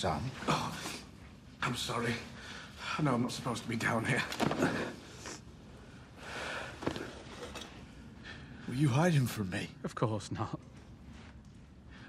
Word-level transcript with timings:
Sam? 0.00 0.30
Oh, 0.48 0.74
I'm 1.60 1.76
sorry. 1.76 2.14
I 2.96 3.02
know 3.02 3.12
I'm 3.12 3.20
not 3.20 3.32
supposed 3.32 3.64
to 3.64 3.68
be 3.68 3.76
down 3.76 4.06
here. 4.06 4.22
Were 8.66 8.74
you 8.74 8.88
hiding 8.88 9.26
from 9.26 9.50
me? 9.50 9.68
Of 9.84 9.94
course 9.94 10.32
not. 10.32 10.58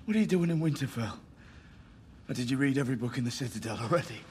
What 0.05 0.15
are 0.15 0.19
you 0.21 0.25
doing 0.25 0.49
in 0.49 0.61
Winterfell? 0.61 1.17
Or 2.29 2.33
did 2.33 2.49
you 2.49 2.55
read 2.55 2.77
every 2.77 2.95
book 2.95 3.17
in 3.17 3.25
the 3.25 3.31
Citadel 3.31 3.77
already? 3.77 4.21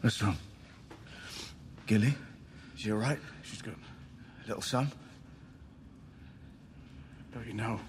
What's 0.00 0.22
wrong? 0.22 0.36
Gilly? 1.88 2.14
Is 2.76 2.82
she 2.82 2.92
all 2.92 2.98
right? 2.98 3.18
She's 3.42 3.62
good. 3.62 3.74
Little 4.46 4.62
son? 4.62 4.92
Don't 7.34 7.48
you 7.48 7.54
know? 7.54 7.80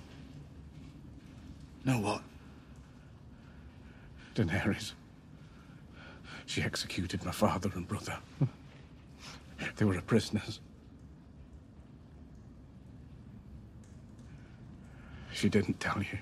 Know 1.88 2.00
what? 2.00 2.22
Daenerys. 4.36 4.92
She 6.46 6.62
executed 6.62 7.24
my 7.24 7.32
father 7.32 7.72
and 7.76 7.88
brother. 7.88 8.18
They 9.78 9.86
were 9.86 10.02
prisoners. 10.02 10.60
She 15.32 15.48
didn't 15.48 15.80
tell 15.80 16.02
you. 16.02 16.20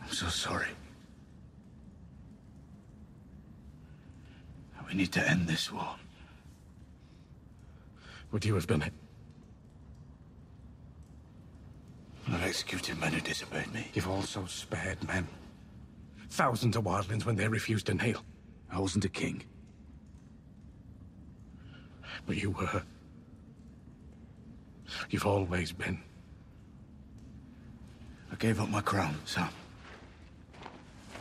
I'm 0.00 0.10
so 0.10 0.28
sorry. 0.28 0.68
We 4.88 4.94
need 4.94 5.12
to 5.12 5.28
end 5.28 5.48
this 5.48 5.72
war. 5.72 5.96
Would 8.32 8.44
you 8.44 8.54
have 8.54 8.66
done 8.66 8.82
it? 8.82 8.92
I've 12.28 12.42
executed 12.42 12.98
men 12.98 13.12
who 13.12 13.20
disobeyed 13.20 13.72
me. 13.72 13.88
You've 13.94 14.08
also 14.08 14.44
spared 14.46 15.02
men. 15.06 15.26
Thousands 16.30 16.76
of 16.76 16.84
wildlings 16.84 17.24
when 17.24 17.36
they 17.36 17.46
refused 17.46 17.86
to 17.86 17.94
kneel. 17.94 18.22
I 18.70 18.80
wasn't 18.80 19.04
a 19.04 19.08
king. 19.08 19.42
But 22.26 22.36
you 22.36 22.50
were. 22.50 22.82
You've 25.10 25.26
always 25.26 25.72
been. 25.72 26.00
I 28.32 28.34
gave 28.36 28.60
up 28.60 28.68
my 28.68 28.80
crown, 28.80 29.16
Sam. 29.24 29.48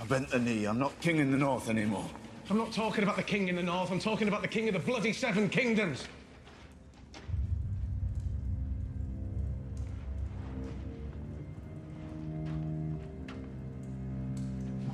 I 0.02 0.06
bent 0.06 0.30
the 0.30 0.40
knee. 0.40 0.66
I'm 0.66 0.80
not 0.80 1.00
king 1.02 1.18
in 1.18 1.32
the 1.32 1.38
north 1.38 1.70
anymore. 1.70 2.10
I'm 2.50 2.58
not 2.58 2.72
talking 2.72 3.04
about 3.04 3.16
the 3.16 3.24
king 3.24 3.48
in 3.48 3.56
the 3.56 3.64
north. 3.64 3.92
I'm 3.92 4.00
talking 4.00 4.28
about 4.28 4.42
the 4.42 4.48
king 4.48 4.68
of 4.68 4.74
the 4.74 4.80
bloody 4.80 5.14
seven 5.14 5.50
kingdoms. 5.50 6.08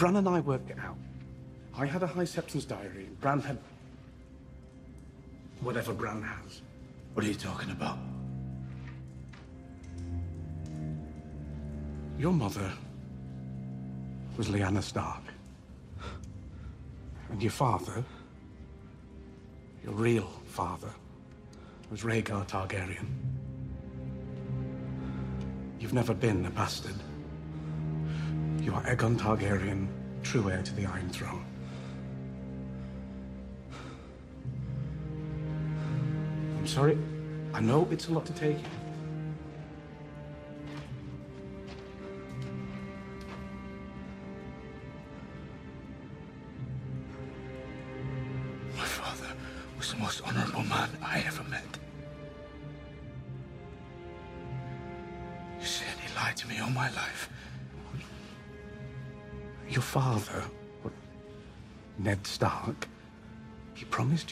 Bran 0.01 0.15
and 0.15 0.27
I 0.27 0.39
worked 0.39 0.71
it 0.71 0.79
out. 0.79 0.97
I 1.77 1.85
had 1.85 2.01
a 2.01 2.07
High 2.07 2.23
Septon's 2.23 2.65
diary. 2.65 3.07
Bran 3.19 3.39
had. 3.39 3.59
whatever 5.59 5.93
Bran 5.93 6.23
has. 6.23 6.63
What 7.13 7.23
are 7.23 7.27
you 7.27 7.35
talking 7.35 7.69
about? 7.69 7.99
Your 12.17 12.33
mother 12.33 12.71
was 14.37 14.47
Lyanna 14.47 14.81
Stark. 14.81 15.21
And 17.29 17.39
your 17.39 17.51
father, 17.51 18.03
your 19.83 19.93
real 19.93 20.31
father, 20.47 20.89
was 21.91 22.01
Rhaegar 22.01 22.47
Targaryen. 22.47 23.05
You've 25.79 25.93
never 25.93 26.15
been 26.15 26.43
a 26.47 26.49
bastard. 26.49 26.95
You 28.61 28.75
are 28.75 28.83
Aegon 28.83 29.17
Targaryen, 29.17 29.87
true 30.21 30.51
heir 30.51 30.61
to 30.61 30.75
the 30.75 30.85
Iron 30.85 31.09
Throne. 31.09 31.43
I'm 36.59 36.67
sorry. 36.67 36.95
I 37.55 37.59
know 37.59 37.87
it's 37.89 38.09
a 38.09 38.13
lot 38.13 38.27
to 38.27 38.33
take. 38.33 38.57
My 38.57 38.80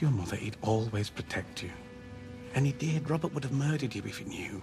your 0.02 0.12
mother 0.12 0.36
he'd 0.36 0.58
always 0.62 1.10
protect 1.10 1.64
you. 1.64 1.72
And 2.56 2.66
he 2.66 2.72
did. 2.74 3.10
Robert 3.10 3.34
would 3.34 3.44
have 3.44 3.54
murdered 3.54 3.94
you 3.94 4.02
if 4.06 4.18
he 4.18 4.26
knew. 4.26 4.62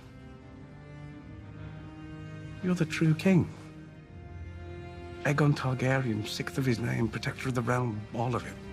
You're 2.62 2.74
the 2.74 2.84
true 2.84 3.14
king. 3.14 3.48
Aegon 5.24 5.56
Targaryen, 5.56 6.26
sixth 6.26 6.58
of 6.58 6.64
his 6.64 6.78
name, 6.78 7.08
protector 7.08 7.48
of 7.48 7.54
the 7.54 7.62
realm, 7.62 8.00
all 8.14 8.34
of 8.34 8.46
it. 8.46 8.65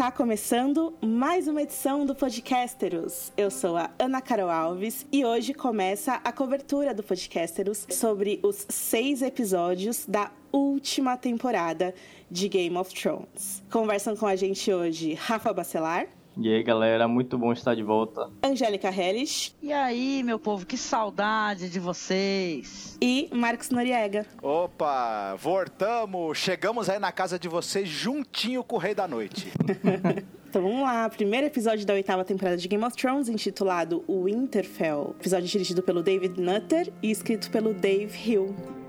Está 0.00 0.10
começando 0.10 0.94
mais 1.04 1.46
uma 1.46 1.60
edição 1.60 2.06
do 2.06 2.14
Podcasteros. 2.14 3.30
Eu 3.36 3.50
sou 3.50 3.76
a 3.76 3.90
Ana 3.98 4.22
Carol 4.22 4.48
Alves 4.48 5.06
e 5.12 5.26
hoje 5.26 5.52
começa 5.52 6.14
a 6.24 6.32
cobertura 6.32 6.94
do 6.94 7.02
Podcasteros 7.02 7.86
sobre 7.90 8.40
os 8.42 8.64
seis 8.70 9.20
episódios 9.20 10.06
da 10.06 10.32
última 10.50 11.18
temporada 11.18 11.94
de 12.30 12.48
Game 12.48 12.78
of 12.78 12.94
Thrones. 12.94 13.62
Conversam 13.70 14.16
com 14.16 14.26
a 14.26 14.34
gente 14.36 14.72
hoje 14.72 15.12
Rafa 15.12 15.52
Bacelar. 15.52 16.06
E 16.36 16.48
aí, 16.48 16.62
galera, 16.62 17.06
muito 17.08 17.36
bom 17.36 17.52
estar 17.52 17.74
de 17.74 17.82
volta. 17.82 18.30
Angélica 18.42 18.88
Helles. 18.88 19.54
E 19.62 19.72
aí, 19.72 20.22
meu 20.22 20.38
povo, 20.38 20.64
que 20.64 20.76
saudade 20.76 21.68
de 21.68 21.78
vocês. 21.80 22.96
E 23.00 23.28
Marcos 23.32 23.70
Noriega. 23.70 24.26
Opa, 24.42 25.34
voltamos, 25.36 26.38
chegamos 26.38 26.88
aí 26.88 26.98
na 26.98 27.12
casa 27.12 27.38
de 27.38 27.48
vocês 27.48 27.88
juntinho 27.88 28.62
com 28.62 28.76
o 28.76 28.78
Rei 28.78 28.94
da 28.94 29.06
Noite. 29.08 29.48
Então 30.50 30.62
vamos 30.62 30.82
lá, 30.82 31.08
primeiro 31.08 31.46
episódio 31.46 31.86
da 31.86 31.94
oitava 31.94 32.24
temporada 32.24 32.56
de 32.56 32.66
Game 32.66 32.84
of 32.84 32.96
Thrones, 32.96 33.28
intitulado 33.28 34.02
Winterfell. 34.08 35.14
Episódio 35.20 35.46
dirigido 35.46 35.80
pelo 35.80 36.02
David 36.02 36.40
Nutter 36.40 36.92
e 37.00 37.08
escrito 37.08 37.48
pelo 37.52 37.72
Dave 37.72 38.12
Hill. 38.28 38.79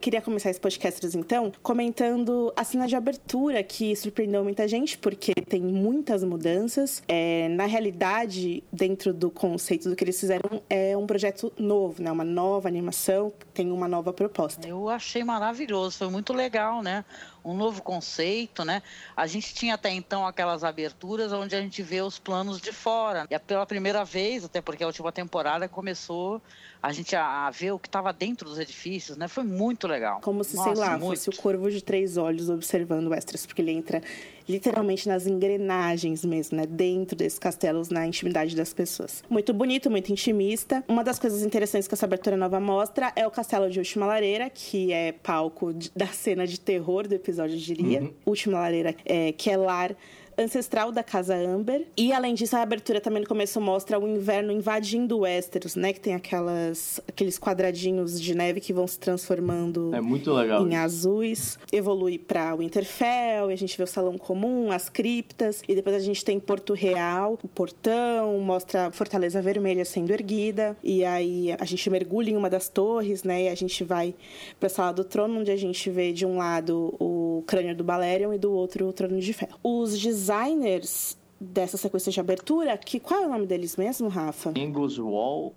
Queria 0.00 0.22
começar 0.22 0.48
esse 0.48 0.58
podcast, 0.58 1.14
então, 1.14 1.52
comentando 1.62 2.50
a 2.56 2.64
cena 2.64 2.88
de 2.88 2.96
abertura 2.96 3.62
que 3.62 3.94
surpreendeu 3.94 4.42
muita 4.42 4.66
gente, 4.66 4.96
porque 4.96 5.34
tem 5.34 5.60
muitas 5.60 6.24
mudanças. 6.24 7.02
É, 7.06 7.50
na 7.50 7.66
realidade, 7.66 8.64
dentro 8.72 9.12
do 9.12 9.30
conceito 9.30 9.90
do 9.90 9.94
que 9.94 10.02
eles 10.02 10.18
fizeram, 10.18 10.62
é 10.70 10.96
um 10.96 11.06
projeto 11.06 11.52
novo, 11.58 12.02
né? 12.02 12.10
Uma 12.10 12.24
nova 12.24 12.66
animação, 12.66 13.30
tem 13.52 13.70
uma 13.70 13.86
nova 13.86 14.10
proposta. 14.10 14.66
Eu 14.66 14.88
achei 14.88 15.22
maravilhoso, 15.22 15.98
foi 15.98 16.08
muito 16.08 16.32
legal, 16.32 16.82
né? 16.82 17.04
Um 17.44 17.54
novo 17.54 17.82
conceito, 17.82 18.64
né? 18.64 18.82
A 19.16 19.26
gente 19.26 19.54
tinha 19.54 19.74
até 19.74 19.90
então 19.90 20.26
aquelas 20.26 20.64
aberturas 20.64 21.32
onde 21.32 21.54
a 21.54 21.60
gente 21.60 21.82
vê 21.82 22.00
os 22.02 22.18
planos 22.18 22.60
de 22.60 22.72
fora. 22.72 23.26
E 23.30 23.34
é 23.34 23.38
pela 23.38 23.66
primeira 23.66 24.04
vez, 24.04 24.44
até 24.44 24.60
porque 24.60 24.82
a 24.84 24.86
última 24.86 25.10
temporada 25.12 25.68
começou 25.68 26.40
a 26.82 26.92
gente 26.92 27.14
a, 27.14 27.46
a 27.46 27.50
ver 27.50 27.72
o 27.72 27.78
que 27.78 27.88
estava 27.88 28.12
dentro 28.12 28.48
dos 28.48 28.58
edifícios, 28.58 29.16
né? 29.16 29.28
Foi 29.28 29.44
muito 29.44 29.86
legal. 29.86 30.20
Como 30.20 30.42
se, 30.42 30.56
Nossa, 30.56 30.74
sei 30.74 30.80
lá, 30.80 30.98
muito. 30.98 31.16
fosse 31.16 31.28
o 31.28 31.36
corvo 31.36 31.70
de 31.70 31.82
três 31.82 32.16
olhos 32.16 32.48
observando 32.48 33.06
o 33.06 33.10
Westeros, 33.10 33.44
porque 33.44 33.60
ele 33.60 33.72
entra 33.72 34.02
literalmente 34.48 35.08
nas 35.08 35.26
engrenagens 35.26 36.24
mesmo, 36.24 36.56
né? 36.56 36.66
Dentro 36.66 37.16
desses 37.16 37.38
castelos, 37.38 37.88
na 37.88 38.06
intimidade 38.06 38.54
das 38.56 38.72
pessoas. 38.72 39.22
Muito 39.28 39.52
bonito, 39.52 39.90
muito 39.90 40.10
intimista. 40.12 40.84
Uma 40.88 41.04
das 41.04 41.18
coisas 41.18 41.42
interessantes 41.42 41.86
que 41.86 41.94
essa 41.94 42.06
abertura 42.06 42.36
nova 42.36 42.60
mostra 42.60 43.12
é 43.16 43.26
o 43.26 43.30
castelo 43.30 43.70
de 43.70 43.78
Última 43.78 44.06
Lareira, 44.06 44.50
que 44.50 44.92
é 44.92 45.12
palco 45.12 45.72
da 45.94 46.06
cena 46.06 46.46
de 46.46 46.58
terror 46.58 47.06
do 47.06 47.14
episódio, 47.14 47.56
eu 47.56 47.60
diria. 47.60 48.02
Uhum. 48.02 48.12
Última 48.26 48.60
Lareira, 48.60 48.94
é, 49.04 49.32
que 49.32 49.50
é 49.50 49.56
lar 49.56 49.94
ancestral 50.38 50.92
da 50.92 51.02
Casa 51.02 51.34
Amber. 51.34 51.86
E 51.96 52.12
além 52.12 52.34
disso, 52.34 52.56
a 52.56 52.62
abertura 52.62 53.00
também 53.00 53.22
no 53.22 53.28
começo 53.28 53.60
mostra 53.60 53.98
o 53.98 54.08
inverno 54.08 54.52
invadindo 54.52 55.18
o 55.18 55.20
Westeros, 55.20 55.76
né? 55.76 55.92
Que 55.92 56.00
tem 56.00 56.14
aquelas, 56.14 57.00
aqueles 57.06 57.38
quadradinhos 57.38 58.20
de 58.20 58.34
neve 58.34 58.60
que 58.60 58.72
vão 58.72 58.86
se 58.86 58.98
transformando 58.98 59.94
é 59.94 60.00
muito 60.00 60.32
legal. 60.32 60.66
em 60.66 60.76
azuis. 60.76 61.58
Evolui 61.72 62.18
para 62.18 62.54
Winterfell, 62.56 63.50
e 63.50 63.52
a 63.52 63.56
gente 63.56 63.76
vê 63.76 63.84
o 63.84 63.86
salão 63.86 64.18
comum, 64.18 64.70
as 64.72 64.88
criptas, 64.88 65.62
e 65.68 65.74
depois 65.74 65.96
a 65.96 66.00
gente 66.00 66.24
tem 66.24 66.38
Porto 66.38 66.74
Real, 66.74 67.38
o 67.42 67.48
portão, 67.48 68.38
mostra 68.40 68.86
a 68.86 68.90
Fortaleza 68.90 69.40
Vermelha 69.40 69.84
sendo 69.84 70.10
erguida, 70.12 70.76
e 70.82 71.04
aí 71.04 71.54
a 71.58 71.64
gente 71.64 71.88
mergulha 71.90 72.30
em 72.30 72.36
uma 72.36 72.50
das 72.50 72.68
torres, 72.68 73.22
né? 73.22 73.44
E 73.44 73.48
a 73.48 73.54
gente 73.54 73.84
vai 73.84 74.14
para 74.58 74.66
a 74.66 74.70
sala 74.70 74.92
do 74.92 75.04
trono, 75.04 75.40
onde 75.40 75.50
a 75.50 75.56
gente 75.56 75.88
vê 75.90 76.12
de 76.12 76.26
um 76.26 76.38
lado 76.38 76.94
o 76.98 77.42
crânio 77.46 77.74
do 77.74 77.84
Balerion 77.84 78.32
e 78.32 78.38
do 78.38 78.52
outro 78.52 78.88
o 78.88 78.92
trono 78.92 79.18
de 79.18 79.32
ferro. 79.32 79.58
Os 79.62 79.98
designers 80.30 81.18
dessa 81.40 81.76
sequência 81.76 82.12
de 82.12 82.20
abertura, 82.20 82.76
que 82.78 83.00
qual 83.00 83.22
é 83.22 83.26
o 83.26 83.30
nome 83.30 83.46
deles 83.46 83.76
mesmo, 83.76 84.08
Rafa? 84.08 84.50
Angus 84.56 84.98
Wall 84.98 85.54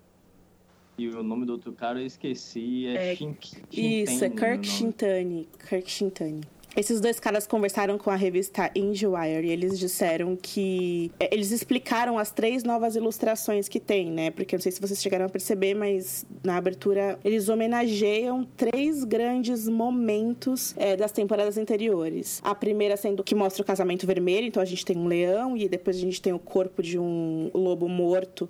e 0.98 1.08
o 1.08 1.22
nome 1.22 1.44
do 1.46 1.52
outro 1.52 1.72
cara 1.72 2.00
eu 2.00 2.06
esqueci, 2.06 2.86
é, 2.86 3.12
é 3.12 3.16
Shink, 3.16 3.56
Isso, 3.70 4.24
é 4.24 4.30
Kirk 4.30 4.66
Shintani. 4.66 5.48
Kirk 5.68 5.90
Shintani. 5.90 6.40
Esses 6.76 7.00
dois 7.00 7.20
caras 7.20 7.46
conversaram 7.46 7.96
com 7.98 8.10
a 8.10 8.16
revista 8.16 8.70
IndieWire 8.74 9.46
e 9.46 9.50
eles 9.50 9.78
disseram 9.78 10.36
que. 10.36 11.12
É, 11.20 11.32
eles 11.32 11.50
explicaram 11.50 12.18
as 12.18 12.30
três 12.30 12.64
novas 12.64 12.96
ilustrações 12.96 13.68
que 13.68 13.78
tem, 13.78 14.10
né? 14.10 14.30
Porque 14.30 14.56
não 14.56 14.62
sei 14.62 14.72
se 14.72 14.80
vocês 14.80 15.00
chegaram 15.00 15.26
a 15.26 15.28
perceber, 15.28 15.74
mas 15.74 16.26
na 16.42 16.56
abertura 16.56 17.18
eles 17.24 17.48
homenageiam 17.48 18.46
três 18.56 19.04
grandes 19.04 19.68
momentos 19.68 20.74
é, 20.76 20.96
das 20.96 21.12
temporadas 21.12 21.56
anteriores. 21.56 22.40
A 22.42 22.54
primeira 22.54 22.96
sendo 22.96 23.22
que 23.22 23.34
mostra 23.34 23.62
o 23.62 23.64
casamento 23.64 24.06
vermelho, 24.06 24.46
então 24.46 24.62
a 24.62 24.66
gente 24.66 24.84
tem 24.84 24.96
um 24.96 25.06
leão 25.06 25.56
e 25.56 25.68
depois 25.68 25.96
a 25.96 26.00
gente 26.00 26.20
tem 26.20 26.32
o 26.32 26.38
corpo 26.38 26.82
de 26.82 26.98
um 26.98 27.50
lobo 27.54 27.88
morto, 27.88 28.48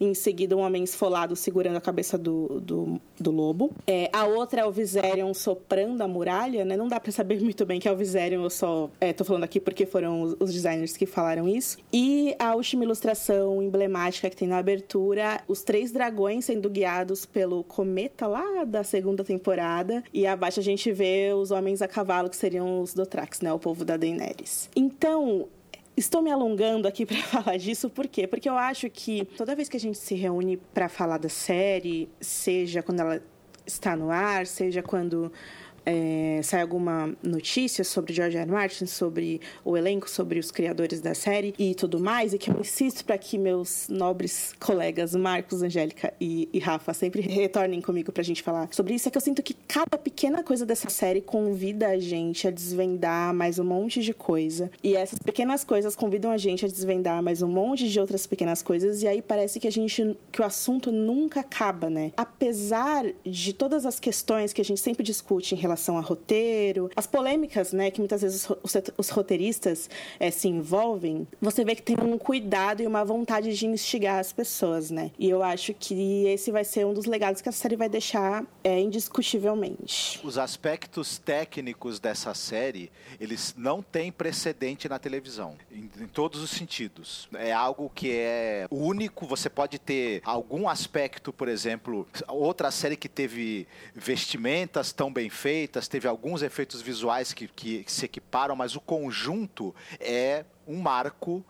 e 0.00 0.04
em 0.04 0.14
seguida 0.14 0.56
um 0.56 0.60
homem 0.60 0.82
esfolado 0.84 1.36
segurando 1.36 1.76
a 1.76 1.80
cabeça 1.80 2.16
do, 2.16 2.60
do, 2.60 3.00
do 3.18 3.30
lobo. 3.30 3.70
É, 3.86 4.08
a 4.12 4.24
outra 4.24 4.62
é 4.62 4.64
o 4.64 4.70
Viserion 4.70 5.34
soprando 5.34 6.02
a 6.02 6.08
muralha, 6.08 6.64
né? 6.64 6.76
Não 6.76 6.88
dá 6.88 6.98
para 6.98 7.12
saber 7.12 7.40
muito 7.40 7.65
bem 7.66 7.80
que 7.80 7.88
é 7.88 7.92
o 7.92 7.96
Viserion, 7.96 8.42
eu 8.42 8.50
só 8.50 8.90
é, 9.00 9.12
tô 9.12 9.24
falando 9.24 9.44
aqui 9.44 9.60
porque 9.60 9.84
foram 9.84 10.36
os, 10.38 10.52
designers 10.52 10.96
que 10.96 11.04
falaram 11.04 11.48
isso. 11.48 11.78
E 11.92 12.34
a 12.38 12.54
última 12.54 12.84
ilustração 12.84 13.62
emblemática 13.62 14.30
que 14.30 14.36
tem 14.36 14.48
na 14.48 14.58
abertura, 14.58 15.42
os 15.46 15.62
três 15.62 15.92
dragões 15.92 16.44
sendo 16.44 16.70
guiados 16.70 17.26
pelo 17.26 17.62
cometa 17.64 18.26
lá 18.26 18.64
da 18.64 18.82
segunda 18.82 19.24
temporada. 19.24 20.02
E 20.14 20.26
abaixo 20.26 20.60
a 20.60 20.62
gente 20.62 20.90
vê 20.92 21.32
os 21.34 21.50
homens 21.50 21.82
a 21.82 21.88
cavalo, 21.88 22.30
que 22.30 22.36
seriam 22.36 22.80
os 22.80 22.94
Dothrax, 22.94 23.40
né? 23.40 23.52
O 23.52 23.58
povo 23.58 23.84
da 23.84 23.96
Daenerys. 23.96 24.70
Então, 24.74 25.48
Estou 25.96 26.20
me 26.20 26.30
alongando 26.30 26.86
aqui 26.86 27.06
para 27.06 27.16
falar 27.22 27.56
disso, 27.56 27.88
por 27.88 28.06
quê? 28.06 28.26
Porque 28.26 28.48
eu 28.48 28.54
acho 28.54 28.90
que 28.90 29.24
toda 29.36 29.56
vez 29.56 29.66
que 29.66 29.78
a 29.78 29.80
gente 29.80 29.96
se 29.96 30.14
reúne 30.14 30.58
para 30.58 30.90
falar 30.90 31.16
da 31.16 31.30
série, 31.30 32.06
seja 32.20 32.82
quando 32.82 33.00
ela 33.00 33.22
está 33.66 33.96
no 33.96 34.10
ar, 34.10 34.46
seja 34.46 34.82
quando 34.82 35.32
é, 35.86 36.40
sai 36.42 36.60
alguma 36.60 37.16
notícia 37.22 37.84
sobre 37.84 38.12
George 38.12 38.36
R. 38.36 38.50
Martin, 38.50 38.86
sobre 38.86 39.40
o 39.64 39.76
elenco, 39.76 40.10
sobre 40.10 40.40
os 40.40 40.50
criadores 40.50 41.00
da 41.00 41.14
série 41.14 41.54
e 41.56 41.74
tudo 41.76 42.00
mais, 42.00 42.34
e 42.34 42.38
que 42.38 42.50
eu 42.50 42.58
insisto 42.58 43.04
para 43.04 43.16
que 43.16 43.38
meus 43.38 43.88
nobres 43.88 44.52
colegas 44.58 45.14
Marcos, 45.14 45.62
Angélica 45.62 46.12
e, 46.20 46.48
e 46.52 46.58
Rafa 46.58 46.92
sempre 46.92 47.20
retornem 47.20 47.80
comigo 47.80 48.10
para 48.10 48.22
a 48.22 48.24
gente 48.24 48.42
falar 48.42 48.68
sobre 48.72 48.94
isso, 48.94 49.06
é 49.06 49.10
que 49.10 49.16
eu 49.16 49.22
sinto 49.22 49.42
que 49.42 49.54
cada 49.54 49.96
pequena 49.96 50.42
coisa 50.42 50.66
dessa 50.66 50.90
série 50.90 51.20
convida 51.20 51.88
a 51.88 51.98
gente 51.98 52.48
a 52.48 52.50
desvendar 52.50 53.32
mais 53.32 53.58
um 53.60 53.64
monte 53.64 54.02
de 54.02 54.12
coisa. 54.12 54.70
E 54.82 54.96
essas 54.96 55.20
pequenas 55.20 55.62
coisas 55.62 55.94
convidam 55.94 56.32
a 56.32 56.36
gente 56.36 56.64
a 56.64 56.68
desvendar 56.68 57.22
mais 57.22 57.42
um 57.42 57.48
monte 57.48 57.88
de 57.88 58.00
outras 58.00 58.26
pequenas 58.26 58.60
coisas, 58.60 59.02
e 59.02 59.06
aí 59.06 59.22
parece 59.22 59.60
que 59.60 59.68
a 59.68 59.72
gente 59.72 60.16
que 60.32 60.42
o 60.42 60.44
assunto 60.44 60.90
nunca 60.90 61.40
acaba, 61.40 61.88
né? 61.88 62.12
Apesar 62.16 63.04
de 63.24 63.52
todas 63.52 63.86
as 63.86 64.00
questões 64.00 64.52
que 64.52 64.60
a 64.60 64.64
gente 64.64 64.80
sempre 64.80 65.04
discute 65.04 65.54
em 65.54 65.58
relação 65.58 65.75
relação 65.76 65.98
a 65.98 66.00
roteiro, 66.00 66.90
as 66.96 67.06
polêmicas, 67.06 67.72
né, 67.72 67.90
que 67.90 68.00
muitas 68.00 68.22
vezes 68.22 68.48
os, 68.62 68.74
os 68.96 69.08
roteiristas 69.10 69.90
é, 70.18 70.30
se 70.30 70.48
envolvem, 70.48 71.28
você 71.40 71.64
vê 71.64 71.74
que 71.74 71.82
tem 71.82 71.96
um 72.00 72.16
cuidado 72.16 72.82
e 72.82 72.86
uma 72.86 73.04
vontade 73.04 73.54
de 73.54 73.66
instigar 73.66 74.18
as 74.18 74.32
pessoas, 74.32 74.90
né? 74.90 75.10
E 75.18 75.28
eu 75.28 75.42
acho 75.42 75.74
que 75.74 76.24
esse 76.26 76.50
vai 76.50 76.64
ser 76.64 76.86
um 76.86 76.94
dos 76.94 77.04
legados 77.04 77.42
que 77.42 77.48
a 77.48 77.52
série 77.52 77.76
vai 77.76 77.88
deixar 77.88 78.44
é, 78.64 78.80
indiscutivelmente. 78.80 80.20
Os 80.24 80.38
aspectos 80.38 81.18
técnicos 81.18 82.00
dessa 82.00 82.32
série, 82.32 82.90
eles 83.20 83.54
não 83.56 83.82
têm 83.82 84.10
precedente 84.10 84.88
na 84.88 84.98
televisão, 84.98 85.56
em, 85.70 85.90
em 86.00 86.06
todos 86.06 86.42
os 86.42 86.50
sentidos. 86.50 87.28
É 87.34 87.52
algo 87.52 87.90
que 87.94 88.12
é 88.12 88.66
único, 88.70 89.26
você 89.26 89.50
pode 89.50 89.78
ter 89.78 90.22
algum 90.24 90.68
aspecto, 90.68 91.32
por 91.32 91.48
exemplo, 91.48 92.06
outra 92.28 92.70
série 92.70 92.96
que 92.96 93.08
teve 93.08 93.66
vestimentas 93.94 94.92
tão 94.92 95.12
bem 95.12 95.28
feitas, 95.28 95.65
feitas, 95.66 95.88
teve 95.88 96.06
alguns 96.06 96.42
efeitos 96.42 96.80
visuais 96.80 97.32
que, 97.32 97.48
que, 97.48 97.84
se 97.88 98.04
equiparam, 98.04 98.54
mas 98.54 98.76
o 98.76 98.80
conjunto 98.80 99.74
é 99.98 100.44
um 100.66 100.76
marco 100.76 101.44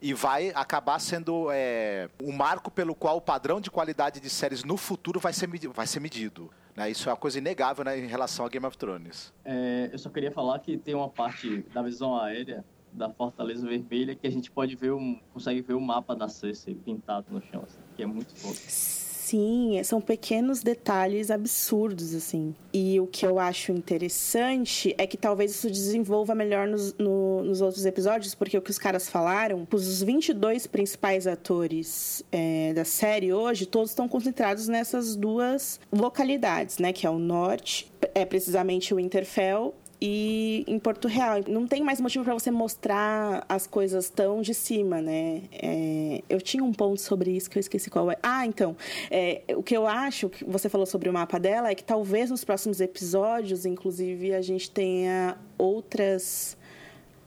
e 0.00 0.12
vai 0.14 0.50
acabar 0.54 0.98
sendo 0.98 1.48
é, 1.50 2.08
um 2.22 2.32
marco 2.32 2.70
pelo 2.70 2.94
qual 2.94 3.16
o 3.16 3.20
padrão 3.20 3.60
de 3.60 3.70
qualidade 3.70 4.20
de 4.20 4.28
séries 4.30 4.62
no 4.62 4.76
futuro 4.76 5.18
vai 5.18 5.32
ser, 5.32 5.48
vai 5.70 5.86
ser 5.86 6.00
medido. 6.00 6.50
Né? 6.76 6.90
Isso 6.90 7.08
é 7.08 7.12
uma 7.12 7.18
coisa 7.18 7.38
inegável 7.38 7.84
né, 7.84 7.98
em 7.98 8.06
relação 8.06 8.44
a 8.44 8.48
Game 8.48 8.64
of 8.66 8.76
Thrones. 8.76 9.32
É, 9.44 9.90
eu 9.92 9.98
só 9.98 10.08
queria 10.08 10.30
falar 10.30 10.58
que 10.60 10.76
tem 10.76 10.94
uma 10.94 11.08
parte 11.08 11.62
da 11.74 11.82
visão 11.82 12.18
aérea 12.18 12.64
da 12.92 13.08
Fortaleza 13.08 13.66
Vermelha 13.66 14.14
que 14.14 14.26
a 14.26 14.30
gente 14.30 14.50
pode 14.50 14.76
ver 14.76 14.92
um, 14.92 15.18
consegue 15.32 15.62
ver 15.62 15.74
o 15.74 15.80
mapa 15.80 16.14
da 16.14 16.28
Cersei 16.28 16.74
pintado 16.74 17.26
no 17.30 17.40
chão, 17.42 17.62
assim, 17.66 17.80
que 17.96 18.02
é 18.02 18.06
muito 18.06 18.34
foda. 18.36 19.01
Sim, 19.32 19.80
são 19.82 19.98
pequenos 19.98 20.62
detalhes 20.62 21.30
absurdos, 21.30 22.14
assim. 22.14 22.54
E 22.70 23.00
o 23.00 23.06
que 23.06 23.24
eu 23.24 23.38
acho 23.38 23.72
interessante 23.72 24.94
é 24.98 25.06
que 25.06 25.16
talvez 25.16 25.52
isso 25.52 25.70
desenvolva 25.70 26.34
melhor 26.34 26.68
nos, 26.68 26.92
no, 26.98 27.42
nos 27.42 27.62
outros 27.62 27.86
episódios, 27.86 28.34
porque 28.34 28.58
o 28.58 28.60
que 28.60 28.70
os 28.70 28.78
caras 28.78 29.08
falaram, 29.08 29.66
os 29.72 30.02
22 30.02 30.66
principais 30.66 31.26
atores 31.26 32.22
é, 32.30 32.74
da 32.74 32.84
série 32.84 33.32
hoje, 33.32 33.64
todos 33.64 33.92
estão 33.92 34.06
concentrados 34.06 34.68
nessas 34.68 35.16
duas 35.16 35.80
localidades, 35.90 36.76
né? 36.76 36.92
Que 36.92 37.06
é 37.06 37.10
o 37.10 37.18
norte, 37.18 37.90
é 38.14 38.26
precisamente 38.26 38.92
o 38.92 38.98
Winterfell 38.98 39.74
e 40.04 40.64
em 40.66 40.80
Porto 40.80 41.06
Real. 41.06 41.38
Não 41.46 41.64
tem 41.64 41.80
mais 41.80 42.00
motivo 42.00 42.24
para 42.24 42.34
você 42.34 42.50
mostrar 42.50 43.46
as 43.48 43.68
coisas 43.68 44.10
tão 44.10 44.42
de 44.42 44.52
cima, 44.52 45.00
né? 45.00 45.42
É, 45.52 46.22
eu 46.28 46.40
tinha 46.40 46.64
um 46.64 46.72
ponto 46.72 47.00
sobre 47.00 47.30
isso 47.30 47.48
que 47.48 47.56
eu 47.56 47.60
esqueci 47.60 47.88
qual 47.88 48.10
é. 48.10 48.16
Ah, 48.20 48.44
então, 48.44 48.76
é, 49.08 49.42
o 49.56 49.62
que 49.62 49.76
eu 49.76 49.86
acho 49.86 50.28
que 50.28 50.44
você 50.44 50.68
falou 50.68 50.86
sobre 50.86 51.08
o 51.08 51.12
mapa 51.12 51.38
dela 51.38 51.70
é 51.70 51.74
que 51.76 51.84
talvez 51.84 52.30
nos 52.30 52.42
próximos 52.42 52.80
episódios, 52.80 53.64
inclusive, 53.64 54.34
a 54.34 54.42
gente 54.42 54.68
tenha 54.72 55.36
outras 55.56 56.56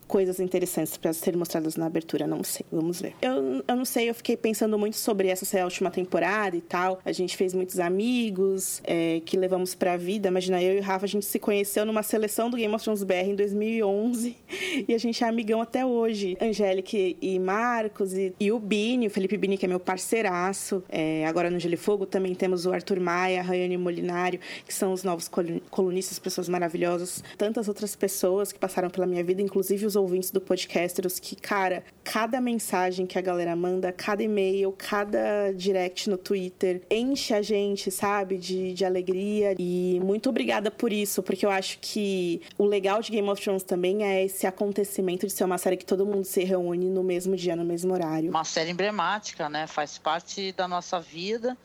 coisas 0.08 0.40
interessantes 0.40 0.98
para 0.98 1.14
ser 1.14 1.36
mostradas 1.36 1.76
na 1.76 1.86
abertura, 1.86 2.28
não 2.28 2.44
sei, 2.44 2.66
vamos 2.72 3.02
ver. 3.02 3.14
Eu, 3.22 3.64
eu 3.68 3.76
não 3.76 3.86
sei, 3.86 4.10
eu 4.10 4.16
fiquei 4.16 4.38
pensando 4.38 4.78
muito 4.78 4.98
sobre 4.98 5.28
essa 5.28 5.46
ser 5.46 5.60
a 5.60 5.66
última 5.66 5.90
temporada 5.92 6.56
e 6.56 6.62
tal. 6.62 7.00
A 7.04 7.12
gente 7.12 7.36
fez 7.36 7.54
muitos 7.54 7.80
amigos 7.80 8.82
é, 8.84 9.22
que 9.26 9.38
levamos 9.38 9.76
pra 9.76 9.98
vida. 9.98 10.28
Imagina, 10.28 10.62
eu 10.62 10.78
e 10.78 10.80
o 10.80 10.82
Rafa, 10.82 11.06
a 11.06 11.08
gente 11.08 11.26
se 11.26 11.40
conheceu 11.40 11.86
numa 11.86 12.04
seleção 12.04 12.50
do 12.50 12.58
Game 12.58 12.74
of 12.74 12.84
Thrones 12.84 13.04
BR 13.04 13.30
em 13.30 13.36
2011 13.36 14.36
e 14.88 14.94
a 14.94 14.98
gente 14.98 15.24
é 15.24 15.28
amigão 15.28 15.62
até 15.62 15.86
hoje. 15.86 16.38
Angélica 16.42 16.98
e 16.98 17.40
Marcos 17.40 18.14
e, 18.14 18.34
e 18.40 18.52
o 18.52 18.60
Bini, 18.60 19.08
o 19.08 19.10
Felipe 19.10 19.38
Bini, 19.38 19.58
que 19.58 19.66
é 19.66 19.68
meu 19.68 19.80
parceiraço. 19.80 20.84
É, 20.90 21.26
agora 21.26 21.50
no 21.50 21.60
Gelo 21.60 21.78
Fogo 21.78 22.06
também 22.06 22.34
temos 22.36 22.66
o 22.66 22.72
Arthur 22.72 23.00
Maia, 23.00 23.40
a 23.40 23.44
Rayane 23.44 23.78
Molinário, 23.78 24.40
que 24.66 24.74
são 24.74 24.94
os 24.94 25.04
novos 25.04 25.30
colunistas, 25.70 26.20
pessoas 26.20 26.48
maravilhosas. 26.48 27.24
Tantas 27.38 27.68
outras 27.68 27.96
pessoas 27.96 28.52
que 28.52 28.60
passaram 28.60 28.90
pela 28.90 29.06
minha 29.06 29.24
vida, 29.24 29.42
inclusive 29.42 29.86
os 29.86 29.95
ouvintes 29.96 30.32
do 30.32 30.42
Podcasters, 30.42 31.20
que, 31.20 31.36
cara, 31.36 31.84
cada 32.04 32.40
mensagem 32.40 33.06
que 33.06 33.18
a 33.18 33.22
galera 33.22 33.56
manda, 33.56 33.92
cada 33.92 34.24
e-mail, 34.24 34.72
cada 34.72 35.52
direct 35.54 36.10
no 36.10 36.18
Twitter, 36.18 36.82
enche 36.90 37.34
a 37.34 37.42
gente, 37.42 37.90
sabe, 37.92 38.38
de, 38.38 38.74
de 38.74 38.86
alegria. 38.86 39.56
E 39.58 40.00
muito 40.04 40.30
obrigada 40.30 40.70
por 40.70 40.92
isso, 40.92 41.24
porque 41.24 41.46
eu 41.46 41.50
acho 41.50 41.80
que 41.80 42.42
o 42.58 42.66
legal 42.66 43.02
de 43.02 43.12
Game 43.12 43.30
of 43.30 43.42
Thrones 43.42 43.64
também 43.64 44.04
é 44.04 44.24
esse 44.24 44.46
acontecimento 44.46 45.26
de 45.26 45.34
ser 45.34 45.44
uma 45.44 45.58
série 45.58 45.78
que 45.78 45.86
todo 45.86 46.06
mundo 46.06 46.26
se 46.26 46.44
reúne 46.44 46.90
no 46.90 47.04
mesmo 47.04 47.36
dia, 47.36 47.56
no 47.56 47.66
mesmo 47.66 47.94
horário. 47.94 48.30
Uma 48.30 48.44
série 48.44 48.72
emblemática, 48.72 49.50
né? 49.50 49.68
Faz 49.68 49.98
parte 49.98 50.52
da 50.52 50.68
nossa 50.68 51.00
vida, 51.00 51.58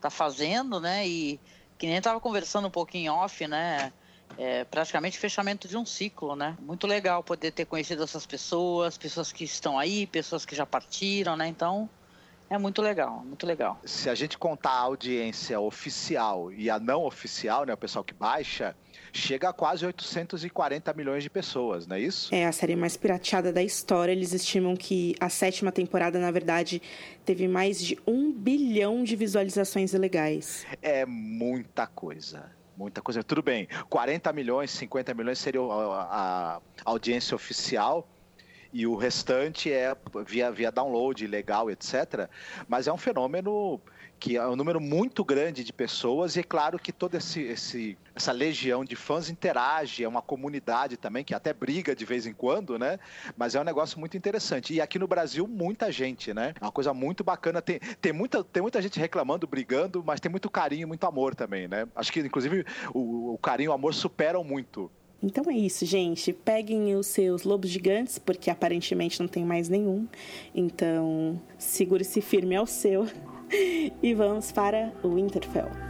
tá 0.00 0.10
fazendo, 0.10 0.80
né? 0.80 1.06
E 1.06 1.40
que 1.78 1.86
nem 1.86 2.00
tava 2.00 2.20
conversando 2.20 2.68
um 2.68 2.70
pouquinho 2.70 3.12
off, 3.12 3.46
né? 3.46 3.92
É 4.38 4.64
praticamente 4.64 5.18
fechamento 5.18 5.66
de 5.66 5.76
um 5.76 5.86
ciclo, 5.86 6.36
né? 6.36 6.56
Muito 6.60 6.86
legal 6.86 7.22
poder 7.22 7.50
ter 7.50 7.64
conhecido 7.64 8.02
essas 8.02 8.26
pessoas, 8.26 8.98
pessoas 8.98 9.32
que 9.32 9.44
estão 9.44 9.78
aí, 9.78 10.06
pessoas 10.06 10.44
que 10.44 10.54
já 10.54 10.66
partiram, 10.66 11.36
né? 11.36 11.46
Então, 11.48 11.88
é 12.48 12.56
muito 12.58 12.80
legal, 12.80 13.24
muito 13.24 13.44
legal. 13.44 13.80
Se 13.84 14.08
a 14.08 14.14
gente 14.14 14.38
contar 14.38 14.70
a 14.70 14.80
audiência 14.80 15.58
oficial 15.58 16.52
e 16.52 16.70
a 16.70 16.78
não 16.78 17.04
oficial, 17.04 17.64
né, 17.66 17.74
o 17.74 17.76
pessoal 17.76 18.04
que 18.04 18.14
baixa, 18.14 18.76
chega 19.12 19.48
a 19.48 19.52
quase 19.52 19.84
840 19.84 20.92
milhões 20.92 21.24
de 21.24 21.30
pessoas, 21.30 21.88
não 21.88 21.96
é 21.96 22.00
isso? 22.00 22.32
É 22.32 22.46
a 22.46 22.52
série 22.52 22.76
mais 22.76 22.96
pirateada 22.96 23.52
da 23.52 23.62
história. 23.62 24.12
Eles 24.12 24.32
estimam 24.32 24.76
que 24.76 25.16
a 25.18 25.28
sétima 25.28 25.72
temporada, 25.72 26.20
na 26.20 26.30
verdade, 26.30 26.80
teve 27.24 27.48
mais 27.48 27.82
de 27.82 27.98
um 28.06 28.30
bilhão 28.32 29.02
de 29.02 29.16
visualizações 29.16 29.92
ilegais. 29.92 30.64
É 30.80 31.04
muita 31.04 31.86
coisa. 31.86 32.54
Muita 32.76 33.00
coisa. 33.00 33.22
Tudo 33.24 33.42
bem, 33.42 33.66
40 33.88 34.32
milhões, 34.32 34.70
50 34.70 35.14
milhões 35.14 35.38
seria 35.38 35.60
a, 35.62 36.56
a 36.56 36.60
audiência 36.84 37.34
oficial 37.34 38.06
e 38.72 38.86
o 38.86 38.94
restante 38.94 39.72
é 39.72 39.96
via, 40.26 40.50
via 40.50 40.70
download 40.70 41.26
legal, 41.26 41.70
etc. 41.70 42.28
Mas 42.68 42.86
é 42.86 42.92
um 42.92 42.98
fenômeno 42.98 43.80
que 44.18 44.36
é 44.36 44.46
um 44.46 44.56
número 44.56 44.80
muito 44.80 45.24
grande 45.24 45.62
de 45.62 45.72
pessoas 45.72 46.36
e 46.36 46.40
é 46.40 46.42
claro 46.42 46.78
que 46.78 46.92
toda 46.92 47.18
esse, 47.18 47.42
esse, 47.42 47.98
essa 48.14 48.32
legião 48.32 48.84
de 48.84 48.96
fãs 48.96 49.28
interage, 49.28 50.02
é 50.02 50.08
uma 50.08 50.22
comunidade 50.22 50.96
também 50.96 51.22
que 51.22 51.34
até 51.34 51.52
briga 51.52 51.94
de 51.94 52.04
vez 52.04 52.26
em 52.26 52.32
quando, 52.32 52.78
né? 52.78 52.98
Mas 53.36 53.54
é 53.54 53.60
um 53.60 53.64
negócio 53.64 53.98
muito 53.98 54.16
interessante. 54.16 54.74
E 54.74 54.80
aqui 54.80 54.98
no 54.98 55.06
Brasil, 55.06 55.46
muita 55.46 55.92
gente, 55.92 56.32
né? 56.32 56.54
É 56.60 56.64
uma 56.64 56.72
coisa 56.72 56.94
muito 56.94 57.22
bacana. 57.22 57.60
Tem, 57.60 57.78
tem, 58.00 58.12
muita, 58.12 58.42
tem 58.42 58.62
muita 58.62 58.80
gente 58.80 58.98
reclamando, 58.98 59.46
brigando, 59.46 60.02
mas 60.04 60.20
tem 60.20 60.30
muito 60.30 60.50
carinho, 60.50 60.88
muito 60.88 61.04
amor 61.04 61.34
também, 61.34 61.68
né? 61.68 61.86
Acho 61.94 62.12
que, 62.12 62.20
inclusive, 62.20 62.64
o, 62.94 63.34
o 63.34 63.38
carinho 63.38 63.68
e 63.68 63.70
o 63.70 63.72
amor 63.72 63.94
superam 63.94 64.42
muito. 64.42 64.90
Então 65.22 65.44
é 65.50 65.56
isso, 65.56 65.84
gente. 65.84 66.32
Peguem 66.32 66.94
os 66.94 67.06
seus 67.06 67.42
lobos 67.42 67.70
gigantes, 67.70 68.18
porque 68.18 68.50
aparentemente 68.50 69.18
não 69.20 69.28
tem 69.28 69.44
mais 69.44 69.68
nenhum. 69.68 70.06
Então, 70.54 71.40
segure-se 71.58 72.20
firme 72.20 72.54
ao 72.54 72.66
seu 72.66 73.06
e 73.50 74.14
vamos 74.14 74.52
para 74.52 74.92
Winterfell. 75.04 75.86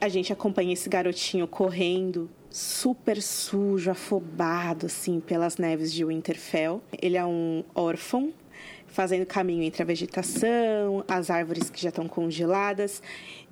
a 0.00 0.10
gente 0.10 0.32
acompanha 0.32 0.72
esse 0.72 0.88
garotinho 0.88 1.46
correndo 1.46 2.30
super 2.50 3.20
sujo, 3.20 3.90
afobado 3.90 4.86
assim 4.86 5.20
pelas 5.20 5.56
neves 5.56 5.92
de 5.92 6.04
Winterfell. 6.04 6.82
Ele 7.00 7.16
é 7.16 7.24
um 7.24 7.64
órfão 7.74 8.32
fazendo 8.86 9.26
caminho 9.26 9.62
entre 9.62 9.82
a 9.82 9.86
vegetação, 9.86 11.04
as 11.06 11.30
árvores 11.30 11.70
que 11.70 11.80
já 11.80 11.90
estão 11.90 12.08
congeladas. 12.08 13.02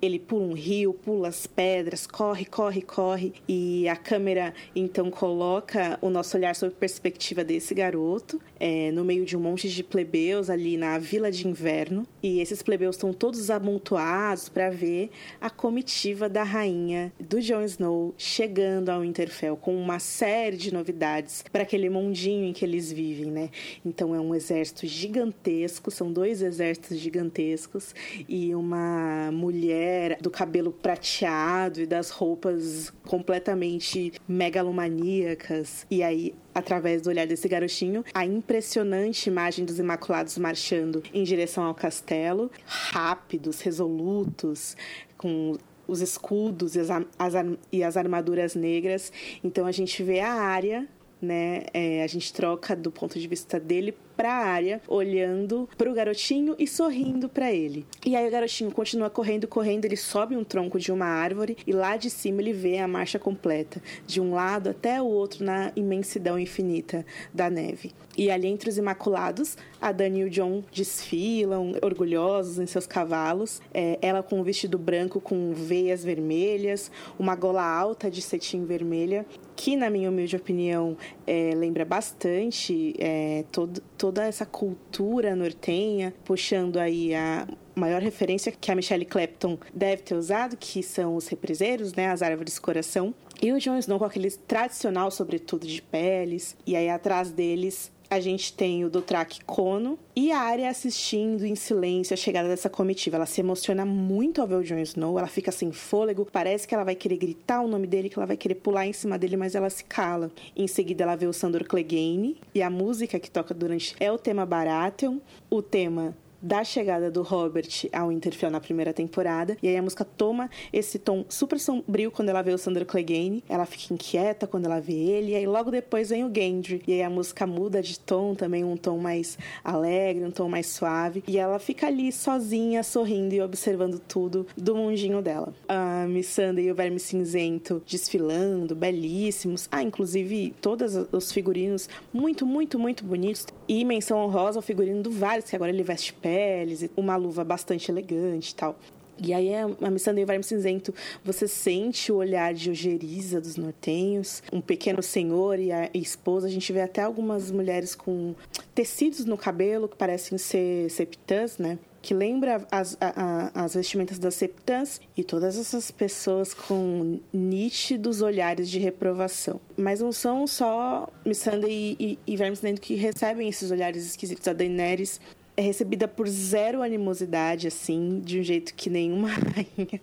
Ele 0.01 0.19
pula 0.19 0.45
um 0.45 0.53
rio, 0.53 0.93
pula 0.93 1.29
as 1.29 1.47
pedras, 1.47 2.05
corre, 2.05 2.45
corre, 2.45 2.81
corre. 2.81 3.33
E 3.47 3.87
a 3.87 3.95
câmera 3.95 4.53
então 4.75 5.09
coloca 5.09 5.97
o 6.01 6.09
nosso 6.09 6.37
olhar 6.37 6.55
sob 6.55 6.73
perspectiva 6.73 7.43
desse 7.43 7.73
garoto, 7.73 8.39
é, 8.59 8.91
no 8.91 9.03
meio 9.03 9.25
de 9.25 9.35
um 9.35 9.39
monte 9.39 9.69
de 9.69 9.83
plebeus 9.83 10.49
ali 10.49 10.77
na 10.77 10.97
vila 10.99 11.31
de 11.31 11.47
inverno. 11.47 12.05
E 12.21 12.39
esses 12.39 12.61
plebeus 12.61 12.95
estão 12.95 13.11
todos 13.13 13.49
amontoados 13.49 14.49
para 14.49 14.69
ver 14.69 15.09
a 15.41 15.49
comitiva 15.49 16.29
da 16.29 16.43
rainha 16.43 17.11
do 17.19 17.41
Jon 17.41 17.63
Snow 17.63 18.13
chegando 18.17 18.89
ao 18.89 19.01
Winterfell 19.01 19.57
com 19.57 19.75
uma 19.75 19.99
série 19.99 20.57
de 20.57 20.73
novidades 20.73 21.43
para 21.51 21.63
aquele 21.63 21.89
mundinho 21.89 22.45
em 22.45 22.53
que 22.53 22.63
eles 22.63 22.91
vivem, 22.91 23.31
né? 23.31 23.49
Então 23.85 24.13
é 24.13 24.19
um 24.19 24.35
exército 24.35 24.85
gigantesco, 24.85 25.89
são 25.89 26.11
dois 26.11 26.41
exércitos 26.41 26.97
gigantescos 26.97 27.95
e 28.27 28.53
uma 28.53 29.31
mulher 29.31 29.86
do 30.21 30.29
cabelo 30.29 30.71
prateado 30.71 31.81
e 31.81 31.85
das 31.85 32.09
roupas 32.09 32.91
completamente 33.05 34.13
megalomaníacas. 34.27 35.85
E 35.89 36.03
aí 36.03 36.33
através 36.53 37.03
do 37.03 37.09
olhar 37.09 37.27
desse 37.27 37.47
garotinho, 37.47 38.03
a 38.13 38.25
impressionante 38.25 39.29
imagem 39.29 39.63
dos 39.63 39.77
Imaculados 39.77 40.37
marchando 40.39 41.03
em 41.13 41.23
direção 41.23 41.63
ao 41.63 41.75
castelo, 41.75 42.49
rápidos, 42.65 43.61
resolutos, 43.61 44.75
com 45.17 45.55
os 45.87 46.01
escudos 46.01 46.75
e 46.75 46.79
as, 46.79 46.89
as, 46.89 47.33
e 47.71 47.83
as 47.83 47.95
armaduras 47.95 48.55
negras. 48.55 49.11
Então 49.43 49.67
a 49.67 49.71
gente 49.71 50.01
vê 50.01 50.19
a 50.19 50.33
área 50.33 50.87
né? 51.21 51.63
É, 51.73 52.03
a 52.03 52.07
gente 52.07 52.31
troca 52.31 52.75
do 52.75 52.91
ponto 52.91 53.19
de 53.19 53.27
vista 53.27 53.59
dele 53.59 53.95
para 54.17 54.33
a 54.33 54.45
área, 54.45 54.81
olhando 54.87 55.69
para 55.77 55.89
o 55.89 55.93
garotinho 55.93 56.55
e 56.57 56.67
sorrindo 56.67 57.29
para 57.29 57.53
ele. 57.53 57.85
E 58.03 58.15
aí 58.15 58.27
o 58.27 58.31
garotinho 58.31 58.71
continua 58.71 59.11
correndo, 59.11 59.47
correndo, 59.47 59.85
ele 59.85 59.95
sobe 59.95 60.35
um 60.35 60.43
tronco 60.43 60.79
de 60.79 60.91
uma 60.91 61.05
árvore 61.05 61.55
e 61.65 61.71
lá 61.71 61.95
de 61.95 62.09
cima 62.09 62.41
ele 62.41 62.51
vê 62.51 62.79
a 62.79 62.87
marcha 62.87 63.19
completa, 63.19 63.81
de 64.07 64.19
um 64.19 64.33
lado 64.33 64.71
até 64.71 64.99
o 64.99 65.05
outro 65.05 65.45
na 65.45 65.71
imensidão 65.75 66.39
infinita 66.39 67.05
da 67.31 67.49
neve. 67.49 67.93
E 68.17 68.31
ali 68.31 68.47
entre 68.47 68.67
os 68.67 68.79
Imaculados, 68.79 69.55
a 69.79 69.91
Dani 69.91 70.21
e 70.21 70.23
o 70.23 70.29
John 70.29 70.63
desfilam, 70.71 71.73
orgulhosos 71.83 72.57
em 72.57 72.65
seus 72.65 72.87
cavalos. 72.87 73.61
É, 73.71 73.99
ela 74.01 74.23
com 74.23 74.39
um 74.39 74.43
vestido 74.43 74.75
branco 74.79 75.21
com 75.21 75.53
veias 75.53 76.03
vermelhas, 76.03 76.91
uma 77.19 77.35
gola 77.35 77.63
alta 77.63 78.09
de 78.09 78.21
cetim 78.23 78.65
vermelha, 78.65 79.23
que, 79.55 79.75
na 79.75 79.89
minha 79.89 80.09
humilde 80.09 80.35
opinião, 80.35 80.97
é, 81.25 81.51
lembra 81.55 81.85
bastante 81.85 82.95
é, 82.97 83.43
todo, 83.51 83.81
toda 84.07 84.25
essa 84.25 84.45
cultura 84.45 85.35
nortenha, 85.35 86.13
puxando 86.23 86.77
aí 86.77 87.13
a 87.13 87.45
maior 87.75 88.01
referência 88.01 88.53
que 88.53 88.71
a 88.71 88.75
Michelle 88.75 89.03
Clapton 89.03 89.57
deve 89.73 90.01
ter 90.01 90.15
usado, 90.15 90.55
que 90.55 90.81
são 90.81 91.17
os 91.17 91.27
represeiros, 91.27 91.93
né, 91.93 92.07
as 92.07 92.21
árvores 92.21 92.57
coração. 92.57 93.13
E 93.41 93.51
o 93.51 93.59
Jon 93.59 93.77
Snow 93.77 93.99
com 93.99 94.05
aquele 94.05 94.31
tradicional 94.31 95.11
sobretudo 95.11 95.67
de 95.67 95.81
peles, 95.81 96.55
e 96.65 96.73
aí 96.73 96.89
atrás 96.89 97.31
deles 97.31 97.91
a 98.09 98.19
gente 98.19 98.53
tem 98.53 98.85
o 98.85 98.89
Dothraki 98.89 99.43
Kono 99.43 99.99
e 100.15 100.31
a 100.31 100.39
Arya 100.39 100.69
assistindo 100.69 101.45
em 101.45 101.55
silêncio 101.55 102.13
a 102.13 102.17
chegada 102.17 102.47
dessa 102.47 102.69
comitiva. 102.69 103.17
Ela 103.17 103.25
se 103.25 103.41
emociona 103.41 103.85
muito 103.85 104.41
ao 104.41 104.47
ver 104.47 104.55
o 104.55 104.63
Jon 104.63 104.79
Snow, 104.79 105.17
ela 105.17 105.27
fica 105.27 105.51
sem 105.51 105.71
fôlego, 105.71 106.27
parece 106.31 106.67
que 106.67 106.73
ela 106.73 106.83
vai 106.83 106.95
querer 106.95 107.17
gritar 107.17 107.61
o 107.61 107.67
nome 107.67 107.87
dele, 107.87 108.09
que 108.09 108.17
ela 108.17 108.25
vai 108.25 108.37
querer 108.37 108.55
pular 108.55 108.85
em 108.85 108.93
cima 108.93 109.17
dele, 109.17 109.37
mas 109.37 109.55
ela 109.55 109.69
se 109.69 109.83
cala. 109.83 110.31
Em 110.55 110.67
seguida 110.67 111.03
ela 111.03 111.15
vê 111.15 111.27
o 111.27 111.33
Sandor 111.33 111.65
Clegane 111.65 112.37
e 112.53 112.61
a 112.61 112.69
música 112.69 113.19
que 113.19 113.29
toca 113.29 113.53
durante 113.53 113.95
é 113.99 114.11
o 114.11 114.17
tema 114.17 114.45
Baratheon, 114.45 115.17
o 115.49 115.61
tema 115.61 116.15
da 116.47 116.63
chegada 116.63 117.11
do 117.11 117.23
Robert 117.23 117.89
ao 117.91 118.07
Winterfell 118.07 118.49
na 118.49 118.61
primeira 118.61 118.93
temporada. 118.93 119.57
E 119.61 119.67
aí 119.67 119.75
a 119.75 119.81
música 119.81 120.05
toma 120.05 120.49
esse 120.71 120.97
tom 120.97 121.25
super 121.27 121.59
sombrio 121.59 122.09
quando 122.09 122.29
ela 122.29 122.41
vê 122.41 122.53
o 122.53 122.57
Sandro 122.57 122.85
Clegane. 122.85 123.43
Ela 123.49 123.65
fica 123.65 123.93
inquieta 123.93 124.47
quando 124.47 124.65
ela 124.65 124.79
vê 124.79 124.93
ele. 124.93 125.31
E 125.31 125.35
aí 125.35 125.45
logo 125.45 125.69
depois 125.69 126.09
vem 126.09 126.23
o 126.23 126.33
Gendry. 126.33 126.81
E 126.87 126.93
aí 126.93 127.03
a 127.03 127.09
música 127.09 127.45
muda 127.45 127.81
de 127.81 127.99
tom 127.99 128.33
também, 128.33 128.63
um 128.63 128.77
tom 128.77 128.97
mais 128.97 129.37
alegre, 129.61 130.23
um 130.23 130.31
tom 130.31 130.47
mais 130.47 130.67
suave. 130.67 131.21
E 131.27 131.37
ela 131.37 131.59
fica 131.59 131.87
ali 131.87 132.13
sozinha, 132.13 132.81
sorrindo 132.81 133.35
e 133.35 133.41
observando 133.41 133.99
tudo 133.99 134.47
do 134.55 134.73
mundinho 134.73 135.21
dela. 135.21 135.53
A 135.67 136.05
Missandei 136.07 136.67
e 136.67 136.71
o 136.71 136.75
Verme 136.75 136.99
Cinzento 136.99 137.83
desfilando, 137.85 138.73
belíssimos. 138.73 139.67
Ah, 139.69 139.83
inclusive 139.83 140.55
todos 140.61 140.95
os 141.11 141.29
figurinos 141.29 141.89
muito, 142.13 142.45
muito, 142.45 142.79
muito 142.79 143.03
bonitos. 143.03 143.45
E 143.67 143.83
menção 143.83 144.19
honrosa 144.19 144.59
ao 144.59 144.63
figurino 144.63 145.03
do 145.03 145.11
Varys, 145.11 145.49
que 145.49 145.55
agora 145.55 145.71
ele 145.71 145.83
veste 145.83 146.13
peles, 146.37 146.87
uma 146.95 147.15
luva 147.15 147.43
bastante 147.43 147.89
elegante 147.89 148.51
e 148.51 148.55
tal. 148.55 148.77
E 149.19 149.33
aí, 149.33 149.49
a 149.55 149.89
Missandei 149.89 150.21
e 150.21 150.25
o 150.25 150.27
Verme 150.27 150.43
Cinzento, 150.43 150.93
você 151.25 151.47
sente 151.47 152.11
o 152.11 152.17
olhar 152.17 152.53
de 152.53 152.69
ojeriza 152.69 153.41
dos 153.41 153.55
nortenhos, 153.55 154.43
um 154.53 154.61
pequeno 154.61 155.01
senhor 155.01 155.57
e 155.57 155.71
a 155.71 155.89
esposa. 155.91 156.45
A 156.45 156.51
gente 156.51 156.71
vê 156.71 156.81
até 156.81 157.01
algumas 157.01 157.49
mulheres 157.49 157.95
com 157.95 158.35
tecidos 158.75 159.25
no 159.25 159.35
cabelo 159.35 159.87
que 159.87 159.95
parecem 159.95 160.37
ser 160.37 160.91
septãs, 160.91 161.57
né? 161.57 161.79
que 161.99 162.13
lembra 162.13 162.65
as, 162.71 162.95
a, 163.01 163.51
as 163.53 163.73
vestimentas 163.73 164.17
das 164.17 164.35
septãs 164.35 165.01
e 165.17 165.23
todas 165.25 165.57
essas 165.57 165.91
pessoas 165.91 166.53
com 166.53 167.19
nítidos 167.33 168.21
olhares 168.21 168.69
de 168.69 168.79
reprovação. 168.79 169.59
Mas 169.75 169.99
não 169.99 170.13
são 170.13 170.47
só 170.47 171.09
Missandei 171.25 171.97
e, 171.99 172.19
e, 172.25 172.33
e 172.33 172.37
Vermes 172.37 172.61
que 172.79 172.93
recebem 172.93 173.49
esses 173.49 173.71
olhares 173.71 174.05
esquisitos. 174.05 174.47
A 174.47 174.53
Daenerys 174.53 175.19
é 175.57 175.61
recebida 175.61 176.07
por 176.07 176.27
zero 176.29 176.83
animosidade, 176.83 177.67
assim, 177.67 178.21
de 178.23 178.39
um 178.39 178.43
jeito 178.43 178.75
que 178.75 178.89
nenhuma 178.89 179.29
rainha 179.33 179.99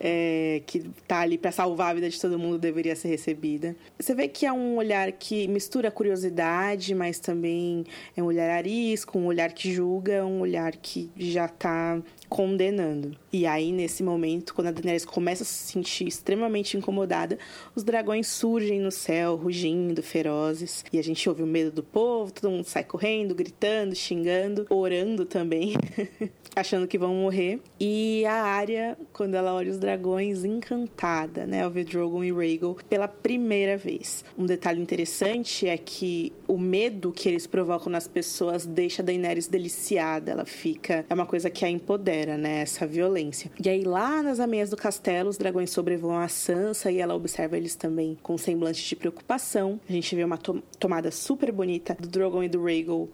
é, 0.00 0.62
que 0.66 0.90
tá 1.06 1.20
ali 1.20 1.38
para 1.38 1.52
salvar 1.52 1.90
a 1.90 1.94
vida 1.94 2.08
de 2.08 2.20
todo 2.20 2.38
mundo 2.38 2.58
deveria 2.58 2.96
ser 2.96 3.08
recebida. 3.08 3.76
Você 3.98 4.14
vê 4.14 4.28
que 4.28 4.46
é 4.46 4.52
um 4.52 4.76
olhar 4.76 5.10
que 5.12 5.46
mistura 5.48 5.90
curiosidade, 5.90 6.94
mas 6.94 7.18
também 7.18 7.84
é 8.16 8.22
um 8.22 8.26
olhar 8.26 8.50
arisco, 8.50 9.18
um 9.18 9.26
olhar 9.26 9.52
que 9.52 9.72
julga, 9.72 10.24
um 10.24 10.40
olhar 10.40 10.72
que 10.76 11.10
já 11.16 11.48
tá 11.48 12.00
condenando. 12.32 13.14
E 13.30 13.46
aí, 13.46 13.70
nesse 13.72 14.02
momento, 14.02 14.54
quando 14.54 14.68
a 14.68 14.70
Daenerys 14.70 15.04
começa 15.04 15.42
a 15.42 15.46
se 15.46 15.72
sentir 15.72 16.08
extremamente 16.08 16.78
incomodada, 16.78 17.38
os 17.74 17.84
dragões 17.84 18.26
surgem 18.26 18.80
no 18.80 18.90
céu, 18.90 19.36
rugindo, 19.36 20.02
ferozes. 20.02 20.82
E 20.90 20.98
a 20.98 21.02
gente 21.02 21.28
ouve 21.28 21.42
o 21.42 21.46
medo 21.46 21.70
do 21.70 21.82
povo, 21.82 22.32
todo 22.32 22.50
mundo 22.50 22.64
sai 22.64 22.84
correndo, 22.84 23.34
gritando, 23.34 23.94
xingando, 23.94 24.66
orando 24.70 25.26
também, 25.26 25.74
achando 26.56 26.88
que 26.88 26.96
vão 26.96 27.14
morrer. 27.14 27.60
E 27.78 28.24
a 28.24 28.42
área, 28.44 28.96
quando 29.12 29.34
ela 29.34 29.52
olha 29.52 29.70
os 29.70 29.78
dragões, 29.82 30.44
encantada, 30.44 31.46
né, 31.46 31.62
ao 31.62 31.70
ver 31.70 31.84
Drogon 31.84 32.24
e 32.24 32.32
Rhaegal 32.32 32.76
pela 32.88 33.06
primeira 33.06 33.76
vez. 33.76 34.24
Um 34.38 34.46
detalhe 34.46 34.80
interessante 34.80 35.66
é 35.66 35.76
que 35.76 36.32
o 36.48 36.58
medo 36.58 37.12
que 37.12 37.28
eles 37.28 37.46
provocam 37.46 37.90
nas 37.92 38.08
pessoas 38.08 38.64
deixa 38.64 39.02
Daenerys 39.02 39.48
deliciada. 39.48 40.32
Ela 40.32 40.44
fica... 40.44 41.04
É 41.08 41.14
uma 41.14 41.26
coisa 41.26 41.50
que 41.50 41.64
a 41.64 41.70
empodera 41.70 42.22
né? 42.36 42.62
Essa 42.62 42.86
violência. 42.86 43.50
E 43.62 43.68
aí, 43.68 43.82
lá 43.82 44.22
nas 44.22 44.40
ameias 44.40 44.70
do 44.70 44.76
castelo, 44.76 45.28
os 45.28 45.38
dragões 45.38 45.70
sobrevoam 45.70 46.18
a 46.18 46.28
Sansa 46.28 46.90
e 46.90 46.98
ela 46.98 47.14
observa 47.14 47.56
eles 47.56 47.74
também 47.74 48.16
com 48.22 48.36
semblante 48.38 48.86
de 48.86 48.96
preocupação. 48.96 49.80
A 49.88 49.92
gente 49.92 50.14
vê 50.14 50.24
uma 50.24 50.38
to 50.38 50.62
tomada 50.78 51.10
super 51.10 51.52
bonita 51.52 51.96
do 51.98 52.08
Drogon 52.08 52.42
e 52.42 52.48
do 52.48 52.62
Rhaegal 52.62 53.08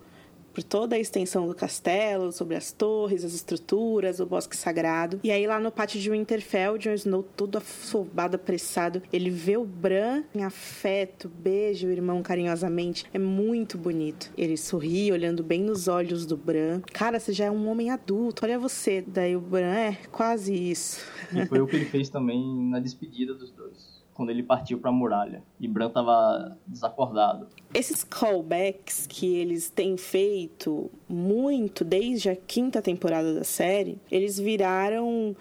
por 0.58 0.62
toda 0.64 0.96
a 0.96 0.98
extensão 0.98 1.46
do 1.46 1.54
castelo, 1.54 2.32
sobre 2.32 2.56
as 2.56 2.72
torres, 2.72 3.24
as 3.24 3.32
estruturas, 3.32 4.18
o 4.18 4.26
bosque 4.26 4.56
sagrado. 4.56 5.20
E 5.22 5.30
aí 5.30 5.46
lá 5.46 5.60
no 5.60 5.70
pátio 5.70 6.00
de 6.00 6.10
Winterfell, 6.10 6.76
Jon 6.76 6.94
Snow 6.94 7.22
todo 7.22 7.58
afobado, 7.58 8.34
apressado, 8.34 9.00
ele 9.12 9.30
vê 9.30 9.56
o 9.56 9.64
Bran 9.64 10.24
em 10.34 10.42
afeto, 10.42 11.28
beija 11.28 11.86
o 11.86 11.92
irmão 11.92 12.24
carinhosamente. 12.24 13.06
É 13.14 13.20
muito 13.20 13.78
bonito. 13.78 14.32
Ele 14.36 14.56
sorri, 14.56 15.12
olhando 15.12 15.44
bem 15.44 15.62
nos 15.62 15.86
olhos 15.86 16.26
do 16.26 16.36
Bran. 16.36 16.80
Cara, 16.92 17.21
você 17.21 17.32
já 17.32 17.44
é 17.44 17.50
um 17.52 17.68
homem 17.68 17.92
adulto, 17.92 18.44
olha 18.44 18.58
você. 18.58 19.04
Daí 19.06 19.36
o 19.36 19.40
Bran, 19.40 19.73
é, 19.73 19.99
quase 20.10 20.52
isso. 20.52 21.00
E 21.32 21.47
foi 21.47 21.60
o 21.60 21.68
que 21.68 21.76
ele 21.76 21.84
fez 21.84 22.08
também 22.08 22.68
na 22.68 22.80
despedida 22.80 23.32
dos 23.32 23.52
dois 23.52 23.87
quando 24.19 24.31
ele 24.31 24.43
partiu 24.43 24.81
para 24.81 24.91
a 24.91 24.93
muralha 24.93 25.45
e 25.61 25.69
Bran 25.69 25.87
estava 25.87 26.59
desacordado. 26.67 27.47
Esses 27.73 28.02
callbacks 28.02 29.07
que 29.07 29.37
eles 29.37 29.71
têm 29.71 29.97
feito 29.97 30.91
muito 31.09 31.85
desde 31.85 32.28
a 32.28 32.35
quinta 32.35 32.83
temporada 32.83 33.33
da 33.33 33.45
série, 33.45 34.00
eles 34.11 34.37
viraram 34.37 35.37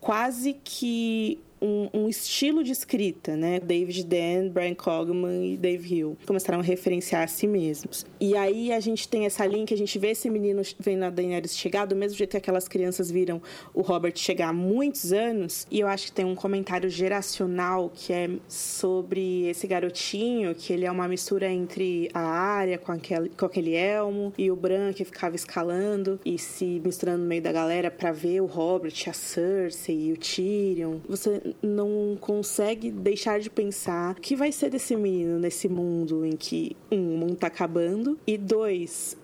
quase 0.00 0.54
que 0.54 1.38
um, 1.60 1.88
um, 1.92 2.08
estilo 2.08 2.62
de 2.62 2.72
escrita, 2.72 3.36
né? 3.36 3.60
David 3.60 4.04
Dan, 4.04 4.48
Brian 4.48 4.74
Cogman 4.74 5.54
e 5.54 5.56
Dave 5.56 5.94
Hill 5.94 6.16
começaram 6.26 6.60
a 6.60 6.62
referenciar 6.62 7.22
a 7.22 7.26
si 7.26 7.46
mesmos. 7.46 8.06
E 8.20 8.36
aí 8.36 8.72
a 8.72 8.80
gente 8.80 9.08
tem 9.08 9.26
essa 9.26 9.44
linha 9.46 9.66
que 9.66 9.74
a 9.74 9.76
gente 9.76 9.98
vê 9.98 10.10
esse 10.10 10.28
menino 10.28 10.62
vendo 10.78 11.04
a 11.04 11.10
Daenerys 11.10 11.56
chegar, 11.56 11.86
do 11.86 11.96
mesmo 11.96 12.16
jeito 12.16 12.30
que 12.32 12.36
aquelas 12.36 12.68
crianças 12.68 13.10
viram 13.10 13.40
o 13.74 13.82
Robert 13.82 14.16
chegar 14.16 14.48
há 14.48 14.52
muitos 14.52 15.12
anos. 15.12 15.66
E 15.70 15.80
eu 15.80 15.88
acho 15.88 16.06
que 16.06 16.12
tem 16.12 16.24
um 16.24 16.34
comentário 16.34 16.88
geracional 16.90 17.90
que 17.94 18.12
é 18.12 18.30
sobre 18.48 19.48
esse 19.48 19.66
garotinho, 19.66 20.54
que 20.54 20.72
ele 20.72 20.84
é 20.84 20.90
uma 20.90 21.08
mistura 21.08 21.50
entre 21.50 22.08
a 22.12 22.20
área 22.20 22.78
com 22.78 22.92
aquele, 22.92 23.28
com 23.30 23.46
aquele 23.46 23.74
elmo 23.74 24.32
e 24.36 24.50
o 24.50 24.56
Bran 24.56 24.92
que 24.92 25.04
ficava 25.04 25.36
escalando 25.36 26.20
e 26.24 26.38
se 26.38 26.80
misturando 26.84 27.22
no 27.22 27.28
meio 27.28 27.42
da 27.42 27.52
galera 27.52 27.90
para 27.90 28.12
ver 28.12 28.40
o 28.40 28.46
Robert, 28.46 28.94
a 29.08 29.12
Cersei 29.12 30.08
e 30.08 30.12
o 30.12 30.16
Tyrion. 30.16 30.98
Você 31.08 31.45
não 31.62 32.16
consegue 32.20 32.90
deixar 32.90 33.40
de 33.40 33.50
pensar 33.50 34.12
o 34.12 34.20
que 34.20 34.36
vai 34.36 34.52
ser 34.52 34.70
desse 34.70 34.96
menino 34.96 35.38
nesse 35.38 35.68
mundo 35.68 36.24
em 36.24 36.36
que, 36.36 36.76
um, 36.90 37.14
o 37.14 37.18
mundo 37.18 37.36
tá 37.36 37.46
acabando, 37.46 38.18
e 38.26 38.36
dois, 38.38 39.16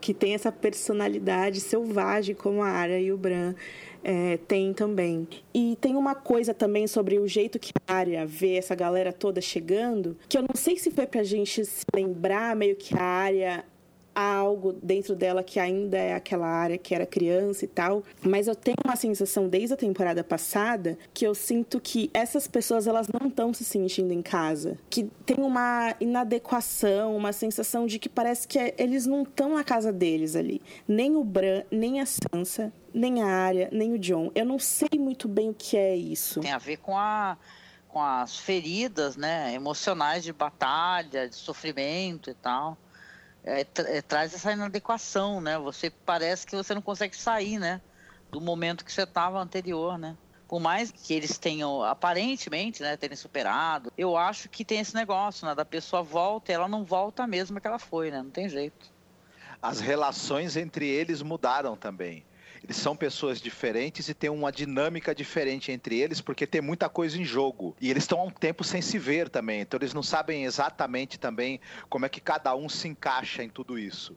que 0.00 0.14
tem 0.14 0.34
essa 0.34 0.50
personalidade 0.50 1.60
selvagem 1.60 2.34
como 2.34 2.62
a 2.62 2.68
Arya 2.68 2.98
e 3.00 3.12
o 3.12 3.18
Bran 3.18 3.54
é, 4.02 4.38
tem 4.48 4.72
também. 4.72 5.28
E 5.52 5.76
tem 5.80 5.94
uma 5.94 6.14
coisa 6.14 6.54
também 6.54 6.86
sobre 6.86 7.18
o 7.18 7.28
jeito 7.28 7.58
que 7.58 7.72
a 7.86 7.94
Arya 7.94 8.26
vê 8.26 8.54
essa 8.54 8.74
galera 8.74 9.12
toda 9.12 9.40
chegando, 9.40 10.16
que 10.28 10.38
eu 10.38 10.42
não 10.42 10.54
sei 10.54 10.78
se 10.78 10.90
foi 10.90 11.06
pra 11.06 11.22
gente 11.22 11.64
se 11.64 11.84
lembrar 11.94 12.56
meio 12.56 12.76
que 12.76 12.96
a 12.96 13.02
Arya 13.02 13.64
há 14.14 14.34
algo 14.34 14.72
dentro 14.82 15.14
dela 15.14 15.42
que 15.42 15.58
ainda 15.58 15.96
é 15.96 16.14
aquela 16.14 16.46
área 16.46 16.78
que 16.78 16.94
era 16.94 17.06
criança 17.06 17.64
e 17.64 17.68
tal, 17.68 18.02
mas 18.22 18.48
eu 18.48 18.54
tenho 18.54 18.76
uma 18.84 18.96
sensação 18.96 19.48
desde 19.48 19.74
a 19.74 19.76
temporada 19.76 20.22
passada 20.22 20.98
que 21.12 21.26
eu 21.26 21.34
sinto 21.34 21.80
que 21.80 22.10
essas 22.12 22.46
pessoas 22.46 22.86
elas 22.86 23.08
não 23.08 23.28
estão 23.28 23.52
se 23.52 23.64
sentindo 23.64 24.12
em 24.12 24.22
casa, 24.22 24.78
que 24.88 25.04
tem 25.24 25.38
uma 25.38 25.94
inadequação, 26.00 27.16
uma 27.16 27.32
sensação 27.32 27.86
de 27.86 27.98
que 27.98 28.08
parece 28.08 28.46
que 28.46 28.74
eles 28.78 29.06
não 29.06 29.22
estão 29.22 29.54
na 29.54 29.64
casa 29.64 29.92
deles 29.92 30.36
ali, 30.36 30.60
nem 30.86 31.16
o 31.16 31.24
Bran, 31.24 31.62
nem 31.70 32.00
a 32.00 32.06
Sansa, 32.06 32.72
nem 32.92 33.22
a 33.22 33.26
Arya, 33.26 33.68
nem 33.72 33.92
o 33.92 33.98
John. 33.98 34.30
Eu 34.34 34.44
não 34.44 34.58
sei 34.58 34.98
muito 34.98 35.28
bem 35.28 35.50
o 35.50 35.54
que 35.54 35.76
é 35.76 35.96
isso. 35.96 36.40
Tem 36.40 36.52
a 36.52 36.58
ver 36.58 36.78
com 36.78 36.96
a 36.96 37.36
com 37.88 38.00
as 38.00 38.38
feridas, 38.38 39.16
né, 39.16 39.52
emocionais 39.52 40.22
de 40.22 40.32
batalha, 40.32 41.28
de 41.28 41.34
sofrimento 41.34 42.30
e 42.30 42.34
tal 42.34 42.78
é, 43.44 43.60
é, 43.60 44.02
traz 44.02 44.34
essa 44.34 44.52
inadequação, 44.52 45.40
né? 45.40 45.58
Você 45.58 45.90
parece 45.90 46.46
que 46.46 46.56
você 46.56 46.74
não 46.74 46.82
consegue 46.82 47.16
sair, 47.16 47.58
né? 47.58 47.80
Do 48.30 48.40
momento 48.40 48.84
que 48.84 48.92
você 48.92 49.02
estava 49.02 49.40
anterior, 49.40 49.98
né? 49.98 50.16
Por 50.46 50.60
mais 50.60 50.90
que 50.90 51.14
eles 51.14 51.38
tenham, 51.38 51.82
aparentemente, 51.82 52.82
né, 52.82 52.96
terem 52.96 53.16
superado, 53.16 53.92
eu 53.96 54.16
acho 54.16 54.48
que 54.48 54.64
tem 54.64 54.80
esse 54.80 54.94
negócio, 54.94 55.46
né? 55.46 55.54
Da 55.54 55.64
pessoa 55.64 56.02
volta 56.02 56.50
e 56.50 56.54
ela 56.54 56.68
não 56.68 56.84
volta 56.84 57.22
a 57.22 57.26
mesma 57.26 57.60
que 57.60 57.66
ela 57.66 57.78
foi, 57.78 58.10
né? 58.10 58.22
Não 58.22 58.30
tem 58.30 58.48
jeito. 58.48 58.90
As 59.62 59.80
relações 59.80 60.56
entre 60.56 60.88
eles 60.88 61.22
mudaram 61.22 61.76
também. 61.76 62.24
São 62.70 62.96
pessoas 62.96 63.40
diferentes 63.40 64.08
e 64.08 64.14
tem 64.14 64.30
uma 64.30 64.52
dinâmica 64.52 65.14
diferente 65.14 65.72
entre 65.72 65.98
eles, 65.98 66.20
porque 66.20 66.46
tem 66.46 66.60
muita 66.60 66.88
coisa 66.88 67.20
em 67.20 67.24
jogo. 67.24 67.76
E 67.80 67.90
eles 67.90 68.04
estão 68.04 68.20
há 68.20 68.24
um 68.24 68.30
tempo 68.30 68.62
sem 68.62 68.80
se 68.80 68.98
ver 68.98 69.28
também, 69.28 69.60
então 69.60 69.78
eles 69.78 69.92
não 69.92 70.02
sabem 70.02 70.44
exatamente 70.44 71.18
também 71.18 71.60
como 71.88 72.06
é 72.06 72.08
que 72.08 72.20
cada 72.20 72.54
um 72.54 72.68
se 72.68 72.88
encaixa 72.88 73.42
em 73.42 73.48
tudo 73.48 73.78
isso. 73.78 74.16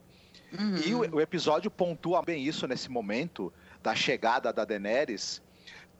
Uhum. 0.58 0.76
E 0.86 0.94
o, 0.94 1.16
o 1.16 1.22
episódio 1.22 1.72
pontua 1.72 2.22
bem 2.22 2.44
isso 2.44 2.68
nesse 2.68 2.90
momento 2.90 3.52
da 3.82 3.96
chegada 3.96 4.54
da 4.54 4.64
Daenerys 4.64 5.42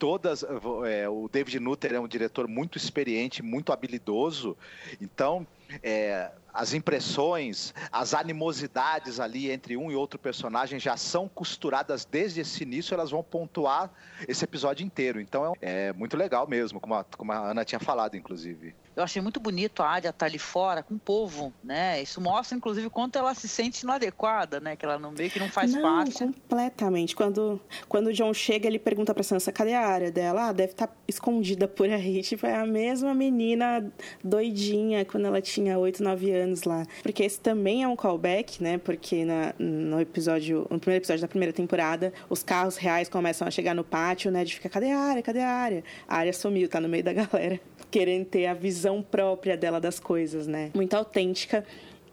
todas. 0.04 0.44
É, 0.86 1.08
o 1.08 1.30
David 1.32 1.60
Nutter 1.60 1.94
é 1.94 2.00
um 2.00 2.08
diretor 2.08 2.46
muito 2.48 2.78
experiente, 2.78 3.42
muito 3.42 3.72
habilidoso. 3.72 4.58
Então, 5.00 5.48
é, 5.82 6.30
as 6.54 6.74
impressões, 6.74 7.74
as 7.92 8.14
animosidades 8.14 9.20
ali 9.20 9.50
entre 9.50 9.76
um 9.76 9.92
e 9.92 9.96
outro 9.96 10.20
personagem 10.20 10.80
já 10.80 10.96
são 10.96 11.28
costuradas 11.28 12.06
desde 12.06 12.42
esse 12.42 12.64
início, 12.64 12.94
elas 12.94 13.12
vão 13.12 13.24
pontuar 13.24 13.92
esse 14.28 14.44
episódio 14.44 14.86
inteiro. 14.86 15.20
Então 15.20 15.54
é, 15.62 15.88
é 15.88 15.94
muito 15.94 16.16
legal 16.16 16.48
mesmo, 16.48 16.80
como 16.80 16.94
a, 16.94 17.04
como 17.04 17.32
a 17.32 17.38
Ana 17.38 17.66
tinha 17.66 17.80
falado, 17.80 18.16
inclusive. 18.16 18.76
Eu 18.96 19.04
achei 19.04 19.22
muito 19.22 19.40
bonito 19.40 19.82
a 19.82 19.88
Arya 19.88 20.10
estar 20.10 20.14
tá 20.14 20.26
ali 20.28 20.38
fora 20.38 20.84
com 20.84 20.94
o 20.94 21.00
povo, 21.00 21.52
né? 21.64 22.00
Isso 22.02 22.22
mostra, 22.22 22.56
inclusive, 22.56 22.90
quanto 22.92 23.18
ela 23.18 23.34
se 23.34 23.48
sente 23.48 23.84
inadequada, 23.84 24.60
né? 24.60 24.76
Que 24.76 24.86
ela 24.86 25.00
não 25.00 25.12
meio 25.12 25.32
que 25.32 25.40
não 25.40 25.50
faz 25.50 25.74
não, 25.74 25.82
parte. 25.82 26.20
completamente. 26.20 27.16
Quando, 27.16 27.60
quando 27.90 28.08
o 28.08 28.14
John 28.14 28.32
chega, 28.36 28.68
ele 28.68 28.78
pergunta 28.78 29.12
pra 29.12 29.24
Sansa, 29.24 29.52
cadê 29.52 29.74
a 29.74 29.88
área 29.88 30.12
dela? 30.12 30.50
Ah, 30.50 30.52
deve 30.52 30.74
estar 30.74 30.86
tá 30.86 30.94
escondida 31.08 31.68
por 31.68 31.90
aí. 31.90 32.22
Tipo, 32.34 32.46
é 32.46 32.56
a 32.56 32.66
mesma 32.66 33.14
menina 33.14 33.92
doidinha 34.24 35.04
quando 35.06 35.26
ela 35.26 35.42
tinha 35.42 35.78
8, 35.78 36.02
9 36.04 36.32
anos 36.32 36.43
lá. 36.64 36.86
Porque 37.02 37.24
esse 37.24 37.40
também 37.40 37.84
é 37.84 37.88
um 37.88 37.96
callback, 37.96 38.62
né? 38.62 38.78
Porque 38.78 39.26
na, 39.26 39.54
no 39.58 40.00
episódio, 40.00 40.68
no 40.70 40.80
primeiro 40.80 41.02
episódio 41.02 41.22
da 41.22 41.28
primeira 41.28 41.54
temporada, 41.54 42.14
os 42.30 42.44
carros 42.44 42.78
reais 42.78 43.10
começam 43.10 43.48
a 43.48 43.52
chegar 43.52 43.74
no 43.74 43.84
pátio, 43.84 44.32
né? 44.32 44.44
De 44.44 44.56
ficar, 44.56 44.70
cadê 44.70 44.92
a 44.92 45.00
área? 45.00 45.22
Cadê 45.24 45.40
a 45.40 45.50
área? 45.50 45.84
A 46.08 46.18
área 46.18 46.34
sumiu, 46.34 46.68
tá 46.68 46.80
no 46.80 46.90
meio 46.90 47.04
da 47.04 47.14
galera. 47.14 47.60
Querendo 47.90 48.26
ter 48.26 48.48
a 48.48 48.54
visão 48.54 49.02
própria 49.02 49.56
dela 49.56 49.80
das 49.80 50.00
coisas, 50.00 50.48
né? 50.48 50.72
Muito 50.74 50.94
autêntica. 50.96 51.66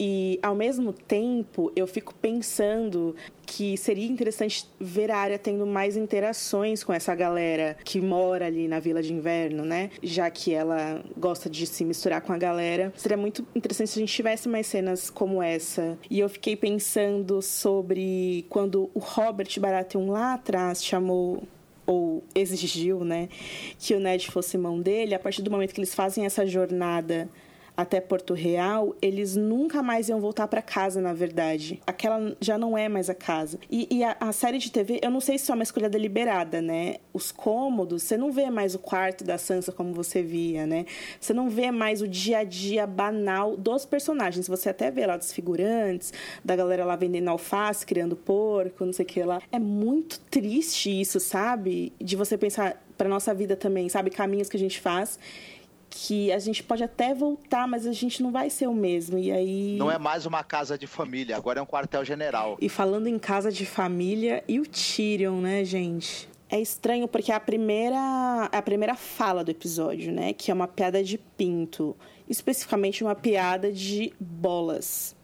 E 0.03 0.41
ao 0.43 0.55
mesmo 0.55 0.95
tempo, 0.95 1.71
eu 1.77 1.87
fico 1.87 2.15
pensando 2.15 3.15
que 3.45 3.77
seria 3.77 4.07
interessante 4.07 4.67
ver 4.81 5.11
a 5.11 5.19
área 5.19 5.39
tendo 5.39 5.67
mais 5.67 5.95
interações 5.95 6.83
com 6.83 6.91
essa 6.91 7.15
galera 7.15 7.77
que 7.85 8.01
mora 8.01 8.47
ali 8.47 8.67
na 8.67 8.81
Vila 8.81 9.03
de 9.03 9.13
Inverno, 9.13 9.63
né? 9.63 9.91
Já 10.03 10.31
que 10.31 10.55
ela 10.55 11.05
gosta 11.19 11.51
de 11.51 11.67
se 11.67 11.85
misturar 11.85 12.23
com 12.23 12.33
a 12.33 12.39
galera. 12.39 12.91
Seria 12.97 13.19
muito 13.19 13.47
interessante 13.55 13.91
se 13.91 13.99
a 13.99 14.01
gente 14.01 14.15
tivesse 14.15 14.49
mais 14.49 14.67
cenas 14.69 15.11
como 15.11 15.43
essa. 15.43 15.99
E 16.09 16.19
eu 16.19 16.31
fiquei 16.31 16.57
pensando 16.57 17.43
sobre 17.43 18.47
quando 18.49 18.91
o 18.95 18.99
Robert 19.01 19.51
Baratheon 19.61 20.11
lá 20.11 20.33
atrás 20.33 20.83
chamou 20.83 21.43
ou 21.85 22.25
exigiu, 22.35 23.05
né, 23.05 23.29
que 23.79 23.95
o 23.95 24.01
Ned 24.01 24.31
fosse 24.31 24.57
mão 24.57 24.81
dele, 24.81 25.13
a 25.13 25.19
partir 25.19 25.43
do 25.43 25.51
momento 25.51 25.75
que 25.75 25.81
eles 25.81 25.93
fazem 25.95 26.25
essa 26.25 26.47
jornada 26.47 27.29
até 27.81 27.99
Porto 27.99 28.35
Real, 28.35 28.95
eles 29.01 29.37
nunca 29.37 29.83
mais 29.83 30.11
iam 30.11 30.21
voltar 30.21 30.47
para 30.49 30.61
casa, 30.61 31.01
na 31.01 31.15
verdade. 31.15 31.81
Aquela 31.87 32.37
já 32.39 32.59
não 32.59 32.77
é 32.77 32.91
mais 32.91 33.09
a 33.09 33.15
casa. 33.15 33.59
E, 33.71 33.89
e 33.91 34.05
a, 34.05 34.15
a, 34.21 34.33
série 34.33 34.59
de 34.59 34.71
TV, 34.71 35.01
eu 35.03 35.11
não 35.11 35.21
sei 35.21 35.39
se 35.39 35.51
é 35.51 35.55
uma 35.55 35.63
escolha 35.63 35.89
deliberada, 35.89 36.61
né? 36.61 36.97
Os 37.11 37.33
cômodos, 37.33 38.03
você 38.03 38.19
não 38.19 38.31
vê 38.31 38.51
mais 38.51 38.75
o 38.75 38.79
quarto 38.79 39.25
da 39.25 39.39
Sansa 39.39 39.73
como 39.73 39.95
você 39.95 40.23
via, 40.23 40.67
né? 40.67 40.85
Você 41.19 41.33
não 41.33 41.49
vê 41.49 41.71
mais 41.71 42.03
o 42.03 42.09
dia 42.09 42.41
a 42.41 42.45
dia 42.45 42.87
banal 42.87 43.57
dos 43.57 43.87
personagens. 43.87 44.47
Você 44.47 44.69
até 44.69 44.91
vê 44.91 45.07
lá 45.07 45.17
dos 45.17 45.33
figurantes, 45.33 46.13
da 46.45 46.55
galera 46.55 46.85
lá 46.85 46.97
vendendo 46.97 47.29
alface, 47.29 47.87
criando 47.87 48.15
porco, 48.15 48.85
não 48.85 48.93
sei 48.93 49.07
o 49.07 49.09
que 49.09 49.23
lá. 49.23 49.41
É 49.51 49.59
muito 49.59 50.21
triste 50.31 51.01
isso, 51.01 51.19
sabe? 51.19 51.95
De 51.99 52.15
você 52.15 52.37
pensar 52.37 52.79
para 52.99 53.09
nossa 53.09 53.33
vida 53.33 53.57
também, 53.57 53.89
sabe? 53.89 54.11
Caminhos 54.11 54.51
que 54.51 54.59
a 54.59 54.61
gente 54.61 54.79
faz 54.79 55.19
que 55.91 56.31
a 56.31 56.39
gente 56.39 56.63
pode 56.63 56.85
até 56.85 57.13
voltar, 57.13 57.67
mas 57.67 57.85
a 57.85 57.93
gente 57.93 58.23
não 58.23 58.31
vai 58.31 58.49
ser 58.49 58.69
o 58.69 58.75
mesmo. 58.75 59.19
E 59.19 59.33
aí. 59.33 59.77
Não 59.77 59.91
é 59.91 59.99
mais 59.99 60.25
uma 60.25 60.45
casa 60.45 60.79
de 60.79 60.87
família, 60.87 61.37
agora 61.37 61.59
é 61.59 61.63
um 61.63 61.67
quartel-general. 61.67 62.57
E 62.61 62.69
falando 62.69 63.09
em 63.09 63.19
casa 63.19 63.51
de 63.51 63.67
família, 63.67 64.45
e 64.47 64.61
o 64.61 64.65
Tyrion, 64.65 65.41
né, 65.41 65.65
gente? 65.65 66.29
É 66.49 66.61
estranho 66.61 67.09
porque 67.09 67.33
é 67.33 67.35
a 67.35 67.41
primeira, 67.41 68.49
é 68.51 68.57
a 68.57 68.63
primeira 68.63 68.95
fala 68.95 69.45
do 69.45 69.51
episódio, 69.51 70.13
né? 70.13 70.33
Que 70.33 70.51
é 70.51 70.55
uma 70.55 70.69
piada 70.69 71.03
de 71.03 71.19
pinto. 71.19 71.97
Especificamente 72.29 73.03
uma 73.03 73.15
piada 73.15 73.73
de 73.73 74.13
bolas. 74.19 75.17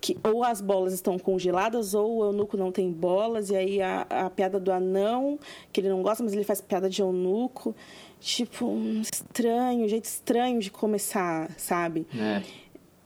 Que 0.00 0.16
ou 0.24 0.42
as 0.42 0.60
bolas 0.60 0.92
estão 0.92 1.18
congeladas 1.18 1.94
ou 1.94 2.18
o 2.18 2.24
eunuco 2.24 2.56
não 2.56 2.72
tem 2.72 2.90
bolas. 2.90 3.50
E 3.50 3.56
aí 3.56 3.82
a, 3.82 4.06
a 4.08 4.30
piada 4.30 4.58
do 4.58 4.72
anão, 4.72 5.38
que 5.72 5.80
ele 5.80 5.88
não 5.88 6.02
gosta, 6.02 6.22
mas 6.22 6.32
ele 6.32 6.42
faz 6.42 6.60
piada 6.60 6.88
de 6.88 7.00
eunuco 7.00 7.74
tipo, 8.20 8.66
um 8.66 9.00
estranho, 9.00 9.84
um 9.84 9.88
jeito 9.88 10.04
estranho 10.04 10.60
de 10.60 10.70
começar, 10.70 11.50
sabe? 11.56 12.06
É. 12.14 12.42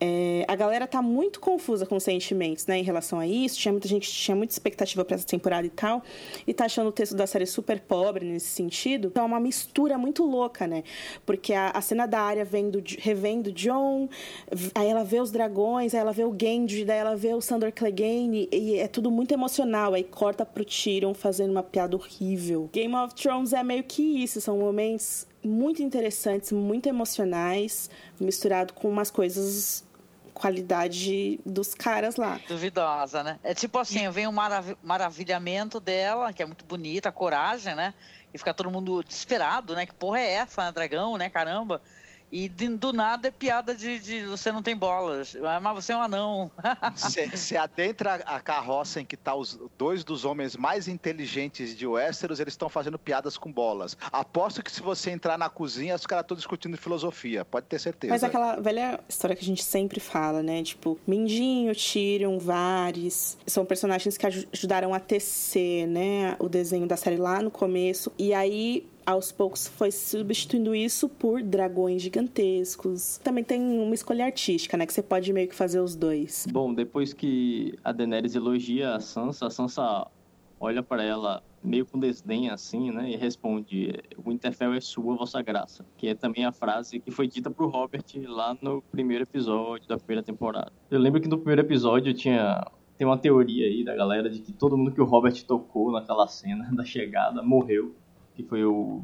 É, 0.01 0.45
a 0.49 0.57
galera 0.57 0.87
tá 0.87 1.01
muito 1.01 1.41
confusa 1.41 1.87
com 1.87 1.97
os 1.97 2.03
sentimentos, 2.03 2.67
né, 2.67 2.79
em 2.79 2.83
relação 2.83 3.19
a 3.19 3.27
isso. 3.27 3.59
Tinha 3.59 3.73
muita 3.73 3.89
gente 3.89 4.11
tinha 4.11 4.37
muita 4.37 4.53
expectativa 4.53 5.05
para 5.05 5.15
essa 5.15 5.27
temporada 5.27 5.67
e 5.67 5.71
tal, 5.71 6.03
e 6.47 6.53
tá 6.53 6.65
achando 6.65 6.89
o 6.89 6.93
texto 6.93 7.15
da 7.15 7.27
série 7.27 7.47
super 7.47 7.81
pobre 7.81 8.27
nesse 8.27 8.49
sentido. 8.49 9.09
Então 9.09 9.23
é 9.23 9.27
uma 9.27 9.41
mistura 9.41 9.97
muito 9.97 10.25
louca, 10.25 10.67
né? 10.67 10.83
Porque 11.25 11.53
a, 11.53 11.71
a 11.71 11.81
cena 11.81 12.07
da 12.07 12.21
área 12.21 12.45
vendo, 12.45 12.83
revendo 12.99 13.53
John, 13.53 14.09
aí 14.75 14.89
ela 14.89 15.05
vê 15.05 15.21
os 15.21 15.31
dragões, 15.31 15.95
aí 15.95 16.01
ela 16.01 16.13
vê 16.13 16.25
o 16.25 16.35
Genji, 16.39 16.85
daí 16.85 16.99
ela 16.99 17.17
vê 17.17 17.33
o 17.33 17.41
Sandor 17.41 17.73
Clegane, 17.73 18.49
e 18.53 18.77
é 18.77 18.89
tudo 18.89 19.11
muito 19.11 19.33
emocional. 19.33 19.95
Aí 19.95 20.05
corta 20.05 20.45
pro 20.45 20.65
Tyrion 20.65 21.15
fazendo 21.15 21.51
uma 21.51 21.63
piada 21.63 21.97
horrível. 21.97 22.69
Game 22.73 22.95
of 22.95 23.15
Thrones 23.15 23.53
é 23.53 23.63
meio 23.63 23.85
que 23.85 24.03
isso, 24.03 24.41
são 24.41 24.59
momentos 24.59 25.27
muito 25.45 25.83
interessantes, 25.83 26.53
muito 26.53 26.89
emocionais, 26.89 27.91
misturado 28.19 28.73
com 28.73 28.89
umas 28.89 29.11
coisas 29.11 29.85
qualidade 30.35 31.39
dos 31.47 31.75
caras 31.75 32.17
lá. 32.17 32.41
Duvidosa, 32.49 33.23
né? 33.23 33.39
É 33.43 33.55
tipo 33.55 33.79
assim, 33.79 34.11
vem 34.11 34.27
o 34.27 34.33
marav 34.33 34.77
maravilhamento 34.83 35.79
dela, 35.79 36.33
que 36.33 36.43
é 36.43 36.47
muito 36.47 36.65
bonita, 36.65 37.09
a 37.09 37.13
coragem, 37.13 37.75
né? 37.75 37.95
E 38.33 38.39
fica 38.39 38.53
todo 38.53 38.71
mundo 38.71 39.03
desesperado, 39.05 39.75
né? 39.77 39.87
Que 39.87 39.95
porra 39.95 40.19
é 40.19 40.33
essa, 40.33 40.65
né? 40.65 40.73
Dragão, 40.73 41.17
né? 41.17 41.31
Caramba. 41.31 41.81
E 42.35 42.49
de, 42.49 42.67
do 42.67 42.93
nada 42.93 43.29
é 43.29 43.31
piada 43.31 43.77
de, 43.77 43.97
de, 44.01 44.27
você 44.27 44.51
não 44.51 44.61
tem 44.61 44.77
bolas, 44.77 45.37
mas 45.63 45.75
você 45.77 45.93
é 45.93 45.97
um 45.97 46.03
anão. 46.03 46.51
Você 46.97 47.57
adentra 47.57 48.17
a 48.27 48.41
carroça 48.41 49.01
em 49.01 49.05
que 49.05 49.17
tá 49.17 49.35
os 49.37 49.57
dois 49.79 50.03
dos 50.03 50.25
homens 50.25 50.57
mais 50.57 50.89
inteligentes 50.89 51.77
de 51.77 51.87
Westeros, 51.87 52.41
eles 52.41 52.55
estão 52.55 52.69
fazendo 52.69 52.99
piadas 52.99 53.39
com 53.39 53.53
bolas. 53.53 53.97
Aposto 54.11 54.65
que 54.65 54.73
se 54.73 54.83
você 54.83 55.13
entrar 55.13 55.39
na 55.39 55.49
cozinha, 55.49 55.95
os 55.95 56.07
caras 56.07 56.25
estão 56.25 56.37
discutindo 56.37 56.77
filosofia, 56.77 57.45
pode 57.45 57.67
ter 57.67 57.79
certeza. 57.79 58.13
Mas 58.13 58.25
aquela 58.25 58.57
velha 58.57 58.99
história 59.09 59.37
que 59.37 59.43
a 59.43 59.47
gente 59.47 59.63
sempre 59.63 60.01
fala, 60.01 60.43
né? 60.43 60.63
Tipo, 60.65 60.99
Mindinho, 61.07 61.73
Tyrion, 61.75 62.39
Varys, 62.39 63.39
são 63.47 63.65
personagens 63.65 64.17
que 64.17 64.27
ajudaram 64.27 64.93
a 64.93 64.99
tecer, 64.99 65.87
né, 65.87 66.35
o 66.41 66.49
desenho 66.49 66.87
da 66.87 66.97
série 66.97 67.17
lá 67.17 67.41
no 67.41 67.51
começo. 67.51 68.11
E 68.19 68.35
aí 68.35 68.85
aos 69.07 69.33
poucos 69.33 69.67
foi 69.67 69.91
substituindo 69.91 70.75
isso 70.75 71.09
por 71.09 71.43
dragões 71.43 72.03
gigantescos. 72.03 73.19
Também 73.23 73.45
tem 73.45 73.61
uma 73.61 73.95
escolha 73.95 74.25
artística, 74.25 74.77
né? 74.77 74.87
Que 74.87 74.93
você 74.93 75.03
pode 75.03 75.33
meio 75.33 75.49
que 75.49 75.55
fazer 75.55 75.81
os 75.81 75.95
dois. 75.95 76.47
Bom, 76.51 76.73
depois 76.73 77.13
que 77.13 77.75
a 77.83 77.93
Daenerys 77.93 78.35
elogia 78.35 78.95
a 78.95 79.01
Sansa, 79.01 79.47
a 79.47 79.51
Sansa 79.51 80.07
olha 80.59 80.83
para 80.83 81.03
ela 81.03 81.43
meio 81.63 81.87
com 81.87 81.99
desdém 81.99 82.51
assim, 82.51 82.91
né? 82.91 83.11
E 83.11 83.17
responde: 83.17 83.93
Winterfell 84.25 84.75
é 84.75 84.81
sua, 84.81 85.17
vossa 85.17 85.41
graça. 85.43 85.85
Que 85.97 86.09
é 86.09 86.15
também 86.15 86.45
a 86.45 86.53
frase 86.53 87.01
que 87.01 87.11
foi 87.11 87.27
dita 87.27 87.51
pro 87.51 87.69
Robert 87.69 88.05
lá 88.27 88.57
no 88.61 88.83
primeiro 88.83 89.25
episódio 89.25 89.89
da 89.89 89.97
primeira 89.97 90.23
temporada. 90.23 90.73
Eu 90.91 91.01
lembro 91.01 91.21
que 91.21 91.29
no 91.29 91.39
primeiro 91.39 91.63
episódio 91.63 92.13
tinha. 92.15 92.67
Tem 92.97 93.05
uma 93.05 93.19
teoria 93.19 93.67
aí 93.67 93.83
da 93.83 93.97
galera 93.97 94.31
de 94.31 94.39
que 94.41 94.53
todo 94.53 94.77
mundo 94.77 94.93
que 94.93 95.01
o 95.01 95.05
Robert 95.05 95.43
tocou 95.45 95.91
naquela 95.91 96.29
cena 96.29 96.71
da 96.73 96.85
chegada 96.85 97.43
morreu 97.43 97.93
que 98.35 98.43
foi 98.43 98.65
o 98.65 99.03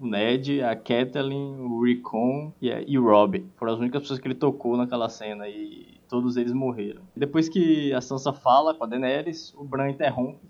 Ned, 0.00 0.62
a 0.62 0.74
Kathleen, 0.74 1.60
o 1.60 1.82
Recon 1.82 2.52
e, 2.60 2.68
e 2.86 2.98
o 2.98 3.04
Rob. 3.04 3.46
Foram 3.56 3.74
as 3.74 3.78
únicas 3.78 4.02
pessoas 4.02 4.18
que 4.18 4.26
ele 4.26 4.34
tocou 4.34 4.76
naquela 4.76 5.08
cena 5.08 5.48
e 5.48 5.98
todos 6.08 6.36
eles 6.36 6.52
morreram. 6.52 7.02
Depois 7.14 7.48
que 7.48 7.92
a 7.92 8.00
Sansa 8.00 8.32
fala 8.32 8.74
com 8.74 8.84
a 8.84 8.86
Daenerys, 8.86 9.54
o 9.56 9.64
Bran 9.64 9.90
interrompe 9.90 10.40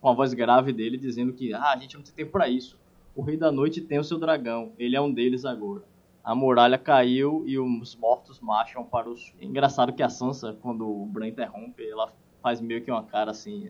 com 0.00 0.08
a 0.08 0.12
voz 0.12 0.34
grave 0.34 0.72
dele 0.72 0.98
dizendo 0.98 1.32
que 1.32 1.54
ah, 1.54 1.72
a 1.72 1.76
gente 1.76 1.96
não 1.96 2.02
tem 2.02 2.12
tempo 2.12 2.32
para 2.32 2.48
isso. 2.48 2.78
O 3.14 3.22
Rei 3.22 3.36
da 3.36 3.52
Noite 3.52 3.80
tem 3.80 3.98
o 3.98 4.04
seu 4.04 4.18
dragão, 4.18 4.72
ele 4.78 4.96
é 4.96 5.00
um 5.00 5.12
deles 5.12 5.44
agora. 5.44 5.82
A 6.22 6.34
muralha 6.34 6.78
caiu 6.78 7.44
e 7.46 7.58
os 7.58 7.94
mortos 7.94 8.40
marcham 8.40 8.82
para 8.82 9.08
os. 9.08 9.32
É 9.40 9.44
engraçado 9.44 9.92
que 9.92 10.02
a 10.02 10.08
Sansa, 10.08 10.56
quando 10.60 10.88
o 10.88 11.06
Bran 11.06 11.28
interrompe, 11.28 11.86
ela 11.88 12.12
faz 12.42 12.60
meio 12.60 12.82
que 12.82 12.90
uma 12.90 13.04
cara 13.04 13.30
assim, 13.30 13.68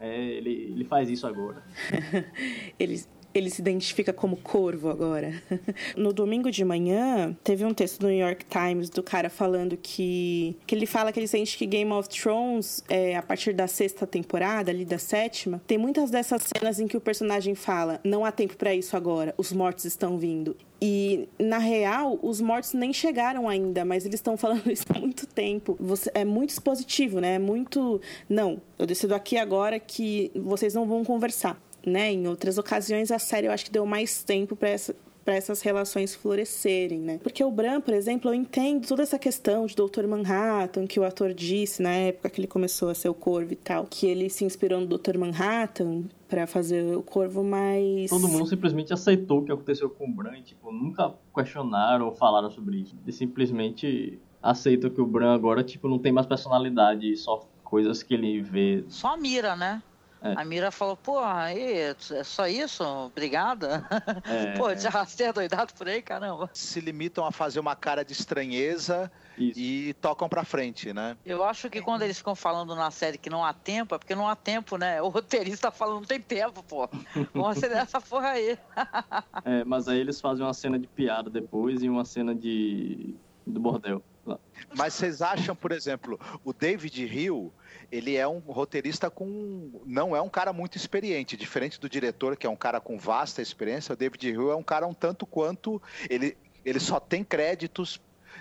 é, 0.00 0.16
ele, 0.16 0.50
ele 0.50 0.84
faz 0.84 1.08
isso 1.10 1.26
agora. 1.26 1.62
ele, 2.78 3.00
ele 3.38 3.50
se 3.50 3.60
identifica 3.60 4.12
como 4.12 4.36
corvo 4.36 4.88
agora. 4.88 5.42
no 5.96 6.12
domingo 6.12 6.50
de 6.50 6.64
manhã, 6.64 7.36
teve 7.42 7.64
um 7.64 7.72
texto 7.72 8.00
do 8.00 8.08
New 8.08 8.18
York 8.18 8.44
Times 8.46 8.90
do 8.90 9.02
cara 9.02 9.30
falando 9.30 9.76
que. 9.76 10.56
que 10.66 10.74
ele 10.74 10.86
fala 10.86 11.12
que 11.12 11.20
ele 11.20 11.28
sente 11.28 11.56
que 11.56 11.66
Game 11.66 11.92
of 11.92 12.08
Thrones, 12.08 12.82
é, 12.88 13.16
a 13.16 13.22
partir 13.22 13.52
da 13.52 13.66
sexta 13.66 14.06
temporada, 14.06 14.70
ali 14.70 14.84
da 14.84 14.98
sétima, 14.98 15.60
tem 15.66 15.78
muitas 15.78 16.10
dessas 16.10 16.42
cenas 16.42 16.80
em 16.80 16.86
que 16.86 16.96
o 16.96 17.00
personagem 17.00 17.54
fala: 17.54 18.00
não 18.04 18.24
há 18.24 18.32
tempo 18.32 18.56
para 18.56 18.74
isso 18.74 18.96
agora, 18.96 19.34
os 19.36 19.52
mortos 19.52 19.84
estão 19.84 20.18
vindo. 20.18 20.56
E, 20.80 21.28
na 21.38 21.58
real, 21.58 22.18
os 22.22 22.40
mortos 22.40 22.72
nem 22.72 22.92
chegaram 22.92 23.48
ainda, 23.48 23.84
mas 23.84 24.06
eles 24.06 24.20
estão 24.20 24.36
falando 24.36 24.66
isso 24.70 24.84
há 24.88 24.98
muito 24.98 25.26
tempo. 25.26 25.76
Você, 25.80 26.10
é 26.14 26.24
muito 26.24 26.50
expositivo, 26.50 27.20
né? 27.20 27.34
É 27.34 27.38
muito. 27.38 28.00
Não, 28.28 28.60
eu 28.78 28.86
decido 28.86 29.14
aqui 29.14 29.36
agora 29.36 29.80
que 29.80 30.30
vocês 30.34 30.74
não 30.74 30.86
vão 30.86 31.04
conversar. 31.04 31.60
Né? 31.86 32.12
Em 32.12 32.26
outras 32.26 32.58
ocasiões, 32.58 33.10
a 33.10 33.18
série 33.18 33.46
eu 33.46 33.52
acho 33.52 33.64
que 33.64 33.70
deu 33.70 33.86
mais 33.86 34.22
tempo 34.22 34.54
para 34.56 34.68
para 35.28 35.36
essas 35.36 35.60
relações 35.60 36.14
florescerem, 36.14 37.00
né? 37.00 37.20
Porque 37.22 37.44
o 37.44 37.50
Bran, 37.50 37.82
por 37.82 37.92
exemplo, 37.92 38.30
eu 38.30 38.34
entendo 38.34 38.88
toda 38.88 39.02
essa 39.02 39.18
questão 39.18 39.66
de 39.66 39.74
Dr. 39.76 40.06
Manhattan 40.06 40.86
que 40.86 40.98
o 40.98 41.04
ator 41.04 41.34
disse 41.34 41.82
na 41.82 41.90
época 41.90 42.30
que 42.30 42.40
ele 42.40 42.46
começou 42.46 42.88
a 42.88 42.94
ser 42.94 43.10
o 43.10 43.14
Corvo 43.14 43.52
e 43.52 43.56
tal, 43.56 43.84
que 43.84 44.06
ele 44.06 44.30
se 44.30 44.46
inspirou 44.46 44.80
no 44.80 44.86
Dr. 44.86 45.18
Manhattan 45.18 46.04
para 46.26 46.46
fazer 46.46 46.96
o 46.96 47.02
Corvo, 47.02 47.44
mas 47.44 48.08
todo 48.08 48.26
mundo 48.26 48.46
simplesmente 48.46 48.90
aceitou 48.90 49.40
o 49.40 49.44
que 49.44 49.52
aconteceu 49.52 49.90
com 49.90 50.06
o 50.06 50.10
Bran, 50.10 50.38
e, 50.38 50.40
tipo, 50.40 50.72
nunca 50.72 51.12
questionaram 51.34 52.06
ou 52.06 52.12
falaram 52.12 52.50
sobre 52.50 52.78
isso. 52.78 52.96
E 53.06 53.12
simplesmente 53.12 54.18
aceitam 54.42 54.88
que 54.88 55.02
o 55.02 55.06
Bran 55.06 55.34
agora, 55.34 55.62
tipo, 55.62 55.88
não 55.88 55.98
tem 55.98 56.10
mais 56.10 56.26
personalidade, 56.26 57.14
só 57.18 57.46
coisas 57.62 58.02
que 58.02 58.14
ele 58.14 58.40
vê. 58.40 58.82
Só 58.88 59.08
a 59.08 59.16
mira, 59.18 59.54
né? 59.54 59.82
É. 60.20 60.34
A 60.36 60.44
Mira 60.44 60.70
falou, 60.70 60.96
pô, 60.96 61.18
aí, 61.20 61.72
é 61.72 62.24
só 62.24 62.46
isso? 62.48 62.82
Obrigada. 62.84 63.86
É, 64.24 64.52
pô, 64.58 64.70
é. 64.70 64.76
já 64.76 64.90
rastei 64.90 65.32
doidado 65.32 65.72
por 65.74 65.88
aí, 65.88 66.02
caramba. 66.02 66.50
Se 66.52 66.80
limitam 66.80 67.24
a 67.24 67.30
fazer 67.30 67.60
uma 67.60 67.76
cara 67.76 68.04
de 68.04 68.12
estranheza 68.12 69.10
Isso. 69.36 69.58
e 69.58 69.94
tocam 69.94 70.28
pra 70.28 70.44
frente, 70.44 70.92
né? 70.92 71.16
Eu 71.24 71.44
acho 71.44 71.70
que 71.70 71.80
quando 71.80 72.02
eles 72.02 72.18
ficam 72.18 72.34
falando 72.34 72.74
na 72.74 72.90
série 72.90 73.16
que 73.18 73.30
não 73.30 73.44
há 73.44 73.52
tempo, 73.52 73.94
é 73.94 73.98
porque 73.98 74.14
não 74.14 74.28
há 74.28 74.34
tempo, 74.34 74.76
né? 74.76 75.00
O 75.00 75.08
roteirista 75.08 75.70
tá 75.70 75.70
falando 75.70 76.00
não 76.00 76.04
tem 76.04 76.20
tempo, 76.20 76.62
pô. 76.62 76.88
Vamos 77.32 77.56
acelerar 77.56 77.84
essa 77.84 78.00
porra 78.00 78.30
aí. 78.30 78.58
É, 79.44 79.64
mas 79.64 79.88
aí 79.88 79.98
eles 79.98 80.20
fazem 80.20 80.44
uma 80.44 80.52
cena 80.52 80.78
de 80.78 80.86
piada 80.86 81.30
depois 81.30 81.82
e 81.82 81.88
uma 81.88 82.04
cena 82.04 82.34
de 82.34 83.14
do 83.46 83.60
bordel. 83.60 84.02
lá. 84.26 84.38
Mas 84.76 84.94
vocês 84.94 85.22
acham, 85.22 85.54
por 85.56 85.72
exemplo, 85.72 86.18
o 86.44 86.52
David 86.52 87.02
Hill, 87.04 87.52
ele 87.90 88.16
é 88.16 88.28
um 88.28 88.38
roteirista 88.38 89.10
com. 89.10 89.80
não 89.86 90.14
é 90.14 90.20
um 90.20 90.28
cara 90.28 90.52
muito 90.52 90.76
experiente, 90.76 91.36
diferente 91.36 91.80
do 91.80 91.88
diretor, 91.88 92.36
que 92.36 92.46
é 92.46 92.50
um 92.50 92.56
cara 92.56 92.80
com 92.80 92.98
vasta 92.98 93.40
experiência, 93.40 93.92
o 93.92 93.96
David 93.96 94.28
Hill 94.28 94.50
é 94.50 94.56
um 94.56 94.62
cara 94.62 94.86
um 94.86 94.94
tanto 94.94 95.26
quanto. 95.26 95.80
Ele, 96.08 96.36
ele 96.64 96.78
só 96.78 97.00
tem 97.00 97.24
créditos 97.24 98.00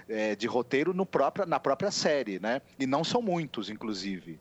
é, 0.09 0.35
de 0.35 0.47
roteiro 0.47 0.93
no 0.93 1.07
na 1.47 1.59
própria 1.59 1.91
série, 1.91 2.39
né? 2.39 2.61
E 2.77 2.85
não 2.85 3.03
são 3.03 3.21
muitos, 3.21 3.69
inclusive. 3.69 4.39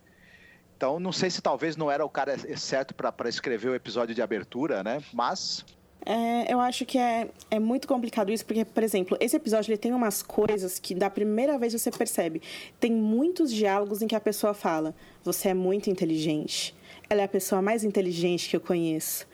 Então, 0.76 1.00
não 1.00 1.12
sei 1.12 1.30
se 1.30 1.40
talvez 1.40 1.76
não 1.76 1.90
era 1.90 2.04
o 2.04 2.10
cara 2.10 2.36
certo 2.56 2.94
para 2.94 3.28
escrever 3.28 3.70
o 3.70 3.74
episódio 3.74 4.14
de 4.14 4.20
abertura, 4.20 4.82
né? 4.82 5.02
Mas 5.12 5.64
É, 6.08 6.52
eu 6.52 6.60
acho 6.60 6.86
que 6.86 6.98
é, 6.98 7.28
é 7.50 7.58
muito 7.58 7.88
complicado 7.88 8.30
isso, 8.30 8.46
porque, 8.46 8.64
por 8.64 8.82
exemplo, 8.84 9.16
esse 9.20 9.34
episódio 9.34 9.72
ele 9.72 9.76
tem 9.76 9.92
umas 9.92 10.22
coisas 10.22 10.78
que 10.78 10.94
da 10.94 11.10
primeira 11.10 11.58
vez 11.58 11.72
você 11.72 11.90
percebe. 11.90 12.40
Tem 12.78 12.92
muitos 12.92 13.52
diálogos 13.52 14.02
em 14.02 14.06
que 14.06 14.14
a 14.14 14.20
pessoa 14.20 14.54
fala: 14.54 14.94
Você 15.24 15.48
é 15.48 15.54
muito 15.54 15.90
inteligente. 15.90 16.72
Ela 17.10 17.22
é 17.22 17.24
a 17.24 17.28
pessoa 17.28 17.60
mais 17.60 17.82
inteligente 17.82 18.48
que 18.48 18.54
eu 18.56 18.60
conheço. 18.60 19.26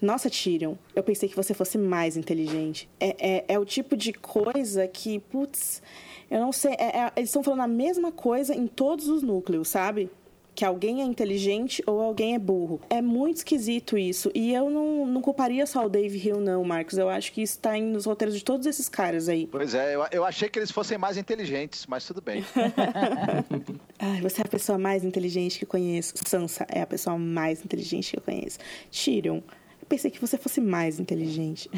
Nossa, 0.00 0.28
Tyrion, 0.30 0.74
eu 0.94 1.02
pensei 1.02 1.28
que 1.28 1.36
você 1.36 1.52
fosse 1.54 1.76
mais 1.78 2.16
inteligente. 2.16 2.88
É, 2.98 3.16
é, 3.36 3.44
é 3.48 3.58
o 3.58 3.64
tipo 3.64 3.94
de 3.96 4.12
coisa 4.14 4.88
que, 4.88 5.18
putz, 5.18 5.82
eu 6.30 6.40
não 6.40 6.52
sei. 6.52 6.72
é- 6.72 6.98
é- 7.00 7.12
eles 7.16 7.28
estão 7.28 7.42
falando 7.42 7.60
a 7.60 7.68
mesma 7.68 8.10
coisa 8.10 8.54
em 8.54 8.66
todos 8.66 9.08
os 9.08 9.22
núcleos, 9.22 9.68
sabe? 9.68 10.10
Que 10.54 10.64
alguém 10.64 11.02
é 11.02 11.04
inteligente 11.04 11.82
ou 11.86 12.00
alguém 12.00 12.34
é 12.34 12.38
burro. 12.38 12.80
É 12.88 13.02
muito 13.02 13.38
esquisito 13.38 13.98
isso. 13.98 14.30
E 14.34 14.54
eu 14.54 14.70
não, 14.70 15.06
não 15.06 15.20
culparia 15.20 15.66
só 15.66 15.84
o 15.84 15.88
Dave 15.88 16.16
Hill, 16.16 16.40
não, 16.40 16.62
Marcos. 16.64 16.96
Eu 16.96 17.08
acho 17.08 17.32
que 17.32 17.42
isso 17.42 17.58
tá 17.58 17.76
nos 17.78 18.04
roteiros 18.04 18.36
de 18.36 18.44
todos 18.44 18.66
esses 18.66 18.88
caras 18.88 19.28
aí. 19.28 19.48
Pois 19.50 19.74
é, 19.74 19.94
eu, 19.94 20.06
eu 20.12 20.24
achei 20.24 20.48
que 20.48 20.58
eles 20.58 20.70
fossem 20.70 20.96
mais 20.96 21.16
inteligentes, 21.16 21.86
mas 21.86 22.06
tudo 22.06 22.20
bem. 22.20 22.44
Ai, 23.98 24.20
você 24.20 24.42
é 24.42 24.44
a 24.44 24.48
pessoa 24.48 24.78
mais 24.78 25.04
inteligente 25.04 25.58
que 25.58 25.64
eu 25.64 25.68
conheço. 25.68 26.14
Sansa 26.26 26.66
é 26.68 26.82
a 26.82 26.86
pessoa 26.86 27.18
mais 27.18 27.64
inteligente 27.64 28.12
que 28.12 28.18
eu 28.18 28.22
conheço. 28.22 28.58
Tyrion, 28.90 29.36
eu 29.36 29.86
pensei 29.88 30.10
que 30.10 30.20
você 30.20 30.38
fosse 30.38 30.60
mais 30.60 31.00
inteligente. 31.00 31.68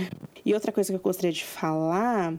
E 0.45 0.53
outra 0.53 0.71
coisa 0.71 0.93
que 0.93 0.97
eu 0.97 1.01
gostaria 1.01 1.33
de 1.33 1.45
falar 1.45 2.35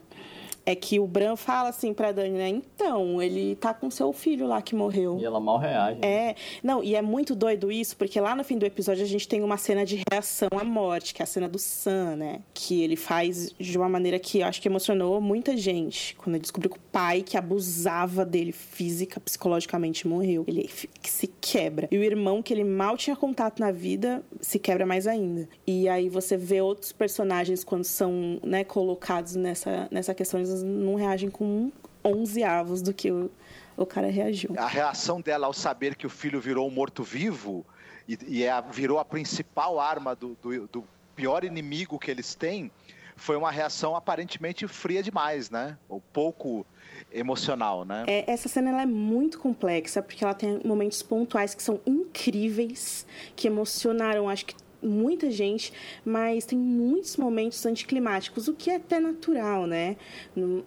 é 0.67 0.75
que 0.75 0.99
o 0.99 1.07
Bran 1.07 1.37
fala 1.37 1.69
assim 1.69 1.93
pra 1.93 2.11
Dani, 2.11 2.37
né? 2.37 2.49
Então, 2.49 3.21
ele 3.21 3.55
tá 3.55 3.73
com 3.73 3.89
seu 3.89 4.11
filho 4.11 4.45
lá 4.45 4.61
que 4.61 4.75
morreu. 4.75 5.17
E 5.17 5.23
ela 5.23 5.39
mal 5.39 5.57
reage. 5.57 6.01
né? 6.01 6.07
É, 6.07 6.35
não, 6.61 6.83
e 6.83 6.93
é 6.93 7.01
muito 7.01 7.33
doido 7.33 7.71
isso, 7.71 7.95
porque 7.95 8.19
lá 8.19 8.35
no 8.35 8.43
fim 8.43 8.57
do 8.57 8.65
episódio 8.65 9.01
a 9.01 9.07
gente 9.07 9.29
tem 9.29 9.41
uma 9.41 9.55
cena 9.55 9.85
de 9.85 10.03
reação 10.11 10.49
à 10.51 10.65
morte, 10.65 11.13
que 11.13 11.21
é 11.21 11.23
a 11.23 11.25
cena 11.25 11.47
do 11.47 11.57
Sam, 11.57 12.17
né? 12.17 12.41
Que 12.53 12.81
ele 12.83 12.97
faz 12.97 13.55
de 13.57 13.77
uma 13.77 13.87
maneira 13.87 14.19
que 14.19 14.39
eu 14.39 14.45
acho 14.45 14.61
que 14.61 14.67
emocionou 14.67 15.21
muita 15.21 15.55
gente. 15.55 16.17
Quando 16.17 16.35
ele 16.35 16.41
descobriu 16.41 16.71
que 16.71 16.77
o 16.77 16.81
pai 16.91 17.21
que 17.21 17.37
abusava 17.37 18.25
dele 18.25 18.51
física, 18.51 19.21
psicologicamente, 19.21 20.05
morreu. 20.05 20.43
Ele 20.45 20.69
se 21.01 21.27
quebra. 21.39 21.87
E 21.89 21.97
o 21.97 22.03
irmão, 22.03 22.43
que 22.43 22.53
ele 22.53 22.65
mal 22.65 22.97
tinha 22.97 23.15
contato 23.15 23.61
na 23.61 23.71
vida, 23.71 24.21
se 24.41 24.59
quebra 24.59 24.85
mais 24.85 25.07
ainda. 25.07 25.47
E 25.65 25.87
aí 25.87 26.09
você 26.09 26.35
vê 26.35 26.59
outros 26.59 26.91
personagens 26.91 27.63
quando 27.63 27.85
são 27.85 28.37
né, 28.43 28.65
colocados 28.65 29.37
nessa, 29.37 29.87
nessa 29.89 30.13
questão, 30.13 30.41
eles 30.41 30.56
não 30.63 30.95
reagem 30.95 31.29
com 31.29 31.71
11 32.03 32.43
avos 32.43 32.81
do 32.81 32.93
que 32.93 33.11
o, 33.11 33.29
o 33.75 33.85
cara 33.85 34.09
reagiu. 34.09 34.51
a 34.57 34.67
reação 34.67 35.19
dela 35.21 35.47
ao 35.47 35.53
saber 35.53 35.95
que 35.95 36.05
o 36.07 36.09
filho 36.09 36.39
virou 36.39 36.67
um 36.67 36.71
morto-vivo 36.71 37.65
e, 38.07 38.17
e 38.27 38.43
é 38.43 38.61
virou 38.71 38.99
a 38.99 39.05
principal 39.05 39.79
arma 39.79 40.15
do, 40.15 40.37
do- 40.41 40.67
do 40.67 40.83
pior 41.15 41.43
inimigo 41.43 41.97
que 41.99 42.09
eles 42.11 42.35
têm 42.35 42.71
foi 43.15 43.35
uma 43.35 43.49
reação 43.49 43.95
aparentemente 43.95 44.67
fria 44.67 45.01
demais, 45.01 45.49
né? 45.49 45.75
Ou 45.89 45.99
pouco 46.13 46.63
emocional, 47.11 47.83
né? 47.83 48.03
É, 48.07 48.31
essa 48.31 48.47
cena 48.47 48.69
ela 48.69 48.83
é 48.83 48.85
muito 48.85 49.39
complexa, 49.39 50.03
porque 50.03 50.23
ela 50.23 50.35
tem 50.35 50.61
momentos 50.63 51.01
pontuais 51.01 51.55
que 51.55 51.63
são 51.63 51.79
incríveis, 51.85 53.05
que 53.35 53.47
emocionaram, 53.47 54.29
acho 54.29 54.45
que 54.45 54.55
muita 54.81 55.29
gente, 55.31 55.73
mas 56.05 56.45
tem 56.45 56.57
muitos 56.57 57.17
momentos 57.17 57.65
anticlimáticos, 57.65 58.47
o 58.47 58.53
que 58.53 58.69
é 58.69 58.75
até 58.75 58.99
natural, 58.99 59.65
né? 59.65 59.97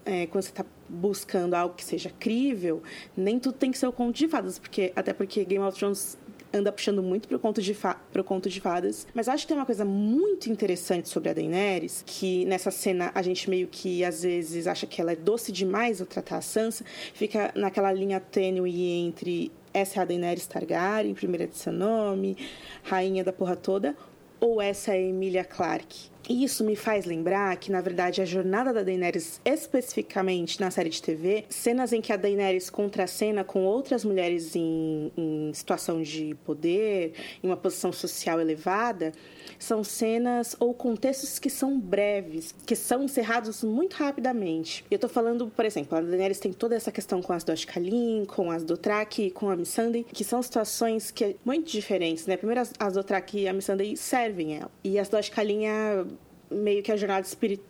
É, 0.05 0.27
quando 0.27 0.45
você 0.45 0.51
está 0.51 0.65
buscando 0.89 1.55
algo 1.55 1.75
que 1.75 1.85
seja 1.85 2.11
crível, 2.19 2.83
nem 3.17 3.39
tudo 3.39 3.55
tem 3.57 3.71
que 3.71 3.79
ser 3.79 3.87
o 3.87 3.93
conto 3.93 4.17
de 4.17 4.29
fadas, 4.29 4.59
porque 4.59 4.93
até 4.97 5.13
porque 5.13 5.45
Game 5.45 5.65
of 5.65 5.79
Thrones 5.79 6.19
anda 6.53 6.73
puxando 6.73 7.03
muito 7.03 7.29
pro 7.29 7.39
conto 7.39 7.63
de 7.63 7.77
pro 8.13 8.25
conto 8.25 8.49
de 8.49 8.61
fadas, 8.61 9.07
mas 9.15 9.29
acho 9.29 9.45
que 9.45 9.49
tem 9.49 9.57
uma 9.57 9.67
coisa 9.67 9.85
muito 9.85 10.51
interessante 10.51 11.09
sobre 11.09 11.29
a 11.29 11.33
Daenerys, 11.33 12.03
que 12.05 12.45
nessa 12.45 12.71
cena 12.71 13.11
a 13.15 13.23
gente 13.23 13.49
meio 13.49 13.69
que 13.69 14.05
às 14.05 14.23
vezes 14.23 14.67
acha 14.67 14.87
que 14.87 15.01
ela 15.01 15.13
é 15.13 15.17
doce 15.17 15.53
demais 15.53 16.01
ao 16.01 16.07
tratar 16.07 16.39
a 16.39 16.41
Sansa, 16.41 16.85
fica 17.15 17.53
naquela 17.55 17.93
linha 17.93 18.21
tênue 18.21 18.83
entre 19.07 19.53
essa 19.73 20.01
é 20.01 20.03
a 20.03 20.05
Daenerys 20.05 20.47
Targaryen, 20.47 21.15
primeira 21.15 21.47
de 21.47 21.57
seu 21.57 21.73
nome, 21.73 22.37
rainha 22.83 23.25
da 23.25 23.33
porra 23.33 23.57
toda, 23.57 23.97
ou 24.39 24.61
essa 24.61 24.93
é 24.93 24.97
a 24.97 25.01
Emilia 25.01 25.45
Clarke. 25.45 26.10
E 26.29 26.45
isso 26.45 26.65
me 26.65 26.77
faz 26.77 27.05
lembrar 27.05 27.57
que, 27.57 27.73
na 27.73 27.81
verdade, 27.81 28.21
a 28.21 28.25
jornada 28.25 28.73
da 28.73 28.83
Daenerys, 28.83 29.41
especificamente 29.45 30.61
na 30.61 30.71
série 30.71 30.91
de 30.91 31.03
TV, 31.03 31.45
cenas 31.49 31.93
em 31.93 32.01
que 32.01 32.13
a 32.13 32.17
Daenerys 32.17 32.71
contracena 32.71 33.43
com 33.43 33.65
outras 33.65 34.05
mulheres 34.05 34.55
em, 34.55 35.11
em 35.17 35.53
situação 35.53 36.03
de 36.03 36.37
poder, 36.45 37.15
em 37.43 37.47
uma 37.47 37.57
posição 37.57 37.93
social 37.93 38.41
elevada, 38.41 39.13
são 39.59 39.83
cenas 39.83 40.57
ou 40.59 40.73
contextos 40.73 41.39
que 41.39 41.51
são 41.51 41.79
breves, 41.79 42.55
que 42.65 42.77
são 42.77 43.03
encerrados 43.03 43.63
muito 43.63 43.95
rapidamente. 43.95 44.85
Eu 44.91 44.99
tô 44.99 45.09
falando, 45.09 45.49
por 45.49 45.65
exemplo, 45.65 45.99
a 45.99 46.01
Daenerys 46.01 46.39
tem 46.39 46.53
toda 46.53 46.75
essa 46.75 46.93
questão 46.93 47.21
com 47.21 47.33
as 47.33 47.45
Dosh 47.45 47.65
Kalin, 47.65 48.25
com 48.25 48.51
as 48.51 48.65
Dothraki 48.65 49.31
com 49.31 49.51
a 49.51 49.57
Missandei, 49.57 50.05
que 50.05 50.25
são 50.25 50.43
situações 50.43 51.11
que 51.11 51.25
é 51.25 51.35
muito 51.45 51.71
diferentes, 51.71 52.27
né? 52.27 52.37
Primeiro 52.37 52.61
as, 52.61 52.73
as 52.79 52.95
Dothraki 52.95 53.41
e 53.41 53.49
a 53.49 53.53
Missandei 53.53 53.97
servem 53.97 54.57
ela. 54.57 54.71
E 54.83 54.99
as 54.99 55.09
Dosh 55.09 55.29
Kalin 55.29 55.65
é 55.65 56.05
meio 56.51 56.83
que 56.83 56.91
a 56.91 56.97
jornada 56.97 57.27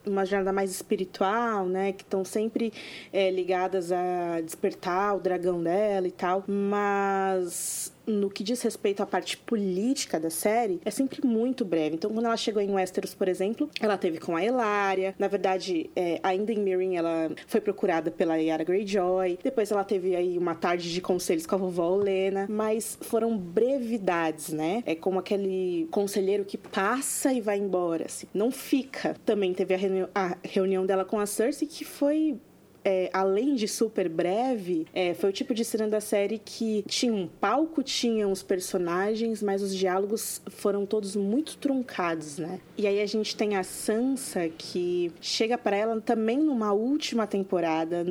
uma 0.06 0.24
jornada 0.24 0.52
mais 0.52 0.70
espiritual, 0.70 1.66
né, 1.66 1.92
que 1.92 2.02
estão 2.02 2.24
sempre 2.24 2.72
é, 3.12 3.30
ligadas 3.30 3.92
a 3.92 4.40
despertar 4.40 5.16
o 5.16 5.20
dragão 5.20 5.62
dela 5.62 6.08
e 6.08 6.12
tal, 6.12 6.44
mas 6.46 7.89
no 8.10 8.28
que 8.30 8.42
diz 8.42 8.60
respeito 8.62 9.02
à 9.02 9.06
parte 9.06 9.36
política 9.36 10.18
da 10.18 10.30
série, 10.30 10.80
é 10.84 10.90
sempre 10.90 11.24
muito 11.26 11.64
breve. 11.64 11.94
Então, 11.96 12.10
quando 12.10 12.26
ela 12.26 12.36
chegou 12.36 12.62
em 12.62 12.70
Westeros, 12.70 13.14
por 13.14 13.28
exemplo, 13.28 13.68
ela 13.80 13.96
teve 13.96 14.18
com 14.18 14.36
a 14.36 14.44
Elaria. 14.44 15.14
Na 15.18 15.28
verdade, 15.28 15.90
é, 15.94 16.20
ainda 16.22 16.52
em 16.52 16.58
Meereen, 16.58 16.96
ela 16.96 17.30
foi 17.46 17.60
procurada 17.60 18.10
pela 18.10 18.36
Yara 18.36 18.64
Greyjoy. 18.64 19.38
Depois, 19.42 19.70
ela 19.70 19.84
teve 19.84 20.14
aí 20.16 20.36
uma 20.36 20.54
tarde 20.54 20.92
de 20.92 21.00
conselhos 21.00 21.46
com 21.46 21.54
a 21.54 21.58
vovó 21.58 21.90
Olena. 21.90 22.46
Mas 22.48 22.98
foram 23.00 23.36
brevidades, 23.36 24.50
né? 24.50 24.82
É 24.86 24.94
como 24.94 25.18
aquele 25.18 25.88
conselheiro 25.90 26.44
que 26.44 26.58
passa 26.58 27.32
e 27.32 27.40
vai 27.40 27.58
embora, 27.58 28.06
assim. 28.06 28.26
Não 28.34 28.50
fica. 28.50 29.14
Também 29.24 29.52
teve 29.54 29.74
a, 29.74 29.76
reuni- 29.76 30.08
a 30.14 30.36
reunião 30.42 30.84
dela 30.84 31.04
com 31.04 31.18
a 31.18 31.26
Cersei, 31.26 31.68
que 31.68 31.84
foi 31.84 32.36
é, 32.84 33.10
além 33.12 33.54
de 33.54 33.68
super 33.68 34.08
breve, 34.08 34.86
é, 34.92 35.14
foi 35.14 35.30
o 35.30 35.32
tipo 35.32 35.54
de 35.54 35.64
cena 35.64 35.88
da 35.88 36.00
série 36.00 36.38
que 36.38 36.82
tinha 36.86 37.12
um 37.12 37.26
palco, 37.26 37.82
tinham 37.82 38.32
os 38.32 38.42
personagens, 38.42 39.42
mas 39.42 39.62
os 39.62 39.74
diálogos 39.74 40.40
foram 40.48 40.86
todos 40.86 41.16
muito 41.16 41.56
truncados, 41.56 42.38
né? 42.38 42.60
E 42.76 42.86
aí 42.86 43.00
a 43.00 43.06
gente 43.06 43.36
tem 43.36 43.56
a 43.56 43.62
Sansa 43.62 44.48
que 44.48 45.12
chega 45.20 45.56
para 45.58 45.76
ela 45.76 46.00
também 46.00 46.38
numa 46.38 46.72
última 46.72 47.26
temporada. 47.26 48.04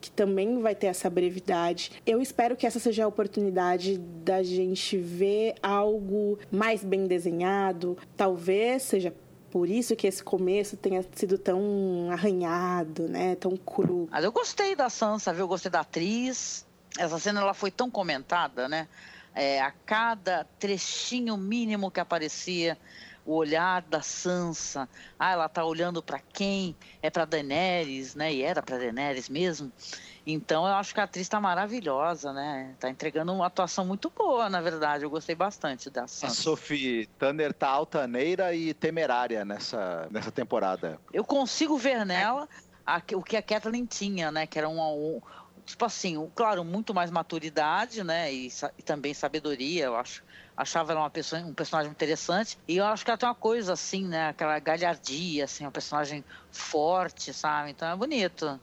que 0.00 0.10
também 0.10 0.58
vai 0.60 0.74
ter 0.74 0.86
essa 0.86 1.10
brevidade. 1.10 1.92
Eu 2.06 2.22
espero 2.22 2.56
que 2.56 2.66
essa 2.66 2.78
seja 2.78 3.04
a 3.04 3.06
oportunidade 3.06 3.98
da 4.24 4.42
gente 4.42 4.96
ver 4.96 5.56
algo 5.62 6.38
mais 6.50 6.82
bem 6.82 7.06
desenhado. 7.06 7.98
Talvez 8.16 8.82
seja 8.82 9.12
por 9.50 9.68
isso 9.68 9.96
que 9.96 10.06
esse 10.06 10.22
começo 10.22 10.76
tenha 10.76 11.04
sido 11.14 11.36
tão 11.36 12.08
arranhado, 12.10 13.08
né? 13.08 13.34
Tão 13.36 13.56
cru. 13.56 14.08
Mas 14.10 14.24
eu 14.24 14.30
gostei 14.30 14.76
da 14.76 14.88
Sansa, 14.88 15.32
viu? 15.32 15.44
Eu 15.44 15.48
gostei 15.48 15.70
da 15.70 15.80
atriz. 15.80 16.66
Essa 16.96 17.18
cena 17.18 17.40
ela 17.40 17.54
foi 17.54 17.70
tão 17.70 17.90
comentada, 17.90 18.68
né? 18.68 18.88
É, 19.34 19.60
a 19.60 19.70
cada 19.70 20.44
trechinho 20.58 21.36
mínimo 21.36 21.90
que 21.90 22.00
aparecia, 22.00 22.76
o 23.24 23.34
olhar 23.34 23.82
da 23.82 24.02
Sansa. 24.02 24.88
Ah, 25.18 25.32
ela 25.32 25.48
tá 25.48 25.64
olhando 25.64 26.02
para 26.02 26.18
quem? 26.18 26.74
É 27.02 27.10
para 27.10 27.24
Daenerys, 27.24 28.14
né? 28.14 28.32
E 28.32 28.42
era 28.42 28.62
para 28.62 28.78
Daenerys 28.78 29.28
mesmo. 29.28 29.70
Então 30.32 30.66
eu 30.66 30.74
acho 30.74 30.94
que 30.94 31.00
a 31.00 31.04
atriz 31.04 31.26
está 31.26 31.40
maravilhosa, 31.40 32.32
né? 32.32 32.74
Tá 32.78 32.88
entregando 32.88 33.32
uma 33.32 33.46
atuação 33.46 33.84
muito 33.84 34.10
boa, 34.10 34.48
na 34.48 34.60
verdade. 34.60 35.04
Eu 35.04 35.10
gostei 35.10 35.34
bastante 35.34 35.90
da. 35.90 36.04
A 36.04 36.06
Sophie 36.06 37.08
Turner 37.18 37.52
tá 37.52 37.68
altaneira 37.68 38.54
e 38.54 38.74
temerária 38.74 39.44
nessa, 39.44 40.08
nessa 40.10 40.30
temporada. 40.30 40.98
Eu 41.12 41.24
consigo 41.24 41.76
ver 41.76 42.04
nela 42.04 42.48
a, 42.86 43.02
o 43.14 43.22
que 43.22 43.36
a 43.36 43.42
Kathleen 43.42 43.86
tinha, 43.86 44.30
né? 44.30 44.46
Que 44.46 44.58
era 44.58 44.68
um, 44.68 44.80
um 44.80 45.20
tipo 45.64 45.84
assim, 45.84 46.30
claro, 46.34 46.64
muito 46.64 46.92
mais 46.92 47.10
maturidade, 47.10 48.02
né? 48.02 48.32
E, 48.32 48.48
e, 48.78 48.82
também 48.82 49.14
sabedoria, 49.14 49.86
eu 49.86 49.96
acho. 49.96 50.22
Achava 50.56 50.92
ela 50.92 51.00
uma 51.00 51.10
pessoa, 51.10 51.40
um 51.42 51.54
personagem 51.54 51.90
interessante. 51.90 52.58
E 52.68 52.76
eu 52.76 52.84
acho 52.84 53.04
que 53.04 53.10
ela 53.10 53.18
tem 53.18 53.28
uma 53.28 53.34
coisa 53.34 53.72
assim, 53.72 54.06
né? 54.06 54.28
Aquela 54.28 54.58
galhardia, 54.58 55.44
assim, 55.44 55.66
um 55.66 55.70
personagem 55.70 56.24
forte, 56.50 57.32
sabe? 57.32 57.70
Então 57.70 57.88
é 57.88 57.96
bonito. 57.96 58.60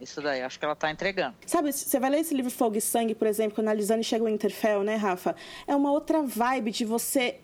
Isso 0.00 0.22
daí, 0.22 0.40
acho 0.40 0.58
que 0.58 0.64
ela 0.64 0.74
está 0.74 0.90
entregando. 0.90 1.36
Sabe, 1.46 1.72
você 1.72 2.00
vai 2.00 2.10
ler 2.10 2.20
esse 2.20 2.32
livro 2.34 2.50
Fogo 2.50 2.76
e 2.76 2.80
Sangue, 2.80 3.14
por 3.14 3.26
exemplo, 3.26 3.54
quando 3.54 3.68
a 3.68 3.74
Lisane 3.74 4.02
chega 4.02 4.24
ao 4.24 4.28
Interfell, 4.28 4.82
né, 4.82 4.96
Rafa? 4.96 5.36
É 5.66 5.76
uma 5.76 5.92
outra 5.92 6.22
vibe 6.22 6.70
de 6.70 6.84
você 6.84 7.40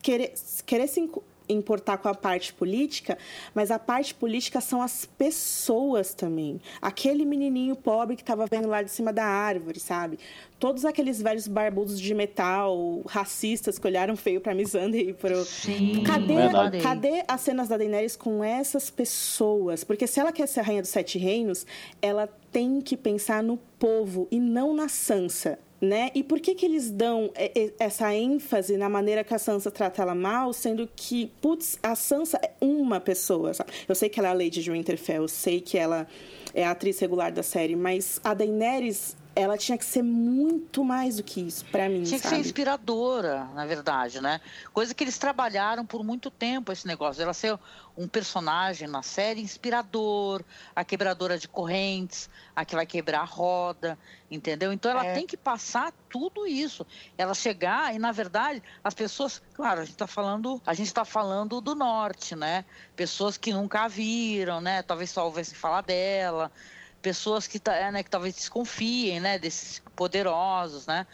querer, 0.00 0.32
querer 0.64 0.88
se 0.88 1.00
importar 1.48 1.98
com 1.98 2.08
a 2.08 2.14
parte 2.14 2.52
política, 2.52 3.16
mas 3.54 3.70
a 3.70 3.78
parte 3.78 4.14
política 4.14 4.60
são 4.60 4.82
as 4.82 5.04
pessoas 5.04 6.14
também. 6.14 6.60
Aquele 6.80 7.24
menininho 7.24 7.74
pobre 7.76 8.16
que 8.16 8.22
estava 8.22 8.46
vendo 8.46 8.68
lá 8.68 8.82
de 8.82 8.90
cima 8.90 9.12
da 9.12 9.24
árvore, 9.24 9.80
sabe? 9.80 10.18
Todos 10.58 10.84
aqueles 10.84 11.22
velhos 11.22 11.46
barbudos 11.46 12.00
de 12.00 12.12
metal, 12.14 13.00
racistas 13.06 13.78
que 13.78 13.86
olharam 13.86 14.16
feio 14.16 14.40
para 14.40 14.54
Missandei 14.54 15.10
e 15.10 15.12
pro 15.12 15.44
Sim, 15.44 16.02
cadê, 16.04 16.80
cadê 16.82 17.24
as 17.28 17.40
cenas 17.40 17.68
da 17.68 17.76
Daenerys 17.76 18.16
com 18.16 18.42
essas 18.42 18.90
pessoas? 18.90 19.84
Porque 19.84 20.06
se 20.06 20.18
ela 20.18 20.32
quer 20.32 20.48
ser 20.48 20.60
a 20.60 20.62
rainha 20.64 20.82
dos 20.82 20.90
sete 20.90 21.18
reinos, 21.18 21.64
ela 22.02 22.28
tem 22.50 22.80
que 22.80 22.96
pensar 22.96 23.42
no 23.42 23.56
povo 23.78 24.26
e 24.30 24.40
não 24.40 24.74
na 24.74 24.88
Sansa 24.88 25.58
né? 25.80 26.10
E 26.14 26.22
por 26.22 26.40
que 26.40 26.54
que 26.54 26.66
eles 26.66 26.90
dão 26.90 27.30
essa 27.78 28.14
ênfase 28.14 28.76
na 28.76 28.88
maneira 28.88 29.22
que 29.22 29.34
a 29.34 29.38
Sansa 29.38 29.70
trata 29.70 30.02
ela 30.02 30.14
mal, 30.14 30.52
sendo 30.52 30.88
que, 30.94 31.30
putz, 31.40 31.78
a 31.82 31.94
Sansa 31.94 32.38
é 32.42 32.50
uma 32.60 33.00
pessoa, 33.00 33.54
sabe? 33.54 33.70
Eu 33.86 33.94
sei 33.94 34.08
que 34.08 34.18
ela 34.18 34.28
é 34.28 34.32
a 34.32 34.34
Lady 34.34 34.62
de 34.62 34.70
Winterfell, 34.70 35.22
eu 35.22 35.28
sei 35.28 35.60
que 35.60 35.78
ela 35.78 36.06
é 36.54 36.64
a 36.64 36.72
atriz 36.72 36.98
regular 36.98 37.32
da 37.32 37.42
série, 37.42 37.76
mas 37.76 38.20
a 38.24 38.34
Daenerys 38.34 39.16
ela 39.38 39.56
tinha 39.56 39.78
que 39.78 39.84
ser 39.84 40.02
muito 40.02 40.84
mais 40.84 41.18
do 41.18 41.22
que 41.22 41.40
isso 41.40 41.64
para 41.66 41.88
mim. 41.88 42.02
Tinha 42.02 42.18
sabe? 42.18 42.22
que 42.22 42.28
ser 42.28 42.48
inspiradora, 42.48 43.44
na 43.54 43.64
verdade, 43.64 44.20
né? 44.20 44.40
Coisa 44.72 44.92
que 44.92 45.04
eles 45.04 45.16
trabalharam 45.16 45.86
por 45.86 46.02
muito 46.02 46.28
tempo 46.28 46.72
esse 46.72 46.84
negócio. 46.88 47.22
Ela 47.22 47.32
ser 47.32 47.56
um 47.96 48.08
personagem 48.08 48.88
na 48.88 49.00
série 49.00 49.40
inspirador, 49.40 50.42
a 50.74 50.84
quebradora 50.84 51.38
de 51.38 51.46
correntes, 51.46 52.28
a 52.54 52.64
que 52.64 52.74
vai 52.74 52.84
quebrar 52.84 53.20
a 53.20 53.24
roda, 53.24 53.96
entendeu? 54.28 54.72
Então 54.72 54.90
ela 54.90 55.06
é. 55.06 55.14
tem 55.14 55.24
que 55.24 55.36
passar 55.36 55.92
tudo 56.08 56.44
isso. 56.44 56.84
Ela 57.16 57.32
chegar 57.32 57.94
e 57.94 57.98
na 57.98 58.10
verdade 58.10 58.60
as 58.82 58.92
pessoas, 58.92 59.40
claro, 59.54 59.82
a 59.82 59.84
gente 59.84 59.94
está 59.94 60.08
falando, 60.08 60.60
a 60.66 60.74
gente 60.74 60.88
está 60.88 61.04
falando 61.04 61.60
do 61.60 61.76
norte, 61.76 62.34
né? 62.34 62.64
Pessoas 62.96 63.36
que 63.36 63.52
nunca 63.52 63.84
a 63.84 63.88
viram, 63.88 64.60
né? 64.60 64.82
Talvez 64.82 65.10
só 65.10 65.24
ouvissem 65.24 65.54
falar 65.54 65.82
dela 65.82 66.50
pessoas 67.00 67.46
que, 67.46 67.60
é, 67.70 67.90
né, 67.90 68.02
que 68.02 68.10
talvez 68.10 68.34
desconfiem, 68.34 69.20
né, 69.20 69.38
desses 69.38 69.80
poderosos, 69.94 70.86
né? 70.86 71.06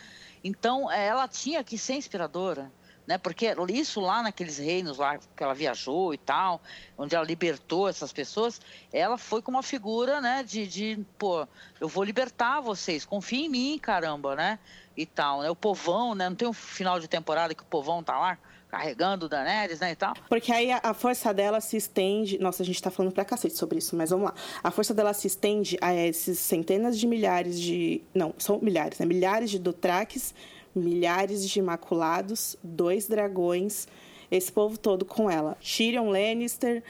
Então, 0.42 0.90
é, 0.90 1.06
ela 1.06 1.26
tinha 1.26 1.64
que 1.64 1.78
ser 1.78 1.94
inspiradora, 1.94 2.70
né? 3.06 3.18
Porque 3.18 3.54
isso 3.70 4.00
lá 4.00 4.22
naqueles 4.22 4.58
reinos 4.58 4.98
lá 4.98 5.18
que 5.18 5.42
ela 5.42 5.54
viajou 5.54 6.12
e 6.12 6.18
tal, 6.18 6.60
onde 6.96 7.14
ela 7.14 7.24
libertou 7.24 7.88
essas 7.88 8.12
pessoas, 8.12 8.60
ela 8.92 9.16
foi 9.16 9.42
como 9.42 9.56
uma 9.56 9.62
figura, 9.62 10.20
né, 10.20 10.42
de, 10.42 10.66
de 10.66 11.06
pô, 11.18 11.46
eu 11.80 11.88
vou 11.88 12.04
libertar 12.04 12.60
vocês, 12.60 13.04
confiem 13.04 13.46
em 13.46 13.48
mim, 13.48 13.78
caramba, 13.78 14.34
né? 14.34 14.58
E 14.96 15.04
tal, 15.06 15.42
né? 15.42 15.50
O 15.50 15.56
povão, 15.56 16.14
né? 16.14 16.28
Não 16.28 16.36
tem 16.36 16.46
um 16.46 16.52
final 16.52 17.00
de 17.00 17.08
temporada 17.08 17.54
que 17.54 17.62
o 17.62 17.66
povão 17.66 18.02
tá 18.02 18.18
lá 18.18 18.38
carregando 18.74 19.26
o 19.26 19.28
Daenerys, 19.28 19.78
né, 19.78 19.92
e 19.92 19.96
tal. 19.96 20.14
Porque 20.28 20.52
aí 20.52 20.72
a, 20.72 20.80
a, 20.82 20.94
força 20.94 21.32
dela 21.32 21.60
se 21.60 21.76
estende... 21.76 22.38
Nossa, 22.38 22.62
a 22.62 22.66
gente 22.66 22.82
tá 22.82 22.90
falando 22.90 23.12
pra 23.12 23.24
cacete 23.24 23.56
sobre 23.56 23.78
isso, 23.78 23.94
mas 23.94 24.10
vamos 24.10 24.26
lá. 24.26 24.34
A 24.62 24.70
força 24.70 24.92
dela 24.92 25.12
se 25.12 25.28
estende 25.28 25.78
a 25.80 25.94
esses 25.94 26.38
centenas 26.40 26.98
de 26.98 27.06
milhares 27.06 27.60
de... 27.60 28.02
Não, 28.12 28.34
são 28.36 28.58
milhares, 28.60 28.98
né? 28.98 29.06
Milhares 29.06 29.50
de 29.50 29.60
Dothraques, 29.60 30.34
milhares 30.74 31.48
de 31.48 31.58
Imaculados, 31.60 32.56
dois 32.62 33.06
dragões, 33.06 33.86
esse 34.28 34.50
povo 34.50 34.76
todo 34.76 35.04
com 35.04 35.30
ela. 35.30 35.56
Tyrion 35.60 36.10
Lannister, 36.10 36.82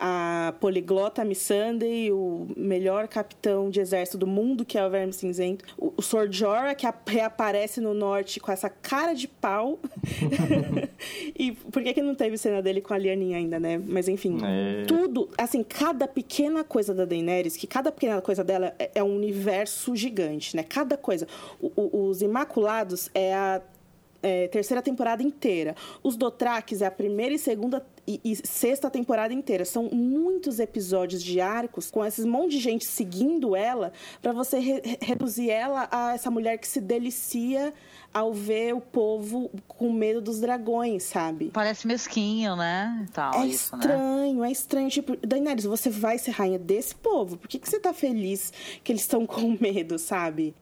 a 0.00 0.54
poliglota 0.58 1.22
Missandei, 1.24 2.10
o 2.10 2.48
melhor 2.56 3.06
capitão 3.06 3.68
de 3.68 3.80
exército 3.80 4.16
do 4.16 4.26
mundo, 4.26 4.64
que 4.64 4.78
é 4.78 4.86
o 4.86 4.88
Verme 4.88 5.12
Cinzento, 5.12 5.64
o, 5.76 5.92
o 5.94 6.02
Sor 6.02 6.32
Jorah, 6.32 6.74
que 6.74 6.86
reaparece 7.06 7.82
no 7.82 7.92
norte 7.92 8.40
com 8.40 8.50
essa 8.50 8.70
cara 8.70 9.12
de 9.12 9.28
pau. 9.28 9.78
e 11.38 11.52
por 11.52 11.82
que, 11.82 11.92
que 11.92 12.02
não 12.02 12.14
teve 12.14 12.38
cena 12.38 12.62
dele 12.62 12.80
com 12.80 12.94
a 12.94 12.98
Lianinha 12.98 13.36
ainda, 13.36 13.60
né? 13.60 13.78
Mas 13.86 14.08
enfim, 14.08 14.38
é... 14.42 14.84
tudo, 14.86 15.28
assim, 15.36 15.62
cada 15.62 16.08
pequena 16.08 16.64
coisa 16.64 16.94
da 16.94 17.04
Daenerys, 17.04 17.56
que 17.56 17.66
cada 17.66 17.92
pequena 17.92 18.22
coisa 18.22 18.42
dela 18.42 18.74
é, 18.78 18.90
é 18.94 19.04
um 19.04 19.14
universo 19.14 19.94
gigante, 19.94 20.56
né? 20.56 20.62
Cada 20.62 20.96
coisa. 20.96 21.26
O, 21.60 21.70
o, 21.76 22.08
os 22.08 22.22
Imaculados 22.22 23.10
é 23.14 23.34
a 23.34 23.60
é, 24.22 24.48
terceira 24.48 24.82
temporada 24.82 25.22
inteira. 25.22 25.74
Os 26.02 26.16
Dothraques 26.16 26.82
é 26.82 26.86
a 26.86 26.90
primeira 26.90 27.34
e 27.34 27.38
segunda 27.38 27.84
e, 28.06 28.20
e, 28.24 28.36
sexta 28.36 28.90
temporada 28.90 29.32
inteira. 29.32 29.64
São 29.64 29.84
muitos 29.84 30.58
episódios 30.58 31.22
de 31.22 31.40
arcos 31.40 31.90
com 31.90 32.04
esses 32.04 32.24
monte 32.24 32.52
de 32.52 32.60
gente 32.60 32.84
seguindo 32.84 33.54
ela 33.54 33.92
para 34.20 34.32
você 34.32 34.58
re 34.58 34.82
reduzir 35.00 35.50
ela 35.50 35.88
a 35.90 36.14
essa 36.14 36.30
mulher 36.30 36.58
que 36.58 36.66
se 36.66 36.80
delicia 36.80 37.72
ao 38.12 38.32
ver 38.32 38.74
o 38.74 38.80
povo 38.80 39.50
com 39.68 39.92
medo 39.92 40.20
dos 40.20 40.40
dragões, 40.40 41.04
sabe? 41.04 41.50
Parece 41.52 41.86
mesquinho, 41.86 42.56
né? 42.56 43.06
Tal, 43.12 43.34
é 43.34 43.46
isso, 43.46 43.76
estranho, 43.76 44.40
né? 44.40 44.48
é 44.48 44.52
estranho. 44.52 44.90
Tipo, 44.90 45.16
Daenerys, 45.24 45.64
você 45.64 45.88
vai 45.88 46.18
ser 46.18 46.32
rainha 46.32 46.58
desse 46.58 46.94
povo. 46.94 47.36
Por 47.36 47.48
que, 47.48 47.58
que 47.58 47.68
você 47.68 47.78
tá 47.78 47.92
feliz 47.92 48.52
que 48.82 48.90
eles 48.90 49.02
estão 49.02 49.24
com 49.24 49.56
medo, 49.60 49.98
sabe? 49.98 50.54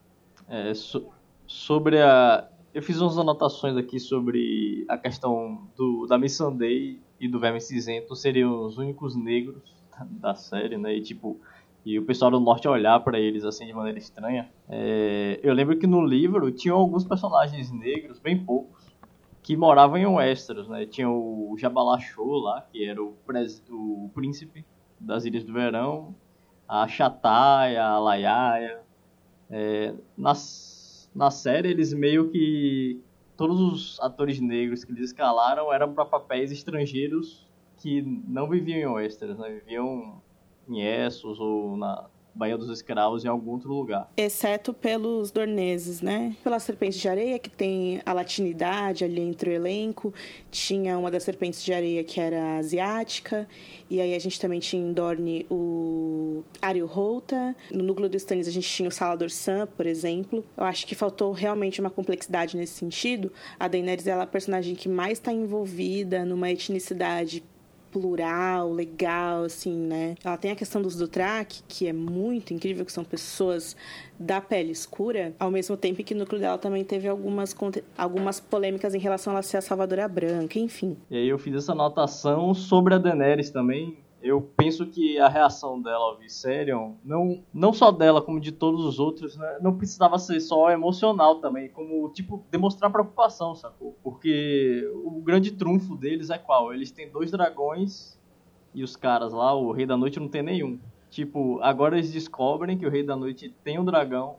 É, 0.47 0.73
so 0.73 1.07
sobre 1.47 1.99
a 1.99 2.47
eu 2.73 2.83
fiz 2.83 2.99
umas 3.01 3.17
anotações 3.17 3.75
aqui 3.75 3.99
sobre 3.99 4.85
a 4.87 4.97
questão 4.97 5.67
do, 5.75 6.05
da 6.05 6.17
Missandei 6.17 7.01
e 7.19 7.27
do 7.27 7.39
Verme 7.39 7.59
Cinzento 7.59 8.15
seriam 8.15 8.65
os 8.65 8.77
únicos 8.77 9.15
negros 9.15 9.75
da 10.09 10.35
série, 10.35 10.77
né? 10.77 10.95
E 10.95 11.01
tipo, 11.01 11.39
e 11.85 11.97
o 11.97 12.05
pessoal 12.05 12.29
do 12.29 12.39
norte 12.39 12.67
olhar 12.67 12.99
para 12.99 13.19
eles 13.19 13.43
assim 13.43 13.65
de 13.65 13.73
maneira 13.73 13.97
estranha. 13.97 14.51
É, 14.67 15.39
eu 15.41 15.53
lembro 15.53 15.77
que 15.77 15.87
no 15.87 16.05
livro 16.05 16.51
tinham 16.51 16.77
alguns 16.77 17.03
personagens 17.03 17.71
negros, 17.71 18.19
bem 18.19 18.37
poucos, 18.37 18.87
que 19.41 19.57
moravam 19.57 19.97
em 19.97 20.05
Westeros, 20.05 20.67
né? 20.67 20.85
Tinha 20.85 21.09
o 21.09 21.55
Jabalachô 21.57 22.37
lá, 22.37 22.61
que 22.61 22.85
era 22.85 23.01
o, 23.01 23.15
o 23.69 24.11
príncipe 24.13 24.63
das 24.99 25.25
Ilhas 25.25 25.43
do 25.43 25.53
Verão, 25.53 26.13
a 26.67 26.87
Chataia, 26.87 27.83
a 27.83 27.97
Laiaia. 27.97 28.81
É, 29.51 29.95
nas 30.15 30.68
na 31.19 31.29
série 31.29 31.67
eles 31.67 31.93
meio 31.93 32.29
que 32.29 33.03
todos 33.35 33.59
os 33.59 33.99
atores 33.99 34.39
negros 34.39 34.85
que 34.85 34.91
eles 34.93 35.09
escalaram 35.09 35.71
eram 35.71 35.93
para 35.93 36.05
papéis 36.05 36.49
estrangeiros 36.49 37.45
que 37.75 38.01
não 38.01 38.47
viviam 38.47 38.79
em 38.79 38.93
Westeros, 38.93 39.37
né? 39.37 39.49
viviam 39.49 40.21
em 40.65 40.81
Essos 40.81 41.37
ou 41.37 41.75
na 41.75 42.09
Baía 42.39 42.57
dos 42.57 42.69
Escravos 42.69 43.25
em 43.25 43.27
algum 43.27 43.51
outro 43.51 43.73
lugar. 43.73 44.09
Exceto 44.15 44.73
pelos 44.73 45.29
dorneses, 45.29 46.01
né? 46.01 46.37
Pelas 46.41 46.63
serpentes 46.63 46.97
de 46.97 47.09
areia, 47.09 47.37
que 47.37 47.49
tem 47.49 48.01
a 48.05 48.13
latinidade 48.13 49.03
ali 49.03 49.19
entre 49.19 49.49
o 49.49 49.53
elenco. 49.53 50.13
Tinha 50.49 50.97
uma 50.97 51.11
das 51.11 51.23
serpentes 51.23 51.61
de 51.61 51.73
areia 51.73 52.01
que 52.01 52.17
era 52.17 52.57
asiática. 52.57 53.45
E 53.89 53.99
aí 53.99 54.15
a 54.15 54.19
gente 54.19 54.39
também 54.39 54.61
tinha 54.61 54.81
em 54.81 54.93
Dorne 54.93 55.45
o 55.51 56.41
Ariel 56.61 56.87
Holta. 56.87 57.53
No 57.69 57.83
núcleo 57.83 58.07
do 58.07 58.15
Stannis 58.15 58.47
a 58.47 58.51
gente 58.51 58.69
tinha 58.69 58.87
o 58.87 58.91
Salador 58.91 59.29
Sam, 59.29 59.67
por 59.75 59.85
exemplo. 59.85 60.45
Eu 60.55 60.63
acho 60.63 60.87
que 60.87 60.95
faltou 60.95 61.33
realmente 61.33 61.81
uma 61.81 61.89
complexidade 61.89 62.55
nesse 62.55 62.71
sentido. 62.71 63.33
A 63.59 63.67
Daenerys 63.67 64.07
é 64.07 64.13
a 64.13 64.25
personagem 64.25 64.75
que 64.75 64.87
mais 64.87 65.17
está 65.17 65.33
envolvida 65.33 66.23
numa 66.23 66.49
etnicidade 66.49 67.43
plural, 67.91 68.71
legal, 68.71 69.43
assim, 69.43 69.75
né? 69.75 70.15
Ela 70.23 70.37
tem 70.37 70.51
a 70.51 70.55
questão 70.55 70.81
dos 70.81 70.95
Dothraki, 70.95 71.63
que 71.67 71.87
é 71.87 71.93
muito 71.93 72.53
incrível, 72.53 72.85
que 72.85 72.91
são 72.91 73.03
pessoas 73.03 73.75
da 74.19 74.41
pele 74.41 74.71
escura, 74.71 75.33
ao 75.39 75.49
mesmo 75.49 75.77
tempo 75.77 76.03
que 76.03 76.13
no 76.13 76.21
núcleo 76.21 76.41
dela 76.41 76.57
também 76.57 76.83
teve 76.83 77.07
algumas, 77.07 77.55
algumas 77.97 78.39
polêmicas 78.39 78.93
em 78.93 78.99
relação 78.99 79.31
a 79.31 79.35
ela 79.35 79.43
ser 79.43 79.57
a 79.57 79.61
salvadora 79.61 80.07
branca, 80.07 80.59
enfim. 80.59 80.97
E 81.09 81.17
aí 81.17 81.29
eu 81.29 81.37
fiz 81.37 81.55
essa 81.55 81.71
anotação 81.71 82.53
sobre 82.53 82.95
a 82.95 82.97
Daenerys 82.97 83.49
também, 83.49 83.97
eu 84.21 84.41
penso 84.41 84.85
que 84.85 85.17
a 85.17 85.29
reação 85.29 85.81
dela 85.81 86.05
ao 86.05 86.17
Viserion, 86.17 86.93
não, 87.03 87.41
não 87.53 87.71
só 87.71 87.91
dela, 87.91 88.21
como 88.21 88.39
de 88.39 88.51
todos 88.51 88.83
os 88.83 88.99
outros, 88.99 89.37
né, 89.37 89.59
não 89.61 89.77
precisava 89.77 90.17
ser 90.19 90.39
só 90.41 90.69
emocional 90.71 91.39
também, 91.39 91.69
como, 91.69 92.09
tipo, 92.09 92.43
demonstrar 92.51 92.91
preocupação, 92.91 93.55
sacou? 93.55 93.95
Porque 94.03 94.89
o 95.05 95.21
grande 95.21 95.51
trunfo 95.51 95.95
deles 95.95 96.29
é 96.29 96.37
qual? 96.37 96.73
Eles 96.73 96.91
têm 96.91 97.09
dois 97.09 97.31
dragões 97.31 98.19
e 98.73 98.83
os 98.83 98.95
caras 98.95 99.31
lá, 99.31 99.53
o 99.53 99.71
Rei 99.71 99.85
da 99.85 99.95
Noite, 99.95 100.19
não 100.19 100.27
tem 100.27 100.43
nenhum. 100.43 100.77
Tipo, 101.09 101.59
agora 101.61 101.97
eles 101.97 102.11
descobrem 102.11 102.77
que 102.77 102.85
o 102.85 102.89
Rei 102.89 103.03
da 103.03 103.15
Noite 103.15 103.49
tem 103.63 103.79
um 103.79 103.85
dragão 103.85 104.35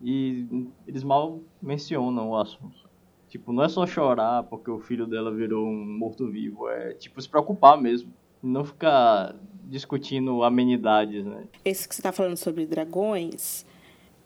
e 0.00 0.66
eles 0.86 1.04
mal 1.04 1.40
mencionam 1.62 2.30
o 2.30 2.36
assunto. 2.36 2.90
Tipo, 3.28 3.52
não 3.52 3.62
é 3.62 3.68
só 3.68 3.86
chorar 3.86 4.42
porque 4.42 4.70
o 4.70 4.80
filho 4.80 5.06
dela 5.06 5.32
virou 5.32 5.64
um 5.64 5.98
morto-vivo, 5.98 6.68
é, 6.68 6.94
tipo, 6.94 7.20
se 7.22 7.28
preocupar 7.28 7.80
mesmo 7.80 8.12
não 8.42 8.64
ficar 8.64 9.34
discutindo 9.64 10.42
amenidades, 10.42 11.24
né? 11.24 11.44
Esse 11.64 11.88
que 11.88 11.94
você 11.94 12.00
está 12.00 12.10
falando 12.10 12.36
sobre 12.36 12.66
dragões, 12.66 13.64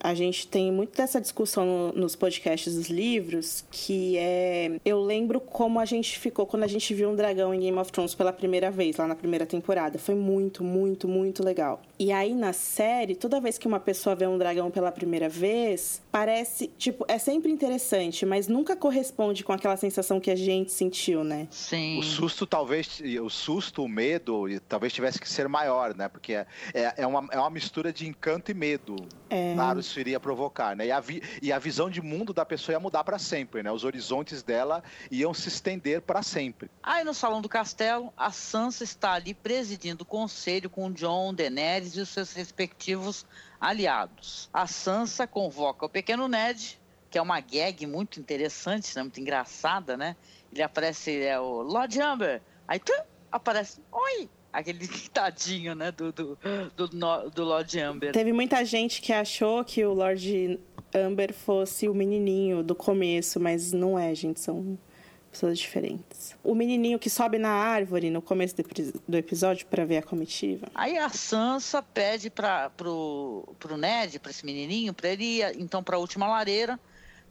a 0.05 0.13
gente 0.13 0.47
tem 0.47 0.71
muito 0.71 0.97
dessa 0.97 1.19
discussão 1.19 1.65
no, 1.65 1.93
nos 1.93 2.15
podcasts 2.15 2.75
dos 2.75 2.89
livros, 2.89 3.65
que 3.71 4.19
é. 4.19 4.79
Eu 4.85 5.01
lembro 5.01 5.41
como 5.41 5.81
a 5.81 5.87
gente 5.87 6.19
ficou 6.19 6.47
quando 6.47 6.65
a 6.65 6.67
gente 6.67 6.93
viu 6.93 7.09
um 7.09 7.17
dragão 7.17 7.55
em 7.55 7.61
Game 7.61 7.79
of 7.79 7.91
Thrones 7.91 8.15
pela 8.15 8.31
primeira 8.33 8.71
vez, 8.71 8.99
lá 8.99 9.07
na 9.07 9.15
primeira 9.15 9.47
temporada. 9.47 9.99
Foi 9.99 10.15
muito, 10.15 10.63
muito, 10.63 11.09
muito 11.09 11.43
legal. 11.43 11.81
E 11.99 12.11
aí 12.11 12.35
na 12.35 12.53
série, 12.53 13.15
toda 13.15 13.41
vez 13.41 13.57
que 13.57 13.69
uma 13.69 13.79
pessoa 13.79 14.17
vê 14.17 14.27
um 14.27 14.37
dragão 14.37 14.71
pela 14.71 14.91
primeira 14.91 15.29
vez, 15.29 16.03
parece, 16.11 16.69
tipo, 16.77 17.05
é 17.07 17.19
sempre 17.19 17.53
interessante, 17.53 18.27
mas 18.27 18.49
nunca 18.49 18.75
corresponde 18.75 19.45
com 19.45 19.53
aquela 19.53 19.77
sensação 19.77 20.19
que 20.19 20.31
a 20.31 20.37
gente 20.37 20.73
sentiu, 20.73 21.23
né? 21.23 21.47
Sim. 21.51 21.99
O 22.01 22.03
susto 22.03 22.47
talvez, 22.47 23.01
o 23.23 23.31
susto, 23.31 23.85
o 23.85 23.89
medo, 23.89 24.45
talvez 24.69 24.93
tivesse 24.93 25.21
que 25.21 25.29
ser 25.29 25.49
maior, 25.49 25.95
né? 25.95 26.09
Porque 26.09 26.33
é, 26.33 26.47
é, 26.73 26.95
é 26.99 27.07
uma, 27.07 27.29
é 27.31 27.39
uma 27.39 27.51
mistura 27.51 27.93
de 27.93 28.09
encanto 28.09 28.51
e 28.51 28.55
medo. 28.55 28.97
É. 29.31 29.55
Claro, 29.55 29.79
isso 29.79 29.99
iria 30.01 30.19
provocar, 30.19 30.75
né? 30.75 30.87
E 30.87 30.93
a, 30.93 30.99
vi, 30.99 31.23
e 31.41 31.53
a 31.53 31.59
visão 31.59 31.89
de 31.89 32.03
mundo 32.03 32.33
da 32.33 32.45
pessoa 32.45 32.75
ia 32.75 32.81
mudar 32.81 33.05
para 33.05 33.19
sempre, 33.19 33.63
né? 33.63 33.71
Os 33.71 33.85
horizontes 33.85 34.43
dela 34.43 34.83
iam 35.11 35.33
se 35.33 35.49
estender 35.49 36.03
para 36.03 36.23
sempre. 36.23 36.69
Aí 36.83 37.05
no 37.05 37.15
salão 37.15 37.41
do 37.41 37.49
castelo, 37.49 38.13
a 38.17 38.33
Sansa 38.33 38.83
está 38.83 39.13
ali 39.13 39.33
presidindo 39.33 40.03
o 40.03 40.07
conselho 40.07 40.69
com 40.69 40.87
o 40.87 40.93
John, 40.93 41.33
Daenerys 41.33 41.84
e 41.97 42.01
os 42.01 42.09
seus 42.09 42.33
respectivos 42.33 43.27
aliados. 43.61 44.49
A 44.53 44.67
Sansa 44.67 45.27
convoca 45.27 45.87
o 45.87 45.89
pequeno 45.89 46.29
Ned, 46.29 46.81
que 47.11 47.19
é 47.19 47.23
uma 47.23 47.41
gag 47.41 47.87
muito 47.87 48.19
interessante, 48.19 48.95
né? 48.97 49.03
muito 49.03 49.21
engraçada, 49.21 49.97
né? 49.97 50.17
Ele 50.53 50.63
aparece, 50.63 51.21
é 51.23 51.39
o 51.39 51.63
Lord 51.63 52.01
Amber, 52.01 52.43
aí 52.67 52.79
tu, 52.79 52.93
aparece, 53.31 53.81
oi, 53.91 54.29
aquele 54.53 54.87
tadinho, 55.13 55.75
né, 55.75 55.91
do, 55.91 56.13
do, 56.13 56.39
do, 56.77 57.31
do 57.31 57.45
Lord 57.45 57.81
Amber. 57.81 58.13
Teve 58.13 58.33
muita 58.33 58.65
gente 58.65 59.03
que 59.03 59.13
achou 59.13 59.65
que 59.65 59.85
o 59.85 59.93
Lord 59.93 60.61
Amber 60.95 61.33
fosse 61.33 61.89
o 61.89 61.95
menininho 61.95 62.63
do 62.63 62.75
começo, 62.75 63.41
mas 63.41 63.73
não 63.73 63.99
é, 63.99 64.15
gente, 64.15 64.41
são 64.41 64.79
pessoas 65.35 65.59
diferentes. 65.59 66.37
O 66.45 66.55
menininho 66.55 66.99
que 66.99 67.11
sobe 67.11 67.39
na 67.39 67.51
árvore 67.51 68.09
no 68.09 68.23
começo 68.23 68.55
do 69.07 69.17
episódio 69.17 69.67
para 69.67 69.85
ver 69.85 69.99
a 69.99 70.03
comitiva. 70.03 70.69
Aí 70.75 70.97
a 70.97 71.09
Sansa 71.09 71.83
pede 71.83 72.31
para 72.31 72.71
pro, 72.71 73.45
pro 73.59 73.77
Ned, 73.77 74.21
para 74.21 74.31
esse 74.31 74.47
menininho, 74.47 74.95
para 74.95 75.09
ele 75.09 75.41
ir 75.41 75.61
então 75.61 75.83
para 75.83 75.97
a 75.97 75.99
última 75.99 76.29
lareira, 76.29 76.79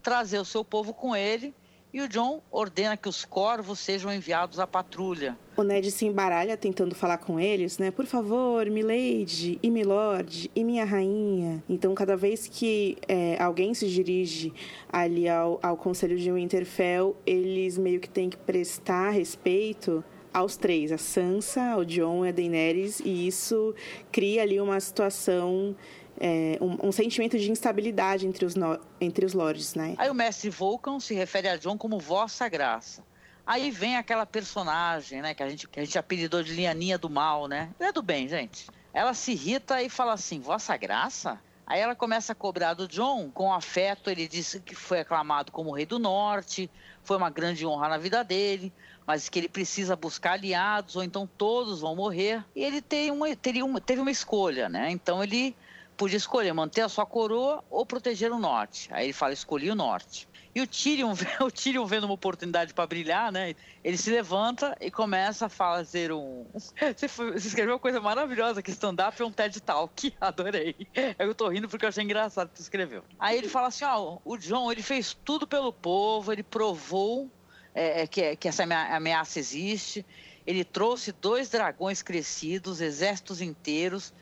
trazer 0.02 0.38
o 0.38 0.46
seu 0.46 0.66
povo 0.66 0.94
com 0.94 1.16
ele 1.16 1.54
e 1.94 2.02
o 2.02 2.10
John 2.10 2.42
ordena 2.52 2.98
que 2.98 3.08
os 3.08 3.24
corvos 3.24 3.78
sejam 3.80 4.12
enviados 4.12 4.60
à 4.60 4.66
patrulha. 4.66 5.38
O 5.56 5.62
Ned 5.62 5.92
se 5.92 6.08
embaralha 6.08 6.58
tentando 6.58 6.96
falar 6.96 7.20
com 7.20 7.40
eles, 7.40 7.78
né? 7.78 7.92
Por 7.92 8.08
favor, 8.08 8.66
Milady 8.66 9.60
e 9.62 9.70
Milord 9.70 10.50
e 10.56 10.64
minha 10.64 10.84
rainha. 10.84 11.64
Então, 11.70 11.94
cada 11.94 12.18
vez 12.18 12.48
que 12.48 12.98
é, 13.08 13.40
alguém 13.40 13.76
se 13.76 13.88
dirige 13.88 14.52
ali 14.92 15.30
ao, 15.30 15.60
ao 15.62 15.78
conselho 15.78 16.18
de 16.18 16.32
Winterfell, 16.32 17.16
eles 17.28 17.78
meio 17.78 18.00
que 18.00 18.10
têm 18.10 18.28
que 18.28 18.38
prestar 18.38 19.12
respeito 19.12 20.04
aos 20.34 20.58
três, 20.58 20.92
a 20.92 20.98
Sansa, 20.98 21.78
o 21.78 21.86
John 21.86 22.26
e 22.26 22.30
a 22.30 22.32
Daenerys, 22.32 23.00
e 23.02 23.28
isso 23.28 23.76
cria 24.12 24.42
ali 24.42 24.60
uma 24.60 24.80
situação 24.80 25.76
é, 26.20 26.58
um, 26.62 26.88
um, 26.88 26.92
sentimento 26.92 27.38
de 27.38 27.52
instabilidade 27.52 28.28
entre 28.28 28.46
os, 28.46 28.56
no, 28.56 28.80
entre 29.00 29.26
os 29.26 29.34
lords, 29.34 29.76
né? 29.76 29.96
Aí 29.98 30.10
o 30.10 30.14
mestre 30.14 30.50
Vulcan 30.50 31.00
se 31.00 31.14
refere 31.14 31.48
a 31.48 31.58
John 31.58 31.78
como 31.78 32.00
Vossa 32.00 32.48
Graça. 32.48 33.04
Aí 33.46 33.72
vem 33.72 33.98
aquela 33.98 34.26
personagem, 34.26 35.22
né, 35.22 35.34
que 35.34 35.44
a 35.44 35.50
gente, 35.50 35.68
que 35.68 35.80
a 35.80 35.84
gente 35.84 35.98
apelidou 35.98 36.42
de 36.42 36.54
Lianinha 36.54 36.98
do 36.98 37.10
Mal, 37.10 37.48
né? 37.48 37.72
Não 37.78 37.88
é 37.88 37.92
do 37.92 38.02
bem, 38.02 38.28
gente. 38.28 38.68
Ela 38.94 39.14
se 39.14 39.34
irrita 39.34 39.82
e 39.82 39.90
fala 39.90 40.14
assim, 40.14 40.40
Vossa 40.40 40.78
Graça? 40.78 41.40
Aí 41.66 41.80
ela 41.80 41.96
começa 41.96 42.34
a 42.34 42.36
cobrar 42.36 42.74
do 42.74 42.88
John 42.88 43.30
com 43.32 43.54
afeto. 43.54 44.10
Ele 44.10 44.28
disse 44.28 44.60
que 44.60 44.76
foi 44.76 45.00
aclamado 45.00 45.52
como 45.52 45.72
rei 45.72 45.86
do 45.86 45.98
norte, 45.98 46.70
foi 47.02 47.18
uma 47.18 47.30
grande 47.30 47.66
honra 47.66 47.90
na 47.90 47.98
vida 47.98 48.24
dele, 48.24 48.72
mas 49.06 49.30
que 49.30 49.40
ele 49.40 49.50
precisa 49.50 49.96
buscar 49.96 50.34
aliados 50.34 50.96
ou 50.96 51.04
então 51.04 51.28
todos 51.38 51.82
vão 51.82 51.96
morrer. 51.96 52.44
E 52.56 52.64
ele 52.64 52.82
tem 52.82 53.12
uma, 53.12 53.34
teria 53.36 53.66
uma, 53.66 53.82
teve 53.82 54.02
uma 54.02 54.12
escolha, 54.12 54.70
né? 54.70 54.92
Então 54.92 55.24
ele 55.24 55.56
podia 56.04 56.18
escolher 56.18 56.52
manter 56.52 56.82
a 56.82 56.90
sua 56.90 57.06
coroa 57.06 57.64
ou 57.70 57.86
proteger 57.86 58.30
o 58.30 58.38
norte. 58.38 58.90
Aí 58.92 59.06
ele 59.06 59.14
fala, 59.14 59.32
escolhi 59.32 59.72
o 59.72 59.76
norte. 59.76 60.28
E 60.54 60.60
o 60.60 60.68
Tyrion, 60.68 61.14
o 61.40 61.50
Tyrion 61.50 61.86
vendo 61.86 62.04
uma 62.04 62.14
oportunidade 62.14 62.74
para 62.74 62.86
brilhar, 62.86 63.32
né? 63.32 63.56
Ele 63.82 63.96
se 63.96 64.12
levanta 64.12 64.76
e 64.82 64.92
começa 64.92 65.46
a 65.46 65.50
fazer 65.50 66.12
um. 66.12 66.46
Você, 66.54 67.06
escreveu 67.38 67.76
uma 67.76 67.80
coisa 67.80 68.02
maravilhosa 68.02 68.62
que 68.62 68.70
stand-up 68.70 69.20
é 69.22 69.26
um 69.26 69.32
TED 69.32 69.62
Talk. 69.62 70.14
Adorei. 70.20 70.76
Eu 71.18 71.34
tô 71.34 71.48
rindo 71.48 71.70
porque 71.70 71.86
eu 71.86 71.90
achei 71.90 72.04
engraçado 72.04 72.50
que 72.50 72.58
você 72.58 72.64
escreveu. 72.64 73.02
Aí 73.18 73.38
ele 73.38 73.48
fala 73.48 73.70
assim: 73.70 73.86
ó, 73.86 74.18
o 74.26 74.36
John, 74.36 74.70
ele 74.70 74.84
fez 74.84 75.18
tudo 75.24 75.48
pelo 75.48 75.72
povo, 75.72 76.34
ele 76.34 76.44
provou 76.44 77.32
é, 77.74 78.02
é 78.02 78.08
que, 78.08 78.36
que 78.36 78.50
essa 78.50 78.64
ameaça 78.64 79.40
existe. 79.40 80.06
Ele 80.46 80.66
trouxe 80.66 81.14
dois 81.14 81.50
dragões 81.50 82.02
crescidos, 82.02 82.82
exércitos 82.82 83.40
inteiros 83.40 84.14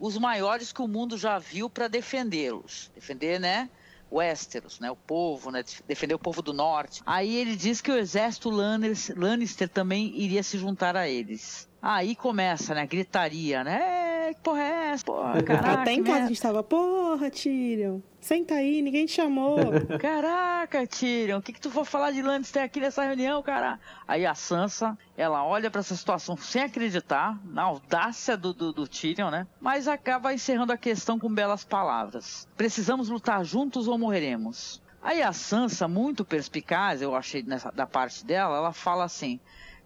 os 0.00 0.16
maiores 0.16 0.72
que 0.72 0.80
o 0.80 0.88
mundo 0.88 1.18
já 1.18 1.38
viu 1.38 1.68
para 1.68 1.86
defendê-los. 1.86 2.90
Defender, 2.94 3.38
né? 3.38 3.70
Westeros, 4.10 4.80
né, 4.80 4.90
o 4.90 4.96
povo, 4.96 5.52
né, 5.52 5.62
defender 5.86 6.14
o 6.14 6.18
povo 6.18 6.42
do 6.42 6.52
norte. 6.52 7.00
Aí 7.06 7.36
ele 7.36 7.54
diz 7.54 7.80
que 7.80 7.92
o 7.92 7.96
exército 7.96 8.50
Lannister 8.50 9.68
também 9.68 10.12
iria 10.18 10.42
se 10.42 10.58
juntar 10.58 10.96
a 10.96 11.08
eles. 11.08 11.69
Aí 11.82 12.14
começa, 12.14 12.74
né, 12.74 12.86
gritaria, 12.86 13.64
né, 13.64 14.34
que 14.34 14.40
porra 14.42 14.60
é 14.60 14.90
essa, 14.90 15.04
porra, 15.04 15.40
caraca. 15.42 15.80
Até 15.82 15.92
em 15.92 16.02
casa 16.02 16.24
a 16.24 16.28
gente 16.28 16.40
tava, 16.40 16.62
porra, 16.62 17.30
Tyrion. 17.30 18.00
Senta 18.20 18.54
aí, 18.54 18.82
ninguém 18.82 19.06
te 19.06 19.12
chamou. 19.12 19.56
Caraca, 19.98 20.86
Tyrion, 20.86 21.38
o 21.38 21.42
que, 21.42 21.54
que 21.54 21.60
tu 21.60 21.70
for 21.70 21.86
falar 21.86 22.10
de 22.10 22.20
Lannister 22.20 22.62
aqui 22.62 22.78
nessa 22.78 23.02
reunião, 23.02 23.42
cara? 23.42 23.80
Aí 24.06 24.26
a 24.26 24.34
Sansa, 24.34 24.96
ela 25.16 25.42
olha 25.42 25.70
para 25.70 25.80
essa 25.80 25.96
situação 25.96 26.36
sem 26.36 26.62
acreditar, 26.62 27.40
na 27.44 27.62
audácia 27.62 28.36
do, 28.36 28.52
do, 28.52 28.74
do, 28.74 28.86
Tyrion, 28.86 29.30
né? 29.30 29.46
Mas 29.58 29.88
acaba 29.88 30.34
encerrando 30.34 30.72
a 30.72 30.76
questão 30.76 31.18
com 31.18 31.32
belas 31.32 31.64
palavras. 31.64 32.46
Precisamos 32.58 33.08
lutar 33.08 33.42
juntos 33.42 33.88
ou 33.88 33.96
morreremos. 33.96 34.82
Aí 35.02 35.22
a 35.22 35.32
Sansa, 35.32 35.88
muito 35.88 36.22
perspicaz, 36.22 37.00
eu 37.00 37.16
achei 37.16 37.42
nessa, 37.42 37.72
da 37.72 37.86
parte 37.86 38.22
dela, 38.22 38.58
ela 38.58 38.72
fala 38.72 39.04
assim: 39.04 39.40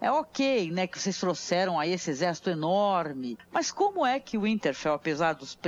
é 0.05 0.11
ok, 0.11 0.70
né, 0.70 0.86
que 0.86 0.98
vocês 0.98 1.18
trouxeram 1.18 1.80
aí 1.80 1.92
esse 1.92 2.11
exército 2.11 2.50
enorme, 2.50 3.38
mas 3.50 3.72
como 3.72 4.05
é 4.05 4.20
que 4.20 4.36
o 4.36 4.42
Winterfell, 4.42 4.92
apesar 4.92 5.32
dos 5.32 5.59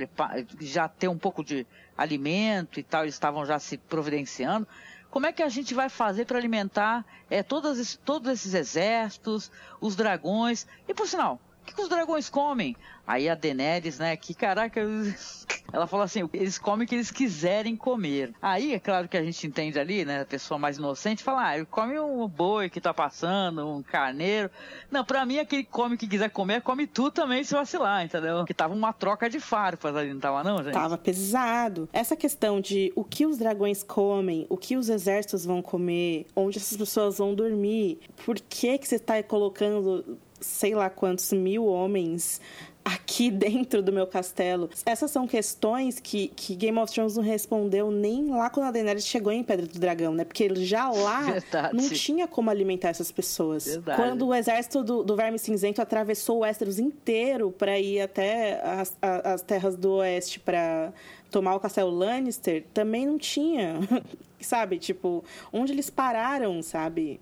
já 0.61 0.87
ter 0.87 1.09
um 1.09 1.17
pouco 1.17 1.43
de 1.43 1.67
alimento 1.97 2.79
e 2.79 2.83
tal, 2.83 3.05
eles 3.05 3.15
estavam 3.15 3.47
já 3.47 3.59
se 3.59 3.79
providenciando. 3.79 4.69
Como 5.11 5.25
é 5.25 5.33
que 5.33 5.43
a 5.43 5.49
gente 5.49 5.73
vai 5.73 5.89
fazer 5.89 6.27
para 6.27 6.37
alimentar 6.37 7.03
é, 7.31 7.43
todos, 7.43 7.99
todos 8.05 8.31
esses 8.31 8.53
exércitos, 8.53 9.51
os 9.81 9.97
dragões? 9.97 10.67
E 10.87 10.93
por 10.93 11.09
sinal, 11.09 11.41
que, 11.67 11.75
que 11.75 11.83
os 11.83 11.89
dragões 11.89 12.31
comem? 12.31 12.77
Aí 13.07 13.29
a 13.29 13.35
Daenerys, 13.37 13.99
né, 13.99 14.17
que 14.17 14.35
caraca, 14.35 14.81
ela 15.73 15.87
falou 15.87 16.05
assim, 16.05 16.29
eles 16.33 16.59
comem 16.59 16.85
o 16.85 16.89
que 16.89 16.95
eles 16.97 17.11
quiserem 17.11 17.77
comer. 17.77 18.33
Aí, 18.43 18.73
é 18.73 18.81
claro 18.81 19.09
que 19.09 19.17
a 19.17 19.23
gente 19.23 19.47
entende 19.47 19.79
ali, 19.79 20.05
né, 20.05 20.23
a 20.23 20.25
pessoa 20.25 20.59
mais 20.59 20.77
inocente 20.79 21.23
fala, 21.23 21.49
ah, 21.49 21.57
ele 21.57 21.67
come 21.67 21.99
um 22.01 22.27
boi 22.27 22.69
que 22.69 22.81
tá 22.81 22.93
passando, 22.93 23.69
um 23.69 23.83
carneiro. 23.83 24.51
Não, 24.91 25.05
pra 25.05 25.25
mim, 25.25 25.39
aquele 25.39 25.63
come 25.63 25.97
que 25.97 26.09
quiser 26.09 26.31
comer, 26.31 26.63
come 26.63 26.87
tu 26.87 27.11
também 27.11 27.45
se 27.45 27.55
vacilar, 27.55 28.05
entendeu? 28.05 28.45
Que 28.45 28.55
tava 28.55 28.75
uma 28.75 28.93
troca 28.93 29.31
de 29.31 29.39
farpas 29.39 29.95
ali, 29.95 30.13
não 30.13 30.21
tava 30.21 30.43
não, 30.43 30.63
gente? 30.63 30.73
Tava 30.73 30.99
pesado. 30.99 31.89
Essa 31.93 32.17
questão 32.17 32.61
de 32.61 32.93
o 32.97 33.05
que 33.05 33.25
os 33.25 33.39
dragões 33.39 33.85
comem, 33.85 34.47
o 34.49 34.57
que 34.57 34.77
os 34.77 34.89
exércitos 34.89 35.45
vão 35.45 35.63
comer, 35.63 36.27
onde 36.35 36.59
essas 36.59 36.77
pessoas 36.77 37.19
vão 37.19 37.35
dormir, 37.35 38.01
por 38.25 38.37
que 38.41 38.79
que 38.79 38.89
você 38.89 38.99
tá 38.99 39.23
colocando 39.23 40.19
sei 40.41 40.75
lá 40.75 40.91
quantos 40.91 41.33
mil 41.33 41.67
homens 41.67 42.41
aqui 42.87 43.31
dentro 43.33 43.83
do 43.83 43.93
meu 43.93 44.07
castelo. 44.07 44.71
Essas 44.85 45.11
são 45.11 45.27
questões 45.27 45.99
que, 45.99 46.29
que 46.29 46.55
Game 46.55 46.79
of 46.79 46.93
Thrones 46.93 47.17
não 47.17 47.23
respondeu 47.23 47.91
nem 47.91 48.31
lá 48.31 48.49
quando 48.49 48.67
a 48.67 48.71
Daenerys 48.71 49.07
chegou 49.07 49.33
em 49.33 49.43
Pedra 49.43 49.67
do 49.67 49.79
Dragão, 49.79 50.15
né? 50.15 50.25
Porque 50.25 50.55
já 50.65 50.89
lá 50.89 51.23
Verdade. 51.33 51.77
não 51.77 51.89
tinha 51.89 52.29
como 52.29 52.49
alimentar 52.49 52.91
essas 52.91 53.11
pessoas. 53.11 53.67
Verdade. 53.67 54.01
Quando 54.01 54.27
o 54.29 54.35
exército 54.35 54.85
do, 54.85 55.03
do 55.03 55.17
Verme 55.17 55.39
Cinzento 55.39 55.83
atravessou 55.83 56.39
o 56.39 56.41
Westeros 56.41 56.79
inteiro 56.79 57.51
para 57.51 57.79
ir 57.79 58.01
até 58.01 58.61
as, 58.63 58.97
as 59.03 59.43
terras 59.43 59.77
do 59.77 59.95
oeste 59.95 60.39
para 60.39 60.93
tomar 61.31 61.57
o 61.57 61.61
castelo 61.61 61.91
Lannister, 61.91 62.65
também 62.73 63.05
não 63.05 63.19
tinha, 63.19 63.81
sabe? 64.41 64.79
Tipo, 64.79 65.25
onde 65.53 65.73
eles 65.73 65.91
pararam, 65.91 66.63
sabe? 66.63 67.21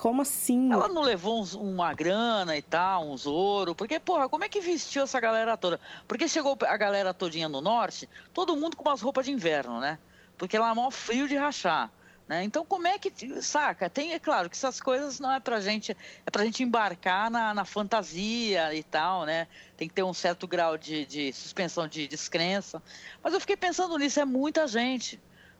Como 0.00 0.22
assim? 0.22 0.72
Ela 0.72 0.88
não 0.88 1.02
levou 1.02 1.40
uns, 1.40 1.54
uma 1.54 1.92
grana 1.92 2.56
e 2.56 2.62
tal, 2.62 3.10
uns 3.10 3.26
ouro? 3.26 3.74
Porque, 3.74 3.98
porra, 3.98 4.28
como 4.28 4.44
é 4.44 4.48
que 4.48 4.60
vestiu 4.60 5.02
essa 5.02 5.18
galera 5.18 5.56
toda? 5.56 5.80
Porque 6.06 6.28
chegou 6.28 6.56
a 6.62 6.76
galera 6.76 7.12
todinha 7.12 7.48
no 7.48 7.60
norte, 7.60 8.08
todo 8.32 8.56
mundo 8.56 8.76
com 8.76 8.88
umas 8.88 9.00
roupas 9.00 9.26
de 9.26 9.32
inverno, 9.32 9.80
né? 9.80 9.98
Porque 10.36 10.56
lá 10.56 10.70
é 10.70 10.74
maior 10.74 10.90
frio 10.90 11.26
de 11.26 11.36
rachar. 11.36 11.90
Né? 12.28 12.44
Então, 12.44 12.64
como 12.64 12.86
é 12.86 12.98
que. 12.98 13.10
Saca? 13.40 13.88
Tem, 13.88 14.12
é 14.12 14.18
claro 14.18 14.50
que 14.50 14.56
essas 14.56 14.80
coisas 14.80 15.18
não 15.18 15.32
é 15.32 15.40
pra 15.40 15.60
gente. 15.60 15.96
É 16.26 16.30
pra 16.30 16.44
gente 16.44 16.62
embarcar 16.62 17.30
na, 17.30 17.54
na 17.54 17.64
fantasia 17.64 18.74
e 18.74 18.82
tal, 18.82 19.24
né? 19.24 19.48
Tem 19.78 19.88
que 19.88 19.94
ter 19.94 20.02
um 20.02 20.12
certo 20.12 20.46
grau 20.46 20.76
de, 20.76 21.06
de 21.06 21.32
suspensão 21.32 21.88
de 21.88 22.06
descrença. 22.06 22.82
Mas 23.22 23.32
eu 23.32 23.40
fiquei 23.40 23.56
pensando 23.56 23.96
nisso, 23.96 24.20
é 24.20 24.26
muita 24.26 24.68
gente. 24.68 25.18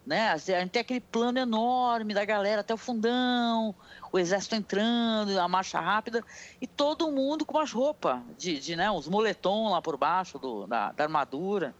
Né? 0.09 0.31
A 0.31 0.39
gente 0.39 0.71
tem 0.71 0.81
aquele 0.81 1.03
plano 1.03 1.39
enorme 1.39 2.15
da 2.15 2.25
galera 2.25 2.63
até 2.63 2.73
o 2.73 2.79
fundão, 2.79 3.75
o 4.11 4.19
exército 4.19 4.55
entrando, 4.55 5.39
a 5.39 5.47
marcha 5.47 5.79
rápida, 5.79 6.25
e 6.63 6.67
todo 6.67 7.13
mundo 7.13 7.45
com 7.45 7.59
as 7.59 7.71
roupas, 7.71 8.19
de, 8.39 8.59
de 8.59 8.75
né, 8.75 8.91
os 8.91 9.07
moletom 9.07 9.69
lá 9.69 9.83
por 9.83 9.99
baixo 9.99 10.39
do, 10.39 10.67
da, 10.67 10.93
da 10.93 11.05
armadura. 11.05 11.75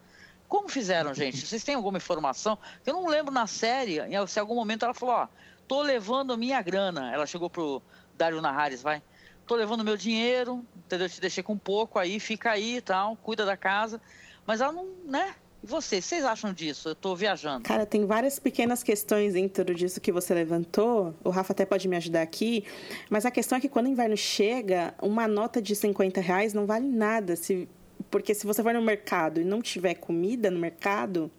Como 0.47 0.69
fizeram, 0.69 1.15
gente? 1.15 1.39
Vocês 1.39 1.65
têm 1.65 1.75
alguma 1.75 1.97
informação? 1.97 2.59
Eu 2.85 2.93
não 2.93 3.07
lembro 3.07 3.33
na 3.33 3.47
série, 3.47 3.97
se 4.27 4.39
em 4.39 4.41
algum 4.43 4.57
momento 4.57 4.85
ela 4.85 4.93
falou, 4.93 5.15
ó, 5.15 5.29
tô 5.67 5.81
levando 5.81 6.37
minha 6.37 6.61
grana. 6.61 7.11
Ela 7.11 7.25
chegou 7.25 7.49
pro 7.49 7.81
Dario 8.15 8.43
Naharis, 8.43 8.83
vai. 8.83 9.03
Tô 9.47 9.55
levando 9.55 9.83
meu 9.83 9.97
dinheiro, 9.97 10.67
entendeu? 10.77 11.09
Te 11.09 11.19
deixei 11.19 11.43
com 11.43 11.57
pouco 11.57 11.99
aí, 11.99 12.21
fica 12.21 12.51
aí 12.51 12.77
e 12.77 12.83
tal, 12.83 13.17
cuida 13.17 13.47
da 13.47 13.57
casa. 13.57 13.99
Mas 14.47 14.61
ela 14.61 14.73
não, 14.73 14.87
né? 15.07 15.35
E 15.63 15.67
vocês, 15.67 16.05
vocês 16.05 16.25
acham 16.25 16.53
disso? 16.53 16.89
Eu 16.89 16.93
estou 16.93 17.17
viajando. 17.17 17.65
Cara, 17.65 17.85
tem 17.85 18.07
várias 18.07 18.39
pequenas 18.39 18.83
questões 18.83 19.33
dentro 19.35 19.75
disso 19.75 20.01
que 20.01 20.13
você 20.13 20.33
levantou. 20.33 21.15
O 21.25 21.31
Rafa 21.31 21.53
até 21.53 21.67
pode 21.67 21.89
me 21.89 21.97
ajudar 21.97 22.23
aqui. 22.23 22.65
Mas 23.11 23.27
a 23.27 23.31
questão 23.31 23.59
é 23.59 23.61
que 23.61 23.69
quando 23.69 23.87
o 23.87 23.89
inverno 23.89 24.17
chega, 24.17 24.95
uma 25.03 25.27
nota 25.27 25.61
de 25.61 25.75
50 25.75 26.21
reais 26.21 26.55
não 26.55 26.67
vale 26.67 26.87
nada. 26.87 27.35
Se, 27.35 27.69
porque 28.11 28.35
se 28.35 28.47
você 28.47 28.63
for 28.63 28.73
no 28.73 28.83
mercado 28.83 29.41
e 29.41 29.45
não 29.45 29.61
tiver 29.61 29.95
comida 29.95 30.51
no 30.51 30.59
mercado, 30.59 31.31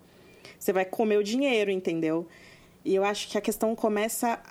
você 0.58 0.74
vai 0.74 0.86
comer 0.86 1.18
o 1.18 1.24
dinheiro, 1.24 1.72
entendeu? 1.72 2.28
E 2.84 2.96
eu 2.96 3.04
acho 3.04 3.30
que 3.30 3.38
a 3.38 3.42
questão 3.42 3.76
começa 3.76 4.42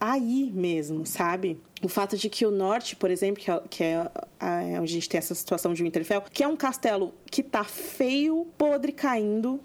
aí 0.00 0.50
mesmo, 0.52 1.06
sabe? 1.06 1.60
O 1.82 1.88
fato 1.88 2.16
de 2.16 2.28
que 2.28 2.46
o 2.46 2.50
norte, 2.50 2.94
por 2.94 3.10
exemplo, 3.10 3.42
que 3.42 3.50
é, 3.50 3.60
que 3.68 3.82
é 3.82 4.80
onde 4.80 4.92
a 4.92 4.94
gente 4.94 5.08
tem 5.08 5.18
essa 5.18 5.34
situação 5.34 5.74
de 5.74 5.82
Winterfell, 5.82 6.22
que 6.32 6.44
é 6.44 6.46
um 6.46 6.56
castelo 6.56 7.12
que 7.28 7.42
tá 7.42 7.64
feio, 7.64 8.46
podre, 8.56 8.92
caindo, 8.92 9.60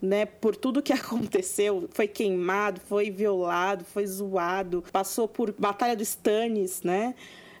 né, 0.00 0.24
por 0.24 0.56
tudo 0.56 0.82
que 0.82 0.92
aconteceu, 0.94 1.88
foi 1.92 2.08
queimado, 2.08 2.80
foi 2.80 3.10
violado, 3.10 3.84
foi 3.84 4.06
zoado, 4.06 4.82
passou 4.90 5.28
por 5.28 5.52
Batalha 5.58 5.94
do 5.94 6.02
Stannis, 6.02 6.82
né? 6.82 7.14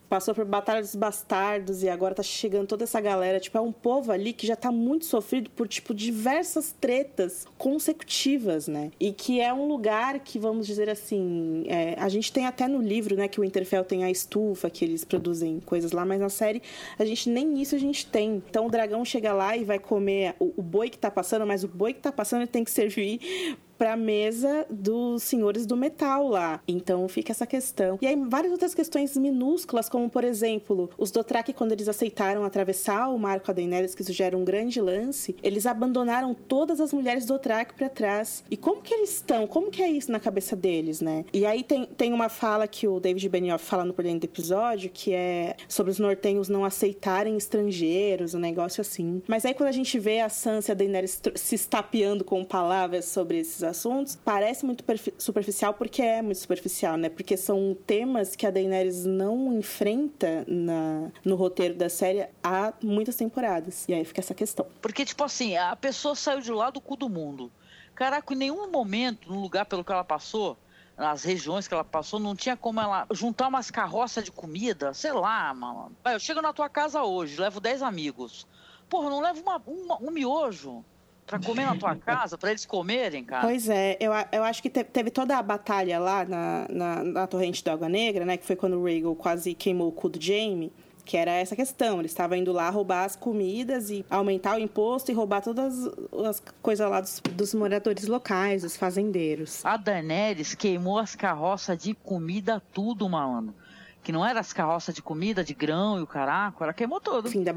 Passou 0.08 0.34
por 0.34 0.44
Batalha 0.44 0.80
dos 0.80 0.94
Bastardos 0.94 1.82
e 1.82 1.88
agora 1.88 2.14
tá 2.14 2.22
chegando 2.22 2.66
toda 2.66 2.84
essa 2.84 3.00
galera. 3.00 3.38
Tipo, 3.38 3.58
é 3.58 3.60
um 3.60 3.72
povo 3.72 4.10
ali 4.10 4.32
que 4.32 4.46
já 4.46 4.56
tá 4.56 4.72
muito 4.72 5.04
sofrido 5.04 5.50
por, 5.50 5.68
tipo, 5.68 5.94
diversas 5.94 6.74
tretas 6.80 7.46
consecutivas, 7.56 8.66
né? 8.68 8.90
E 8.98 9.12
que 9.12 9.40
é 9.40 9.52
um 9.52 9.68
lugar 9.68 10.20
que, 10.20 10.38
vamos 10.38 10.66
dizer 10.66 10.88
assim, 10.88 11.64
é, 11.66 11.94
a 11.98 12.08
gente 12.08 12.32
tem 12.32 12.46
até 12.46 12.66
no 12.66 12.80
livro, 12.80 13.16
né, 13.16 13.28
que 13.28 13.38
o 13.38 13.42
Winterfell 13.42 13.84
tem 13.84 14.04
a 14.04 14.10
estufa, 14.10 14.70
que 14.70 14.84
eles 14.84 15.04
produzem 15.04 15.60
coisas 15.60 15.92
lá, 15.92 16.04
mas 16.04 16.20
na 16.20 16.28
série 16.28 16.62
a 16.98 17.04
gente 17.04 17.28
nem 17.28 17.60
isso 17.60 17.74
a 17.74 17.78
gente 17.78 18.06
tem. 18.06 18.42
Então 18.48 18.66
o 18.66 18.70
dragão 18.70 19.04
chega 19.04 19.32
lá 19.32 19.56
e 19.56 19.64
vai 19.64 19.78
comer 19.78 20.34
o, 20.38 20.52
o 20.56 20.62
boi 20.62 20.88
que 20.88 20.98
tá 20.98 21.10
passando, 21.10 21.46
mas 21.46 21.64
o 21.64 21.68
boi 21.68 21.92
que 21.92 22.00
tá 22.00 22.12
passando 22.12 22.40
ele 22.40 22.48
tem 22.48 22.64
que 22.64 22.70
servir 22.70 23.58
para 23.78 23.92
a 23.92 23.96
mesa 23.96 24.66
dos 24.68 25.22
senhores 25.22 25.64
do 25.64 25.76
metal 25.76 26.28
lá. 26.28 26.60
Então 26.66 27.08
fica 27.08 27.32
essa 27.32 27.46
questão. 27.46 27.98
E 28.02 28.06
aí 28.06 28.16
várias 28.28 28.52
outras 28.52 28.74
questões 28.74 29.16
minúsculas, 29.16 29.88
como 29.88 30.10
por 30.10 30.24
exemplo, 30.24 30.90
os 30.98 31.10
Dothraki 31.10 31.52
quando 31.52 31.72
eles 31.72 31.88
aceitaram 31.88 32.44
atravessar 32.44 33.08
o 33.08 33.18
mar 33.18 33.40
com 33.40 33.50
a 33.50 33.54
Daenerys, 33.54 33.94
que 33.94 34.02
isso 34.02 34.12
um 34.36 34.44
grande 34.44 34.80
lance, 34.80 35.36
eles 35.42 35.64
abandonaram 35.64 36.34
todas 36.34 36.80
as 36.80 36.92
mulheres 36.92 37.24
Dothraki 37.24 37.74
para 37.74 37.88
trás. 37.88 38.44
E 38.50 38.56
como 38.56 38.82
que 38.82 38.92
eles 38.92 39.14
estão? 39.14 39.46
Como 39.46 39.70
que 39.70 39.82
é 39.82 39.88
isso 39.88 40.10
na 40.10 40.18
cabeça 40.18 40.56
deles, 40.56 41.00
né? 41.00 41.24
E 41.32 41.46
aí 41.46 41.62
tem, 41.62 41.86
tem 41.86 42.12
uma 42.12 42.28
fala 42.28 42.66
que 42.66 42.88
o 42.88 42.98
David 42.98 43.28
Benioff 43.28 43.64
fala 43.64 43.84
no 43.84 43.92
dentro 43.92 44.20
do 44.20 44.24
episódio, 44.24 44.90
que 44.92 45.12
é 45.12 45.56
sobre 45.68 45.92
os 45.92 45.98
nortenhos 45.98 46.48
não 46.48 46.64
aceitarem 46.64 47.36
estrangeiros, 47.36 48.34
um 48.34 48.38
negócio 48.38 48.80
assim. 48.80 49.22
Mas 49.28 49.44
aí 49.44 49.54
quando 49.54 49.68
a 49.68 49.72
gente 49.72 49.98
vê 49.98 50.20
a 50.20 50.28
Sansa 50.28 50.70
e 50.70 50.72
a 50.72 50.74
Daenerys 50.74 51.20
se 51.34 51.54
estapeando 51.54 52.24
com 52.24 52.44
palavras 52.44 53.04
sobre 53.04 53.38
esses 53.38 53.62
assuntos, 53.68 54.16
parece 54.16 54.66
muito 54.66 54.84
superficial 55.18 55.74
porque 55.74 56.02
é 56.02 56.20
muito 56.20 56.38
superficial, 56.38 56.96
né? 56.96 57.08
Porque 57.08 57.36
são 57.36 57.76
temas 57.86 58.34
que 58.34 58.46
a 58.46 58.50
Daenerys 58.50 59.04
não 59.04 59.56
enfrenta 59.56 60.44
na, 60.48 61.10
no 61.24 61.36
roteiro 61.36 61.74
da 61.74 61.88
série 61.88 62.26
há 62.42 62.72
muitas 62.82 63.16
temporadas. 63.16 63.86
E 63.88 63.94
aí 63.94 64.04
fica 64.04 64.20
essa 64.20 64.34
questão. 64.34 64.66
Porque, 64.82 65.04
tipo 65.04 65.22
assim, 65.22 65.56
a 65.56 65.76
pessoa 65.76 66.14
saiu 66.14 66.40
de 66.40 66.50
lá 66.50 66.70
do 66.70 66.80
cu 66.80 66.96
do 66.96 67.08
mundo. 67.08 67.52
Caraca, 67.94 68.34
em 68.34 68.36
nenhum 68.36 68.70
momento, 68.70 69.30
no 69.30 69.40
lugar 69.40 69.66
pelo 69.66 69.84
que 69.84 69.92
ela 69.92 70.04
passou, 70.04 70.56
nas 70.96 71.22
regiões 71.22 71.68
que 71.68 71.74
ela 71.74 71.84
passou, 71.84 72.18
não 72.18 72.34
tinha 72.34 72.56
como 72.56 72.80
ela 72.80 73.06
juntar 73.12 73.48
umas 73.48 73.70
carroças 73.70 74.24
de 74.24 74.32
comida, 74.32 74.92
sei 74.92 75.12
lá, 75.12 75.54
mano. 75.54 75.92
Eu 76.04 76.18
chego 76.18 76.42
na 76.42 76.52
tua 76.52 76.68
casa 76.68 77.02
hoje, 77.02 77.40
levo 77.40 77.60
10 77.60 77.82
amigos. 77.82 78.46
Porra, 78.88 79.10
não 79.10 79.20
levo 79.20 79.42
uma, 79.42 79.62
uma, 79.66 80.02
um 80.02 80.10
miojo 80.10 80.84
para 81.28 81.38
comer 81.38 81.66
na 81.66 81.76
tua 81.76 81.94
casa, 81.94 82.38
para 82.38 82.50
eles 82.50 82.64
comerem, 82.64 83.22
cara. 83.22 83.46
Pois 83.46 83.68
é, 83.68 83.96
eu, 84.00 84.12
eu 84.32 84.42
acho 84.42 84.62
que 84.62 84.70
teve 84.70 85.10
toda 85.10 85.36
a 85.36 85.42
batalha 85.42 85.98
lá 85.98 86.24
na, 86.24 86.66
na, 86.70 87.04
na 87.04 87.26
torrente 87.26 87.62
da 87.62 87.74
Água 87.74 87.88
Negra, 87.88 88.24
né? 88.24 88.36
Que 88.36 88.46
foi 88.46 88.56
quando 88.56 88.78
o 88.78 88.84
Rhaegal 88.84 89.14
quase 89.14 89.54
queimou 89.54 89.88
o 89.88 89.92
cu 89.92 90.08
do 90.08 90.20
Jaime 90.20 90.72
que 91.04 91.16
era 91.16 91.32
essa 91.32 91.56
questão. 91.56 92.00
Ele 92.00 92.06
estava 92.06 92.36
indo 92.36 92.52
lá 92.52 92.68
roubar 92.68 93.04
as 93.04 93.16
comidas 93.16 93.88
e 93.88 94.04
aumentar 94.10 94.58
o 94.58 94.60
imposto 94.60 95.10
e 95.10 95.14
roubar 95.14 95.40
todas 95.40 95.88
as 96.26 96.42
coisas 96.60 96.88
lá 96.88 97.00
dos, 97.00 97.22
dos 97.32 97.54
moradores 97.54 98.06
locais, 98.06 98.60
dos 98.60 98.76
fazendeiros. 98.76 99.64
A 99.64 99.78
Daenerys 99.78 100.54
queimou 100.54 100.98
as 100.98 101.16
carroças 101.16 101.78
de 101.78 101.94
comida 101.94 102.62
tudo, 102.74 103.08
malandro 103.08 103.54
que 104.00 104.12
não 104.12 104.24
era 104.24 104.40
as 104.40 104.54
carroças 104.54 104.94
de 104.94 105.02
comida, 105.02 105.44
de 105.44 105.52
grão 105.52 105.98
e 105.98 106.02
o 106.02 106.06
caraco, 106.06 106.64
ela 106.64 106.72
queimou 106.72 106.98
tudo. 106.98 107.28
Fim 107.28 107.42
da, 107.42 107.52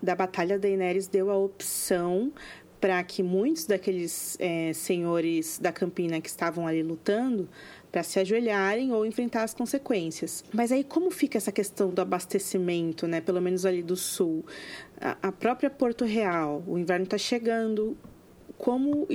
da 0.00 0.14
batalha, 0.14 0.56
Daenerys 0.56 1.08
deu 1.08 1.32
a 1.32 1.36
opção 1.36 2.32
para 2.80 3.02
que 3.02 3.22
muitos 3.22 3.64
daqueles 3.64 4.36
é, 4.38 4.72
senhores 4.72 5.58
da 5.58 5.72
Campina 5.72 6.20
que 6.20 6.28
estavam 6.28 6.66
ali 6.66 6.82
lutando 6.82 7.48
para 7.90 8.02
se 8.02 8.20
ajoelharem 8.20 8.92
ou 8.92 9.06
enfrentar 9.06 9.42
as 9.42 9.54
consequências. 9.54 10.44
Mas 10.52 10.70
aí 10.70 10.84
como 10.84 11.10
fica 11.10 11.38
essa 11.38 11.50
questão 11.50 11.90
do 11.90 12.00
abastecimento, 12.00 13.06
né? 13.06 13.20
Pelo 13.20 13.40
menos 13.40 13.64
ali 13.64 13.82
do 13.82 13.96
sul, 13.96 14.44
a, 15.00 15.16
a 15.22 15.32
própria 15.32 15.70
Porto 15.70 16.04
Real, 16.04 16.62
o 16.66 16.78
inverno 16.78 17.04
está 17.04 17.18
chegando. 17.18 17.96
Como 18.58 19.06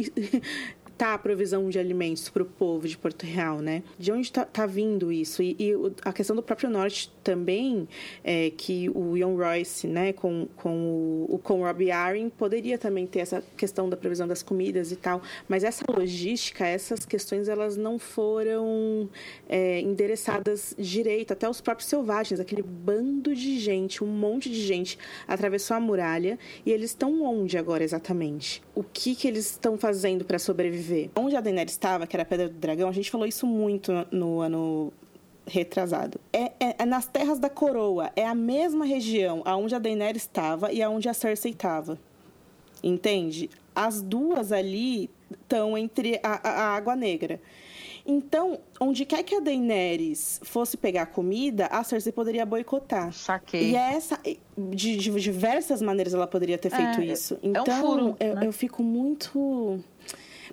está 1.02 1.16
a 1.16 1.18
provisão 1.18 1.68
de 1.68 1.80
alimentos 1.80 2.30
para 2.30 2.44
o 2.44 2.46
povo 2.46 2.88
de 2.88 2.96
Porto 2.96 3.26
Real, 3.26 3.60
né? 3.60 3.82
De 3.98 4.12
onde 4.12 4.28
está 4.28 4.46
tá 4.46 4.68
vindo 4.68 5.12
isso? 5.12 5.42
E, 5.42 5.56
e, 5.58 5.74
a 6.06 6.14
questão 6.14 6.36
do 6.36 6.44
próprio 6.44 6.70
norte 6.70 7.12
também, 7.24 7.88
é 8.24 8.52
que 8.52 8.88
o 8.94 9.18
Ian 9.18 9.36
Royce, 9.36 9.88
né, 9.88 10.14
com, 10.14 10.48
com 10.56 11.26
o 11.28 11.40
com 11.42 11.64
Robbie 11.64 11.90
Aaron, 11.90 12.30
poderia 12.30 12.78
também 12.78 13.08
ter 13.08 13.20
essa 13.20 13.44
questão 13.58 13.90
da 13.90 13.98
provisão 13.98 14.28
das 14.28 14.44
comidas 14.44 14.92
e 14.92 14.96
tal, 14.96 15.24
mas 15.50 15.64
essa 15.64 15.84
logística, 15.92 16.68
essas 16.68 17.04
questões, 17.04 17.48
elas 17.48 17.76
não 17.76 17.98
foram 17.98 19.10
é, 19.50 19.80
endereçadas 19.80 20.76
direito, 20.78 21.34
até 21.34 21.50
os 21.50 21.62
próprios 21.62 21.90
selvagens, 21.90 22.40
aquele 22.40 22.62
bando 22.62 23.34
de 23.34 23.60
gente, 23.60 24.04
um 24.04 24.08
monte 24.08 24.52
de 24.52 24.62
gente 24.62 25.00
atravessou 25.28 25.76
a 25.76 25.80
muralha 25.80 26.38
e 26.64 26.72
eles 26.72 26.92
estão 26.92 27.24
onde 27.24 27.58
agora 27.58 27.84
exatamente? 27.84 28.62
O 28.76 28.84
que 28.84 29.16
que 29.16 29.28
eles 29.28 29.50
estão 29.50 29.80
fazendo 29.80 30.24
para 30.24 30.38
sobreviver? 30.38 30.91
Onde 31.16 31.36
a 31.36 31.42
Daenerys 31.42 31.74
estava, 31.74 32.06
que 32.08 32.16
era 32.16 32.24
a 32.24 32.26
Pedra 32.26 32.48
do 32.50 32.56
Dragão, 32.56 32.90
a 32.90 32.92
gente 32.92 33.10
falou 33.12 33.26
isso 33.28 33.46
muito 33.48 33.92
no 34.12 34.40
ano 34.42 34.92
retrasado. 35.48 36.20
É, 36.32 36.52
é, 36.60 36.76
é, 36.80 36.86
nas 36.86 37.08
Terras 37.08 37.40
da 37.40 37.50
Coroa. 37.50 38.12
É 38.16 38.26
a 38.26 38.36
mesma 38.36 38.86
região 38.86 39.42
aonde 39.46 39.74
a 39.76 39.80
Daenerys 39.80 40.24
estava 40.24 40.72
e 40.72 40.82
aonde 40.82 41.10
a 41.10 41.14
Cersei 41.14 41.52
estava. 41.52 41.98
Entende? 42.84 43.50
As 43.76 44.02
duas 44.02 44.52
ali 44.52 45.10
estão 45.32 45.78
entre 45.78 46.20
a, 46.24 46.40
a, 46.48 46.52
a 46.52 46.76
Água 46.76 46.96
Negra. 46.96 47.40
Então, 48.06 48.58
onde 48.80 49.06
quer 49.06 49.22
que 49.24 49.36
a 49.36 49.40
Daenerys 49.40 50.42
fosse 50.44 50.76
pegar 50.76 51.06
comida, 51.08 51.68
a 51.68 51.84
Cersei 51.84 52.12
poderia 52.12 52.46
boicotar. 52.46 53.14
Saquei. 53.14 53.72
E 53.72 53.76
é 53.76 53.94
essa, 53.94 54.20
de, 54.58 54.98
de 54.98 55.12
diversas 55.12 55.82
maneiras 55.84 56.14
ela 56.14 56.26
poderia 56.26 56.58
ter 56.58 56.72
feito 56.72 57.00
É, 57.00 57.06
isso. 57.06 57.36
é 57.36 57.48
um 57.48 57.50
Então, 57.52 57.80
furo, 57.80 58.16
eu, 58.20 58.36
né? 58.36 58.48
eu 58.48 58.52
fico 58.52 58.82
muito. 58.82 59.80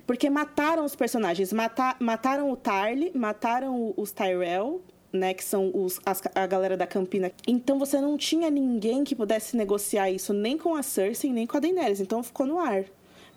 Porque 0.09 0.27
mataram 0.27 0.83
os 0.85 0.95
personagens. 0.95 1.53
Mata, 1.53 1.95
mataram 1.99 2.51
o 2.51 2.55
Tarly, 2.57 3.11
mataram 3.13 3.93
os 3.95 4.11
Tyrell, 4.11 4.81
né? 5.13 5.35
Que 5.35 5.43
são 5.43 5.69
os, 5.71 5.99
as- 6.03 6.23
a 6.33 6.47
galera 6.47 6.75
da 6.75 6.87
Campina. 6.87 7.31
Então 7.47 7.77
você 7.77 8.01
não 8.01 8.17
tinha 8.17 8.49
ninguém 8.49 9.03
que 9.03 9.15
pudesse 9.15 9.55
negociar 9.55 10.09
isso 10.09 10.33
nem 10.33 10.57
com 10.57 10.73
a 10.73 10.81
Cersei, 10.81 11.31
nem 11.31 11.45
com 11.45 11.57
a 11.57 11.59
Daenerys. 11.59 11.99
Então 11.99 12.23
ficou 12.23 12.47
no 12.47 12.57
ar. 12.57 12.85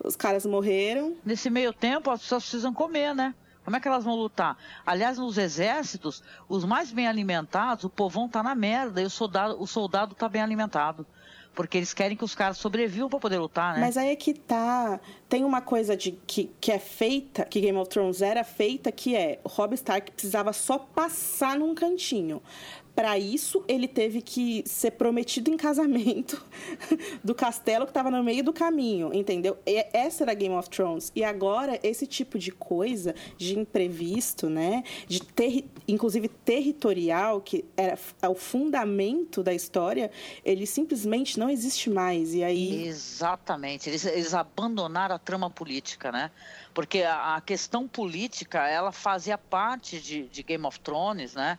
Os 0.03 0.16
caras 0.16 0.47
morreram. 0.47 1.14
Nesse 1.23 1.51
meio 1.51 1.75
tempo, 1.75 2.11
as 2.11 2.23
pessoas 2.23 2.43
precisam 2.45 2.73
comer, 2.73 3.14
né? 3.14 3.35
Como 3.66 3.77
é 3.77 3.81
que 3.81 3.87
elas 3.87 4.03
vão 4.03 4.16
lutar? 4.16 4.57
Aliás, 4.87 5.18
nos 5.18 5.37
exércitos, 5.37 6.23
os 6.49 6.64
mais 6.64 6.91
bem 6.91 7.07
alimentados, 7.07 7.85
o 7.85 7.91
povão 7.91 8.31
tá 8.31 8.43
na 8.43 8.55
merda 8.55 9.03
e 9.03 9.05
o 9.05 9.11
soldado, 9.11 9.62
o 9.62 9.66
soldado 9.66 10.14
tá 10.14 10.27
bem 10.27 10.41
alimentado. 10.41 11.07
Porque 11.55 11.77
eles 11.77 11.93
querem 11.93 12.17
que 12.17 12.25
os 12.25 12.35
caras 12.35 12.57
sobrevivam 12.57 13.09
para 13.09 13.19
poder 13.19 13.39
lutar, 13.39 13.75
né? 13.75 13.81
Mas 13.81 13.97
aí 13.97 14.09
é 14.09 14.17
que 14.17 14.33
tá. 14.33 14.99
Tem 15.29 15.45
uma 15.45 15.61
coisa 15.61 15.97
de 15.97 16.13
que, 16.27 16.51
que 16.61 16.73
é 16.73 16.79
feita, 16.79 17.45
que 17.45 17.61
Game 17.61 17.77
of 17.77 17.91
Thrones 17.91 18.23
era 18.23 18.43
feita, 18.43 18.91
que 18.91 19.15
é 19.15 19.39
o 19.45 19.49
Robb 19.49 19.75
Stark 19.75 20.11
precisava 20.13 20.53
só 20.53 20.79
passar 20.79 21.59
num 21.59 21.75
cantinho. 21.75 22.43
Pra 22.95 23.18
isso, 23.18 23.64
ele 23.66 23.88
teve 23.88 24.20
que 24.20 24.62
ser 24.66 24.93
prometido 24.93 25.51
em 25.51 25.57
casamento 25.57 26.45
do 27.24 27.34
castelo 27.34 27.86
que 27.86 27.93
tava 27.93 28.11
no 28.11 28.22
meio 28.22 28.45
do 28.45 28.53
caminho, 28.53 29.14
entendeu? 29.14 29.57
E 29.64 29.86
essa 29.95 30.24
era 30.24 30.34
Game 30.34 30.55
of 30.55 30.68
Thrones. 30.68 31.11
E 31.14 31.24
agora, 31.24 31.80
esse 31.82 32.07
tipo 32.07 32.38
de 32.38 32.53
coisa, 32.53 33.14
de 33.38 33.59
imprevisto, 33.59 34.51
né? 34.51 34.84
De 35.09 35.22
terri 35.22 35.70
inclusive 35.88 36.28
territorial, 36.28 37.40
que 37.40 37.64
era 37.76 37.99
é 38.20 38.28
o 38.28 38.34
fundamento 38.34 39.43
da 39.43 39.55
história, 39.55 40.11
ele 40.45 40.66
simplesmente 40.66 41.38
não 41.38 41.49
existe 41.49 41.88
mais. 41.88 42.34
E 42.34 42.45
aí. 42.45 42.86
Exatamente. 42.86 43.88
Eles, 43.88 44.05
eles 44.05 44.34
abandonaram 44.34 45.14
a 45.14 45.18
trama 45.18 45.49
política, 45.49 46.12
né? 46.12 46.30
Porque 46.74 47.03
a, 47.03 47.36
a 47.36 47.40
questão 47.40 47.88
política, 47.88 48.68
ela 48.68 48.93
fazia 48.93 49.38
parte 49.38 50.01
de, 50.01 50.24
de 50.28 50.43
Game 50.43 50.64
of 50.66 50.78
Thrones, 50.80 51.34
né? 51.34 51.59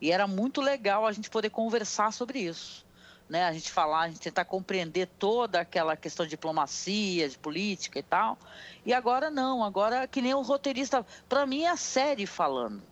E 0.00 0.10
era 0.10 0.26
muito 0.26 0.60
legal 0.60 1.06
a 1.06 1.12
gente 1.12 1.30
poder 1.30 1.50
conversar 1.50 2.12
sobre 2.12 2.40
isso. 2.40 2.84
Né? 3.28 3.44
A 3.44 3.52
gente 3.52 3.70
falar, 3.72 4.00
a 4.02 4.08
gente 4.08 4.20
tentar 4.20 4.44
compreender 4.44 5.08
toda 5.18 5.58
aquela 5.60 5.96
questão 5.96 6.26
de 6.26 6.30
diplomacia, 6.30 7.28
de 7.28 7.38
política 7.38 7.98
e 7.98 8.02
tal. 8.02 8.36
E 8.84 8.92
agora 8.92 9.30
não, 9.30 9.64
agora 9.64 10.06
que 10.06 10.20
nem 10.20 10.34
o 10.34 10.42
roteirista, 10.42 11.06
para 11.28 11.46
mim 11.46 11.62
é 11.62 11.70
a 11.70 11.76
série 11.76 12.26
falando. 12.26 12.82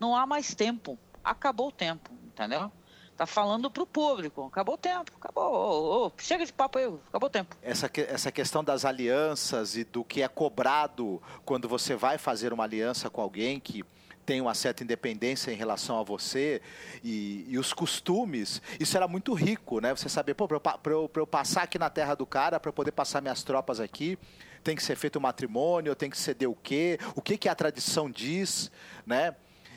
Não 0.00 0.16
há 0.16 0.26
mais 0.26 0.54
tempo. 0.54 0.98
Acabou 1.22 1.68
o 1.68 1.72
tempo, 1.72 2.10
entendeu? 2.24 2.72
Tá 3.16 3.26
falando 3.26 3.70
pro 3.70 3.86
público. 3.86 4.46
Acabou 4.46 4.74
o 4.76 4.78
tempo, 4.78 5.12
acabou. 5.20 5.44
Ô, 5.52 6.06
ô, 6.06 6.12
chega 6.18 6.44
de 6.46 6.52
papo 6.52 6.78
aí, 6.78 6.86
acabou 7.08 7.26
o 7.28 7.30
tempo. 7.30 7.54
Essa, 7.62 7.86
que- 7.88 8.00
essa 8.00 8.32
questão 8.32 8.64
das 8.64 8.86
alianças 8.86 9.76
e 9.76 9.84
do 9.84 10.02
que 10.02 10.22
é 10.22 10.28
cobrado 10.28 11.22
quando 11.44 11.68
você 11.68 11.94
vai 11.94 12.16
fazer 12.16 12.52
uma 12.52 12.64
aliança 12.64 13.10
com 13.10 13.20
alguém 13.20 13.60
que 13.60 13.84
tem 14.24 14.40
uma 14.40 14.54
certa 14.54 14.82
independência 14.82 15.50
em 15.50 15.56
relação 15.56 15.98
a 15.98 16.02
você 16.02 16.60
e, 17.02 17.44
e 17.48 17.58
os 17.58 17.72
costumes, 17.72 18.62
isso 18.78 18.96
era 18.96 19.08
muito 19.08 19.32
rico, 19.34 19.80
né? 19.80 19.94
Você 19.94 20.08
saber, 20.08 20.34
pô, 20.34 20.46
para 20.46 20.92
eu, 20.92 21.10
eu, 21.14 21.26
passar 21.26 21.62
aqui 21.62 21.78
na 21.78 21.90
terra 21.90 22.14
do 22.14 22.24
cara, 22.24 22.60
para 22.60 22.72
poder 22.72 22.92
passar 22.92 23.20
minhas 23.20 23.42
tropas 23.42 23.80
aqui, 23.80 24.18
tem 24.62 24.76
que 24.76 24.82
ser 24.82 24.96
feito 24.96 25.18
um 25.18 25.22
matrimônio, 25.22 25.94
tem 25.94 26.08
que 26.08 26.18
ceder 26.18 26.48
o 26.48 26.54
quê? 26.54 26.98
O 27.16 27.22
que, 27.22 27.36
que 27.36 27.48
a 27.48 27.54
tradição 27.54 28.10
diz, 28.10 28.70
né? 29.04 29.34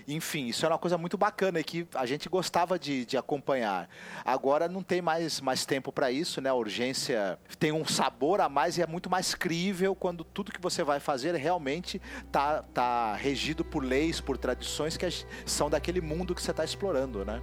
Enfim, 0.07 0.47
isso 0.47 0.65
era 0.65 0.73
uma 0.73 0.79
coisa 0.79 0.97
muito 0.97 1.17
bacana 1.17 1.59
e 1.59 1.63
que 1.63 1.87
a 1.95 2.05
gente 2.05 2.29
gostava 2.29 2.77
de, 2.77 3.05
de 3.05 3.17
acompanhar. 3.17 3.89
Agora 4.23 4.67
não 4.67 4.83
tem 4.83 5.01
mais, 5.01 5.41
mais 5.41 5.65
tempo 5.65 5.91
para 5.91 6.11
isso, 6.11 6.39
né? 6.39 6.49
A 6.49 6.53
urgência 6.53 7.39
tem 7.57 7.71
um 7.71 7.85
sabor 7.85 8.39
a 8.39 8.47
mais 8.47 8.77
e 8.77 8.81
é 8.81 8.87
muito 8.87 9.09
mais 9.09 9.33
crível 9.33 9.95
quando 9.95 10.23
tudo 10.23 10.51
que 10.51 10.61
você 10.61 10.83
vai 10.83 10.99
fazer 10.99 11.33
realmente 11.35 12.01
tá, 12.31 12.61
tá 12.61 13.15
regido 13.15 13.65
por 13.65 13.83
leis, 13.83 14.21
por 14.21 14.37
tradições 14.37 14.95
que 14.95 15.05
são 15.45 15.69
daquele 15.69 16.01
mundo 16.01 16.35
que 16.35 16.41
você 16.41 16.51
está 16.51 16.63
explorando, 16.63 17.25
né? 17.25 17.41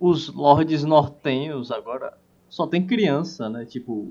Os 0.00 0.32
lords 0.32 0.82
nortenhos 0.82 1.70
agora 1.70 2.16
só 2.48 2.66
tem 2.66 2.86
criança, 2.86 3.50
né? 3.50 3.66
Tipo, 3.66 4.10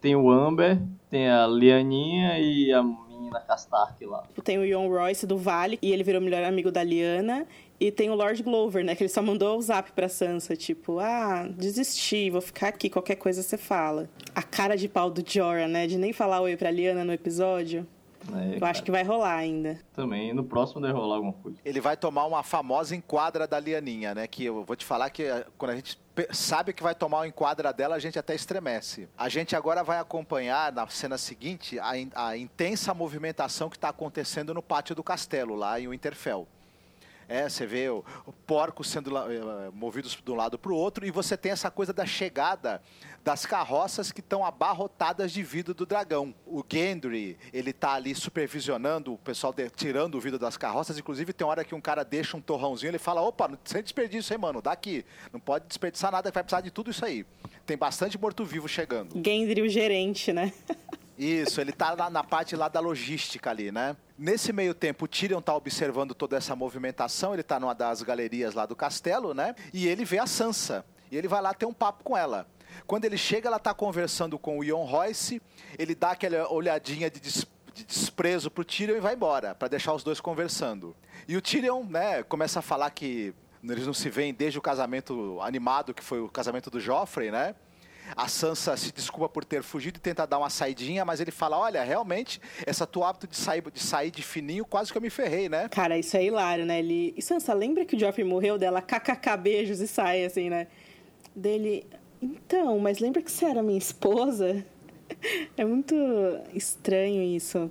tem 0.00 0.16
o 0.16 0.30
Amber, 0.30 0.80
tem 1.10 1.28
a 1.28 1.46
Lianinha 1.46 2.38
e 2.38 2.72
a 2.72 2.82
menina 2.82 3.40
Castark 3.40 4.04
lá. 4.04 4.24
Tem 4.42 4.58
o 4.58 4.64
Ion 4.64 4.88
Royce 4.88 5.26
do 5.26 5.36
Vale, 5.36 5.78
e 5.82 5.92
ele 5.92 6.02
virou 6.02 6.20
melhor 6.20 6.42
amigo 6.42 6.72
da 6.72 6.82
Liana. 6.82 7.46
E 7.78 7.90
tem 7.92 8.08
o 8.08 8.14
Lord 8.14 8.42
Glover, 8.42 8.82
né? 8.82 8.94
Que 8.94 9.02
ele 9.02 9.10
só 9.10 9.20
mandou 9.20 9.58
o 9.58 9.62
zap 9.62 9.92
pra 9.92 10.08
Sansa, 10.08 10.56
tipo, 10.56 10.98
ah, 10.98 11.46
desisti, 11.50 12.30
vou 12.30 12.40
ficar 12.40 12.68
aqui, 12.68 12.88
qualquer 12.88 13.16
coisa 13.16 13.42
você 13.42 13.58
fala. 13.58 14.08
A 14.34 14.42
cara 14.42 14.76
de 14.76 14.88
pau 14.88 15.10
do 15.10 15.22
Jorah, 15.26 15.68
né? 15.68 15.86
De 15.86 15.98
nem 15.98 16.12
falar 16.12 16.40
oi 16.40 16.56
pra 16.56 16.70
Liana 16.70 17.04
no 17.04 17.12
episódio. 17.12 17.86
Né, 18.30 18.58
Eu 18.60 18.66
acho 18.66 18.82
que 18.82 18.90
vai 18.90 19.02
rolar 19.02 19.34
ainda. 19.36 19.78
Também 19.94 20.32
no 20.32 20.44
próximo 20.44 20.80
deve 20.80 20.92
rolar 20.94 21.16
alguma 21.16 21.32
coisa. 21.32 21.58
Ele 21.64 21.80
vai 21.80 21.96
tomar 21.96 22.24
uma 22.26 22.42
famosa 22.42 22.94
enquadra 22.94 23.46
da 23.46 23.58
Lianinha, 23.60 24.14
né? 24.14 24.26
Que 24.26 24.44
eu 24.44 24.64
vou 24.64 24.76
te 24.76 24.84
falar 24.84 25.10
que 25.10 25.22
eh, 25.24 25.46
quando 25.58 25.70
a 25.72 25.76
gente 25.76 25.98
sabe 26.32 26.72
que 26.72 26.82
vai 26.82 26.94
tomar 26.94 27.18
uma 27.18 27.28
enquadra 27.28 27.72
dela, 27.72 27.94
a 27.96 27.98
gente 27.98 28.18
até 28.18 28.34
estremece. 28.34 29.08
A 29.16 29.28
gente 29.28 29.54
agora 29.54 29.82
vai 29.84 29.98
acompanhar 29.98 30.72
na 30.72 30.86
cena 30.88 31.18
seguinte 31.18 31.78
a, 31.78 31.96
in- 31.98 32.10
a 32.14 32.36
intensa 32.36 32.92
movimentação 32.94 33.68
que 33.68 33.76
está 33.76 33.88
acontecendo 33.90 34.52
no 34.54 34.62
pátio 34.62 34.94
do 34.94 35.02
castelo, 35.02 35.54
lá 35.54 35.78
em 35.80 35.88
Winterfell. 35.88 36.46
É, 37.28 37.48
você 37.48 37.66
vê 37.66 37.88
o, 37.88 38.04
o 38.24 38.32
porcos 38.32 38.88
sendo 38.88 39.10
la- 39.10 39.26
eh, 39.28 39.70
movidos 39.74 40.16
de 40.24 40.30
um 40.30 40.36
lado 40.36 40.56
para 40.56 40.70
o 40.70 40.76
outro 40.76 41.04
e 41.04 41.10
você 41.10 41.36
tem 41.36 41.50
essa 41.50 41.68
coisa 41.70 41.92
da 41.92 42.06
chegada 42.06 42.80
das 43.26 43.44
carroças 43.44 44.12
que 44.12 44.20
estão 44.20 44.44
abarrotadas 44.44 45.32
de 45.32 45.42
vidro 45.42 45.74
do 45.74 45.84
dragão. 45.84 46.32
O 46.46 46.62
Gendry, 46.72 47.36
ele 47.52 47.72
tá 47.72 47.94
ali 47.94 48.14
supervisionando 48.14 49.14
o 49.14 49.18
pessoal 49.18 49.52
de- 49.52 49.68
tirando 49.68 50.14
o 50.14 50.20
vidro 50.20 50.38
das 50.38 50.56
carroças. 50.56 50.96
Inclusive, 50.96 51.32
tem 51.32 51.44
hora 51.44 51.64
que 51.64 51.74
um 51.74 51.80
cara 51.80 52.04
deixa 52.04 52.36
um 52.36 52.40
torrãozinho, 52.40 52.90
ele 52.90 53.00
fala, 53.00 53.20
opa, 53.20 53.48
não- 53.48 53.58
sem 53.64 53.82
desperdício, 53.82 54.32
hein, 54.32 54.38
mano, 54.38 54.62
dá 54.62 54.70
aqui. 54.70 55.04
Não 55.32 55.40
pode 55.40 55.66
desperdiçar 55.66 56.12
nada, 56.12 56.30
vai 56.30 56.44
precisar 56.44 56.60
de 56.60 56.70
tudo 56.70 56.92
isso 56.92 57.04
aí. 57.04 57.26
Tem 57.66 57.76
bastante 57.76 58.16
morto-vivo 58.16 58.68
chegando. 58.68 59.20
Gendry, 59.24 59.60
o 59.60 59.68
gerente, 59.68 60.32
né? 60.32 60.52
Isso, 61.18 61.60
ele 61.60 61.72
tá 61.72 61.94
lá 61.98 62.08
na 62.08 62.22
parte 62.22 62.54
lá 62.54 62.68
da 62.68 62.78
logística 62.78 63.50
ali, 63.50 63.72
né? 63.72 63.96
Nesse 64.16 64.52
meio 64.52 64.72
tempo, 64.72 65.06
o 65.06 65.08
Tyrion 65.08 65.40
tá 65.40 65.52
observando 65.52 66.14
toda 66.14 66.36
essa 66.36 66.54
movimentação, 66.54 67.34
ele 67.34 67.42
tá 67.42 67.58
numa 67.58 67.74
das 67.74 68.02
galerias 68.02 68.54
lá 68.54 68.66
do 68.66 68.76
castelo, 68.76 69.34
né? 69.34 69.56
E 69.74 69.88
ele 69.88 70.04
vê 70.04 70.20
a 70.20 70.28
Sansa. 70.28 70.84
E 71.10 71.16
ele 71.16 71.26
vai 71.26 71.42
lá 71.42 71.52
ter 71.52 71.66
um 71.66 71.72
papo 71.72 72.04
com 72.04 72.16
ela. 72.16 72.46
Quando 72.86 73.04
ele 73.04 73.16
chega, 73.16 73.48
ela 73.48 73.58
tá 73.58 73.72
conversando 73.72 74.38
com 74.38 74.58
o 74.58 74.64
Ion 74.64 74.84
Royce, 74.84 75.40
ele 75.78 75.94
dá 75.94 76.10
aquela 76.12 76.50
olhadinha 76.52 77.10
de, 77.10 77.20
des- 77.20 77.46
de 77.72 77.84
desprezo 77.84 78.50
pro 78.50 78.64
Tyrion 78.64 78.96
e 78.96 79.00
vai 79.00 79.14
embora, 79.14 79.54
para 79.54 79.68
deixar 79.68 79.92
os 79.94 80.02
dois 80.02 80.20
conversando. 80.20 80.96
E 81.28 81.36
o 81.36 81.42
Tyrion, 81.42 81.84
né, 81.84 82.22
começa 82.22 82.58
a 82.58 82.62
falar 82.62 82.90
que 82.90 83.34
eles 83.62 83.86
não 83.86 83.94
se 83.94 84.08
veem 84.08 84.32
desde 84.32 84.58
o 84.58 84.62
casamento 84.62 85.38
animado, 85.40 85.92
que 85.92 86.02
foi 86.02 86.20
o 86.20 86.28
casamento 86.28 86.70
do 86.70 86.78
Joffrey, 86.80 87.30
né? 87.30 87.54
A 88.16 88.28
Sansa 88.28 88.76
se 88.76 88.92
desculpa 88.92 89.28
por 89.28 89.44
ter 89.44 89.64
fugido 89.64 89.96
e 89.98 90.00
tenta 90.00 90.24
dar 90.24 90.38
uma 90.38 90.48
saidinha, 90.48 91.04
mas 91.04 91.20
ele 91.20 91.32
fala: 91.32 91.58
Olha, 91.58 91.82
realmente, 91.82 92.40
essa 92.64 92.86
tua 92.86 93.08
hábito 93.08 93.26
de 93.26 93.36
sair, 93.36 93.60
de 93.68 93.80
sair 93.80 94.12
de 94.12 94.22
fininho, 94.22 94.64
quase 94.64 94.92
que 94.92 94.96
eu 94.98 95.02
me 95.02 95.10
ferrei, 95.10 95.48
né? 95.48 95.68
Cara, 95.68 95.98
isso 95.98 96.16
é 96.16 96.24
hilário, 96.24 96.64
né? 96.64 96.78
Ele... 96.78 97.12
E 97.16 97.20
Sansa, 97.20 97.52
lembra 97.52 97.84
que 97.84 97.96
o 97.96 97.98
Joffrey 97.98 98.24
morreu 98.24 98.56
dela? 98.56 98.80
KKK 98.80 99.36
beijos 99.36 99.80
e 99.80 99.88
sai, 99.88 100.24
assim, 100.24 100.48
né? 100.48 100.68
Dele... 101.34 101.84
Então, 102.26 102.78
mas 102.78 102.98
lembra 102.98 103.22
que 103.22 103.30
você 103.30 103.44
era 103.44 103.62
minha 103.62 103.78
esposa? 103.78 104.64
É 105.56 105.64
muito 105.64 105.94
estranho 106.52 107.22
isso. 107.22 107.70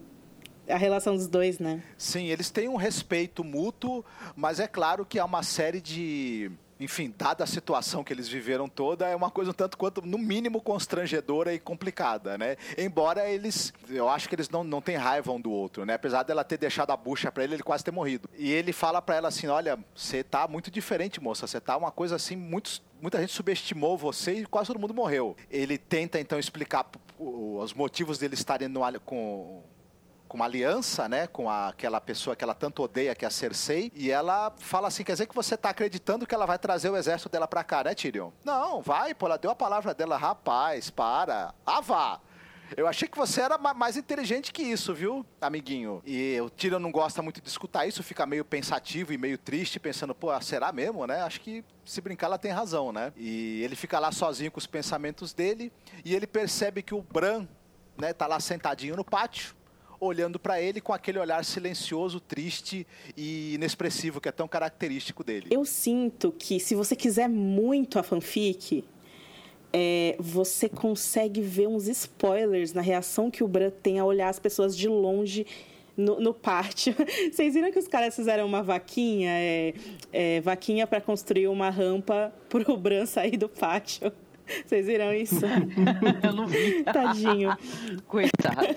A 0.70 0.78
relação 0.78 1.16
dos 1.16 1.28
dois, 1.28 1.60
né? 1.60 1.84
Sim, 1.98 2.28
eles 2.28 2.50
têm 2.50 2.68
um 2.70 2.78
respeito 2.78 3.44
mútuo, 3.44 4.04
mas 4.36 4.60
é 4.60 4.68
claro 4.68 5.06
que 5.06 5.20
há 5.20 5.26
uma 5.26 5.44
série 5.44 5.82
de 5.82 6.50
enfim, 6.80 7.14
dada 7.18 7.44
a 7.44 7.48
situação 7.48 8.04
que 8.04 8.12
eles 8.12 8.28
viveram 8.28 8.68
toda, 8.68 9.08
é 9.08 9.16
uma 9.16 9.32
coisa 9.32 9.52
um 9.52 9.54
tanto 9.54 9.78
quanto, 9.78 10.02
no 10.02 10.18
mínimo, 10.18 10.62
constrangedora 10.62 11.54
e 11.54 11.60
complicada, 11.60 12.38
né? 12.38 12.58
Embora 12.78 13.30
eles, 13.30 13.74
eu 13.90 14.10
acho 14.10 14.28
que 14.28 14.36
eles 14.36 14.50
não, 14.50 14.64
não 14.64 14.82
têm 14.82 14.98
raiva 14.98 15.32
um 15.32 15.40
do 15.40 15.52
outro, 15.52 15.86
né? 15.86 15.94
Apesar 15.94 16.24
dela 16.24 16.44
ter 16.44 16.58
deixado 16.58 16.92
a 16.92 16.98
bucha 16.98 17.32
para 17.32 17.44
ele, 17.44 17.56
ele 17.56 17.64
quase 17.64 17.84
ter 17.84 17.92
morrido. 17.92 18.30
E 18.38 18.52
ele 18.52 18.74
fala 18.74 19.02
para 19.02 19.16
ela 19.16 19.28
assim, 19.30 19.48
olha, 19.48 19.80
você 19.96 20.24
tá 20.24 20.48
muito 20.48 20.70
diferente, 20.70 21.22
moça, 21.22 21.48
você 21.48 21.62
tá 21.62 21.78
uma 21.78 21.92
coisa 21.92 22.16
assim, 22.16 22.36
muito, 22.36 22.82
muita 23.02 23.20
gente 23.20 23.32
subestimou 23.32 23.98
você 23.98 24.40
e 24.40 24.46
quase 24.46 24.68
todo 24.68 24.80
mundo 24.80 24.94
morreu. 24.94 25.36
Ele 25.50 25.78
tenta, 25.78 26.20
então, 26.20 26.38
explicar 26.38 26.86
os 27.18 27.74
motivos 27.74 28.18
dele 28.18 28.34
estarem 28.34 28.68
no, 28.68 28.82
com 29.06 29.64
com 30.36 30.40
uma 30.40 30.46
aliança, 30.46 31.08
né, 31.08 31.28
com 31.28 31.50
a, 31.50 31.70
aquela 31.70 32.02
pessoa 32.02 32.36
que 32.36 32.44
ela 32.44 32.54
tanto 32.54 32.84
odeia, 32.84 33.16
que 33.16 33.24
é 33.24 33.28
a 33.30 33.32
Cersei, 33.32 33.90
e 33.96 34.12
ela 34.12 34.54
fala 34.58 34.90
assim, 34.90 35.02
quer 35.02 35.14
dizer 35.14 35.28
que 35.28 35.34
você 35.34 35.56
tá 35.56 35.70
acreditando 35.70 36.28
que 36.28 36.36
ela 36.36 36.46
vai 36.46 36.60
trazer 36.60 36.90
o 36.90 36.98
exército 36.98 37.30
dela 37.30 37.48
pra 37.48 37.64
cá, 37.64 37.86
né, 37.86 37.96
Tyrion? 37.96 38.32
Não, 38.44 38.82
vai, 38.82 39.14
pô, 39.14 39.28
ela 39.28 39.38
deu 39.38 39.50
a 39.50 39.56
palavra 39.56 39.94
dela, 39.94 40.18
rapaz, 40.18 40.90
para, 40.90 41.54
ah, 41.66 41.80
vá. 41.80 42.20
Eu 42.76 42.86
achei 42.86 43.08
que 43.08 43.18
você 43.18 43.40
era 43.40 43.58
mais 43.58 43.96
inteligente 43.96 44.52
que 44.52 44.62
isso, 44.62 44.94
viu, 44.94 45.26
amiguinho? 45.40 46.02
E 46.06 46.38
o 46.42 46.50
Tyrion 46.50 46.80
não 46.80 46.92
gosta 46.92 47.22
muito 47.22 47.40
de 47.40 47.48
escutar 47.48 47.86
isso, 47.86 48.04
fica 48.04 48.26
meio 48.26 48.44
pensativo 48.44 49.14
e 49.14 49.18
meio 49.18 49.38
triste, 49.38 49.80
pensando, 49.80 50.14
pô, 50.14 50.38
será 50.42 50.74
mesmo, 50.74 51.08
né? 51.08 51.22
Acho 51.22 51.40
que 51.40 51.64
se 51.86 52.02
brincar 52.02 52.28
ela 52.28 52.38
tem 52.38 52.52
razão, 52.52 52.92
né? 52.92 53.14
E 53.16 53.62
ele 53.64 53.78
fica 53.78 54.00
lá 54.00 54.12
sozinho 54.12 54.52
com 54.52 54.58
os 54.58 54.68
pensamentos 54.68 55.32
dele 55.32 55.72
e 56.04 56.14
ele 56.14 56.28
percebe 56.28 56.82
que 56.82 56.94
o 56.94 57.02
Bran, 57.02 57.48
né, 57.98 58.12
tá 58.12 58.28
lá 58.28 58.38
sentadinho 58.42 58.98
no 58.98 59.06
pátio, 59.06 59.56
olhando 60.00 60.40
para 60.40 60.62
ele 60.62 60.82
com 60.82 60.94
aquele 60.94 61.20
olhar 61.20 61.44
silencioso, 61.46 62.20
triste 62.20 62.86
e 63.16 63.56
inexpressivo 63.56 64.20
que 64.20 64.30
é 64.30 64.32
tão 64.32 64.48
característico 64.48 65.24
dele. 65.24 65.48
Eu 65.52 65.66
sinto 65.66 66.32
que 66.32 66.60
se 66.60 66.76
você 66.76 66.96
quiser 66.96 67.30
muito 67.30 68.00
a 68.00 68.04
fanfic, 68.04 68.84
é, 69.74 70.16
você 70.20 70.70
consegue 70.70 71.42
ver 71.42 71.68
uns 71.68 71.88
spoilers 71.88 72.72
na 72.72 72.82
reação 72.82 73.30
que 73.30 73.44
o 73.44 73.48
Bran 73.48 73.70
tem 73.70 74.00
a 74.00 74.06
olhar 74.06 74.30
as 74.30 74.40
pessoas 74.40 74.76
de 74.76 74.88
longe 74.88 75.46
no, 75.98 76.20
no 76.20 76.34
pátio. 76.34 76.96
Vocês 77.32 77.54
viram 77.54 77.72
que 77.72 77.80
os 77.80 77.88
caras 77.88 78.16
fizeram 78.16 78.46
uma 78.46 78.64
vaquinha? 78.64 79.32
É, 79.32 79.74
é, 80.12 80.42
vaquinha 80.42 80.86
para 80.88 81.02
construir 81.02 81.48
uma 81.48 81.70
rampa 81.70 82.34
para 82.50 82.72
o 82.72 82.78
Bran 82.78 83.06
sair 83.06 83.38
do 83.38 83.50
pátio. 83.50 84.12
Vocês 84.66 84.86
viram 84.86 85.14
isso? 85.14 85.42
Eu 86.24 86.34
não 86.34 86.48
vi. 86.48 86.84
Tadinho. 86.92 87.56
Coitado. 88.08 88.68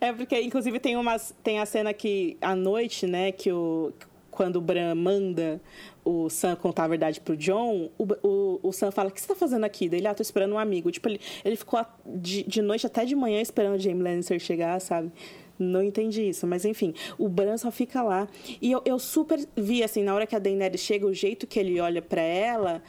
É 0.00 0.12
porque, 0.12 0.40
inclusive, 0.40 0.78
tem, 0.78 0.96
umas, 0.96 1.34
tem 1.42 1.58
a 1.58 1.66
cena 1.66 1.92
que, 1.92 2.36
à 2.40 2.54
noite, 2.54 3.06
né, 3.06 3.32
que 3.32 3.52
o, 3.52 3.92
quando 4.30 4.56
o 4.56 4.60
Bran 4.60 4.94
manda 4.94 5.60
o 6.04 6.30
Sam 6.30 6.54
contar 6.54 6.84
a 6.84 6.88
verdade 6.88 7.20
pro 7.20 7.36
John, 7.36 7.90
o, 7.98 8.06
o, 8.22 8.60
o 8.62 8.72
Sam 8.72 8.90
fala, 8.90 9.08
o 9.08 9.12
que 9.12 9.20
você 9.20 9.26
tá 9.26 9.34
fazendo 9.34 9.64
aqui? 9.64 9.88
Daí 9.88 10.00
ele, 10.00 10.06
ah, 10.06 10.14
tô 10.14 10.22
esperando 10.22 10.52
um 10.52 10.58
amigo. 10.58 10.90
Tipo, 10.90 11.08
ele, 11.08 11.20
ele 11.44 11.56
ficou 11.56 11.84
de, 12.04 12.44
de 12.44 12.62
noite 12.62 12.86
até 12.86 13.04
de 13.04 13.16
manhã 13.16 13.40
esperando 13.40 13.74
o 13.74 13.78
James 13.78 14.02
Lannister 14.02 14.38
chegar, 14.38 14.80
sabe? 14.80 15.10
Não 15.58 15.82
entendi 15.82 16.28
isso, 16.28 16.46
mas 16.46 16.64
enfim, 16.64 16.94
o 17.18 17.28
Bran 17.28 17.56
só 17.56 17.70
fica 17.70 18.02
lá. 18.02 18.28
E 18.60 18.70
eu, 18.70 18.82
eu 18.84 18.98
super 18.98 19.38
vi, 19.56 19.82
assim, 19.82 20.02
na 20.02 20.14
hora 20.14 20.26
que 20.26 20.36
a 20.36 20.38
Daenerys 20.38 20.82
chega, 20.82 21.06
o 21.06 21.14
jeito 21.14 21.46
que 21.46 21.58
ele 21.58 21.80
olha 21.80 22.02
para 22.02 22.20
ela, 22.20 22.82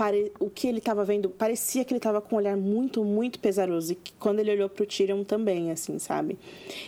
pare... 0.00 0.32
o 0.40 0.48
que 0.48 0.66
ele 0.66 0.78
estava 0.78 1.04
vendo, 1.04 1.28
parecia 1.28 1.84
que 1.84 1.92
ele 1.92 1.98
estava 1.98 2.22
com 2.22 2.34
um 2.34 2.38
olhar 2.38 2.56
muito, 2.56 3.04
muito 3.04 3.38
pesaroso. 3.38 3.92
E 3.92 3.98
quando 4.18 4.40
ele 4.40 4.50
olhou 4.50 4.66
pro 4.66 4.86
Tyrion 4.86 5.22
também, 5.24 5.70
assim, 5.70 5.98
sabe? 5.98 6.38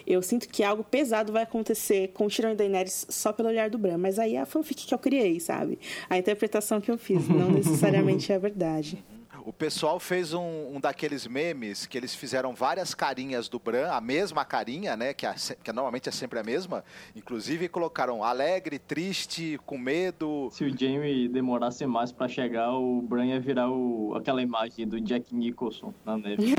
Eu 0.06 0.22
sinto 0.22 0.48
que 0.48 0.64
algo 0.64 0.82
pesado 0.82 1.30
vai 1.30 1.42
acontecer 1.42 2.08
com 2.14 2.24
o 2.24 2.30
Tyrion 2.30 2.52
e 2.52 2.54
Daenerys 2.54 3.04
só 3.10 3.30
pelo 3.30 3.50
olhar 3.50 3.68
do 3.68 3.76
Bran. 3.76 3.98
Mas 3.98 4.18
aí 4.18 4.36
é 4.36 4.40
a 4.40 4.46
fanfic 4.46 4.86
que 4.86 4.94
eu 4.94 4.98
criei, 4.98 5.38
sabe? 5.40 5.78
A 6.08 6.16
interpretação 6.16 6.80
que 6.80 6.90
eu 6.90 6.96
fiz, 6.96 7.28
não 7.28 7.50
necessariamente 7.52 8.32
é 8.32 8.36
a 8.36 8.38
verdade. 8.38 9.04
O 9.44 9.52
pessoal 9.52 9.98
fez 9.98 10.32
um, 10.32 10.76
um, 10.76 10.80
daqueles 10.80 11.26
memes 11.26 11.84
que 11.84 11.98
eles 11.98 12.14
fizeram 12.14 12.54
várias 12.54 12.94
carinhas 12.94 13.48
do 13.48 13.58
Bran, 13.58 13.88
a 13.90 14.00
mesma 14.00 14.44
carinha, 14.44 14.96
né? 14.96 15.12
Que, 15.12 15.26
a, 15.26 15.34
que 15.34 15.72
normalmente 15.72 16.08
é 16.08 16.12
sempre 16.12 16.38
a 16.38 16.44
mesma. 16.44 16.84
Inclusive 17.16 17.68
colocaram 17.68 18.22
alegre, 18.22 18.78
triste, 18.78 19.58
com 19.66 19.76
medo. 19.76 20.48
Se 20.52 20.64
o 20.64 20.68
Jamie 20.68 21.28
demorasse 21.28 21.84
mais 21.86 22.12
para 22.12 22.28
chegar, 22.28 22.72
o 22.72 23.02
Bran 23.02 23.26
ia 23.26 23.40
virar 23.40 23.68
o, 23.68 24.14
aquela 24.14 24.40
imagem 24.40 24.86
do 24.86 25.00
Jack 25.00 25.34
Nicholson 25.34 25.92
na 26.04 26.16
neve. 26.16 26.54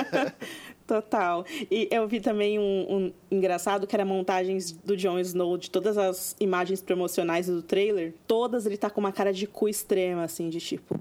Total. 0.86 1.44
E 1.70 1.86
eu 1.90 2.08
vi 2.08 2.18
também 2.18 2.58
um, 2.58 2.86
um, 2.88 3.12
engraçado 3.30 3.86
que 3.86 3.94
era 3.94 4.06
montagens 4.06 4.72
do 4.72 4.96
Jon 4.96 5.18
Snow 5.18 5.58
de 5.58 5.70
todas 5.70 5.98
as 5.98 6.34
imagens 6.40 6.80
promocionais 6.80 7.46
do 7.46 7.62
trailer. 7.62 8.14
Todas 8.26 8.64
ele 8.64 8.78
tá 8.78 8.88
com 8.88 8.98
uma 8.98 9.12
cara 9.12 9.30
de 9.30 9.46
cu 9.46 9.68
extrema, 9.68 10.22
assim, 10.22 10.48
de 10.48 10.58
tipo 10.58 10.98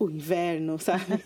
o 0.00 0.10
inverno, 0.10 0.78
sabe? 0.78 1.22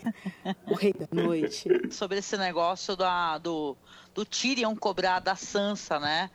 o 0.67 0.75
rei 0.75 0.93
da 0.93 1.07
noite. 1.11 1.67
Sobre 1.91 2.19
esse 2.19 2.37
negócio 2.37 2.95
da, 2.95 3.37
do, 3.37 3.75
do 4.13 4.25
Tyrion 4.25 4.75
cobrar 4.75 5.19
da 5.19 5.35
Sansa, 5.35 5.97
né? 5.97 6.29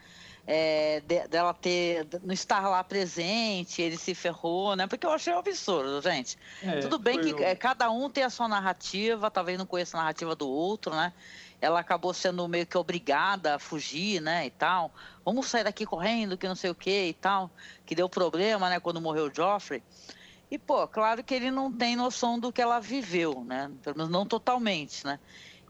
É, 0.46 1.00
de, 1.06 1.28
dela 1.28 1.52
ter 1.52 2.08
não 2.24 2.32
estar 2.32 2.66
lá 2.66 2.82
presente, 2.82 3.82
ele 3.82 3.98
se 3.98 4.14
ferrou, 4.14 4.74
né? 4.74 4.86
Porque 4.86 5.06
eu 5.06 5.12
achei 5.12 5.32
um 5.34 5.38
absurdo, 5.38 6.00
gente. 6.00 6.38
É, 6.62 6.80
Tudo 6.80 6.98
bem 6.98 7.20
que 7.20 7.44
é, 7.44 7.54
cada 7.54 7.90
um 7.90 8.08
tem 8.08 8.24
a 8.24 8.30
sua 8.30 8.48
narrativa, 8.48 9.30
talvez 9.30 9.58
não 9.58 9.66
conheça 9.66 9.98
a 9.98 10.00
narrativa 10.00 10.34
do 10.34 10.48
outro, 10.48 10.92
né? 10.94 11.12
Ela 11.60 11.80
acabou 11.80 12.14
sendo 12.14 12.48
meio 12.48 12.66
que 12.66 12.78
obrigada 12.78 13.56
a 13.56 13.58
fugir, 13.58 14.22
né? 14.22 14.46
E 14.46 14.50
tal. 14.50 14.90
Vamos 15.22 15.46
sair 15.46 15.62
daqui 15.62 15.84
correndo, 15.84 16.38
que 16.38 16.48
não 16.48 16.54
sei 16.54 16.70
o 16.70 16.74
que 16.74 17.08
e 17.08 17.12
tal. 17.12 17.50
Que 17.84 17.94
deu 17.94 18.08
problema, 18.08 18.70
né? 18.70 18.80
Quando 18.80 18.98
morreu 18.98 19.26
o 19.26 19.34
Joffrey. 19.34 19.82
E, 20.50 20.58
pô, 20.58 20.86
claro 20.88 21.22
que 21.22 21.34
ele 21.34 21.50
não 21.50 21.72
tem 21.72 21.94
noção 21.94 22.38
do 22.38 22.52
que 22.52 22.60
ela 22.60 22.80
viveu, 22.80 23.44
né? 23.44 23.70
Pelo 23.82 23.96
menos 23.96 24.10
não 24.10 24.26
totalmente, 24.26 25.04
né? 25.06 25.20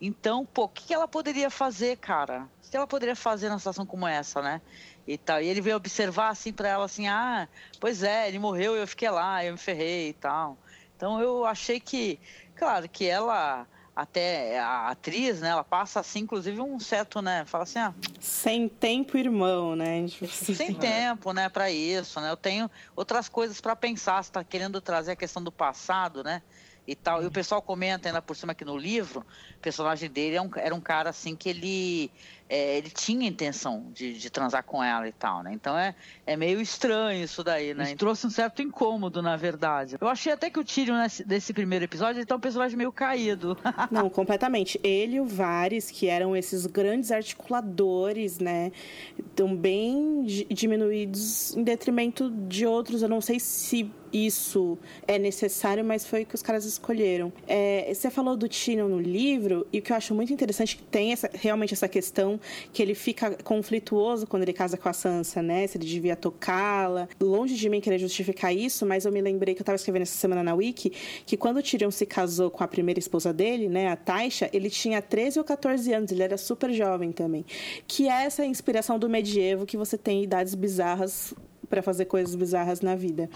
Então, 0.00 0.46
pô, 0.46 0.64
o 0.64 0.68
que 0.68 0.94
ela 0.94 1.06
poderia 1.06 1.50
fazer, 1.50 1.98
cara? 1.98 2.50
O 2.66 2.70
que 2.70 2.76
ela 2.76 2.86
poderia 2.86 3.14
fazer 3.14 3.48
numa 3.50 3.58
situação 3.58 3.84
como 3.86 4.06
essa, 4.06 4.40
né? 4.40 4.62
E, 5.06 5.18
tal. 5.18 5.42
e 5.42 5.46
ele 5.48 5.60
veio 5.60 5.76
observar 5.76 6.30
assim 6.30 6.52
para 6.52 6.68
ela 6.68 6.84
assim, 6.84 7.08
ah, 7.08 7.48
pois 7.78 8.02
é, 8.02 8.28
ele 8.28 8.38
morreu 8.38 8.76
eu 8.76 8.86
fiquei 8.86 9.10
lá, 9.10 9.44
eu 9.44 9.52
me 9.52 9.58
ferrei 9.58 10.10
e 10.10 10.14
tal. 10.14 10.58
Então 10.96 11.20
eu 11.20 11.44
achei 11.44 11.80
que, 11.80 12.20
claro, 12.54 12.88
que 12.88 13.04
ela 13.06 13.68
até 14.00 14.58
a 14.58 14.88
atriz, 14.88 15.42
né, 15.42 15.50
ela 15.50 15.62
passa 15.62 16.00
assim, 16.00 16.20
inclusive 16.20 16.58
um 16.58 16.80
certo, 16.80 17.20
né, 17.20 17.44
fala 17.44 17.64
assim, 17.64 17.78
ah, 17.78 17.92
sem 18.18 18.66
tempo, 18.66 19.18
irmão, 19.18 19.76
né? 19.76 20.06
Sem 20.26 20.72
tempo, 20.72 21.34
né, 21.34 21.50
para 21.50 21.70
isso, 21.70 22.18
né? 22.18 22.30
Eu 22.30 22.36
tenho 22.36 22.70
outras 22.96 23.28
coisas 23.28 23.60
para 23.60 23.76
pensar, 23.76 24.22
você 24.22 24.32
tá 24.32 24.42
querendo 24.42 24.80
trazer 24.80 25.12
a 25.12 25.16
questão 25.16 25.42
do 25.42 25.52
passado, 25.52 26.24
né? 26.24 26.40
e 26.86 26.94
tal. 26.94 27.22
E 27.22 27.26
o 27.26 27.30
pessoal 27.30 27.60
comenta 27.62 28.08
ainda 28.08 28.22
por 28.22 28.34
cima 28.34 28.52
aqui 28.52 28.64
no 28.64 28.76
livro, 28.76 29.20
o 29.20 29.60
personagem 29.60 30.10
dele 30.10 30.36
é 30.36 30.42
um, 30.42 30.50
era 30.56 30.74
um 30.74 30.80
cara 30.80 31.10
assim 31.10 31.36
que 31.36 31.48
ele, 31.48 32.10
é, 32.50 32.78
ele 32.78 32.90
tinha 32.90 33.28
intenção 33.28 33.86
de, 33.94 34.14
de, 34.14 34.28
transar 34.28 34.64
com 34.64 34.82
ela 34.82 35.06
e 35.06 35.12
tal, 35.12 35.40
né? 35.44 35.52
Então 35.54 35.78
é, 35.78 35.94
é 36.26 36.36
meio 36.36 36.60
estranho 36.60 37.22
isso 37.22 37.44
daí, 37.44 37.72
né? 37.72 37.84
Isso 37.84 37.96
trouxe 37.96 38.26
um 38.26 38.30
certo 38.30 38.60
incômodo, 38.60 39.22
na 39.22 39.36
verdade. 39.36 39.96
Eu 40.00 40.08
achei 40.08 40.32
até 40.32 40.50
que 40.50 40.58
o 40.58 40.64
Tyrion 40.64 40.96
nesse, 40.96 41.22
desse 41.22 41.52
primeiro 41.52 41.84
episódio 41.84 42.18
ele 42.18 42.26
tá 42.26 42.34
um 42.34 42.40
personagem 42.40 42.76
meio 42.76 42.90
caído. 42.90 43.56
Não, 43.88 44.10
completamente. 44.10 44.80
Ele 44.82 45.16
e 45.16 45.20
o 45.20 45.26
Varys, 45.26 45.92
que 45.92 46.08
eram 46.08 46.36
esses 46.36 46.66
grandes 46.66 47.12
articuladores, 47.12 48.40
né? 48.40 48.72
Estão 49.16 49.54
bem 49.54 50.24
diminuídos 50.50 51.56
em 51.56 51.62
detrimento 51.62 52.30
de 52.30 52.66
outros. 52.66 53.02
Eu 53.02 53.08
não 53.08 53.20
sei 53.20 53.38
se 53.38 53.88
isso 54.12 54.78
é 55.06 55.18
necessário, 55.18 55.84
mas 55.84 56.04
foi 56.04 56.22
o 56.22 56.26
que 56.26 56.34
os 56.34 56.42
caras 56.42 56.64
escolheram. 56.64 57.32
É, 57.46 57.92
você 57.92 58.10
falou 58.10 58.36
do 58.36 58.48
Tino 58.48 58.88
no 58.88 59.00
livro, 59.00 59.66
e 59.72 59.78
o 59.78 59.82
que 59.82 59.92
eu 59.92 59.96
acho 59.96 60.14
muito 60.14 60.32
interessante 60.32 60.76
que 60.76 60.82
tem 60.82 61.12
essa, 61.12 61.30
realmente 61.32 61.74
essa 61.74 61.88
questão 61.88 62.39
que 62.72 62.82
ele 62.82 62.94
fica 62.94 63.36
conflituoso 63.42 64.26
quando 64.26 64.42
ele 64.42 64.52
casa 64.52 64.76
com 64.76 64.88
a 64.88 64.92
Sansa, 64.92 65.42
né? 65.42 65.66
Se 65.66 65.78
ele 65.78 65.86
devia 65.86 66.16
tocá-la. 66.16 67.08
Longe 67.20 67.54
de 67.54 67.68
mim 67.68 67.80
querer 67.80 67.98
justificar 67.98 68.54
isso, 68.54 68.86
mas 68.86 69.04
eu 69.04 69.12
me 69.12 69.20
lembrei 69.20 69.54
que 69.54 69.60
eu 69.60 69.62
estava 69.62 69.76
escrevendo 69.76 70.02
essa 70.02 70.16
semana 70.16 70.42
na 70.42 70.54
Wiki 70.54 70.92
que 71.26 71.36
quando 71.36 71.58
o 71.58 71.62
Tyrion 71.62 71.90
se 71.90 72.06
casou 72.06 72.50
com 72.50 72.64
a 72.64 72.68
primeira 72.68 72.98
esposa 72.98 73.32
dele, 73.32 73.68
né, 73.68 73.88
a 73.88 73.96
Taisha, 73.96 74.50
ele 74.52 74.70
tinha 74.70 75.00
13 75.00 75.38
ou 75.38 75.44
14 75.44 75.92
anos, 75.92 76.12
ele 76.12 76.22
era 76.22 76.36
super 76.36 76.72
jovem 76.72 77.12
também. 77.12 77.44
Que 77.86 78.08
é 78.08 78.24
essa 78.24 78.44
inspiração 78.44 78.98
do 78.98 79.08
medievo 79.08 79.66
que 79.66 79.76
você 79.76 79.96
tem 79.96 80.22
idades 80.22 80.54
bizarras 80.54 81.34
para 81.70 81.80
fazer 81.82 82.06
coisas 82.06 82.34
bizarras 82.34 82.80
na 82.80 82.96
vida. 82.96 83.30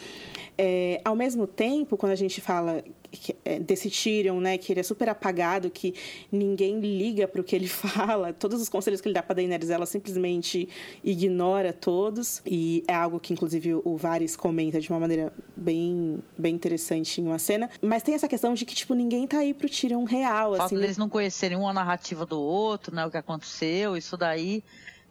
É, 0.59 1.01
ao 1.05 1.15
mesmo 1.15 1.47
tempo, 1.47 1.97
quando 1.97 2.13
a 2.13 2.17
gente 2.17 2.41
fala 2.41 2.83
que, 3.11 3.35
é, 3.45 3.61
desse 3.61 3.89
Tyrion, 3.89 4.41
né, 4.41 4.59
que 4.59 4.73
ele 4.73 4.81
é 4.81 4.83
super 4.83 5.09
apagado, 5.09 5.71
que 5.71 5.95
ninguém 6.31 6.81
liga 6.81 7.29
para 7.29 7.41
o 7.41 7.45
que 7.45 7.55
ele 7.55 7.69
fala, 7.69 8.33
todos 8.33 8.61
os 8.61 8.69
conselhos 8.69 9.01
que 9.01 9.09
ele 9.09 9.15
dá 9.15 9.23
para 9.23 9.37
Daenerys, 9.37 9.71
ela 9.71 9.87
simplesmente 9.87 10.69
ignora 11.03 11.73
todos, 11.73 12.43
e 12.45 12.83
é 12.89 12.95
algo 12.95 13.21
que 13.21 13.33
inclusive 13.33 13.75
o 13.75 13.97
Varys 13.97 14.37
comenta 14.37 14.81
de 14.81 14.91
uma 14.91 14.99
maneira 14.99 15.33
bem, 15.57 16.19
bem 16.37 16.55
interessante 16.55 17.21
em 17.21 17.27
uma 17.27 17.39
cena, 17.39 17.71
mas 17.81 18.03
tem 18.03 18.15
essa 18.15 18.27
questão 18.27 18.53
de 18.53 18.65
que 18.65 18.75
tipo 18.75 18.95
ninguém 18.95 19.27
tá 19.27 19.39
aí 19.39 19.55
pro 19.55 19.69
Tyrion 19.69 20.05
real, 20.05 20.57
Falta 20.57 20.65
assim. 20.65 20.77
Eles 20.77 20.99
não 20.99 21.09
conhecerem 21.09 21.57
uma 21.57 21.73
narrativa 21.73 22.27
do 22.27 22.41
outro, 22.41 22.95
né, 22.95 23.07
o 23.07 23.11
que 23.11 23.17
aconteceu, 23.17 23.97
isso 23.97 24.17
daí 24.17 24.63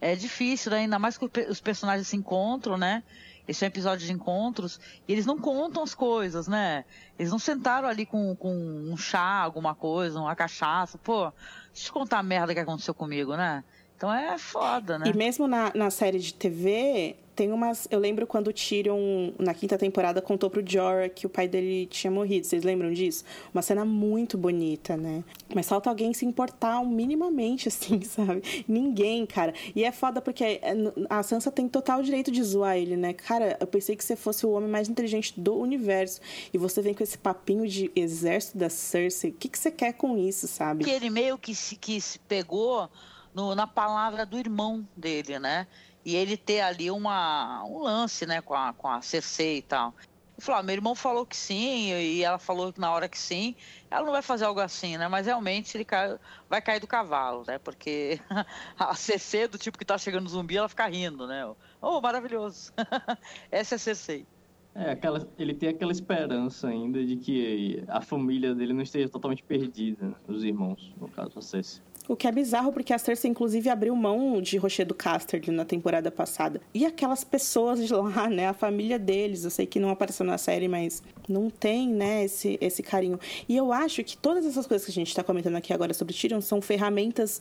é 0.04 0.14
difícil, 0.14 0.70
né? 0.70 0.80
ainda 0.80 0.98
mais 0.98 1.16
que 1.16 1.24
os 1.48 1.62
personagens 1.62 2.06
se 2.08 2.14
encontram, 2.14 2.76
né? 2.76 3.02
Esse 3.48 3.64
é 3.64 3.66
um 3.66 3.68
episódio 3.68 4.06
de 4.06 4.12
encontros 4.12 4.78
e 5.08 5.12
eles 5.12 5.24
não 5.24 5.38
contam 5.38 5.82
as 5.82 5.94
coisas, 5.94 6.46
né? 6.46 6.84
Eles 7.18 7.32
não 7.32 7.38
sentaram 7.38 7.88
ali 7.88 8.04
com, 8.04 8.36
com 8.36 8.54
um 8.54 8.96
chá, 8.98 9.40
alguma 9.40 9.74
coisa, 9.74 10.20
uma 10.20 10.36
cachaça. 10.36 10.98
Pô, 10.98 11.30
deixa 11.72 11.80
eu 11.80 11.84
te 11.84 11.92
contar 11.92 12.18
a 12.18 12.22
merda 12.22 12.52
que 12.52 12.60
aconteceu 12.60 12.92
comigo, 12.92 13.34
né? 13.34 13.64
Então 13.96 14.12
é 14.12 14.36
foda, 14.38 14.98
né? 14.98 15.06
E 15.08 15.16
mesmo 15.16 15.46
na, 15.46 15.72
na 15.74 15.90
série 15.90 16.18
de 16.18 16.34
TV, 16.34 17.16
tem 17.34 17.52
umas. 17.52 17.88
Eu 17.90 17.98
lembro 17.98 18.26
quando 18.26 18.48
o 18.48 18.52
Tyrion, 18.52 19.32
na 19.38 19.52
quinta 19.52 19.76
temporada, 19.76 20.22
contou 20.22 20.48
pro 20.48 20.62
Jorah 20.64 21.08
que 21.08 21.26
o 21.26 21.28
pai 21.28 21.48
dele 21.48 21.86
tinha 21.86 22.10
morrido. 22.10 22.46
Vocês 22.46 22.62
lembram 22.62 22.92
disso? 22.92 23.24
Uma 23.52 23.62
cena 23.62 23.84
muito 23.84 24.38
bonita, 24.38 24.96
né? 24.96 25.24
Mas 25.54 25.68
falta 25.68 25.90
alguém 25.90 26.12
se 26.14 26.24
importar 26.24 26.84
minimamente, 26.84 27.68
assim, 27.68 28.00
sabe? 28.02 28.42
Ninguém, 28.68 29.26
cara. 29.26 29.52
E 29.74 29.84
é 29.84 29.92
foda 29.92 30.20
porque 30.20 30.44
é, 30.44 30.74
a 31.10 31.22
Sansa 31.22 31.50
tem 31.50 31.68
total 31.68 32.02
direito 32.02 32.30
de 32.30 32.42
zoar 32.42 32.76
ele, 32.76 32.96
né? 32.96 33.12
Cara, 33.12 33.56
eu 33.60 33.66
pensei 33.66 33.96
que 33.96 34.04
você 34.04 34.16
fosse 34.16 34.46
o 34.46 34.50
homem 34.50 34.68
mais 34.68 34.88
inteligente 34.88 35.38
do 35.38 35.56
universo. 35.56 36.20
E 36.52 36.58
você 36.58 36.80
vem 36.80 36.94
com 36.94 37.02
esse 37.02 37.18
papinho 37.18 37.66
de 37.66 37.90
exército 37.96 38.58
da 38.58 38.68
Cersei. 38.68 39.30
O 39.30 39.34
que, 39.34 39.48
que 39.48 39.58
você 39.58 39.70
quer 39.70 39.92
com 39.94 40.16
isso, 40.16 40.46
sabe? 40.46 40.84
Que 40.84 40.90
ele 40.90 41.10
meio 41.10 41.36
que 41.36 41.54
se, 41.54 41.76
que 41.76 42.00
se 42.00 42.18
pegou 42.20 42.88
no, 43.34 43.54
na 43.54 43.66
palavra 43.66 44.24
do 44.24 44.38
irmão 44.38 44.86
dele, 44.96 45.38
né? 45.38 45.66
E 46.04 46.14
ele 46.14 46.36
ter 46.36 46.60
ali 46.60 46.90
uma, 46.90 47.64
um 47.64 47.78
lance, 47.82 48.24
né, 48.26 48.40
com 48.40 48.54
a, 48.54 48.72
com 48.72 48.88
a 48.88 49.02
Cersei 49.02 49.58
e 49.58 49.62
tal. 49.62 49.94
Ele 50.36 50.44
falou, 50.44 50.60
ah, 50.60 50.62
meu 50.62 50.74
irmão 50.74 50.94
falou 50.94 51.24
que 51.24 51.36
sim, 51.36 51.92
e 51.92 52.22
ela 52.22 52.38
falou 52.38 52.72
que 52.72 52.80
na 52.80 52.90
hora 52.92 53.08
que 53.08 53.18
sim, 53.18 53.54
ela 53.90 54.04
não 54.04 54.12
vai 54.12 54.22
fazer 54.22 54.44
algo 54.44 54.60
assim, 54.60 54.96
né? 54.96 55.06
Mas 55.08 55.26
realmente 55.26 55.76
ele 55.76 55.84
cai, 55.84 56.18
vai 56.48 56.60
cair 56.60 56.80
do 56.80 56.86
cavalo, 56.86 57.44
né? 57.46 57.58
Porque 57.58 58.20
a 58.78 58.94
Cersei, 58.94 59.46
do 59.46 59.58
tipo 59.58 59.78
que 59.78 59.84
tá 59.84 59.96
chegando 59.96 60.28
zumbi, 60.28 60.56
ela 60.56 60.68
fica 60.68 60.86
rindo, 60.86 61.26
né? 61.26 61.48
Oh, 61.80 62.00
maravilhoso! 62.00 62.72
Essa 63.50 63.74
é 63.74 63.76
a 63.76 63.78
Cersei. 63.78 64.26
É, 64.74 64.90
aquela, 64.90 65.28
ele 65.38 65.54
tem 65.54 65.68
aquela 65.68 65.92
esperança 65.92 66.66
ainda 66.66 67.04
de 67.04 67.16
que 67.16 67.84
a 67.86 68.00
família 68.00 68.52
dele 68.56 68.72
não 68.72 68.82
esteja 68.82 69.08
totalmente 69.08 69.44
perdida, 69.44 70.16
os 70.26 70.42
irmãos, 70.42 70.92
no 71.00 71.08
caso, 71.08 71.38
a 71.38 71.42
Cersei. 71.42 71.80
O 72.06 72.14
que 72.14 72.28
é 72.28 72.32
bizarro, 72.32 72.70
porque 72.70 72.92
a 72.92 72.98
Cersei, 72.98 73.30
inclusive, 73.30 73.70
abriu 73.70 73.96
mão 73.96 74.42
de 74.42 74.58
Rochedo 74.58 74.94
Casterly 74.94 75.50
na 75.50 75.64
temporada 75.64 76.10
passada. 76.10 76.60
E 76.74 76.84
aquelas 76.84 77.24
pessoas 77.24 77.84
de 77.86 77.90
lá, 77.94 78.28
né? 78.28 78.46
A 78.46 78.52
família 78.52 78.98
deles, 78.98 79.44
eu 79.44 79.50
sei 79.50 79.64
que 79.64 79.80
não 79.80 79.88
apareceu 79.88 80.26
na 80.26 80.36
série, 80.36 80.68
mas 80.68 81.02
não 81.26 81.48
tem, 81.48 81.88
né, 81.88 82.24
esse, 82.24 82.58
esse 82.60 82.82
carinho. 82.82 83.18
E 83.48 83.56
eu 83.56 83.72
acho 83.72 84.04
que 84.04 84.18
todas 84.18 84.44
essas 84.44 84.66
coisas 84.66 84.84
que 84.84 84.90
a 84.90 84.94
gente 84.94 85.08
está 85.08 85.24
comentando 85.24 85.56
aqui 85.56 85.72
agora 85.72 85.94
sobre 85.94 86.12
Tyrion 86.12 86.42
são 86.42 86.60
ferramentas 86.60 87.40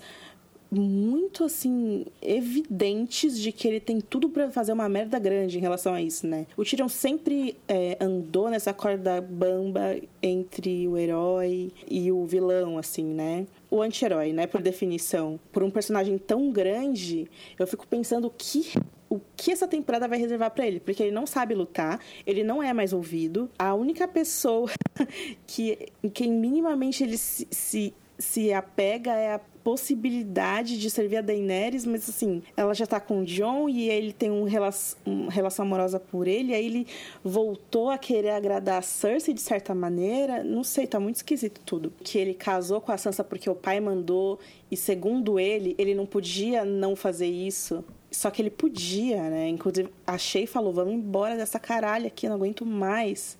muito 0.73 1.43
assim 1.43 2.05
evidentes 2.21 3.39
de 3.39 3.51
que 3.51 3.67
ele 3.67 3.79
tem 3.79 4.01
tudo 4.01 4.29
para 4.29 4.49
fazer 4.49 4.73
uma 4.73 4.89
merda 4.89 5.19
grande 5.19 5.57
em 5.57 5.61
relação 5.61 5.93
a 5.93 6.01
isso, 6.01 6.25
né? 6.25 6.47
O 6.57 6.63
Tyrion 6.63 6.89
sempre 6.89 7.57
é, 7.67 7.97
andou 7.99 8.49
nessa 8.49 8.73
corda 8.73 9.21
bamba 9.21 9.97
entre 10.21 10.87
o 10.87 10.97
herói 10.97 11.71
e 11.89 12.11
o 12.11 12.25
vilão, 12.25 12.77
assim, 12.77 13.03
né? 13.03 13.45
O 13.69 13.81
anti-herói, 13.81 14.33
né? 14.33 14.47
Por 14.47 14.61
definição. 14.61 15.39
Por 15.51 15.63
um 15.63 15.69
personagem 15.69 16.17
tão 16.17 16.51
grande, 16.51 17.27
eu 17.57 17.67
fico 17.67 17.87
pensando 17.87 18.27
o 18.27 18.31
que 18.31 18.73
o 19.13 19.21
que 19.37 19.51
essa 19.51 19.67
temporada 19.67 20.07
vai 20.07 20.17
reservar 20.17 20.49
para 20.49 20.65
ele, 20.65 20.79
porque 20.79 21.03
ele 21.03 21.11
não 21.11 21.27
sabe 21.27 21.53
lutar, 21.53 21.99
ele 22.25 22.43
não 22.43 22.63
é 22.63 22.73
mais 22.73 22.93
ouvido. 22.93 23.47
A 23.59 23.75
única 23.75 24.07
pessoa 24.07 24.67
que 25.45 25.89
quem 26.15 26.31
minimamente 26.31 27.03
ele 27.03 27.15
se, 27.15 27.47
se, 27.51 27.93
se 28.17 28.53
apega 28.53 29.11
é 29.11 29.33
a 29.33 29.41
possibilidade 29.63 30.77
de 30.77 30.89
servir 30.89 31.17
a 31.17 31.21
Daenerys, 31.21 31.85
mas 31.85 32.09
assim, 32.09 32.43
ela 32.55 32.73
já 32.73 32.85
tá 32.85 32.99
com 32.99 33.21
o 33.21 33.25
John 33.25 33.69
e 33.69 33.89
ele 33.89 34.11
tem 34.11 34.29
um 34.29 34.43
relação, 34.43 34.99
uma 35.05 35.31
relação 35.31 35.65
amorosa 35.65 35.99
por 35.99 36.27
ele, 36.27 36.53
aí 36.53 36.65
ele 36.65 36.87
voltou 37.23 37.89
a 37.89 37.97
querer 37.97 38.31
agradar 38.31 38.79
a 38.79 38.81
Cersei 38.81 39.33
de 39.33 39.41
certa 39.41 39.73
maneira. 39.73 40.43
Não 40.43 40.63
sei, 40.63 40.85
tá 40.85 40.99
muito 40.99 41.15
esquisito 41.15 41.61
tudo. 41.65 41.93
Que 42.03 42.17
ele 42.17 42.33
casou 42.33 42.81
com 42.81 42.91
a 42.91 42.97
Sansa 42.97 43.23
porque 43.23 43.49
o 43.49 43.55
pai 43.55 43.79
mandou 43.79 44.37
e 44.69 44.75
segundo 44.75 45.39
ele, 45.39 45.75
ele 45.77 45.95
não 45.95 46.05
podia 46.05 46.65
não 46.65 46.95
fazer 46.95 47.27
isso. 47.27 47.83
Só 48.11 48.29
que 48.29 48.41
ele 48.41 48.51
podia, 48.51 49.29
né? 49.29 49.47
Inclusive, 49.47 49.89
achei 50.05 50.43
e 50.43 50.47
falou: 50.47 50.71
vamos 50.71 50.93
embora 50.93 51.35
dessa 51.35 51.59
caralho 51.59 52.05
aqui, 52.05 52.27
não 52.27 52.35
aguento 52.35 52.65
mais. 52.65 53.37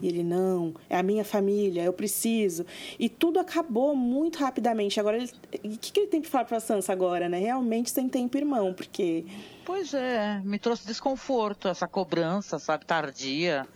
E 0.00 0.08
ele, 0.08 0.22
não, 0.22 0.74
é 0.90 0.98
a 0.98 1.02
minha 1.02 1.24
família, 1.24 1.82
eu 1.82 1.92
preciso. 1.92 2.66
E 2.98 3.08
tudo 3.08 3.38
acabou 3.38 3.94
muito 3.94 4.38
rapidamente. 4.38 4.98
Agora, 4.98 5.16
ele, 5.16 5.30
o 5.64 5.78
que, 5.78 5.92
que 5.92 6.00
ele 6.00 6.08
tem 6.08 6.20
que 6.20 6.28
falar 6.28 6.44
pra 6.44 6.60
Sansa 6.60 6.92
agora, 6.92 7.28
né? 7.28 7.38
Realmente 7.38 7.90
sem 7.90 8.08
tempo, 8.08 8.36
irmão, 8.36 8.74
porque. 8.74 9.24
Pois 9.64 9.94
é, 9.94 10.40
me 10.44 10.58
trouxe 10.58 10.86
desconforto, 10.86 11.68
essa 11.68 11.86
cobrança, 11.86 12.58
sabe, 12.58 12.84
tardia, 12.84 13.66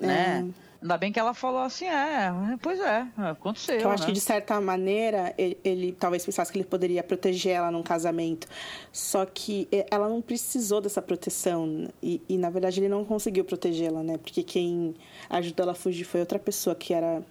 é. 0.00 0.06
né? 0.06 0.48
Ainda 0.82 0.98
bem 0.98 1.12
que 1.12 1.20
ela 1.20 1.32
falou 1.32 1.60
assim, 1.60 1.84
é, 1.84 2.32
pois 2.60 2.80
é, 2.80 3.06
aconteceu. 3.16 3.78
Eu 3.78 3.90
acho 3.90 4.02
né? 4.02 4.08
que 4.08 4.12
de 4.12 4.20
certa 4.20 4.60
maneira 4.60 5.32
ele, 5.38 5.56
ele, 5.62 5.92
talvez 5.92 6.26
pensasse 6.26 6.50
que 6.50 6.58
ele 6.58 6.66
poderia 6.66 7.04
proteger 7.04 7.52
ela 7.52 7.70
num 7.70 7.84
casamento. 7.84 8.48
Só 8.90 9.24
que 9.24 9.68
ela 9.88 10.08
não 10.08 10.20
precisou 10.20 10.80
dessa 10.80 11.00
proteção. 11.00 11.88
E, 12.02 12.20
e 12.28 12.36
na 12.36 12.50
verdade 12.50 12.80
ele 12.80 12.88
não 12.88 13.04
conseguiu 13.04 13.44
protegê-la, 13.44 14.02
né? 14.02 14.18
Porque 14.18 14.42
quem 14.42 14.94
ajudou 15.30 15.62
ela 15.62 15.72
a 15.72 15.76
fugir 15.76 16.02
foi 16.02 16.18
outra 16.18 16.38
pessoa 16.38 16.74
que 16.74 16.92
era 16.92 17.22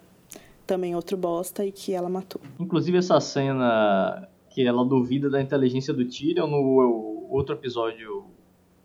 também 0.66 0.96
outro 0.96 1.18
bosta 1.18 1.66
e 1.66 1.74
que 1.74 1.94
ela 1.94 2.08
matou. 2.08 2.40
Inclusive 2.58 3.00
essa 3.00 3.20
cena 3.20 4.30
que 4.50 4.66
ela 4.66 4.86
duvida 4.86 5.30
da 5.30 5.42
inteligência 5.42 5.94
do 5.94 6.06
Tyrion 6.06 6.48
no 6.48 7.28
outro 7.30 7.56
episódio 7.56 8.31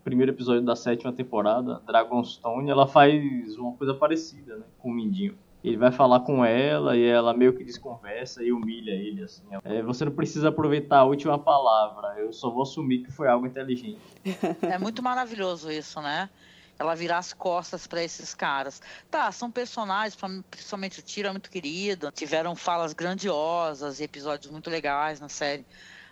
primeiro 0.07 0.31
episódio 0.31 0.63
da 0.63 0.77
sétima 0.77 1.13
temporada, 1.13 1.83
Dragonstone, 1.85 2.71
ela 2.71 2.87
faz 2.87 3.57
uma 3.59 3.73
coisa 3.73 3.93
parecida, 3.93 4.57
né, 4.57 4.65
com 4.79 4.89
o 4.89 4.95
Mindinho. 4.95 5.37
Ele 5.65 5.77
vai 5.77 5.91
falar 5.91 6.21
com 6.21 6.45
ela 6.45 6.97
e 6.97 7.05
ela 7.05 7.35
meio 7.35 7.53
que 7.53 7.65
desconversa 7.65 8.41
e 8.41 8.53
humilha 8.53 8.93
ele, 8.93 9.25
assim. 9.25 9.43
É, 9.65 9.83
você 9.83 10.05
não 10.05 10.13
precisa 10.13 10.51
aproveitar 10.51 10.99
a 10.99 11.05
última 11.05 11.37
palavra, 11.37 12.21
eu 12.21 12.33
só 12.33 12.49
vou 12.49 12.63
assumir 12.63 13.03
que 13.03 13.11
foi 13.11 13.27
algo 13.27 13.49
inteligente. 13.49 13.99
É 14.63 14.79
muito 14.79 15.03
maravilhoso 15.03 15.73
isso, 15.73 16.01
né? 16.01 16.31
Ela 16.79 16.95
virar 16.95 17.19
as 17.19 17.33
costas 17.33 17.89
para 17.89 18.01
esses 18.05 18.33
caras. 18.33 18.81
Tá, 19.11 19.33
são 19.33 19.51
personagens, 19.51 20.17
principalmente 20.49 21.01
o 21.01 21.03
Tiro 21.03 21.27
é 21.27 21.33
muito 21.33 21.51
querido, 21.51 22.13
tiveram 22.13 22.55
falas 22.55 22.93
grandiosas 22.93 23.99
e 23.99 24.05
episódios 24.05 24.53
muito 24.53 24.71
legais 24.71 25.19
na 25.19 25.29
série. 25.29 25.67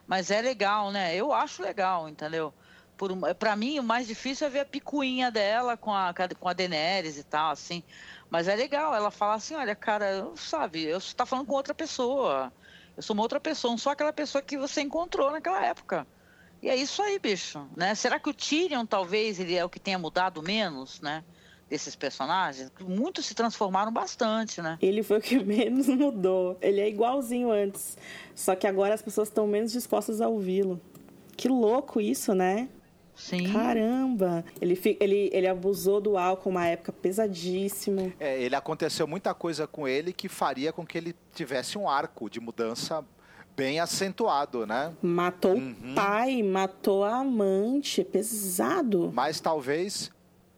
Mas 0.05 0.33
é 0.33 0.43
legal, 0.43 0.91
né? 0.91 1.15
Eu 1.15 1.33
acho 1.33 1.63
legal, 1.63 2.09
entendeu? 2.09 2.53
Para 3.39 3.57
mim 3.57 3.79
o 3.79 3.83
mais 3.83 4.07
difícil 4.07 4.47
é 4.47 4.51
ver 4.51 4.61
a 4.61 4.65
picuinha 4.65 5.31
dela 5.31 5.77
com 5.77 5.93
a 5.93 6.15
com 6.39 6.49
a 6.49 6.53
Daenerys 6.53 7.19
e 7.19 7.25
tal 7.25 7.51
assim. 7.51 7.83
Mas 8.31 8.49
é 8.49 8.55
legal 8.55 8.95
ela 8.95 9.11
fala 9.11 9.35
assim 9.35 9.55
olha 9.55 9.75
cara 9.75 10.29
sabe 10.37 10.85
eu 10.85 10.99
está 10.99 11.25
falando 11.27 11.47
com 11.47 11.55
outra 11.55 11.75
pessoa. 11.75 12.53
Eu 12.97 13.03
sou 13.03 13.15
uma 13.15 13.23
outra 13.23 13.41
pessoa 13.41 13.71
não 13.71 13.79
sou 13.79 13.93
aquela 13.93 14.13
pessoa 14.13 14.43
que 14.43 14.57
você 14.57 14.81
encontrou 14.81 15.31
naquela 15.31 15.65
época. 15.65 16.07
E 16.63 16.69
é 16.69 16.77
isso 16.77 17.03
aí 17.03 17.19
bicho 17.19 17.67
né? 17.77 17.95
Será 17.95 18.19
que 18.19 18.29
o 18.29 18.35
Tyrion 18.35 18.87
talvez 18.87 19.39
ele 19.41 19.55
é 19.55 19.65
o 19.65 19.69
que 19.69 19.81
tenha 19.81 19.99
mudado 19.99 20.43
menos 20.43 21.01
né 21.01 21.25
desses 21.69 21.97
personagens? 21.97 22.71
Muitos 22.81 23.27
se 23.27 23.35
transformaram 23.35 23.93
bastante 23.93 24.63
né? 24.63 24.79
Ele 24.81 25.03
foi 25.03 25.19
o 25.19 25.21
que 25.21 25.39
menos 25.45 25.89
mudou. 25.89 26.57
Ele 26.61 26.81
é 26.81 26.89
igualzinho 26.89 27.51
antes 27.51 27.97
só 28.35 28.55
que 28.55 28.67
agora 28.67 28.95
as 28.95 29.03
pessoas 29.03 29.29
estão 29.29 29.47
menos 29.47 29.73
dispostas 29.73 30.21
a 30.21 30.29
ouvi-lo. 30.29 30.81
Que 31.37 31.49
louco 31.49 32.01
isso, 32.01 32.35
né? 32.35 32.69
Sim. 33.15 33.53
Caramba! 33.53 34.45
Ele, 34.61 34.79
ele, 35.01 35.31
ele 35.33 35.47
abusou 35.47 36.01
do 36.01 36.19
álcool 36.19 36.51
uma 36.51 36.67
época 36.67 36.93
pesadíssimo. 36.93 38.13
É, 38.19 38.41
ele 38.41 38.57
aconteceu 38.57 39.07
muita 39.07 39.33
coisa 39.33 39.67
com 39.67 39.87
ele 39.87 40.13
que 40.13 40.29
faria 40.29 40.73
com 40.73 40.85
que 40.85 40.99
ele 40.99 41.15
tivesse 41.33 41.79
um 41.79 41.89
arco 41.89 42.29
de 42.29 42.41
mudança 42.41 43.05
bem 43.57 43.79
acentuado, 43.79 44.67
né? 44.67 44.93
Matou 45.01 45.55
uhum. 45.55 45.75
o 45.93 45.95
pai, 45.95 46.43
matou 46.43 47.05
a 47.05 47.19
amante, 47.19 48.01
é 48.01 48.05
pesado. 48.05 49.13
Mas 49.15 49.41
talvez 49.41 50.11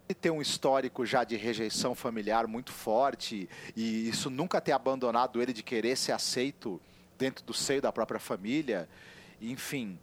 ele 0.09 0.15
ter 0.15 0.31
um 0.31 0.41
histórico 0.41 1.05
já 1.05 1.23
de 1.23 1.35
rejeição 1.35 1.93
familiar 1.93 2.47
muito 2.47 2.71
forte 2.71 3.47
e 3.75 4.09
isso 4.09 4.29
nunca 4.29 4.59
ter 4.61 4.71
abandonado 4.71 5.41
ele 5.41 5.53
de 5.53 5.61
querer 5.61 5.95
ser 5.95 6.13
aceito 6.13 6.81
dentro 7.17 7.43
do 7.45 7.53
seio 7.53 7.81
da 7.81 7.91
própria 7.91 8.19
família, 8.19 8.87
enfim, 9.41 9.99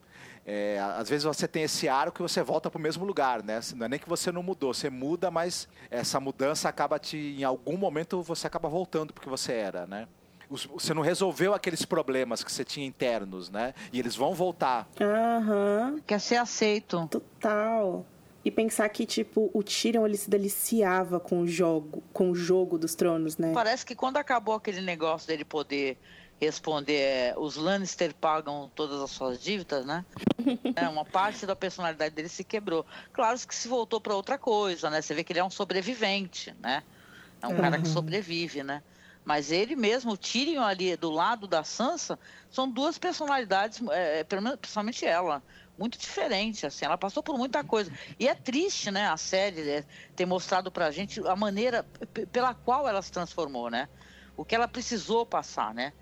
é, 0.47 0.79
às 0.79 1.09
vezes 1.09 1.25
você 1.25 1.49
tem 1.49 1.63
esse 1.63 1.89
arco 1.89 2.17
que 2.17 2.23
você 2.23 2.43
volta 2.43 2.71
para 2.71 2.79
o 2.79 2.83
mesmo 2.83 3.05
lugar, 3.05 3.43
né? 3.43 3.61
Não 3.75 3.87
é 3.87 3.89
nem 3.89 3.99
que 3.99 4.09
você 4.09 4.31
não 4.31 4.43
mudou, 4.43 4.75
você 4.75 4.91
muda, 4.91 5.31
mas 5.31 5.67
essa 5.91 6.21
mudança 6.21 6.69
acaba 6.69 6.99
te, 6.99 7.17
em 7.17 7.45
algum 7.45 7.77
momento 7.77 8.23
você 8.23 8.47
acaba 8.47 8.69
voltando 8.69 9.13
porque 9.13 9.29
você 9.29 9.53
era, 9.53 9.87
né? 9.87 10.07
Você 10.51 10.93
não 10.93 11.03
resolveu 11.03 11.55
aqueles 11.55 11.85
problemas 11.85 12.45
que 12.45 12.53
você 12.53 12.65
tinha 12.65 12.87
internos, 12.87 13.49
né? 13.49 13.73
E 13.93 13.99
eles 13.99 14.15
vão 14.15 14.35
voltar. 14.35 14.87
Aham. 15.01 15.93
Uhum. 15.95 16.01
Quer 16.07 16.21
ser 16.21 16.37
aceito. 16.37 17.09
Total. 17.11 18.05
E 18.45 18.51
pensar 18.51 18.87
que, 18.91 19.07
tipo, 19.07 19.51
o 19.55 19.63
Tyrion, 19.63 20.05
ele 20.05 20.19
se 20.19 20.29
deliciava 20.29 21.19
com 21.19 21.41
o 21.41 21.47
jogo, 21.47 22.03
com 22.13 22.31
o 22.31 22.35
jogo 22.35 22.77
dos 22.77 22.95
tronos, 22.95 23.39
né? 23.39 23.53
Parece 23.55 23.87
que 23.87 23.95
quando 23.95 24.19
acabou 24.19 24.55
aquele 24.55 24.83
negócio 24.83 25.27
dele 25.27 25.47
poder 25.47 25.99
responder 26.45 27.01
é, 27.01 27.35
os 27.37 27.57
Lannister 27.57 28.15
pagam 28.15 28.71
todas 28.75 29.01
as 29.01 29.11
suas 29.11 29.41
dívidas, 29.41 29.85
né? 29.85 30.05
é, 30.77 30.89
uma 30.89 31.05
parte 31.05 31.47
da 31.47 31.57
personalidade 31.57 32.15
dele 32.15 32.29
se 32.29 32.45
quebrou. 32.45 32.85
Claro 33.13 33.39
que 33.47 33.55
se 33.55 33.69
voltou 33.69 34.01
para 34.01 34.15
outra 34.15 34.39
coisa, 34.39 34.91
né? 34.91 35.03
Você 35.03 35.15
vê 35.15 35.25
que 35.25 35.33
ele 35.33 35.41
é 35.41 35.45
um 35.45 35.51
sobrevivente, 35.51 36.55
né? 36.61 36.83
É 37.43 37.47
um 37.47 37.51
uhum. 37.51 37.61
cara 37.61 37.79
que 37.79 37.89
sobrevive, 37.89 38.63
né? 38.63 38.83
Mas 39.25 39.51
ele 39.51 39.75
mesmo, 39.75 40.13
o 40.13 40.17
Tyrion 40.17 40.63
ali 40.63 40.97
do 40.97 41.11
lado 41.11 41.47
da 41.47 41.65
Sansa, 41.65 42.19
são 42.51 42.69
duas 42.71 42.99
personalidades, 42.99 43.81
é, 43.91 44.21
é 44.21 44.25
principalmente 44.25 45.07
ela, 45.07 45.43
muito 45.79 45.99
diferente, 45.99 46.67
assim, 46.67 46.85
ela 46.85 46.99
passou 46.99 47.23
por 47.23 47.37
muita 47.39 47.65
coisa. 47.65 47.91
E 48.19 48.29
é 48.29 48.35
triste, 48.35 48.91
né, 48.91 49.09
a 49.09 49.17
série 49.17 49.69
é, 49.69 49.85
ter 50.15 50.27
mostrado 50.27 50.71
pra 50.71 50.91
gente 50.91 51.27
a 51.27 51.35
maneira 51.35 51.85
pela 52.31 52.55
qual 52.55 52.87
ela 52.87 53.01
se 53.01 53.11
transformou, 53.11 53.71
né? 53.71 53.89
O 54.37 54.45
que 54.45 54.55
ela 54.55 54.69
precisou 54.69 55.25
passar, 55.25 55.73
né? 55.75 55.93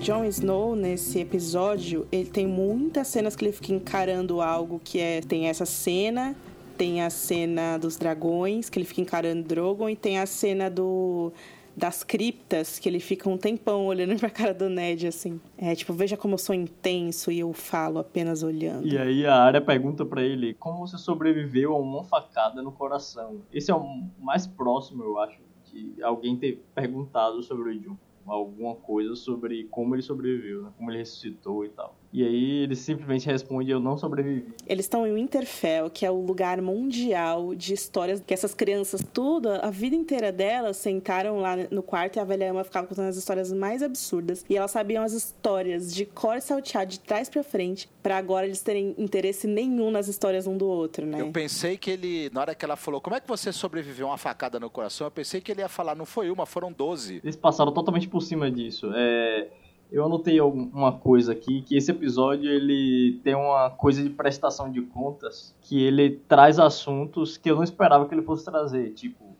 Jon 0.00 0.24
Snow, 0.24 0.74
nesse 0.74 1.20
episódio, 1.20 2.08
ele 2.10 2.30
tem 2.30 2.46
muitas 2.46 3.06
cenas 3.06 3.36
que 3.36 3.44
ele 3.44 3.52
fica 3.52 3.70
encarando 3.70 4.40
algo 4.40 4.80
que 4.82 4.98
é. 4.98 5.20
Tem 5.20 5.46
essa 5.46 5.66
cena, 5.66 6.34
tem 6.78 7.02
a 7.02 7.10
cena 7.10 7.76
dos 7.76 7.98
dragões, 7.98 8.70
que 8.70 8.78
ele 8.78 8.86
fica 8.86 9.02
encarando 9.02 9.42
Drogon, 9.46 9.90
e 9.90 9.96
tem 9.96 10.18
a 10.18 10.24
cena 10.24 10.70
do 10.70 11.30
das 11.76 12.02
criptas, 12.02 12.78
que 12.78 12.88
ele 12.88 12.98
fica 12.98 13.28
um 13.28 13.36
tempão 13.36 13.86
olhando 13.86 14.16
pra 14.18 14.30
cara 14.30 14.54
do 14.54 14.70
Ned, 14.70 15.06
assim. 15.06 15.38
É, 15.56 15.74
tipo, 15.74 15.92
veja 15.92 16.16
como 16.16 16.34
eu 16.34 16.38
sou 16.38 16.54
intenso 16.54 17.30
e 17.30 17.38
eu 17.38 17.52
falo 17.52 17.98
apenas 17.98 18.42
olhando. 18.42 18.86
E 18.86 18.96
aí 18.96 19.26
a 19.26 19.36
área 19.36 19.60
pergunta 19.60 20.04
para 20.04 20.22
ele 20.22 20.54
como 20.54 20.86
você 20.86 20.96
sobreviveu 20.96 21.74
a 21.74 21.78
uma 21.78 22.04
facada 22.04 22.62
no 22.62 22.72
coração. 22.72 23.42
Esse 23.52 23.70
é 23.70 23.74
o 23.74 24.02
mais 24.18 24.46
próximo, 24.46 25.04
eu 25.04 25.18
acho, 25.18 25.38
de 25.70 26.02
alguém 26.02 26.36
ter 26.36 26.64
perguntado 26.74 27.42
sobre 27.42 27.70
o 27.70 27.80
Jon 27.80 27.96
alguma 28.30 28.76
coisa 28.76 29.14
sobre 29.14 29.64
como 29.64 29.94
ele 29.94 30.02
sobreviveu, 30.02 30.62
né? 30.62 30.72
como 30.76 30.90
ele 30.90 30.98
ressuscitou 30.98 31.64
e 31.64 31.70
tal. 31.70 31.99
E 32.12 32.24
aí 32.24 32.62
ele 32.62 32.74
simplesmente 32.74 33.26
responde: 33.26 33.70
Eu 33.70 33.78
não 33.78 33.96
sobrevivi. 33.96 34.46
Eles 34.66 34.86
estão 34.86 35.06
em 35.06 35.14
Winterfell, 35.14 35.88
que 35.88 36.04
é 36.04 36.10
o 36.10 36.20
lugar 36.20 36.60
mundial 36.60 37.54
de 37.54 37.72
histórias 37.72 38.20
que 38.24 38.34
essas 38.34 38.52
crianças, 38.52 39.04
tudo, 39.12 39.48
a 39.48 39.70
vida 39.70 39.94
inteira 39.94 40.32
delas, 40.32 40.76
sentaram 40.76 41.38
lá 41.38 41.56
no 41.70 41.82
quarto 41.82 42.16
e 42.16 42.20
a 42.20 42.24
velha 42.24 42.50
ama 42.50 42.64
ficava 42.64 42.86
contando 42.86 43.08
as 43.08 43.16
histórias 43.16 43.52
mais 43.52 43.82
absurdas. 43.82 44.44
E 44.48 44.56
elas 44.56 44.72
sabiam 44.72 45.04
as 45.04 45.12
histórias 45.12 45.94
de 45.94 46.04
cor 46.04 46.40
salteado, 46.40 46.90
de 46.90 47.00
trás 47.00 47.28
para 47.28 47.44
frente, 47.44 47.88
para 48.02 48.16
agora 48.16 48.46
eles 48.46 48.60
terem 48.60 48.94
interesse 48.98 49.46
nenhum 49.46 49.90
nas 49.90 50.08
histórias 50.08 50.46
um 50.46 50.56
do 50.56 50.66
outro, 50.66 51.06
né? 51.06 51.20
Eu 51.20 51.30
pensei 51.30 51.76
que 51.76 51.90
ele, 51.90 52.28
na 52.32 52.40
hora 52.40 52.54
que 52.54 52.64
ela 52.64 52.76
falou, 52.76 53.00
como 53.00 53.14
é 53.14 53.20
que 53.20 53.28
você 53.28 53.52
sobreviveu 53.52 54.06
a 54.06 54.10
uma 54.10 54.18
facada 54.18 54.58
no 54.58 54.68
coração? 54.68 55.06
Eu 55.06 55.10
pensei 55.12 55.40
que 55.40 55.52
ele 55.52 55.60
ia 55.60 55.68
falar, 55.68 55.94
não 55.94 56.06
foi 56.06 56.30
uma, 56.30 56.44
foram 56.44 56.72
12. 56.72 57.20
Eles 57.22 57.36
passaram 57.36 57.72
totalmente 57.72 58.08
por 58.08 58.20
cima 58.20 58.50
disso. 58.50 58.90
É 58.94 59.46
eu 59.90 60.04
anotei 60.04 60.40
uma 60.40 60.92
coisa 60.92 61.32
aqui, 61.32 61.62
que 61.62 61.76
esse 61.76 61.90
episódio 61.90 62.48
ele 62.48 63.20
tem 63.24 63.34
uma 63.34 63.70
coisa 63.70 64.02
de 64.02 64.10
prestação 64.10 64.70
de 64.70 64.80
contas, 64.82 65.54
que 65.60 65.82
ele 65.82 66.20
traz 66.28 66.58
assuntos 66.58 67.36
que 67.36 67.50
eu 67.50 67.56
não 67.56 67.64
esperava 67.64 68.06
que 68.06 68.14
ele 68.14 68.22
fosse 68.22 68.44
trazer, 68.44 68.90
tipo, 68.90 69.36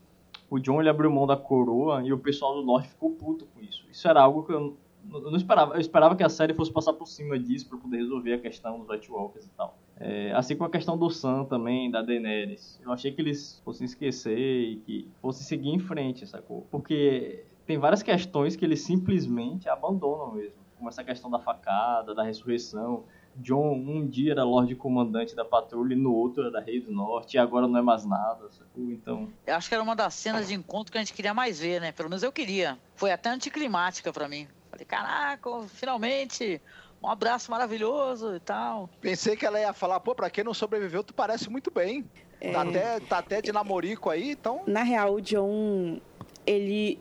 o 0.51 0.59
John 0.59 0.81
ele 0.81 0.89
abriu 0.89 1.11
mão 1.11 1.27
da 1.27 1.37
coroa 1.37 2.03
e 2.03 2.13
o 2.13 2.19
pessoal 2.19 2.57
do 2.57 2.63
norte 2.63 2.89
ficou 2.89 3.13
puto 3.13 3.47
com 3.47 3.61
isso. 3.61 3.87
Isso 3.89 4.09
era 4.09 4.21
algo 4.21 4.43
que 4.43 4.53
eu, 4.53 4.77
eu 5.13 5.31
não 5.31 5.37
esperava. 5.37 5.75
Eu 5.75 5.81
esperava 5.81 6.17
que 6.17 6.25
a 6.25 6.29
série 6.29 6.53
fosse 6.53 6.73
passar 6.73 6.93
por 6.93 7.07
cima 7.07 7.39
disso 7.39 7.69
para 7.69 7.79
poder 7.79 7.99
resolver 7.99 8.35
a 8.35 8.39
questão 8.39 8.81
dos 8.81 8.89
White 8.89 9.13
Walkers 9.13 9.47
e 9.47 9.51
tal. 9.51 9.79
É, 9.97 10.33
assim 10.33 10.57
como 10.57 10.67
a 10.67 10.71
questão 10.71 10.99
do 10.99 11.09
Sam 11.09 11.45
também, 11.45 11.89
da 11.89 12.03
Daenerys. 12.03 12.81
Eu 12.83 12.91
achei 12.91 13.13
que 13.13 13.21
eles 13.21 13.63
fossem 13.65 13.85
esquecer 13.85 14.37
e 14.37 14.77
que 14.77 15.09
fossem 15.23 15.47
seguir 15.47 15.71
em 15.71 15.79
frente, 15.79 16.27
sacou? 16.27 16.67
Porque 16.69 17.45
tem 17.71 17.79
várias 17.79 18.03
questões 18.03 18.57
que 18.57 18.65
eles 18.65 18.83
simplesmente 18.83 19.69
abandonam 19.69 20.33
mesmo, 20.33 20.59
como 20.77 20.89
essa 20.89 21.05
questão 21.05 21.31
da 21.31 21.39
facada, 21.39 22.13
da 22.13 22.25
ressurreição. 22.25 23.05
John 23.37 23.75
um 23.75 24.05
dia 24.05 24.33
era 24.33 24.43
Lorde 24.43 24.75
Comandante 24.75 25.37
da 25.37 25.45
patrulha 25.45 25.95
e 25.95 25.97
no 25.97 26.13
outro 26.13 26.49
era 26.49 26.61
Rei 26.61 26.81
do 26.81 26.91
Norte, 26.91 27.37
e 27.37 27.39
agora 27.39 27.69
não 27.69 27.79
é 27.79 27.83
mais 27.83 28.05
nada, 28.05 28.51
sacou? 28.51 28.91
Então. 28.91 29.29
Eu 29.47 29.55
acho 29.55 29.69
que 29.69 29.75
era 29.77 29.85
uma 29.85 29.95
das 29.95 30.15
cenas 30.15 30.49
de 30.49 30.55
encontro 30.55 30.91
que 30.91 30.99
a 30.99 31.01
gente 31.01 31.13
queria 31.13 31.33
mais 31.33 31.61
ver, 31.61 31.81
né? 31.81 31.93
Pelo 31.93 32.09
menos 32.09 32.25
eu 32.25 32.33
queria. 32.33 32.77
Foi 32.97 33.13
até 33.13 33.31
anticlimática 33.31 34.13
para 34.13 34.29
mim. 34.29 34.49
Falei, 34.69 34.85
caraca, 34.85 35.49
finalmente 35.69 36.61
um 37.01 37.09
abraço 37.09 37.53
maravilhoso 37.53 38.35
e 38.35 38.41
tal. 38.41 38.91
Pensei 39.01 39.37
que 39.37 39.47
ela 39.47 39.61
ia 39.61 39.73
falar, 39.73 40.01
pô, 40.01 40.13
pra 40.13 40.29
quem 40.29 40.43
não 40.43 40.53
sobreviveu, 40.53 41.05
tu 41.05 41.15
parece 41.15 41.49
muito 41.49 41.71
bem. 41.71 42.05
É... 42.41 42.51
Tá, 42.51 42.63
até, 42.63 43.01
tá 43.01 43.19
até 43.19 43.41
de 43.41 43.53
namorico 43.53 44.11
aí, 44.11 44.33
então. 44.33 44.65
Na 44.67 44.83
real, 44.83 45.15
o 45.15 45.21
John, 45.21 46.01
ele 46.45 46.99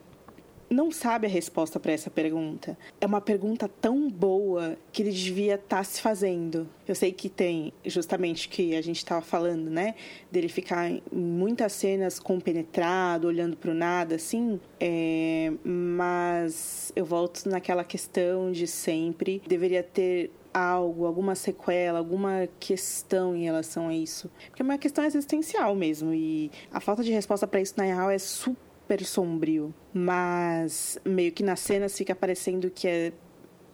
não 0.69 0.91
sabe 0.91 1.25
a 1.25 1.29
resposta 1.29 1.79
para 1.79 1.91
essa 1.91 2.09
pergunta. 2.09 2.77
É 3.01 3.05
uma 3.05 3.19
pergunta 3.19 3.67
tão 3.67 4.09
boa 4.09 4.77
que 4.91 5.01
ele 5.01 5.11
devia 5.11 5.55
estar 5.55 5.77
tá 5.77 5.83
se 5.83 6.01
fazendo. 6.01 6.69
Eu 6.87 6.95
sei 6.95 7.11
que 7.11 7.27
tem 7.27 7.73
justamente 7.85 8.47
que 8.47 8.75
a 8.75 8.81
gente 8.81 8.97
estava 8.97 9.21
falando, 9.21 9.69
né? 9.69 9.95
Dele 10.31 10.47
ficar 10.47 10.89
em 10.89 11.01
muitas 11.11 11.73
cenas 11.73 12.19
compenetrado, 12.19 13.27
olhando 13.27 13.57
para 13.57 13.71
o 13.71 13.73
nada, 13.73 14.15
assim. 14.15 14.59
É... 14.79 15.51
mas 15.63 16.91
eu 16.95 17.05
volto 17.05 17.47
naquela 17.49 17.83
questão 17.83 18.51
de 18.51 18.67
sempre. 18.67 19.41
Deveria 19.47 19.83
ter 19.83 20.31
algo, 20.53 21.05
alguma 21.05 21.35
sequela, 21.35 21.99
alguma 21.99 22.47
questão 22.59 23.35
em 23.35 23.43
relação 23.43 23.87
a 23.87 23.93
isso. 23.93 24.29
Porque 24.49 24.61
é 24.61 24.65
uma 24.65 24.77
questão 24.77 25.03
existencial 25.03 25.75
mesmo. 25.75 26.13
E 26.13 26.51
a 26.71 26.79
falta 26.79 27.03
de 27.03 27.11
resposta 27.11 27.47
para 27.47 27.61
isso, 27.61 27.73
na 27.77 27.83
real, 27.83 28.09
é 28.09 28.17
super 28.17 28.68
super 28.89 29.05
sombrio, 29.05 29.73
mas 29.93 30.97
meio 31.05 31.31
que 31.31 31.43
na 31.43 31.55
cena 31.55 31.87
fica 31.87 32.15
parecendo 32.15 32.71
que 32.71 32.87
é 32.87 33.13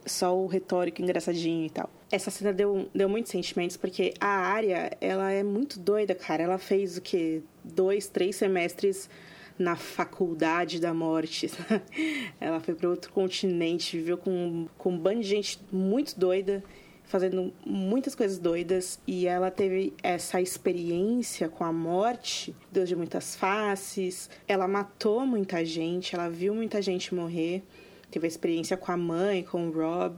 só 0.05 0.37
o 0.37 0.45
retórico 0.45 1.01
engraçadinho 1.01 1.65
e 1.65 1.69
tal. 1.69 1.89
Essa 2.11 2.29
cena 2.29 2.51
deu, 2.51 2.89
deu 2.93 3.07
muitos 3.07 3.31
sentimentos, 3.31 3.77
porque 3.77 4.13
a 4.19 4.27
área, 4.27 4.91
ela 4.99 5.31
é 5.31 5.41
muito 5.41 5.79
doida, 5.79 6.13
cara. 6.13 6.43
Ela 6.43 6.57
fez 6.57 6.97
o 6.97 7.01
quê? 7.01 7.41
Dois, 7.63 8.07
três 8.07 8.35
semestres 8.35 9.09
na 9.57 9.77
faculdade 9.77 10.81
da 10.81 10.93
morte. 10.93 11.49
ela 12.41 12.59
foi 12.59 12.75
para 12.75 12.89
outro 12.89 13.11
continente, 13.13 13.97
viveu 13.97 14.17
com, 14.17 14.67
com 14.77 14.91
um 14.91 14.97
bando 14.97 15.21
de 15.21 15.29
gente 15.29 15.59
muito 15.71 16.19
doida 16.19 16.61
fazendo 17.05 17.53
muitas 17.65 18.15
coisas 18.15 18.37
doidas 18.37 18.99
e 19.05 19.27
ela 19.27 19.51
teve 19.51 19.93
essa 20.01 20.41
experiência 20.41 21.47
com 21.47 21.63
a 21.63 21.71
morte, 21.71 22.55
Deus 22.71 22.89
de 22.89 22.95
muitas 22.95 23.35
faces. 23.35 24.29
Ela 24.47 24.67
matou 24.67 25.25
muita 25.25 25.63
gente, 25.63 26.15
ela 26.15 26.29
viu 26.29 26.53
muita 26.53 26.81
gente 26.81 27.13
morrer, 27.13 27.63
teve 28.09 28.25
a 28.25 28.27
experiência 28.27 28.75
com 28.75 28.91
a 28.91 28.97
mãe, 28.97 29.43
com 29.43 29.67
o 29.67 29.71
Rob. 29.71 30.17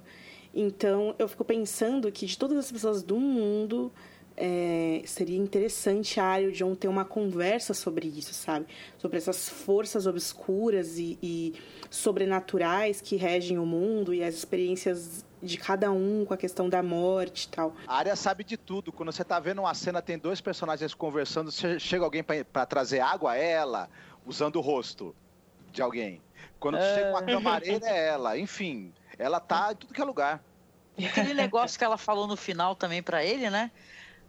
Então 0.54 1.14
eu 1.20 1.28
fico 1.28 1.44
pensando 1.44 2.12
que 2.12 2.26
de 2.26 2.38
todas 2.38 2.58
as 2.58 2.72
pessoas 2.72 3.04
do 3.04 3.20
mundo, 3.20 3.92
é, 4.38 5.02
seria 5.04 5.38
interessante 5.38 6.20
a 6.20 6.26
Arya 6.26 6.50
o 6.50 6.52
John 6.52 6.76
ter 6.76 6.88
uma 6.88 7.04
conversa 7.04 7.74
sobre 7.74 8.08
isso, 8.08 8.36
sabe? 8.36 8.68
Sobre 9.00 9.18
essas 9.18 9.50
forças 9.50 10.06
obscuras 10.06 11.00
e, 11.00 11.18
e 11.22 11.54
sobrenaturais 11.90 13.02
que 13.02 13.16
regem 13.16 13.58
o 13.58 13.66
mundo 13.66 14.14
e 14.14 14.24
as 14.24 14.36
experiências 14.36 15.26
de 15.42 15.58
cada 15.58 15.92
um 15.92 16.26
com 16.26 16.34
a 16.34 16.38
questão 16.38 16.68
da 16.68 16.82
morte 16.82 17.44
e 17.44 17.48
tal. 17.50 17.74
A 17.86 17.98
área 17.98 18.16
sabe 18.16 18.44
de 18.44 18.58
tudo. 18.58 18.92
Quando 18.92 19.12
você 19.12 19.24
tá 19.24 19.40
vendo 19.40 19.60
uma 19.60 19.74
cena, 19.74 20.02
tem 20.02 20.18
dois 20.18 20.42
personagens 20.42 20.94
conversando, 20.94 21.52
chega 21.52 22.04
alguém 22.04 22.24
para 22.24 22.66
trazer 22.66 23.00
água 23.00 23.34
a 23.34 23.36
ela, 23.36 23.90
usando 24.26 24.56
o 24.58 24.62
rosto 24.62 25.16
de 25.72 25.82
alguém. 25.82 26.22
Quando 26.60 26.78
é... 26.78 26.96
chega 26.96 27.10
uma 27.12 27.22
camareira, 27.22 27.88
é 27.88 28.08
ela. 28.08 28.38
Enfim, 28.38 28.94
ela 29.18 29.40
tá 29.40 29.72
em 29.72 29.76
tudo 29.76 29.94
que 29.94 30.02
é 30.02 30.06
lugar. 30.06 30.44
E 30.98 31.06
aquele 31.06 31.34
negócio 31.34 31.78
que 31.78 31.86
ela 31.86 31.98
falou 31.98 32.26
no 32.26 32.36
final 32.36 32.76
também 32.76 33.04
para 33.04 33.24
ele, 33.24 33.50
né? 33.50 33.72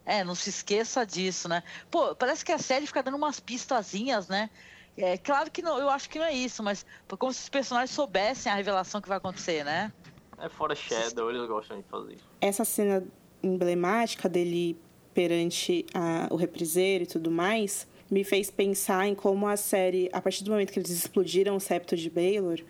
É, 0.05 0.23
não 0.23 0.35
se 0.35 0.51
esqueça 0.51 1.05
disso, 1.05 1.49
né? 1.49 1.63
Pô, 1.91 2.15
parece 2.15 2.45
que 2.45 2.53
a 2.53 2.59
série 2.59 2.87
fica 2.87 3.03
dando 3.03 3.17
umas 3.17 3.41
pistazinhas, 3.41 4.29
né? 4.29 4.51
É 4.97 5.17
claro 5.17 5.51
que 5.51 5.63
não, 5.63 5.79
eu 5.79 5.89
acho 5.89 6.11
que 6.11 6.19
não 6.19 6.27
é 6.27 6.33
isso, 6.33 6.63
mas 6.63 6.85
como 7.19 7.33
se 7.33 7.45
os 7.45 7.49
personagens 7.49 7.91
soubessem 7.91 8.51
a 8.51 8.55
revelação 8.55 9.01
que 9.01 9.09
vai 9.09 9.19
acontecer, 9.19 9.65
né? 9.65 9.93
É 10.41 10.49
fora 10.49 10.75
Shadow, 10.75 11.31
eles 11.31 11.47
gostam 11.49 11.79
de 11.79 11.85
fazer 11.85 12.15
isso. 12.15 12.25
Essa 12.41 12.65
cena 12.65 13.05
emblemática 13.43 14.29
dele 14.29 14.77
perante 15.13 15.85
a, 15.93 16.29
o 16.31 16.37
repriseiro 16.37 17.05
e 17.05 17.07
tudo 17.07 17.31
mais 17.31 17.87
me 18.11 18.25
fez 18.25 18.51
pensar 18.51 19.07
em 19.07 19.15
como 19.15 19.47
a 19.47 19.57
série, 19.57 20.09
a 20.13 20.21
partir 20.21 20.45
do 20.45 20.51
momento 20.51 20.73
que 20.73 20.79
eles 20.79 20.91
explodiram 20.91 21.57
o 21.57 21.61
septo 21.61 21.97
de 21.97 22.09
Baylor, 22.09 22.61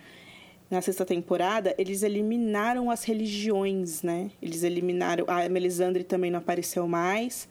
na 0.71 0.83
sexta 0.83 1.05
temporada, 1.05 1.75
eles 1.79 2.03
eliminaram 2.03 2.91
as 2.91 3.05
religiões, 3.05 4.03
né? 4.03 4.31
Eles 4.43 4.63
eliminaram. 4.63 5.25
A 5.27 5.49
Melisandre 5.49 6.05
também 6.05 6.31
não 6.31 6.41
apareceu 6.41 6.87
mais. 6.87 7.49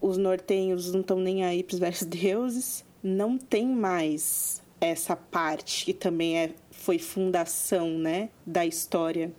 Os 0.00 0.18
nortenhos 0.18 0.92
não 0.92 1.00
estão 1.00 1.18
nem 1.18 1.44
aí 1.44 1.62
para 1.62 1.74
os 1.74 1.80
velhos 1.80 2.02
deuses. 2.04 2.84
não 3.02 3.38
tem 3.38 3.66
mais 3.66 4.61
essa 4.82 5.14
parte 5.14 5.84
que 5.84 5.94
também 5.94 6.38
é, 6.38 6.50
foi 6.70 6.98
fundação, 6.98 7.90
né, 7.90 8.30
da 8.44 8.66
história. 8.66 9.32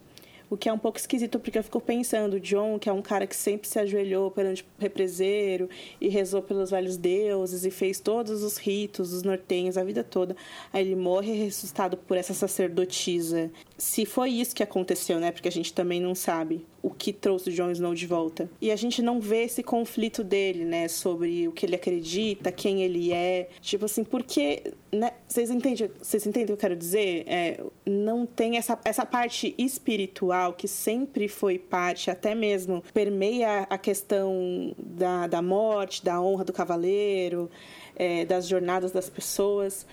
O 0.49 0.57
que 0.57 0.69
é 0.69 0.73
um 0.73 0.77
pouco 0.77 0.99
esquisito, 0.99 1.39
porque 1.39 1.57
eu 1.57 1.63
fico 1.63 1.81
pensando, 1.81 2.39
John, 2.39 2.77
que 2.77 2.87
é 2.87 2.93
um 2.93 3.01
cara 3.01 3.25
que 3.25 3.35
sempre 3.35 3.67
se 3.67 3.79
ajoelhou 3.79 4.29
perante 4.29 4.61
o 4.61 4.65
represeiro 4.77 5.67
e 5.99 6.07
rezou 6.09 6.43
pelos 6.43 6.69
velhos 6.69 6.95
deuses 6.95 7.65
e 7.65 7.71
fez 7.71 7.99
todos 7.99 8.43
os 8.43 8.57
ritos, 8.57 9.13
os 9.13 9.23
nortenhos, 9.23 9.77
a 9.77 9.83
vida 9.83 10.03
toda. 10.03 10.35
Aí 10.71 10.85
ele 10.85 10.95
morre 10.95 11.33
ressuscitado 11.33 11.97
por 11.97 12.17
essa 12.17 12.35
sacerdotisa. 12.35 13.51
Se 13.77 14.05
foi 14.05 14.29
isso 14.29 14.55
que 14.55 14.61
aconteceu, 14.61 15.19
né? 15.19 15.31
Porque 15.31 15.47
a 15.47 15.51
gente 15.51 15.73
também 15.73 15.99
não 15.99 16.13
sabe 16.13 16.65
o 16.81 16.89
que 16.89 17.11
trouxe 17.11 17.49
o 17.49 17.51
Jon 17.51 17.71
Snow 17.71 17.95
de 17.95 18.05
volta. 18.05 18.49
E 18.61 18.71
a 18.71 18.75
gente 18.75 19.01
não 19.01 19.19
vê 19.19 19.45
esse 19.45 19.63
conflito 19.63 20.23
dele, 20.23 20.65
né, 20.65 20.87
sobre 20.87 21.47
o 21.47 21.51
que 21.51 21.65
ele 21.65 21.75
acredita, 21.75 22.51
quem 22.51 22.83
ele 22.83 23.11
é. 23.11 23.49
Tipo 23.61 23.85
assim, 23.85 24.03
porque, 24.03 24.73
né, 24.91 25.13
vocês 25.27 25.49
entendem, 25.49 25.89
vocês 25.97 26.27
entendem 26.27 26.43
o 26.43 26.47
que 26.47 26.53
eu 26.53 26.57
quero 26.57 26.75
dizer? 26.75 27.23
É, 27.25 27.63
não 27.85 28.25
tem 28.25 28.57
essa, 28.57 28.77
essa 28.83 29.05
parte 29.05 29.55
espiritual 29.57 30.53
que 30.53 30.67
sempre 30.67 31.27
foi 31.27 31.57
parte, 31.57 32.11
até 32.11 32.35
mesmo 32.35 32.83
permeia 32.93 33.61
a 33.69 33.77
questão 33.77 34.75
da, 34.77 35.25
da 35.25 35.41
morte, 35.41 36.03
da 36.03 36.21
honra 36.21 36.43
do 36.43 36.53
cavaleiro, 36.53 37.49
é, 37.95 38.25
das 38.25 38.47
jornadas 38.47 38.91
das 38.91 39.09
pessoas. 39.09 39.85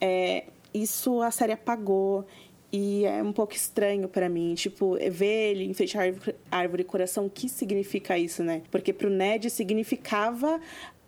É, 0.00 0.44
isso 0.72 1.22
a 1.22 1.30
série 1.30 1.52
apagou. 1.52 2.24
E 2.78 3.06
é 3.06 3.22
um 3.22 3.32
pouco 3.32 3.54
estranho 3.54 4.06
para 4.06 4.28
mim, 4.28 4.54
tipo, 4.54 4.98
ver 5.10 5.52
ele 5.52 5.74
à 5.94 5.98
árvore, 5.98 6.36
árvore 6.50 6.84
coração, 6.84 7.24
o 7.24 7.30
que 7.30 7.48
significa 7.48 8.18
isso, 8.18 8.42
né? 8.42 8.60
Porque 8.70 8.92
pro 8.92 9.08
Ned 9.08 9.48
significava 9.48 10.60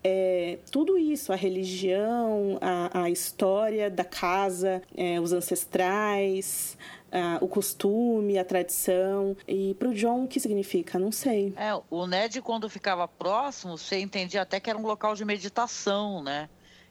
é, 0.03 0.57
tudo 0.71 0.97
isso, 0.97 1.31
a 1.31 1.35
religião, 1.35 2.57
a, 2.59 3.03
a 3.03 3.09
história 3.11 3.87
da 3.87 4.03
casa, 4.03 4.81
é, 4.97 5.21
os 5.21 5.31
ancestrais, 5.31 6.75
a, 7.11 7.37
o 7.39 7.47
costume, 7.47 8.39
a 8.39 8.43
tradição. 8.43 9.37
E 9.47 9.75
pro 9.75 9.93
John, 9.93 10.23
o 10.23 10.27
que 10.27 10.39
significa? 10.39 10.97
Não 10.97 11.11
sei. 11.11 11.53
É, 11.55 11.79
o 11.87 12.07
Ned, 12.07 12.41
quando 12.41 12.67
ficava 12.67 13.07
próximo, 13.07 13.77
você 13.77 13.99
entendia 13.99 14.41
até 14.41 14.59
que 14.59 14.71
era 14.71 14.79
um 14.79 14.87
local 14.87 15.13
de 15.13 15.23
meditação, 15.23 16.23
né? 16.23 16.49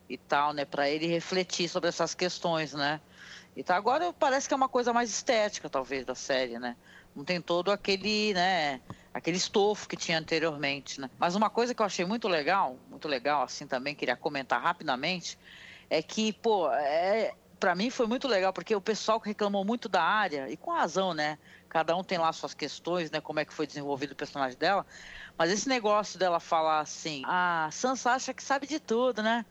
E 0.09 0.17
tal, 0.17 0.53
né? 0.53 0.65
Para 0.65 0.89
ele 0.89 1.09
refletir 1.09 1.69
sobre 1.69 1.89
essas 1.89 2.15
questões, 2.15 2.73
né? 2.75 3.01
Então 3.59 3.75
agora 3.75 4.13
parece 4.13 4.47
que 4.47 4.55
é 4.55 4.57
uma 4.57 4.69
coisa 4.69 4.93
mais 4.93 5.11
estética, 5.11 5.69
talvez, 5.69 6.07
da 6.07 6.15
série, 6.15 6.61
né? 6.61 6.77
Não 7.15 7.25
tem 7.25 7.41
todo 7.41 7.73
aquele, 7.73 8.33
né? 8.33 8.81
Aquele 9.13 9.37
estofo 9.37 9.89
que 9.89 9.97
tinha 9.97 10.17
anteriormente, 10.17 11.01
né? 11.01 11.11
Mas 11.19 11.35
uma 11.35 11.51
coisa 11.51 11.75
que 11.75 11.83
eu 11.83 11.87
achei 11.87 12.05
muito 12.05 12.29
legal, 12.29 12.79
muito 12.89 13.09
legal, 13.09 13.43
assim, 13.43 13.67
também 13.67 13.97
queria 13.97 14.15
comentar 14.15 14.63
rapidamente, 14.63 15.37
é 15.91 16.01
que, 16.01 16.33
pô, 16.35 16.71
é, 16.71 17.35
para 17.59 17.75
mim 17.75 17.91
foi 17.91 18.07
muito 18.07 18.29
legal, 18.29 18.53
porque 18.53 18.77
o 18.77 18.81
pessoal 18.81 19.21
que 19.21 19.29
reclamou 19.29 19.65
muito 19.65 19.89
da 19.89 20.05
área, 20.05 20.49
e 20.49 20.57
com 20.57 20.71
razão, 20.71 21.13
né? 21.13 21.37
Cada 21.69 21.97
um 21.97 22.05
tem 22.05 22.17
lá 22.17 22.33
suas 22.33 22.55
questões, 22.55 23.11
né? 23.11 23.21
Como 23.21 23.41
é 23.41 23.45
que 23.45 23.53
foi 23.53 23.67
desenvolvido 23.67 24.13
o 24.13 24.17
personagem 24.17 24.57
dela. 24.57 24.87
Mas 25.37 25.51
esse 25.51 25.69
negócio 25.69 26.17
dela 26.17 26.39
falar 26.39 26.79
assim, 26.79 27.23
a 27.27 27.67
ah, 27.67 27.71
Sansa 27.73 28.13
acha 28.13 28.33
que 28.33 28.43
sabe 28.43 28.69
de 28.69 28.79
tudo, 28.79 29.21
né? 29.21 29.45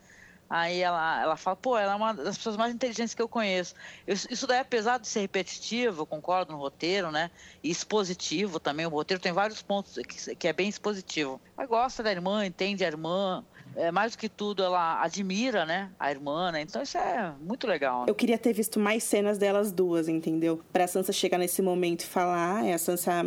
Aí 0.49 0.79
ela, 0.79 1.21
ela 1.21 1.35
fala, 1.35 1.55
pô, 1.55 1.77
ela 1.77 1.93
é 1.93 1.95
uma 1.95 2.13
das 2.13 2.37
pessoas 2.37 2.55
mais 2.55 2.73
inteligentes 2.73 3.13
que 3.13 3.21
eu 3.21 3.27
conheço. 3.27 3.75
Isso 4.07 4.47
daí, 4.47 4.59
apesar 4.59 4.97
de 4.97 5.07
ser 5.07 5.19
repetitivo, 5.21 6.05
concordo 6.05 6.53
no 6.53 6.57
roteiro, 6.57 7.11
né? 7.11 7.29
E 7.61 7.69
expositivo 7.69 8.59
também. 8.59 8.85
O 8.85 8.89
roteiro 8.89 9.21
tem 9.21 9.33
vários 9.33 9.61
pontos 9.61 9.95
que, 10.07 10.35
que 10.35 10.47
é 10.47 10.53
bem 10.53 10.69
expositivo. 10.69 11.41
Ela 11.57 11.67
gosta 11.67 12.01
da 12.01 12.11
irmã, 12.11 12.45
entende 12.45 12.85
a 12.85 12.87
irmã. 12.87 13.43
É, 13.75 13.91
mais 13.91 14.13
do 14.13 14.17
que 14.17 14.29
tudo, 14.29 14.63
ela 14.63 15.03
admira, 15.03 15.65
né? 15.65 15.91
A 15.99 16.09
irmã, 16.09 16.51
né? 16.51 16.61
Então 16.61 16.81
isso 16.81 16.97
é 16.97 17.33
muito 17.39 17.67
legal. 17.67 18.01
Né? 18.01 18.05
Eu 18.07 18.15
queria 18.15 18.37
ter 18.37 18.53
visto 18.53 18.79
mais 18.79 19.03
cenas 19.03 19.37
delas 19.37 19.71
duas, 19.71 20.07
entendeu? 20.07 20.63
Pra 20.71 20.87
Sansa 20.87 21.11
chegar 21.11 21.37
nesse 21.37 21.61
momento 21.61 22.01
e 22.01 22.05
falar, 22.05 22.65
é 22.65 22.73
a 22.73 22.77
Sansa 22.77 23.23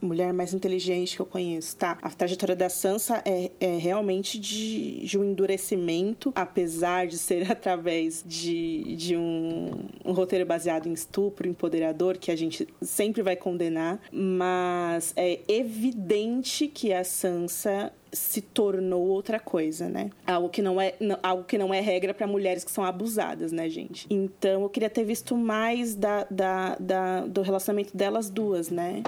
mulher 0.00 0.32
mais 0.32 0.54
inteligente 0.54 1.16
que 1.16 1.22
eu 1.22 1.26
conheço, 1.26 1.76
tá? 1.76 1.98
A 2.02 2.10
trajetória 2.10 2.56
da 2.56 2.68
Sansa 2.68 3.22
é, 3.24 3.50
é 3.60 3.76
realmente 3.76 4.38
de, 4.38 5.04
de 5.06 5.18
um 5.18 5.24
endurecimento, 5.24 6.32
apesar 6.34 7.06
de 7.06 7.18
ser 7.18 7.50
através 7.52 8.22
de, 8.26 8.96
de 8.96 9.16
um, 9.16 9.70
um 10.04 10.12
roteiro 10.12 10.46
baseado 10.46 10.88
em 10.88 10.92
estupro, 10.92 11.48
empoderador, 11.48 12.18
que 12.18 12.30
a 12.30 12.36
gente 12.36 12.68
sempre 12.82 13.22
vai 13.22 13.36
condenar, 13.36 14.00
mas 14.12 15.12
é 15.16 15.40
evidente 15.48 16.68
que 16.68 16.92
a 16.92 17.04
Sansa 17.04 17.92
se 18.12 18.40
tornou 18.40 19.06
outra 19.06 19.38
coisa, 19.38 19.88
né? 19.88 20.10
Algo 20.26 20.48
que 20.48 20.62
não 20.62 20.80
é, 20.80 20.94
não, 21.00 21.18
algo 21.22 21.44
que 21.44 21.56
não 21.56 21.72
é 21.72 21.80
regra 21.80 22.12
para 22.12 22.26
mulheres 22.26 22.64
que 22.64 22.70
são 22.70 22.84
abusadas, 22.84 23.52
né, 23.52 23.68
gente? 23.68 24.06
Então 24.10 24.62
eu 24.62 24.68
queria 24.68 24.90
ter 24.90 25.04
visto 25.04 25.36
mais 25.36 25.94
da, 25.94 26.26
da, 26.30 26.76
da, 26.78 27.20
do 27.26 27.42
relacionamento 27.42 27.96
delas 27.96 28.28
duas, 28.28 28.70
né? 28.70 29.02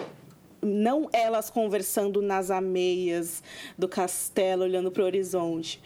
Não 0.62 1.08
elas 1.12 1.50
conversando 1.50 2.22
nas 2.22 2.50
ameias 2.50 3.42
do 3.76 3.88
castelo, 3.88 4.62
olhando 4.62 4.90
para 4.90 5.02
o 5.02 5.06
horizonte, 5.06 5.80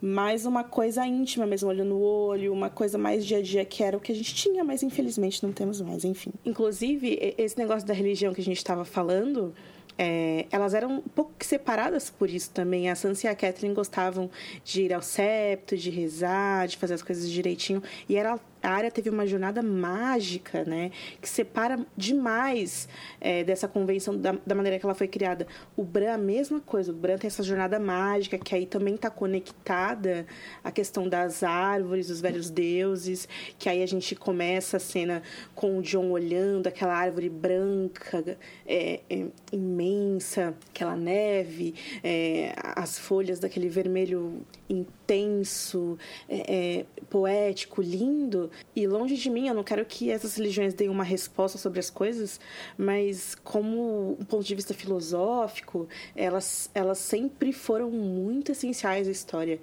mas 0.00 0.44
uma 0.44 0.62
coisa 0.62 1.06
íntima 1.06 1.46
mesmo, 1.46 1.68
olhando 1.68 1.90
no 1.90 2.00
olho, 2.00 2.52
uma 2.52 2.68
coisa 2.68 2.98
mais 2.98 3.24
dia 3.24 3.38
a 3.38 3.42
dia 3.42 3.64
que 3.64 3.82
era 3.82 3.96
o 3.96 4.00
que 4.00 4.12
a 4.12 4.14
gente 4.14 4.34
tinha, 4.34 4.62
mas 4.62 4.82
infelizmente 4.82 5.42
não 5.42 5.52
temos 5.52 5.80
mais, 5.80 6.04
enfim. 6.04 6.32
Inclusive, 6.44 7.34
esse 7.38 7.56
negócio 7.56 7.86
da 7.86 7.94
religião 7.94 8.34
que 8.34 8.40
a 8.40 8.44
gente 8.44 8.58
estava 8.58 8.84
falando, 8.84 9.54
é, 9.98 10.44
elas 10.50 10.74
eram 10.74 10.96
um 10.96 11.00
pouco 11.00 11.32
separadas 11.40 12.10
por 12.10 12.28
isso 12.28 12.50
também. 12.50 12.90
A 12.90 12.94
Sansa 12.94 13.26
e 13.26 13.30
a 13.30 13.34
Catherine 13.34 13.74
gostavam 13.74 14.30
de 14.62 14.82
ir 14.82 14.92
ao 14.92 15.00
septo, 15.00 15.76
de 15.76 15.90
rezar, 15.90 16.68
de 16.68 16.76
fazer 16.76 16.94
as 16.94 17.02
coisas 17.02 17.30
direitinho. 17.30 17.82
E 18.08 18.16
era 18.16 18.38
a 18.66 18.72
área 18.72 18.90
teve 18.90 19.08
uma 19.08 19.24
jornada 19.26 19.62
mágica, 19.62 20.64
né? 20.64 20.90
Que 21.20 21.28
separa 21.28 21.78
demais 21.96 22.88
é, 23.20 23.44
dessa 23.44 23.68
convenção 23.68 24.16
da, 24.16 24.32
da, 24.44 24.54
maneira 24.56 24.78
que 24.78 24.84
ela 24.84 24.94
foi 24.94 25.06
criada. 25.06 25.46
O 25.76 25.84
Bran, 25.84 26.14
a 26.14 26.18
mesma 26.18 26.60
coisa. 26.60 26.90
O 26.90 26.94
Bran 26.94 27.16
tem 27.16 27.28
essa 27.28 27.44
jornada 27.44 27.78
mágica 27.78 28.36
que 28.36 28.54
aí 28.56 28.66
também 28.66 28.96
está 28.96 29.08
conectada 29.08 30.26
à 30.64 30.72
questão 30.72 31.08
das 31.08 31.44
árvores, 31.44 32.08
dos 32.08 32.20
velhos 32.20 32.50
deuses. 32.50 33.28
Que 33.56 33.68
aí 33.68 33.84
a 33.84 33.86
gente 33.86 34.16
começa 34.16 34.78
a 34.78 34.80
cena 34.80 35.22
com 35.54 35.78
o 35.78 35.82
John 35.82 36.10
olhando 36.10 36.66
aquela 36.66 36.94
árvore 36.94 37.28
branca, 37.28 38.36
é, 38.66 39.00
é, 39.08 39.26
imensa, 39.52 40.54
aquela 40.70 40.96
neve, 40.96 41.74
é, 42.02 42.52
as 42.74 42.98
folhas 42.98 43.38
daquele 43.38 43.68
vermelho 43.68 44.44
intenso, 44.68 45.98
é, 46.28 46.80
é, 46.80 46.86
poético, 47.08 47.80
lindo. 47.82 48.50
E 48.74 48.86
longe 48.86 49.16
de 49.16 49.30
mim, 49.30 49.48
eu 49.48 49.54
não 49.54 49.64
quero 49.64 49.84
que 49.84 50.10
essas 50.10 50.36
religiões 50.36 50.74
deem 50.74 50.90
uma 50.90 51.04
resposta 51.04 51.58
sobre 51.58 51.80
as 51.80 51.90
coisas, 51.90 52.40
mas 52.76 53.34
como 53.34 54.16
um 54.18 54.24
ponto 54.24 54.44
de 54.44 54.54
vista 54.54 54.74
filosófico, 54.74 55.88
elas, 56.14 56.70
elas 56.74 56.98
sempre 56.98 57.52
foram 57.52 57.90
muito 57.90 58.52
essenciais 58.52 59.08
à 59.08 59.10
história. 59.10 59.60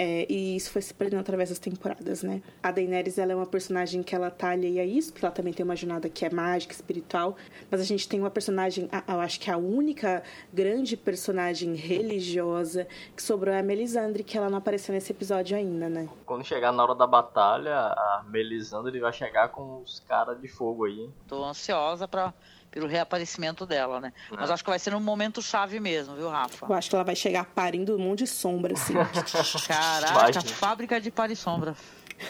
É, 0.00 0.24
e 0.32 0.54
isso 0.54 0.70
foi 0.70 0.80
se 0.80 0.94
perdendo 0.94 1.18
através 1.18 1.48
das 1.48 1.58
temporadas, 1.58 2.22
né? 2.22 2.40
A 2.62 2.70
Daenerys, 2.70 3.18
ela 3.18 3.32
é 3.32 3.34
uma 3.34 3.44
personagem 3.44 4.00
que 4.00 4.14
ela 4.14 4.30
tá 4.30 4.50
alheia 4.50 4.82
a 4.82 4.86
isso, 4.86 5.12
porque 5.12 5.26
ela 5.26 5.34
também 5.34 5.52
tem 5.52 5.64
uma 5.64 5.74
jornada 5.74 6.08
que 6.08 6.24
é 6.24 6.30
mágica, 6.30 6.72
espiritual. 6.72 7.36
Mas 7.68 7.80
a 7.80 7.84
gente 7.84 8.08
tem 8.08 8.20
uma 8.20 8.30
personagem, 8.30 8.88
eu 9.08 9.20
acho 9.20 9.40
que 9.40 9.50
a 9.50 9.56
única 9.56 10.22
grande 10.52 10.96
personagem 10.96 11.74
religiosa 11.74 12.86
que 13.16 13.20
sobrou 13.20 13.52
é 13.52 13.58
a 13.58 13.62
Melisandre, 13.62 14.22
que 14.22 14.38
ela 14.38 14.48
não 14.48 14.58
apareceu 14.58 14.94
nesse 14.94 15.10
episódio 15.10 15.56
ainda, 15.56 15.88
né? 15.88 16.08
Quando 16.24 16.44
chegar 16.44 16.70
na 16.70 16.80
hora 16.80 16.94
da 16.94 17.06
batalha, 17.06 17.74
a 17.76 18.24
Melisandre 18.28 19.00
vai 19.00 19.12
chegar 19.12 19.48
com 19.48 19.82
os 19.82 19.98
caras 19.98 20.40
de 20.40 20.46
fogo 20.46 20.84
aí. 20.84 21.10
Tô 21.26 21.44
ansiosa 21.44 22.06
pra 22.06 22.32
pelo 22.78 22.86
reaparecimento 22.86 23.66
dela, 23.66 24.00
né? 24.00 24.12
É. 24.30 24.36
Mas 24.36 24.50
acho 24.50 24.62
que 24.62 24.70
vai 24.70 24.78
ser 24.78 24.94
um 24.94 25.00
momento 25.00 25.42
chave 25.42 25.80
mesmo, 25.80 26.14
viu, 26.14 26.28
Rafa? 26.28 26.64
Eu 26.64 26.74
acho 26.74 26.88
que 26.88 26.94
ela 26.94 27.04
vai 27.04 27.16
chegar 27.16 27.44
parindo 27.44 27.96
um 27.96 27.98
monte 27.98 28.20
de 28.20 28.28
sombra, 28.28 28.74
assim. 28.74 28.94
Caraca, 29.66 30.40
fábrica 30.42 31.00
de 31.00 31.10
par 31.10 31.28
e 31.28 31.34
sombra. 31.34 31.74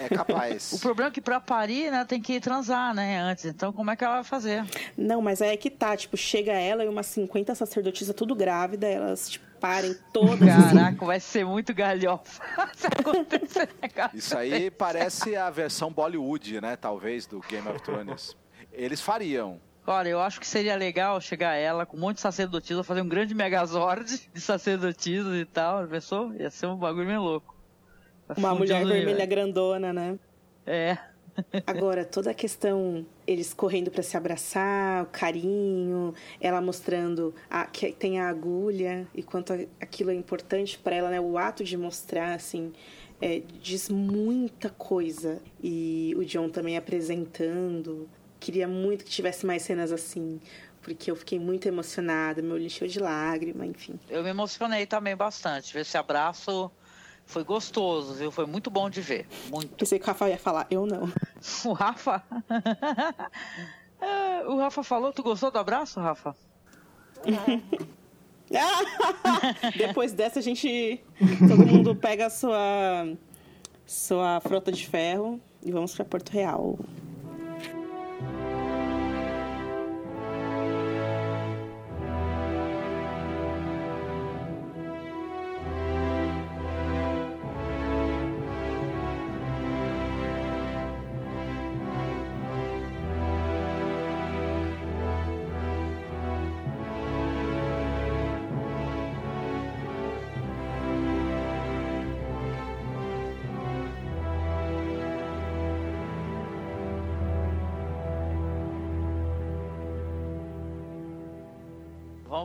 É 0.01 0.09
capaz. 0.09 0.72
o 0.74 0.78
problema 0.78 1.11
é 1.11 1.12
que 1.12 1.20
pra 1.20 1.38
parir, 1.38 1.90
né, 1.90 2.05
tem 2.07 2.20
que 2.20 2.40
transar, 2.40 2.94
né, 2.94 3.20
antes. 3.20 3.44
Então, 3.44 3.74
como 3.74 3.90
é 3.90 3.96
que 3.96 4.03
ela 4.03 4.16
vai 4.16 4.24
fazer? 4.24 4.64
Não, 4.96 5.20
mas 5.20 5.42
aí 5.42 5.51
é 5.51 5.57
que 5.57 5.68
tá, 5.68 5.94
tipo, 5.94 6.16
chega 6.16 6.53
ela 6.53 6.82
e 6.82 6.88
umas 6.88 7.07
50 7.07 7.55
sacerdotisas 7.55 8.14
tudo 8.14 8.34
grávida, 8.34 8.86
elas, 8.86 9.28
tipo, 9.28 9.46
parem 9.61 9.94
todas. 10.14 10.38
Caraca, 10.38 10.88
assim. 10.88 11.07
vai 11.07 11.20
ser 11.20 11.44
muito 11.44 11.74
galhofa 11.74 12.42
se 12.74 12.86
acontecer. 12.86 13.68
Isso 14.14 14.36
aí 14.36 14.70
parece 14.70 15.36
a 15.36 15.51
versão 15.51 15.92
Bollywood, 15.92 16.59
né, 16.61 16.74
talvez, 16.74 17.26
do 17.26 17.40
Game 17.40 17.68
of 17.68 17.82
Thrones. 17.82 18.34
Eles 18.72 19.01
fariam. 19.01 19.61
Olha, 19.91 20.11
eu 20.11 20.20
acho 20.20 20.39
que 20.39 20.47
seria 20.47 20.76
legal 20.76 21.18
chegar 21.18 21.55
ela 21.55 21.86
com 21.86 21.97
um 21.97 22.01
monte 22.01 22.16
de 22.16 22.20
sacerdotisas, 22.20 22.86
fazer 22.86 23.01
um 23.01 23.09
grande 23.09 23.34
megazord 23.34 24.05
de 24.34 24.39
sacerdotisas 24.39 25.34
e 25.34 25.47
tal, 25.47 25.89
pensou? 25.89 26.30
Ia 26.34 26.51
ser 26.51 26.66
um 26.66 26.76
bagulho 26.76 27.07
meio 27.07 27.22
louco. 27.22 27.57
Uma 28.36 28.55
mulher 28.55 28.84
vermelha 28.84 29.24
grandona, 29.24 29.91
né? 29.91 30.18
É. 30.66 30.98
Agora, 31.66 32.05
toda 32.05 32.32
a 32.32 32.35
questão, 32.35 33.06
eles 33.27 33.55
correndo 33.55 33.90
para 33.90 34.02
se 34.02 34.15
abraçar, 34.15 35.05
o 35.05 35.06
carinho, 35.06 36.12
ela 36.39 36.60
mostrando 36.60 37.35
a, 37.48 37.65
que 37.65 37.90
tem 37.90 38.20
a 38.20 38.28
agulha 38.28 39.09
e 39.15 39.23
quanto 39.23 39.55
aquilo 39.81 40.10
é 40.10 40.15
importante 40.15 40.78
para 40.78 40.97
ela, 40.97 41.09
né? 41.09 41.19
O 41.19 41.39
ato 41.39 41.65
de 41.65 41.78
mostrar, 41.78 42.35
assim, 42.35 42.74
é, 43.23 43.40
diz 43.62 43.89
muita 43.89 44.69
coisa. 44.69 45.40
E 45.62 46.15
o 46.19 46.27
John 46.27 46.51
também 46.51 46.77
apresentando. 46.77 48.06
Queria 48.40 48.69
muito 48.69 49.05
que 49.05 49.10
tivesse 49.10 49.44
mais 49.44 49.62
cenas 49.62 49.93
assim 49.93 50.40
porque 50.89 51.10
eu 51.10 51.16
fiquei 51.16 51.39
muito 51.39 51.69
emocionada, 51.69 52.40
meu 52.40 52.55
olho 52.55 52.65
encheu 52.65 52.89
de 52.89 52.98
lágrima, 52.98 53.66
enfim. 53.66 54.01
Eu 54.09 54.23
me 54.23 54.31
emocionei 54.31 54.86
também 54.86 55.15
bastante. 55.15 55.77
Esse 55.77 55.98
abraço 55.98 56.70
foi 57.27 57.44
gostoso, 57.44 58.15
viu? 58.15 58.31
Foi 58.31 58.47
muito 58.47 58.70
bom 58.70 58.89
de 58.89 59.02
ver. 59.02 59.27
Muito. 59.51 59.77
Pensei 59.77 59.98
que 59.98 60.05
o 60.05 60.06
Rafa 60.06 60.31
ia 60.31 60.39
falar, 60.39 60.66
eu 60.70 60.86
não. 60.86 61.12
O 61.66 61.74
Rafa? 61.74 62.23
é, 64.01 64.44
o 64.48 64.56
Rafa 64.56 64.82
falou, 64.82 65.12
tu 65.12 65.23
gostou 65.23 65.51
do 65.51 65.59
abraço, 65.59 66.01
Rafa? 66.01 66.35
Depois 69.77 70.12
dessa, 70.12 70.39
a 70.39 70.43
gente. 70.43 71.02
Todo 71.47 71.66
mundo 71.66 71.94
pega 71.94 72.27
a 72.27 72.31
sua. 72.31 73.15
Sua 73.86 74.40
frota 74.40 74.70
de 74.70 74.86
ferro 74.86 75.40
e 75.62 75.70
vamos 75.70 75.94
para 75.94 76.05
Porto 76.05 76.31
Real. 76.31 76.78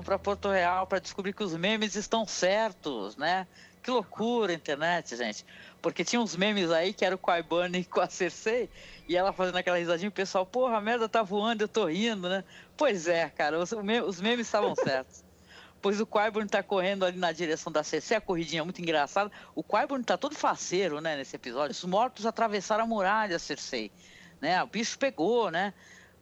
Para 0.04 0.20
Porto 0.20 0.50
Real 0.50 0.86
para 0.86 1.00
descobrir 1.00 1.34
que 1.34 1.44
os 1.44 1.56
memes 1.56 1.96
estão 1.96 2.26
certos, 2.26 3.18
né? 3.18 3.48
Que 3.82 3.92
loucura 3.92 4.54
a 4.54 4.56
internet, 4.56 5.16
gente. 5.16 5.46
Porque 5.82 6.06
tinha 6.06 6.22
uns 6.22 6.36
memes 6.36 6.72
aí 6.72 6.94
que 6.94 7.04
era 7.04 7.16
o 7.16 7.20
Bunny 7.44 7.84
com 7.84 8.00
a 8.00 8.08
Cersei 8.08 8.70
e 9.08 9.18
ela 9.18 9.34
fazendo 9.34 9.58
aquela 9.58 9.78
risadinha 9.78 10.08
o 10.08 10.12
pessoal, 10.12 10.46
porra, 10.46 10.78
a 10.78 10.82
merda 10.82 11.10
tá 11.10 11.22
voando, 11.22 11.64
eu 11.64 11.68
tô 11.68 11.88
rindo, 11.88 12.30
né? 12.30 12.44
Pois 12.78 13.08
é, 13.08 13.30
cara, 13.30 13.60
os, 13.60 13.72
os 13.72 14.22
memes 14.22 14.48
estavam 14.48 14.74
certos. 14.76 15.24
pois 15.82 16.00
o 16.00 16.06
Qyburn 16.06 16.48
tá 16.48 16.64
correndo 16.64 17.04
ali 17.04 17.18
na 17.18 17.34
direção 17.34 17.70
da 17.70 17.84
CC, 17.84 18.16
a 18.16 18.22
corridinha 18.22 18.62
é 18.62 18.64
muito 18.64 18.82
engraçada. 18.82 19.30
O 19.54 19.62
Qyburn 19.62 20.02
tá 20.02 20.18
todo 20.18 20.34
faceiro, 20.34 21.02
né, 21.02 21.18
nesse 21.18 21.36
episódio. 21.36 21.72
Os 21.72 21.84
mortos 21.84 22.26
atravessaram 22.26 22.86
a 22.86 22.88
muralha, 22.88 23.38
Cersei. 23.38 23.92
Né? 24.40 24.64
O 24.64 24.68
bicho 24.68 24.98
pegou, 24.98 25.52
né? 25.52 25.74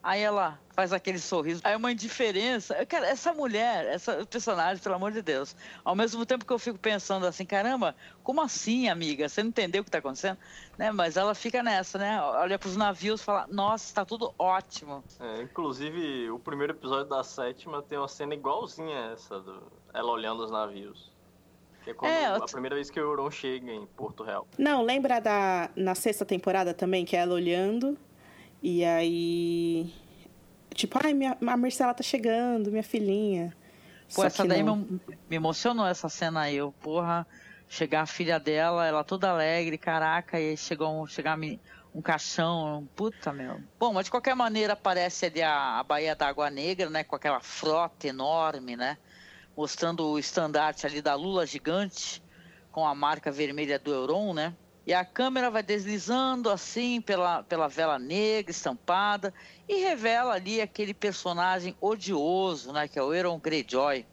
Aí 0.04 0.22
ela 0.22 0.60
faz 0.72 0.92
aquele 0.92 1.20
sorriso. 1.20 1.62
Aí 1.64 1.76
uma 1.76 1.92
indiferença. 1.92 2.86
Cara, 2.88 3.08
essa 3.08 3.34
mulher, 3.34 3.86
essa 3.86 4.26
personagem, 4.26 4.82
pelo 4.82 4.96
amor 4.96 5.12
de 5.12 5.22
Deus. 5.22 5.56
Ao 5.84 5.94
mesmo 5.94 6.26
tempo 6.26 6.44
que 6.44 6.52
eu 6.52 6.58
fico 6.58 6.80
pensando 6.80 7.28
assim, 7.28 7.46
caramba, 7.46 7.96
como 8.24 8.42
assim, 8.42 8.90
amiga? 8.90 9.30
Você 9.30 9.44
não 9.44 9.50
entendeu 9.50 9.82
o 9.82 9.84
que 9.84 9.90
está 9.90 10.00
acontecendo? 10.00 10.40
Né? 10.76 10.92
Mas 10.92 11.18
ela 11.18 11.36
fica 11.36 11.62
nessa, 11.62 12.00
né? 12.00 12.20
Olha 12.20 12.58
para 12.58 12.68
os 12.68 12.76
navios 12.76 13.22
e 13.22 13.24
fala, 13.24 13.46
nossa, 13.52 13.86
está 13.86 14.04
tudo 14.04 14.34
ótimo. 14.40 15.04
É, 15.20 15.44
inclusive, 15.44 16.32
o 16.32 16.40
primeiro 16.40 16.74
episódio 16.74 17.06
da 17.06 17.24
sétima 17.24 17.84
tem 17.84 18.00
uma 18.00 18.08
cena 18.08 18.34
igualzinha 18.34 19.10
a 19.10 19.12
essa, 19.12 19.40
do... 19.40 19.62
ela 19.94 20.12
olhando 20.12 20.44
os 20.44 20.50
navios. 20.50 21.12
Que 21.84 21.92
é, 21.92 21.94
quando 21.94 22.12
é, 22.12 22.26
a 22.26 22.40
primeira 22.42 22.76
vez 22.76 22.90
que 22.90 23.00
o 23.00 23.04
Euron 23.04 23.30
chega 23.30 23.72
em 23.72 23.86
Porto 23.86 24.24
Real. 24.24 24.48
Não, 24.58 24.84
lembra 24.84 25.20
da 25.20 25.70
na 25.76 25.96
sexta 25.96 26.26
temporada 26.26 26.74
também, 26.74 27.06
que 27.06 27.16
é 27.16 27.20
ela 27.20 27.34
olhando 27.34 27.98
e 28.62 28.86
aí. 28.86 29.94
Tipo, 30.74 31.00
ai, 31.04 31.14
minha, 31.14 31.38
a 31.40 31.58
Marcela 31.58 31.94
tá 31.94 32.04
chegando, 32.04 32.72
minha 32.72 32.84
filhinha. 32.84 33.56
Pô, 34.14 34.22
Só 34.22 34.28
essa 34.28 34.46
daí 34.46 34.64
me, 34.64 34.76
me, 35.30 35.36
emocionou 35.36 35.86
essa 35.88 36.10
cena 36.10 36.42
aí. 36.42 36.58
Eu, 36.58 36.72
porra, 36.72 37.26
chegar 37.68 38.02
a 38.02 38.06
filha 38.06 38.40
dela, 38.40 38.86
ela 38.86 39.04
toda 39.04 39.30
alegre, 39.30 39.78
caraca, 39.78 40.40
e 40.40 40.56
chegou 40.58 41.02
um, 41.02 41.08
chegar 41.08 41.38
um 41.94 42.02
caixão, 42.02 42.88
puta 42.96 43.32
meu. 43.34 43.62
Bom, 43.80 43.94
mas 43.94 44.06
de 44.06 44.12
qualquer 44.12 44.36
maneira 44.36 44.74
aparece 44.74 45.26
ali 45.26 45.42
a, 45.42 45.80
a 45.80 45.84
Baía 45.84 46.16
da 46.16 46.28
Água 46.28 46.50
Negra, 46.50 46.90
né, 46.90 47.04
com 47.04 47.16
aquela 47.16 47.40
frota 47.40 48.08
enorme, 48.08 48.76
né, 48.76 48.98
mostrando 49.56 50.06
o 50.06 50.20
estandarte 50.20 50.86
ali 50.86 51.02
da 51.02 51.16
Lula 51.16 51.46
gigante, 51.46 52.24
com 52.72 52.86
a 52.86 52.96
marca 52.96 53.32
vermelha 53.32 53.78
do 53.78 53.94
Euron, 53.94 54.34
né, 54.34 54.54
e 54.86 54.94
a 54.94 55.06
câmera 55.06 55.52
vai 55.52 55.62
deslizando 55.62 56.50
assim 56.50 57.02
pela, 57.02 57.44
pela 57.44 57.68
vela 57.68 58.00
negra 58.00 58.52
estampada 58.52 59.34
e 59.68 59.76
revela 59.76 60.34
ali 60.34 60.60
aquele 60.60 60.94
personagem 60.94 61.76
odioso, 61.80 62.74
né, 62.74 62.88
que 62.88 62.98
é 62.98 63.04
o 63.04 63.14
Euron 63.14 63.40
Greyjoy, 63.40 64.06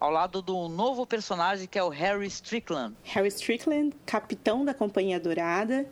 ao 0.00 0.10
lado 0.10 0.40
do 0.40 0.68
novo 0.68 1.06
personagem 1.06 1.66
que 1.66 1.78
é 1.78 1.82
o 1.82 1.88
Harry 1.88 2.26
Strickland. 2.26 2.94
Harry 3.04 3.28
Strickland, 3.28 3.94
capitão 4.06 4.64
da 4.64 4.72
Companhia 4.72 5.20
Dourada, 5.20 5.86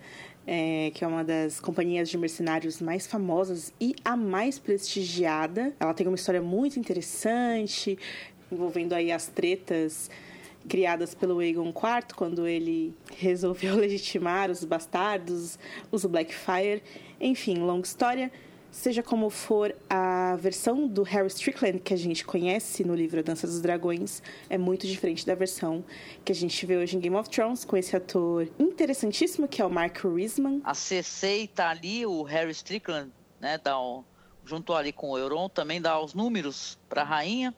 é, 0.46 0.90
que 0.94 1.04
é 1.04 1.06
uma 1.06 1.24
das 1.24 1.60
companhias 1.60 2.08
de 2.08 2.18
mercenários 2.18 2.80
mais 2.80 3.06
famosas 3.06 3.72
e 3.80 3.94
a 4.04 4.16
mais 4.16 4.58
prestigiada. 4.58 5.74
Ela 5.80 5.94
tem 5.94 6.06
uma 6.06 6.16
história 6.16 6.42
muito 6.42 6.78
interessante, 6.78 7.98
envolvendo 8.50 8.94
aí 8.94 9.10
as 9.10 9.26
tretas 9.26 10.10
criadas 10.68 11.14
pelo 11.14 11.38
Aegon 11.38 11.68
IV, 11.68 12.14
quando 12.16 12.46
ele 12.46 12.94
resolveu 13.16 13.76
legitimar 13.76 14.50
os 14.50 14.64
bastardos, 14.64 15.58
os 15.90 16.04
Blackfire. 16.04 16.82
Enfim, 17.20 17.58
longa 17.58 17.86
história. 17.86 18.30
Seja 18.74 19.04
como 19.04 19.30
for, 19.30 19.72
a 19.88 20.34
versão 20.34 20.88
do 20.88 21.04
Harry 21.04 21.28
Strickland 21.28 21.78
que 21.78 21.94
a 21.94 21.96
gente 21.96 22.24
conhece 22.24 22.82
no 22.82 22.92
livro 22.92 23.20
A 23.20 23.22
Dança 23.22 23.46
dos 23.46 23.60
Dragões 23.60 24.20
é 24.50 24.58
muito 24.58 24.84
diferente 24.84 25.24
da 25.24 25.36
versão 25.36 25.84
que 26.24 26.32
a 26.32 26.34
gente 26.34 26.66
vê 26.66 26.76
hoje 26.76 26.96
em 26.96 27.00
Game 27.00 27.14
of 27.14 27.30
Thrones, 27.30 27.64
com 27.64 27.76
esse 27.76 27.94
ator 27.94 28.48
interessantíssimo 28.58 29.46
que 29.46 29.62
é 29.62 29.64
o 29.64 29.70
Mark 29.70 30.04
Risman. 30.04 30.60
A 30.64 30.74
CC 30.74 31.48
tá 31.54 31.70
ali, 31.70 32.04
o 32.04 32.24
Harry 32.24 32.50
Strickland, 32.50 33.12
né, 33.40 33.60
dá 33.62 33.80
um, 33.80 34.02
junto 34.44 34.74
ali 34.74 34.92
com 34.92 35.10
o 35.10 35.18
Euron, 35.18 35.48
também 35.48 35.80
dá 35.80 36.00
os 36.00 36.12
números 36.12 36.76
para 36.88 37.02
a 37.02 37.04
rainha. 37.04 37.54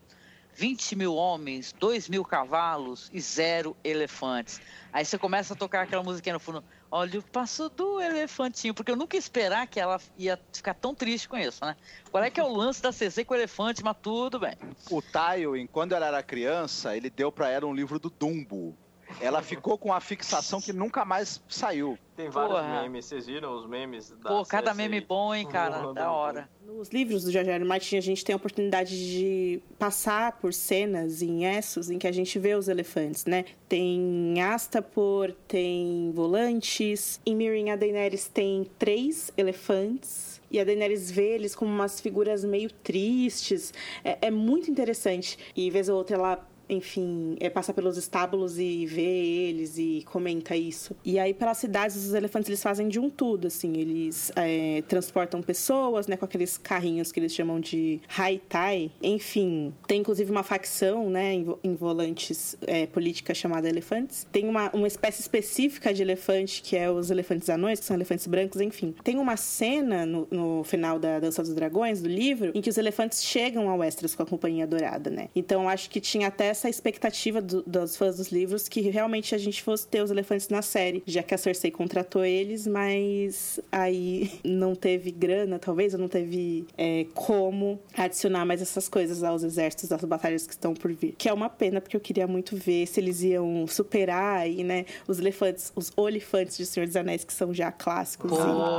20 0.57 0.97
mil 0.97 1.15
homens, 1.15 1.75
2 1.79 2.09
mil 2.09 2.25
cavalos 2.25 3.11
e 3.13 3.21
zero 3.21 3.77
elefantes. 3.85 4.59
Aí 4.91 5.05
você 5.05 5.19
começa 5.19 5.53
a 5.53 5.57
tocar 5.57 5.83
aquela 5.83 6.03
musiquinha 6.03 6.33
no 6.33 6.41
fundo. 6.41 6.65
Olha 6.91 7.21
o 7.21 7.23
passo 7.23 7.69
do 7.69 8.01
elefantinho, 8.01 8.73
porque 8.73 8.91
eu 8.91 8.97
nunca 8.97 9.17
ia 9.17 9.21
esperar 9.21 9.67
que 9.67 9.79
ela 9.79 10.01
ia 10.17 10.41
ficar 10.51 10.73
tão 10.73 10.95
triste 10.95 11.29
com 11.29 11.37
isso, 11.37 11.63
né? 11.63 11.77
Qual 12.11 12.25
é 12.25 12.31
que 12.31 12.41
é 12.41 12.43
o 12.43 12.57
lance 12.57 12.81
da 12.81 12.91
CZ 12.91 13.23
com 13.27 13.35
o 13.35 13.37
elefante, 13.37 13.85
mas 13.85 13.97
tudo 14.01 14.39
bem. 14.39 14.57
O 14.91 15.03
Tywin, 15.03 15.67
quando 15.67 15.93
ela 15.93 16.07
era 16.07 16.23
criança, 16.23 16.97
ele 16.97 17.11
deu 17.11 17.31
para 17.31 17.51
ela 17.51 17.67
um 17.67 17.75
livro 17.75 17.99
do 17.99 18.09
Dumbo. 18.09 18.75
Ela 19.21 19.43
ficou 19.43 19.79
com 19.79 19.93
a 19.93 20.01
fixação 20.01 20.61
que 20.61 20.73
nunca 20.73 21.05
mais 21.05 21.43
saiu. 21.49 21.99
Tem 22.17 22.29
vários 22.29 22.59
Porra. 22.59 22.83
memes, 22.83 23.05
vocês 23.05 23.27
viram 23.27 23.55
os 23.57 23.67
memes 23.67 24.11
da 24.11 24.31
Pô, 24.31 24.45
cada 24.45 24.73
meme 24.73 25.01
bom, 25.01 25.35
hein, 25.35 25.47
cara? 25.47 25.93
da 25.93 26.11
hora. 26.11 26.49
Nos 26.65 26.89
livros 26.89 27.25
do 27.25 27.31
George 27.31 27.51
R. 27.51 27.65
Martin, 27.65 27.97
a 27.99 28.01
gente 28.01 28.25
tem 28.25 28.33
a 28.33 28.37
oportunidade 28.37 28.91
de 28.91 29.61
passar 29.79 30.33
por 30.33 30.53
cenas 30.53 31.23
em 31.23 31.45
Essos 31.45 31.91
em 31.91 31.99
que 31.99 32.07
a 32.07 32.13
gente 32.13 32.39
vê 32.39 32.55
os 32.55 32.69
elefantes, 32.69 33.25
né? 33.27 33.45
Tem 33.69 34.41
Astapor, 34.43 35.33
tem 35.47 36.11
Volantes. 36.15 37.21
Em 37.25 37.37
Mirin, 37.37 37.71
a 37.71 37.77
Daenerys 37.77 38.29
tem 38.29 38.65
três 38.79 39.31
elefantes. 39.37 40.41
E 40.51 40.61
a 40.61 40.65
Daenerys 40.65 41.11
vê 41.11 41.35
eles 41.35 41.55
como 41.55 41.71
umas 41.71 42.01
figuras 42.01 42.45
meio 42.45 42.71
tristes. 42.71 43.75
É, 44.05 44.29
é 44.29 44.31
muito 44.31 44.71
interessante. 44.71 45.39
E 45.55 45.71
vez 45.71 45.89
ou 45.89 45.97
outra 45.97 46.17
ela 46.17 46.49
enfim, 46.69 47.37
é, 47.41 47.49
passa 47.49 47.73
pelos 47.73 47.97
estábulos 47.97 48.59
e 48.59 48.87
vê 48.87 49.03
eles 49.03 49.79
e 49.79 50.05
comenta 50.07 50.57
isso. 50.57 50.97
E 51.05 51.19
aí, 51.19 51.33
pelas 51.33 51.59
cidades, 51.59 51.97
os 51.97 52.15
elefantes 52.15 52.49
eles 52.49 52.63
fazem 52.63 52.89
de 52.89 52.99
um 52.99 53.09
tudo, 53.09 53.47
assim. 53.47 53.77
Eles 53.77 54.33
é, 54.37 54.83
transportam 54.89 55.43
pessoas, 55.43 56.07
né, 56.07 56.17
com 56.17 56.25
aqueles 56.25 56.57
carrinhos 56.57 57.13
que 57.13 57.21
eles 57.21 57.33
chamam 57.35 57.61
de 57.61 58.01
haitai. 58.17 58.91
Enfim, 59.03 59.73
tem 59.87 60.01
inclusive 60.01 60.31
uma 60.31 60.43
facção, 60.43 61.09
né, 61.11 61.35
em, 61.35 61.75
volantes 61.75 62.57
é, 62.67 62.87
política 62.87 63.35
chamada 63.35 63.69
elefantes. 63.69 64.27
Tem 64.33 64.49
uma, 64.49 64.71
uma 64.71 64.87
espécie 64.87 65.21
específica 65.21 65.93
de 65.93 66.03
elefante, 66.03 66.63
que 66.63 66.77
é 66.77 66.91
os 66.91 67.11
elefantes 67.11 67.49
anões, 67.49 67.81
que 67.81 67.87
são 67.87 67.97
elefantes 67.97 68.27
brancos, 68.27 68.61
enfim. 68.61 68.95
Tem 69.05 69.19
uma 69.19 69.37
cena 69.37 70.07
no, 70.07 70.27
no 70.31 70.65
final 70.65 70.99
da 70.99 71.21
Dança 71.21 71.43
dos 71.43 71.55
Dragões, 71.55 72.01
do 72.01 72.09
livro, 72.09 72.51
em 72.55 72.61
que 72.61 72.71
os 72.71 72.79
elefantes 72.79 73.23
chegam 73.23 73.69
a 73.71 73.75
Westeros 73.75 74.15
com 74.15 74.23
a 74.23 74.27
Companhia 74.27 74.67
Dourada, 74.67 75.11
né? 75.11 75.29
Então, 75.35 75.69
acho 75.69 75.91
que 75.91 76.01
tinha 76.01 76.29
até 76.29 76.55
essa 76.57 76.69
expectativa 76.69 77.41
do, 77.41 77.63
dos 77.63 77.97
fãs 77.97 78.17
dos 78.17 78.29
livros 78.29 78.69
que 78.69 78.81
realmente 78.81 79.35
a 79.35 79.39
gente 79.39 79.63
fosse 79.63 79.87
ter 79.87 80.03
os 80.03 80.11
elefantes 80.11 80.49
na 80.49 80.63
série, 80.63 81.03
já 81.07 81.23
que 81.23 81.35
a 81.35 81.39
Cersei 81.39 81.71
contratou 81.71 82.25
eles, 82.25 82.67
mas 82.67 83.61
aí 83.71 84.41
não 84.43 84.75
teve 84.75 85.11
grana, 85.11 85.59
talvez, 85.59 85.93
ou 85.93 86.01
não 86.01 86.09
teve 86.09 86.67
é, 86.77 87.07
como 87.15 87.79
adicionar 87.97 88.45
mais 88.45 88.63
essas 88.63 88.89
coisas 88.89 89.23
aos 89.23 89.43
exércitos 89.43 89.89
das 89.89 90.03
batalhas 90.05 90.47
que 90.47 90.53
estão 90.53 90.73
por 90.73 90.93
vir. 90.93 91.15
Que 91.19 91.29
é 91.29 91.33
uma 91.33 91.51
pena, 91.51 91.81
porque 91.81 91.97
eu 91.97 92.01
queria 92.01 92.27
muito 92.27 92.57
ver 92.57 92.87
se 92.87 93.01
eles 93.01 93.23
iam 93.23 93.67
superar 93.67 94.41
aí, 94.41 94.65
né, 94.65 94.87
os 95.07 95.19
elefantes, 95.19 95.73
os 95.77 95.93
olifantes 95.97 96.57
de 96.57 96.67
Senhor 96.67 96.87
dos 96.87 96.97
Anéis, 96.97 97.25
que 97.25 97.33
são 97.33 97.53
já 97.53 97.71
clássicos. 97.71 98.31
Pô, 98.31 98.37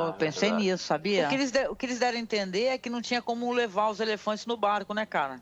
e... 0.09 0.13
pensei 0.17 0.51
nisso, 0.51 0.83
sabia? 0.83 1.27
O 1.27 1.29
que, 1.29 1.35
eles 1.35 1.51
de, 1.51 1.67
o 1.67 1.75
que 1.75 1.85
eles 1.85 1.99
deram 1.99 2.17
a 2.17 2.21
entender 2.21 2.65
é 2.65 2.77
que 2.77 2.89
não 2.89 3.01
tinha 3.01 3.21
como 3.21 3.51
levar 3.51 3.89
os 3.89 3.99
elefantes 3.99 4.45
no 4.45 4.57
barco, 4.57 4.93
né, 4.93 5.05
cara? 5.05 5.39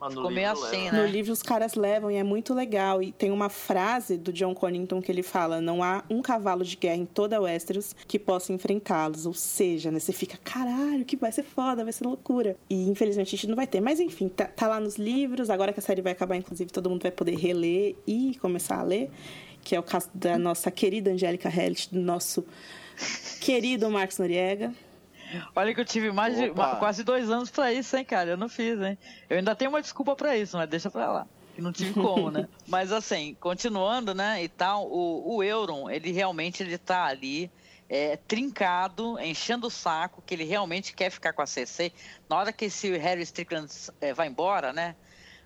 Mas 0.00 0.14
no 0.14 0.20
Ficou 0.20 0.30
meio 0.30 0.48
livro 0.52 0.66
assim, 0.66 0.76
leva. 0.84 0.96
né? 0.96 1.02
No 1.02 1.08
livro 1.08 1.32
os 1.32 1.42
caras 1.42 1.74
levam 1.74 2.10
e 2.10 2.16
é 2.16 2.22
muito 2.22 2.54
legal. 2.54 3.02
E 3.02 3.10
tem 3.10 3.30
uma 3.30 3.48
frase 3.48 4.16
do 4.16 4.32
John 4.32 4.54
Connington 4.54 5.02
que 5.02 5.10
ele 5.10 5.22
fala: 5.22 5.60
não 5.60 5.82
há 5.82 6.04
um 6.08 6.22
cavalo 6.22 6.64
de 6.64 6.76
guerra 6.76 6.96
em 6.96 7.06
toda 7.06 7.40
Westeros 7.40 7.94
que 8.06 8.18
possa 8.18 8.52
enfrentá-los. 8.52 9.26
Ou 9.26 9.34
seja, 9.34 9.90
né, 9.90 9.98
você 9.98 10.12
fica, 10.12 10.38
caralho, 10.44 11.04
que 11.04 11.16
vai 11.16 11.32
ser 11.32 11.42
foda, 11.42 11.82
vai 11.82 11.92
ser 11.92 12.04
loucura. 12.04 12.56
E 12.70 12.88
infelizmente 12.88 13.28
a 13.28 13.38
gente 13.38 13.46
não 13.48 13.56
vai 13.56 13.66
ter. 13.66 13.80
Mas 13.80 13.98
enfim, 13.98 14.28
tá, 14.28 14.44
tá 14.44 14.68
lá 14.68 14.78
nos 14.78 14.96
livros. 14.96 15.50
Agora 15.50 15.72
que 15.72 15.80
a 15.80 15.82
série 15.82 16.00
vai 16.00 16.12
acabar, 16.12 16.36
inclusive, 16.36 16.70
todo 16.70 16.88
mundo 16.88 17.02
vai 17.02 17.10
poder 17.10 17.36
reler 17.36 17.96
e 18.06 18.36
começar 18.40 18.78
a 18.78 18.82
ler. 18.82 19.10
Que 19.64 19.74
é 19.74 19.80
o 19.80 19.82
caso 19.82 20.08
da 20.14 20.38
nossa 20.38 20.70
querida 20.70 21.10
Angélica 21.10 21.48
Hellish, 21.48 21.88
do 21.90 22.00
nosso 22.00 22.44
querido 23.40 23.90
Marcos 23.90 24.18
Noriega. 24.18 24.72
Olha 25.54 25.74
que 25.74 25.80
eu 25.80 25.84
tive 25.84 26.10
mais 26.10 26.36
de, 26.36 26.50
quase 26.50 27.04
dois 27.04 27.30
anos 27.30 27.50
pra 27.50 27.72
isso, 27.72 27.96
hein, 27.96 28.04
cara? 28.04 28.30
Eu 28.30 28.36
não 28.36 28.48
fiz, 28.48 28.80
hein? 28.80 28.98
Eu 29.28 29.38
ainda 29.38 29.54
tenho 29.54 29.70
uma 29.70 29.82
desculpa 29.82 30.14
pra 30.16 30.36
isso, 30.36 30.56
mas 30.56 30.68
deixa 30.68 30.90
pra 30.90 31.10
lá. 31.10 31.26
Que 31.54 31.62
não 31.62 31.72
tive 31.72 31.94
como, 31.94 32.30
né? 32.30 32.48
mas 32.66 32.92
assim, 32.92 33.36
continuando, 33.40 34.14
né, 34.14 34.42
e 34.42 34.48
tal, 34.48 34.86
o, 34.86 35.36
o 35.36 35.42
Euron, 35.42 35.90
ele 35.90 36.12
realmente 36.12 36.62
ele 36.62 36.78
tá 36.78 37.04
ali 37.04 37.50
é, 37.88 38.16
trincado, 38.16 39.18
enchendo 39.18 39.66
o 39.66 39.70
saco, 39.70 40.22
que 40.24 40.34
ele 40.34 40.44
realmente 40.44 40.94
quer 40.94 41.10
ficar 41.10 41.32
com 41.32 41.42
a 41.42 41.46
Cersei. 41.46 41.92
Na 42.28 42.36
hora 42.36 42.52
que 42.52 42.66
esse 42.66 42.96
Harry 42.96 43.22
Strickland 43.22 43.72
é, 44.00 44.12
vai 44.12 44.28
embora, 44.28 44.72
né? 44.72 44.94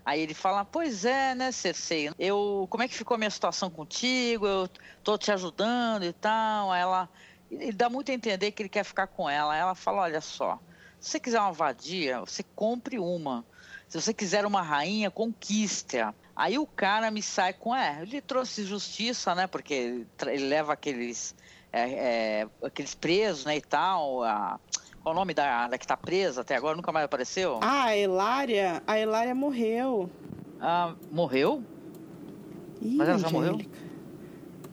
Aí 0.05 0.19
ele 0.19 0.33
fala, 0.33 0.65
pois 0.65 1.05
é, 1.05 1.33
né, 1.33 1.51
Cersei? 1.51 2.11
Eu, 2.19 2.67
como 2.69 2.83
é 2.83 2.87
que 2.89 2.93
ficou 2.93 3.15
a 3.15 3.17
minha 3.17 3.29
situação 3.29 3.69
contigo? 3.69 4.45
Eu 4.45 4.69
tô 5.01 5.17
te 5.17 5.31
ajudando 5.31 6.03
e 6.03 6.11
tal. 6.11 6.71
Aí 6.71 6.81
ela, 6.81 7.09
ele 7.59 7.73
dá 7.73 7.89
muito 7.89 8.11
a 8.11 8.13
entender 8.13 8.51
que 8.51 8.61
ele 8.61 8.69
quer 8.69 8.83
ficar 8.83 9.07
com 9.07 9.29
ela. 9.29 9.55
Ela 9.55 9.75
fala, 9.75 10.03
olha 10.03 10.21
só, 10.21 10.59
se 10.99 11.11
você 11.11 11.19
quiser 11.19 11.39
uma 11.39 11.51
vadia, 11.51 12.19
você 12.19 12.43
compre 12.55 12.99
uma. 12.99 13.45
Se 13.87 14.01
você 14.01 14.13
quiser 14.13 14.45
uma 14.45 14.61
rainha, 14.61 15.11
conquiste-a. 15.11 16.13
Aí 16.35 16.57
o 16.57 16.65
cara 16.65 17.11
me 17.11 17.21
sai 17.21 17.53
com, 17.53 17.75
é, 17.75 18.01
ele 18.01 18.19
trouxe 18.21 18.63
justiça, 18.63 19.35
né? 19.35 19.45
Porque 19.45 19.73
ele, 19.73 20.07
ele 20.27 20.47
leva 20.47 20.73
aqueles, 20.73 21.35
é, 21.71 21.91
é, 22.41 22.47
aqueles 22.63 22.95
presos, 22.95 23.45
né, 23.45 23.57
e 23.57 23.61
tal. 23.61 24.23
A, 24.23 24.59
qual 25.01 25.13
o 25.13 25.17
nome 25.17 25.33
da, 25.33 25.67
da 25.67 25.77
que 25.77 25.85
tá 25.85 25.97
presa 25.97 26.41
até 26.41 26.55
agora? 26.55 26.75
Nunca 26.75 26.91
mais 26.91 27.05
apareceu? 27.05 27.59
Ah, 27.61 27.85
a 27.87 27.97
Elária. 27.97 28.81
A 28.87 28.97
Elária 28.97 29.35
morreu. 29.35 30.09
Ah, 30.59 30.95
morreu? 31.11 31.61
Ih, 32.81 32.95
Mas 32.97 33.09
ela 33.09 33.19
já 33.19 33.29
morreu? 33.29 33.49
Angélica. 33.55 33.77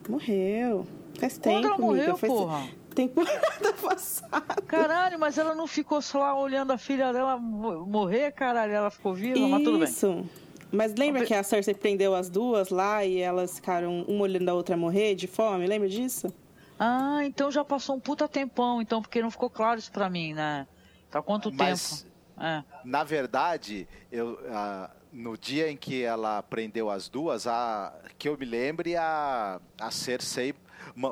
Morreu. 0.09 0.86
Faz 1.20 1.38
Quando 1.38 1.55
tempo, 1.55 1.66
ela 1.66 1.78
morreu, 1.78 2.02
amiga. 2.02 2.16
Faz 2.16 2.32
porra? 2.32 2.68
temporada 2.94 3.72
passada. 3.80 4.62
Caralho, 4.66 5.18
mas 5.18 5.38
ela 5.38 5.55
não 5.55 5.66
ficou 5.66 6.02
só 6.02 6.18
lá 6.18 6.38
olhando 6.38 6.72
a 6.72 6.78
filha 6.78 7.12
dela 7.12 7.36
mo- 7.36 7.86
morrer, 7.86 8.32
caralho? 8.32 8.72
Ela 8.72 8.90
ficou 8.90 9.14
viva, 9.14 9.38
mas 9.47 9.62
tudo 9.62 9.78
bem. 9.78 9.88
Isso. 9.88 10.24
Mas 10.72 10.94
lembra 10.94 11.24
que 11.24 11.34
a 11.34 11.42
Cersei 11.42 11.74
prendeu 11.74 12.14
as 12.14 12.30
duas 12.30 12.68
lá 12.70 13.05
e 13.05 13.18
elas 13.18 13.56
ficaram 13.56 14.02
uma 14.02 14.22
olhando 14.22 14.48
a 14.48 14.55
outra 14.55 14.76
morrer 14.76 15.14
de 15.14 15.26
fome? 15.26 15.66
Lembra 15.66 15.88
disso? 15.88 16.32
Ah, 16.78 17.20
então 17.24 17.51
já 17.51 17.64
passou 17.64 17.97
um 17.97 18.01
puta 18.01 18.26
tempão, 18.28 18.80
então, 18.80 19.02
porque 19.02 19.20
não 19.20 19.30
ficou 19.30 19.51
claro 19.51 19.78
isso 19.78 19.92
pra 19.92 20.09
mim, 20.09 20.32
né? 20.32 20.66
Tá 21.10 21.20
quanto 21.20 21.52
Mas, 21.52 22.02
tempo? 22.02 22.12
É. 22.42 22.64
na 22.84 23.05
verdade, 23.05 23.86
eu, 24.10 24.38
ah, 24.48 24.90
no 25.12 25.36
dia 25.36 25.70
em 25.70 25.76
que 25.76 26.02
ela 26.02 26.42
prendeu 26.42 26.88
as 26.88 27.09
duas, 27.09 27.47
a, 27.47 27.92
que 28.16 28.28
eu 28.28 28.38
me 28.38 28.47
lembre, 28.47 28.97
a, 28.97 29.60
a 29.78 29.90
Cersei 29.90 30.55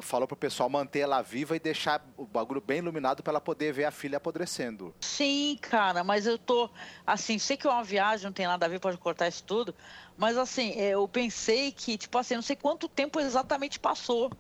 falou 0.03 0.27
pro 0.27 0.37
pessoal 0.37 0.69
manter 0.69 1.01
ela 1.01 1.23
viva 1.23 1.57
e 1.57 1.61
deixar 1.61 2.05
o 2.17 2.27
bagulho 2.27 2.61
bem 2.61 2.79
iluminado 2.79 3.23
para 3.23 3.33
ela 3.33 3.41
poder 3.41 3.73
ver 3.73 3.85
a 3.85 3.91
filha 3.91 4.19
apodrecendo. 4.19 4.95
Sim, 5.01 5.59
cara, 5.61 6.03
mas 6.05 6.27
eu 6.27 6.39
tô. 6.39 6.71
Assim, 7.07 7.39
sei 7.39 7.57
que 7.57 7.67
é 7.67 7.71
uma 7.71 7.85
viagem, 7.85 8.27
não 8.27 8.33
tem 8.33 8.47
nada 8.47 8.67
a 8.67 8.69
ver, 8.69 8.81
pode 8.81 8.99
cortar 8.99 9.29
isso 9.29 9.45
tudo. 9.45 9.75
Mas 10.17 10.37
assim, 10.37 10.73
é, 10.73 10.91
eu 10.91 11.07
pensei 11.09 11.73
que, 11.73 11.97
tipo 11.97 12.17
assim, 12.19 12.35
não 12.35 12.43
sei 12.43 12.57
quanto 12.57 12.89
tempo 12.89 13.21
exatamente 13.21 13.79
passou. 13.79 14.31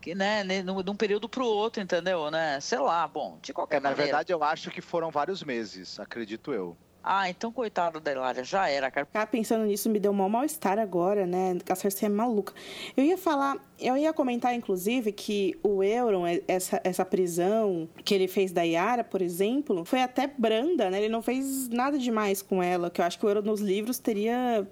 Que, 0.00 0.14
né, 0.14 0.44
de 0.44 0.90
um 0.90 0.94
período 0.94 1.28
pro 1.28 1.44
outro, 1.44 1.82
entendeu? 1.82 2.30
Né? 2.30 2.60
Sei 2.60 2.78
lá, 2.78 3.06
bom, 3.08 3.36
de 3.42 3.52
qualquer 3.52 3.78
É, 3.78 3.80
na 3.80 3.90
maneira. 3.90 4.04
verdade, 4.12 4.32
eu 4.32 4.44
acho 4.44 4.70
que 4.70 4.80
foram 4.80 5.10
vários 5.10 5.42
meses, 5.42 5.98
acredito 5.98 6.52
eu. 6.52 6.76
Ah, 7.10 7.30
então 7.30 7.50
coitado 7.50 8.00
da 8.00 8.12
Hilária, 8.12 8.44
já 8.44 8.68
era, 8.68 8.90
cara. 8.90 9.06
Ficar 9.06 9.26
pensando 9.28 9.64
nisso 9.64 9.88
me 9.88 9.98
deu 9.98 10.12
um 10.12 10.28
mal-estar 10.28 10.78
agora, 10.78 11.26
né? 11.26 11.56
A 11.66 11.74
Cersei 11.74 12.04
é 12.04 12.10
maluca. 12.10 12.52
Eu 12.94 13.02
ia 13.02 13.16
falar, 13.16 13.56
eu 13.80 13.96
ia 13.96 14.12
comentar, 14.12 14.54
inclusive, 14.54 15.10
que 15.10 15.58
o 15.62 15.82
Euron, 15.82 16.24
essa, 16.46 16.78
essa 16.84 17.06
prisão 17.06 17.88
que 18.04 18.14
ele 18.14 18.28
fez 18.28 18.52
da 18.52 18.60
Yara, 18.60 19.02
por 19.02 19.22
exemplo, 19.22 19.86
foi 19.86 20.02
até 20.02 20.26
branda, 20.26 20.90
né? 20.90 20.98
Ele 20.98 21.08
não 21.08 21.22
fez 21.22 21.70
nada 21.70 21.98
demais 21.98 22.42
com 22.42 22.62
ela, 22.62 22.90
que 22.90 23.00
eu 23.00 23.04
acho 23.06 23.18
que 23.18 23.24
o 23.24 23.28
Euron 23.30 23.40
nos 23.40 23.62
livros 23.62 23.98
teria 23.98 24.68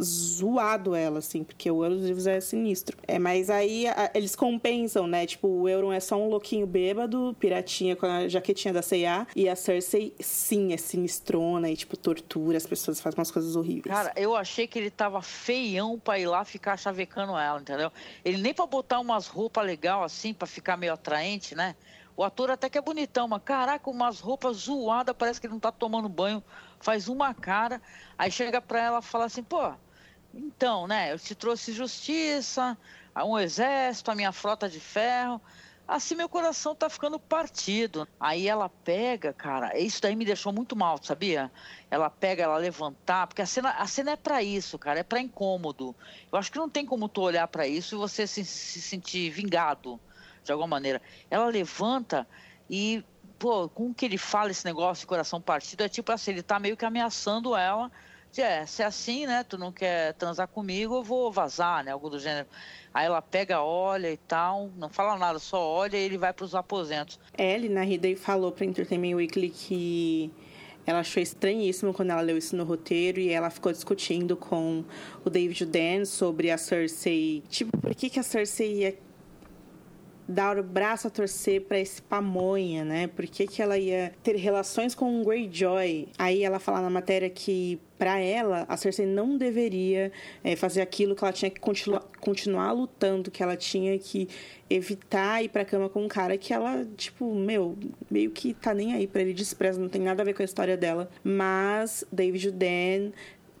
zoado 0.00 0.94
ela, 0.94 1.18
assim, 1.18 1.42
porque 1.42 1.70
o 1.70 1.86
livros 1.86 2.26
é 2.26 2.40
sinistro. 2.40 2.96
É, 3.06 3.18
mas 3.18 3.48
aí 3.50 3.86
a- 3.86 4.10
eles 4.14 4.36
compensam, 4.36 5.06
né? 5.06 5.26
Tipo, 5.26 5.48
o 5.48 5.68
Euron 5.68 5.92
é 5.92 6.00
só 6.00 6.16
um 6.16 6.28
louquinho 6.28 6.66
bêbado, 6.66 7.34
piratinha 7.38 7.96
com 7.96 8.06
a 8.06 8.28
jaquetinha 8.28 8.74
da 8.74 8.82
C&A, 8.82 9.26
e 9.34 9.48
a 9.48 9.56
Cersei, 9.56 10.14
sim, 10.20 10.72
é 10.72 10.76
sinistrona 10.76 11.70
e, 11.70 11.76
tipo, 11.76 11.96
tortura 11.96 12.56
as 12.56 12.66
pessoas, 12.66 13.00
faz 13.00 13.14
umas 13.14 13.30
coisas 13.30 13.56
horríveis. 13.56 13.94
Cara, 13.94 14.12
eu 14.16 14.36
achei 14.36 14.66
que 14.66 14.78
ele 14.78 14.90
tava 14.90 15.22
feião 15.22 15.98
pra 15.98 16.18
ir 16.18 16.26
lá 16.26 16.44
ficar 16.44 16.76
chavecando 16.76 17.36
ela, 17.36 17.60
entendeu? 17.60 17.90
Ele 18.24 18.38
nem 18.38 18.54
pra 18.54 18.66
botar 18.66 19.00
umas 19.00 19.26
roupas 19.26 19.64
legal 19.64 20.02
assim, 20.02 20.32
pra 20.34 20.46
ficar 20.46 20.76
meio 20.76 20.92
atraente, 20.92 21.54
né? 21.54 21.74
O 22.16 22.24
ator 22.24 22.50
até 22.50 22.68
que 22.68 22.76
é 22.76 22.82
bonitão, 22.82 23.26
mas 23.26 23.40
caraca, 23.42 23.88
umas 23.88 24.20
roupas 24.20 24.56
zoadas, 24.58 25.14
parece 25.16 25.40
que 25.40 25.46
ele 25.46 25.54
não 25.54 25.60
tá 25.60 25.72
tomando 25.72 26.08
banho, 26.08 26.42
faz 26.80 27.08
uma 27.08 27.34
cara. 27.34 27.80
Aí 28.18 28.30
chega 28.30 28.60
pra 28.60 28.80
ela 28.80 28.98
e 28.98 29.02
fala 29.02 29.26
assim, 29.26 29.42
pô, 29.42 29.72
então, 30.32 30.86
né, 30.86 31.12
eu 31.12 31.18
te 31.18 31.34
trouxe 31.34 31.72
justiça, 31.72 32.76
um 33.16 33.38
exército, 33.38 34.10
a 34.10 34.14
minha 34.14 34.32
frota 34.32 34.68
de 34.68 34.80
ferro. 34.80 35.40
Assim 35.86 36.14
meu 36.14 36.28
coração 36.28 36.72
tá 36.72 36.88
ficando 36.88 37.18
partido. 37.18 38.06
Aí 38.18 38.46
ela 38.46 38.68
pega, 38.68 39.32
cara, 39.32 39.76
isso 39.76 40.00
daí 40.00 40.14
me 40.14 40.24
deixou 40.24 40.52
muito 40.52 40.76
mal, 40.76 41.02
sabia? 41.02 41.50
Ela 41.90 42.08
pega, 42.08 42.44
ela 42.44 42.56
levantar, 42.58 43.26
porque 43.26 43.42
a 43.42 43.46
cena, 43.46 43.70
a 43.70 43.86
cena 43.88 44.12
é 44.12 44.16
pra 44.16 44.40
isso, 44.40 44.78
cara, 44.78 45.00
é 45.00 45.02
pra 45.02 45.20
incômodo. 45.20 45.94
Eu 46.30 46.38
acho 46.38 46.52
que 46.52 46.58
não 46.58 46.70
tem 46.70 46.86
como 46.86 47.08
tu 47.08 47.22
olhar 47.22 47.48
pra 47.48 47.66
isso 47.66 47.96
e 47.96 47.98
você 47.98 48.24
se, 48.24 48.44
se 48.44 48.80
sentir 48.80 49.30
vingado 49.30 50.00
de 50.44 50.52
alguma 50.52 50.68
maneira. 50.68 51.02
Ela 51.28 51.46
levanta 51.46 52.24
e, 52.68 53.04
pô, 53.40 53.70
com 53.70 53.92
que 53.92 54.04
ele 54.04 54.18
fala 54.18 54.50
esse 54.50 54.66
negócio 54.66 55.00
de 55.00 55.06
coração 55.06 55.40
partido, 55.40 55.82
é 55.82 55.88
tipo 55.88 56.12
assim, 56.12 56.32
ele 56.32 56.42
tá 56.42 56.60
meio 56.60 56.76
que 56.76 56.84
ameaçando 56.84 57.56
ela. 57.56 57.90
De, 58.30 58.42
é, 58.42 58.64
se 58.66 58.82
é 58.82 58.84
assim, 58.86 59.26
né, 59.26 59.42
tu 59.42 59.58
não 59.58 59.72
quer 59.72 60.12
transar 60.14 60.46
comigo, 60.46 60.96
eu 60.96 61.02
vou 61.02 61.32
vazar, 61.32 61.82
né, 61.82 61.90
algo 61.90 62.10
do 62.10 62.20
gênero. 62.20 62.46
Aí 62.92 63.06
ela 63.06 63.22
pega, 63.22 63.62
olha 63.62 64.12
e 64.12 64.16
tal, 64.18 64.70
não 64.76 64.90
fala 64.90 65.18
nada, 65.18 65.38
só 65.38 65.58
olha 65.66 65.96
e 65.96 66.00
ele 66.00 66.18
vai 66.18 66.32
pros 66.34 66.54
aposentos. 66.54 67.18
Ellie, 67.36 67.70
na 67.70 67.82
Ridley, 67.82 68.14
falou 68.14 68.52
pra 68.52 68.66
Entertainment 68.66 69.16
Weekly 69.16 69.48
que 69.48 70.30
ela 70.86 71.00
achou 71.00 71.22
estranhíssimo 71.22 71.94
quando 71.94 72.10
ela 72.10 72.20
leu 72.20 72.36
isso 72.36 72.54
no 72.54 72.64
roteiro 72.64 73.18
e 73.18 73.30
ela 73.30 73.48
ficou 73.48 73.72
discutindo 73.72 74.36
com 74.36 74.84
o 75.24 75.30
David 75.30 75.64
Dan 75.64 76.04
sobre 76.04 76.50
a 76.50 76.58
Cersei. 76.58 77.42
Tipo, 77.48 77.76
por 77.78 77.94
que, 77.94 78.10
que 78.10 78.20
a 78.20 78.22
Cersei 78.22 78.82
ia 78.82 78.98
dar 80.30 80.58
o 80.58 80.62
braço 80.62 81.08
a 81.08 81.10
torcer 81.10 81.62
pra 81.62 81.78
esse 81.78 82.00
pamonha, 82.00 82.84
né? 82.84 83.08
Por 83.08 83.26
que, 83.26 83.46
que 83.46 83.60
ela 83.60 83.76
ia 83.76 84.12
ter 84.22 84.36
relações 84.36 84.94
com 84.94 85.20
o 85.20 85.24
Greyjoy? 85.24 86.08
Aí 86.16 86.44
ela 86.44 86.60
fala 86.60 86.80
na 86.80 86.88
matéria 86.88 87.28
que, 87.28 87.80
pra 87.98 88.18
ela, 88.18 88.64
a 88.68 88.76
Cersei 88.76 89.06
não 89.06 89.36
deveria 89.36 90.12
eh, 90.44 90.54
fazer 90.54 90.82
aquilo 90.82 91.16
que 91.16 91.24
ela 91.24 91.32
tinha 91.32 91.50
que 91.50 91.58
continua, 91.58 92.00
continuar 92.20 92.70
lutando, 92.70 93.30
que 93.30 93.42
ela 93.42 93.56
tinha 93.56 93.98
que 93.98 94.28
evitar 94.70 95.42
ir 95.42 95.48
pra 95.48 95.64
cama 95.64 95.88
com 95.88 96.04
um 96.04 96.08
cara 96.08 96.38
que 96.38 96.54
ela, 96.54 96.86
tipo, 96.96 97.34
meu, 97.34 97.76
meio 98.08 98.30
que 98.30 98.54
tá 98.54 98.72
nem 98.72 98.94
aí 98.94 99.08
pra 99.08 99.22
ele, 99.22 99.34
despreza, 99.34 99.80
não 99.80 99.88
tem 99.88 100.00
nada 100.00 100.22
a 100.22 100.24
ver 100.24 100.32
com 100.32 100.42
a 100.42 100.44
história 100.44 100.76
dela. 100.76 101.10
Mas 101.24 102.04
David 102.12 102.52
Dan 102.52 103.10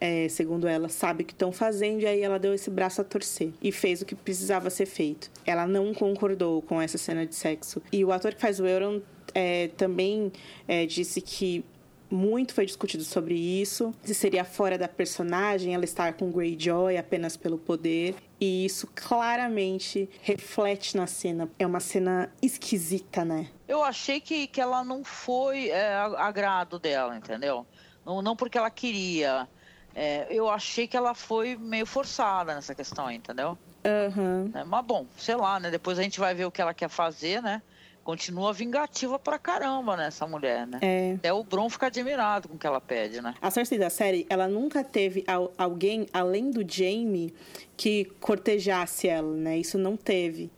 é, 0.00 0.28
segundo 0.28 0.66
ela, 0.66 0.88
sabe 0.88 1.22
o 1.22 1.26
que 1.26 1.32
estão 1.32 1.52
fazendo, 1.52 2.00
e 2.00 2.06
aí 2.06 2.22
ela 2.22 2.38
deu 2.38 2.54
esse 2.54 2.70
braço 2.70 3.00
a 3.00 3.04
torcer 3.04 3.52
e 3.62 3.70
fez 3.70 4.00
o 4.00 4.06
que 4.06 4.14
precisava 4.14 4.70
ser 4.70 4.86
feito. 4.86 5.30
Ela 5.44 5.66
não 5.66 5.92
concordou 5.92 6.62
com 6.62 6.80
essa 6.80 6.96
cena 6.96 7.26
de 7.26 7.34
sexo. 7.34 7.82
E 7.92 8.04
o 8.04 8.10
ator 8.10 8.34
que 8.34 8.40
faz 8.40 8.58
o 8.58 8.66
Euron 8.66 9.00
é, 9.34 9.68
também 9.76 10.32
é, 10.66 10.86
disse 10.86 11.20
que 11.20 11.64
muito 12.10 12.52
foi 12.52 12.66
discutido 12.66 13.04
sobre 13.04 13.34
isso, 13.34 13.94
se 14.02 14.14
seria 14.14 14.44
fora 14.44 14.76
da 14.76 14.88
personagem 14.88 15.74
ela 15.74 15.84
estar 15.84 16.14
com 16.14 16.30
Greyjoy 16.30 16.96
apenas 16.96 17.36
pelo 17.36 17.56
poder. 17.56 18.16
E 18.40 18.64
isso 18.64 18.88
claramente 18.94 20.08
reflete 20.22 20.96
na 20.96 21.06
cena. 21.06 21.48
É 21.58 21.66
uma 21.66 21.78
cena 21.78 22.32
esquisita, 22.42 23.24
né? 23.24 23.48
Eu 23.68 23.82
achei 23.84 24.20
que, 24.20 24.46
que 24.46 24.60
ela 24.60 24.82
não 24.82 25.04
foi 25.04 25.68
é, 25.68 25.94
agrado 25.94 26.78
dela, 26.78 27.16
entendeu? 27.16 27.66
Não, 28.04 28.20
não 28.22 28.34
porque 28.34 28.58
ela 28.58 28.70
queria. 28.70 29.46
É, 29.94 30.26
eu 30.30 30.48
achei 30.48 30.86
que 30.86 30.96
ela 30.96 31.14
foi 31.14 31.56
meio 31.56 31.86
forçada 31.86 32.54
nessa 32.54 32.74
questão, 32.74 33.10
entendeu? 33.10 33.58
Uhum. 33.84 34.50
É, 34.54 34.64
mas 34.64 34.84
bom, 34.84 35.06
sei 35.16 35.36
lá, 35.36 35.58
né? 35.58 35.70
Depois 35.70 35.98
a 35.98 36.02
gente 36.02 36.20
vai 36.20 36.34
ver 36.34 36.44
o 36.44 36.50
que 36.50 36.60
ela 36.60 36.74
quer 36.74 36.88
fazer, 36.88 37.42
né? 37.42 37.62
continua 38.02 38.52
vingativa 38.52 39.18
pra 39.18 39.38
caramba, 39.38 39.96
né, 39.96 40.06
essa 40.06 40.26
mulher, 40.26 40.66
né? 40.66 40.78
É. 40.82 41.12
Até 41.14 41.32
o 41.32 41.44
Bron 41.44 41.68
fica 41.68 41.86
admirado 41.86 42.48
com 42.48 42.54
o 42.54 42.58
que 42.58 42.66
ela 42.66 42.80
pede, 42.80 43.20
né? 43.20 43.34
A 43.40 43.50
Cersei 43.50 43.78
da 43.78 43.90
série, 43.90 44.26
ela 44.28 44.48
nunca 44.48 44.82
teve 44.82 45.24
alguém, 45.56 46.06
além 46.12 46.50
do 46.50 46.64
Jaime, 46.68 47.32
que 47.76 48.06
cortejasse 48.18 49.08
ela, 49.08 49.32
né? 49.36 49.58
Isso 49.58 49.78
não 49.78 49.96
teve. 49.96 50.50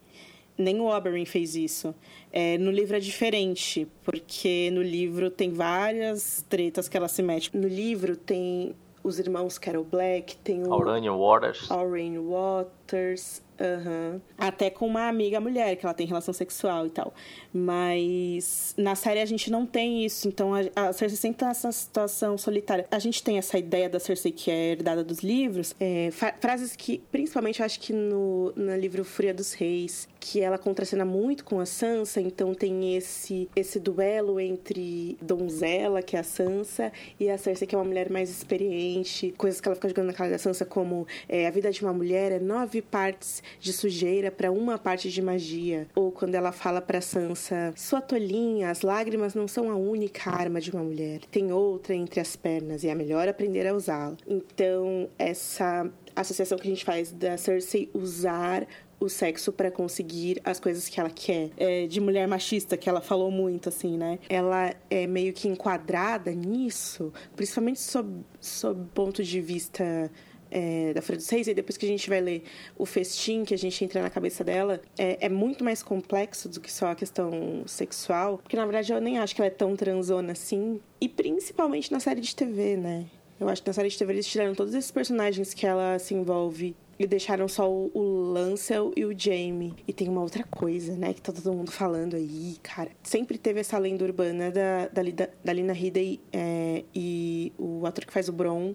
Nem 0.56 0.80
o 0.80 0.86
Oberyn 0.86 1.24
fez 1.24 1.56
isso. 1.56 1.94
É, 2.30 2.56
no 2.58 2.70
livro 2.70 2.96
é 2.96 3.00
diferente, 3.00 3.86
porque 4.04 4.70
no 4.72 4.82
livro 4.82 5.30
tem 5.30 5.52
várias 5.52 6.44
tretas 6.48 6.88
que 6.88 6.96
ela 6.96 7.08
se 7.08 7.22
mete. 7.22 7.54
No 7.56 7.66
livro 7.66 8.16
tem 8.16 8.74
os 9.02 9.18
irmãos 9.18 9.58
Carol 9.58 9.84
Black, 9.84 10.36
tem 10.38 10.66
o... 10.66 10.72
Auranian 10.72 11.16
Waters. 11.16 11.70
Auranian 11.70 12.22
Waters, 12.22 13.42
Uhum. 13.62 14.20
Até 14.36 14.70
com 14.70 14.86
uma 14.86 15.06
amiga 15.06 15.40
mulher, 15.40 15.76
que 15.76 15.86
ela 15.86 15.94
tem 15.94 16.04
relação 16.04 16.34
sexual 16.34 16.84
e 16.84 16.90
tal. 16.90 17.14
Mas 17.52 18.74
na 18.76 18.94
série 18.94 19.20
a 19.20 19.26
gente 19.26 19.50
não 19.50 19.66
tem 19.66 20.04
isso. 20.04 20.26
Então 20.26 20.52
a, 20.54 20.60
a 20.74 20.92
Cersei 20.92 21.18
sempre 21.18 21.38
tá 21.38 21.48
nessa 21.48 21.70
situação 21.70 22.38
solitária. 22.38 22.86
A 22.90 22.98
gente 22.98 23.22
tem 23.22 23.38
essa 23.38 23.58
ideia 23.58 23.88
da 23.88 24.00
Cersei 24.00 24.32
que 24.32 24.50
é 24.50 24.72
herdada 24.72 25.04
dos 25.04 25.20
livros. 25.20 25.74
É, 25.78 26.10
frases 26.40 26.74
que, 26.74 27.02
principalmente, 27.10 27.60
eu 27.60 27.66
acho 27.66 27.78
que 27.80 27.92
no, 27.92 28.52
no 28.56 28.76
livro 28.76 29.04
Fúria 29.04 29.34
dos 29.34 29.52
Reis, 29.52 30.08
que 30.18 30.40
ela 30.40 30.56
contracena 30.56 31.04
muito 31.04 31.44
com 31.44 31.60
a 31.60 31.66
Sansa. 31.66 32.20
Então 32.20 32.54
tem 32.54 32.96
esse, 32.96 33.48
esse 33.54 33.78
duelo 33.78 34.40
entre 34.40 35.16
donzela, 35.20 36.02
que 36.02 36.16
é 36.16 36.20
a 36.20 36.24
Sansa, 36.24 36.92
e 37.18 37.28
a 37.28 37.36
Cersei, 37.36 37.66
que 37.66 37.74
é 37.74 37.78
uma 37.78 37.84
mulher 37.84 38.10
mais 38.10 38.30
experiente. 38.30 39.34
Coisas 39.36 39.60
que 39.60 39.68
ela 39.68 39.74
fica 39.74 39.88
jogando 39.88 40.06
na 40.06 40.12
cara 40.12 40.30
da 40.30 40.38
Sansa, 40.38 40.64
como 40.64 41.06
é, 41.28 41.46
a 41.46 41.50
vida 41.50 41.70
de 41.70 41.82
uma 41.82 41.92
mulher 41.92 42.32
é 42.32 42.38
nove 42.38 42.80
partes 42.80 43.42
de 43.60 43.72
sujeira 43.72 44.30
para 44.30 44.50
uma 44.50 44.78
parte 44.78 45.10
de 45.10 45.20
magia. 45.20 45.86
Ou 45.94 46.10
quando 46.10 46.34
ela 46.34 46.52
fala 46.52 46.80
para 46.80 47.00
Sansa: 47.00 47.41
Sua 47.76 48.00
tolinha, 48.00 48.70
as 48.70 48.82
lágrimas 48.82 49.34
não 49.34 49.48
são 49.48 49.70
a 49.70 49.76
única 49.76 50.30
arma 50.30 50.60
de 50.60 50.70
uma 50.70 50.82
mulher. 50.82 51.20
Tem 51.30 51.52
outra 51.52 51.94
entre 51.94 52.20
as 52.20 52.36
pernas 52.36 52.84
e 52.84 52.88
é 52.88 52.94
melhor 52.94 53.28
aprender 53.28 53.66
a 53.66 53.74
usá-la. 53.74 54.16
Então, 54.26 55.08
essa 55.18 55.90
associação 56.14 56.58
que 56.58 56.66
a 56.66 56.70
gente 56.70 56.84
faz 56.84 57.10
da 57.12 57.36
Cersei 57.36 57.90
usar 57.94 58.66
o 59.00 59.08
sexo 59.08 59.52
para 59.52 59.70
conseguir 59.70 60.40
as 60.44 60.60
coisas 60.60 60.88
que 60.88 61.00
ela 61.00 61.10
quer. 61.10 61.50
É, 61.56 61.86
de 61.86 62.00
mulher 62.00 62.26
machista, 62.28 62.76
que 62.76 62.88
ela 62.88 63.00
falou 63.00 63.30
muito, 63.30 63.68
assim, 63.68 63.98
né? 63.98 64.18
Ela 64.28 64.74
é 64.88 65.06
meio 65.06 65.32
que 65.32 65.48
enquadrada 65.48 66.30
nisso, 66.32 67.12
principalmente 67.34 67.80
sob, 67.80 68.24
sob 68.40 68.86
ponto 68.94 69.22
de 69.22 69.40
vista 69.40 70.10
é, 70.52 70.92
da 70.92 71.00
Folha 71.00 71.16
dos 71.16 71.28
Reis, 71.28 71.48
e 71.48 71.54
depois 71.54 71.78
que 71.78 71.86
a 71.86 71.88
gente 71.88 72.08
vai 72.08 72.20
ler 72.20 72.44
o 72.76 72.84
festim, 72.84 73.42
que 73.42 73.54
a 73.54 73.58
gente 73.58 73.82
entra 73.82 74.02
na 74.02 74.10
cabeça 74.10 74.44
dela, 74.44 74.80
é, 74.98 75.26
é, 75.26 75.28
muito 75.28 75.64
mais 75.64 75.82
complexo 75.82 76.48
do 76.48 76.60
que 76.60 76.70
só 76.70 76.88
a 76.88 76.94
questão 76.94 77.64
sexual, 77.66 78.38
porque 78.38 78.56
na 78.56 78.66
verdade 78.66 78.92
eu 78.92 79.00
nem 79.00 79.18
acho 79.18 79.34
que 79.34 79.40
ela 79.40 79.48
é 79.48 79.50
tão 79.50 79.74
transona 79.74 80.32
assim, 80.32 80.78
e 81.00 81.08
principalmente 81.08 81.90
na 81.90 81.98
série 81.98 82.20
de 82.20 82.36
TV, 82.36 82.76
né? 82.76 83.06
Eu 83.40 83.48
acho 83.48 83.62
que 83.62 83.68
na 83.68 83.72
série 83.72 83.88
de 83.88 83.98
TV 83.98 84.12
eles 84.12 84.26
tiraram 84.26 84.54
todos 84.54 84.74
esses 84.74 84.90
personagens 84.90 85.52
que 85.52 85.66
ela 85.66 85.98
se 85.98 86.14
envolve 86.14 86.76
e 86.98 87.06
deixaram 87.06 87.48
só 87.48 87.68
o, 87.68 87.90
o 87.92 88.32
Lancel 88.32 88.92
e 88.96 89.04
o 89.04 89.18
Jamie. 89.18 89.74
E 89.88 89.92
tem 89.92 90.08
uma 90.08 90.20
outra 90.20 90.44
coisa, 90.44 90.94
né, 90.96 91.12
que 91.12 91.20
tá 91.20 91.32
todo 91.32 91.52
mundo 91.52 91.72
falando 91.72 92.14
aí, 92.14 92.56
cara. 92.62 92.90
Sempre 93.02 93.38
teve 93.38 93.58
essa 93.58 93.76
lenda 93.78 94.04
urbana 94.04 94.52
da, 94.52 94.86
da, 94.86 95.28
da 95.44 95.52
Lina 95.52 95.72
Headey 95.72 96.20
é, 96.32 96.84
e 96.94 97.52
o 97.58 97.84
ator 97.86 98.04
que 98.04 98.12
faz 98.12 98.28
o 98.28 98.32
Bron 98.32 98.74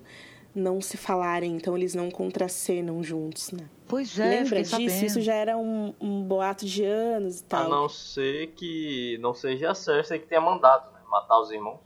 não 0.58 0.82
se 0.82 0.98
falarem, 0.98 1.56
então 1.56 1.78
eles 1.78 1.94
não 1.94 2.10
contracenam 2.10 3.04
juntos, 3.04 3.52
né? 3.52 3.70
Pois 3.88 4.18
é, 4.20 4.42
Lembra 4.42 4.62
disso? 4.62 4.72
Sabendo. 4.72 5.06
Isso 5.06 5.22
já 5.22 5.34
era 5.34 5.56
um, 5.58 5.94
um, 6.02 6.24
boato 6.24 6.66
de 6.66 6.84
anos 6.84 7.40
e 7.40 7.44
tal. 7.44 7.66
A 7.66 7.70
não 7.70 7.88
ser 7.88 8.48
que 8.48 9.18
não 9.22 9.34
seja 9.34 9.72
a 9.72 9.76
Cersei 9.76 10.20
que 10.20 10.28
tenha 10.28 10.42
mandado, 10.42 10.92
né? 10.92 11.00
Matar 11.10 11.40
os 11.40 11.52
irmãos. 11.52 11.80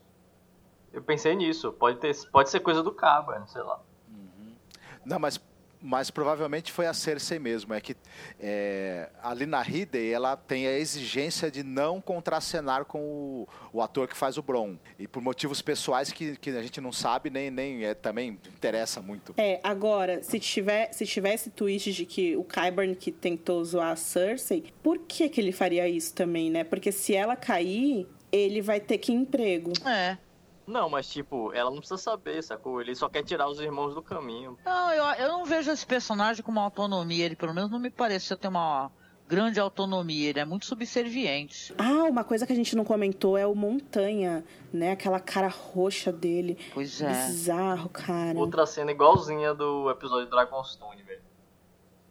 Eu 0.92 1.02
pensei 1.02 1.36
nisso. 1.36 1.72
Pode, 1.74 2.00
ter, 2.00 2.16
pode 2.32 2.50
ser 2.50 2.62
coisa 2.62 2.82
do 2.82 2.92
cabo, 2.92 3.32
não 3.34 3.48
sei 3.48 3.62
lá. 3.62 3.80
Uhum. 4.10 4.54
Não, 5.06 5.20
mas 5.20 5.40
mas 5.82 6.12
provavelmente 6.12 6.72
foi 6.72 6.86
a 6.86 6.94
Cersei 6.94 7.40
mesmo. 7.40 7.74
É 7.74 7.82
que 7.82 7.96
é, 8.40 9.10
ali 9.24 9.46
na 9.46 9.62
Hidey 9.68 10.12
ela 10.12 10.36
tem 10.38 10.68
a 10.68 10.78
exigência 10.78 11.50
de 11.50 11.64
não 11.64 12.00
contracenar 12.00 12.86
com 12.86 13.00
o, 13.00 13.48
o, 13.74 13.82
ator 13.82 14.08
que 14.08 14.16
faz 14.16 14.38
o 14.38 14.44
Bron. 14.44 14.78
E 15.00 15.08
por 15.08 15.22
motivos 15.22 15.62
pessoais 15.62 16.12
que, 16.12 16.36
que 16.38 16.52
a 16.52 16.62
gente 16.62 16.80
não 16.80 16.92
sabe, 16.92 17.30
nem, 17.30 17.50
nem 17.50 17.84
é, 17.84 17.94
também 17.94 18.40
interessa 18.56 19.02
muito. 19.02 19.34
É, 19.38 19.60
agora, 19.64 20.22
se, 20.22 20.40
tiver, 20.40 20.92
se 20.94 21.06
tivesse 21.06 21.50
twist 21.50 21.92
de 21.92 22.06
que 22.06 22.36
o 22.36 22.44
Qyburn 22.44 22.96
que 22.96 23.12
tentou 23.12 23.64
zoar 23.66 23.92
a 23.92 23.96
Cersei, 23.96 24.72
por 24.84 25.00
que, 25.00 25.30
que 25.30 25.42
ele 25.42 25.52
faria 25.52 25.88
isso 25.88 26.14
também, 26.14 26.52
né? 26.52 26.64
Porque 26.64 26.92
se 26.92 27.16
ela 27.16 27.36
cair, 27.36 28.08
ele 28.32 28.62
vai 28.62 28.80
ter 28.80 28.98
que 28.98 29.12
emprego. 29.12 29.74
É. 29.86 30.18
Não, 30.72 30.90
mas 30.90 31.10
tipo, 31.10 31.52
ela 31.54 31.70
não 31.70 31.80
precisa 31.80 31.98
saber, 31.98 32.42
sacou? 32.42 32.80
Ele 32.80 32.96
só 32.96 33.10
quer 33.10 33.24
tirar 33.24 33.50
os 33.50 33.60
irmãos 33.60 33.94
do 33.94 34.02
caminho. 34.02 34.58
Não, 34.64 34.94
eu, 34.94 35.04
eu 35.04 35.28
não 35.28 35.44
vejo 35.44 35.70
esse 35.70 35.86
personagem 35.86 36.42
com 36.42 36.50
uma 36.50 36.64
autonomia. 36.64 37.26
Ele 37.26 37.36
pelo 37.36 37.54
menos 37.54 37.70
não 37.70 37.78
me 37.78 37.90
pareceu 37.90 38.38
ter 38.38 38.48
uma 38.48 38.90
grande 39.28 39.60
autonomia. 39.60 40.30
Ele 40.30 40.40
é 40.40 40.46
muito 40.46 40.66
subserviente. 40.66 41.76
Ah, 41.78 42.06
uma 42.10 42.24
coisa 42.24 42.48
que 42.48 42.54
a 42.54 42.56
gente 42.56 42.74
não 42.74 42.86
comentou 42.86 43.38
é 43.38 43.46
o 43.46 43.54
Montanha, 43.54 44.46
né? 44.72 44.92
Aquela 44.92 45.20
cara 45.20 45.50
roxa 45.50 46.10
dele. 46.10 46.58
Pois 46.74 47.02
é. 47.02 47.10
Bizarro, 47.10 47.90
cara. 47.90 48.40
Outra 48.40 48.66
cena 48.66 48.92
igualzinha 48.92 49.54
do 49.54 49.92
episódio 49.92 50.30
Dragonstone, 50.30 51.04
velho. 51.04 51.22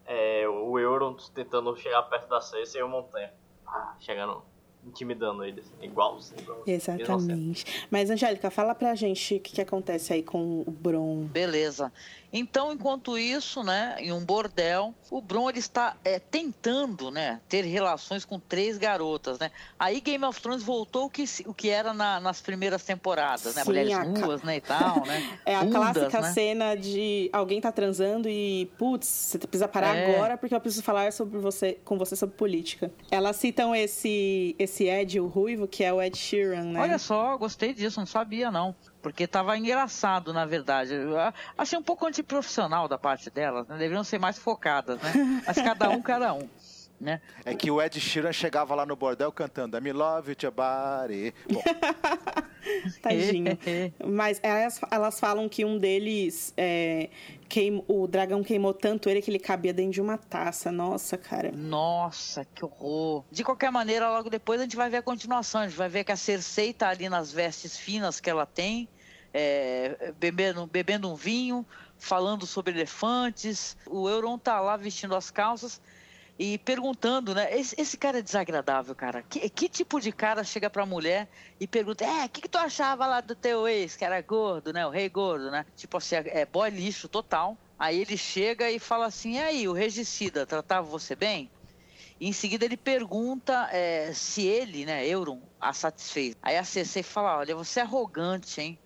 É, 0.05 0.47
o 0.47 0.79
Euron 0.79 1.17
tentando 1.35 1.75
chegar 1.77 2.03
perto 2.03 2.29
da 2.29 2.43
Cersei 2.43 2.83
e 2.83 2.85
o 2.85 2.89
Montanha. 2.89 3.33
Ah, 3.67 3.95
chegando 4.01 4.43
intimidando 4.87 5.45
eles. 5.45 5.73
Igualzinho. 5.81 6.57
Exatamente. 6.67 7.87
Mas, 7.91 8.11
Angélica, 8.11 8.51
fala 8.51 8.75
pra 8.75 8.95
gente 8.95 9.37
o 9.37 9.41
que, 9.41 9.53
que 9.55 9.61
acontece 9.61 10.13
aí 10.13 10.23
com 10.23 10.63
o 10.67 10.71
Bron. 10.71 11.25
Beleza. 11.25 11.93
Então, 12.33 12.73
enquanto 12.73 13.19
isso, 13.19 13.63
né, 13.63 13.97
em 13.99 14.13
um 14.13 14.25
bordel, 14.25 14.95
o 15.11 15.21
Bron 15.21 15.51
ele 15.51 15.59
está 15.59 15.97
é, 16.05 16.19
tentando, 16.19 17.11
né, 17.11 17.41
ter 17.49 17.65
relações 17.65 18.25
com 18.25 18.39
três 18.39 18.79
garotas, 18.79 19.39
né? 19.39 19.51
Aí 19.79 20.01
Game 20.01 20.25
of 20.25 20.41
Thrones 20.41 20.63
voltou 20.63 21.07
o 21.07 21.11
que, 21.11 21.25
o 21.47 21.53
que 21.53 21.69
era 21.69 21.93
na, 21.93 22.21
nas 22.21 22.41
primeiras 22.41 22.85
temporadas, 22.85 23.55
né? 23.55 23.63
Sim, 23.63 23.69
Mulheres 23.69 24.09
nuas, 24.21 24.43
né, 24.43 24.57
e 24.57 24.61
tal, 24.61 25.05
né? 25.07 25.39
É 25.45 25.57
a 25.57 25.67
clássica 25.67 26.21
né? 26.21 26.33
cena 26.33 26.75
de 26.77 27.29
alguém 27.33 27.61
tá 27.61 27.73
transando 27.73 28.29
e, 28.29 28.71
putz, 28.79 29.07
você 29.07 29.39
precisa 29.39 29.67
parar 29.67 29.97
é. 29.97 30.15
agora 30.15 30.37
porque 30.37 30.55
eu 30.55 30.61
preciso 30.61 30.83
falar 30.83 31.13
sobre 31.13 31.39
você, 31.39 31.79
com 31.85 31.99
você 31.99 32.15
sobre 32.15 32.37
política. 32.37 32.93
Elas 33.11 33.37
citam 33.37 33.75
esse, 33.75 34.55
esse 34.59 34.85
Ed, 34.85 35.19
o 35.19 35.27
ruivo, 35.27 35.67
que 35.67 35.83
é 35.83 35.93
o 35.93 36.01
Ed 36.01 36.17
Sheeran, 36.17 36.65
né? 36.65 36.81
Olha 36.81 36.99
só, 36.99 37.37
gostei 37.37 37.75
disso, 37.75 37.99
não 37.99 38.07
sabia, 38.07 38.51
não. 38.51 38.75
Porque 39.03 39.27
tava 39.27 39.57
engraçado, 39.57 40.33
na 40.33 40.45
verdade. 40.45 40.95
Eu 40.95 41.17
achei 41.57 41.79
um 41.79 41.83
pouco 41.83 42.07
antiprofissional 42.07 42.87
da 42.87 42.99
parte 42.99 43.31
delas, 43.31 43.67
né? 43.67 43.77
Deveriam 43.79 44.05
ser 44.05 44.19
mais 44.19 44.39
focadas, 44.39 45.01
né? 45.01 45.43
Mas 45.47 45.57
cada 45.57 45.89
um, 45.91 46.03
cada 46.03 46.33
um. 46.35 46.49
Né? 47.01 47.19
É 47.47 47.55
que 47.55 47.71
o 47.71 47.81
Ed 47.81 47.99
Sheeran 47.99 48.31
chegava 48.31 48.75
lá 48.75 48.85
no 48.85 48.95
bordel 48.95 49.33
cantando 49.33 49.79
I 49.79 49.91
love 49.91 50.37
your 50.43 50.53
body. 50.53 51.33
Bom. 51.51 51.63
Tadinho. 53.01 53.59
Mas 54.07 54.39
elas, 54.43 54.79
elas 54.91 55.19
falam 55.19 55.49
que 55.49 55.65
um 55.65 55.79
deles, 55.79 56.53
é, 56.59 57.09
queim, 57.49 57.83
o 57.89 58.07
dragão 58.07 58.43
queimou 58.43 58.75
tanto 58.75 59.09
ele 59.09 59.23
que 59.23 59.31
ele 59.31 59.39
cabia 59.39 59.73
dentro 59.73 59.93
de 59.93 60.01
uma 60.03 60.19
taça. 60.19 60.71
Nossa, 60.71 61.17
cara. 61.17 61.51
Nossa, 61.53 62.45
que 62.45 62.63
horror. 62.63 63.25
De 63.31 63.43
qualquer 63.43 63.73
maneira, 63.73 64.11
logo 64.11 64.29
depois 64.29 64.61
a 64.61 64.65
gente 64.65 64.77
vai 64.77 64.91
ver 64.91 64.99
a 64.99 65.03
continuação. 65.03 65.63
A 65.63 65.69
gente 65.69 65.79
vai 65.79 65.89
ver 65.89 66.05
que 66.05 66.13
a 66.13 66.17
Cersei 66.17 66.75
tá 66.75 66.91
ali 66.91 67.09
nas 67.09 67.33
vestes 67.33 67.79
finas 67.79 68.21
que 68.21 68.29
ela 68.29 68.45
tem, 68.45 68.87
é, 69.33 70.13
bebendo, 70.19 70.67
bebendo 70.67 71.11
um 71.11 71.15
vinho, 71.15 71.65
falando 71.97 72.47
sobre 72.47 72.75
elefantes. 72.75 73.75
O 73.87 74.07
Euron 74.07 74.37
tá 74.37 74.61
lá 74.61 74.77
vestindo 74.77 75.15
as 75.15 75.31
calças 75.31 75.81
e 76.41 76.57
perguntando, 76.57 77.35
né? 77.35 77.55
Esse, 77.55 77.79
esse, 77.79 77.99
cara 77.99 78.21
é 78.21 78.23
desagradável, 78.23 78.95
cara. 78.95 79.23
Que, 79.23 79.47
que 79.51 79.69
tipo 79.69 80.01
de 80.01 80.11
cara 80.11 80.43
chega 80.43 80.71
pra 80.71 80.87
mulher 80.87 81.29
e 81.61 81.67
pergunta: 81.67 82.03
É, 82.03 82.25
o 82.25 82.29
que, 82.31 82.41
que 82.41 82.49
tu 82.49 82.57
achava 82.57 83.07
lá 83.07 83.21
do 83.21 83.35
teu 83.35 83.69
ex, 83.69 83.95
que 83.95 84.07
era 84.07 84.19
gordo, 84.23 84.73
né? 84.73 84.87
O 84.87 84.91
rei 84.91 85.07
gordo, 85.11 85.51
né? 85.51 85.67
Tipo 85.77 85.99
assim, 85.99 86.17
é 86.17 86.47
boy 86.47 86.71
lixo 86.71 87.09
total. 87.09 87.59
Aí 87.79 88.01
ele 88.01 88.17
chega 88.17 88.71
e 88.71 88.79
fala 88.79 89.05
assim: 89.05 89.35
E 89.35 89.39
aí, 89.39 89.69
o 89.69 89.75
regicida 89.75 90.47
tratava 90.47 90.89
você 90.89 91.15
bem? 91.15 91.51
E 92.19 92.27
em 92.27 92.33
seguida 92.33 92.65
ele 92.65 92.77
pergunta 92.77 93.69
é, 93.71 94.11
se 94.15 94.47
ele, 94.47 94.87
né, 94.87 95.07
Euron, 95.07 95.43
a 95.61 95.75
satisfez. 95.75 96.35
Aí 96.43 96.57
a 96.57 96.65
Cersei 96.65 97.03
fala, 97.03 97.39
olha, 97.39 97.57
você 97.57 97.81
é 97.81 97.83
arrogante, 97.83 98.61
hein? 98.61 98.79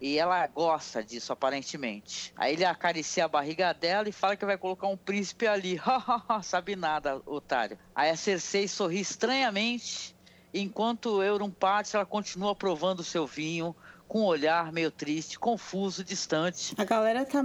E 0.00 0.18
ela 0.18 0.46
gosta 0.46 1.04
disso, 1.04 1.32
aparentemente. 1.32 2.32
Aí 2.34 2.54
ele 2.54 2.64
acaricia 2.64 3.26
a 3.26 3.28
barriga 3.28 3.72
dela 3.74 4.08
e 4.08 4.12
fala 4.12 4.34
que 4.34 4.46
vai 4.46 4.56
colocar 4.56 4.86
um 4.88 4.96
príncipe 4.96 5.46
ali. 5.46 5.78
Sabe 6.42 6.74
nada, 6.74 7.20
otário. 7.26 7.78
Aí 7.94 8.08
a 8.08 8.16
Cersei 8.16 8.66
sorri 8.66 9.00
estranhamente, 9.00 10.16
enquanto 10.54 11.22
Euron 11.22 11.50
parte, 11.50 11.94
ela 11.94 12.06
continua 12.06 12.54
provando 12.54 13.00
o 13.00 13.04
seu 13.04 13.26
vinho, 13.26 13.76
com 14.08 14.22
um 14.22 14.24
olhar 14.24 14.72
meio 14.72 14.90
triste, 14.90 15.38
confuso, 15.38 16.02
distante. 16.02 16.74
A 16.78 16.84
galera 16.84 17.24
tá 17.24 17.44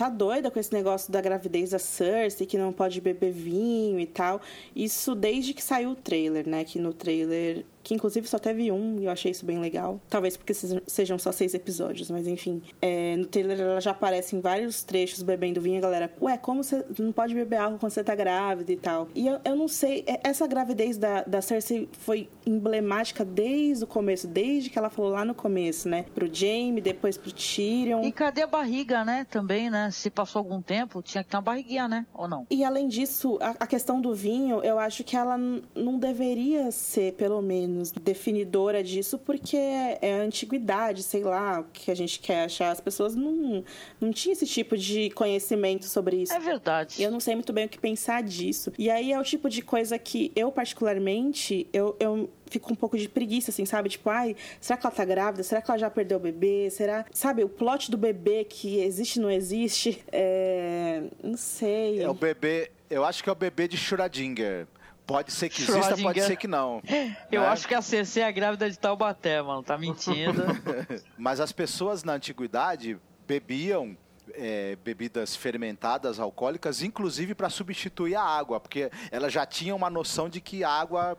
tá 0.00 0.08
doida 0.08 0.50
com 0.50 0.58
esse 0.58 0.72
negócio 0.72 1.12
da 1.12 1.20
gravidez 1.20 1.70
da 1.70 1.78
Cersei, 1.78 2.46
que 2.46 2.56
não 2.56 2.72
pode 2.72 3.02
beber 3.02 3.32
vinho 3.32 4.00
e 4.00 4.06
tal. 4.06 4.40
Isso 4.74 5.14
desde 5.14 5.52
que 5.52 5.62
saiu 5.62 5.90
o 5.90 5.94
trailer, 5.94 6.48
né? 6.48 6.64
Que 6.64 6.78
no 6.78 6.94
trailer 6.94 7.66
que 7.82 7.94
inclusive 7.94 8.26
só 8.26 8.38
teve 8.38 8.70
um 8.70 8.98
e 9.00 9.04
eu 9.04 9.10
achei 9.10 9.30
isso 9.30 9.44
bem 9.44 9.58
legal. 9.58 10.00
Talvez 10.08 10.36
porque 10.36 10.54
sejam 10.54 11.18
só 11.18 11.32
seis 11.32 11.54
episódios, 11.54 12.10
mas 12.10 12.26
enfim. 12.26 12.62
É, 12.80 13.16
no 13.16 13.26
trailer 13.26 13.60
ela 13.60 13.80
já 13.80 13.90
aparece 13.90 14.36
em 14.36 14.40
vários 14.40 14.82
trechos 14.82 15.22
bebendo 15.22 15.60
vinho, 15.60 15.78
a 15.78 15.80
galera, 15.80 16.12
ué, 16.20 16.36
como 16.36 16.62
você 16.62 16.84
não 16.98 17.12
pode 17.12 17.34
beber 17.34 17.56
álcool 17.56 17.78
quando 17.78 17.92
você 17.92 18.04
tá 18.04 18.14
grávida 18.14 18.72
e 18.72 18.76
tal. 18.76 19.08
E 19.14 19.26
eu, 19.26 19.40
eu 19.44 19.56
não 19.56 19.68
sei, 19.68 20.04
é, 20.06 20.20
essa 20.24 20.46
gravidez 20.46 20.96
da, 20.96 21.22
da 21.22 21.40
Cersei 21.40 21.88
foi 21.92 22.28
emblemática 22.46 23.24
desde 23.24 23.84
o 23.84 23.86
começo, 23.86 24.26
desde 24.26 24.70
que 24.70 24.78
ela 24.78 24.90
falou 24.90 25.12
lá 25.12 25.24
no 25.24 25.34
começo, 25.34 25.88
né? 25.88 26.04
Pro 26.14 26.32
Jaime, 26.32 26.80
depois 26.80 27.16
pro 27.16 27.32
Tyrion. 27.32 28.02
E 28.02 28.12
cadê 28.12 28.42
a 28.42 28.46
barriga, 28.46 29.04
né? 29.04 29.26
Também, 29.30 29.70
né? 29.70 29.90
Se 29.90 30.10
passou 30.10 30.40
algum 30.40 30.60
tempo, 30.60 31.02
tinha 31.02 31.22
que 31.22 31.30
ter 31.30 31.36
uma 31.36 31.42
barriguinha, 31.42 31.88
né? 31.88 32.06
Ou 32.14 32.28
não? 32.28 32.46
E 32.50 32.64
além 32.64 32.88
disso, 32.88 33.38
a, 33.40 33.54
a 33.60 33.66
questão 33.66 34.00
do 34.00 34.14
vinho, 34.14 34.62
eu 34.62 34.78
acho 34.78 35.04
que 35.04 35.16
ela 35.16 35.38
não 35.74 35.98
deveria 35.98 36.70
ser, 36.70 37.14
pelo 37.14 37.40
menos, 37.40 37.69
definidora 38.02 38.82
disso, 38.82 39.18
porque 39.18 39.56
é 39.56 40.20
a 40.20 40.22
antiguidade, 40.22 41.02
sei 41.02 41.22
lá, 41.22 41.60
o 41.60 41.64
que 41.72 41.90
a 41.90 41.94
gente 41.94 42.20
quer 42.20 42.44
achar. 42.44 42.70
As 42.70 42.80
pessoas 42.80 43.14
não, 43.14 43.64
não 44.00 44.12
tinham 44.12 44.32
esse 44.32 44.46
tipo 44.46 44.76
de 44.76 45.10
conhecimento 45.10 45.86
sobre 45.86 46.22
isso. 46.22 46.32
É 46.32 46.38
verdade. 46.38 47.02
Eu 47.02 47.10
não 47.10 47.20
sei 47.20 47.34
muito 47.34 47.52
bem 47.52 47.66
o 47.66 47.68
que 47.68 47.78
pensar 47.78 48.22
disso. 48.22 48.72
E 48.78 48.90
aí 48.90 49.12
é 49.12 49.18
o 49.18 49.22
tipo 49.22 49.48
de 49.48 49.62
coisa 49.62 49.98
que 49.98 50.32
eu, 50.34 50.50
particularmente, 50.52 51.66
eu, 51.72 51.96
eu 51.98 52.28
fico 52.50 52.72
um 52.72 52.76
pouco 52.76 52.98
de 52.98 53.08
preguiça, 53.08 53.50
assim, 53.50 53.64
sabe? 53.64 53.88
Tipo, 53.88 54.10
ai, 54.10 54.36
será 54.60 54.76
que 54.76 54.86
ela 54.86 54.94
tá 54.94 55.04
grávida? 55.04 55.42
Será 55.42 55.62
que 55.62 55.70
ela 55.70 55.78
já 55.78 55.88
perdeu 55.88 56.18
o 56.18 56.20
bebê? 56.20 56.68
Será. 56.70 57.06
Sabe, 57.12 57.44
o 57.44 57.48
plot 57.48 57.90
do 57.90 57.96
bebê 57.96 58.44
que 58.44 58.80
existe 58.80 59.20
não 59.20 59.30
existe? 59.30 60.02
É. 60.12 61.02
Não 61.22 61.36
sei. 61.36 62.02
É 62.02 62.08
o 62.08 62.14
bebê. 62.14 62.70
Eu 62.90 63.04
acho 63.04 63.22
que 63.22 63.28
é 63.28 63.32
o 63.32 63.36
bebê 63.36 63.68
de 63.68 63.76
Schrödinger. 63.76 64.66
Pode 65.10 65.32
ser 65.32 65.48
que 65.48 65.62
exista, 65.62 65.96
pode 65.96 66.22
ser 66.22 66.36
que 66.36 66.46
não. 66.46 66.80
Eu 67.32 67.40
né? 67.40 67.48
acho 67.48 67.66
que 67.66 67.74
a 67.74 67.82
CC 67.82 68.20
é 68.20 68.30
grávida 68.30 68.70
de 68.70 68.78
Taubaté, 68.78 69.42
mano. 69.42 69.60
Tá 69.60 69.76
mentindo. 69.76 70.44
Mas 71.18 71.40
as 71.40 71.50
pessoas 71.50 72.04
na 72.04 72.12
antiguidade 72.12 72.96
bebiam 73.26 73.96
é, 74.32 74.76
bebidas 74.84 75.34
fermentadas 75.34 76.20
alcoólicas, 76.20 76.80
inclusive 76.80 77.34
para 77.34 77.50
substituir 77.50 78.14
a 78.14 78.22
água, 78.22 78.60
porque 78.60 78.88
ela 79.10 79.28
já 79.28 79.44
tinha 79.44 79.74
uma 79.74 79.90
noção 79.90 80.28
de 80.28 80.40
que 80.40 80.62
a 80.62 80.70
água 80.70 81.18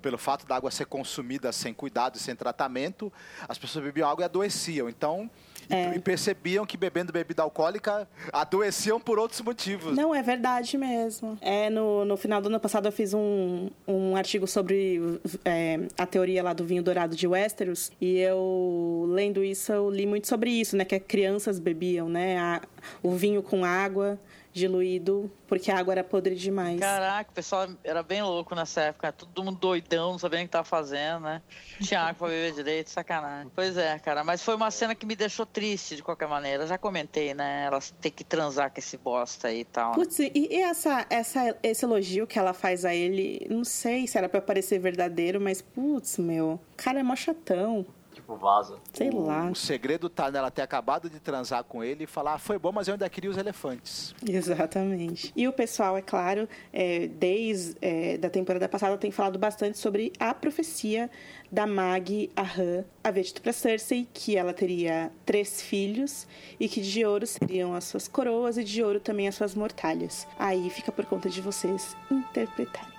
pelo 0.00 0.18
fato 0.18 0.46
da 0.46 0.54
água 0.54 0.70
ser 0.70 0.84
consumida 0.84 1.50
sem 1.50 1.74
cuidado 1.74 2.16
e 2.16 2.20
sem 2.20 2.36
tratamento, 2.36 3.12
as 3.48 3.58
pessoas 3.58 3.84
bebiam 3.84 4.08
água 4.08 4.22
e 4.22 4.26
adoeciam. 4.26 4.88
Então, 4.88 5.28
é. 5.72 5.96
e 5.96 5.98
percebiam 5.98 6.66
que 6.66 6.76
bebendo 6.76 7.12
bebida 7.12 7.42
alcoólica 7.42 8.08
adoeciam 8.32 9.00
por 9.00 9.18
outros 9.18 9.40
motivos. 9.40 9.96
Não, 9.96 10.14
é 10.14 10.22
verdade 10.22 10.76
mesmo. 10.76 11.38
É, 11.40 11.70
no, 11.70 12.04
no 12.04 12.16
final 12.16 12.40
do 12.40 12.48
ano 12.48 12.60
passado 12.60 12.86
eu 12.86 12.92
fiz 12.92 13.14
um, 13.14 13.70
um 13.86 14.14
artigo 14.16 14.46
sobre 14.46 15.20
é, 15.44 15.80
a 15.96 16.06
teoria 16.06 16.42
lá 16.42 16.52
do 16.52 16.64
vinho 16.64 16.82
dourado 16.82 17.16
de 17.16 17.26
Westeros 17.26 17.90
e 18.00 18.18
eu, 18.18 19.06
lendo 19.08 19.42
isso, 19.42 19.72
eu 19.72 19.90
li 19.90 20.06
muito 20.06 20.28
sobre 20.28 20.50
isso, 20.50 20.76
né? 20.76 20.84
Que 20.84 21.00
crianças 21.00 21.58
bebiam, 21.58 22.08
né? 22.08 22.38
A, 22.38 22.62
o 23.02 23.12
vinho 23.12 23.42
com 23.42 23.64
água 23.64 24.18
diluído, 24.52 25.30
porque 25.46 25.70
a 25.70 25.78
água 25.78 25.94
era 25.94 26.04
podre 26.04 26.34
demais. 26.34 26.78
Caraca, 26.78 27.30
o 27.30 27.34
pessoal 27.34 27.68
era 27.82 28.02
bem 28.02 28.22
louco 28.22 28.54
nessa 28.54 28.82
época, 28.82 29.12
todo 29.12 29.44
mundo 29.44 29.58
doidão, 29.58 30.12
não 30.12 30.18
sabia 30.18 30.40
o 30.40 30.42
que 30.42 30.48
tava 30.48 30.64
fazendo, 30.64 31.20
né? 31.20 31.42
Tinha 31.80 32.00
água 32.00 32.14
pra 32.14 32.28
beber 32.28 32.52
direito, 32.52 32.90
sacanagem. 32.90 33.50
Pois 33.54 33.76
é, 33.76 33.98
cara, 33.98 34.22
mas 34.22 34.42
foi 34.42 34.54
uma 34.54 34.70
cena 34.70 34.94
que 34.94 35.06
me 35.06 35.16
deixou 35.16 35.46
triste 35.46 35.96
de 35.96 36.02
qualquer 36.02 36.28
maneira. 36.28 36.64
Eu 36.64 36.66
já 36.66 36.78
comentei, 36.78 37.34
né? 37.34 37.64
Ela 37.66 37.78
ter 38.00 38.10
que 38.10 38.24
transar 38.24 38.70
com 38.70 38.78
esse 38.78 38.96
bosta 38.96 39.48
aí 39.48 39.60
e 39.60 39.64
tal. 39.64 39.92
Putz, 39.92 40.18
e, 40.18 40.30
e 40.34 40.60
essa, 40.60 41.06
essa, 41.08 41.56
esse 41.62 41.84
elogio 41.84 42.26
que 42.26 42.38
ela 42.38 42.52
faz 42.52 42.84
a 42.84 42.94
ele, 42.94 43.46
não 43.48 43.64
sei 43.64 44.06
se 44.06 44.18
era 44.18 44.28
pra 44.28 44.40
parecer 44.40 44.78
verdadeiro, 44.78 45.40
mas 45.40 45.62
putz, 45.62 46.18
meu, 46.18 46.60
o 46.72 46.76
cara 46.76 47.00
é 47.00 47.02
mó 47.02 47.16
chatão 47.16 47.86
tipo, 48.22 48.36
vaza. 48.36 48.78
Sei 48.92 49.10
o, 49.10 49.20
lá. 49.20 49.50
O 49.50 49.54
segredo 49.54 50.08
tá 50.08 50.30
nela 50.30 50.50
ter 50.50 50.62
acabado 50.62 51.10
de 51.10 51.20
transar 51.20 51.64
com 51.64 51.82
ele 51.82 52.04
e 52.04 52.06
falar, 52.06 52.34
ah, 52.34 52.38
foi 52.38 52.58
bom, 52.58 52.72
mas 52.72 52.88
eu 52.88 52.94
ainda 52.94 53.08
queria 53.08 53.30
os 53.30 53.36
elefantes. 53.36 54.14
Exatamente. 54.26 55.32
E 55.36 55.46
o 55.46 55.52
pessoal, 55.52 55.96
é 55.96 56.02
claro, 56.02 56.48
é, 56.72 57.06
desde 57.06 57.76
é, 57.80 58.16
da 58.16 58.30
temporada 58.30 58.68
passada 58.68 58.96
tem 58.96 59.10
falado 59.10 59.38
bastante 59.38 59.78
sobre 59.78 60.12
a 60.18 60.32
profecia 60.32 61.10
da 61.50 61.66
Mag 61.66 62.30
Aham 62.36 62.84
havia 63.04 63.22
dito 63.22 63.42
para 63.42 63.52
Cersei 63.52 64.08
que 64.12 64.36
ela 64.36 64.54
teria 64.54 65.10
três 65.26 65.60
filhos 65.60 66.26
e 66.58 66.68
que 66.68 66.80
de 66.80 67.04
ouro 67.04 67.26
seriam 67.26 67.74
as 67.74 67.84
suas 67.84 68.08
coroas 68.08 68.56
e 68.56 68.64
de 68.64 68.82
ouro 68.82 69.00
também 69.00 69.28
as 69.28 69.34
suas 69.34 69.54
mortalhas. 69.54 70.26
Aí 70.38 70.70
fica 70.70 70.92
por 70.92 71.04
conta 71.04 71.28
de 71.28 71.40
vocês 71.40 71.96
interpretarem. 72.10 72.91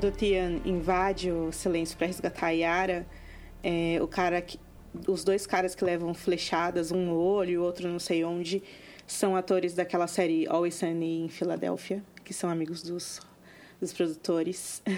Quando 0.00 0.14
o 0.14 0.16
Tian 0.16 0.62
invade 0.64 1.30
o 1.30 1.52
silêncio 1.52 1.94
para 1.94 2.06
resgatar 2.06 2.46
a 2.46 2.50
Yara, 2.50 3.06
é, 3.62 3.98
o 4.00 4.08
cara 4.08 4.40
que, 4.40 4.58
os 5.06 5.22
dois 5.22 5.46
caras 5.46 5.74
que 5.74 5.84
levam 5.84 6.14
flechadas, 6.14 6.90
um 6.90 7.04
no 7.04 7.18
olho 7.18 7.50
e 7.50 7.58
o 7.58 7.62
outro 7.62 7.86
não 7.86 7.98
sei 7.98 8.24
onde, 8.24 8.62
são 9.06 9.36
atores 9.36 9.74
daquela 9.74 10.06
série 10.06 10.48
Always 10.48 10.76
Sunny 10.76 11.24
em 11.24 11.28
Filadélfia, 11.28 12.02
que 12.24 12.32
são 12.32 12.48
amigos 12.48 12.82
dos, 12.82 13.20
dos 13.78 13.92
produtores. 13.92 14.82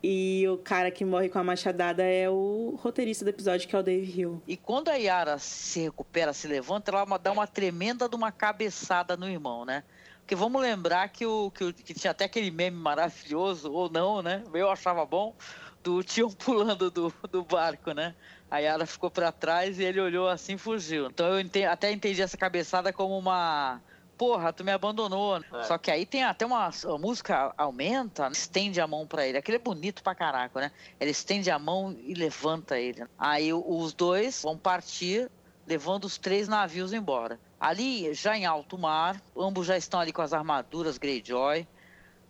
E 0.00 0.46
o 0.46 0.56
cara 0.56 0.92
que 0.92 1.04
morre 1.04 1.28
com 1.28 1.40
a 1.40 1.42
machadada 1.42 2.04
é 2.04 2.30
o 2.30 2.78
roteirista 2.80 3.24
do 3.24 3.30
episódio, 3.30 3.68
que 3.68 3.74
é 3.74 3.78
o 3.80 3.82
Dave 3.82 4.20
Hill. 4.20 4.40
E 4.46 4.56
quando 4.56 4.90
a 4.90 4.94
Yara 4.94 5.38
se 5.38 5.80
recupera, 5.80 6.32
se 6.32 6.46
levanta, 6.46 6.92
ela 6.92 7.04
dá 7.18 7.32
uma 7.32 7.48
tremenda 7.48 8.08
de 8.08 8.14
uma 8.14 8.30
cabeçada 8.30 9.16
no 9.16 9.28
irmão, 9.28 9.64
né? 9.64 9.82
Porque 10.28 10.36
vamos 10.36 10.60
lembrar 10.60 11.08
que, 11.08 11.24
o, 11.24 11.50
que, 11.50 11.64
o, 11.64 11.72
que 11.72 11.94
tinha 11.94 12.10
até 12.10 12.26
aquele 12.26 12.50
meme 12.50 12.76
maravilhoso, 12.76 13.72
ou 13.72 13.88
não, 13.88 14.20
né? 14.20 14.44
Eu 14.52 14.70
achava 14.70 15.06
bom, 15.06 15.34
do 15.82 16.02
tio 16.02 16.28
pulando 16.36 16.90
do, 16.90 17.10
do 17.32 17.42
barco, 17.42 17.92
né? 17.92 18.14
A 18.50 18.58
Yara 18.58 18.84
ficou 18.84 19.10
para 19.10 19.32
trás 19.32 19.78
e 19.78 19.84
ele 19.84 19.98
olhou 19.98 20.28
assim 20.28 20.56
e 20.56 20.58
fugiu. 20.58 21.06
Então 21.06 21.28
eu 21.28 21.40
entendi, 21.40 21.64
até 21.64 21.90
entendi 21.90 22.20
essa 22.20 22.36
cabeçada 22.36 22.92
como 22.92 23.16
uma. 23.16 23.80
Porra, 24.18 24.52
tu 24.52 24.62
me 24.62 24.70
abandonou. 24.70 25.38
É. 25.38 25.62
Só 25.62 25.78
que 25.78 25.90
aí 25.90 26.04
tem 26.04 26.22
até 26.22 26.44
uma. 26.44 26.66
A 26.66 26.98
música 26.98 27.54
aumenta, 27.56 28.28
estende 28.30 28.82
a 28.82 28.86
mão 28.86 29.06
para 29.06 29.26
ele. 29.26 29.38
Aquele 29.38 29.56
é 29.56 29.60
bonito 29.60 30.02
pra 30.02 30.14
caraca, 30.14 30.60
né? 30.60 30.72
Ele 31.00 31.10
estende 31.10 31.50
a 31.50 31.58
mão 31.58 31.96
e 32.02 32.12
levanta 32.12 32.78
ele. 32.78 33.02
Aí 33.18 33.50
os 33.50 33.94
dois 33.94 34.42
vão 34.42 34.58
partir, 34.58 35.30
levando 35.66 36.04
os 36.04 36.18
três 36.18 36.48
navios 36.48 36.92
embora. 36.92 37.40
Ali, 37.60 38.14
já 38.14 38.36
em 38.36 38.46
alto 38.46 38.78
mar, 38.78 39.20
ambos 39.36 39.66
já 39.66 39.76
estão 39.76 39.98
ali 39.98 40.12
com 40.12 40.22
as 40.22 40.32
armaduras 40.32 40.96
Greyjoy. 40.96 41.66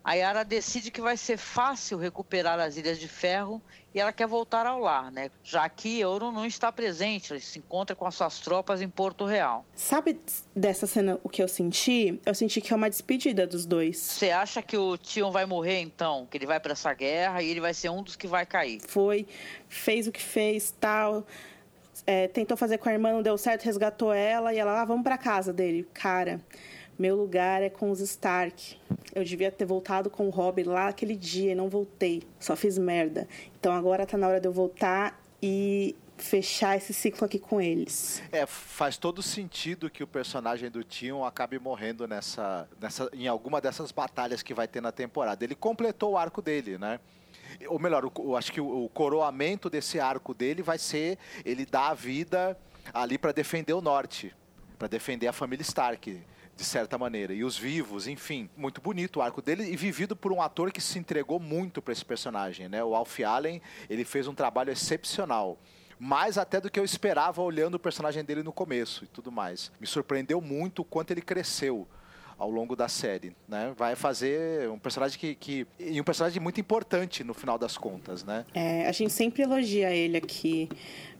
A 0.02 0.14
Yara 0.14 0.42
decide 0.42 0.90
que 0.90 1.02
vai 1.02 1.18
ser 1.18 1.36
fácil 1.36 1.98
recuperar 1.98 2.58
as 2.58 2.78
Ilhas 2.78 2.98
de 2.98 3.06
Ferro 3.06 3.60
e 3.94 4.00
ela 4.00 4.10
quer 4.10 4.26
voltar 4.26 4.64
ao 4.64 4.78
lar, 4.78 5.12
né? 5.12 5.30
Já 5.44 5.68
que 5.68 6.00
Euron 6.00 6.32
não 6.32 6.46
está 6.46 6.72
presente, 6.72 7.30
ele 7.30 7.40
se 7.40 7.58
encontra 7.58 7.94
com 7.94 8.06
as 8.06 8.14
suas 8.14 8.38
tropas 8.38 8.80
em 8.80 8.88
Porto 8.88 9.26
Real. 9.26 9.66
Sabe 9.74 10.18
dessa 10.56 10.86
cena 10.86 11.20
o 11.22 11.28
que 11.28 11.42
eu 11.42 11.48
senti? 11.48 12.18
Eu 12.24 12.34
senti 12.34 12.62
que 12.62 12.72
é 12.72 12.76
uma 12.76 12.88
despedida 12.88 13.46
dos 13.46 13.66
dois. 13.66 13.98
Você 13.98 14.30
acha 14.30 14.62
que 14.62 14.78
o 14.78 14.96
Tion 14.96 15.30
vai 15.30 15.44
morrer 15.44 15.80
então? 15.80 16.26
Que 16.30 16.38
ele 16.38 16.46
vai 16.46 16.58
para 16.58 16.72
essa 16.72 16.94
guerra 16.94 17.42
e 17.42 17.50
ele 17.50 17.60
vai 17.60 17.74
ser 17.74 17.90
um 17.90 18.02
dos 18.02 18.16
que 18.16 18.26
vai 18.26 18.46
cair? 18.46 18.80
Foi, 18.80 19.26
fez 19.68 20.06
o 20.06 20.12
que 20.12 20.22
fez, 20.22 20.74
tal 20.80 21.26
é, 22.06 22.28
tentou 22.28 22.56
fazer 22.56 22.78
com 22.78 22.88
a 22.88 22.92
irmã, 22.92 23.12
não 23.12 23.22
deu 23.22 23.36
certo, 23.38 23.64
resgatou 23.64 24.12
ela 24.12 24.52
e 24.52 24.58
ela, 24.58 24.80
ah, 24.80 24.84
vamos 24.84 25.02
para 25.02 25.18
casa 25.18 25.52
dele. 25.52 25.86
Cara, 25.92 26.40
meu 26.98 27.14
lugar 27.14 27.62
é 27.62 27.70
com 27.70 27.90
os 27.90 28.00
Stark. 28.00 28.76
eu 29.14 29.22
devia 29.22 29.50
ter 29.52 29.64
voltado 29.64 30.10
com 30.10 30.26
o 30.26 30.30
Rob 30.30 30.62
lá 30.64 30.88
aquele 30.88 31.14
dia 31.14 31.52
e 31.52 31.54
não 31.54 31.68
voltei. 31.68 32.22
Só 32.40 32.56
fiz 32.56 32.76
merda. 32.76 33.28
Então 33.58 33.72
agora 33.72 34.04
tá 34.04 34.16
na 34.16 34.26
hora 34.26 34.40
de 34.40 34.48
eu 34.48 34.52
voltar 34.52 35.20
e 35.40 35.94
fechar 36.16 36.76
esse 36.76 36.92
ciclo 36.92 37.24
aqui 37.24 37.38
com 37.38 37.60
eles. 37.60 38.22
É, 38.32 38.44
faz 38.44 38.96
todo 38.96 39.22
sentido 39.22 39.88
que 39.88 40.02
o 40.02 40.06
personagem 40.06 40.70
do 40.70 40.82
Tion 40.82 41.24
acabe 41.24 41.58
morrendo 41.58 42.06
nessa, 42.08 42.68
nessa, 42.80 43.08
em 43.12 43.28
alguma 43.28 43.60
dessas 43.60 43.92
batalhas 43.92 44.42
que 44.42 44.52
vai 44.52 44.66
ter 44.66 44.80
na 44.80 44.90
temporada. 44.90 45.44
Ele 45.44 45.54
completou 45.54 46.12
o 46.12 46.18
arco 46.18 46.42
dele, 46.42 46.76
né? 46.76 46.98
Ou 47.68 47.78
melhor, 47.78 48.10
eu 48.18 48.36
acho 48.36 48.52
que 48.52 48.60
o, 48.60 48.84
o 48.84 48.88
coroamento 48.88 49.68
desse 49.68 49.98
arco 50.00 50.34
dele 50.34 50.62
vai 50.62 50.78
ser 50.78 51.18
ele 51.44 51.64
dar 51.64 51.88
a 51.88 51.94
vida 51.94 52.58
ali 52.92 53.18
para 53.18 53.32
defender 53.32 53.72
o 53.72 53.80
norte, 53.80 54.34
para 54.78 54.88
defender 54.88 55.26
a 55.26 55.32
família 55.32 55.62
Stark 55.62 56.20
de 56.58 56.64
certa 56.64 56.98
maneira. 56.98 57.32
E 57.32 57.44
os 57.44 57.56
vivos, 57.56 58.08
enfim. 58.08 58.50
Muito 58.56 58.80
bonito 58.80 59.20
o 59.20 59.22
arco 59.22 59.40
dele 59.40 59.62
e 59.64 59.76
vivido 59.76 60.16
por 60.16 60.32
um 60.32 60.42
ator 60.42 60.72
que 60.72 60.80
se 60.80 60.98
entregou 60.98 61.38
muito 61.38 61.80
para 61.80 61.92
esse 61.92 62.04
personagem, 62.04 62.68
né? 62.68 62.82
O 62.82 62.96
Alf 62.96 63.20
Allen, 63.20 63.62
ele 63.88 64.04
fez 64.04 64.26
um 64.26 64.34
trabalho 64.34 64.72
excepcional. 64.72 65.56
Mais 66.00 66.36
até 66.36 66.60
do 66.60 66.68
que 66.68 66.78
eu 66.78 66.84
esperava 66.84 67.40
olhando 67.42 67.76
o 67.76 67.78
personagem 67.78 68.24
dele 68.24 68.42
no 68.42 68.52
começo 68.52 69.04
e 69.04 69.06
tudo 69.06 69.30
mais. 69.30 69.70
Me 69.80 69.86
surpreendeu 69.86 70.40
muito 70.40 70.82
o 70.82 70.84
quanto 70.84 71.12
ele 71.12 71.22
cresceu 71.22 71.86
ao 72.38 72.50
longo 72.50 72.76
da 72.76 72.88
série, 72.88 73.34
né? 73.48 73.72
Vai 73.76 73.96
fazer 73.96 74.70
um 74.70 74.78
personagem 74.78 75.18
que, 75.18 75.34
que 75.34 75.66
e 75.78 76.00
um 76.00 76.04
personagem 76.04 76.40
muito 76.40 76.60
importante 76.60 77.24
no 77.24 77.34
final 77.34 77.58
das 77.58 77.76
contas, 77.76 78.22
né? 78.22 78.44
É, 78.54 78.86
a 78.86 78.92
gente 78.92 79.12
sempre 79.12 79.42
elogia 79.42 79.90
ele 79.90 80.16
aqui, 80.16 80.68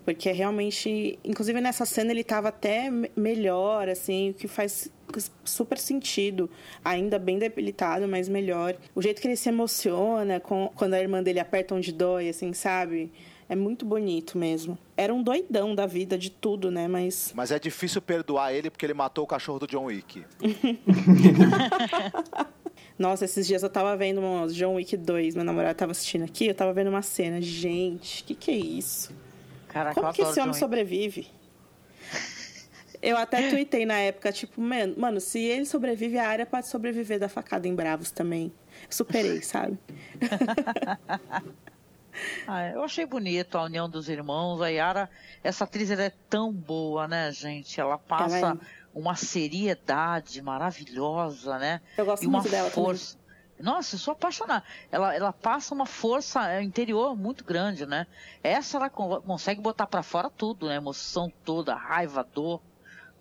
porque 0.04 0.30
realmente, 0.30 1.18
inclusive 1.24 1.60
nessa 1.60 1.84
cena 1.84 2.12
ele 2.12 2.20
estava 2.20 2.48
até 2.48 2.88
melhor, 3.16 3.88
assim, 3.88 4.30
o 4.30 4.34
que 4.34 4.46
faz 4.46 4.90
super 5.44 5.78
sentido, 5.78 6.48
ainda 6.84 7.18
bem 7.18 7.38
debilitado, 7.38 8.06
mas 8.06 8.28
melhor. 8.28 8.76
O 8.94 9.02
jeito 9.02 9.20
que 9.20 9.26
ele 9.26 9.36
se 9.36 9.48
emociona 9.48 10.38
com, 10.38 10.70
quando 10.74 10.94
a 10.94 11.00
irmã 11.00 11.22
dele 11.22 11.40
aperta 11.40 11.74
onde 11.74 11.92
dói, 11.92 12.28
assim, 12.28 12.52
sabe? 12.52 13.10
É 13.48 13.56
muito 13.56 13.86
bonito 13.86 14.36
mesmo. 14.36 14.76
Era 14.94 15.14
um 15.14 15.22
doidão 15.22 15.74
da 15.74 15.86
vida, 15.86 16.18
de 16.18 16.30
tudo, 16.30 16.70
né? 16.70 16.86
Mas. 16.86 17.32
Mas 17.34 17.50
é 17.50 17.58
difícil 17.58 18.02
perdoar 18.02 18.52
ele 18.52 18.68
porque 18.68 18.84
ele 18.84 18.92
matou 18.92 19.24
o 19.24 19.26
cachorro 19.26 19.60
do 19.60 19.66
John 19.66 19.84
Wick. 19.84 20.22
Nossa, 22.98 23.24
esses 23.24 23.46
dias 23.46 23.62
eu 23.62 23.70
tava 23.70 23.96
vendo 23.96 24.20
um 24.20 24.46
John 24.48 24.74
Wick 24.74 24.96
2, 24.96 25.36
meu 25.36 25.44
namorado 25.44 25.78
tava 25.78 25.92
assistindo 25.92 26.24
aqui, 26.24 26.48
eu 26.48 26.54
tava 26.54 26.74
vendo 26.74 26.88
uma 26.88 27.00
cena. 27.00 27.40
Gente, 27.40 28.24
que 28.24 28.34
que 28.34 28.50
é 28.50 28.56
isso? 28.56 29.14
Caraca, 29.68 30.00
Como 30.00 30.12
que 30.12 30.22
esse 30.22 30.40
homem 30.40 30.52
sobrevive? 30.52 31.28
Eu 33.00 33.16
até 33.16 33.48
tuitei 33.48 33.86
na 33.86 33.98
época, 33.98 34.32
tipo, 34.32 34.60
mano, 34.60 34.94
mano, 34.98 35.20
se 35.20 35.38
ele 35.38 35.64
sobrevive, 35.64 36.18
a 36.18 36.28
área 36.28 36.44
pode 36.44 36.66
sobreviver 36.66 37.20
da 37.20 37.28
facada 37.28 37.68
em 37.68 37.74
Bravos 37.74 38.10
também. 38.10 38.52
Superei, 38.90 39.40
sabe? 39.40 39.78
ah, 42.46 42.68
eu 42.70 42.82
achei 42.82 43.06
bonito 43.06 43.56
a 43.56 43.64
união 43.64 43.88
dos 43.88 44.08
irmãos. 44.08 44.60
A 44.60 44.68
Yara, 44.68 45.10
essa 45.42 45.64
atriz 45.64 45.90
ela 45.90 46.02
é 46.02 46.12
tão 46.28 46.52
boa, 46.52 47.06
né, 47.08 47.30
gente? 47.32 47.80
Ela 47.80 47.98
passa 47.98 48.38
ela 48.38 48.52
é... 48.52 48.58
uma 48.94 49.14
seriedade 49.14 50.40
maravilhosa, 50.42 51.58
né? 51.58 51.80
Eu 51.96 52.06
gosto 52.06 52.22
e 52.22 52.26
uma 52.26 52.40
muito 52.40 52.50
dela 52.50 52.70
força. 52.70 53.16
Também. 53.16 53.28
Nossa, 53.60 53.96
eu 53.96 53.98
sou 53.98 54.12
apaixonada. 54.12 54.62
Ela, 54.90 55.14
ela 55.16 55.32
passa 55.32 55.74
uma 55.74 55.86
força 55.86 56.62
interior 56.62 57.16
muito 57.16 57.44
grande, 57.44 57.86
né? 57.86 58.06
Essa 58.42 58.76
ela 58.76 58.88
consegue 58.88 59.60
botar 59.60 59.86
para 59.86 60.02
fora 60.02 60.30
tudo, 60.30 60.68
né? 60.68 60.76
Emoção 60.76 61.32
toda, 61.44 61.74
raiva, 61.74 62.22
dor 62.22 62.60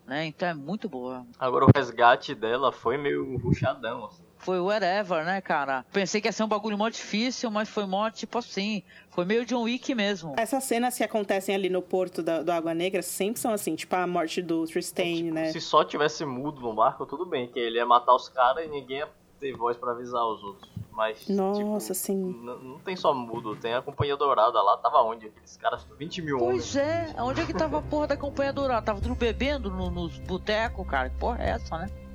né? 0.08 0.24
Então 0.24 0.48
é 0.48 0.54
muito 0.54 0.88
boa. 0.88 1.24
Agora 1.38 1.66
o 1.66 1.70
resgate 1.72 2.34
dela 2.34 2.72
foi 2.72 2.96
meio 2.96 3.36
ruchadão, 3.36 4.06
assim. 4.06 4.24
Foi 4.48 4.60
whatever, 4.60 5.26
né, 5.26 5.42
cara? 5.42 5.84
Pensei 5.92 6.22
que 6.22 6.28
ia 6.28 6.32
ser 6.32 6.42
um 6.42 6.48
bagulho 6.48 6.78
mó 6.78 6.88
difícil, 6.88 7.50
mas 7.50 7.68
foi 7.68 7.84
mó, 7.84 8.08
tipo 8.08 8.38
assim, 8.38 8.82
foi 9.10 9.26
meio 9.26 9.44
John 9.44 9.64
Wick 9.64 9.94
mesmo. 9.94 10.32
Essas 10.38 10.64
cenas 10.64 10.96
que 10.96 11.04
acontecem 11.04 11.54
ali 11.54 11.68
no 11.68 11.82
porto 11.82 12.22
da, 12.22 12.42
do 12.42 12.50
Água 12.50 12.72
Negra 12.72 13.02
sempre 13.02 13.38
são 13.38 13.52
assim, 13.52 13.76
tipo 13.76 13.94
a 13.94 14.06
morte 14.06 14.40
do 14.40 14.64
Tristan, 14.64 15.02
tipo, 15.02 15.34
né? 15.34 15.52
Se 15.52 15.60
só 15.60 15.84
tivesse 15.84 16.24
mudo 16.24 16.62
no 16.62 16.72
barco, 16.72 17.04
tudo 17.04 17.26
bem, 17.26 17.46
que 17.46 17.58
ele 17.58 17.76
ia 17.76 17.84
matar 17.84 18.14
os 18.14 18.30
caras 18.30 18.64
e 18.64 18.68
ninguém 18.68 19.00
ia 19.00 19.08
ter 19.38 19.54
voz 19.54 19.76
para 19.76 19.92
avisar 19.92 20.24
os 20.24 20.42
outros. 20.42 20.72
Mas, 20.92 21.28
Nossa, 21.28 21.92
tipo, 21.92 21.94
sim. 21.94 22.40
Não 22.42 22.78
tem 22.78 22.96
só 22.96 23.12
mudo, 23.12 23.54
tem 23.54 23.74
a 23.74 23.82
Companhia 23.82 24.16
Dourada 24.16 24.62
lá. 24.62 24.78
Tava 24.78 25.02
onde? 25.02 25.26
Aqueles 25.26 25.58
caras, 25.58 25.86
20 25.98 26.22
mil 26.22 26.38
pois 26.38 26.48
homens. 26.48 26.72
Pois 26.72 26.76
é, 26.76 27.22
onde 27.22 27.40
é 27.42 27.44
que 27.44 27.52
tava 27.52 27.80
a 27.80 27.82
porra 27.82 28.06
da 28.06 28.16
Companhia 28.16 28.52
Dourada? 28.54 28.80
Tava 28.80 29.00
tudo 29.02 29.14
bebendo 29.14 29.70
no, 29.70 29.90
nos 29.90 30.18
botecos, 30.18 30.86
cara. 30.88 31.10
Que 31.10 31.18
porra 31.18 31.44
é 31.44 31.50
essa, 31.50 31.76
né? 31.76 32.07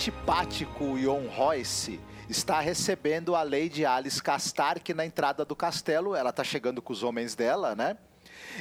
Antipático 0.00 0.96
Ion 0.96 1.26
Royce 1.28 2.00
está 2.26 2.58
recebendo 2.58 3.36
a 3.36 3.42
Lady 3.42 3.84
Alice 3.84 4.22
Castark 4.22 4.94
na 4.94 5.04
entrada 5.04 5.44
do 5.44 5.54
castelo. 5.54 6.14
Ela 6.14 6.30
está 6.30 6.42
chegando 6.42 6.80
com 6.80 6.90
os 6.90 7.02
homens 7.02 7.34
dela, 7.34 7.74
né? 7.74 7.98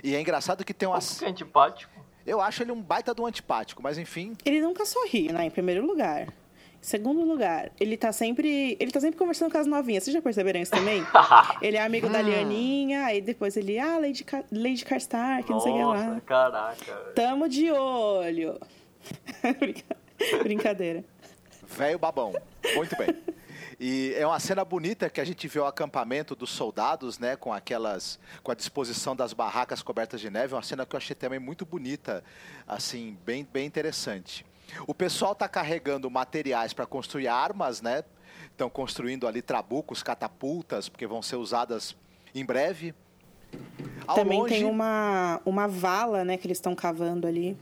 E 0.04 0.14
é 0.14 0.20
engraçado 0.20 0.66
que 0.66 0.74
tem 0.74 0.90
umas... 0.90 1.18
Que 1.18 1.24
é 1.24 1.30
antipático? 1.30 1.94
Eu 2.28 2.42
acho 2.42 2.62
ele 2.62 2.74
um 2.74 2.82
baita 2.82 3.14
do 3.14 3.26
antipático, 3.26 3.82
mas 3.82 3.98
enfim... 3.98 4.36
Ele 4.44 4.60
nunca 4.60 4.86
sorri, 4.86 5.32
né? 5.32 5.46
Em 5.46 5.50
primeiro 5.50 5.88
lugar. 5.88 6.24
Em 6.24 6.28
segundo 6.82 7.22
lugar, 7.22 7.72
ele 7.80 7.96
tá 7.96 8.12
sempre. 8.12 8.76
Ele 8.78 8.92
tá 8.92 9.00
sempre 9.00 9.18
conversando 9.18 9.50
com 9.50 9.58
as 9.58 9.66
novinhas. 9.66 10.04
Vocês 10.04 10.14
já 10.14 10.22
perceberam 10.22 10.60
isso 10.60 10.72
também? 10.72 11.08
ele 11.62 11.78
é 11.78 11.82
amigo 11.82 12.10
da 12.10 12.22
Lianinha, 12.22 13.06
aí 13.06 13.22
depois 13.22 13.56
ele, 13.56 13.80
ah, 13.80 13.98
Lady, 13.98 14.26
Car 14.26 14.44
Lady 14.52 14.84
Carstark, 14.84 15.50
não 15.50 15.62
sei 15.62 15.72
o 15.72 15.76
que 15.76 15.84
lá. 15.84 16.22
Caraca. 16.26 16.96
Tamo 17.16 17.48
de 17.48 17.72
olho. 17.72 18.60
Brincadeira. 20.44 21.06
Velho 21.70 22.00
babão. 22.00 22.34
Muito 22.76 22.96
bem. 22.98 23.16
E 23.80 24.14
é 24.18 24.28
uma 24.28 24.40
cena 24.40 24.66
bonita 24.66 25.10
que 25.10 25.22
a 25.22 25.26
gente 25.26 25.48
vê 25.48 25.60
o 25.60 25.66
acampamento 25.66 26.36
dos 26.36 26.50
soldados, 26.50 27.18
né, 27.18 27.38
com 27.38 27.54
aquelas, 27.54 28.20
com 28.44 28.52
a 28.52 28.56
disposição 28.56 29.16
das 29.16 29.32
barracas 29.32 29.82
cobertas 29.82 30.20
de 30.20 30.30
neve, 30.30 30.54
é 30.54 30.58
uma 30.58 30.64
cena 30.64 30.86
que 30.86 30.96
eu 30.96 30.98
achei 30.98 31.16
também 31.16 31.40
muito 31.40 31.66
bonita, 31.66 32.22
assim, 32.68 33.18
bem, 33.26 33.48
bem 33.50 33.66
interessante. 33.66 34.46
O 34.86 34.94
pessoal 34.94 35.32
está 35.32 35.48
carregando 35.48 36.12
materiais 36.12 36.74
para 36.74 36.86
construir 36.86 37.30
armas, 37.30 37.82
né? 37.82 38.04
Estão 38.52 38.70
construindo 38.70 39.26
ali 39.26 39.42
trabucos, 39.42 40.04
catapultas, 40.04 40.90
porque 40.90 41.08
vão 41.08 41.22
ser 41.22 41.38
usadas 41.38 41.96
em 42.36 42.44
breve. 42.44 42.94
Ao 44.06 44.16
também 44.16 44.40
longe... 44.40 44.56
tem 44.56 44.66
uma, 44.66 45.42
uma 45.46 45.68
vala, 45.68 46.26
né, 46.26 46.36
que 46.36 46.46
eles 46.46 46.58
estão 46.58 46.76
cavando 46.76 47.26
ali. 47.26 47.58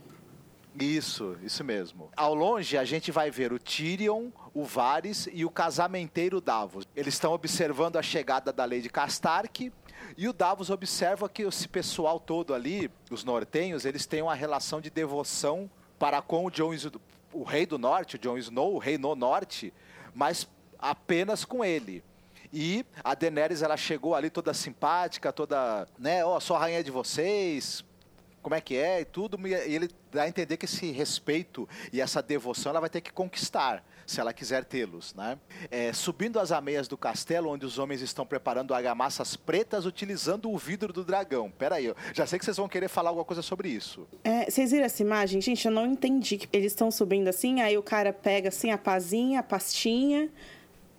Isso, 0.74 1.36
isso 1.42 1.64
mesmo. 1.64 2.10
Ao 2.16 2.34
longe, 2.34 2.78
a 2.78 2.84
gente 2.84 3.10
vai 3.10 3.30
ver 3.30 3.52
o 3.52 3.58
Tyrion, 3.58 4.30
o 4.54 4.64
Varys 4.64 5.28
e 5.32 5.44
o 5.44 5.50
casamenteiro 5.50 6.40
Davos. 6.40 6.86
Eles 6.94 7.14
estão 7.14 7.32
observando 7.32 7.96
a 7.96 8.02
chegada 8.02 8.52
da 8.52 8.64
Lady 8.64 8.88
Castark 8.88 9.72
e 10.16 10.28
o 10.28 10.32
Davos 10.32 10.70
observa 10.70 11.28
que 11.28 11.42
esse 11.42 11.68
pessoal 11.68 12.20
todo 12.20 12.54
ali, 12.54 12.90
os 13.10 13.24
nortenhos, 13.24 13.84
eles 13.84 14.06
têm 14.06 14.22
uma 14.22 14.34
relação 14.34 14.80
de 14.80 14.90
devoção 14.90 15.70
para 15.98 16.22
com 16.22 16.44
o 16.46 16.50
Jon 16.50 16.72
o 17.32 17.42
rei 17.42 17.66
do 17.66 17.78
norte, 17.78 18.16
o 18.16 18.18
Jon 18.18 18.38
Snow, 18.38 18.74
o 18.74 18.78
rei 18.78 18.96
no 18.96 19.14
norte, 19.14 19.72
mas 20.14 20.48
apenas 20.78 21.44
com 21.44 21.64
ele. 21.64 22.02
E 22.52 22.84
a 23.04 23.14
Daenerys, 23.14 23.62
ela 23.62 23.76
chegou 23.76 24.14
ali 24.14 24.30
toda 24.30 24.54
simpática, 24.54 25.32
toda, 25.32 25.86
né, 25.98 26.24
ó, 26.24 26.36
oh, 26.36 26.40
sou 26.40 26.56
a 26.56 26.60
rainha 26.60 26.82
de 26.82 26.90
vocês, 26.90 27.84
como 28.48 28.54
é 28.54 28.62
que 28.62 28.76
é 28.76 29.02
e 29.02 29.04
tudo, 29.04 29.38
e 29.46 29.52
ele 29.52 29.90
dá 30.10 30.22
a 30.22 30.28
entender 30.28 30.56
que 30.56 30.64
esse 30.64 30.90
respeito 30.90 31.68
e 31.92 32.00
essa 32.00 32.22
devoção 32.22 32.70
ela 32.70 32.80
vai 32.80 32.88
ter 32.88 33.02
que 33.02 33.12
conquistar, 33.12 33.84
se 34.06 34.22
ela 34.22 34.32
quiser 34.32 34.64
tê-los. 34.64 35.14
Né? 35.14 35.38
É, 35.70 35.92
subindo 35.92 36.40
as 36.40 36.50
ameias 36.50 36.88
do 36.88 36.96
castelo, 36.96 37.50
onde 37.50 37.66
os 37.66 37.78
homens 37.78 38.00
estão 38.00 38.24
preparando 38.24 38.72
argamassas 38.72 39.36
pretas 39.36 39.84
utilizando 39.84 40.50
o 40.50 40.56
vidro 40.56 40.94
do 40.94 41.04
dragão. 41.04 41.50
Pera 41.50 41.74
aí, 41.74 41.92
já 42.14 42.26
sei 42.26 42.38
que 42.38 42.44
vocês 42.46 42.56
vão 42.56 42.66
querer 42.70 42.88
falar 42.88 43.10
alguma 43.10 43.26
coisa 43.26 43.42
sobre 43.42 43.68
isso. 43.68 44.08
É, 44.24 44.50
vocês 44.50 44.70
viram 44.70 44.86
essa 44.86 45.02
imagem? 45.02 45.42
Gente, 45.42 45.66
eu 45.66 45.72
não 45.72 45.86
entendi. 45.86 46.48
Eles 46.50 46.72
estão 46.72 46.90
subindo 46.90 47.28
assim, 47.28 47.60
aí 47.60 47.76
o 47.76 47.82
cara 47.82 48.14
pega 48.14 48.48
assim 48.48 48.70
a 48.70 48.78
pazinha, 48.78 49.40
a 49.40 49.42
pastinha 49.42 50.30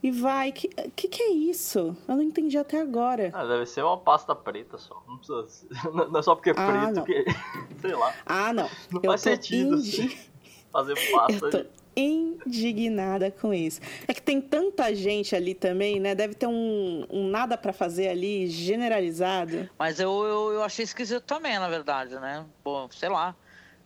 e 0.01 0.11
vai. 0.11 0.51
Que, 0.51 0.67
que 0.95 1.07
que 1.07 1.21
é 1.21 1.31
isso? 1.31 1.95
Eu 2.07 2.15
não 2.15 2.23
entendi 2.23 2.57
até 2.57 2.79
agora. 2.79 3.31
Ah, 3.33 3.45
deve 3.45 3.65
ser 3.65 3.83
uma 3.83 3.97
pasta 3.97 4.33
preta 4.33 4.77
só. 4.77 5.03
Não, 5.07 5.17
precisa, 5.17 5.67
não 5.91 6.19
é 6.19 6.23
só 6.23 6.35
porque 6.35 6.51
é 6.51 6.53
ah, 6.55 6.67
preto 6.67 6.95
não. 6.95 7.03
que. 7.03 7.25
Sei 7.81 7.95
lá. 7.95 8.13
Ah, 8.25 8.53
não. 8.53 8.69
Não 8.91 9.01
eu 9.03 9.11
faz 9.11 9.21
sentido 9.21 9.77
indi... 9.77 10.17
fazer 10.71 10.95
pasta. 11.11 11.45
Eu 11.45 11.51
tô 11.51 11.65
indignada 11.95 13.29
com 13.29 13.53
isso. 13.53 13.81
É 14.07 14.13
que 14.13 14.21
tem 14.21 14.39
tanta 14.39 14.93
gente 14.95 15.35
ali 15.35 15.53
também, 15.53 15.99
né? 15.99 16.15
Deve 16.15 16.33
ter 16.33 16.47
um, 16.47 17.05
um 17.09 17.27
nada 17.27 17.57
para 17.57 17.73
fazer 17.73 18.07
ali 18.07 18.47
generalizado. 18.47 19.69
Mas 19.77 19.99
eu, 19.99 20.23
eu, 20.23 20.53
eu 20.53 20.63
achei 20.63 20.83
esquisito 20.85 21.23
também, 21.23 21.59
na 21.59 21.67
verdade, 21.67 22.15
né? 22.15 22.45
Pô, 22.63 22.87
sei 22.91 23.09
lá. 23.09 23.35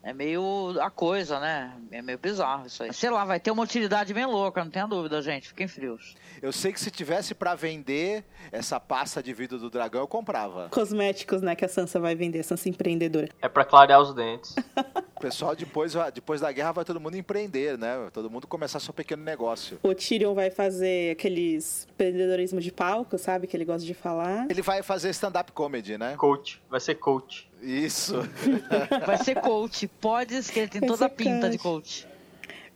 É 0.04 0.12
meio 0.12 0.76
a 0.82 0.92
coisa, 0.92 1.40
né? 1.40 1.72
É 1.90 2.02
meio 2.02 2.18
bizarro 2.18 2.68
isso 2.68 2.84
aí. 2.84 2.94
Sei 2.94 3.10
lá, 3.10 3.24
vai 3.24 3.40
ter 3.40 3.52
uma 3.52 3.64
utilidade 3.64 4.14
bem 4.14 4.26
louca, 4.26 4.62
não 4.62 4.70
tenha 4.70 4.86
dúvida, 4.86 5.22
gente. 5.22 5.48
Fiquem 5.48 5.66
frios. 5.66 6.16
Eu 6.42 6.52
sei 6.52 6.74
que 6.74 6.80
se 6.82 6.92
tivesse 6.92 7.34
para 7.34 7.56
vender 7.56 8.26
essa 8.52 8.82
pasta 8.82 9.24
de 9.24 9.34
vidro 9.34 9.58
do 9.58 9.70
dragão, 9.70 10.02
eu 10.02 10.08
comprava. 10.08 10.68
Cosméticos, 10.70 11.42
né, 11.42 11.56
que 11.56 11.64
a 11.64 11.70
Sansa 11.70 12.02
vai 12.02 12.16
vender, 12.16 12.44
Sansa 12.44 12.68
empreendedora. 12.68 13.30
É 13.42 13.48
para 13.48 13.64
clarear 13.64 14.02
os 14.02 14.14
dentes. 14.14 14.54
o 15.16 15.22
pessoal, 15.22 15.56
depois, 15.56 15.94
depois 16.14 16.42
da 16.42 16.52
guerra, 16.52 16.74
vai 16.74 16.84
todo 16.84 17.00
mundo 17.00 17.16
empreender, 17.16 17.78
né? 17.78 18.10
Todo 18.12 18.30
mundo 18.30 18.46
começar 18.46 18.82
seu 18.82 18.94
pequeno 18.94 19.24
negócio. 19.24 19.80
O 19.82 19.96
Tyrion 19.96 20.34
vai 20.34 20.52
fazer 20.52 21.12
aqueles 21.12 21.88
empreendedorismo 21.94 22.60
de 22.60 22.74
palco, 22.74 23.18
sabe? 23.18 23.48
Que 23.48 23.56
ele 23.56 23.64
gosta 23.64 23.86
de 23.86 23.94
falar. 23.94 24.48
Ele 24.50 24.62
vai 24.62 24.84
fazer 24.84 25.12
stand-up 25.12 25.54
comedy, 25.54 25.98
né? 25.98 26.16
Coach. 26.18 26.62
Vai 26.70 26.82
ser 26.82 26.96
coach. 26.96 27.50
Isso. 27.64 28.16
vai 29.06 29.18
ser 29.18 29.36
coach. 29.36 29.88
Pode 29.88 30.44
ser 30.44 30.52
que 30.52 30.60
ele 30.60 30.68
tem 30.68 30.82
toda 30.82 31.06
a 31.06 31.10
pinta 31.10 31.50
de 31.50 31.58
coach. 31.58 32.08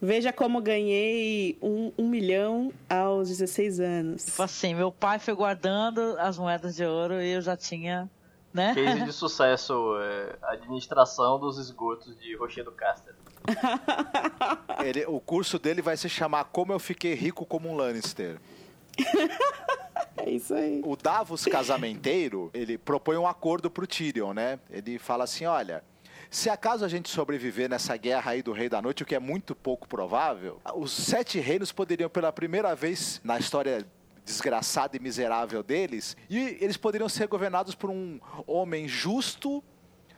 Veja 0.02 0.32
como 0.32 0.62
ganhei 0.62 1.58
um, 1.62 1.92
um 1.98 2.08
milhão 2.08 2.72
aos 2.90 3.30
16 3.30 3.80
anos. 3.80 4.26
Tipo 4.26 4.44
assim, 4.44 4.76
meu 4.76 4.92
pai 4.92 5.20
foi 5.20 5.34
guardando 5.34 6.16
as 6.20 6.38
moedas 6.38 6.76
de 6.76 6.86
ouro 6.86 7.22
e 7.22 7.32
eu 7.32 7.42
já 7.42 7.58
tinha, 7.58 8.10
né? 8.54 8.76
Case 8.76 9.04
de 9.04 9.12
sucesso, 9.14 9.98
é, 10.00 10.36
administração 10.44 11.40
dos 11.40 11.58
esgotos 11.58 12.18
de 12.20 12.36
Rochedo 12.36 12.72
Caster. 12.72 13.16
Ele, 14.84 15.06
o 15.08 15.20
curso 15.20 15.58
dele 15.58 15.82
vai 15.82 15.98
se 15.98 16.08
chamar 16.08 16.46
Como 16.46 16.72
Eu 16.72 16.80
Fiquei 16.80 17.16
Rico 17.16 17.46
como 17.46 17.68
um 17.70 17.76
Lannister. 17.76 18.38
É 20.18 20.30
isso 20.30 20.54
aí. 20.54 20.82
O 20.84 20.96
Davos 20.96 21.46
casamenteiro, 21.46 22.50
ele 22.54 22.78
propõe 22.78 23.18
um 23.18 23.28
acordo 23.28 23.70
pro 23.70 23.88
Tyrion, 23.88 24.34
né? 24.34 24.60
Ele 24.70 24.98
fala 24.98 25.24
assim, 25.24 25.46
olha, 25.46 25.84
se 26.30 26.50
acaso 26.50 26.84
a 26.84 26.88
gente 26.88 27.10
sobreviver 27.10 27.70
nessa 27.70 27.96
guerra 27.96 28.32
aí 28.32 28.42
do 28.42 28.52
Rei 28.52 28.68
da 28.68 28.82
Noite, 28.82 29.04
o 29.04 29.06
que 29.06 29.16
é 29.16 29.20
muito 29.20 29.56
pouco 29.56 29.88
provável, 29.88 30.60
os 30.76 30.92
sete 30.92 31.40
reinos 31.40 31.72
poderiam 31.72 32.10
pela 32.10 32.32
primeira 32.32 32.76
vez 32.76 33.22
na 33.24 33.38
história 33.38 33.86
desgraçada 34.26 34.98
e 34.98 35.00
miserável 35.00 35.64
deles, 35.64 36.18
e 36.30 36.58
eles 36.60 36.76
poderiam 36.76 37.08
ser 37.08 37.28
governados 37.28 37.74
por 37.74 37.90
um 37.90 38.20
homem 38.46 38.86
justo, 38.86 39.64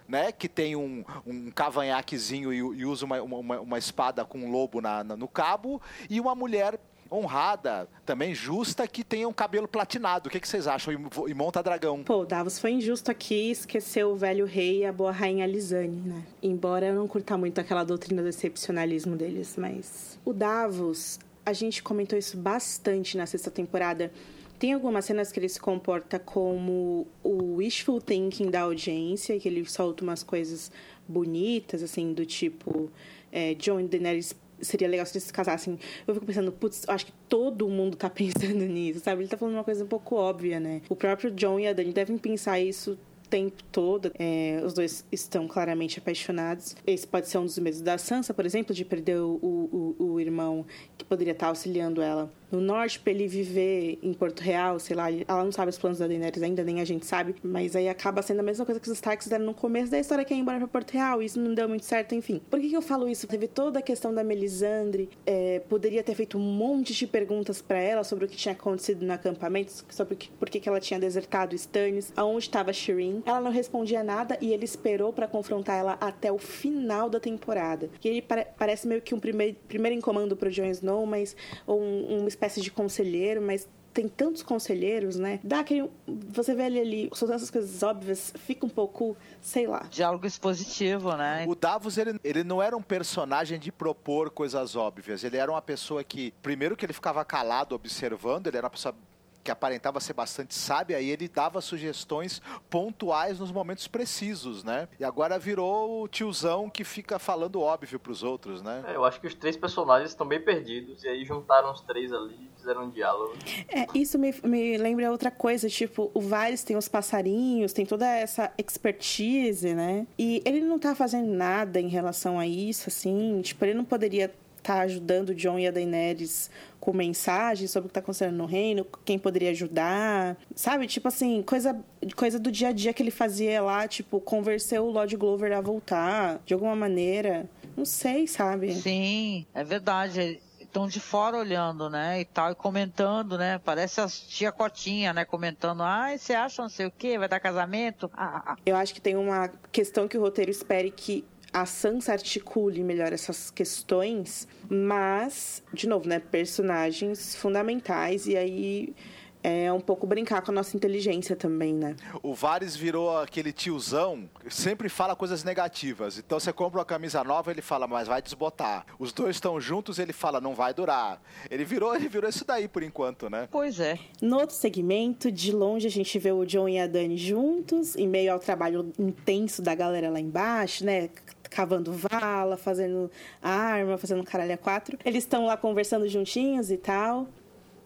né, 0.08 0.32
que 0.32 0.50
tem 0.50 0.76
um, 0.76 1.06
um 1.28 1.52
cavanhaquezinho 1.52 2.52
e, 2.52 2.58
e 2.58 2.86
usa 2.86 3.06
uma, 3.06 3.22
uma, 3.22 3.60
uma, 3.60 3.78
espada 3.78 4.26
com 4.26 4.40
um 4.40 4.50
lobo 4.50 4.82
na, 4.82 5.04
na, 5.04 5.16
no 5.16 5.28
cabo, 5.28 5.80
e 6.10 6.20
uma 6.20 6.34
mulher 6.34 6.80
honrada, 7.12 7.88
também 8.06 8.34
justa, 8.34 8.88
que 8.88 9.04
tenha 9.04 9.28
um 9.28 9.34
cabelo 9.34 9.68
platinado. 9.68 10.28
O 10.28 10.32
que, 10.32 10.40
que 10.40 10.48
vocês 10.48 10.68
acham? 10.68 10.94
E, 11.28 11.34
monta 11.34 11.62
dragão. 11.64 12.04
Pô, 12.04 12.26
Davos 12.26 12.60
foi 12.60 12.72
injusto 12.72 13.12
aqui 13.12 13.50
esqueceu 13.52 14.12
o 14.12 14.16
velho 14.16 14.46
rei 14.46 14.80
e 14.80 14.86
a 14.86 14.92
boa 14.92 15.12
rainha 15.12 15.46
Lisane, 15.46 16.02
né? 16.02 16.24
Embora 16.42 16.88
eu 16.88 16.96
não 16.96 17.08
curta 17.08 17.38
muito 17.38 17.60
aquela 17.60 17.84
doutrina 17.84 18.22
do 18.22 18.28
excepcionalismo 18.28 19.16
deles, 19.16 19.56
mas. 19.58 20.20
O 20.24 20.34
Davos, 20.34 21.20
a 21.46 21.54
gente 21.54 21.82
comentou 21.82 22.18
isso 22.18 22.38
bastante 22.38 23.18
na 23.18 23.26
sexta 23.26 23.50
temporada. 23.50 24.12
Tem 24.58 24.74
algumas 24.74 25.06
cenas 25.06 25.32
que 25.32 25.40
ele 25.40 25.48
se 25.48 25.60
comporta 25.60 26.20
como 26.20 27.08
o 27.24 27.56
wishful 27.56 28.02
thinking 28.02 28.52
da 28.52 28.62
audiência, 28.62 29.40
que 29.40 29.48
ele 29.48 29.66
solta 29.66 30.04
umas 30.04 30.22
coisas 30.22 30.70
bonitas, 31.08 31.82
assim, 31.82 32.14
do 32.14 32.26
tipo. 32.26 32.92
É, 33.32 33.54
John 33.54 33.80
e 33.80 33.88
Daenerys 33.88 34.36
seria 34.62 34.88
legal 34.88 35.06
se 35.06 35.14
eles 35.14 35.24
se 35.24 35.34
casassem. 35.34 35.78
Eu 36.08 36.14
fico 36.14 36.26
pensando, 36.26 36.52
putz, 36.52 36.84
acho 36.88 37.08
que 37.08 37.14
todo 37.28 37.68
mundo 37.68 37.98
tá 37.98 38.10
pensando 38.12 38.66
nisso, 38.66 39.00
sabe? 39.00 39.22
Ele 39.22 39.30
tá 39.30 39.38
falando 39.38 39.56
uma 39.56 39.64
coisa 39.64 39.84
um 39.84 39.88
pouco 39.88 40.16
óbvia, 40.16 40.60
né? 40.60 40.82
O 40.90 40.96
próprio 40.96 41.32
John 41.32 41.60
e 41.60 41.68
a 41.68 41.74
Dani 41.74 41.94
devem 41.94 42.18
pensar 42.18 42.60
isso 42.60 42.98
tempo 43.30 43.64
todo. 43.72 44.12
É, 44.18 44.62
os 44.66 44.74
dois 44.74 45.06
estão 45.12 45.48
claramente 45.48 46.00
apaixonados. 46.00 46.76
Esse 46.86 47.08
pode 47.08 47.28
ser 47.28 47.38
um 47.38 47.46
dos 47.46 47.58
medos 47.60 47.82
da 47.82 47.98
Sansa, 47.98 48.34
por 48.34 48.46
exemplo, 48.46 48.74
de 48.74 48.84
perder 48.84 49.20
o, 49.20 49.96
o, 50.00 50.04
o 50.04 50.20
irmão 50.20 50.66
que 50.98 51.06
poderia 51.06 51.34
estar 51.34 51.48
auxiliando 51.48 52.02
ela 52.02 52.32
no 52.52 52.60
norte 52.60 53.00
para 53.00 53.12
ele 53.12 53.28
viver 53.28 54.00
em 54.02 54.14
Porto 54.14 54.42
Real, 54.42 54.80
sei 54.80 54.96
lá, 54.96 55.12
ela 55.12 55.44
não 55.44 55.52
sabe 55.52 55.70
os 55.70 55.78
planos 55.78 56.00
da 56.00 56.08
Daenerys 56.08 56.42
ainda, 56.42 56.64
nem 56.64 56.82
a 56.82 56.86
gente 56.86 57.06
sabe, 57.06 57.36
mas 57.44 57.76
aí 57.76 57.88
acaba 57.88 58.22
sendo 58.22 58.40
a 58.40 58.44
mesma 58.44 58.66
coisa 58.66 58.80
que 58.80 58.88
os 58.88 58.94
Starks 58.96 59.28
deram 59.28 59.46
no 59.46 59.54
começo 59.54 59.92
da 59.92 60.00
história 60.00 60.26
que 60.26 60.34
é 60.34 60.38
ir 60.38 60.40
embora 60.40 60.58
pra 60.60 60.68
Porto 60.68 60.92
Real, 60.92 61.22
isso 61.22 61.40
não 61.40 61.54
deu 61.54 61.68
muito 61.68 61.86
certo, 61.86 62.16
enfim. 62.16 62.42
Por 62.50 62.60
que, 62.60 62.70
que 62.70 62.78
eu 62.78 62.82
falo 62.82 63.08
isso? 63.08 63.28
Teve 63.28 63.48
toda 63.48 63.80
a 63.80 63.82
questão 63.82 64.14
da 64.14 64.24
Melisandre, 64.24 65.10
é, 65.26 65.60
poderia 65.68 66.04
ter 66.04 66.16
feito 66.16 66.38
um 66.38 66.42
monte 66.42 66.94
de 66.94 67.08
perguntas 67.08 67.62
para 67.62 67.80
ela 67.80 68.04
sobre 68.04 68.26
o 68.26 68.28
que 68.28 68.36
tinha 68.36 68.54
acontecido 68.54 69.06
no 69.06 69.14
acampamento, 69.14 69.72
sobre 69.90 70.16
que, 70.16 70.30
por 70.32 70.50
que, 70.50 70.60
que 70.60 70.68
ela 70.68 70.80
tinha 70.80 71.00
desertado 71.00 71.56
Stannis, 71.56 72.12
aonde 72.16 72.46
estava 72.46 72.74
Shireen. 72.74 73.24
Ela 73.26 73.42
não 73.42 73.52
respondia 73.52 74.04
nada 74.04 74.38
e 74.42 74.54
ele 74.54 74.66
esperou 74.66 75.14
para 75.14 75.28
confrontar 75.28 75.78
ela 75.78 75.98
até 76.00 76.32
o 76.32 76.38
final 76.38 77.10
da 77.10 77.20
temporada. 77.20 77.90
E 78.04 78.08
ele 78.08 78.22
pare 78.22 78.48
parece 78.58 78.88
meio 78.88 79.02
que 79.02 79.14
um 79.14 79.20
primeiro, 79.20 79.56
primeiro 79.68 79.96
em 79.96 80.02
comando 80.02 80.36
pro 80.36 80.50
Jon 80.50 80.66
Snow, 80.66 81.06
mas 81.06 81.36
um, 81.68 82.18
uma 82.18 82.28
espécie 82.40 82.62
de 82.62 82.72
conselheiro, 82.72 83.42
mas 83.42 83.68
tem 83.94 84.08
tantos 84.08 84.42
conselheiros, 84.42 85.18
né? 85.18 85.40
Dá 85.44 85.60
aquele. 85.60 85.90
Você 86.08 86.54
vê 86.56 86.68
ele 86.68 86.80
ali, 86.80 87.10
soltando 87.14 87.36
essas 87.36 87.52
coisas 87.52 87.84
óbvias, 87.84 88.32
fica 88.38 88.66
um 88.66 88.70
pouco, 88.70 89.18
sei 89.42 89.68
lá. 89.68 89.86
Diálogo 89.90 90.26
expositivo, 90.26 91.16
né? 91.18 91.46
O 91.48 91.56
Davos, 91.56 91.98
ele, 91.98 92.20
ele 92.24 92.44
não 92.44 92.62
era 92.62 92.78
um 92.78 92.82
personagem 92.82 93.60
de 93.60 93.72
propor 93.72 94.30
coisas 94.30 94.76
óbvias. 94.76 95.24
Ele 95.24 95.38
era 95.38 95.52
uma 95.52 95.62
pessoa 95.62 96.04
que, 96.04 96.32
primeiro, 96.42 96.78
que 96.78 96.86
ele 96.86 96.94
ficava 96.94 97.26
calado 97.26 97.76
observando, 97.76 98.48
ele 98.48 98.58
era 98.58 98.66
uma 98.66 98.72
pessoa 98.72 98.96
que 99.44 99.52
aparentava 99.52 100.00
ser 100.00 100.14
bastante 100.14 100.54
sábia, 100.54 101.00
e 101.00 101.10
ele 101.10 101.28
dava 101.28 101.62
sugestões 101.62 102.42
pontuais 102.70 103.40
nos 103.40 103.52
momentos 103.52 103.88
precisos, 103.88 104.64
né? 104.64 104.88
E 105.00 105.04
agora 105.04 105.40
virou 105.40 106.04
o 106.04 106.08
tiozão 106.08 106.70
que 106.70 106.84
fica 106.84 107.18
falando 107.18 107.62
óbvio 107.62 108.00
para 108.00 108.12
os 108.12 108.24
outros, 108.24 108.62
né? 108.62 108.84
É, 108.88 108.96
eu 108.96 109.06
acho 109.06 109.20
que 109.20 109.28
os 109.28 109.34
três 109.34 109.56
personagens 109.56 110.12
estão 110.12 110.28
bem 110.28 110.42
perdidos, 110.42 111.04
e 111.04 111.08
aí 111.08 111.26
juntaram 111.26 111.72
os 111.72 111.82
três 111.82 112.12
ali 112.12 112.36
e 112.36 112.60
fizeram 112.60 112.86
um 112.86 112.90
diálogo. 112.90 113.34
É, 113.68 113.86
isso 113.98 114.18
me, 114.18 114.34
me 114.44 114.78
lembra 114.78 115.12
outra 115.12 115.32
coisa, 115.32 115.70
tipo, 115.70 116.12
o 116.14 116.22
Varys 116.22 116.64
tem 116.64 116.76
os 116.76 116.88
passarinhos, 116.88 117.74
tem 117.74 117.86
toda 117.86 118.06
essa 118.06 118.52
expertise, 118.58 119.74
né? 119.74 120.06
E 120.18 120.42
ele 120.46 120.62
não 120.62 120.78
tá 120.78 120.94
fazendo 120.96 121.28
nada 121.28 121.80
em 121.80 121.88
relação 121.88 122.40
a 122.40 122.46
isso, 122.46 122.90
assim, 122.90 123.42
tipo, 123.42 123.64
ele 123.66 123.74
não 123.74 123.86
poderia 123.86 124.34
tá 124.70 124.82
ajudando 124.82 125.30
o 125.30 125.36
John 125.36 125.58
e 125.58 125.68
a 125.68 125.72
Daenerys 125.72 126.52
com 126.80 126.94
mensagens 126.94 127.72
sobre 127.72 127.88
o 127.88 127.90
que 127.90 127.94
tá 127.96 128.02
acontecendo 128.02 128.36
no 128.36 128.46
reino, 128.46 128.86
quem 129.04 129.18
poderia 129.18 129.50
ajudar, 129.50 130.38
sabe? 130.56 130.86
Tipo 130.86 131.08
assim, 131.08 131.42
coisa, 131.42 131.76
coisa 132.16 132.38
do 132.38 132.52
dia 132.52 132.68
a 132.68 132.72
dia 132.72 132.94
que 132.94 133.02
ele 133.02 133.10
fazia 133.10 133.64
lá, 133.64 133.88
tipo, 133.88 134.22
convenceu 134.22 134.86
o 134.86 134.92
Lord 134.92 135.18
Glover 135.18 135.58
a 135.58 135.60
voltar, 135.60 136.40
de 136.46 136.54
alguma 136.54 136.76
maneira. 136.76 137.50
Não 137.76 137.84
sei, 137.84 138.28
sabe? 138.28 138.76
Sim, 138.76 139.46
é 139.56 139.64
verdade 139.64 140.40
estão 140.62 140.88
de 140.88 141.00
fora 141.00 141.36
olhando, 141.36 141.90
né, 141.90 142.22
e 142.22 142.26
tal, 142.26 142.52
e 142.52 142.56
comentando, 142.56 143.40
né, 143.40 143.60
parece 143.66 144.00
as 144.00 144.20
tia 144.20 144.52
Cotinha, 144.52 145.12
né, 145.12 145.26
comentando, 145.26 145.82
ah, 145.82 146.16
você 146.16 146.36
acha 146.36 146.62
não 146.62 146.70
sei 146.70 146.86
o 146.86 146.92
que, 146.92 147.18
vai 147.18 147.28
dar 147.28 147.40
casamento? 147.40 148.10
Ah, 148.14 148.44
ah, 148.46 148.52
ah. 148.52 148.56
Eu 148.64 148.76
acho 148.76 148.94
que 148.94 149.02
tem 149.02 149.16
uma 149.16 149.50
questão 149.72 150.08
que 150.08 150.16
o 150.16 150.22
roteiro 150.22 150.52
espere 150.52 150.92
que 150.92 151.26
a 151.52 151.66
Sansa 151.66 152.14
articule 152.14 152.84
melhor 152.84 153.12
essas 153.12 153.50
questões, 153.50 154.48
mas, 154.70 155.64
de 155.74 155.88
novo, 155.88 156.08
né, 156.08 156.20
personagens 156.20 157.36
fundamentais 157.36 158.28
e 158.28 158.38
aí 158.38 158.96
é 159.44 159.72
um 159.72 159.80
pouco 159.80 160.06
brincar 160.06 160.42
com 160.42 160.52
a 160.52 160.54
nossa 160.54 160.76
inteligência 160.76 161.36
também, 161.36 161.74
né? 161.74 161.96
O 162.22 162.34
Vares 162.34 162.76
virou 162.76 163.18
aquele 163.18 163.54
tiozão, 163.54 164.30
sempre 164.50 164.90
fala 164.90 165.16
coisas 165.16 165.44
negativas. 165.44 166.18
Então 166.18 166.40
você 166.40 166.52
compra 166.52 166.80
uma 166.80 166.86
camisa 166.86 167.24
nova, 167.24 167.52
ele 167.52 167.62
fala, 167.62 167.88
mas 167.88 168.08
vai 168.08 168.22
desbotar. 168.22 168.86
Os 168.98 169.14
dois 169.14 169.38
estão 169.38 169.60
juntos, 169.60 170.00
ele 170.00 170.14
fala, 170.14 170.42
não 170.42 170.54
vai 170.54 170.74
durar. 170.74 171.22
Ele 171.50 171.64
virou, 171.64 171.96
ele 171.96 172.10
virou 172.10 172.30
isso 172.30 172.46
daí 172.46 172.68
por 172.68 172.84
enquanto, 172.84 173.30
né? 173.30 173.48
Pois 173.52 173.80
é. 173.80 173.98
No 174.22 174.38
outro 174.38 174.56
segmento, 174.56 175.32
de 175.32 175.52
longe 175.52 175.88
a 175.88 175.92
gente 175.92 176.18
vê 176.20 176.32
o 176.32 176.46
John 176.46 176.68
e 176.68 176.80
a 176.80 176.88
Dani 176.88 177.18
juntos, 177.18 177.96
em 177.96 178.08
meio 178.08 178.34
ao 178.34 178.40
trabalho 178.40 178.92
intenso 179.00 179.62
da 179.62 179.74
galera 179.74 180.10
lá 180.10 180.20
embaixo, 180.20 180.86
né? 180.86 181.10
cavando 181.50 181.92
vala, 181.92 182.56
fazendo 182.58 183.10
arma, 183.42 183.98
fazendo 183.98 184.24
caralho 184.24 184.54
a 184.54 184.58
quatro. 184.58 184.98
Eles 185.04 185.24
estão 185.24 185.46
lá 185.46 185.58
conversando 185.58 186.08
juntinhos 186.08 186.70
e 186.70 186.78
tal. 186.78 187.28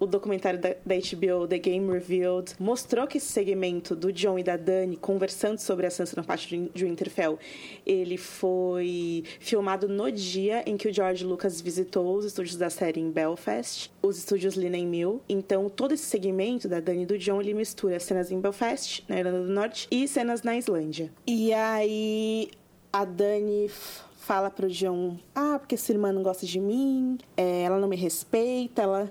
O 0.03 0.05
documentário 0.05 0.59
da, 0.59 0.75
da, 0.85 0.95
HBO, 0.95 1.47
The 1.47 1.57
Game 1.57 1.89
Revealed, 1.89 2.55
mostrou 2.59 3.07
que 3.07 3.19
esse 3.19 3.27
segmento 3.27 3.95
do 3.95 4.11
John 4.11 4.37
e 4.37 4.43
da 4.43 4.57
Dani 4.57 4.97
conversando 4.97 5.59
sobre 5.59 5.85
a 5.85 5.89
Sansa 5.89 6.13
na 6.17 6.23
parte 6.25 6.69
de, 6.73 6.83
Winterfell, 6.83 7.39
ele 7.85 8.17
foi 8.17 9.23
filmado 9.39 9.87
no 9.87 10.11
dia 10.11 10.61
em 10.69 10.75
que 10.75 10.89
o 10.89 10.93
George 10.93 11.23
Lucas 11.23 11.61
visitou 11.61 12.17
os 12.17 12.25
estúdios 12.25 12.57
da 12.57 12.69
série 12.69 12.99
em 12.99 13.09
Belfast, 13.09 13.89
os 14.01 14.17
estúdios 14.17 14.55
Linen 14.55 14.87
Mill. 14.87 15.21
Então, 15.29 15.69
todo 15.69 15.93
esse 15.93 16.03
segmento 16.03 16.67
da 16.67 16.81
Dani 16.81 17.03
e 17.03 17.05
do 17.05 17.17
John, 17.17 17.39
ele 17.39 17.53
mistura 17.53 17.97
cenas 17.97 18.29
em 18.29 18.41
Belfast, 18.41 19.05
na 19.07 19.19
Irlanda 19.19 19.43
do 19.43 19.53
Norte, 19.53 19.87
e 19.89 20.05
cenas 20.05 20.43
na 20.43 20.57
Islândia. 20.57 21.13
E 21.25 21.53
aí, 21.53 22.49
a 22.91 23.05
Dani 23.05 23.69
fala 24.23 24.49
pro 24.49 24.69
John: 24.69 25.17
Ah, 25.33 25.57
porque 25.59 25.77
sua 25.77 25.93
irmã 25.93 26.11
não 26.11 26.23
gosta 26.23 26.45
de 26.45 26.59
mim, 26.59 27.17
é, 27.37 27.63
ela 27.63 27.79
não 27.79 27.87
me 27.87 27.95
respeita, 27.95 28.81
ela, 28.81 29.09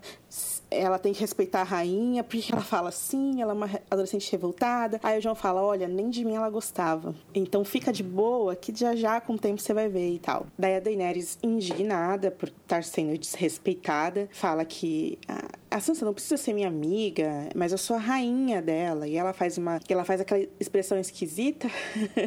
ela 0.73 0.99
tem 0.99 1.13
que 1.13 1.21
respeitar 1.21 1.61
a 1.61 1.65
rainha, 1.65 2.25
porque 2.25 2.53
ela 2.53 2.63
fala 2.63 2.89
assim, 2.89 3.41
ela 3.41 3.53
é 3.53 3.55
uma 3.55 3.71
adolescente 3.91 4.31
revoltada. 4.31 5.01
Aí 5.03 5.19
o 5.19 5.21
John 5.21 5.35
fala: 5.35 5.63
Olha, 5.63 5.89
nem 5.89 6.11
de 6.11 6.25
mim 6.25 6.35
ela 6.35 6.51
gostava. 6.51 7.15
Então 7.35 7.65
fica 7.65 7.93
de 7.93 8.03
boa, 8.03 8.55
que 8.57 8.73
já 8.75 8.95
já 8.95 9.21
com 9.21 9.35
o 9.35 9.39
tempo 9.39 9.61
você 9.61 9.75
vai 9.75 9.89
ver 9.89 10.15
e 10.15 10.19
tal. 10.19 10.47
Daí 10.59 10.77
a 10.77 10.81
Daenerys, 10.81 11.39
indignada 11.43 12.31
por 12.31 12.49
estar 12.49 12.85
sendo 12.85 13.17
desrespeitada, 13.17 14.29
fala 14.33 14.65
que. 14.65 15.19
Ah, 15.29 15.49
a 15.71 15.81
Sansa 15.81 16.05
não 16.05 16.13
precisa 16.13 16.37
ser 16.37 16.53
minha 16.53 16.69
amiga, 16.69 17.49
mas 17.55 17.73
eu 17.73 17.79
sou 17.79 17.97
a 17.97 17.99
rainha 17.99 18.61
dela. 18.61 19.09
E 19.09 19.17
ela 19.17 19.33
faz 19.33 19.57
uma. 19.57 19.81
Ela 19.89 20.05
faz 20.05 20.21
aquela 20.21 20.47
expressão 20.61 20.99
esquisita 20.99 21.69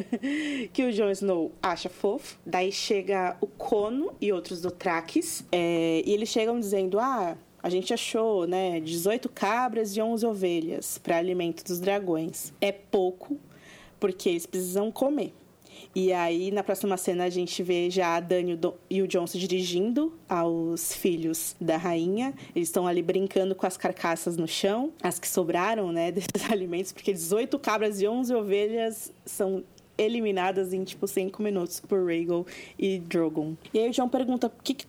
que 0.72 0.84
o 0.84 0.92
Jon 0.92 1.10
Snow 1.10 1.52
acha 1.62 1.88
fofo. 1.88 2.38
Daí 2.44 2.72
chega 2.72 3.36
o 3.40 3.46
Cono 3.46 4.12
e 4.20 4.32
outros 4.32 4.60
do 4.60 4.70
Traques. 4.70 5.44
É, 5.52 6.02
e 6.04 6.12
eles 6.12 6.28
chegam 6.28 6.58
dizendo: 6.58 6.98
Ah, 6.98 7.36
a 7.66 7.68
gente 7.68 7.92
achou, 7.92 8.46
né, 8.46 8.78
18 8.78 9.28
cabras 9.28 9.96
e 9.96 10.00
11 10.00 10.24
ovelhas 10.24 10.98
para 10.98 11.16
alimento 11.16 11.64
dos 11.64 11.80
dragões. 11.80 12.52
É 12.60 12.70
pouco, 12.70 13.40
porque 13.98 14.28
eles 14.28 14.46
precisam 14.46 14.92
comer. 14.92 15.34
E 15.92 16.12
aí, 16.12 16.52
na 16.52 16.62
próxima 16.62 16.96
cena, 16.96 17.24
a 17.24 17.28
gente 17.28 17.64
vê 17.64 17.90
já 17.90 18.14
a 18.14 18.20
Dani 18.20 18.56
e 18.88 19.02
o 19.02 19.08
John 19.08 19.26
se 19.26 19.36
dirigindo 19.36 20.12
aos 20.28 20.92
filhos 20.92 21.56
da 21.60 21.76
rainha. 21.76 22.34
Eles 22.54 22.68
estão 22.68 22.86
ali 22.86 23.02
brincando 23.02 23.52
com 23.52 23.66
as 23.66 23.76
carcaças 23.76 24.36
no 24.36 24.46
chão, 24.46 24.92
as 25.02 25.18
que 25.18 25.26
sobraram, 25.26 25.90
né, 25.90 26.12
desses 26.14 26.48
alimentos, 26.48 26.92
porque 26.92 27.12
18 27.12 27.58
cabras 27.58 28.00
e 28.00 28.06
11 28.06 28.32
ovelhas 28.32 29.12
são 29.24 29.64
eliminadas 29.98 30.72
em, 30.72 30.84
tipo, 30.84 31.08
5 31.08 31.42
minutos 31.42 31.80
por 31.80 32.06
Rhaegal 32.06 32.46
e 32.78 33.00
Drogon. 33.00 33.56
E 33.74 33.80
aí 33.80 33.88
o 33.88 33.92
John 33.92 34.08
pergunta, 34.08 34.46
o 34.46 34.62
que, 34.62 34.74
que 34.74 34.86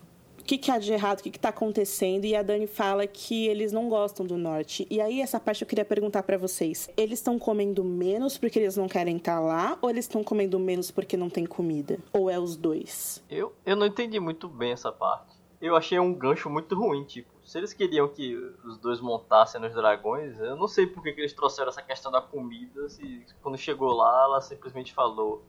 que, 0.48 0.58
que 0.58 0.72
há 0.72 0.80
de 0.80 0.94
errado, 0.94 1.20
o 1.20 1.24
que 1.24 1.30
está 1.30 1.50
acontecendo, 1.50 2.24
e 2.24 2.34
a 2.34 2.42
Dani 2.42 2.66
fala 2.66 3.06
que 3.06 3.48
eles 3.48 3.74
não 3.74 3.90
gostam 3.90 4.26
do 4.26 4.38
norte. 4.38 4.88
E 4.90 5.02
aí, 5.02 5.20
essa 5.20 5.40
parte 5.40 5.62
eu 5.62 5.68
queria 5.68 5.84
perguntar 5.84 6.24
para 6.24 6.38
vocês: 6.38 6.90
eles 6.96 7.20
estão 7.20 7.38
comendo 7.38 7.84
menos 7.84 8.38
porque 8.38 8.58
eles 8.58 8.78
não 8.78 8.88
querem 8.88 9.18
estar 9.18 9.36
tá 9.36 9.40
lá, 9.42 9.78
ou 9.82 9.90
eles 9.90 10.06
estão 10.06 10.24
comendo 10.24 10.58
menos 10.58 10.90
porque 10.90 11.18
não 11.18 11.30
tem 11.30 11.46
comida? 11.46 12.00
Ou 12.14 12.30
é 12.30 12.40
os 12.40 12.56
dois? 12.56 13.22
Eu, 13.30 13.54
eu 13.66 13.76
não 13.76 13.86
entendi 13.86 14.20
muito 14.20 14.48
bem 14.48 14.72
essa 14.72 14.92
parte. 14.92 15.36
Eu 15.60 15.76
achei 15.76 16.00
um 16.00 16.14
gancho 16.14 16.50
muito 16.50 16.76
ruim, 16.76 17.04
tipo, 17.04 17.30
se 17.44 17.58
eles 17.58 17.74
queriam 17.74 18.08
que 18.08 18.36
os 18.64 18.78
dois 18.78 19.02
montassem 19.02 19.60
nos 19.60 19.74
dragões, 19.74 20.40
eu 20.40 20.56
não 20.56 20.68
sei 20.68 20.86
por 20.86 21.02
que, 21.02 21.12
que 21.12 21.22
eles 21.22 21.34
trouxeram 21.34 21.70
essa 21.70 21.82
questão 21.82 22.12
da 22.12 22.22
comida, 22.22 22.88
se 22.88 23.26
quando 23.42 23.58
chegou 23.58 23.92
lá 23.92 24.24
ela 24.26 24.40
simplesmente 24.40 24.94
falou 24.94 25.44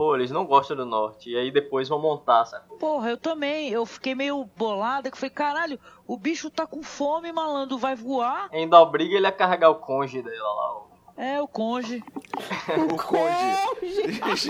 pô, 0.00 0.16
eles 0.16 0.30
não 0.30 0.46
gostam 0.46 0.74
do 0.74 0.86
norte. 0.86 1.28
E 1.28 1.36
aí 1.36 1.50
depois 1.50 1.86
vão 1.86 2.00
montar, 2.00 2.46
sabe? 2.46 2.64
Porra, 2.78 3.10
eu 3.10 3.18
também. 3.18 3.68
Eu 3.68 3.84
fiquei 3.84 4.14
meio 4.14 4.48
bolada, 4.56 5.10
que 5.10 5.18
foi 5.18 5.28
caralho, 5.28 5.78
o 6.06 6.16
bicho 6.16 6.48
tá 6.48 6.66
com 6.66 6.82
fome, 6.82 7.30
malandro, 7.30 7.76
vai 7.76 7.94
voar. 7.94 8.48
Ainda 8.50 8.80
obriga 8.80 9.14
ele 9.14 9.26
a 9.26 9.32
carregar 9.32 9.68
o 9.68 9.74
conge 9.74 10.22
dela 10.22 10.54
lá, 10.54 10.86
É, 11.18 11.42
o 11.42 11.46
conge. 11.46 12.02
o 12.90 12.96
conge. 12.96 14.40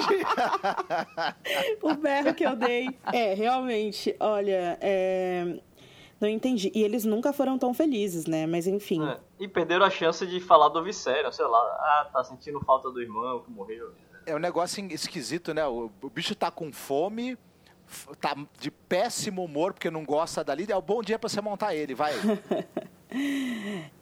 o 1.83 1.95
berro 1.95 2.33
que 2.33 2.47
eu 2.47 2.55
dei. 2.55 2.97
É, 3.13 3.35
realmente, 3.35 4.15
olha, 4.21 4.79
é... 4.81 5.59
Não 6.21 6.29
entendi. 6.29 6.71
E 6.73 6.85
eles 6.85 7.05
nunca 7.05 7.33
foram 7.33 7.59
tão 7.59 7.75
felizes, 7.75 8.25
né? 8.27 8.47
Mas 8.47 8.69
enfim. 8.69 9.05
É. 9.05 9.19
E 9.41 9.49
perderam 9.49 9.85
a 9.85 9.91
chance 9.91 10.25
de 10.25 10.39
falar 10.39 10.69
do 10.69 10.81
Viserion, 10.85 11.33
sei 11.33 11.47
lá. 11.47 11.59
Ah, 11.59 12.11
tá 12.13 12.23
sentindo 12.23 12.61
falta 12.61 12.89
do 12.89 13.03
irmão 13.03 13.41
que 13.41 13.51
morreu 13.51 13.91
é 14.27 14.35
um 14.35 14.39
negócio 14.39 14.85
esquisito, 14.93 15.55
né? 15.55 15.67
O, 15.67 15.91
o 16.03 16.11
bicho 16.11 16.35
tá 16.35 16.51
com 16.51 16.73
fome, 16.73 17.37
tá 18.21 18.37
de 18.59 18.71
péssimo 18.71 19.45
humor 19.45 19.73
porque 19.73 19.91
não 19.91 20.05
gosta 20.05 20.45
dali. 20.45 20.67
É 20.71 20.77
um 20.77 20.83
bom 20.83 21.03
dia 21.03 21.19
para 21.19 21.29
você 21.29 21.41
montar 21.41 21.75
ele, 21.75 21.95
vai. 21.95 22.13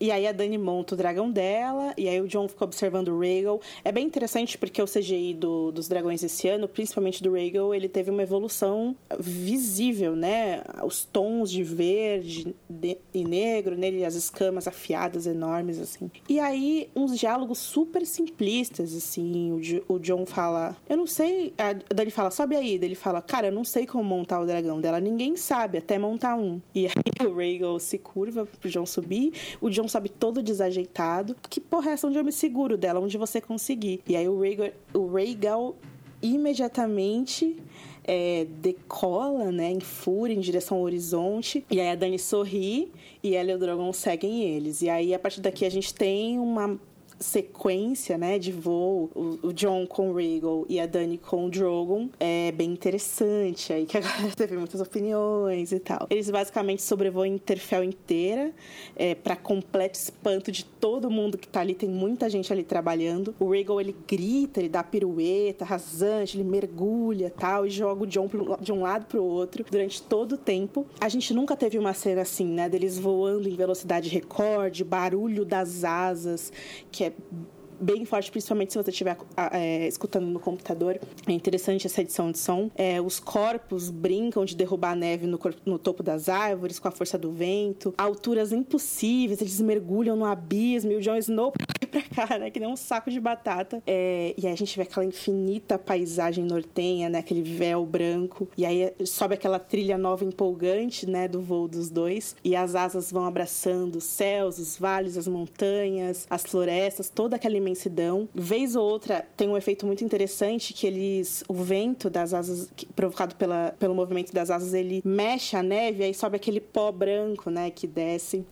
E 0.01 0.11
aí 0.13 0.27
a 0.27 0.33
Dani 0.33 0.57
monta 0.59 0.95
o 0.95 0.97
dragão 0.97 1.31
dela, 1.31 1.93
e 1.97 2.09
aí 2.09 2.21
o 2.21 2.29
John 2.29 2.47
fica 2.47 2.65
observando 2.65 3.09
o 3.09 3.19
Rhaegal. 3.19 3.61
É 3.85 3.91
bem 3.91 4.07
interessante 4.07 4.57
porque 4.57 4.81
o 4.81 4.87
CGI 4.87 5.35
do, 5.35 5.73
dos 5.73 5.89
dragões 5.89 6.23
esse 6.23 6.49
ano, 6.49 6.69
principalmente 6.69 7.23
do 7.23 7.33
Rhaegal, 7.33 7.75
ele 7.75 7.89
teve 7.89 8.11
uma 8.11 8.23
evolução 8.23 8.95
visível, 9.19 10.15
né? 10.15 10.63
Os 10.85 11.05
tons 11.05 11.51
de 11.51 11.63
verde 11.63 12.55
de, 12.69 12.97
e 13.13 13.25
negro 13.25 13.77
nele, 13.77 14.05
as 14.05 14.15
escamas 14.15 14.69
afiadas 14.69 15.27
enormes, 15.27 15.79
assim. 15.79 16.11
E 16.29 16.39
aí 16.39 16.89
uns 16.95 17.19
diálogos 17.19 17.59
super 17.59 18.07
simplistas, 18.07 18.95
assim. 18.95 19.53
O, 19.89 19.95
o 19.95 19.99
John 19.99 20.25
fala, 20.27 20.77
eu 20.89 20.97
não 20.97 21.07
sei... 21.07 21.53
A 21.59 21.73
Dani 21.95 22.11
fala, 22.11 22.31
sobe 22.31 22.57
aí. 22.57 22.75
Ele 22.75 22.95
fala, 22.95 23.21
cara, 23.21 23.49
eu 23.49 23.53
não 23.53 23.65
sei 23.65 23.87
como 23.87 24.05
montar 24.05 24.41
o 24.41 24.47
dragão 24.47 24.81
dela. 24.81 25.01
Ninguém 25.01 25.37
sabe, 25.37 25.79
até 25.79 25.99
montar 25.99 26.37
um. 26.37 26.61
E 26.75 26.87
aí 26.87 27.27
o 27.27 27.35
Rhaegal 27.35 27.79
se 27.81 27.99
curva 27.99 28.47
pro 28.47 28.71
John 28.71 28.87
subir. 28.99 29.33
O 29.61 29.71
John 29.71 29.89
sobe 29.89 30.09
todo 30.09 30.43
desajeitado. 30.43 31.37
Que 31.49 31.61
porra 31.61 31.91
é 31.91 31.93
essa 31.95 32.07
onde 32.07 32.19
eu 32.19 32.25
me 32.25 32.33
seguro 32.33 32.77
dela? 32.77 33.01
Onde 33.01 33.17
você 33.17 33.41
conseguir? 33.41 34.01
E 34.07 34.17
aí 34.17 34.29
o 34.29 34.41
Rhaegal, 34.41 34.71
o 34.93 35.07
Rhaegal 35.07 35.77
imediatamente 36.21 37.57
é, 38.05 38.47
decola, 38.61 39.53
né, 39.53 39.71
em 39.71 39.81
fúria, 39.81 40.35
em 40.35 40.41
direção 40.41 40.79
ao 40.79 40.83
horizonte. 40.83 41.65
E 41.71 41.81
aí 41.81 41.91
a 41.91 41.95
Dani 41.95 42.19
sorri 42.19 42.91
e 43.23 43.35
ela 43.35 43.53
e 43.53 43.55
o 43.55 43.59
Drogon 43.59 43.93
seguem 43.93 44.43
eles. 44.43 44.83
E 44.83 44.89
aí, 44.89 45.15
a 45.15 45.19
partir 45.19 45.41
daqui, 45.41 45.65
a 45.65 45.71
gente 45.71 45.95
tem 45.95 46.39
uma 46.39 46.79
sequência, 47.19 48.17
né, 48.17 48.39
de 48.39 48.53
voo, 48.53 49.11
o, 49.43 49.53
John 49.53 49.87
com 49.87 50.11
o 50.11 50.15
Regal 50.15 50.65
e 50.69 50.79
a 50.79 50.87
Dani 50.87 51.19
com 51.19 51.47
o 51.47 51.51
Drogon, 51.51 52.09
é 52.19 52.53
bem 52.53 52.71
interessante. 52.71 53.73
Aí 53.73 53.87
que 53.87 53.97
agora 53.97 54.31
teve 54.37 54.57
muitas 54.57 54.81
opiniões 54.81 55.73
e 55.73 55.79
tal. 55.81 56.07
Eles 56.11 56.31
basicamente 56.31 56.83
sobrevoam 56.83 57.27
Interfell 57.27 57.83
inteira, 57.83 58.53
é, 58.97 59.15
para 59.15 59.37
completo 59.37 59.99
espanto 59.99 60.53
de 60.53 60.65
todo 60.65 61.11
mundo 61.11 61.37
que 61.37 61.49
tá 61.49 61.61
ali. 61.61 61.75
Tem 61.75 61.89
muita 61.89 62.29
gente 62.31 62.53
ali 62.53 62.63
trabalhando. 62.63 63.35
O 63.39 63.51
Regal 63.51 63.81
ele 63.81 63.95
grita, 64.07 64.61
ele 64.61 64.69
dá 64.69 64.83
pirueta, 64.83 65.65
rasante, 65.65 66.37
ele 66.37 66.49
mergulha 66.49 67.31
tal, 67.31 67.67
e 67.67 67.71
joga 67.71 68.05
o 68.05 68.07
John 68.07 68.29
de 68.61 68.73
um 68.73 68.83
lado 68.83 69.07
pro 69.07 69.23
outro 69.23 69.65
durante 69.71 70.03
todo 70.03 70.33
o 70.33 70.39
tempo. 70.39 70.87
A 71.01 71.09
gente 71.09 71.35
nunca 71.35 71.57
teve 71.57 71.79
uma 71.79 71.95
cena 71.95 72.23
assim, 72.23 72.47
né, 72.47 72.69
deles 72.69 72.99
voando 72.99 73.49
em 73.49 73.55
velocidade 73.55 74.09
recorde, 74.09 74.85
barulho 74.85 75.45
das 75.45 75.85
asas, 75.85 76.53
que 76.91 77.05
é 77.05 77.08
that 77.09 77.58
bem 77.81 78.05
forte, 78.05 78.31
principalmente 78.31 78.73
se 78.73 78.83
você 78.83 78.91
estiver 78.91 79.17
é, 79.53 79.87
escutando 79.87 80.27
no 80.27 80.41
computador. 80.41 80.99
É 81.27 81.33
interessante 81.33 81.87
essa 81.87 82.01
edição 82.01 82.31
de 82.31 82.39
som. 82.39 82.71
É, 82.75 83.01
os 83.01 83.21
corpos 83.21 83.91
brincam 83.91 84.45
de 84.45 84.57
derrubar 84.57 84.93
a 84.93 84.97
neve 84.97 85.27
no, 85.27 85.39
no, 85.65 85.79
topo 85.79 86.03
das 86.03 86.29
árvores 86.29 86.79
com 86.79 86.89
a 86.89 86.91
força 86.91 87.19
do 87.19 87.33
vento. 87.33 87.95
alturas 87.97 88.53
impossíveis, 88.53 89.41
eles 89.41 89.61
mergulham 89.61 90.17
no 90.17 90.25
abismo 90.25 90.93
e 90.93 90.97
o 90.97 91.01
Jon 91.01 91.17
Snow 91.17 91.53
pra 91.91 92.03
cá, 92.03 92.39
né? 92.39 92.51
Que 92.51 92.61
nem 92.61 92.69
um 92.69 92.77
saco 92.77 93.11
de 93.11 93.21
batata. 93.21 93.83
É, 93.87 94.35
e 94.37 94.47
aí 94.47 94.53
a 94.53 94.57
gente 94.57 94.77
vê 94.77 94.83
aquela 94.83 95.05
infinita 95.05 95.79
paisagem 95.79 96.45
nortenha, 96.45 97.09
né? 97.09 97.19
Aquele 97.19 97.43
véu 97.43 97.85
branco. 97.85 98.49
E 98.57 98.65
aí 98.65 98.93
sobe 99.05 99.35
aquela 99.35 99.59
trilha 99.59 99.97
nova 99.97 100.25
empolgante, 100.25 101.09
né? 101.09 101.27
Do 101.29 101.41
voo 101.41 101.69
dos 101.69 101.91
dois. 101.91 102.37
E 102.45 102.55
as 102.55 102.75
asas 102.75 103.11
vão 103.11 103.25
abraçando 103.25 103.97
os 103.97 104.05
céus, 104.05 104.59
os 104.59 104.77
vales, 104.77 105.17
as 105.17 105.27
montanhas, 105.27 106.27
as 106.29 106.43
florestas, 106.43 107.09
toda 107.09 107.37
aquela 107.37 107.57
imensidão. 107.69 108.29
Vez 108.35 108.75
ou 108.75 108.85
outra 108.85 109.27
tem 109.37 109.49
um 109.49 109.57
efeito 109.57 109.87
muito 109.87 110.05
interessante 110.05 110.73
que 110.73 110.87
eles. 110.87 111.45
O 111.49 111.55
vento 111.55 112.11
das 112.11 112.35
asas, 112.35 112.71
provocado 112.97 113.37
pela, 113.37 113.75
pelo 113.79 113.95
movimento 113.95 114.33
das 114.33 114.51
asas, 114.51 114.75
ele 114.75 115.03
mexe 115.05 115.57
a 115.57 115.63
neve, 115.63 116.03
aí 116.03 116.15
sobe 116.15 116.37
aquele 116.37 116.61
pó 116.61 116.91
branco, 116.91 117.51
né? 117.51 117.71
Que 117.71 117.87
desce 117.87 118.45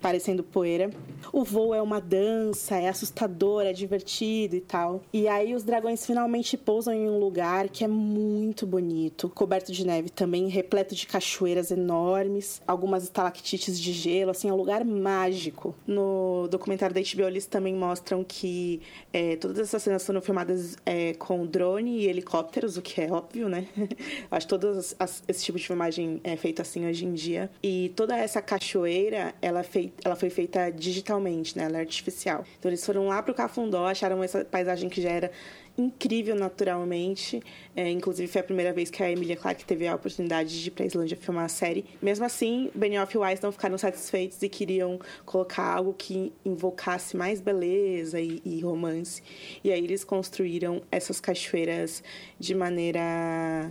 parecendo 0.00 0.42
poeira. 0.42 0.90
O 1.32 1.44
voo 1.44 1.74
é 1.74 1.82
uma 1.82 2.00
dança, 2.00 2.76
é 2.76 2.88
assustador, 2.88 3.62
é 3.62 3.72
divertido 3.72 4.56
e 4.56 4.60
tal. 4.60 5.02
E 5.12 5.28
aí 5.28 5.54
os 5.54 5.62
dragões 5.62 6.04
finalmente 6.04 6.56
pousam 6.56 6.94
em 6.94 7.08
um 7.08 7.18
lugar 7.18 7.68
que 7.68 7.84
é 7.84 7.88
muito 7.88 8.66
bonito, 8.66 9.28
coberto 9.28 9.70
de 9.70 9.86
neve 9.86 10.08
também, 10.08 10.48
repleto 10.48 10.94
de 10.94 11.06
cachoeiras 11.06 11.70
enormes, 11.70 12.60
algumas 12.66 13.04
estalactites 13.04 13.78
de 13.78 13.92
gelo, 13.92 14.30
assim, 14.30 14.48
é 14.48 14.52
um 14.52 14.56
lugar 14.56 14.84
mágico. 14.84 15.74
No 15.86 16.48
documentário 16.48 16.94
da 16.94 17.00
HBO 17.00 17.28
eles 17.28 17.46
também 17.46 17.74
mostram 17.74 18.24
que 18.24 18.80
é, 19.12 19.36
todas 19.36 19.58
essas 19.58 19.82
cenas 19.82 20.04
foram 20.04 20.20
filmadas 20.20 20.76
é, 20.86 21.14
com 21.14 21.46
drone 21.46 21.98
e 21.98 22.06
helicópteros, 22.06 22.76
o 22.76 22.82
que 22.82 23.00
é 23.00 23.10
óbvio, 23.10 23.48
né? 23.48 23.68
Acho 24.30 24.46
que 24.46 24.50
todo 24.50 24.78
esse 24.78 25.44
tipo 25.44 25.58
de 25.58 25.66
filmagem 25.66 26.20
é 26.24 26.36
feito 26.36 26.62
assim 26.62 26.86
hoje 26.86 27.04
em 27.04 27.12
dia. 27.12 27.50
E 27.62 27.92
toda 27.94 28.16
essa 28.16 28.40
cachoeira, 28.40 29.34
ela 29.42 29.60
é 29.60 29.64
feita 29.64 29.89
ela 30.04 30.16
foi 30.16 30.30
feita 30.30 30.70
digitalmente, 30.70 31.56
né? 31.56 31.64
Ela 31.64 31.78
é 31.78 31.80
artificial. 31.80 32.44
Então 32.58 32.70
eles 32.70 32.84
foram 32.84 33.08
lá 33.08 33.22
pro 33.22 33.34
Cafundó, 33.34 33.86
acharam 33.86 34.22
essa 34.22 34.44
paisagem 34.44 34.88
que 34.88 35.00
já 35.00 35.10
era 35.10 35.30
incrível 35.76 36.34
naturalmente. 36.34 37.42
É, 37.74 37.90
inclusive 37.90 38.28
foi 38.28 38.40
a 38.40 38.44
primeira 38.44 38.72
vez 38.72 38.90
que 38.90 39.02
a 39.02 39.10
Emilia 39.10 39.36
Clarke 39.36 39.64
teve 39.64 39.86
a 39.86 39.94
oportunidade 39.94 40.60
de 40.60 40.68
ir 40.68 40.70
pra 40.70 40.84
Islândia 40.84 41.16
filmar 41.16 41.44
a 41.44 41.48
série. 41.48 41.84
Mesmo 42.00 42.24
assim, 42.24 42.70
Benioff 42.74 43.14
e 43.14 43.18
Weiss 43.18 43.40
não 43.40 43.52
ficaram 43.52 43.78
satisfeitos 43.78 44.42
e 44.42 44.48
queriam 44.48 44.98
colocar 45.24 45.64
algo 45.64 45.94
que 45.94 46.32
invocasse 46.44 47.16
mais 47.16 47.40
beleza 47.40 48.20
e, 48.20 48.40
e 48.44 48.60
romance. 48.60 49.22
E 49.64 49.72
aí 49.72 49.82
eles 49.82 50.04
construíram 50.04 50.82
essas 50.90 51.20
cachoeiras 51.20 52.02
de 52.38 52.54
maneira 52.54 53.70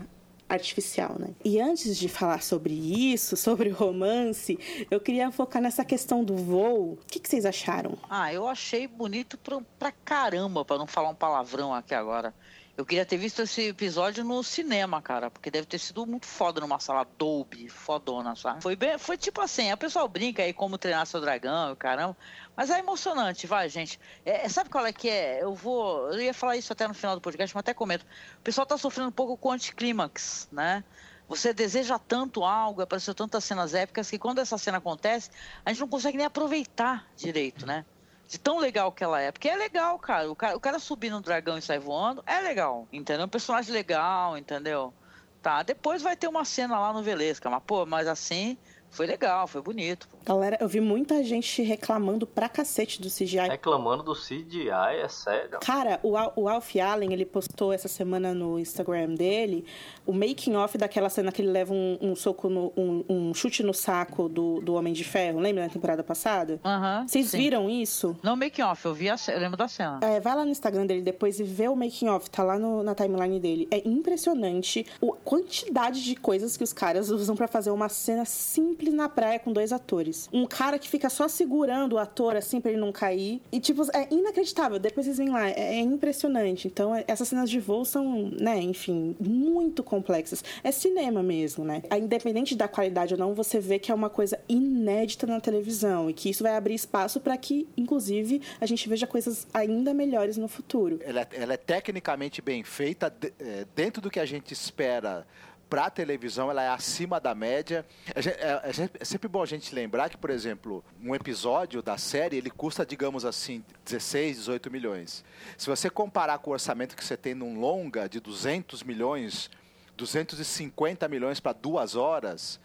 artificial, 0.50 1.16
né? 1.20 1.30
E 1.46 1.62
antes 1.62 1.96
de 1.96 2.10
falar 2.10 2.42
sobre 2.42 2.74
isso, 2.74 3.38
sobre 3.38 3.70
romance, 3.70 4.58
eu 4.90 5.00
queria 5.00 5.32
focar 5.32 5.62
nessa 5.62 5.86
questão 5.86 6.24
do 6.24 6.36
voo. 6.36 6.94
O 6.94 7.06
que, 7.08 7.20
que 7.20 7.30
vocês 7.30 7.46
acharam? 7.46 7.98
Ah, 8.10 8.34
eu 8.34 8.48
achei 8.48 8.88
bonito 8.88 9.38
pra, 9.38 9.62
pra 9.78 9.92
caramba, 9.92 10.66
pra 10.66 10.78
não 10.78 10.88
falar 10.88 11.10
um 11.10 11.16
palavrão 11.16 11.74
aqui 11.74 11.94
agora. 11.94 12.34
Eu 12.80 12.86
queria 12.86 13.06
ter 13.06 13.18
visto 13.18 13.42
esse 13.42 13.68
episódio 13.68 14.24
no 14.24 14.42
cinema, 14.42 15.02
cara, 15.02 15.30
porque 15.30 15.52
deve 15.52 15.68
ter 15.68 15.78
sido 15.78 16.06
muito 16.06 16.26
foda 16.26 16.62
numa 16.62 16.80
sala 16.80 17.06
Dolby, 17.18 17.68
fodona, 17.68 18.38
sabe? 18.38 18.64
Foi 18.64 18.74
bem, 18.74 18.98
foi 18.98 19.18
tipo 19.18 19.42
assim, 19.42 19.70
o 19.70 19.76
pessoal 19.76 20.08
brinca 20.08 20.44
aí 20.44 20.54
como 20.54 20.78
treinar 20.78 21.06
seu 21.06 21.20
dragão, 21.20 21.76
caramba, 21.76 22.16
mas 22.56 22.70
é 22.70 22.80
emocionante, 22.80 23.46
vai, 23.46 23.68
gente. 23.68 24.00
É, 24.24 24.48
sabe 24.48 24.70
qual 24.70 24.86
é 24.86 24.94
que 24.94 25.10
é? 25.10 25.44
Eu 25.44 25.54
vou, 25.54 26.10
eu 26.14 26.22
ia 26.22 26.34
falar 26.34 26.56
isso 26.56 26.72
até 26.72 26.88
no 26.88 26.94
final 26.94 27.16
do 27.16 27.22
podcast, 27.22 27.54
mas 27.54 27.60
até 27.60 27.74
comento. 27.74 28.06
O 28.38 28.44
pessoal 28.44 28.66
tá 28.66 28.78
sofrendo 28.78 29.10
um 29.10 29.12
pouco 29.12 29.36
com 29.36 29.50
o 29.50 29.52
anticlímax, 29.52 30.48
né? 30.50 30.82
Você 31.28 31.54
deseja 31.54 32.00
tanto 32.00 32.46
algo, 32.46 32.82
apareceu 32.82 33.14
tantas 33.14 33.44
cenas 33.44 33.74
épicas 33.74 34.10
que 34.10 34.18
quando 34.18 34.40
essa 34.40 34.58
cena 34.58 34.78
acontece, 34.78 35.30
a 35.66 35.70
gente 35.74 35.82
não 35.82 35.88
consegue 35.90 36.16
nem 36.16 36.26
aproveitar 36.26 37.06
direito, 37.18 37.66
né? 37.66 37.84
De 38.30 38.38
tão 38.38 38.60
legal 38.60 38.92
que 38.92 39.04
ela 39.04 39.20
é. 39.20 39.32
Porque 39.32 39.50
é 39.50 39.56
legal, 39.56 39.98
cara. 40.00 40.32
O 40.32 40.36
cara, 40.36 40.56
o 40.56 40.60
cara 40.60 40.80
subir 40.80 41.10
no 41.10 41.20
dragão 41.20 41.58
e 41.58 41.62
sair 41.62 41.80
voando 41.80 42.24
é 42.28 42.40
legal, 42.40 42.88
entendeu? 42.94 43.26
Um 43.26 43.30
personagem 43.30 43.74
legal, 43.74 44.38
entendeu? 44.38 44.94
Tá, 45.42 45.64
depois 45.64 46.02
vai 46.02 46.16
ter 46.16 46.28
uma 46.28 46.46
cena 46.46 46.80
lá 46.80 46.94
no 46.94 47.02
Velesca, 47.02 47.50
mas, 47.50 47.64
pô, 47.66 47.86
mas 47.86 48.08
assim, 48.08 48.58
foi 48.92 49.08
legal, 49.08 49.48
foi 49.48 49.62
bonito. 49.62 50.08
Galera, 50.26 50.58
eu 50.62 50.68
vi 50.68 50.80
muita 50.80 51.24
gente 51.24 51.62
reclamando 51.64 52.28
pra 52.28 52.48
cacete 52.48 53.02
do 53.02 53.08
CGI. 53.10 53.48
Reclamando 53.50 54.04
do 54.04 54.14
CGI, 54.14 54.70
é 55.02 55.08
sério. 55.08 55.60
Cara, 55.62 56.00
o, 56.04 56.16
Al- 56.16 56.34
o 56.36 56.48
Alf 56.48 56.76
Allen, 56.80 57.14
ele 57.14 57.26
postou 57.26 57.74
essa 57.74 57.88
semana 57.88 58.34
no 58.34 58.60
Instagram 58.60 59.16
dele 59.16 59.66
o 60.06 60.14
making 60.14 60.56
off 60.56 60.78
daquela 60.78 61.10
cena 61.10 61.32
que 61.32 61.42
ele 61.42 61.50
leva 61.52 61.74
um, 61.74 61.98
um 62.02 62.16
soco, 62.16 62.50
no, 62.50 62.72
um, 62.78 63.04
um 63.10 63.34
chute 63.34 63.64
no 63.64 63.74
saco 63.74 64.28
do, 64.30 64.60
do 64.62 64.74
Homem 64.76 64.94
de 64.94 65.04
Ferro. 65.04 65.40
Lembra 65.40 65.64
na 65.64 65.70
temporada 65.70 66.04
passada? 66.04 66.60
Aham. 66.64 67.06
Vocês 67.08 67.28
sim. 67.28 67.38
viram 67.38 67.70
isso? 67.70 68.16
Não, 68.24 68.36
making 68.36 68.62
off, 68.64 68.86
eu 68.86 68.94
vi 68.94 69.10
a, 69.10 69.16
eu 69.30 69.40
lembro 69.40 69.58
da 69.58 69.68
cena. 69.68 70.00
É, 70.02 70.20
vai 70.20 70.36
lá 70.36 70.44
no 70.46 70.52
Instagram 70.52 70.86
dele 70.86 71.02
depois 71.02 71.40
e 71.40 71.44
vê 71.44 71.68
o 71.68 71.76
making 71.76 72.08
off, 72.08 72.30
tá 72.30 72.44
lá 72.44 72.58
no- 72.60 72.84
na 72.84 72.94
timeline 72.96 73.40
dele. 73.40 73.68
É 73.72 73.88
impressionante 73.88 74.86
a 75.02 75.06
quantidade 75.24 76.04
de 76.04 76.16
coisas 76.16 76.56
que 76.58 76.64
os 76.64 76.74
caras 76.74 77.10
usam 77.12 77.36
pra 77.36 77.48
fazer 77.48 77.72
uma 77.72 77.90
cena 77.90 78.26
simples 78.26 78.94
na 78.94 79.08
praia 79.10 79.40
com 79.40 79.52
dois 79.54 79.72
atores. 79.72 80.09
Um 80.34 80.46
cara 80.46 80.78
que 80.80 80.88
fica 80.90 81.10
só 81.10 81.28
segurando 81.28 81.94
o 81.94 81.98
ator 81.98 82.36
assim 82.36 82.60
pra 82.62 82.72
ele 82.72 82.80
não 82.80 82.92
cair. 82.92 83.42
E 83.52 83.60
tipo, 83.60 83.84
é 83.94 84.08
inacreditável. 84.12 84.80
Depois 84.80 85.06
vocês 85.06 85.18
veem 85.18 85.30
lá, 85.30 85.50
é, 85.50 85.76
é 85.76 85.80
impressionante. 85.80 86.68
Então, 86.68 86.96
é- 86.96 87.04
essas 87.08 87.28
cenas 87.28 87.50
de 87.50 87.60
voo 87.60 87.86
são, 87.86 88.30
né, 88.40 88.60
enfim, 88.62 89.16
muito 89.20 89.84
complexas. 89.84 90.44
É 90.64 90.72
cinema 90.72 91.22
mesmo, 91.24 91.64
né? 91.64 91.82
Independente 92.00 92.56
da 92.56 92.68
qualidade 92.68 93.14
ou 93.14 93.20
não, 93.20 93.34
você 93.34 93.60
vê 93.60 93.78
que 93.80 93.92
é 93.92 93.96
uma 93.96 94.10
coisa 94.10 94.40
inédita 94.48 95.26
na 95.28 95.40
televisão 95.40 96.10
e 96.10 96.14
que 96.14 96.30
isso 96.30 96.44
vai 96.44 96.56
abrir 96.56 96.74
espaço 96.76 97.20
pra 97.20 97.36
que, 97.38 97.68
inclusive, 97.78 98.42
a 98.60 98.66
gente 98.66 98.88
veja 98.90 99.06
coisas 99.08 99.48
ainda 99.54 99.94
melhores 99.94 100.38
no 100.38 100.48
futuro. 100.48 101.00
Ela, 101.04 101.22
é- 101.22 101.28
ela 101.34 101.54
é 101.54 101.58
tecnicamente 101.58 102.42
bem 102.42 102.64
feita, 102.64 103.14
é, 103.40 103.66
dentro 103.76 104.02
do 104.02 104.10
que 104.10 104.20
a 104.20 104.26
gente 104.26 104.54
espera 104.54 105.26
para 105.70 105.86
a 105.86 105.90
televisão, 105.90 106.50
ela 106.50 106.64
é 106.64 106.70
acima 106.70 107.20
da 107.20 107.36
média. 107.36 107.86
É, 108.16 108.20
é- 108.20 108.90
é 109.00 109.06
sempre 109.06 109.28
bom 109.28 109.44
a 109.44 109.46
gente 109.46 109.74
lembrar 109.76 110.10
que, 110.10 110.18
por 110.18 110.30
exemplo, 110.32 110.84
um 111.02 111.14
episódio 111.14 111.82
da 111.82 111.98
série, 111.98 112.38
ele 112.38 112.50
custa, 112.50 112.86
digamos 112.86 113.24
assim, 113.24 113.64
16, 113.86 114.38
18 114.38 114.72
milhões. 114.72 115.24
Se 115.58 115.68
você 115.68 115.90
comparar 115.90 116.40
com 116.40 116.50
o 116.50 116.54
orçamento 116.54 116.96
que 116.96 117.06
você 117.06 117.16
tem 117.16 117.36
num 117.36 117.60
longa 117.60 118.10
de 118.10 118.20
200 118.20 118.82
milhões, 118.84 119.50
250 119.96 121.08
milhões 121.08 121.40
para 121.40 121.54
duas 121.54 121.96
horas, 121.96 122.60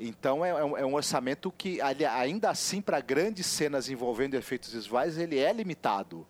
então 0.00 0.44
é, 0.44 0.50
é 0.50 0.64
um, 0.64 0.76
é 0.78 0.84
um 0.86 0.94
orçamento 0.94 1.52
que, 1.56 1.80
ainda 1.80 2.50
assim, 2.50 2.80
para 2.80 3.00
grandes 3.00 3.46
cenas 3.46 3.88
envolvendo 3.88 4.34
efeitos 4.34 4.72
visuais, 4.72 5.16
ele 5.16 5.38
é 5.38 5.52
limitado. 5.52 6.26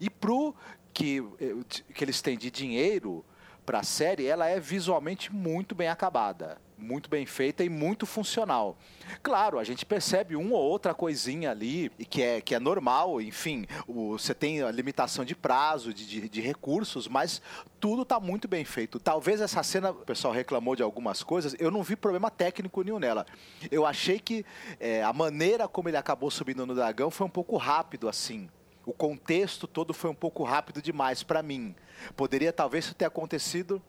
E 0.00 0.08
pro 0.08 0.54
que, 0.92 1.18
eh, 1.40 1.54
que 1.94 2.04
eles 2.04 2.20
têm 2.22 2.36
de 2.38 2.50
dinheiro 2.50 3.24
para 3.68 3.80
a 3.80 3.82
série, 3.82 4.24
ela 4.24 4.46
é 4.46 4.58
visualmente 4.58 5.30
muito 5.30 5.74
bem 5.74 5.88
acabada, 5.88 6.56
muito 6.78 7.10
bem 7.10 7.26
feita 7.26 7.62
e 7.62 7.68
muito 7.68 8.06
funcional. 8.06 8.78
Claro, 9.22 9.58
a 9.58 9.64
gente 9.64 9.84
percebe 9.84 10.34
uma 10.34 10.56
ou 10.56 10.62
outra 10.62 10.94
coisinha 10.94 11.50
ali 11.50 11.90
que 12.08 12.22
é, 12.22 12.40
que 12.40 12.54
é 12.54 12.58
normal, 12.58 13.20
enfim, 13.20 13.66
você 13.86 14.34
tem 14.34 14.62
a 14.62 14.70
limitação 14.70 15.22
de 15.22 15.34
prazo, 15.34 15.92
de, 15.92 16.06
de, 16.06 16.28
de 16.30 16.40
recursos, 16.40 17.06
mas 17.06 17.42
tudo 17.78 18.04
está 18.04 18.18
muito 18.18 18.48
bem 18.48 18.64
feito. 18.64 18.98
Talvez 18.98 19.38
essa 19.38 19.62
cena, 19.62 19.90
o 19.90 19.96
pessoal 19.96 20.32
reclamou 20.32 20.74
de 20.74 20.82
algumas 20.82 21.22
coisas, 21.22 21.54
eu 21.58 21.70
não 21.70 21.82
vi 21.82 21.94
problema 21.94 22.30
técnico 22.30 22.82
nenhum 22.82 22.98
nela. 22.98 23.26
Eu 23.70 23.84
achei 23.84 24.18
que 24.18 24.46
eh, 24.80 25.02
a 25.02 25.12
maneira 25.12 25.68
como 25.68 25.90
ele 25.90 25.98
acabou 25.98 26.30
subindo 26.30 26.64
no 26.64 26.74
dragão 26.74 27.10
foi 27.10 27.26
um 27.26 27.30
pouco 27.30 27.58
rápido 27.58 28.08
assim. 28.08 28.48
O 28.88 28.92
contexto 28.94 29.66
todo 29.66 29.92
foi 29.92 30.08
um 30.08 30.14
pouco 30.14 30.42
rápido 30.42 30.80
demais 30.80 31.22
para 31.22 31.42
mim. 31.42 31.74
Poderia 32.16 32.50
talvez 32.54 32.90
ter 32.94 33.04
acontecido 33.04 33.82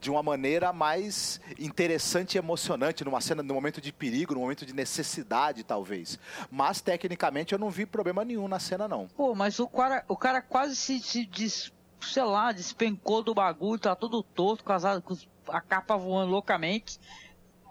de 0.00 0.08
uma 0.08 0.22
maneira 0.22 0.72
mais 0.72 1.40
interessante 1.58 2.36
e 2.36 2.38
emocionante, 2.38 3.04
numa 3.04 3.20
cena, 3.20 3.42
num 3.42 3.54
momento 3.54 3.80
de 3.80 3.92
perigo, 3.92 4.32
num 4.32 4.42
momento 4.42 4.64
de 4.64 4.72
necessidade, 4.72 5.64
talvez. 5.64 6.16
Mas, 6.48 6.80
tecnicamente, 6.80 7.52
eu 7.54 7.58
não 7.58 7.70
vi 7.70 7.84
problema 7.84 8.24
nenhum 8.24 8.46
na 8.46 8.60
cena, 8.60 8.86
não. 8.86 9.08
Pô, 9.16 9.34
mas 9.34 9.58
o 9.58 9.66
cara, 9.66 10.04
o 10.06 10.16
cara 10.16 10.40
quase 10.40 10.76
se, 10.76 11.00
se 11.00 11.26
des- 11.26 11.72
sei 12.00 12.22
lá, 12.22 12.52
despencou 12.52 13.24
do 13.24 13.34
bagulho, 13.34 13.80
tá 13.80 13.96
todo 13.96 14.22
torto, 14.22 14.62
casado 14.62 15.02
com 15.02 15.16
a 15.48 15.60
capa 15.60 15.96
voando 15.96 16.30
loucamente. 16.30 17.00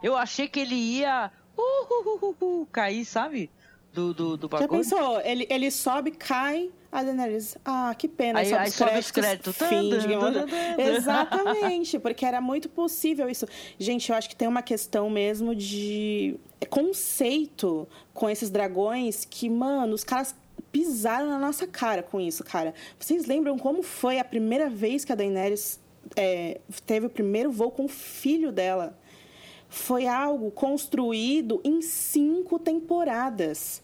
Eu 0.03 0.17
achei 0.17 0.49
que 0.49 0.59
ele 0.59 0.75
ia 0.75 1.31
uh, 1.57 1.61
uh, 1.61 2.25
uh, 2.27 2.35
uh, 2.41 2.61
uh, 2.63 2.65
cair, 2.65 3.05
sabe? 3.05 3.49
Do, 3.93 4.13
do, 4.13 4.37
do 4.37 4.47
Já 4.51 4.59
bagulho. 4.59 4.81
pensou? 4.81 5.19
Ele, 5.21 5.47
ele 5.49 5.71
sobe, 5.71 6.11
cai, 6.11 6.69
a 6.91 7.03
Daenerys, 7.03 7.57
ah, 7.65 7.93
que 7.97 8.07
pena. 8.07 8.39
Aí- 8.39 8.53
aí 8.53 8.69
sobe 8.71 8.99
os 8.99 9.09
créditos. 9.11 9.55
fim 9.57 9.89
de. 9.89 10.13
Exatamente, 10.81 11.97
porque 11.99 12.25
era 12.25 12.39
muito 12.39 12.69
possível 12.69 13.27
isso. 13.29 13.45
Gente, 13.79 14.09
eu 14.09 14.15
acho 14.15 14.29
que 14.29 14.35
tem 14.35 14.47
uma 14.47 14.61
questão 14.61 15.09
mesmo 15.09 15.55
de 15.55 16.39
conceito 16.69 17.87
com 18.13 18.29
esses 18.29 18.49
dragões 18.49 19.25
que, 19.25 19.49
mano, 19.49 19.93
os 19.93 20.03
caras 20.03 20.35
pisaram 20.71 21.27
na 21.27 21.39
nossa 21.39 21.65
cara 21.65 22.03
com 22.03 22.19
isso, 22.21 22.43
cara. 22.43 22.73
Vocês 22.99 23.25
lembram 23.25 23.57
como 23.57 23.81
foi 23.81 24.19
a 24.19 24.23
primeira 24.23 24.69
vez 24.69 25.03
que 25.03 25.11
a 25.11 25.15
Daenerys 25.15 25.79
é, 26.15 26.59
teve 26.85 27.07
o 27.07 27.09
primeiro 27.09 27.51
voo 27.51 27.71
com 27.71 27.85
o 27.85 27.89
filho 27.89 28.51
dela? 28.51 28.97
Foi 29.69 30.07
algo 30.07 30.51
construído 30.51 31.61
em 31.63 31.81
cinco 31.81 32.57
temporadas, 32.59 33.81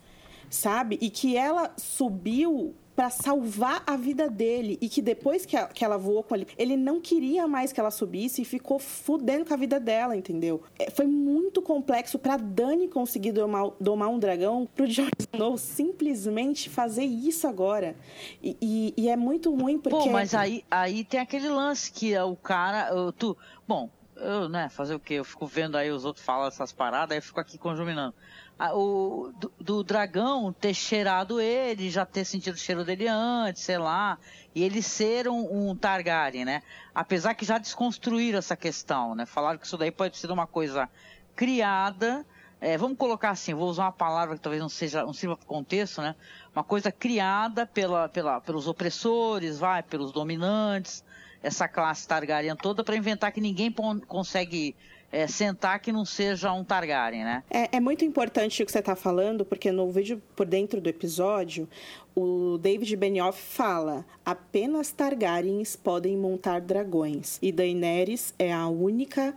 sabe? 0.49 0.98
E 1.02 1.10
que 1.10 1.38
ela 1.38 1.72
subiu 1.78 2.74
para 2.95 3.10
salvar 3.10 3.84
a 3.86 3.98
vida 3.98 4.30
dele 4.30 4.78
e 4.80 4.88
que 4.88 5.02
depois 5.02 5.45
que, 5.45 5.57
a- 5.57 5.68
que 5.68 5.84
ela 5.84 5.98
voou 5.98 6.24
com 6.24 6.34
ele, 6.34 6.48
ele 6.57 6.78
não 6.78 7.02
queria 7.02 7.45
mais 7.45 7.74
que 7.74 7.80
ela 7.80 7.91
subisse 7.91 8.41
e 8.41 8.45
ficou 8.45 8.80
fudendo 8.80 9.44
com 9.45 9.53
a 9.53 9.57
vida 9.57 9.82
dela, 9.82 10.16
entendeu? 10.16 10.62
É, 10.80 10.90
foi 10.90 11.06
muito 11.06 11.62
complexo 11.62 12.18
para 12.18 12.38
Dani 12.38 12.88
conseguir 12.88 13.34
domar, 13.34 13.70
domar 13.82 14.07
um 14.07 14.18
dragão, 14.18 14.66
pro 14.74 14.88
Jon 14.88 15.10
Snow 15.34 15.57
simplesmente 15.57 16.70
fazer 16.70 17.03
isso 17.03 17.45
agora. 17.48 17.98
E, 18.41 18.56
e- 18.62 18.94
e 18.95 19.10
é 19.10 19.18
muito 19.18 19.53
ruim 19.53 19.78
porque 19.78 19.98
Pô, 20.06 20.10
mas 20.10 20.34
aí, 20.34 20.64
aí 20.72 21.03
tem 21.03 21.20
aquele 21.20 21.49
lance 21.49 21.91
que 21.91 22.14
é 22.14 22.24
o 22.24 22.36
cara. 22.38 22.90
tu, 23.18 23.36
bom, 23.68 23.90
eu, 24.16 24.50
né, 24.50 24.70
fazer 24.70 24.96
o 24.96 25.00
quê? 25.00 25.16
Eu 25.16 25.26
fico 25.26 25.46
vendo 25.46 25.76
aí 25.78 25.92
os 25.92 26.06
outros 26.06 26.26
falam 26.26 26.48
essas 26.48 26.72
paradas, 26.72 27.12
aí 27.12 27.18
eu 27.18 27.22
fico 27.22 27.40
aqui 27.40 27.58
conjuminando. 27.58 28.14
Ah, 28.58 28.74
o, 28.74 29.34
do, 29.38 29.52
do 29.60 29.84
dragão 29.84 30.54
ter 30.54 30.74
cheirado 30.74 31.42
ele, 31.42 31.90
já 31.90 32.06
ter 32.06 32.24
sentido 32.24 32.56
o 32.56 32.58
cheiro 32.58 32.86
dele 32.86 33.08
antes, 33.08 33.64
sei 33.64 33.78
lá, 33.78 34.18
e 34.54 34.64
ele 34.64 34.82
ser 34.82 35.28
um, 35.28 35.70
um 35.70 35.76
Targaryen, 35.76 36.46
né? 36.46 36.64
Apesar 36.94 37.34
que 37.34 37.44
já 37.44 37.58
desconstruíram 37.58 38.40
essa 38.40 38.56
questão, 38.56 39.14
né? 39.14 39.26
Falaram 39.26 39.60
que 39.60 39.66
isso 39.66 39.78
daí 39.78 39.92
pode 39.92 40.18
ser 40.18 40.32
uma 40.32 40.48
coisa 40.48 40.90
criada, 41.36 42.26
é, 42.62 42.78
vamos 42.78 42.98
colocar 42.98 43.32
assim, 43.32 43.54
vou 43.54 43.70
usar 43.70 43.84
uma 43.84 43.92
palavra 43.92 44.36
que 44.36 44.42
talvez 44.42 44.62
não 44.62 44.70
seja, 44.70 45.04
não 45.04 45.14
sirva 45.14 45.36
para 45.36 45.44
o 45.44 45.48
contexto, 45.48 46.02
né? 46.02 46.16
Uma 46.56 46.64
coisa 46.64 46.92
criada 46.92 47.66
pela, 47.66 48.08
pela, 48.08 48.40
pelos 48.40 48.68
opressores, 48.68 49.60
vai, 49.60 49.84
pelos 49.84 50.14
dominantes, 50.14 51.04
essa 51.46 51.68
classe 51.68 52.08
Targaryen 52.08 52.56
toda 52.56 52.84
para 52.84 52.96
inventar 52.96 53.32
que 53.32 53.40
ninguém 53.40 53.74
consegue 54.08 54.76
é, 55.12 55.28
sentar 55.28 55.80
que 55.80 55.92
não 55.92 56.04
seja 56.04 56.52
um 56.52 56.64
Targaryen, 56.64 57.24
né? 57.24 57.44
É, 57.50 57.78
é 57.78 57.80
muito 57.80 58.04
importante 58.04 58.62
o 58.62 58.66
que 58.66 58.72
você 58.72 58.80
está 58.80 58.96
falando, 58.96 59.46
porque 59.46 59.72
no 59.72 59.90
vídeo 59.92 60.22
por 60.36 60.46
dentro 60.46 60.82
do 60.82 60.90
episódio, 60.90 61.70
o 62.16 62.58
David 62.58 62.96
Benioff 62.96 63.40
fala: 63.40 64.04
apenas 64.26 64.92
Targaryens 64.92 65.76
podem 65.76 66.18
montar 66.18 66.60
dragões. 66.60 67.38
E 67.42 67.52
Daenerys 67.52 68.34
é 68.40 68.52
a 68.52 68.68
única 68.68 69.36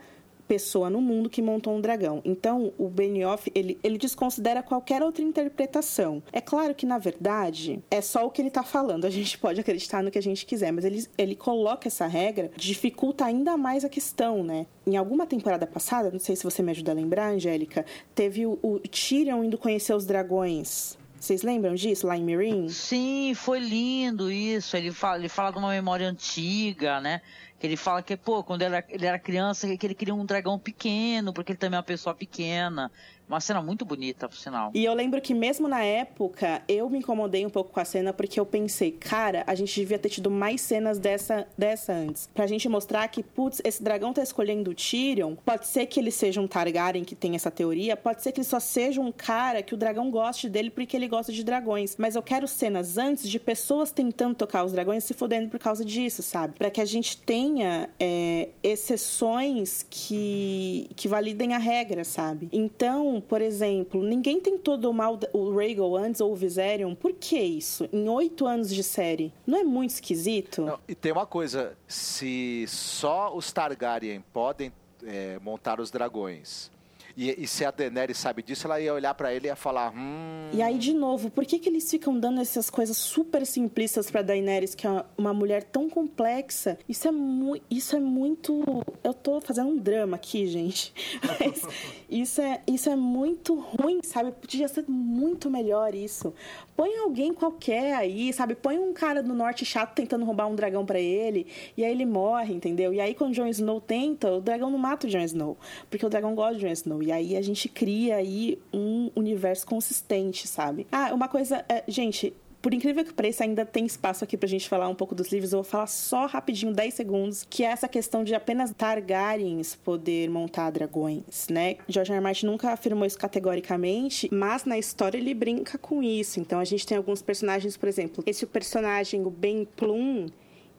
pessoa 0.48 0.88
no 0.88 1.00
mundo 1.00 1.28
que 1.28 1.42
montou 1.42 1.76
um 1.76 1.80
dragão. 1.80 2.22
Então, 2.24 2.72
o 2.78 2.88
Benioff, 2.88 3.52
ele, 3.54 3.78
ele 3.84 3.98
desconsidera 3.98 4.62
qualquer 4.62 5.02
outra 5.02 5.22
interpretação. 5.22 6.22
É 6.32 6.40
claro 6.40 6.74
que, 6.74 6.86
na 6.86 6.98
verdade, 6.98 7.80
é 7.90 8.00
só 8.00 8.26
o 8.26 8.30
que 8.30 8.40
ele 8.40 8.48
está 8.48 8.62
falando. 8.62 9.04
A 9.04 9.10
gente 9.10 9.36
pode 9.38 9.60
acreditar 9.60 10.02
no 10.02 10.10
que 10.10 10.18
a 10.18 10.22
gente 10.22 10.46
quiser, 10.46 10.72
mas 10.72 10.84
ele, 10.84 11.06
ele 11.18 11.36
coloca 11.36 11.86
essa 11.86 12.06
regra, 12.06 12.50
dificulta 12.56 13.26
ainda 13.26 13.56
mais 13.56 13.84
a 13.84 13.88
questão, 13.88 14.42
né? 14.42 14.66
Em 14.86 14.96
alguma 14.96 15.26
temporada 15.26 15.66
passada, 15.66 16.10
não 16.10 16.18
sei 16.18 16.34
se 16.34 16.44
você 16.44 16.62
me 16.62 16.70
ajuda 16.70 16.92
a 16.92 16.94
lembrar, 16.94 17.28
Angélica, 17.28 17.84
teve 18.14 18.46
o, 18.46 18.58
o 18.62 18.78
Tyrion 18.78 19.44
indo 19.44 19.58
conhecer 19.58 19.94
os 19.94 20.06
dragões. 20.06 20.96
Vocês 21.20 21.42
lembram 21.42 21.74
disso 21.74 22.06
lá 22.06 22.16
em? 22.16 22.68
Sim, 22.68 23.32
foi 23.34 23.58
lindo 23.58 24.30
isso. 24.30 24.76
Ele 24.76 24.92
fala, 24.92 25.18
ele 25.18 25.28
fala 25.28 25.50
de 25.50 25.58
uma 25.58 25.70
memória 25.70 26.08
antiga, 26.08 27.00
né? 27.00 27.20
Que 27.58 27.66
ele 27.66 27.76
fala 27.76 28.02
que, 28.02 28.16
pô, 28.16 28.44
quando 28.44 28.62
ele 28.62 28.76
era, 28.76 28.86
ele 28.88 29.06
era 29.06 29.18
criança, 29.18 29.66
que 29.76 29.86
ele 29.86 29.94
queria 29.94 30.14
um 30.14 30.24
dragão 30.24 30.58
pequeno, 30.58 31.32
porque 31.32 31.52
ele 31.52 31.58
também 31.58 31.76
é 31.76 31.80
uma 31.80 31.84
pessoa 31.84 32.14
pequena. 32.14 32.90
Uma 33.28 33.40
cena 33.40 33.60
muito 33.60 33.84
bonita, 33.84 34.28
por 34.28 34.36
sinal. 34.36 34.70
E 34.74 34.84
eu 34.84 34.94
lembro 34.94 35.20
que 35.20 35.34
mesmo 35.34 35.68
na 35.68 35.82
época, 35.82 36.62
eu 36.66 36.88
me 36.88 36.98
incomodei 36.98 37.44
um 37.44 37.50
pouco 37.50 37.70
com 37.70 37.80
a 37.80 37.84
cena, 37.84 38.12
porque 38.12 38.40
eu 38.40 38.46
pensei, 38.46 38.90
cara, 38.90 39.44
a 39.46 39.54
gente 39.54 39.74
devia 39.74 39.98
ter 39.98 40.08
tido 40.08 40.30
mais 40.30 40.62
cenas 40.62 40.98
dessa, 40.98 41.46
dessa 41.56 41.92
antes. 41.92 42.28
Pra 42.34 42.46
gente 42.46 42.68
mostrar 42.68 43.06
que, 43.08 43.22
putz, 43.22 43.60
esse 43.64 43.82
dragão 43.82 44.14
tá 44.14 44.22
escolhendo 44.22 44.70
o 44.70 44.74
Tyrion. 44.74 45.34
Pode 45.36 45.66
ser 45.66 45.84
que 45.86 46.00
ele 46.00 46.10
seja 46.10 46.40
um 46.40 46.48
Targaryen 46.48 47.04
que 47.04 47.14
tem 47.14 47.34
essa 47.34 47.50
teoria, 47.50 47.96
pode 47.96 48.22
ser 48.22 48.32
que 48.32 48.40
ele 48.40 48.46
só 48.46 48.58
seja 48.58 49.00
um 49.00 49.12
cara 49.12 49.62
que 49.62 49.74
o 49.74 49.76
dragão 49.76 50.10
goste 50.10 50.48
dele 50.48 50.70
porque 50.70 50.96
ele 50.96 51.06
gosta 51.06 51.30
de 51.30 51.44
dragões. 51.44 51.96
Mas 51.98 52.16
eu 52.16 52.22
quero 52.22 52.48
cenas 52.48 52.96
antes 52.96 53.28
de 53.28 53.38
pessoas 53.38 53.90
tentando 53.90 54.34
tocar 54.34 54.64
os 54.64 54.72
dragões 54.72 55.04
se 55.04 55.12
fodendo 55.12 55.50
por 55.50 55.58
causa 55.58 55.84
disso, 55.84 56.22
sabe? 56.22 56.54
Pra 56.58 56.70
que 56.70 56.80
a 56.80 56.84
gente 56.86 57.18
tenha 57.18 57.90
é, 58.00 58.48
exceções 58.62 59.84
que, 59.90 60.88
que 60.96 61.08
validem 61.08 61.54
a 61.54 61.58
regra, 61.58 62.04
sabe? 62.04 62.48
Então, 62.52 63.17
por 63.20 63.40
exemplo, 63.42 64.02
ninguém 64.02 64.40
tentou 64.40 64.76
domar 64.76 65.12
o 65.32 65.56
Rhaegal 65.56 65.96
antes 65.96 66.20
ou 66.20 66.32
o 66.32 66.36
Viserion. 66.36 66.94
Por 66.94 67.12
que 67.12 67.38
isso? 67.38 67.88
Em 67.92 68.08
oito 68.08 68.46
anos 68.46 68.72
de 68.72 68.82
série. 68.82 69.32
Não 69.46 69.58
é 69.58 69.64
muito 69.64 69.90
esquisito? 69.90 70.62
Não, 70.62 70.78
e 70.88 70.94
tem 70.94 71.12
uma 71.12 71.26
coisa, 71.26 71.76
se 71.86 72.64
só 72.68 73.34
os 73.34 73.52
Targaryen 73.52 74.22
podem 74.32 74.72
é, 75.04 75.38
montar 75.40 75.80
os 75.80 75.90
dragões 75.90 76.70
e, 77.18 77.42
e, 77.42 77.46
se 77.48 77.64
a 77.64 77.72
Daenerys 77.72 78.16
sabe 78.16 78.44
disso, 78.44 78.68
ela 78.68 78.80
ia 78.80 78.94
olhar 78.94 79.12
para 79.12 79.34
ele 79.34 79.46
e 79.46 79.50
ia 79.50 79.56
falar, 79.56 79.92
hum... 79.92 80.50
E 80.52 80.62
aí, 80.62 80.78
de 80.78 80.94
novo, 80.94 81.28
por 81.30 81.44
que, 81.44 81.58
que 81.58 81.68
eles 81.68 81.90
ficam 81.90 82.16
dando 82.16 82.40
essas 82.40 82.70
coisas 82.70 82.96
super 82.96 83.44
simplistas 83.44 84.08
pra 84.08 84.22
Daenerys, 84.22 84.72
que 84.76 84.86
é 84.86 85.04
uma 85.16 85.34
mulher 85.34 85.64
tão 85.64 85.90
complexa? 85.90 86.78
Isso 86.88 87.08
é, 87.08 87.10
mu 87.10 87.60
isso 87.68 87.96
é 87.96 88.00
muito... 88.00 88.62
Eu 89.02 89.12
tô 89.12 89.40
fazendo 89.40 89.70
um 89.70 89.76
drama 89.76 90.14
aqui, 90.14 90.46
gente. 90.46 90.94
Mas 91.26 91.62
isso 92.08 92.40
é, 92.40 92.62
isso 92.68 92.88
é 92.88 92.94
muito 92.94 93.56
ruim, 93.56 94.00
sabe? 94.04 94.30
Podia 94.30 94.68
ser 94.68 94.84
muito 94.86 95.50
melhor 95.50 95.96
isso. 95.96 96.32
Põe 96.78 96.96
alguém 96.98 97.34
qualquer 97.34 97.96
aí, 97.96 98.32
sabe? 98.32 98.54
Põe 98.54 98.78
um 98.78 98.92
cara 98.92 99.20
do 99.20 99.34
norte 99.34 99.64
chato 99.64 99.94
tentando 99.94 100.24
roubar 100.24 100.46
um 100.46 100.54
dragão 100.54 100.86
para 100.86 101.00
ele, 101.00 101.48
e 101.76 101.84
aí 101.84 101.90
ele 101.90 102.06
morre, 102.06 102.54
entendeu? 102.54 102.94
E 102.94 103.00
aí, 103.00 103.16
quando 103.16 103.34
Jon 103.34 103.48
Snow 103.48 103.80
tenta, 103.80 104.30
o 104.34 104.40
dragão 104.40 104.70
não 104.70 104.78
mata 104.78 105.08
o 105.08 105.10
Jon 105.10 105.24
Snow, 105.24 105.58
porque 105.90 106.06
o 106.06 106.08
dragão 106.08 106.36
gosta 106.36 106.54
de 106.54 106.60
Jon 106.60 106.72
Snow. 106.72 107.02
E 107.08 107.12
aí 107.12 107.36
a 107.38 107.40
gente 107.40 107.70
cria 107.70 108.16
aí 108.16 108.58
um 108.70 109.10
universo 109.16 109.66
consistente, 109.66 110.46
sabe? 110.46 110.86
Ah, 110.92 111.10
uma 111.14 111.26
coisa. 111.26 111.64
É, 111.66 111.82
gente, 111.88 112.34
por 112.60 112.74
incrível 112.74 113.02
que 113.02 113.14
pareça, 113.14 113.44
ainda 113.44 113.64
tem 113.64 113.86
espaço 113.86 114.22
aqui 114.22 114.36
pra 114.36 114.46
gente 114.46 114.68
falar 114.68 114.90
um 114.90 114.94
pouco 114.94 115.14
dos 115.14 115.32
livros. 115.32 115.54
Eu 115.54 115.62
vou 115.62 115.64
falar 115.64 115.86
só 115.86 116.26
rapidinho, 116.26 116.70
10 116.70 116.92
segundos, 116.92 117.46
que 117.48 117.64
é 117.64 117.68
essa 117.68 117.88
questão 117.88 118.22
de 118.22 118.34
apenas 118.34 118.74
Targaryens 118.76 119.74
poder 119.74 120.28
montar 120.28 120.68
dragões, 120.68 121.48
né? 121.48 121.76
George 121.88 122.12
R. 122.12 122.20
Martin 122.20 122.44
nunca 122.44 122.72
afirmou 122.72 123.06
isso 123.06 123.18
categoricamente, 123.18 124.28
mas 124.30 124.66
na 124.66 124.76
história 124.76 125.16
ele 125.16 125.32
brinca 125.32 125.78
com 125.78 126.02
isso. 126.02 126.38
Então 126.38 126.60
a 126.60 126.64
gente 126.64 126.86
tem 126.86 126.98
alguns 126.98 127.22
personagens, 127.22 127.74
por 127.74 127.88
exemplo, 127.88 128.22
esse 128.26 128.44
personagem, 128.44 129.24
o 129.24 129.30
Ben 129.30 129.66
Plum, 129.76 130.26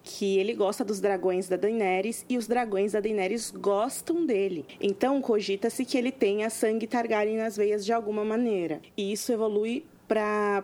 que 0.09 0.39
ele 0.39 0.55
gosta 0.55 0.83
dos 0.83 0.99
dragões 0.99 1.47
da 1.47 1.55
Daenerys 1.55 2.25
e 2.27 2.35
os 2.35 2.47
dragões 2.47 2.93
da 2.93 2.99
Daenerys 2.99 3.51
gostam 3.51 4.25
dele. 4.25 4.65
Então 4.81 5.21
cogita-se 5.21 5.85
que 5.85 5.97
ele 5.97 6.11
tenha 6.11 6.49
sangue 6.49 6.87
Targaryen 6.87 7.37
nas 7.37 7.55
veias 7.55 7.85
de 7.85 7.93
alguma 7.93 8.25
maneira. 8.25 8.81
E 8.97 9.11
isso 9.11 9.31
evolui 9.31 9.85
para 10.09 10.63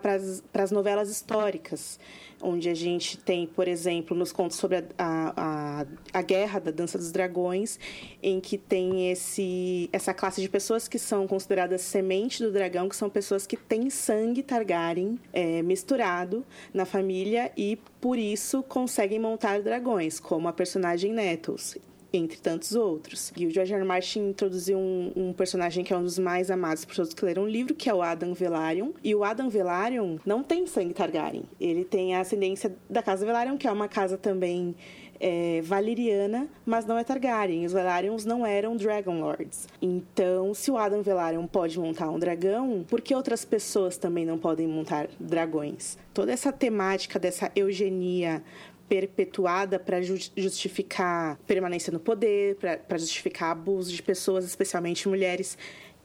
as 0.64 0.72
novelas 0.72 1.08
históricas, 1.08 2.00
onde 2.42 2.68
a 2.68 2.74
gente 2.74 3.18
tem, 3.20 3.46
por 3.46 3.68
exemplo, 3.68 4.18
nos 4.18 4.32
contos 4.32 4.58
sobre 4.58 4.78
a, 4.78 4.84
a, 4.98 5.86
a, 6.12 6.22
Guerra 6.24 6.60
da 6.60 6.72
Dança 6.72 6.98
dos 6.98 7.12
Dragões, 7.12 7.80
em 8.24 8.40
que 8.42 8.58
tem 8.58 9.12
esse, 9.12 9.88
essa 9.94 10.16
classe 10.16 10.42
de 10.42 10.50
pessoas 10.50 10.88
que 10.88 10.98
são 10.98 11.28
consideradas 11.28 11.82
semente 11.82 12.42
do 12.42 12.52
dragão, 12.52 12.90
que 12.90 12.96
são 12.96 13.10
pessoas 13.10 13.46
que 13.46 13.56
têm 13.56 13.92
sangue 13.92 14.42
Targaryen 14.42 15.20
é, 15.32 15.62
misturado 15.62 16.44
na 16.74 16.86
família 16.86 17.52
e, 17.56 17.78
por 18.02 18.18
isso, 18.18 18.64
conseguem 18.64 19.20
montar 19.20 19.62
dragões, 19.62 20.20
como 20.20 20.48
a 20.48 20.54
personagem 20.54 21.14
Nettles 21.14 21.78
entre 22.16 22.38
tantos 22.38 22.76
outros. 22.76 23.32
E 23.36 23.46
o 23.46 23.52
George 23.52 23.74
R. 23.74 23.84
Martin 23.84 24.30
introduziu 24.30 24.78
um, 24.78 25.12
um, 25.16 25.34
personagem 25.34 25.84
que 25.84 25.94
é 25.94 25.98
um 25.98 26.04
dos 26.04 26.18
mais 26.20 26.50
amados 26.50 26.86
por 26.86 26.96
todos 26.96 27.14
que 27.14 27.26
leram 27.26 27.44
o 27.44 27.48
livro, 27.48 27.76
que 27.76 27.90
é 27.90 27.94
o 27.94 28.02
Adam 28.02 28.34
Velaryon. 28.34 28.92
E 29.04 29.14
o 29.14 29.24
Adam 29.24 29.50
Velaryon 29.50 30.18
não 30.26 30.44
tem 30.44 30.66
sangue 30.68 30.94
Targaryen. 30.94 31.44
Ele 31.60 31.84
tem 31.84 32.16
a 32.16 32.22
ascendência 32.22 32.76
da 32.90 33.02
casa 33.02 33.26
Velaryon, 33.26 33.58
que 33.58 33.68
é 33.68 33.72
uma 33.72 33.88
casa 33.88 34.18
também 34.18 34.76
é, 35.20 35.62
valeriana, 35.62 36.48
mas 36.66 36.86
não 36.86 36.98
é 36.98 37.04
Targaryen. 37.04 37.66
Os 37.66 37.74
Velaryons 37.74 38.26
não 38.26 38.46
eram 38.46 38.76
Dragon 38.76 39.20
Lords. 39.20 39.68
Então, 39.82 40.54
se 40.54 40.72
o 40.72 40.78
Adam 40.78 41.02
Velaryon 41.02 41.48
pode 41.48 41.80
montar 41.80 42.10
um 42.10 42.20
dragão, 42.20 42.86
por 42.88 43.02
que 43.02 43.16
outras 43.16 43.46
pessoas 43.46 43.98
também 43.98 44.26
não 44.26 44.38
podem 44.38 44.68
montar 44.68 45.08
dragões? 45.20 45.98
Toda 46.14 46.32
essa 46.32 46.52
temática 46.52 47.20
dessa 47.20 47.52
eugenia 47.56 48.42
perpetuada 48.88 49.80
para 49.80 50.02
justificar 50.02 51.38
permanência 51.48 51.92
no 51.92 52.00
poder, 52.00 52.56
para 52.56 52.98
justificar 52.98 53.52
abuso 53.52 53.92
de 53.92 54.02
pessoas, 54.02 54.46
especialmente 54.46 55.08
mulheres. 55.08 55.58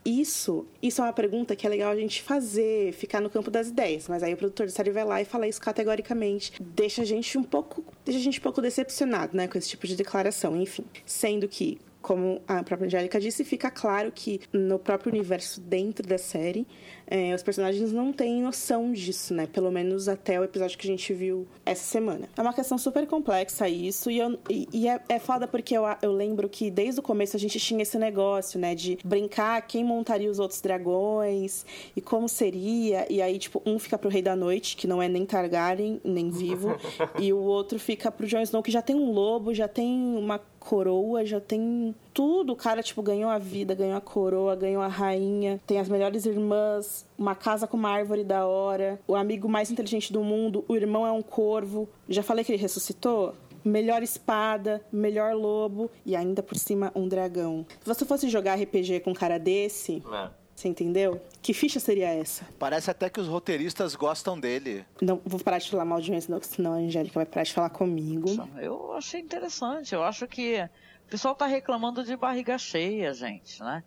Isso, 0.03 0.65
isso 0.81 0.99
é 0.99 1.03
uma 1.03 1.13
pergunta 1.13 1.55
que 1.55 1.67
é 1.67 1.69
legal 1.69 1.91
a 1.91 1.95
gente 1.95 2.23
fazer, 2.23 2.91
ficar 2.93 3.21
no 3.21 3.29
campo 3.29 3.51
das 3.51 3.67
ideias, 3.67 4.07
mas 4.07 4.23
aí 4.23 4.33
o 4.33 4.37
produtor 4.37 4.65
de 4.65 4.71
série 4.71 4.89
vai 4.89 5.05
lá 5.05 5.21
e 5.21 5.25
fala 5.25 5.47
isso 5.47 5.61
categoricamente, 5.61 6.53
deixa 6.59 7.03
a 7.03 7.05
gente 7.05 7.37
um 7.37 7.43
pouco, 7.43 7.85
deixa 8.03 8.19
a 8.19 8.23
gente 8.23 8.39
um 8.39 8.41
pouco 8.41 8.63
decepcionado, 8.63 9.37
né, 9.37 9.47
com 9.47 9.59
esse 9.59 9.69
tipo 9.69 9.85
de 9.85 9.95
declaração, 9.95 10.59
enfim, 10.59 10.85
sendo 11.05 11.47
que 11.47 11.79
como 12.01 12.41
a 12.47 12.63
própria 12.63 12.87
Angélica 12.87 13.19
disse, 13.19 13.43
fica 13.43 13.69
claro 13.69 14.11
que 14.11 14.41
no 14.51 14.79
próprio 14.79 15.11
universo 15.11 15.61
dentro 15.61 16.07
da 16.07 16.17
série, 16.17 16.65
é, 17.11 17.35
os 17.35 17.43
personagens 17.43 17.91
não 17.91 18.13
têm 18.13 18.41
noção 18.41 18.93
disso, 18.93 19.33
né? 19.33 19.45
Pelo 19.45 19.69
menos 19.69 20.07
até 20.07 20.39
o 20.39 20.45
episódio 20.45 20.77
que 20.77 20.87
a 20.87 20.89
gente 20.89 21.13
viu 21.13 21.45
essa 21.65 21.83
semana. 21.83 22.29
É 22.37 22.41
uma 22.41 22.53
questão 22.53 22.77
super 22.77 23.05
complexa 23.05 23.67
isso, 23.67 24.09
e, 24.09 24.17
eu, 24.17 24.39
e, 24.49 24.65
e 24.71 24.87
é, 24.87 24.97
é 25.09 25.19
foda 25.19 25.45
porque 25.45 25.75
eu, 25.75 25.83
eu 26.01 26.13
lembro 26.13 26.47
que 26.47 26.71
desde 26.71 27.01
o 27.01 27.03
começo 27.03 27.35
a 27.35 27.39
gente 27.39 27.59
tinha 27.59 27.81
esse 27.81 27.97
negócio, 27.97 28.57
né? 28.57 28.73
De 28.73 28.97
brincar 29.03 29.61
quem 29.63 29.83
montaria 29.83 30.31
os 30.31 30.39
outros 30.39 30.61
dragões 30.61 31.65
e 31.93 31.99
como 31.99 32.29
seria. 32.29 33.05
E 33.11 33.21
aí, 33.21 33.37
tipo, 33.37 33.61
um 33.65 33.77
fica 33.77 33.97
pro 33.97 34.09
Rei 34.09 34.21
da 34.21 34.35
Noite, 34.35 34.77
que 34.77 34.87
não 34.87 35.01
é 35.01 35.09
nem 35.09 35.25
Targaryen, 35.25 35.99
nem 36.05 36.31
vivo, 36.31 36.77
e 37.19 37.33
o 37.33 37.39
outro 37.39 37.77
fica 37.77 38.09
pro 38.09 38.25
Jon 38.25 38.39
Snow, 38.41 38.63
que 38.63 38.71
já 38.71 38.81
tem 38.81 38.95
um 38.95 39.11
lobo, 39.11 39.53
já 39.53 39.67
tem 39.67 40.15
uma 40.15 40.39
coroa, 40.61 41.25
já 41.25 41.41
tem 41.41 41.93
tudo. 42.13 42.53
O 42.53 42.55
cara, 42.55 42.83
tipo, 42.83 43.01
ganhou 43.01 43.29
a 43.29 43.37
vida, 43.37 43.75
ganhou 43.75 43.97
a 43.97 44.01
coroa, 44.01 44.55
ganhou 44.55 44.81
a 44.81 44.87
rainha, 44.87 45.59
tem 45.65 45.79
as 45.79 45.89
melhores 45.89 46.25
irmãs, 46.25 47.05
uma 47.17 47.35
casa 47.35 47.67
com 47.67 47.77
uma 47.77 47.89
árvore 47.89 48.23
da 48.23 48.45
hora, 48.45 48.99
o 49.07 49.15
amigo 49.15 49.47
mais 49.49 49.71
inteligente 49.71 50.11
do 50.11 50.23
mundo, 50.23 50.63
o 50.67 50.75
irmão 50.75 51.05
é 51.05 51.11
um 51.11 51.21
corvo. 51.21 51.89
Já 52.07 52.23
falei 52.23 52.43
que 52.43 52.51
ele 52.51 52.61
ressuscitou? 52.61 53.33
melhor 53.63 54.01
espada, 54.01 54.83
melhor 54.91 55.33
lobo 55.35 55.91
e 56.05 56.15
ainda 56.15 56.41
por 56.41 56.57
cima 56.57 56.91
um 56.95 57.07
dragão. 57.07 57.65
Se 57.79 57.85
você 57.85 58.05
fosse 58.05 58.29
jogar 58.29 58.55
RPG 58.55 59.01
com 59.01 59.11
um 59.11 59.13
cara 59.13 59.37
desse, 59.37 60.03
é. 60.11 60.29
você 60.55 60.67
entendeu? 60.67 61.21
Que 61.41 61.53
ficha 61.53 61.79
seria 61.79 62.09
essa? 62.09 62.45
Parece 62.57 62.89
até 62.89 63.09
que 63.09 63.19
os 63.19 63.27
roteiristas 63.27 63.95
gostam 63.95 64.39
dele. 64.39 64.85
Não, 65.01 65.21
vou 65.25 65.39
parar 65.39 65.59
de 65.59 65.69
falar 65.69 65.85
mal 65.85 66.01
de 66.01 66.13
Snow, 66.15 66.41
senão 66.41 66.73
a 66.73 66.77
Angélica 66.77 67.15
vai 67.15 67.25
parar 67.25 67.43
de 67.43 67.53
falar 67.53 67.69
comigo. 67.69 68.27
Eu 68.59 68.93
achei 68.93 69.21
interessante. 69.21 69.93
Eu 69.93 70.03
acho 70.03 70.27
que 70.27 70.67
pessoal 71.11 71.35
tá 71.35 71.45
reclamando 71.45 72.05
de 72.05 72.15
barriga 72.15 72.57
cheia, 72.57 73.13
gente, 73.13 73.61
né? 73.61 73.83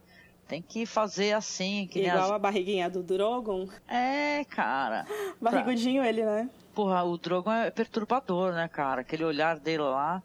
Tem 0.47 0.61
que 0.61 0.85
fazer 0.85 1.33
assim. 1.33 1.89
Que 1.91 2.01
Igual 2.01 2.25
as... 2.25 2.31
a 2.33 2.39
barriguinha 2.39 2.91
do 2.91 3.03
Drogon. 3.03 3.67
É, 3.89 4.45
cara. 4.45 5.07
Barrigudinho 5.41 6.03
pra... 6.03 6.09
ele, 6.11 6.23
né? 6.23 6.51
Porra, 6.75 7.03
o 7.03 7.17
Drogon 7.17 7.51
é 7.51 7.71
perturbador, 7.71 8.53
né, 8.53 8.69
cara? 8.69 9.01
Aquele 9.01 9.25
olhar 9.25 9.59
dele 9.59 9.85
lá. 9.85 10.23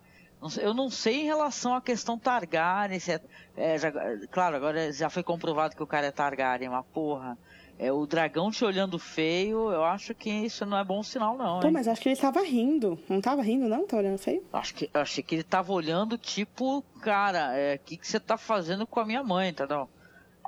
Eu 0.62 0.74
não 0.74 0.90
sei 0.90 1.22
em 1.22 1.26
relação 1.26 1.74
à 1.74 1.82
questão 1.82 2.20
Targaryen. 2.20 3.00
Se 3.00 3.14
é, 3.14 3.22
é 3.56 3.78
já, 3.78 3.92
claro, 4.30 4.58
agora 4.58 4.92
já 4.92 5.10
foi 5.10 5.24
comprovado 5.24 5.78
que 5.78 5.84
o 5.84 5.88
cara 5.88 6.08
é 6.08 6.12
Targaryen, 6.12 6.68
uma 6.68 6.84
porra. 6.84 7.38
É 7.80 7.94
o 7.94 8.06
dragão 8.06 8.52
te 8.52 8.66
olhando 8.66 9.00
feio, 9.00 9.72
eu 9.72 9.86
acho 9.86 10.14
que 10.14 10.30
isso 10.30 10.66
não 10.66 10.78
é 10.78 10.84
bom 10.84 11.02
sinal, 11.02 11.38
não. 11.38 11.62
Pô, 11.62 11.68
hein? 11.68 11.74
mas 11.74 11.88
acho 11.88 12.02
que 12.02 12.10
ele 12.10 12.20
tava 12.20 12.42
rindo. 12.42 13.00
Não 13.08 13.22
tava 13.22 13.42
rindo, 13.42 13.70
não? 13.70 13.88
Tá 13.88 13.96
olhando 13.96 14.18
feio? 14.18 14.44
Acho 14.52 14.76
que, 14.76 14.90
eu 14.94 15.00
achei 15.00 15.24
que 15.24 15.36
ele 15.36 15.44
tava 15.44 15.72
olhando, 15.72 16.18
tipo, 16.18 16.84
cara, 17.02 17.58
é, 17.58 17.76
o 17.76 17.80
que, 17.80 17.96
que 17.96 18.06
você 18.06 18.20
tá 18.20 18.38
fazendo 18.38 18.86
com 18.86 19.00
a 19.00 19.06
minha 19.06 19.24
mãe, 19.24 19.50
entendeu? 19.50 19.90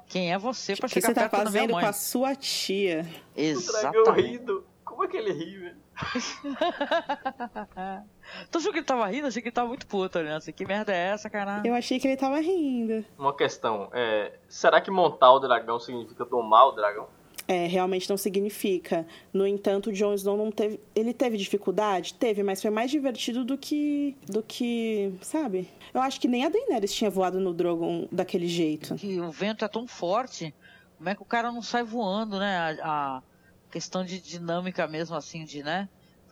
Quem 0.08 0.34
é 0.34 0.38
você 0.38 0.76
pra 0.76 0.88
O 0.88 0.90
que 0.90 0.96
chegar 0.96 1.08
você 1.08 1.14
tá 1.14 1.30
perto 1.30 1.46
da 1.46 1.50
minha 1.50 1.62
fazendo 1.62 1.72
mãe? 1.72 1.84
com 1.84 1.90
a 1.90 1.94
sua 1.94 2.36
tia? 2.36 3.08
O 3.32 3.34
dragão 3.34 4.02
Exatamente. 4.02 4.28
rindo. 4.28 4.66
Como 4.84 5.06
é 5.06 5.08
que 5.08 5.16
ele 5.16 5.32
ri, 5.32 5.58
velho? 5.58 5.82
Tu 8.52 8.58
achou 8.58 8.72
que 8.72 8.80
ele 8.80 8.86
tava 8.86 9.08
rindo? 9.08 9.28
Achei 9.28 9.42
que 9.42 9.48
ele 9.48 9.56
tava 9.56 9.70
muito 9.70 9.88
puto 9.88 10.20
olhando 10.20 10.38
assim. 10.38 10.52
Que 10.52 10.66
merda 10.66 10.94
é 10.94 11.12
essa, 11.12 11.30
caralho? 11.30 11.66
Eu 11.66 11.74
achei 11.74 12.00
que 12.00 12.08
ele 12.08 12.18
tava 12.18 12.40
rindo. 12.40 13.06
Uma 13.18 13.36
questão, 13.36 13.90
é, 13.94 14.34
será 14.48 14.82
que 14.82 14.92
montar 14.92 15.32
o 15.32 15.40
dragão 15.40 15.80
significa 15.80 16.26
domar 16.26 16.68
o 16.68 16.72
dragão? 16.72 17.08
É, 17.52 17.68
realmente 17.68 18.10
não 18.10 18.16
significa. 18.16 19.06
No 19.34 19.46
entanto, 19.46 19.90
o 19.90 19.94
Jon 19.94 20.14
Snow 20.14 20.38
não 20.38 20.50
teve. 20.50 20.80
Ele 20.96 21.14
teve 21.14 21.36
dificuldade? 21.36 22.14
Teve, 22.14 22.44
mas 22.44 22.62
foi 22.62 22.72
mais 22.72 22.90
divertido 22.90 23.44
do 23.44 23.58
que. 23.58 24.16
do 24.26 24.42
que. 24.42 25.14
sabe? 25.22 25.68
Eu 25.94 26.00
acho 26.00 26.18
que 26.22 26.30
nem 26.30 26.46
a 26.46 26.50
Daenerys 26.50 26.94
tinha 26.94 27.10
voado 27.10 27.42
no 27.42 27.54
Drogon 27.54 28.08
daquele 28.10 28.48
jeito. 28.48 28.96
Que 28.96 29.20
o 29.20 29.30
vento 29.32 29.66
é 29.66 29.68
tão 29.68 29.86
forte, 29.86 30.54
como 30.98 31.10
é 31.10 31.14
que 31.14 31.22
o 31.22 31.26
cara 31.26 31.52
não 31.52 31.62
sai 31.62 31.84
voando, 31.84 32.40
né? 32.40 32.58
A, 32.82 33.18
a 33.18 33.24
questão 33.70 34.06
de 34.06 34.22
dinâmica 34.22 34.88
mesmo, 34.88 35.18
assim, 35.18 35.44
de, 35.44 35.62
né? 35.62 35.90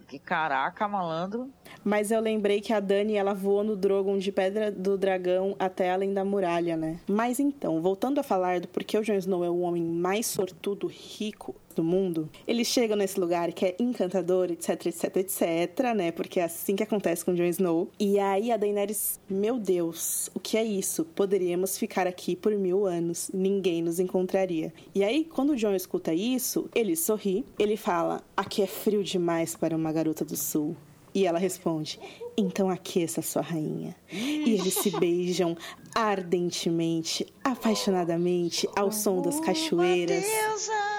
Porque, 0.09 0.17
caraca, 0.17 0.87
malandro. 0.87 1.51
Mas 1.83 2.09
eu 2.09 2.19
lembrei 2.19 2.61
que 2.61 2.73
a 2.73 2.79
Dani, 2.79 3.13
ela 3.13 3.35
voou 3.35 3.63
no 3.63 3.75
Drogon 3.75 4.17
de 4.17 4.31
Pedra 4.31 4.71
do 4.71 4.97
Dragão 4.97 5.55
até 5.59 5.91
além 5.91 6.15
da 6.15 6.25
muralha, 6.25 6.75
né? 6.75 6.99
Mas 7.07 7.39
então, 7.39 7.79
voltando 7.79 8.17
a 8.17 8.23
falar 8.23 8.59
do 8.59 8.67
porquê 8.67 8.97
o 8.97 9.03
Jon 9.03 9.13
Snow 9.13 9.45
é 9.45 9.49
o 9.51 9.59
homem 9.59 9.83
mais 9.83 10.25
sortudo, 10.25 10.87
rico 10.87 11.55
do 11.79 11.83
mundo, 11.83 12.29
eles 12.45 12.67
chegam 12.67 12.97
nesse 12.97 13.17
lugar 13.17 13.53
que 13.53 13.65
é 13.65 13.75
encantador, 13.79 14.51
etc, 14.51 14.87
etc, 14.87 15.15
etc, 15.15 15.95
né? 15.95 16.11
Porque 16.11 16.41
é 16.41 16.43
assim 16.43 16.75
que 16.75 16.83
acontece 16.83 17.23
com 17.23 17.33
Jon 17.33 17.45
Snow. 17.45 17.89
E 17.97 18.19
aí 18.19 18.51
a 18.51 18.57
Daenerys, 18.57 19.17
meu 19.29 19.57
Deus, 19.57 20.29
o 20.33 20.39
que 20.41 20.57
é 20.57 20.63
isso? 20.63 21.05
Poderíamos 21.05 21.77
ficar 21.77 22.05
aqui 22.05 22.35
por 22.35 22.53
mil 22.53 22.85
anos, 22.85 23.31
ninguém 23.33 23.81
nos 23.81 23.97
encontraria. 23.97 24.73
E 24.93 25.05
aí, 25.05 25.23
quando 25.23 25.51
o 25.51 25.55
Jon 25.55 25.73
escuta 25.73 26.13
isso, 26.13 26.69
ele 26.75 26.97
sorri, 26.97 27.45
ele 27.57 27.77
fala, 27.77 28.21
aqui 28.35 28.61
é 28.61 28.67
frio 28.67 29.01
demais 29.01 29.55
para 29.55 29.75
uma 29.75 29.93
garota 29.93 30.25
do 30.25 30.35
sul. 30.35 30.75
E 31.13 31.25
ela 31.25 31.39
responde: 31.39 31.99
Então 32.37 32.69
aqueça 32.69 33.21
sua 33.21 33.41
rainha. 33.41 33.95
E 34.11 34.53
eles 34.53 34.75
se 34.75 34.91
beijam 34.99 35.57
ardentemente, 35.95 37.25
apaixonadamente, 37.43 38.69
ao 38.75 38.91
som 38.91 39.21
das 39.21 39.39
cachoeiras. 39.39 40.23
Uma 40.23 40.49
deusa, 40.49 40.98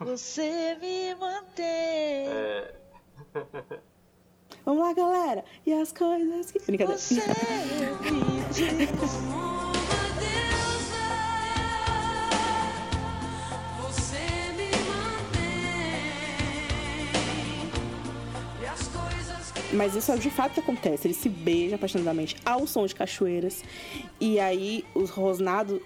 você 0.00 0.76
me 0.80 1.14
mantém. 1.14 2.28
É, 2.28 2.74
Vamos 4.64 4.82
lá, 4.82 4.92
galera! 4.92 5.44
E 5.64 5.72
as 5.72 5.92
coisas 5.92 6.50
que. 6.50 6.58
Brincadeira. 6.60 6.98
Você 6.98 7.14
me 7.14 8.44
diz. 8.52 9.48
Mas 19.72 19.94
isso 19.94 20.10
é 20.10 20.16
de 20.16 20.30
fato 20.30 20.54
que 20.54 20.60
acontece. 20.60 21.06
Eles 21.06 21.18
se 21.18 21.28
beijam 21.28 21.76
apaixonadamente 21.76 22.36
ao 22.44 22.66
som 22.66 22.86
de 22.86 22.94
cachoeiras. 22.94 23.62
E 24.20 24.40
aí 24.40 24.84
os 24.94 25.10
rosnados. 25.10 25.80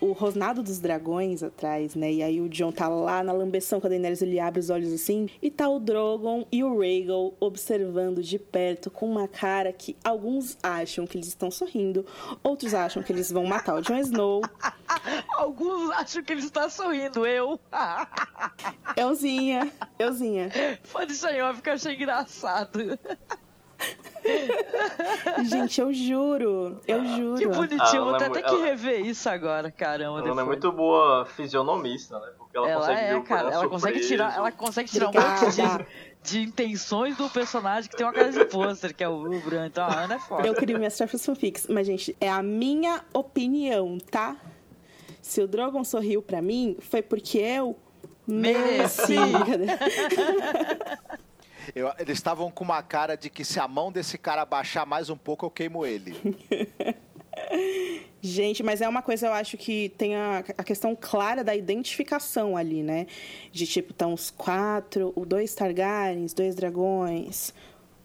O 0.00 0.12
rosnado 0.12 0.62
dos 0.62 0.78
dragões 0.78 1.42
atrás, 1.42 1.94
né? 1.94 2.12
E 2.12 2.22
aí 2.22 2.40
o 2.40 2.48
John 2.48 2.72
tá 2.72 2.88
lá 2.88 3.22
na 3.22 3.32
lambeção 3.32 3.80
com 3.80 3.86
a 3.86 3.90
Daenerys, 3.90 4.22
ele 4.22 4.38
abre 4.40 4.60
os 4.60 4.70
olhos 4.70 4.92
assim. 4.92 5.28
E 5.42 5.50
tá 5.50 5.68
o 5.68 5.78
Drogon 5.78 6.46
e 6.50 6.62
o 6.62 6.78
Rhaegal 6.78 7.34
observando 7.40 8.22
de 8.22 8.38
perto 8.38 8.90
com 8.90 9.10
uma 9.10 9.28
cara 9.28 9.72
que 9.72 9.96
alguns 10.04 10.56
acham 10.62 11.06
que 11.06 11.16
eles 11.16 11.28
estão 11.28 11.50
sorrindo. 11.50 12.04
Outros 12.42 12.74
acham 12.74 13.02
que 13.02 13.12
eles 13.12 13.30
vão 13.30 13.46
matar 13.46 13.76
o 13.76 13.80
Jon 13.80 13.98
Snow. 13.98 14.42
Alguns 15.36 15.90
acham 15.90 16.22
que 16.22 16.32
ele 16.32 16.42
está 16.42 16.68
sorrindo, 16.68 17.26
eu. 17.26 17.58
Euzinha, 18.96 19.72
euzinha. 19.98 20.50
Isso 21.08 21.26
aí, 21.26 21.40
óbvio 21.40 21.62
que 21.62 21.68
eu 21.68 21.74
achei 21.74 21.94
engraçado. 21.94 22.98
Gente, 25.44 25.80
eu 25.80 25.92
juro. 25.92 26.80
Eu 26.86 27.04
juro. 27.04 27.36
Que 27.38 27.46
bonitinho, 27.46 27.80
Ah, 27.82 27.90
vou 27.98 28.08
ela 28.08 28.16
até 28.16 28.26
é 28.26 28.30
ter 28.30 28.42
que 28.42 28.56
rever 28.56 29.04
isso 29.06 29.28
agora, 29.28 29.70
caramba. 29.70 30.18
ela 30.18 30.22
depois. 30.22 30.36
não 30.36 30.42
é 30.42 30.46
muito 30.46 30.72
boa 30.72 31.26
fisionomista, 31.26 32.18
né? 32.18 32.28
Porque 32.38 32.56
ela, 32.56 32.68
Ela 32.70 32.80
consegue 32.80 33.00
ver 33.00 33.06
é, 33.12 33.16
o 33.16 33.22
cara, 33.22 33.40
coração 33.42 33.60
ela 33.62 33.70
consegue 33.70 34.00
tirar, 34.00 34.36
ela 34.36 34.52
consegue 34.52 34.90
tirar 34.90 35.08
um 35.08 35.12
monte 35.12 35.44
Obrigada. 35.44 35.86
de, 36.22 36.30
de 36.30 36.48
intenções 36.48 37.16
do 37.16 37.28
personagem 37.28 37.90
que 37.90 37.96
tem 37.96 38.06
uma 38.06 38.12
cara 38.12 38.30
de 38.32 38.44
pôster, 38.46 38.94
que 38.94 39.04
é 39.04 39.08
o 39.08 39.20
Bran. 39.40 39.66
Então 39.66 39.84
a 39.84 40.00
Ana 40.04 40.14
é 40.14 40.18
foda. 40.18 40.46
Eu 40.46 40.54
queria 40.54 40.78
minhas 40.78 40.96
próprias 40.96 41.24
fanfics. 41.24 41.66
Mas, 41.68 41.86
gente, 41.86 42.16
é 42.20 42.30
a 42.30 42.42
minha 42.42 43.02
opinião, 43.12 43.98
tá? 44.10 44.36
Se 45.20 45.40
o 45.42 45.46
Drogon 45.48 45.84
sorriu 45.84 46.22
pra 46.22 46.40
mim, 46.40 46.76
foi 46.80 47.02
porque 47.02 47.38
eu 47.38 47.76
mereci. 48.26 49.16
Mereci. 49.18 49.74
Eu- 51.74 51.92
eles 51.98 52.18
estavam 52.18 52.50
com 52.50 52.64
uma 52.64 52.82
cara 52.82 53.16
de 53.16 53.30
que 53.30 53.44
se 53.44 53.60
a 53.60 53.68
mão 53.68 53.92
desse 53.92 54.18
cara 54.18 54.44
baixar 54.44 54.84
mais 54.84 55.08
um 55.10 55.16
pouco, 55.16 55.46
eu 55.46 55.50
queimo 55.50 55.84
ele. 55.86 56.14
Gente, 58.20 58.62
mas 58.62 58.80
é 58.80 58.88
uma 58.88 59.02
coisa, 59.02 59.26
eu 59.26 59.32
acho 59.34 59.56
que 59.58 59.90
tem 59.98 60.16
a, 60.16 60.38
a 60.56 60.64
questão 60.64 60.96
clara 60.98 61.44
da 61.44 61.54
identificação 61.54 62.56
ali, 62.56 62.82
né? 62.82 63.06
De 63.52 63.66
tipo, 63.66 63.90
estão 63.90 64.14
os 64.14 64.30
quatro, 64.30 65.12
o 65.14 65.26
dois 65.26 65.54
Targaryens, 65.54 66.32
dois 66.32 66.54
dragões. 66.54 67.52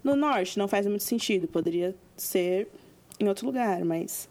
No 0.04 0.16
norte 0.16 0.58
não 0.60 0.68
faz 0.68 0.86
muito 0.88 1.04
sentido, 1.04 1.48
poderia 1.48 1.96
ser 2.18 2.68
em 3.20 3.28
outro 3.30 3.46
lugar, 3.46 3.84
mas. 3.86 4.28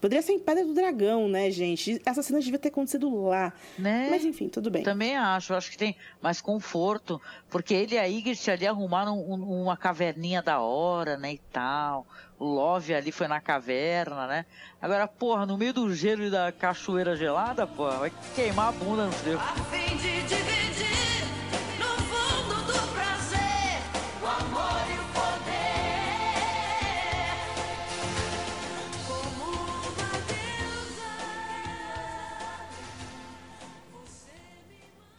Poderia 0.00 0.22
ser 0.22 0.32
em 0.32 0.38
Pedra 0.38 0.64
do 0.64 0.74
Dragão, 0.74 1.28
né, 1.28 1.50
gente? 1.50 2.00
Essa 2.04 2.22
cena 2.22 2.38
devia 2.40 2.58
ter 2.58 2.68
acontecido 2.68 3.24
lá. 3.24 3.52
Né? 3.78 4.08
Mas 4.10 4.24
enfim, 4.24 4.48
tudo 4.48 4.70
bem. 4.70 4.82
Também 4.82 5.16
acho, 5.16 5.54
acho 5.54 5.70
que 5.70 5.78
tem 5.78 5.96
mais 6.20 6.40
conforto, 6.40 7.20
porque 7.50 7.72
ele 7.74 7.94
e 7.94 7.98
a 7.98 8.04
Ygritte 8.04 8.50
ali 8.50 8.66
arrumaram 8.66 9.18
um- 9.18 9.62
uma 9.62 9.76
caverninha 9.76 10.42
da 10.42 10.60
hora, 10.60 11.16
né, 11.16 11.32
e 11.34 11.38
tal. 11.50 12.06
O 12.38 12.44
Love 12.44 12.94
ali 12.94 13.10
foi 13.10 13.26
na 13.26 13.40
caverna, 13.40 14.26
né? 14.26 14.44
Agora, 14.80 15.08
porra, 15.08 15.46
no 15.46 15.56
meio 15.56 15.72
do 15.72 15.94
gelo 15.94 16.24
e 16.24 16.30
da 16.30 16.52
cachoeira 16.52 17.16
gelada, 17.16 17.66
porra, 17.66 17.96
vai 17.98 18.12
queimar 18.34 18.68
a 18.68 18.72
bunda 18.72 19.06
no 19.06 19.12
frio. 19.12 19.38
a 19.40 19.54
fim 19.54 20.75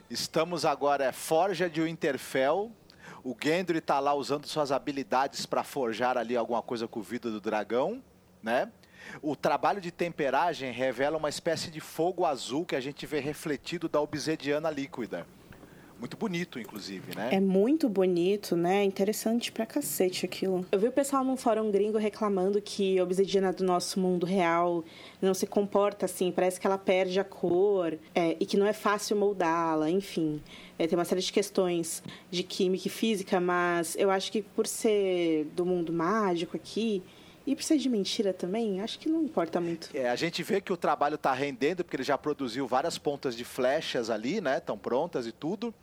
Estamos 0.09 0.63
agora, 0.63 1.03
é 1.03 1.11
Forja 1.11 1.69
de 1.69 1.81
Winterfell. 1.81 2.71
O 3.25 3.35
Gendry 3.43 3.81
tá 3.81 3.99
lá 3.99 4.13
usando 4.13 4.45
suas 4.47 4.71
habilidades 4.71 5.45
para 5.45 5.65
forjar 5.65 6.17
ali 6.17 6.38
alguma 6.38 6.61
coisa 6.61 6.88
com 6.88 7.01
o 7.01 7.03
vidro 7.03 7.29
do 7.29 7.41
dragão, 7.41 8.01
né? 8.41 8.71
O 9.21 9.35
trabalho 9.35 9.81
de 9.81 9.91
temperagem 9.91 10.71
revela 10.71 11.17
uma 11.17 11.27
espécie 11.27 11.69
de 11.69 11.81
fogo 11.81 12.25
azul 12.25 12.65
que 12.65 12.75
a 12.75 12.79
gente 12.79 13.05
vê 13.05 13.19
refletido 13.19 13.89
da 13.89 13.99
obsidiana 13.99 14.69
líquida. 14.69 15.27
Muito 15.99 16.15
bonito, 16.15 16.60
inclusive, 16.60 17.15
né? 17.15 17.30
É 17.32 17.40
muito 17.40 17.90
bonito, 17.90 18.56
né? 18.56 18.84
Interessante 18.84 19.52
pra 19.52 19.65
cacete 19.65 20.26
aquilo. 20.26 20.65
Eu 20.72 20.80
vi 20.80 20.88
o 20.88 20.91
pessoal 20.91 21.24
num 21.24 21.36
fórum 21.36 21.72
gringo 21.72 21.98
reclamando 21.98 22.61
que 22.61 22.99
a 22.99 23.03
obsidiana 23.03 23.52
do 23.52 23.64
nosso 23.64 23.99
mundo 23.99 24.26
real 24.26 24.84
não 25.22 25.34
se 25.34 25.48
comporta 25.48 26.06
assim, 26.06 26.32
parece 26.32 26.60
que 26.60 26.68
ela 26.68 26.78
perde 26.78 27.19
a 27.19 27.24
cor 27.24 27.98
é, 28.14 28.38
e 28.40 28.45
que 28.45 28.57
não 28.57 28.68
é 28.68 28.74
fácil 28.74 29.18
moldá-la, 29.18 29.90
enfim. 29.90 30.41
É, 30.78 30.86
tem 30.86 30.98
uma 30.98 31.06
série 31.06 31.22
de 31.22 31.32
questões 31.34 32.03
de 32.30 32.44
química 32.44 32.88
e 32.88 32.91
física, 32.91 33.40
mas 33.40 33.95
eu 33.98 34.11
acho 34.11 34.32
que 34.32 34.41
por 34.41 34.68
ser 34.68 35.45
do 35.56 35.65
mundo 35.65 35.91
mágico 35.91 36.56
aqui 36.56 37.02
e 37.48 37.56
por 37.56 37.64
ser 37.64 37.78
de 37.78 37.90
mentira 37.90 38.34
também, 38.34 38.82
acho 38.82 38.99
que 38.99 39.07
não 39.07 39.24
importa 39.24 39.61
muito. 39.61 39.90
É, 39.94 40.10
a 40.10 40.15
gente 40.18 40.44
vê 40.44 40.60
que 40.60 40.72
o 40.72 40.76
trabalho 40.76 41.15
está 41.15 41.34
rendendo, 41.34 41.84
porque 41.84 41.95
ele 41.95 42.03
já 42.03 42.18
produziu 42.18 42.68
várias 42.68 42.98
pontas 42.98 43.36
de 43.36 43.45
flechas 43.45 44.10
ali, 44.10 44.41
né? 44.41 44.57
Estão 44.57 44.78
prontas 44.78 45.26
e 45.26 45.32
tudo. 45.32 45.74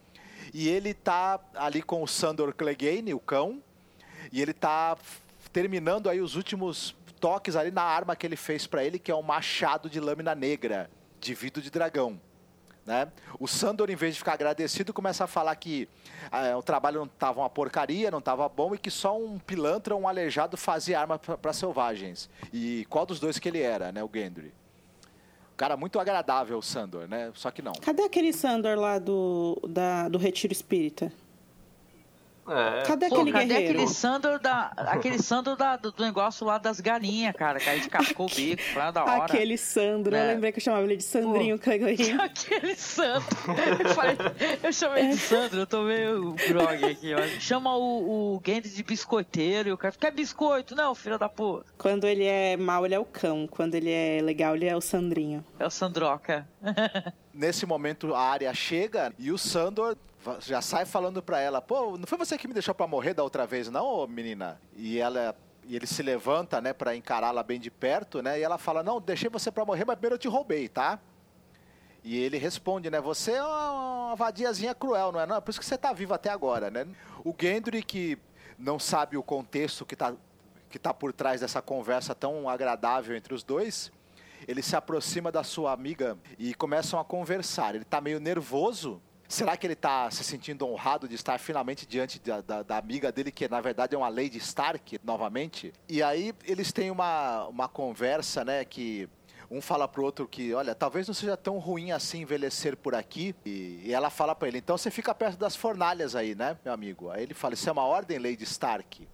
E 0.54 0.68
ele 0.68 0.94
tá 0.94 1.40
ali 1.56 1.82
com 1.82 2.00
o 2.00 2.06
Sandor 2.06 2.54
Clegane, 2.54 3.12
o 3.12 3.18
cão, 3.18 3.60
e 4.30 4.40
ele 4.40 4.52
tá 4.52 4.96
terminando 5.52 6.08
aí 6.08 6.20
os 6.20 6.36
últimos 6.36 6.94
toques 7.18 7.56
ali 7.56 7.72
na 7.72 7.82
arma 7.82 8.14
que 8.14 8.24
ele 8.24 8.36
fez 8.36 8.64
para 8.64 8.84
ele, 8.84 9.00
que 9.00 9.10
é 9.10 9.16
um 9.16 9.22
machado 9.22 9.90
de 9.90 9.98
lâmina 9.98 10.32
negra, 10.32 10.88
de 11.18 11.34
vidro 11.34 11.60
de 11.60 11.70
dragão. 11.70 12.20
Né? 12.86 13.10
O 13.40 13.48
Sandor, 13.48 13.90
em 13.90 13.96
vez 13.96 14.14
de 14.14 14.20
ficar 14.20 14.34
agradecido, 14.34 14.92
começa 14.92 15.24
a 15.24 15.26
falar 15.26 15.56
que 15.56 15.88
ah, 16.30 16.56
o 16.56 16.62
trabalho 16.62 17.00
não 17.00 17.06
estava 17.06 17.40
uma 17.40 17.50
porcaria, 17.50 18.08
não 18.08 18.20
estava 18.20 18.48
bom 18.48 18.76
e 18.76 18.78
que 18.78 18.92
só 18.92 19.18
um 19.18 19.40
pilantra, 19.40 19.96
um 19.96 20.06
aleijado 20.06 20.56
fazia 20.56 21.00
arma 21.00 21.18
para 21.18 21.52
selvagens. 21.52 22.30
E 22.52 22.86
qual 22.88 23.04
dos 23.04 23.18
dois 23.18 23.40
que 23.40 23.48
ele 23.48 23.60
era, 23.60 23.90
né, 23.90 24.04
o 24.04 24.10
Gendry? 24.12 24.52
Cara 25.56 25.76
muito 25.76 25.98
agradável, 25.98 26.58
o 26.58 26.62
Sandor, 26.62 27.08
né? 27.08 27.30
Só 27.34 27.50
que 27.50 27.62
não. 27.62 27.72
Cadê 27.72 28.02
aquele 28.02 28.32
Sandor 28.32 28.78
lá 28.78 28.98
do, 28.98 29.60
da, 29.68 30.08
do 30.08 30.18
Retiro 30.18 30.52
Espírita? 30.52 31.12
É. 32.46 32.82
Cadê 32.86 33.08
Pô, 33.08 33.14
aquele 33.16 33.32
cadê 33.32 33.44
guerreiro? 33.46 33.72
aquele 33.72 33.88
Sandor 33.88 34.38
da. 34.38 34.72
Aquele 34.76 35.18
Sandor 35.22 35.56
da, 35.56 35.76
do, 35.76 35.90
do 35.92 36.04
negócio 36.04 36.46
lá 36.46 36.58
das 36.58 36.78
galinhas, 36.80 37.34
cara, 37.34 37.58
que 37.58 37.68
a 37.68 37.74
gente 37.74 37.88
cascou 37.88 38.26
o 38.26 38.28
bico, 38.34 38.62
foi 38.62 38.82
lá 38.82 38.90
da 38.90 39.02
hora. 39.04 39.24
Aquele 39.24 39.56
Sandro, 39.56 40.14
eu 40.14 40.20
É. 40.20 40.26
lembrei 40.34 40.52
que 40.52 40.58
eu 40.58 40.62
chamava 40.62 40.84
ele 40.84 40.96
de 40.96 41.04
Sandrinho 41.04 41.58
Cangorinho. 41.58 42.20
Aquele 42.22 42.74
Sandro. 42.76 43.24
Eu, 43.80 43.88
falei, 43.94 44.16
eu 44.62 44.72
chamei 44.72 45.08
de 45.08 45.16
Sandro, 45.16 45.60
eu 45.60 45.66
tô 45.66 45.82
meio 45.82 46.34
grog 46.48 46.84
aqui, 46.84 47.14
olha. 47.14 47.40
Chama 47.40 47.74
o, 47.76 48.34
o 48.36 48.42
Gendy 48.44 48.68
de 48.68 48.82
biscoiteiro 48.82 49.70
e 49.70 49.72
o 49.72 49.78
cara. 49.78 49.94
Quer 49.98 50.10
biscoito? 50.12 50.74
Não, 50.74 50.94
filho 50.94 51.18
da 51.18 51.28
puta. 51.28 51.64
Quando 51.78 52.04
ele 52.06 52.24
é 52.24 52.56
mau, 52.56 52.84
ele 52.84 52.94
é 52.94 52.98
o 52.98 53.04
cão. 53.04 53.46
Quando 53.50 53.74
ele 53.74 53.90
é 53.90 54.20
legal, 54.22 54.54
ele 54.54 54.66
é 54.66 54.76
o 54.76 54.80
Sandrinho. 54.80 55.44
É 55.58 55.66
o 55.66 55.70
Sandroca. 55.70 56.46
Nesse 57.32 57.66
momento, 57.66 58.14
a 58.14 58.20
área 58.20 58.52
chega 58.54 59.12
e 59.18 59.32
o 59.32 59.38
Sandor 59.38 59.96
já 60.40 60.60
sai 60.60 60.84
falando 60.84 61.22
pra 61.22 61.40
ela: 61.40 61.60
pô, 61.60 61.96
não 61.96 62.06
foi 62.06 62.18
você 62.18 62.36
que 62.38 62.48
me 62.48 62.54
deixou 62.54 62.74
pra 62.74 62.86
morrer 62.86 63.14
da 63.14 63.22
outra 63.22 63.46
vez, 63.46 63.70
não, 63.70 64.06
menina? 64.06 64.60
E 64.76 64.98
ela. 64.98 65.34
E 65.66 65.74
ele 65.74 65.86
se 65.86 66.02
levanta, 66.02 66.60
né, 66.60 66.74
pra 66.74 66.94
encará-la 66.94 67.42
bem 67.42 67.58
de 67.58 67.70
perto, 67.70 68.20
né? 68.20 68.38
E 68.38 68.42
ela 68.42 68.58
fala: 68.58 68.82
Não, 68.82 69.00
deixei 69.00 69.30
você 69.30 69.50
pra 69.50 69.64
morrer, 69.64 69.84
mas 69.86 69.96
primeiro 69.96 70.16
eu 70.16 70.18
te 70.18 70.28
roubei, 70.28 70.68
tá? 70.68 70.98
E 72.02 72.18
ele 72.18 72.36
responde, 72.36 72.90
né? 72.90 73.00
Você 73.00 73.32
é 73.32 73.42
uma 73.42 74.14
vadiazinha 74.14 74.74
cruel, 74.74 75.10
não 75.10 75.20
é? 75.20 75.26
Não, 75.26 75.36
é 75.36 75.40
por 75.40 75.50
isso 75.50 75.58
que 75.58 75.64
você 75.64 75.78
tá 75.78 75.90
vivo 75.90 76.12
até 76.12 76.28
agora, 76.28 76.70
né? 76.70 76.86
O 77.24 77.34
Gendry, 77.38 77.82
que 77.82 78.18
não 78.58 78.78
sabe 78.78 79.16
o 79.16 79.22
contexto 79.22 79.86
que 79.86 79.96
tá, 79.96 80.14
que 80.68 80.78
tá 80.78 80.92
por 80.92 81.14
trás 81.14 81.40
dessa 81.40 81.62
conversa 81.62 82.14
tão 82.14 82.46
agradável 82.46 83.16
entre 83.16 83.32
os 83.32 83.42
dois, 83.42 83.90
ele 84.46 84.62
se 84.62 84.76
aproxima 84.76 85.32
da 85.32 85.42
sua 85.42 85.72
amiga 85.72 86.18
e 86.38 86.54
começam 86.54 87.00
a 87.00 87.04
conversar. 87.04 87.74
Ele 87.74 87.84
tá 87.84 88.02
meio 88.02 88.20
nervoso. 88.20 89.00
Será 89.26 89.56
que 89.56 89.66
ele 89.66 89.74
tá 89.74 90.10
se 90.10 90.22
sentindo 90.22 90.66
honrado 90.66 91.08
de 91.08 91.14
estar 91.14 91.38
finalmente 91.38 91.86
diante 91.86 92.20
da, 92.20 92.40
da- 92.40 92.62
da 92.62 92.76
amiga 92.78 93.10
dele, 93.10 93.32
que 93.32 93.48
na 93.48 93.60
verdade 93.60 93.94
é 93.94 93.98
uma 93.98 94.08
Lady 94.08 94.38
Stark, 94.38 94.98
novamente? 95.02 95.72
E 95.88 96.02
aí 96.02 96.34
eles 96.44 96.72
têm 96.72 96.90
uma, 96.90 97.46
uma 97.46 97.66
conversa, 97.68 98.44
né, 98.44 98.64
que 98.64 99.08
um 99.50 99.60
fala 99.60 99.88
pro 99.88 100.04
outro 100.04 100.28
que, 100.28 100.52
olha, 100.54 100.74
talvez 100.74 101.06
não 101.06 101.14
seja 101.14 101.36
tão 101.36 101.58
ruim 101.58 101.90
assim 101.92 102.20
envelhecer 102.22 102.76
por 102.76 102.94
aqui. 102.94 103.34
E, 103.46 103.80
e 103.84 103.92
ela 103.92 104.10
fala 104.10 104.34
pra 104.34 104.46
ele, 104.48 104.58
então 104.58 104.76
você 104.76 104.90
fica 104.90 105.14
perto 105.14 105.38
das 105.38 105.56
fornalhas 105.56 106.14
aí, 106.14 106.34
né, 106.34 106.56
meu 106.64 106.72
amigo? 106.74 107.10
Aí 107.10 107.22
ele 107.22 107.34
fala, 107.34 107.54
isso 107.54 107.68
é 107.68 107.72
uma 107.72 107.84
ordem, 107.84 108.18
Lady 108.18 108.44
Stark? 108.44 109.08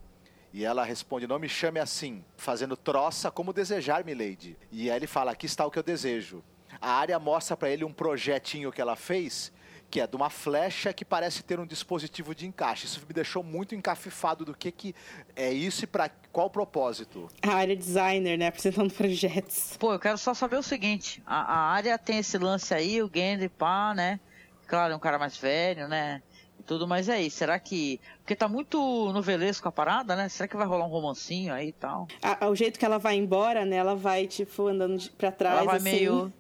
E 0.53 0.65
ela 0.65 0.85
responde, 0.85 1.29
não 1.29 1.39
me 1.39 1.49
chame 1.49 1.79
assim, 1.79 2.25
fazendo 2.37 2.77
troça 2.77 3.31
como 3.31 3.53
desejar, 3.53 4.05
milady. 4.05 4.57
E 4.73 4.91
aí 4.91 4.97
ele 4.97 5.07
fala, 5.07 5.31
aqui 5.31 5.47
está 5.47 5.65
o 5.65 5.71
que 5.71 5.79
eu 5.79 5.83
desejo. 5.83 6.43
A 6.81 6.91
área 6.93 7.19
mostra 7.21 7.57
pra 7.57 7.71
ele 7.71 7.85
um 7.85 7.93
projetinho 7.93 8.73
que 8.73 8.81
ela 8.81 8.97
fez, 8.97 9.53
que 9.91 10.01
é 10.01 10.07
de 10.07 10.15
uma 10.15 10.31
flecha 10.31 10.93
que 10.93 11.05
parece 11.05 11.43
ter 11.43 11.59
um 11.59 11.67
dispositivo 11.67 12.35
de 12.35 12.47
encaixe. 12.47 12.87
Isso 12.87 13.01
me 13.07 13.13
deixou 13.13 13.43
muito 13.43 13.75
encafifado 13.75 14.45
do 14.45 14.55
que, 14.55 14.71
que 14.71 14.95
é 15.35 15.53
isso 15.53 15.83
e 15.85 15.87
para 15.87 16.09
qual 16.33 16.49
propósito. 16.49 17.29
A 17.43 17.55
área 17.55 17.75
designer, 17.77 18.39
né? 18.39 18.47
Apresentando 18.47 18.93
projetos. 18.95 19.77
Pô, 19.79 19.93
eu 19.93 19.99
quero 19.99 20.17
só 20.17 20.33
saber 20.33 20.57
o 20.57 20.63
seguinte: 20.63 21.21
a, 21.27 21.41
a 21.53 21.59
área 21.73 21.99
tem 21.99 22.19
esse 22.19 22.39
lance 22.39 22.73
aí, 22.73 23.03
o 23.03 23.11
Gendry, 23.13 23.49
pá, 23.49 23.93
né? 23.95 24.21
Claro, 24.69 24.93
é 24.93 24.97
um 24.97 25.01
cara 25.01 25.19
mais 25.19 25.37
velho, 25.37 25.89
né? 25.89 26.23
E 26.59 26.63
tudo, 26.63 26.87
mas 26.87 27.09
é 27.09 27.21
isso. 27.21 27.39
Será 27.39 27.59
que. 27.59 28.01
Porque 28.19 28.37
tá 28.37 28.47
muito 28.47 28.79
novelesco 29.13 29.67
a 29.67 29.73
parada, 29.73 30.15
né? 30.15 30.29
Será 30.29 30.47
que 30.47 30.57
vai 30.57 30.67
rolar 30.67 30.85
um 30.87 30.91
romancinho 30.91 31.53
aí 31.53 31.69
e 31.69 31.73
tal? 31.73 32.07
A- 32.23 32.47
o 32.49 32.55
jeito 32.55 32.79
que 32.79 32.85
ela 32.85 32.99
vai 32.99 33.17
embora, 33.17 33.65
né? 33.65 33.77
Ela 33.77 33.97
vai, 33.97 34.29
tipo, 34.29 34.69
andando 34.69 34.97
de- 34.99 35.11
pra 35.11 35.33
trás, 35.33 35.57
Ela 35.57 35.65
vai 35.67 35.77
assim. 35.79 35.85
meio. 35.85 36.33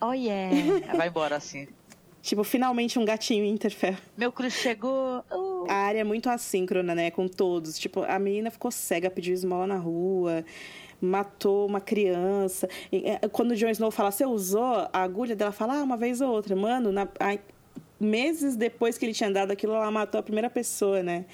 Oh 0.00 0.12
yeah! 0.14 0.56
Ela 0.88 0.94
vai 0.96 1.08
embora 1.08 1.36
assim. 1.36 1.68
Tipo, 2.22 2.44
finalmente 2.44 2.98
um 2.98 3.04
gatinho 3.04 3.44
Interfell. 3.44 3.96
Meu 4.16 4.30
Chris 4.30 4.52
chegou. 4.52 5.24
Uh. 5.32 5.64
A 5.68 5.74
área 5.74 6.00
é 6.00 6.04
muito 6.04 6.28
assíncrona, 6.28 6.94
né? 6.94 7.10
Com 7.10 7.26
todos. 7.26 7.78
Tipo, 7.78 8.02
a 8.02 8.18
menina 8.18 8.50
ficou 8.50 8.70
cega, 8.70 9.10
pediu 9.10 9.32
esmola 9.32 9.66
na 9.66 9.76
rua, 9.76 10.44
matou 11.00 11.66
uma 11.66 11.80
criança. 11.80 12.68
E, 12.92 13.04
é, 13.08 13.28
quando 13.28 13.52
o 13.52 13.56
Jon 13.56 13.70
Snow 13.70 13.90
fala, 13.90 14.10
você 14.10 14.26
usou 14.26 14.64
a 14.92 15.02
agulha 15.02 15.34
dela, 15.34 15.52
fala, 15.52 15.78
ah, 15.78 15.82
uma 15.82 15.96
vez 15.96 16.20
ou 16.20 16.30
outra. 16.30 16.54
Mano, 16.54 16.92
na- 16.92 17.08
ai, 17.18 17.40
meses 17.98 18.54
depois 18.54 18.98
que 18.98 19.06
ele 19.06 19.14
tinha 19.14 19.30
dado 19.30 19.50
aquilo, 19.50 19.74
ela 19.74 19.90
matou 19.90 20.18
a 20.18 20.22
primeira 20.22 20.50
pessoa, 20.50 21.02
né? 21.02 21.24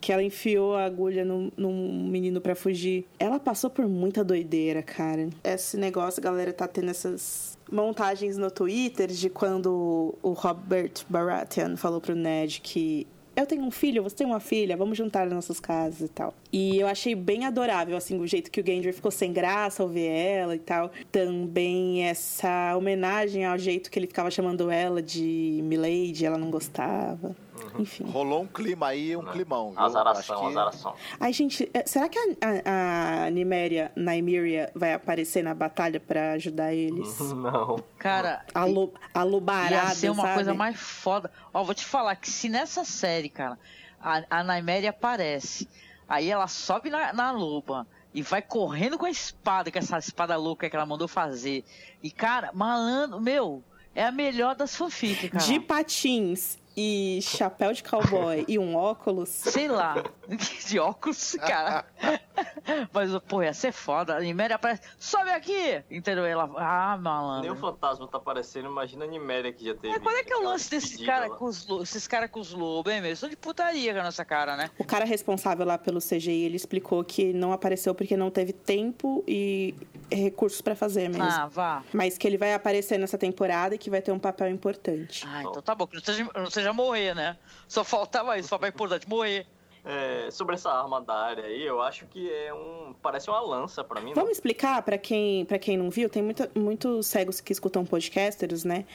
Que 0.00 0.12
ela 0.12 0.22
enfiou 0.22 0.74
a 0.74 0.84
agulha 0.84 1.24
num, 1.24 1.50
num 1.56 2.08
menino 2.08 2.40
pra 2.40 2.54
fugir. 2.54 3.06
Ela 3.18 3.38
passou 3.38 3.70
por 3.70 3.86
muita 3.88 4.22
doideira, 4.24 4.82
cara. 4.82 5.28
Esse 5.42 5.76
negócio, 5.76 6.20
a 6.20 6.24
galera 6.24 6.52
tá 6.52 6.66
tendo 6.68 6.90
essas 6.90 7.53
montagens 7.70 8.36
no 8.36 8.50
Twitter 8.50 9.08
de 9.08 9.28
quando 9.28 10.14
o 10.22 10.32
Robert 10.32 10.92
Baratheon 11.08 11.76
falou 11.76 12.00
pro 12.00 12.14
Ned 12.14 12.60
que 12.60 13.06
eu 13.36 13.46
tenho 13.46 13.64
um 13.64 13.70
filho, 13.70 14.02
você 14.02 14.14
tem 14.14 14.26
uma 14.26 14.38
filha, 14.38 14.76
vamos 14.76 14.96
juntar 14.96 15.26
as 15.26 15.32
nossas 15.32 15.58
casas 15.58 16.02
e 16.02 16.08
tal. 16.08 16.32
E 16.52 16.78
eu 16.78 16.86
achei 16.86 17.16
bem 17.16 17.44
adorável, 17.44 17.96
assim, 17.96 18.18
o 18.20 18.26
jeito 18.26 18.50
que 18.50 18.60
o 18.60 18.64
Gendry 18.64 18.92
ficou 18.92 19.10
sem 19.10 19.32
graça 19.32 19.82
ao 19.82 19.88
ver 19.88 20.06
ela 20.06 20.54
e 20.54 20.58
tal. 20.60 20.92
Também 21.10 22.04
essa 22.04 22.76
homenagem 22.76 23.44
ao 23.44 23.58
jeito 23.58 23.90
que 23.90 23.98
ele 23.98 24.06
ficava 24.06 24.30
chamando 24.30 24.70
ela 24.70 25.02
de 25.02 25.60
Milady, 25.64 26.24
ela 26.24 26.38
não 26.38 26.50
gostava. 26.50 27.34
Enfim. 27.78 28.04
Rolou 28.04 28.42
um 28.42 28.46
clima 28.46 28.88
aí, 28.88 29.16
um 29.16 29.24
climão. 29.24 29.70
viu? 29.70 29.80
Azaração, 29.80 30.40
que- 30.40 30.46
azaração. 30.46 30.94
Ai, 31.18 31.32
gente, 31.32 31.68
é, 31.74 31.84
será 31.86 32.08
que 32.08 32.18
a, 32.18 32.22
a, 32.64 33.24
a 33.26 33.30
Niméria, 33.30 33.90
Nymeria, 33.96 34.70
vai 34.74 34.92
aparecer 34.94 35.42
na 35.42 35.54
batalha 35.54 35.98
pra 35.98 36.32
ajudar 36.32 36.72
eles? 36.72 37.18
Não. 37.34 37.82
Cara, 37.98 38.44
A, 38.54 38.64
lo, 38.64 38.92
a 39.12 39.22
lobarada, 39.22 39.74
Ia 39.74 39.94
ser 39.94 40.10
uma 40.10 40.22
sabe? 40.22 40.34
coisa 40.34 40.54
mais 40.54 40.78
foda. 40.78 41.30
Ó, 41.52 41.62
vou 41.64 41.74
te 41.74 41.84
falar 41.84 42.14
que 42.16 42.30
se 42.30 42.48
nessa 42.48 42.84
série, 42.84 43.28
cara, 43.28 43.58
a, 44.00 44.22
a 44.30 44.42
Nymeria 44.44 44.90
aparece, 44.90 45.68
aí 46.08 46.30
ela 46.30 46.46
sobe 46.46 46.90
na, 46.90 47.12
na 47.12 47.30
loba 47.32 47.86
e 48.12 48.22
vai 48.22 48.40
correndo 48.42 48.96
com 48.96 49.06
a 49.06 49.10
espada, 49.10 49.72
com 49.72 49.78
essa 49.78 49.98
espada 49.98 50.36
louca 50.36 50.70
que 50.70 50.76
ela 50.76 50.86
mandou 50.86 51.08
fazer. 51.08 51.64
E, 52.02 52.10
cara, 52.10 52.50
malandro, 52.54 53.20
meu, 53.20 53.62
é 53.94 54.04
a 54.04 54.12
melhor 54.12 54.54
das 54.54 54.76
fanfics, 54.76 55.30
cara. 55.30 55.44
De 55.44 55.58
patins 55.58 56.58
e 56.76 57.20
chapéu 57.22 57.72
de 57.72 57.82
cowboy 57.82 58.44
e 58.48 58.58
um 58.58 58.74
óculos. 58.74 59.28
Sei 59.28 59.68
lá, 59.68 60.02
de 60.66 60.78
óculos, 60.78 61.36
cara. 61.36 61.84
Mas, 62.92 63.10
pô, 63.28 63.42
ia 63.42 63.52
ser 63.52 63.72
foda. 63.72 64.16
A 64.16 64.20
Nymeria 64.20 64.56
aparece, 64.56 64.82
sobe 64.98 65.30
aqui! 65.30 65.82
Entendeu? 65.90 66.24
Ela, 66.24 66.50
ah, 66.56 66.92
Nem 66.92 67.00
o 67.00 67.02
malandro. 67.02 67.56
fantasma 67.56 68.08
tá 68.08 68.18
aparecendo, 68.18 68.68
imagina 68.68 69.04
a 69.04 69.08
Niméria 69.08 69.52
que 69.52 69.64
já 69.64 69.74
teve. 69.74 69.94
Mas 69.94 70.02
qual 70.02 70.14
é 70.14 70.22
que 70.22 70.32
é 70.32 70.36
o 70.36 70.44
lance 70.44 70.70
desses 70.70 71.04
caras 71.04 71.30
lá. 71.30 71.36
com 71.36 71.44
os, 71.46 71.68
esses 71.82 72.06
caras 72.06 72.30
com 72.30 72.40
os 72.40 72.52
lobos, 72.52 72.92
hein, 72.92 73.00
meu? 73.00 73.14
São 73.16 73.28
de 73.28 73.36
putaria 73.36 73.92
com 73.92 74.00
a 74.00 74.04
nossa 74.04 74.24
cara, 74.24 74.56
né? 74.56 74.70
O 74.78 74.84
cara 74.84 75.04
responsável 75.04 75.66
lá 75.66 75.78
pelo 75.78 76.00
CGI, 76.00 76.44
ele 76.44 76.56
explicou 76.56 77.02
que 77.04 77.32
não 77.32 77.52
apareceu 77.52 77.94
porque 77.94 78.16
não 78.16 78.30
teve 78.30 78.52
tempo 78.52 79.24
e 79.26 79.74
recursos 80.10 80.60
pra 80.60 80.74
fazer 80.74 81.08
mesmo. 81.08 81.24
Ah, 81.24 81.46
vá. 81.46 81.82
Mas 81.92 82.18
que 82.18 82.26
ele 82.26 82.38
vai 82.38 82.54
aparecer 82.54 82.98
nessa 82.98 83.18
temporada 83.18 83.74
e 83.74 83.78
que 83.78 83.90
vai 83.90 84.02
ter 84.02 84.12
um 84.12 84.18
papel 84.18 84.48
importante. 84.48 85.24
Ah, 85.26 85.42
então 85.42 85.62
tá 85.62 85.74
bom, 85.74 85.86
que 85.86 85.96
não 85.96 86.02
seja, 86.02 86.30
não 86.34 86.50
seja 86.50 86.72
morrer, 86.72 87.14
né? 87.14 87.36
Só 87.68 87.84
faltava 87.84 88.38
isso, 88.38 88.48
papel 88.48 88.68
importante, 88.68 89.08
morrer. 89.08 89.46
É, 89.84 90.30
sobre 90.30 90.54
essa 90.54 90.70
arma 90.70 91.00
da 91.02 91.14
área 91.14 91.44
aí, 91.44 91.62
eu 91.62 91.82
acho 91.82 92.06
que 92.06 92.32
é 92.32 92.54
um. 92.54 92.94
Parece 93.02 93.28
uma 93.28 93.40
lança 93.40 93.84
pra 93.84 94.00
mim. 94.00 94.14
Vamos 94.14 94.32
explicar 94.32 94.82
pra 94.82 94.96
quem, 94.96 95.44
pra 95.44 95.58
quem 95.58 95.76
não 95.76 95.90
viu? 95.90 96.08
Tem 96.08 96.22
muita, 96.22 96.50
muitos 96.54 97.06
cegos 97.06 97.38
que 97.40 97.52
escutam 97.52 97.84
podcasters, 97.84 98.64
né? 98.64 98.86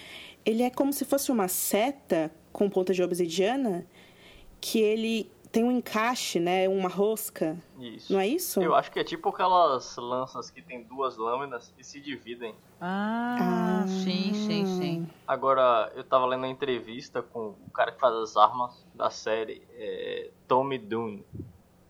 Ele 0.43 0.63
é 0.63 0.69
como 0.71 0.91
se 0.91 1.05
fosse 1.05 1.31
uma 1.31 1.47
seta 1.47 2.31
com 2.51 2.67
ponta 2.67 2.91
de 2.91 3.03
obsidiana 3.03 3.85
que 4.59 4.79
ele 4.79 5.31
tem 5.51 5.63
um 5.63 5.71
encaixe, 5.71 6.39
né? 6.39 6.67
Uma 6.69 6.87
rosca. 6.89 7.57
Isso. 7.79 8.13
Não 8.13 8.19
é 8.19 8.27
isso? 8.27 8.61
Eu 8.61 8.75
acho 8.75 8.91
que 8.91 8.99
é 8.99 9.03
tipo 9.03 9.29
aquelas 9.29 9.95
lanças 9.97 10.49
que 10.51 10.61
tem 10.61 10.83
duas 10.83 11.17
lâminas 11.17 11.73
e 11.77 11.83
se 11.83 11.99
dividem. 11.99 12.55
Ah, 12.79 13.81
Ah. 13.83 13.87
sim, 13.87 14.33
sim, 14.33 14.65
sim. 14.65 15.09
Agora, 15.27 15.91
eu 15.95 16.03
tava 16.03 16.25
lendo 16.25 16.41
uma 16.41 16.47
entrevista 16.49 17.21
com 17.21 17.55
o 17.67 17.71
cara 17.73 17.91
que 17.91 17.99
faz 17.99 18.13
as 18.15 18.37
armas 18.37 18.85
da 18.93 19.09
série, 19.09 19.61
é, 19.71 20.31
Tommy 20.47 20.77
Dune. 20.77 21.25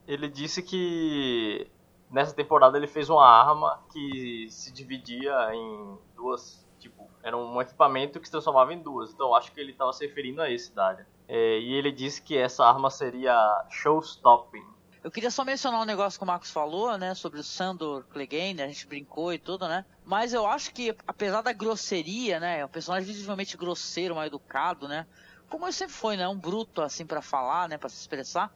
Ele 0.07 0.27
disse 0.29 0.63
que 0.63 1.67
nessa 2.09 2.33
temporada 2.33 2.77
ele 2.77 2.87
fez 2.87 3.09
uma 3.09 3.27
arma 3.27 3.79
que 3.91 4.47
se 4.49 4.71
dividia 4.73 5.33
em 5.53 5.97
duas, 6.15 6.65
tipo, 6.79 7.07
era 7.21 7.37
um 7.37 7.61
equipamento 7.61 8.19
que 8.19 8.25
se 8.25 8.31
transformava 8.31 8.73
em 8.73 8.79
duas. 8.81 9.11
Então 9.13 9.27
eu 9.27 9.35
acho 9.35 9.51
que 9.51 9.59
ele 9.59 9.73
tava 9.73 9.93
se 9.93 10.05
referindo 10.07 10.41
a 10.41 10.49
esse 10.49 10.73
da 10.73 10.87
área. 10.87 11.07
É, 11.31 11.59
e 11.59 11.73
ele 11.73 11.91
disse 11.91 12.19
que 12.19 12.35
essa 12.35 12.65
arma 12.65 12.89
seria 12.89 13.37
show-stopping. 13.69 14.65
Eu 15.03 15.11
queria 15.11 15.29
só 15.29 15.45
mencionar 15.45 15.79
um 15.79 15.85
negócio 15.85 16.19
que 16.19 16.23
o 16.23 16.27
Marcos 16.27 16.49
falou, 16.49 16.97
né? 16.97 17.13
Sobre 17.13 17.39
o 17.39 17.43
Sandor 17.43 18.03
Clegane, 18.05 18.63
a 18.63 18.67
gente 18.67 18.87
brincou 18.87 19.31
e 19.31 19.37
tudo, 19.37 19.67
né? 19.67 19.85
Mas 20.03 20.33
eu 20.33 20.47
acho 20.47 20.73
que, 20.73 20.93
apesar 21.07 21.43
da 21.43 21.53
grosseria, 21.53 22.39
né? 22.39 22.61
É 22.61 22.65
um 22.65 22.69
personagem 22.69 23.07
visivelmente 23.07 23.55
grosseiro, 23.55 24.15
mal 24.15 24.25
educado, 24.25 24.87
né? 24.87 25.05
Como 25.47 25.65
ele 25.65 25.71
sempre 25.71 25.93
foi, 25.93 26.17
né? 26.17 26.27
Um 26.27 26.37
bruto, 26.37 26.81
assim, 26.81 27.05
pra 27.05 27.21
falar, 27.21 27.69
né? 27.69 27.77
Pra 27.77 27.89
se 27.89 27.99
expressar. 27.99 28.51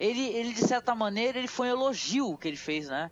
Ele, 0.00 0.28
ele, 0.28 0.54
de 0.54 0.66
certa 0.66 0.94
maneira, 0.94 1.38
ele 1.38 1.46
foi 1.46 1.68
um 1.68 1.72
elogio 1.72 2.38
que 2.38 2.48
ele 2.48 2.56
fez, 2.56 2.88
né? 2.88 3.10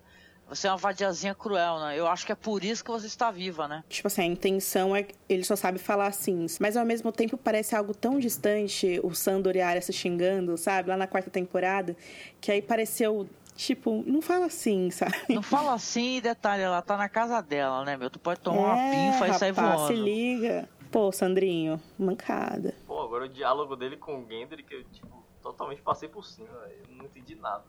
Você 0.48 0.68
é 0.68 0.70
uma 0.70 0.76
vadiazinha 0.76 1.34
cruel, 1.34 1.80
né? 1.80 1.98
Eu 1.98 2.06
acho 2.06 2.24
que 2.24 2.30
é 2.32 2.34
por 2.34 2.62
isso 2.62 2.84
que 2.84 2.90
você 2.90 3.06
está 3.06 3.30
viva, 3.30 3.66
né? 3.66 3.82
Tipo 3.88 4.06
assim, 4.06 4.22
a 4.22 4.26
intenção 4.26 4.94
é. 4.94 5.06
Ele 5.28 5.42
só 5.42 5.56
sabe 5.56 5.78
falar 5.78 6.06
assim. 6.06 6.46
Mas 6.60 6.76
ao 6.76 6.86
mesmo 6.86 7.10
tempo 7.10 7.36
parece 7.36 7.74
algo 7.74 7.92
tão 7.94 8.18
distante, 8.20 9.00
o 9.02 9.12
Sandor 9.14 9.56
e 9.56 9.60
a 9.60 9.68
Arya 9.68 9.82
se 9.82 9.92
xingando, 9.92 10.56
sabe? 10.56 10.88
Lá 10.88 10.96
na 10.96 11.06
quarta 11.06 11.30
temporada. 11.30 11.96
Que 12.40 12.52
aí 12.52 12.62
pareceu. 12.62 13.28
Tipo, 13.56 14.04
não 14.06 14.20
fala 14.20 14.46
assim, 14.46 14.90
sabe? 14.90 15.14
Não 15.30 15.42
fala 15.42 15.72
assim, 15.72 16.20
detalhe, 16.20 16.62
ela 16.62 16.82
tá 16.82 16.94
na 16.96 17.08
casa 17.08 17.40
dela, 17.40 17.84
né, 17.86 17.96
meu? 17.96 18.10
Tu 18.10 18.18
pode 18.18 18.38
tomar 18.40 18.74
uma 18.74 18.78
É, 18.78 18.90
pinfa 18.90 19.28
e 19.28 19.32
sair 19.32 19.52
voando. 19.52 19.86
Se 19.86 19.94
liga. 19.94 20.68
Pô, 20.92 21.10
Sandrinho, 21.10 21.80
mancada. 21.98 22.74
Pô, 22.86 23.00
agora 23.02 23.24
o 23.24 23.28
diálogo 23.28 23.74
dele 23.74 23.96
com 23.96 24.20
o 24.20 24.26
Gendry, 24.28 24.62
que 24.62 24.74
eu, 24.74 24.84
tipo, 24.84 25.24
totalmente 25.42 25.80
passei 25.80 26.06
por 26.08 26.24
cima. 26.24 26.48
Eu 26.88 26.96
não 26.96 27.06
entendi 27.06 27.34
nada. 27.34 27.64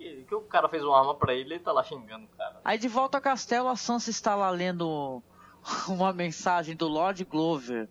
Que, 0.00 0.24
que, 0.24 0.34
o 0.34 0.40
cara 0.40 0.66
fez 0.66 0.82
uma 0.82 0.98
arma 0.98 1.14
pra 1.14 1.34
ele 1.34 1.56
e 1.56 1.58
tá 1.58 1.72
lá 1.72 1.84
xingando 1.84 2.24
o 2.24 2.28
cara. 2.28 2.58
Aí 2.64 2.78
de 2.78 2.88
volta 2.88 3.18
ao 3.18 3.22
castelo, 3.22 3.68
a 3.68 3.76
Sansa 3.76 4.08
está 4.08 4.34
lá 4.34 4.48
lendo 4.48 5.22
uma 5.88 6.10
mensagem 6.10 6.74
do 6.74 6.88
Lord 6.88 7.22
Glover, 7.26 7.86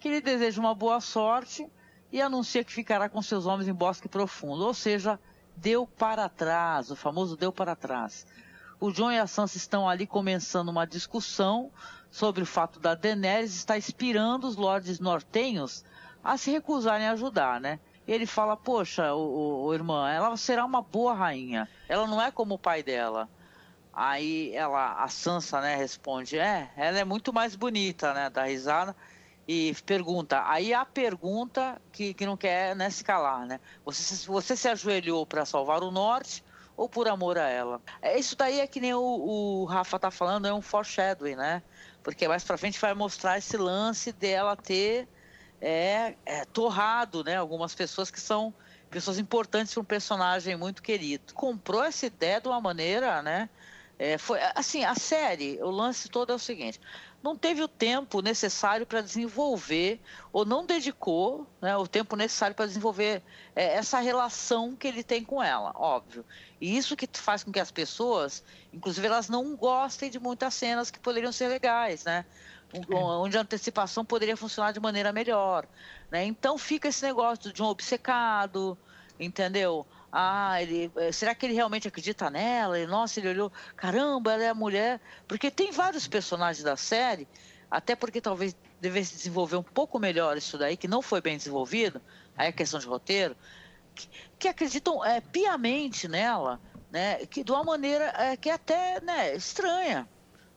que 0.00 0.08
lhe 0.08 0.20
deseja 0.20 0.60
uma 0.60 0.74
boa 0.74 1.00
sorte 1.00 1.70
e 2.10 2.20
anuncia 2.20 2.64
que 2.64 2.72
ficará 2.72 3.08
com 3.08 3.22
seus 3.22 3.46
homens 3.46 3.68
em 3.68 3.72
Bosque 3.72 4.08
Profundo. 4.08 4.66
Ou 4.66 4.74
seja, 4.74 5.20
deu 5.56 5.86
para 5.86 6.28
trás, 6.28 6.90
o 6.90 6.96
famoso 6.96 7.36
deu 7.36 7.52
para 7.52 7.76
trás. 7.76 8.26
O 8.80 8.90
John 8.90 9.12
e 9.12 9.18
a 9.20 9.28
Sansa 9.28 9.56
estão 9.56 9.88
ali 9.88 10.04
começando 10.04 10.68
uma 10.68 10.84
discussão 10.84 11.70
sobre 12.10 12.42
o 12.42 12.46
fato 12.46 12.80
da 12.80 12.96
Daenerys 12.96 13.54
estar 13.54 13.78
inspirando 13.78 14.48
os 14.48 14.56
lordes 14.56 14.98
nortenhos 14.98 15.84
a 16.24 16.36
se 16.36 16.50
recusarem 16.50 17.06
a 17.06 17.12
ajudar, 17.12 17.60
né? 17.60 17.78
Ele 18.06 18.26
fala, 18.26 18.56
poxa, 18.56 19.14
o, 19.14 19.64
o, 19.64 19.74
irmã, 19.74 20.10
ela 20.10 20.36
será 20.36 20.64
uma 20.64 20.82
boa 20.82 21.14
rainha. 21.14 21.68
Ela 21.88 22.06
não 22.06 22.20
é 22.20 22.30
como 22.30 22.54
o 22.54 22.58
pai 22.58 22.82
dela. 22.82 23.28
Aí 23.92 24.54
ela, 24.54 25.02
a 25.02 25.08
Sansa, 25.08 25.60
né, 25.60 25.76
responde, 25.76 26.38
é, 26.38 26.70
ela 26.76 26.98
é 26.98 27.04
muito 27.04 27.32
mais 27.32 27.54
bonita, 27.54 28.14
né, 28.14 28.30
dá 28.30 28.44
risada 28.44 28.96
e 29.46 29.74
pergunta. 29.84 30.42
Aí 30.46 30.72
a 30.72 30.84
pergunta 30.84 31.80
que, 31.92 32.14
que 32.14 32.26
não 32.26 32.36
quer 32.36 32.74
né, 32.74 32.88
se 32.90 33.04
calar, 33.04 33.46
né? 33.46 33.60
Você, 33.84 34.26
você 34.26 34.56
se 34.56 34.68
ajoelhou 34.68 35.26
para 35.26 35.44
salvar 35.44 35.82
o 35.82 35.90
norte 35.90 36.44
ou 36.76 36.88
por 36.88 37.08
amor 37.08 37.38
a 37.38 37.48
ela? 37.48 37.80
É, 38.00 38.18
Isso 38.18 38.36
daí 38.36 38.60
é 38.60 38.66
que 38.66 38.80
nem 38.80 38.94
o, 38.94 39.00
o 39.00 39.64
Rafa 39.64 39.98
tá 39.98 40.10
falando, 40.10 40.46
é 40.46 40.54
um 40.54 40.62
foreshadowing, 40.62 41.36
né? 41.36 41.62
Porque 42.02 42.26
mais 42.26 42.44
pra 42.44 42.56
frente 42.56 42.80
vai 42.80 42.94
mostrar 42.94 43.38
esse 43.38 43.56
lance 43.56 44.12
dela 44.12 44.56
ter 44.56 45.08
é, 45.62 46.16
é, 46.26 46.44
torrado, 46.46 47.22
né? 47.22 47.36
Algumas 47.36 47.72
pessoas 47.72 48.10
que 48.10 48.20
são 48.20 48.52
pessoas 48.90 49.18
importantes 49.18 49.72
para 49.72 49.80
um 49.80 49.84
personagem 49.84 50.56
muito 50.56 50.82
querido. 50.82 51.32
Comprou 51.32 51.84
essa 51.84 52.04
ideia 52.04 52.40
de 52.40 52.48
uma 52.48 52.60
maneira, 52.60 53.22
né? 53.22 53.48
É, 53.98 54.18
foi 54.18 54.40
assim, 54.56 54.84
a 54.84 54.96
série, 54.96 55.62
o 55.62 55.70
lance 55.70 56.08
todo 56.08 56.32
é 56.32 56.34
o 56.34 56.38
seguinte: 56.38 56.80
não 57.22 57.36
teve 57.36 57.62
o 57.62 57.68
tempo 57.68 58.20
necessário 58.20 58.84
para 58.84 59.00
desenvolver 59.00 60.00
ou 60.32 60.44
não 60.44 60.66
dedicou 60.66 61.46
né, 61.60 61.76
o 61.76 61.86
tempo 61.86 62.16
necessário 62.16 62.56
para 62.56 62.66
desenvolver 62.66 63.22
é, 63.54 63.74
essa 63.74 64.00
relação 64.00 64.74
que 64.74 64.88
ele 64.88 65.04
tem 65.04 65.22
com 65.22 65.40
ela, 65.40 65.72
óbvio. 65.76 66.24
E 66.60 66.76
isso 66.76 66.96
que 66.96 67.08
faz 67.12 67.44
com 67.44 67.52
que 67.52 67.60
as 67.60 67.70
pessoas, 67.70 68.42
inclusive, 68.72 69.06
elas 69.06 69.28
não 69.28 69.54
gostem 69.54 70.10
de 70.10 70.18
muitas 70.18 70.54
cenas 70.54 70.90
que 70.90 70.98
poderiam 70.98 71.30
ser 71.30 71.46
legais, 71.46 72.02
né? 72.02 72.24
Onde 72.90 73.36
a 73.36 73.40
antecipação 73.40 74.04
poderia 74.04 74.36
funcionar 74.36 74.72
de 74.72 74.80
maneira 74.80 75.12
melhor. 75.12 75.66
Né? 76.10 76.24
Então 76.24 76.56
fica 76.56 76.88
esse 76.88 77.04
negócio 77.04 77.52
de 77.52 77.62
um 77.62 77.66
obcecado, 77.66 78.76
entendeu? 79.18 79.86
Ah, 80.10 80.60
ele, 80.60 80.90
eh, 80.96 81.10
será 81.10 81.34
que 81.34 81.46
ele 81.46 81.54
realmente 81.54 81.88
acredita 81.88 82.28
nela? 82.28 82.78
E, 82.78 82.86
nossa, 82.86 83.18
ele 83.18 83.30
olhou, 83.30 83.52
caramba, 83.76 84.32
ela 84.34 84.42
é 84.42 84.48
a 84.50 84.54
mulher. 84.54 85.00
Porque 85.26 85.50
tem 85.50 85.72
vários 85.72 86.06
personagens 86.06 86.62
da 86.62 86.76
série, 86.76 87.26
até 87.70 87.96
porque 87.96 88.20
talvez 88.20 88.54
devesse 88.78 89.16
desenvolver 89.16 89.56
um 89.56 89.62
pouco 89.62 89.98
melhor 89.98 90.36
isso 90.36 90.58
daí, 90.58 90.76
que 90.76 90.86
não 90.86 91.00
foi 91.00 91.22
bem 91.22 91.36
desenvolvido, 91.36 92.02
aí 92.36 92.48
é 92.48 92.52
questão 92.52 92.78
de 92.78 92.86
roteiro, 92.86 93.34
que, 93.94 94.08
que 94.38 94.48
acreditam 94.48 95.02
é, 95.04 95.20
piamente 95.20 96.06
nela, 96.08 96.60
né? 96.90 97.24
Que 97.26 97.42
de 97.42 97.50
uma 97.50 97.64
maneira 97.64 98.12
é, 98.18 98.36
que 98.36 98.50
é 98.50 98.52
até 98.52 99.00
né, 99.00 99.34
estranha, 99.34 100.06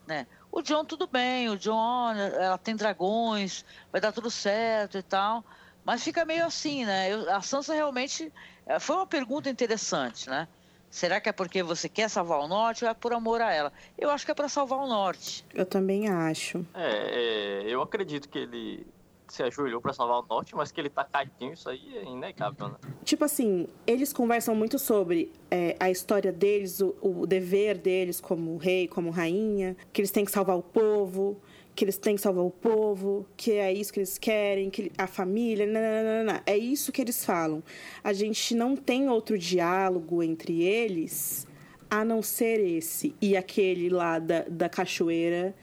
né? 0.06 0.28
O 0.56 0.62
John 0.62 0.86
tudo 0.86 1.06
bem, 1.06 1.50
o 1.50 1.58
John, 1.58 2.12
ela 2.14 2.58
tem 2.58 2.78
dragões, 2.78 3.66
vai 3.92 4.00
dar 4.00 4.14
tudo 4.14 4.32
certo 4.32 4.98
e 4.98 5.04
tal, 5.04 5.44
mas 5.84 6.02
fica 6.02 6.24
meio 6.24 6.46
assim, 6.46 6.86
né? 6.86 7.12
Eu- 7.12 7.30
a 7.30 7.42
Sansa 7.42 7.74
realmente 7.74 8.32
eh, 8.66 8.80
foi 8.80 8.96
uma 8.96 9.06
pergunta 9.06 9.50
interessante, 9.50 10.30
né? 10.30 10.48
Será 10.90 11.20
que 11.20 11.28
é 11.28 11.34
porque 11.34 11.62
você 11.62 11.90
quer 11.90 12.10
salvar 12.10 12.40
o 12.40 12.48
norte 12.48 12.86
ou 12.86 12.90
é 12.90 12.94
por 12.94 13.12
amor 13.12 13.42
a 13.42 13.52
ela? 13.52 13.74
Eu 13.98 14.10
acho 14.10 14.24
que 14.24 14.32
é 14.32 14.34
para 14.34 14.48
salvar 14.48 14.80
o 14.80 14.88
norte. 14.88 15.46
Eu 15.54 15.66
também 15.66 16.08
acho. 16.08 16.66
É, 16.74 17.64
é, 17.64 17.70
eu 17.70 17.82
acredito 17.82 18.30
que 18.30 18.40
ele 18.40 18.88
se 19.36 19.44
ajoelhou 19.44 19.82
pra 19.82 19.94
salvar 19.94 20.20
o 20.20 20.26
norte, 20.28 20.56
mas 20.56 20.72
que 20.72 20.80
ele 20.80 20.90
tá 20.90 21.04
caidinho, 21.04 21.54
isso 21.54 21.70
aí 21.70 21.98
é 21.98 22.04
inegável, 22.04 22.70
né? 22.70 22.76
Tipo 23.04 23.26
assim, 23.26 23.68
eles 23.86 24.14
conversam 24.14 24.56
muito 24.56 24.80
sobre 24.80 25.32
é, 25.52 25.76
a 25.80 25.92
história 25.92 26.32
deles, 26.32 26.80
o, 26.80 26.96
o 27.02 27.28
dever 27.28 27.78
deles 27.78 28.22
como 28.22 28.56
rei, 28.58 28.88
como 28.88 29.10
rainha, 29.10 29.76
que 29.92 30.02
eles 30.02 30.12
têm 30.12 30.24
que 30.24 30.32
salvar 30.32 30.58
o 30.58 30.64
povo, 30.64 31.38
que 31.76 31.84
eles 31.84 31.98
têm 31.98 32.16
que 32.16 32.22
salvar 32.22 32.46
o 32.46 32.50
povo, 32.50 33.28
que 33.36 33.52
é 33.52 33.72
isso 33.74 33.92
que 33.92 34.00
eles 34.00 34.18
querem, 34.18 34.70
que 34.70 34.92
a 34.98 35.06
família, 35.06 35.68
nananana. 35.68 36.42
é 36.46 36.58
isso 36.58 36.92
que 36.92 37.02
eles 37.02 37.26
falam. 37.26 37.62
A 38.02 38.14
gente 38.14 38.56
não 38.56 38.76
tem 38.76 39.10
outro 39.10 39.38
diálogo 39.38 40.24
entre 40.24 40.64
eles 40.64 41.46
a 41.90 42.06
não 42.06 42.22
ser 42.22 42.60
esse 42.60 43.14
e 43.22 43.36
aquele 43.36 43.90
lá 43.90 44.18
da, 44.18 44.46
da 44.50 44.70
cachoeira 44.70 45.54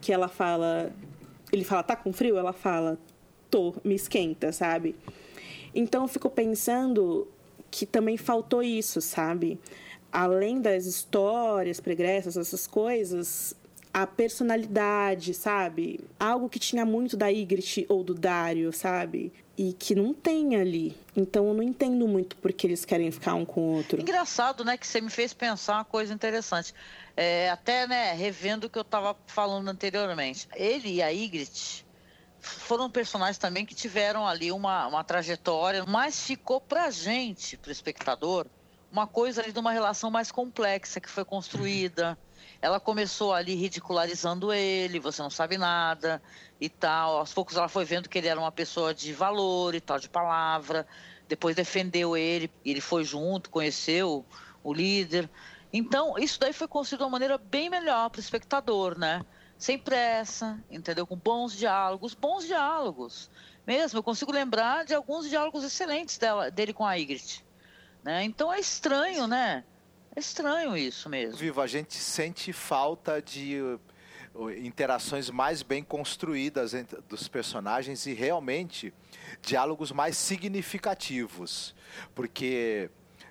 que 0.00 0.12
ela 0.12 0.28
fala, 0.28 0.92
ele 1.52 1.64
fala 1.64 1.82
tá 1.82 1.96
com 1.96 2.12
frio, 2.12 2.38
ela 2.38 2.52
fala 2.52 2.98
tô, 3.50 3.74
me 3.84 3.94
esquenta, 3.94 4.52
sabe? 4.52 4.94
Então 5.74 6.02
eu 6.02 6.08
fico 6.08 6.30
pensando 6.30 7.28
que 7.70 7.84
também 7.84 8.16
faltou 8.16 8.62
isso, 8.62 9.00
sabe? 9.00 9.60
Além 10.10 10.60
das 10.60 10.86
histórias 10.86 11.80
pregressas, 11.80 12.36
essas 12.36 12.66
coisas, 12.66 13.54
a 13.96 14.06
personalidade, 14.06 15.32
sabe? 15.32 16.00
Algo 16.20 16.50
que 16.50 16.58
tinha 16.58 16.84
muito 16.84 17.16
da 17.16 17.28
Ygritte 17.28 17.86
ou 17.88 18.04
do 18.04 18.12
Dario, 18.12 18.70
sabe? 18.70 19.32
E 19.56 19.72
que 19.72 19.94
não 19.94 20.12
tem 20.12 20.54
ali. 20.56 20.94
Então 21.16 21.48
eu 21.48 21.54
não 21.54 21.62
entendo 21.62 22.06
muito 22.06 22.36
porque 22.36 22.66
eles 22.66 22.84
querem 22.84 23.10
ficar 23.10 23.32
um 23.34 23.46
com 23.46 23.60
o 23.60 23.76
outro. 23.76 23.98
Engraçado, 23.98 24.66
né, 24.66 24.76
que 24.76 24.86
você 24.86 25.00
me 25.00 25.08
fez 25.08 25.32
pensar 25.32 25.76
uma 25.76 25.84
coisa 25.84 26.12
interessante. 26.12 26.74
É, 27.16 27.48
até, 27.48 27.86
né, 27.86 28.12
revendo 28.12 28.66
o 28.66 28.70
que 28.70 28.78
eu 28.78 28.82
estava 28.82 29.16
falando 29.26 29.66
anteriormente. 29.68 30.46
Ele 30.54 30.96
e 30.96 31.02
a 31.02 31.08
Ygritte 31.08 31.85
foram 32.46 32.90
personagens 32.90 33.38
também 33.38 33.66
que 33.66 33.74
tiveram 33.74 34.26
ali 34.26 34.52
uma, 34.52 34.86
uma 34.86 35.04
trajetória, 35.04 35.84
mas 35.86 36.22
ficou 36.22 36.60
pra 36.60 36.90
gente, 36.90 37.56
pro 37.56 37.70
espectador, 37.70 38.46
uma 38.90 39.06
coisa 39.06 39.42
ali 39.42 39.52
de 39.52 39.58
uma 39.58 39.72
relação 39.72 40.10
mais 40.10 40.30
complexa 40.30 41.00
que 41.00 41.10
foi 41.10 41.24
construída. 41.24 42.16
Ela 42.62 42.80
começou 42.80 43.34
ali 43.34 43.54
ridicularizando 43.54 44.52
ele, 44.52 44.98
você 44.98 45.20
não 45.20 45.30
sabe 45.30 45.58
nada 45.58 46.22
e 46.60 46.68
tal. 46.68 47.18
Aos 47.18 47.32
poucos 47.32 47.56
ela 47.56 47.68
foi 47.68 47.84
vendo 47.84 48.08
que 48.08 48.16
ele 48.16 48.28
era 48.28 48.40
uma 48.40 48.52
pessoa 48.52 48.94
de 48.94 49.12
valor 49.12 49.74
e 49.74 49.80
tal, 49.80 49.98
de 49.98 50.08
palavra. 50.08 50.86
Depois 51.28 51.56
defendeu 51.56 52.16
ele, 52.16 52.50
ele 52.64 52.80
foi 52.80 53.04
junto, 53.04 53.50
conheceu 53.50 54.24
o 54.62 54.72
líder. 54.72 55.28
Então, 55.72 56.16
isso 56.16 56.40
daí 56.40 56.52
foi 56.52 56.68
construído 56.68 57.00
de 57.00 57.04
uma 57.04 57.10
maneira 57.10 57.36
bem 57.36 57.68
melhor 57.68 58.08
para 58.08 58.18
o 58.18 58.22
espectador, 58.22 58.98
né? 58.98 59.22
Sem 59.58 59.78
pressa, 59.78 60.62
entendeu? 60.70 61.06
Com 61.06 61.16
bons 61.16 61.52
diálogos, 61.56 62.14
bons 62.14 62.46
diálogos. 62.46 63.30
Mesmo, 63.66 63.98
eu 63.98 64.02
consigo 64.02 64.30
lembrar 64.30 64.84
de 64.84 64.94
alguns 64.94 65.28
diálogos 65.28 65.64
excelentes 65.64 66.18
dela, 66.18 66.50
dele 66.50 66.72
com 66.72 66.84
a 66.84 66.94
Ygritte. 66.94 67.44
Né? 68.04 68.22
Então 68.24 68.52
é 68.52 68.60
estranho, 68.60 69.26
né? 69.26 69.64
É 70.14 70.20
estranho 70.20 70.76
isso 70.76 71.08
mesmo. 71.08 71.36
Vivo, 71.36 71.60
a 71.60 71.66
gente 71.66 71.94
sente 71.94 72.52
falta 72.52 73.20
de 73.20 73.60
uh, 74.34 74.50
interações 74.50 75.28
mais 75.30 75.62
bem 75.62 75.82
construídas 75.82 76.72
entre, 76.72 77.00
dos 77.08 77.26
personagens 77.26 78.06
e 78.06 78.14
realmente 78.14 78.94
diálogos 79.42 79.90
mais 79.90 80.16
significativos. 80.16 81.74
Porque 82.14 82.88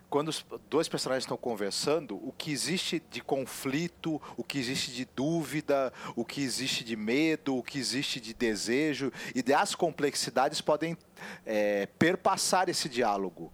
quando 0.10 0.30
os 0.30 0.46
dois 0.70 0.88
personagens 0.88 1.24
estão 1.24 1.38
conversando, 1.38 2.16
o 2.16 2.32
que 2.38 2.52
existe 2.52 3.02
de 3.12 3.22
conflito, 3.22 4.22
o 4.38 4.44
que 4.44 4.58
existe 4.58 4.92
de 4.92 5.06
dúvida, 5.06 5.92
o 6.16 6.24
que 6.24 6.42
existe 6.42 6.84
de 6.84 6.96
medo, 6.96 7.58
o 7.58 7.64
que 7.64 7.78
existe 7.78 8.20
de 8.20 8.34
desejo 8.34 9.12
e 9.34 9.42
das 9.42 9.76
complexidades 9.76 10.62
podem 10.62 10.98
é, 11.46 11.88
perpassar 12.00 12.70
esse 12.70 12.88
diálogo 12.88 13.52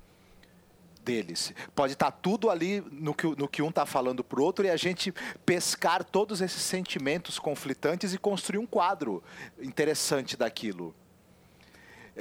deles. 1.04 1.52
Pode 1.74 1.94
estar 1.94 2.12
tudo 2.12 2.50
ali 2.50 2.82
no 2.92 3.14
que, 3.16 3.26
o- 3.26 3.36
no 3.36 3.48
que 3.48 3.62
um 3.64 3.70
está 3.70 3.86
falando 3.88 4.24
pro 4.24 4.44
outro 4.44 4.64
e 4.66 4.70
a 4.70 4.78
gente 4.78 5.12
pescar 5.46 6.04
todos 6.04 6.42
esses 6.42 6.62
sentimentos 6.62 7.40
conflitantes 7.40 8.14
e 8.14 8.20
construir 8.20 8.60
um 8.60 8.68
quadro 8.68 9.24
interessante 9.60 10.38
daquilo. 10.38 10.94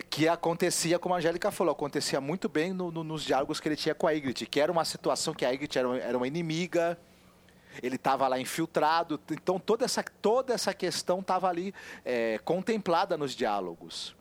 Que 0.09 0.29
acontecia, 0.29 0.99
como 0.99 1.15
a 1.15 1.19
Angélica 1.19 1.51
falou, 1.51 1.73
acontecia 1.73 2.21
muito 2.21 2.49
bem 2.49 2.73
no- 2.73 2.93
no- 2.93 3.03
nos 3.05 3.25
diálogos 3.25 3.59
que 3.59 3.69
ele 3.69 3.77
tinha 3.77 3.95
com 3.95 4.07
a 4.07 4.13
Ygritte, 4.13 4.47
que 4.47 4.61
era 4.61 4.71
uma 4.71 4.85
situação 4.85 5.35
que 5.35 5.45
a 5.45 5.51
Ygritte 5.51 5.79
era, 5.79 5.97
era 5.99 6.17
uma 6.17 6.27
inimiga, 6.27 6.97
Ele 7.81 7.95
estava 7.95 8.27
lá 8.27 8.37
infiltrado, 8.41 9.21
então 9.31 9.57
toda 9.61 9.85
essa, 9.85 10.03
toda 10.03 10.53
essa 10.53 10.75
questão 10.75 11.21
estava 11.21 11.49
ali 11.49 11.73
é, 12.05 12.37
contemplada 12.45 13.17
nos 13.17 13.33
diálogos. 13.33 14.15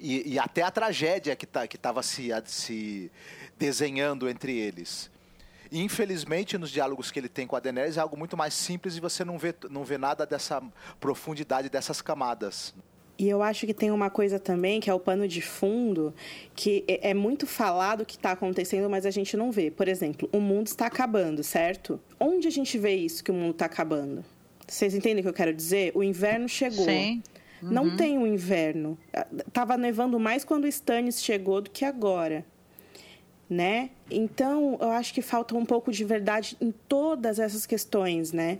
E, 0.00 0.32
e 0.34 0.38
até 0.40 0.62
a 0.62 0.70
tragédia 0.70 1.36
que 1.36 1.46
tá, 1.46 1.64
estava 1.66 2.02
se, 2.02 2.30
se 2.46 3.12
desenhando 3.56 4.28
entre 4.28 4.58
eles. 4.58 5.08
Infelizmente, 5.70 6.58
nos 6.58 6.68
diálogos 6.70 7.12
que 7.12 7.20
ele 7.20 7.28
tem 7.28 7.46
com 7.46 7.54
a 7.54 7.60
Daenerys 7.60 7.96
é 7.96 8.00
algo 8.00 8.16
muito 8.16 8.36
mais 8.36 8.54
simples 8.54 8.96
e 8.96 9.00
você 9.00 9.24
não 9.24 9.38
vê, 9.38 9.54
não 9.70 9.84
vê 9.84 9.96
nada 9.96 10.26
dessa 10.26 10.60
profundidade, 10.98 11.68
dessas 11.68 12.02
camadas. 12.02 12.74
E 13.18 13.28
eu 13.28 13.42
acho 13.42 13.66
que 13.66 13.74
tem 13.74 13.90
uma 13.90 14.08
coisa 14.08 14.38
também, 14.38 14.78
que 14.78 14.88
é 14.88 14.94
o 14.94 15.00
pano 15.00 15.26
de 15.26 15.42
fundo, 15.42 16.14
que 16.54 16.84
é 16.86 17.10
é 17.10 17.14
muito 17.14 17.48
falado 17.48 18.02
o 18.02 18.06
que 18.06 18.14
está 18.14 18.30
acontecendo, 18.30 18.88
mas 18.88 19.04
a 19.04 19.10
gente 19.10 19.36
não 19.36 19.50
vê. 19.50 19.72
Por 19.72 19.88
exemplo, 19.88 20.28
o 20.32 20.38
mundo 20.38 20.68
está 20.68 20.86
acabando, 20.86 21.42
certo? 21.42 22.00
Onde 22.20 22.46
a 22.46 22.50
gente 22.50 22.78
vê 22.78 22.94
isso, 22.94 23.24
que 23.24 23.30
o 23.32 23.34
mundo 23.34 23.52
está 23.52 23.66
acabando? 23.66 24.24
Vocês 24.68 24.94
entendem 24.94 25.20
o 25.20 25.22
que 25.22 25.28
eu 25.28 25.34
quero 25.34 25.52
dizer? 25.52 25.90
O 25.94 26.02
inverno 26.04 26.48
chegou. 26.48 26.84
Sim. 26.84 27.22
Não 27.60 27.96
tem 27.96 28.16
um 28.18 28.26
inverno. 28.26 28.96
Ah, 29.12 29.26
Tava 29.52 29.76
nevando 29.76 30.20
mais 30.20 30.44
quando 30.44 30.64
o 30.64 30.68
Stannis 30.68 31.20
chegou 31.20 31.60
do 31.60 31.70
que 31.70 31.84
agora. 31.84 32.44
Né? 33.50 33.90
Então, 34.10 34.76
eu 34.80 34.90
acho 34.90 35.12
que 35.12 35.22
falta 35.22 35.56
um 35.56 35.64
pouco 35.64 35.90
de 35.90 36.04
verdade 36.04 36.56
em 36.60 36.70
todas 36.86 37.38
essas 37.38 37.64
questões, 37.64 38.30
né? 38.30 38.58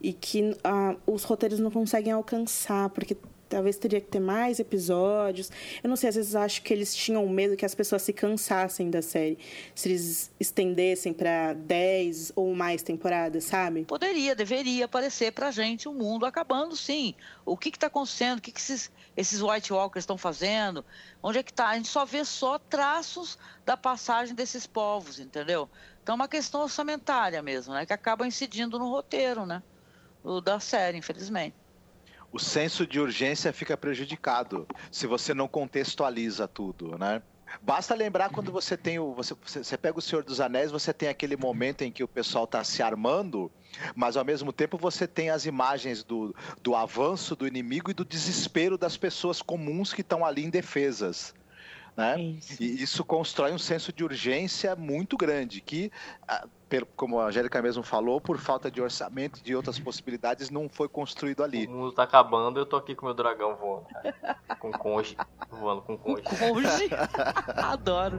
E 0.00 0.12
que 0.12 0.56
ah, 0.64 0.96
os 1.06 1.22
roteiros 1.22 1.60
não 1.60 1.70
conseguem 1.70 2.12
alcançar, 2.12 2.88
porque 2.88 3.14
talvez 3.52 3.76
teria 3.76 4.00
que 4.00 4.08
ter 4.08 4.20
mais 4.20 4.58
episódios. 4.58 5.50
Eu 5.82 5.88
não 5.88 5.96
sei, 5.96 6.08
às 6.08 6.14
vezes 6.14 6.34
acho 6.34 6.62
que 6.62 6.72
eles 6.72 6.94
tinham 6.94 7.28
medo 7.28 7.56
que 7.56 7.66
as 7.66 7.74
pessoas 7.74 8.02
se 8.02 8.12
cansassem 8.12 8.90
da 8.90 9.02
série. 9.02 9.38
Se 9.74 9.88
eles 9.88 10.32
estendessem 10.40 11.12
para 11.12 11.52
10 11.52 12.32
ou 12.34 12.54
mais 12.54 12.82
temporadas, 12.82 13.44
sabe? 13.44 13.84
Poderia, 13.84 14.34
deveria 14.34 14.86
aparecer 14.86 15.32
pra 15.32 15.50
gente 15.50 15.86
o 15.88 15.92
mundo 15.92 16.24
acabando, 16.24 16.74
sim. 16.74 17.14
O 17.44 17.56
que 17.56 17.68
está 17.68 17.88
acontecendo? 17.88 18.38
O 18.38 18.42
que, 18.42 18.52
que 18.52 18.60
esses, 18.60 18.90
esses 19.16 19.42
White 19.42 19.72
Walkers 19.72 20.02
estão 20.02 20.16
fazendo? 20.16 20.84
Onde 21.22 21.38
é 21.38 21.42
que 21.42 21.50
está? 21.50 21.68
A 21.68 21.76
gente 21.76 21.88
só 21.88 22.06
vê 22.06 22.24
só 22.24 22.58
traços 22.58 23.38
da 23.66 23.76
passagem 23.76 24.34
desses 24.34 24.66
povos, 24.66 25.18
entendeu? 25.20 25.68
Então 26.02 26.14
é 26.14 26.16
uma 26.16 26.28
questão 26.28 26.62
orçamentária 26.62 27.42
mesmo, 27.42 27.74
né? 27.74 27.84
Que 27.84 27.92
acaba 27.92 28.26
incidindo 28.26 28.78
no 28.78 28.88
roteiro, 28.88 29.44
né? 29.44 29.62
da 30.44 30.60
série, 30.60 30.98
infelizmente. 30.98 31.56
O 32.32 32.38
senso 32.38 32.86
de 32.86 32.98
urgência 32.98 33.52
fica 33.52 33.76
prejudicado 33.76 34.66
se 34.90 35.06
você 35.06 35.34
não 35.34 35.46
contextualiza 35.46 36.48
tudo, 36.48 36.96
né? 36.98 37.22
Basta 37.60 37.94
lembrar 37.94 38.30
quando 38.30 38.50
você 38.50 38.76
tem 38.76 38.98
o. 38.98 39.12
Você, 39.12 39.34
você 39.44 39.76
pega 39.76 39.98
o 39.98 40.02
Senhor 40.02 40.24
dos 40.24 40.40
Anéis, 40.40 40.70
você 40.70 40.92
tem 40.92 41.08
aquele 41.08 41.36
momento 41.36 41.82
em 41.82 41.92
que 41.92 42.02
o 42.02 42.08
pessoal 42.08 42.44
está 42.44 42.64
se 42.64 42.82
armando, 42.82 43.52
mas 43.94 44.16
ao 44.16 44.24
mesmo 44.24 44.52
tempo 44.52 44.78
você 44.78 45.06
tem 45.06 45.28
as 45.28 45.44
imagens 45.44 46.02
do, 46.02 46.34
do 46.62 46.74
avanço 46.74 47.36
do 47.36 47.46
inimigo 47.46 47.90
e 47.90 47.94
do 47.94 48.04
desespero 48.04 48.78
das 48.78 48.96
pessoas 48.96 49.42
comuns 49.42 49.92
que 49.92 50.00
estão 50.00 50.24
ali 50.24 50.44
indefesas. 50.44 51.34
Né? 51.94 52.20
Isso. 52.22 52.62
E 52.62 52.82
isso 52.82 53.04
constrói 53.04 53.52
um 53.52 53.58
senso 53.58 53.92
de 53.92 54.02
urgência 54.02 54.74
muito 54.74 55.14
grande, 55.14 55.60
que, 55.60 55.92
ah, 56.26 56.46
como 56.96 57.20
a 57.20 57.26
Angélica 57.26 57.60
mesmo 57.60 57.82
falou, 57.82 58.20
por 58.20 58.38
falta 58.38 58.70
de 58.70 58.80
orçamento 58.80 59.40
e 59.40 59.42
de 59.42 59.54
outras 59.54 59.78
possibilidades, 59.78 60.50
não 60.50 60.68
foi 60.68 60.88
construído 60.88 61.42
ali. 61.42 61.66
O 61.66 61.70
mundo 61.70 61.92
tá 61.92 62.02
acabando, 62.02 62.58
eu 62.58 62.66
tô 62.66 62.76
aqui 62.76 62.94
com 62.94 63.06
meu 63.06 63.14
dragão 63.14 63.56
voando. 63.56 63.86
cara. 63.86 64.36
Com 64.58 64.72
conge. 64.72 65.16
Voando 65.50 65.82
com 65.82 65.96
conge. 65.96 66.22
Hoje, 66.52 66.90
adoro. 67.56 68.18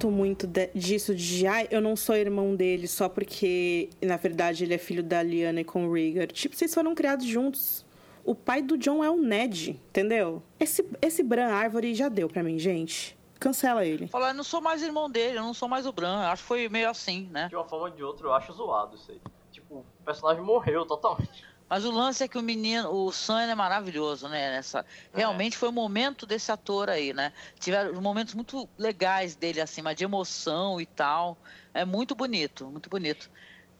Gosto 0.00 0.10
muito 0.10 0.46
de- 0.46 0.70
disso 0.74 1.14
de, 1.14 1.46
ai, 1.46 1.68
eu 1.70 1.80
não 1.80 1.94
sou 1.94 2.16
irmão 2.16 2.56
dele 2.56 2.88
só 2.88 3.08
porque, 3.08 3.90
na 4.02 4.16
verdade, 4.16 4.64
ele 4.64 4.72
é 4.74 4.78
filho 4.78 5.02
da 5.02 5.22
Liana 5.22 5.60
e 5.60 5.64
com 5.64 5.86
o 5.86 5.92
Rhaegar. 5.92 6.28
Tipo, 6.28 6.56
vocês 6.56 6.72
foram 6.72 6.94
criados 6.94 7.26
juntos. 7.26 7.84
O 8.24 8.34
pai 8.34 8.62
do 8.62 8.76
John 8.78 9.02
é 9.04 9.10
o 9.10 9.16
Ned, 9.16 9.70
entendeu? 9.90 10.42
Esse, 10.58 10.86
esse 11.02 11.22
Bran 11.22 11.48
Árvore 11.48 11.94
já 11.94 12.08
deu 12.08 12.28
pra 12.28 12.42
mim, 12.42 12.58
gente. 12.58 13.16
Cancela 13.38 13.84
ele. 13.84 14.06
Falar, 14.06 14.28
eu 14.30 14.34
não 14.34 14.44
sou 14.44 14.60
mais 14.60 14.82
irmão 14.82 15.10
dele, 15.10 15.38
eu 15.38 15.42
não 15.42 15.54
sou 15.54 15.68
mais 15.68 15.86
o 15.86 15.92
Bran. 15.92 16.18
Acho 16.28 16.42
que 16.42 16.48
foi 16.48 16.68
meio 16.68 16.88
assim, 16.90 17.28
né? 17.30 17.48
De 17.48 17.56
uma 17.56 17.64
forma 17.64 17.86
ou 17.86 17.90
de 17.90 18.02
outra, 18.02 18.26
eu 18.26 18.32
acho 18.34 18.52
zoado 18.52 18.96
isso 18.96 19.10
aí. 19.10 19.20
Tipo, 19.50 19.76
o 19.76 20.04
personagem 20.04 20.42
morreu 20.42 20.84
totalmente. 20.86 21.44
Mas 21.70 21.84
o 21.84 21.90
lance 21.92 22.24
é 22.24 22.26
que 22.26 22.36
o 22.36 22.42
menino, 22.42 22.90
o 22.90 23.12
Sam 23.12 23.42
é 23.42 23.54
maravilhoso, 23.54 24.28
né? 24.28 24.50
Nessa, 24.50 24.84
realmente 25.14 25.56
foi 25.56 25.68
o 25.68 25.72
momento 25.72 26.26
desse 26.26 26.50
ator 26.50 26.90
aí, 26.90 27.12
né? 27.12 27.32
Tiveram 27.60 28.02
momentos 28.02 28.34
muito 28.34 28.68
legais 28.76 29.36
dele, 29.36 29.60
assim, 29.60 29.80
mas 29.80 29.94
de 29.94 30.02
emoção 30.02 30.80
e 30.80 30.86
tal. 30.86 31.38
É 31.72 31.84
muito 31.84 32.16
bonito, 32.16 32.66
muito 32.66 32.90
bonito. 32.90 33.30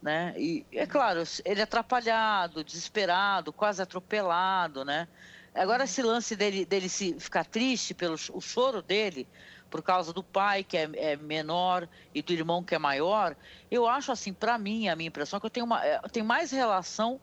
Né? 0.01 0.33
E 0.39 0.65
é 0.73 0.87
claro, 0.87 1.25
ele 1.45 1.59
é 1.59 1.65
atrapalhado, 1.65 2.63
desesperado, 2.63 3.53
quase 3.53 3.83
atropelado, 3.83 4.85
né? 4.85 5.09
Agora 5.53 5.83
esse 5.83 6.01
lance 6.01 6.37
dele, 6.37 6.65
dele 6.65 6.89
se 6.89 7.19
ficar 7.19 7.45
triste 7.45 7.93
pelo 7.93 8.15
o 8.33 8.41
choro 8.41 8.81
dele, 8.81 9.27
por 9.69 9.83
causa 9.83 10.13
do 10.13 10.23
pai 10.23 10.63
que 10.63 10.77
é, 10.77 10.89
é 10.95 11.17
menor 11.17 11.89
e 12.15 12.23
do 12.23 12.33
irmão 12.33 12.63
que 12.63 12.75
é 12.75 12.79
maior, 12.79 13.37
eu 13.69 13.87
acho 13.87 14.13
assim, 14.13 14.33
para 14.33 14.57
mim, 14.57 14.89
a 14.89 14.95
minha 14.95 15.09
impressão 15.09 15.37
é 15.37 15.41
que 15.41 15.47
eu 15.47 15.51
tenho, 15.51 15.67
uma, 15.67 15.85
eu 15.85 16.09
tenho 16.09 16.25
mais 16.25 16.53
relação 16.53 17.21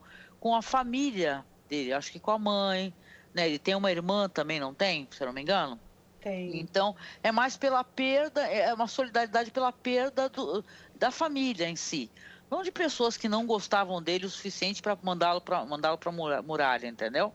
com 0.48 0.56
a 0.56 0.62
família 0.62 1.44
dele, 1.68 1.92
acho 1.92 2.10
que 2.10 2.22
com 2.22 2.32
a 2.32 2.40
mãe, 2.40 2.94
né? 3.34 3.50
Ele 3.50 3.60
tem 3.60 3.76
uma 3.76 3.92
irmã 3.92 4.30
também, 4.30 4.62
não 4.62 4.74
tem? 4.74 5.06
Se 5.12 5.22
eu 5.22 5.28
não 5.28 5.34
me 5.34 5.42
engano. 5.42 5.78
Tem. 6.22 6.58
Então, 6.58 6.96
é 7.22 7.34
mais 7.34 7.58
pela 7.58 7.84
perda, 7.84 8.48
é 8.48 8.74
uma 8.74 8.88
solidariedade 8.88 9.52
pela 9.52 9.74
perda 9.74 10.30
do- 10.30 10.64
da 10.96 11.12
família 11.12 11.68
em 11.68 11.76
si. 11.76 12.10
Não 12.50 12.64
de 12.64 12.72
pessoas 12.72 13.18
que 13.18 13.28
não 13.28 13.46
gostavam 13.46 14.02
dele 14.02 14.26
o 14.26 14.30
suficiente 14.30 14.82
para 14.82 14.98
mandá-lo 15.04 15.42
para 15.42 15.66
mandá-lo 15.66 15.98
para 15.98 16.14
muralha, 16.42 16.88
entendeu? 16.88 17.34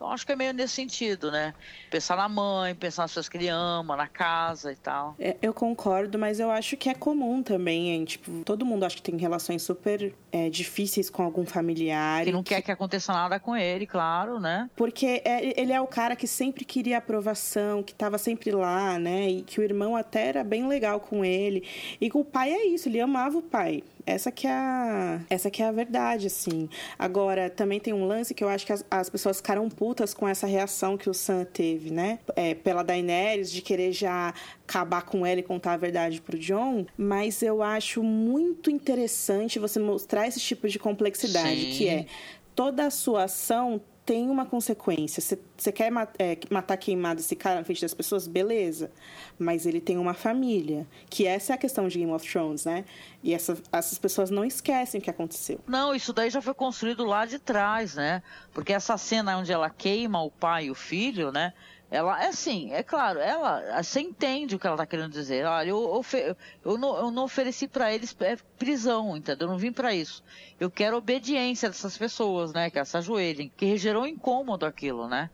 Então, 0.00 0.10
acho 0.10 0.24
que 0.24 0.32
é 0.32 0.36
meio 0.36 0.54
nesse 0.54 0.72
sentido, 0.72 1.30
né? 1.30 1.52
Pensar 1.90 2.16
na 2.16 2.26
mãe, 2.26 2.74
pensar 2.74 3.02
nas 3.02 3.10
pessoas 3.10 3.28
que 3.28 3.36
ele 3.36 3.48
ama, 3.48 3.94
na 3.98 4.06
casa 4.06 4.72
e 4.72 4.76
tal. 4.76 5.14
É, 5.18 5.36
eu 5.42 5.52
concordo, 5.52 6.18
mas 6.18 6.40
eu 6.40 6.50
acho 6.50 6.74
que 6.78 6.88
é 6.88 6.94
comum 6.94 7.42
também, 7.42 7.90
hein? 7.90 8.06
Tipo, 8.06 8.42
todo 8.42 8.64
mundo 8.64 8.84
acho 8.86 8.96
que 8.96 9.02
tem 9.02 9.14
relações 9.18 9.62
super 9.62 10.14
é, 10.32 10.48
difíceis 10.48 11.10
com 11.10 11.22
algum 11.22 11.44
familiar. 11.44 12.24
Que 12.24 12.32
não 12.32 12.42
quer 12.42 12.62
que 12.62 12.72
aconteça 12.72 13.12
nada 13.12 13.38
com 13.38 13.54
ele, 13.54 13.86
claro, 13.86 14.40
né? 14.40 14.70
Porque 14.74 15.20
é- 15.22 15.60
ele 15.60 15.70
é 15.70 15.80
o 15.82 15.86
cara 15.86 16.16
que 16.16 16.26
sempre 16.26 16.64
queria 16.64 16.96
aprovação, 16.96 17.82
que 17.82 17.92
estava 17.92 18.16
sempre 18.16 18.52
lá, 18.52 18.98
né? 18.98 19.28
E 19.28 19.42
que 19.42 19.60
o 19.60 19.62
irmão 19.62 19.94
até 19.96 20.28
era 20.28 20.42
bem 20.42 20.66
legal 20.66 20.98
com 20.98 21.22
ele. 21.22 21.68
E 22.00 22.08
com 22.08 22.20
o 22.20 22.24
pai 22.24 22.50
é 22.50 22.64
isso, 22.68 22.88
ele 22.88 23.02
amava 23.02 23.36
o 23.36 23.42
pai. 23.42 23.84
Essa 24.10 24.32
que 24.32 24.46
é 24.46 24.52
a, 24.52 25.20
essa 25.30 25.50
que 25.50 25.62
é 25.62 25.66
a 25.66 25.72
verdade, 25.72 26.26
assim. 26.26 26.68
Agora, 26.98 27.48
também 27.48 27.78
tem 27.78 27.92
um 27.92 28.06
lance 28.06 28.34
que 28.34 28.42
eu 28.42 28.48
acho 28.48 28.66
que 28.66 28.72
as, 28.72 28.84
as 28.90 29.08
pessoas 29.08 29.36
ficaram 29.38 29.68
putas 29.68 30.12
com 30.12 30.28
essa 30.28 30.46
reação 30.46 30.96
que 30.96 31.08
o 31.08 31.14
Sam 31.14 31.44
teve, 31.44 31.90
né? 31.90 32.18
É, 32.34 32.54
pela 32.54 32.82
Daenerys, 32.82 33.50
de 33.50 33.62
querer 33.62 33.92
já 33.92 34.34
acabar 34.66 35.02
com 35.02 35.24
ela 35.24 35.40
e 35.40 35.42
contar 35.42 35.74
a 35.74 35.76
verdade 35.76 36.20
pro 36.20 36.38
John. 36.38 36.86
Mas 36.96 37.42
eu 37.42 37.62
acho 37.62 38.02
muito 38.02 38.70
interessante 38.70 39.58
você 39.58 39.78
mostrar 39.78 40.26
esse 40.26 40.40
tipo 40.40 40.68
de 40.68 40.78
complexidade, 40.78 41.60
Sim. 41.60 41.78
que 41.78 41.88
é 41.88 42.06
toda 42.54 42.86
a 42.86 42.90
sua 42.90 43.24
ação 43.24 43.80
tem 44.10 44.28
uma 44.28 44.44
consequência. 44.44 45.20
Você- 45.22 45.70
quer 45.70 45.88
ma- 45.88 46.08
é, 46.18 46.36
matar 46.50 46.76
queimado 46.76 47.20
esse 47.20 47.36
cara 47.36 47.60
na 47.60 47.64
frente 47.64 47.80
das 47.80 47.94
pessoas? 47.94 48.26
Beleza. 48.26 48.90
Mas 49.38 49.66
ele 49.66 49.80
tem 49.80 49.96
uma 49.98 50.14
família. 50.14 50.84
Que 51.08 51.28
essa 51.28 51.52
é 51.52 51.54
a 51.54 51.56
questão 51.56 51.86
de 51.86 51.96
Game 51.96 52.10
of 52.10 52.28
Thrones, 52.28 52.64
né? 52.64 52.84
E 53.22 53.32
essa- 53.32 53.56
essas 53.70 53.98
pessoas 54.00 54.28
não 54.28 54.44
esquecem 54.44 55.00
o 55.00 55.04
que 55.04 55.10
aconteceu. 55.10 55.60
Não, 55.64 55.94
isso 55.94 56.12
daí 56.12 56.28
já 56.28 56.42
foi 56.42 56.54
construído 56.54 57.04
lá 57.04 57.24
de 57.24 57.38
trás, 57.38 57.94
né? 57.94 58.20
Porque 58.52 58.72
essa 58.72 58.98
cena 58.98 59.38
onde 59.38 59.52
ela 59.52 59.70
queima 59.70 60.20
o 60.20 60.30
pai 60.30 60.64
e 60.64 60.70
o 60.72 60.74
filho, 60.74 61.30
né? 61.30 61.52
Ela, 61.90 62.22
é 62.22 62.28
assim, 62.28 62.72
é 62.72 62.82
claro, 62.84 63.18
ela, 63.18 63.82
você 63.82 64.00
entende 64.00 64.54
o 64.54 64.58
que 64.60 64.66
ela 64.66 64.76
tá 64.76 64.86
querendo 64.86 65.10
dizer. 65.10 65.44
Olha, 65.44 65.70
eu, 65.70 65.76
ofe- 65.92 66.36
eu, 66.64 66.78
não, 66.78 66.96
eu 66.96 67.10
não 67.10 67.24
ofereci 67.24 67.66
para 67.66 67.92
eles 67.92 68.16
é, 68.20 68.36
prisão, 68.58 69.16
entendeu? 69.16 69.48
Eu 69.48 69.50
não 69.52 69.58
vim 69.58 69.72
para 69.72 69.92
isso. 69.92 70.22
Eu 70.60 70.70
quero 70.70 70.96
obediência 70.96 71.68
dessas 71.68 71.98
pessoas, 71.98 72.52
né? 72.52 72.70
Que 72.70 72.78
elas 72.78 72.88
se 72.88 72.96
ajoelhem. 72.96 73.50
Que 73.56 73.76
gerou 73.76 74.06
incômodo 74.06 74.64
aquilo, 74.64 75.08
né? 75.08 75.30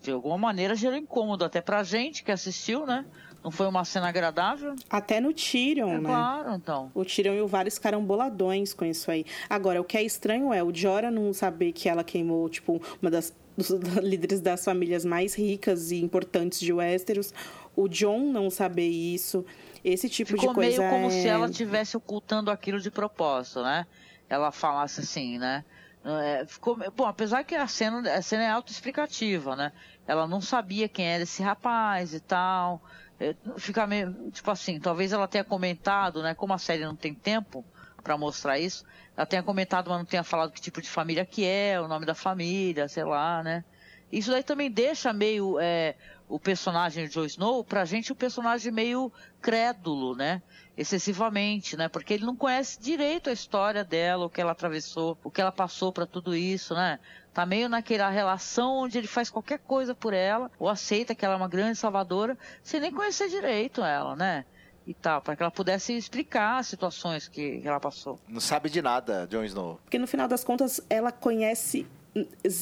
De 0.00 0.12
alguma 0.12 0.38
maneira 0.38 0.76
gerou 0.76 0.96
incômodo 0.96 1.44
até 1.44 1.60
pra 1.60 1.82
gente 1.82 2.22
que 2.22 2.30
assistiu, 2.30 2.86
né? 2.86 3.04
Não 3.42 3.50
foi 3.50 3.66
uma 3.66 3.84
cena 3.84 4.08
agradável? 4.08 4.76
Até 4.88 5.20
no 5.20 5.32
Tyrion, 5.32 5.88
É 5.94 5.98
né? 5.98 6.08
claro, 6.08 6.54
então. 6.54 6.90
O 6.94 7.04
Tyrion 7.04 7.34
e 7.34 7.40
o 7.40 7.48
Varys 7.48 7.74
ficaram 7.74 8.04
boladões 8.04 8.72
com 8.72 8.84
isso 8.84 9.10
aí. 9.10 9.24
Agora, 9.50 9.80
o 9.80 9.84
que 9.84 9.96
é 9.96 10.02
estranho 10.02 10.52
é 10.52 10.62
o 10.62 10.72
Jorah 10.74 11.10
não 11.10 11.32
saber 11.32 11.72
que 11.72 11.88
ela 11.88 12.04
queimou, 12.04 12.48
tipo, 12.48 12.80
uma 13.02 13.10
das 13.10 13.32
dos 13.56 13.70
líderes 14.02 14.40
das 14.40 14.64
famílias 14.64 15.04
mais 15.04 15.34
ricas 15.34 15.90
e 15.90 16.02
importantes 16.02 16.60
de 16.60 16.72
Westeros. 16.72 17.32
O 17.74 17.88
John 17.88 18.30
não 18.30 18.50
saber 18.50 18.88
isso, 18.88 19.44
esse 19.84 20.08
tipo 20.08 20.32
Ficou 20.32 20.48
de 20.48 20.54
coisa 20.54 20.78
meio 20.78 20.90
como 20.90 21.06
é... 21.06 21.10
se 21.10 21.28
ela 21.28 21.48
estivesse 21.48 21.96
ocultando 21.96 22.50
aquilo 22.50 22.80
de 22.80 22.90
propósito, 22.90 23.62
né? 23.62 23.86
Ela 24.28 24.50
falasse 24.50 25.00
assim, 25.00 25.38
né? 25.38 25.64
É, 26.04 26.46
ficou, 26.46 26.78
bom, 26.96 27.04
apesar 27.04 27.42
que 27.42 27.54
a 27.54 27.66
cena, 27.66 28.00
a 28.12 28.22
cena 28.22 28.44
é 28.44 28.48
autoexplicativa, 28.48 29.56
né? 29.56 29.72
Ela 30.06 30.26
não 30.26 30.40
sabia 30.40 30.88
quem 30.88 31.06
era 31.06 31.24
esse 31.24 31.42
rapaz 31.42 32.14
e 32.14 32.20
tal. 32.20 32.80
É, 33.18 33.34
fica 33.56 33.86
meio, 33.86 34.12
tipo 34.30 34.50
assim, 34.50 34.78
talvez 34.78 35.12
ela 35.12 35.26
tenha 35.26 35.42
comentado, 35.42 36.22
né? 36.22 36.34
Como 36.34 36.52
a 36.52 36.58
série 36.58 36.84
não 36.84 36.94
tem 36.94 37.12
tempo 37.12 37.64
para 38.02 38.16
mostrar 38.16 38.58
isso, 38.58 38.84
ela 39.16 39.26
tenha 39.26 39.42
comentado, 39.42 39.88
mas 39.88 39.98
não 39.98 40.04
tenha 40.04 40.22
falado 40.22 40.52
que 40.52 40.60
tipo 40.60 40.82
de 40.82 40.90
família 40.90 41.24
que 41.24 41.44
é, 41.44 41.80
o 41.80 41.88
nome 41.88 42.04
da 42.04 42.14
família, 42.14 42.86
sei 42.86 43.04
lá, 43.04 43.42
né? 43.42 43.64
Isso 44.12 44.30
daí 44.30 44.42
também 44.42 44.70
deixa 44.70 45.12
meio 45.12 45.58
é, 45.58 45.96
o 46.28 46.38
personagem 46.38 47.06
de 47.06 47.14
Jon 47.14 47.24
Snow, 47.24 47.64
pra 47.64 47.84
gente, 47.84 48.12
o 48.12 48.14
personagem 48.14 48.70
meio 48.70 49.12
crédulo, 49.40 50.14
né? 50.14 50.42
Excessivamente, 50.76 51.76
né? 51.76 51.88
Porque 51.88 52.14
ele 52.14 52.24
não 52.24 52.36
conhece 52.36 52.80
direito 52.80 53.30
a 53.30 53.32
história 53.32 53.82
dela, 53.82 54.26
o 54.26 54.30
que 54.30 54.40
ela 54.40 54.52
atravessou, 54.52 55.18
o 55.24 55.30
que 55.30 55.40
ela 55.40 55.50
passou 55.50 55.92
para 55.92 56.06
tudo 56.06 56.36
isso, 56.36 56.74
né? 56.74 57.00
Tá 57.32 57.44
meio 57.44 57.68
naquela 57.68 58.08
relação 58.10 58.76
onde 58.76 58.98
ele 58.98 59.06
faz 59.06 59.30
qualquer 59.30 59.58
coisa 59.58 59.94
por 59.94 60.12
ela, 60.12 60.50
ou 60.58 60.68
aceita 60.68 61.14
que 61.14 61.24
ela 61.24 61.34
é 61.34 61.36
uma 61.36 61.48
grande 61.48 61.78
salvadora, 61.78 62.38
sem 62.62 62.80
nem 62.80 62.92
conhecer 62.92 63.28
direito 63.28 63.82
ela, 63.82 64.14
né? 64.14 64.44
E 64.86 64.94
tal, 64.94 65.20
para 65.20 65.34
que 65.34 65.42
ela 65.42 65.50
pudesse 65.50 65.92
explicar 65.96 66.58
as 66.58 66.68
situações 66.68 67.26
que, 67.26 67.60
que 67.60 67.66
ela 67.66 67.80
passou. 67.80 68.20
Não 68.28 68.40
sabe 68.40 68.70
de 68.70 68.80
nada, 68.80 69.26
Jon 69.28 69.42
Snow. 69.44 69.80
Porque 69.82 69.98
no 69.98 70.06
final 70.06 70.28
das 70.28 70.44
contas, 70.44 70.80
ela 70.88 71.10
conhece 71.10 71.86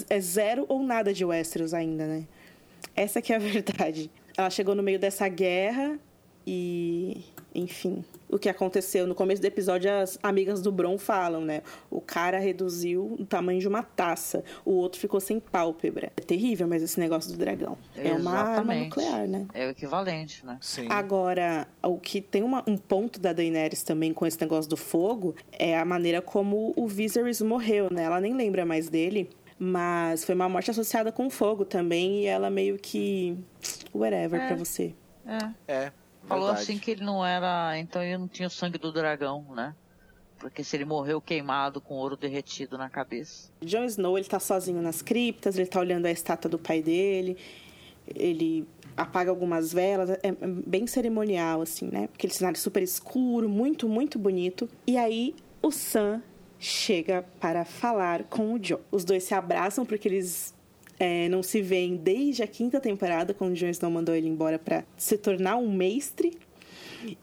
é 0.09 0.20
zero 0.20 0.64
ou 0.68 0.82
nada 0.82 1.12
de 1.12 1.24
Westeros 1.24 1.74
ainda, 1.74 2.06
né? 2.06 2.26
Essa 2.96 3.20
que 3.20 3.32
é 3.32 3.36
a 3.36 3.38
verdade. 3.40 4.10
Ela 4.36 4.51
chegou 4.51 4.74
no 4.74 4.82
meio 4.82 4.98
dessa 4.98 5.28
guerra 5.28 5.98
e, 6.46 7.24
enfim, 7.55 8.05
o 8.28 8.39
que 8.39 8.48
aconteceu 8.48 9.06
no 9.06 9.14
começo 9.14 9.40
do 9.40 9.44
episódio, 9.44 9.90
as 9.93 10.18
amigas 10.22 10.60
do 10.60 10.72
Bron 10.72 10.98
falam, 10.98 11.40
né? 11.43 11.62
O 11.90 12.01
cara 12.01 12.39
reduziu 12.39 13.16
o 13.18 13.24
tamanho 13.24 13.60
de 13.60 13.68
uma 13.68 13.82
taça, 13.82 14.43
o 14.64 14.72
outro 14.72 14.98
ficou 15.01 15.20
sem 15.20 15.39
pálpebra. 15.39 16.10
É 16.16 16.20
terrível, 16.20 16.66
mas 16.66 16.82
esse 16.82 16.98
negócio 16.98 17.31
do 17.31 17.39
dragão 17.39 17.78
é 17.97 18.12
uma 18.12 18.32
arma 18.32 18.51
Exatamente. 18.74 18.85
nuclear, 18.86 19.28
né? 19.28 19.47
É 19.55 19.66
o 19.66 19.70
equivalente, 19.70 20.44
né? 20.44 20.59
Sim. 20.60 20.86
Agora, 20.90 21.68
o 21.82 21.97
que 21.98 22.20
tem 22.20 22.43
uma- 22.43 22.64
um 22.66 22.76
ponto 22.76 23.20
da 23.20 23.32
Daenerys 23.32 23.82
também 23.85 24.12
com 24.12 24.26
esse 24.26 24.40
negócio 24.40 24.68
do 24.68 24.76
fogo 24.76 25.35
é 25.52 25.78
a 25.78 25.85
maneira 25.85 26.20
como 26.20 26.72
o 26.76 26.89
Viserys 26.89 27.40
morreu, 27.40 27.89
né? 27.90 28.02
Ela 28.05 28.20
nem 28.20 28.35
lembra 28.35 28.64
mais 28.66 28.89
dele, 28.89 29.31
mas 29.59 30.24
foi 30.24 30.35
uma 30.35 30.48
morte 30.48 30.70
associada 30.72 31.12
com 31.12 31.31
fogo 31.31 31.64
também 31.64 32.22
e 32.22 32.26
ela 32.26 32.51
meio 32.51 32.76
que 32.78 33.36
whatever 33.94 34.40
É. 34.40 34.47
pra 34.48 34.56
você. 34.56 34.93
É. 35.26 35.72
É. 35.72 35.93
Falou 36.26 36.46
verdade. 36.46 36.62
assim 36.62 36.78
que 36.78 36.90
ele 36.90 37.05
não 37.05 37.24
era. 37.24 37.78
Então 37.78 38.02
ele 38.02 38.18
não 38.18 38.28
tinha 38.28 38.48
o 38.48 38.51
sangue 38.51 38.78
do 38.78 38.92
dragão, 38.92 39.44
né? 39.55 39.74
Porque 40.38 40.62
se 40.64 40.76
ele 40.76 40.84
morreu 40.84 41.20
queimado 41.20 41.80
com 41.80 41.94
ouro 41.94 42.16
derretido 42.16 42.76
na 42.76 42.90
cabeça. 42.90 43.51
Jon 43.62 43.84
Snow, 43.84 44.18
ele 44.18 44.26
tá 44.26 44.38
sozinho 44.40 44.82
nas 44.82 45.01
criptas, 45.01 45.56
ele 45.56 45.68
tá 45.68 45.80
olhando 45.80 46.06
a 46.06 46.10
estátua 46.10 46.51
do 46.51 46.59
pai 46.59 46.82
dele, 46.82 47.38
ele 48.06 48.66
apaga 48.96 49.30
algumas 49.30 49.72
velas, 49.72 50.10
é 50.10 50.18
é 50.22 50.32
bem 50.46 50.86
cerimonial, 50.86 51.62
assim, 51.62 51.88
né? 51.90 52.09
Aquele 52.12 52.32
cenário 52.32 52.59
super 52.59 52.82
escuro, 52.82 53.48
muito, 53.48 53.88
muito 53.88 54.18
bonito. 54.18 54.68
E 54.86 54.98
aí, 54.98 55.34
o 55.62 55.70
Sam 55.70 56.22
chega 56.59 57.24
para 57.40 57.64
falar 57.64 58.24
com 58.24 58.55
o 58.55 58.59
Jon. 58.59 58.80
Os 58.90 59.05
dois 59.05 59.24
se 59.24 59.34
abraçam 59.34 59.84
porque 59.86 60.09
eles 60.09 60.53
é, 60.98 61.28
não 61.28 61.42
se 61.42 61.60
veem 61.60 61.96
desde 61.96 62.42
a 62.42 62.46
quinta 62.46 62.80
temporada, 62.80 63.34
quando 63.34 63.52
o 63.52 63.54
Jon 63.54 63.68
Snow 63.68 63.90
mandou 63.90 64.14
ele 64.14 64.28
embora 64.28 64.58
para 64.58 64.84
se 64.96 65.18
tornar 65.18 65.56
um 65.56 65.70
mestre. 65.70 66.32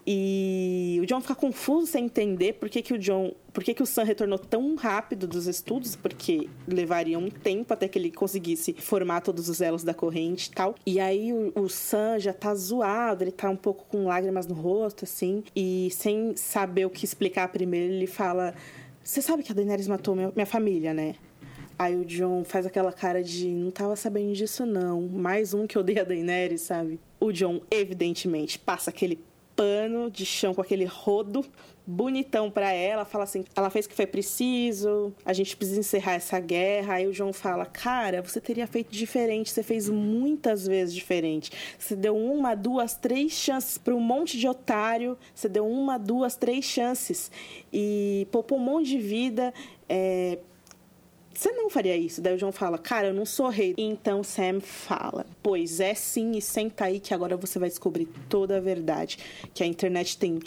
E 0.05 0.99
o 1.01 1.05
John 1.05 1.21
fica 1.21 1.33
confuso 1.33 1.87
sem 1.87 2.05
entender 2.05 2.53
por 2.53 2.69
que, 2.69 2.81
que 2.81 2.93
o 2.93 2.99
John, 2.99 3.33
por 3.51 3.63
que, 3.63 3.73
que 3.73 3.81
o 3.81 3.85
Sam 3.85 4.03
retornou 4.03 4.37
tão 4.37 4.75
rápido 4.75 5.27
dos 5.27 5.47
estudos, 5.47 5.95
porque 5.95 6.47
levaria 6.67 7.17
um 7.17 7.29
tempo 7.29 7.73
até 7.73 7.87
que 7.87 7.97
ele 7.97 8.11
conseguisse 8.11 8.73
formar 8.73 9.21
todos 9.21 9.49
os 9.49 9.61
elos 9.61 9.83
da 9.83 9.93
corrente 9.93 10.47
e 10.47 10.51
tal. 10.51 10.75
E 10.85 10.99
aí 10.99 11.33
o, 11.33 11.51
o 11.55 11.69
Sam 11.69 12.19
já 12.19 12.33
tá 12.33 12.53
zoado, 12.53 13.23
ele 13.23 13.31
tá 13.31 13.49
um 13.49 13.55
pouco 13.55 13.85
com 13.89 14.05
lágrimas 14.05 14.45
no 14.45 14.53
rosto, 14.53 15.05
assim, 15.05 15.43
e 15.55 15.89
sem 15.91 16.35
saber 16.35 16.85
o 16.85 16.89
que 16.89 17.05
explicar 17.05 17.47
primeiro, 17.47 17.93
ele 17.93 18.07
fala: 18.07 18.53
Você 19.03 19.21
sabe 19.21 19.43
que 19.43 19.51
a 19.51 19.55
Daenerys 19.55 19.87
matou 19.87 20.15
minha, 20.15 20.31
minha 20.35 20.45
família, 20.45 20.93
né? 20.93 21.15
Aí 21.81 21.95
o 21.95 22.05
John 22.05 22.43
faz 22.43 22.67
aquela 22.67 22.93
cara 22.93 23.23
de 23.23 23.47
não 23.47 23.71
tava 23.71 23.95
sabendo 23.95 24.33
disso, 24.33 24.67
não. 24.67 25.01
Mais 25.01 25.51
um 25.51 25.65
que 25.65 25.79
odeia 25.79 26.03
a 26.03 26.05
Daenerys, 26.05 26.61
sabe? 26.61 26.99
O 27.19 27.31
John, 27.31 27.59
evidentemente, 27.71 28.59
passa 28.59 28.91
aquele 28.91 29.17
pano 29.55 30.11
de 30.11 30.23
chão 30.23 30.53
com 30.53 30.61
aquele 30.61 30.85
rodo 30.85 31.43
bonitão 31.83 32.51
pra 32.51 32.71
ela, 32.71 33.03
fala 33.03 33.23
assim: 33.23 33.43
ela 33.55 33.71
fez 33.71 33.87
o 33.87 33.89
que 33.89 33.95
foi 33.95 34.05
preciso, 34.05 35.11
a 35.25 35.33
gente 35.33 35.57
precisa 35.57 35.79
encerrar 35.79 36.13
essa 36.13 36.39
guerra. 36.39 36.93
Aí 36.93 37.07
o 37.07 37.11
John 37.11 37.33
fala: 37.33 37.65
Cara, 37.65 38.21
você 38.21 38.39
teria 38.39 38.67
feito 38.67 38.91
diferente, 38.91 39.49
você 39.49 39.63
fez 39.63 39.89
muitas 39.89 40.67
vezes 40.67 40.93
diferente. 40.93 41.51
Você 41.79 41.95
deu 41.95 42.15
uma, 42.15 42.53
duas, 42.53 42.93
três 42.93 43.31
chances 43.31 43.79
pra 43.79 43.95
um 43.95 43.99
monte 43.99 44.37
de 44.37 44.47
otário, 44.47 45.17
você 45.33 45.49
deu 45.49 45.67
uma, 45.67 45.97
duas, 45.97 46.35
três 46.35 46.63
chances 46.63 47.31
e 47.73 48.27
poupou 48.31 48.59
um 48.59 48.61
monte 48.61 48.89
de 48.89 48.99
vida. 48.99 49.51
É, 49.89 50.37
você 51.33 51.51
não 51.51 51.69
faria 51.69 51.95
isso. 51.97 52.21
Daí 52.21 52.35
o 52.35 52.37
João 52.39 52.51
fala, 52.51 52.77
cara, 52.77 53.07
eu 53.07 53.13
não 53.13 53.25
sou 53.25 53.47
rei. 53.49 53.73
Então 53.77 54.23
Sam 54.23 54.59
fala, 54.59 55.25
pois 55.41 55.79
é 55.79 55.93
sim, 55.93 56.31
e 56.33 56.41
senta 56.41 56.85
aí 56.85 56.99
que 56.99 57.13
agora 57.13 57.35
você 57.37 57.57
vai 57.59 57.69
descobrir 57.69 58.07
toda 58.29 58.57
a 58.57 58.59
verdade. 58.59 59.17
Que 59.53 59.63
a 59.63 59.67
internet 59.67 60.17
tem 60.17 60.39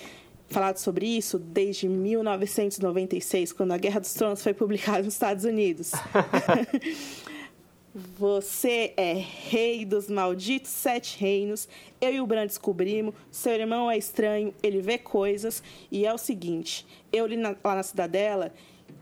falado 0.49 0.77
sobre 0.79 1.07
isso 1.07 1.39
desde 1.39 1.89
1996, 1.89 3.53
quando 3.53 3.73
a 3.73 3.79
Guerra 3.79 4.01
dos 4.01 4.13
Tronos 4.15 4.43
foi 4.43 4.55
publicada 4.55 5.03
nos 5.03 5.15
Estados 5.15 5.45
Unidos. 5.45 5.93
Você 8.19 8.93
é 8.97 9.13
rei 9.15 9.85
dos 9.85 10.09
malditos 10.09 10.71
sete 10.73 11.17
reinos. 11.19 11.69
Eu 12.01 12.13
e 12.13 12.21
o 12.21 12.27
Bran 12.27 12.45
descobrimos. 12.47 13.15
Seu 13.31 13.53
irmão 13.53 13.89
é 13.89 13.97
estranho, 13.97 14.53
ele 14.65 14.81
vê 14.81 14.99
coisas. 14.99 15.63
E 15.93 16.05
é 16.05 16.13
o 16.13 16.19
seguinte: 16.19 16.85
eu 17.13 17.25
li 17.25 17.37
na- 17.37 17.55
lá 17.63 17.77
na 17.77 17.83
cidadela 17.85 18.53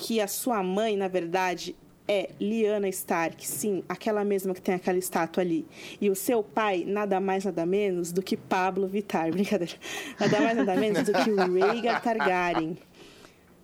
que 0.02 0.20
a 0.20 0.26
sua 0.26 0.64
mãe, 0.64 0.96
na 0.96 1.06
verdade, 1.06 1.76
é 2.08 2.30
Lyanna 2.40 2.88
Stark. 2.88 3.46
Sim, 3.46 3.84
aquela 3.88 4.24
mesma 4.24 4.52
que 4.52 4.60
tem 4.60 4.74
aquela 4.74 4.98
estátua 4.98 5.44
ali. 5.44 5.64
E 6.00 6.10
o 6.10 6.16
seu 6.16 6.42
pai, 6.42 6.84
nada 6.84 7.20
mais, 7.20 7.44
nada 7.44 7.64
menos 7.64 8.10
do 8.10 8.20
que 8.20 8.36
Pablo 8.36 8.88
Vittar. 8.88 9.30
Brincadeira. 9.32 9.74
Nada 10.18 10.40
mais, 10.40 10.56
nada 10.56 10.74
menos 10.74 11.04
do 11.04 11.12
que 11.12 11.30
o 11.30 11.36
Rhaegar 11.36 12.02
Targaryen. 12.02 12.76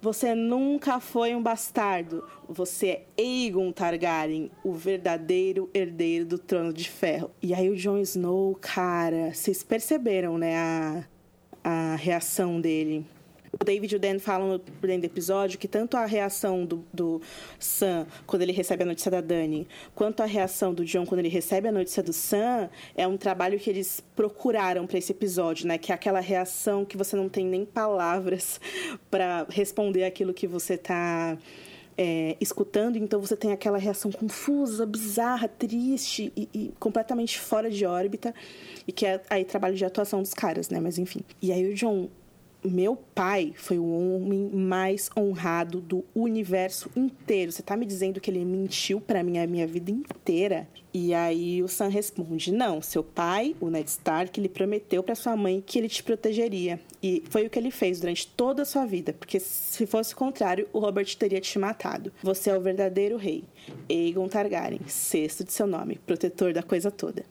Você 0.01 0.33
nunca 0.33 1.01
foi 1.01 1.35
um 1.35 1.43
bastardo. 1.43 2.25
Você 2.49 2.87
é 2.87 3.05
Aegon 3.19 3.73
Targaryen, 3.73 4.49
o 4.63 4.73
verdadeiro 4.73 5.69
herdeiro 5.75 6.25
do 6.25 6.39
trono 6.39 6.73
de 6.73 6.89
ferro. 6.89 7.33
E 7.43 7.53
aí 7.53 7.69
o 7.69 7.75
Jon 7.77 7.99
Snow, 7.99 8.57
cara, 8.61 9.35
vocês 9.35 9.65
perceberam, 9.65 10.39
né, 10.39 10.57
a, 10.57 11.05
a 11.65 11.97
reação 11.97 12.61
dele. 12.61 13.05
O 13.53 13.65
David 13.65 13.95
e 13.95 13.97
o 13.97 13.99
Dan 13.99 14.19
falam 14.19 14.61
dentro 14.81 15.01
do 15.01 15.05
episódio 15.05 15.59
que 15.59 15.69
tanto 15.69 15.97
a 15.97 16.05
reação 16.05 16.65
do, 16.65 16.85
do 16.93 17.21
Sam 17.59 18.07
quando 18.27 18.43
ele 18.43 18.53
recebe 18.53 18.83
a 18.83 18.87
notícia 18.87 19.11
da 19.11 19.21
Dani, 19.21 19.67
quanto 19.95 20.23
a 20.23 20.27
reação 20.27 20.75
do 20.75 20.85
John 20.85 21.07
quando 21.07 21.21
ele 21.21 21.29
recebe 21.29 21.69
a 21.69 21.73
notícia 21.73 22.03
do 22.03 22.13
Sam, 22.13 22.69
é 22.95 23.07
um 23.07 23.17
trabalho 23.17 23.59
que 23.59 23.71
eles 23.71 24.03
procuraram 24.15 24.87
para 24.87 24.99
esse 24.99 25.13
episódio, 25.13 25.67
né? 25.67 25.79
Que 25.79 25.93
é 25.93 25.95
aquela 25.95 26.21
reação 26.21 26.85
que 26.85 26.97
você 26.97 27.17
não 27.17 27.29
tem 27.29 27.47
nem 27.47 27.65
palavras 27.65 28.61
para 29.11 29.47
responder 29.49 30.05
aquilo 30.05 30.35
que 30.35 30.47
você 30.47 30.77
tá 30.77 31.39
é, 31.99 32.37
escutando, 32.41 32.97
então 32.97 33.21
você 33.21 33.37
tem 33.37 33.51
aquela 33.51 33.77
reação 33.77 34.13
confusa, 34.13 34.87
bizarra, 34.87 35.49
triste 35.49 36.33
e, 36.37 36.49
e 36.55 36.73
completamente 36.79 37.41
fora 37.41 37.69
de 37.69 37.85
órbita, 37.85 38.33
e 38.87 38.93
que 38.93 39.05
é 39.05 39.21
aí 39.29 39.45
trabalho 39.45 39.75
de 39.75 39.85
atuação 39.85 40.23
dos 40.23 40.33
caras, 40.33 40.71
né? 40.71 40.79
Mas 40.79 40.97
enfim. 40.97 41.21
E 41.43 41.51
aí 41.51 41.67
o 41.67 41.75
John 41.75 42.09
meu 42.65 42.97
pai 43.15 43.53
foi 43.57 43.79
o 43.79 43.89
homem 43.89 44.51
mais 44.53 45.11
honrado 45.17 45.81
do 45.81 46.05
universo 46.15 46.91
inteiro. 46.97 47.53
Você 47.53 47.63
tá 47.63 47.77
me 47.77 47.87
dizendo 47.87 48.21
que 48.21 48.31
ele 48.31 48.45
mentiu 48.45 49.01
pra 49.01 49.23
mim 49.23 49.39
a 49.39 49.47
minha 49.47 49.67
vida 49.67 49.91
inteira? 49.91 50.69
E 50.93 51.15
aí 51.15 51.63
o 51.63 51.69
Sam 51.69 51.89
responde: 51.89 52.53
Não, 52.53 52.83
seu 52.83 53.05
pai, 53.05 53.55
o 53.61 53.71
Ned 53.71 53.89
Stark, 53.89 54.39
ele 54.39 54.49
prometeu 54.49 55.03
pra 55.03 55.15
sua 55.15 55.37
mãe 55.37 55.63
que 55.65 55.79
ele 55.79 55.89
te 55.89 56.03
protegeria. 56.03 56.81
E 57.03 57.23
foi 57.31 57.47
o 57.47 57.51
que 57.51 57.59
ele 57.59 57.71
fez 57.71 58.01
durante 58.01 58.27
toda 58.27 58.63
a 58.63 58.67
sua 58.67 58.85
vida, 58.85 59.13
porque 59.13 59.39
se 59.39 59.87
fosse 59.87 60.15
o 60.15 60.17
contrário, 60.17 60.69
o 60.73 60.81
Robert 60.81 61.15
teria 61.17 61.41
te 61.41 61.59
matado. 61.59 62.13
Você 62.23 62.51
é 62.51 62.57
o 62.57 62.61
verdadeiro 62.61 63.17
rei. 63.17 63.45
Aegon 63.89 64.29
Targaryen, 64.29 64.81
sexto 64.89 65.45
de 65.45 65.53
seu 65.53 65.67
nome, 65.67 66.01
protetor 66.07 66.53
da 66.53 66.63
coisa 66.63 66.91
toda. 66.91 67.25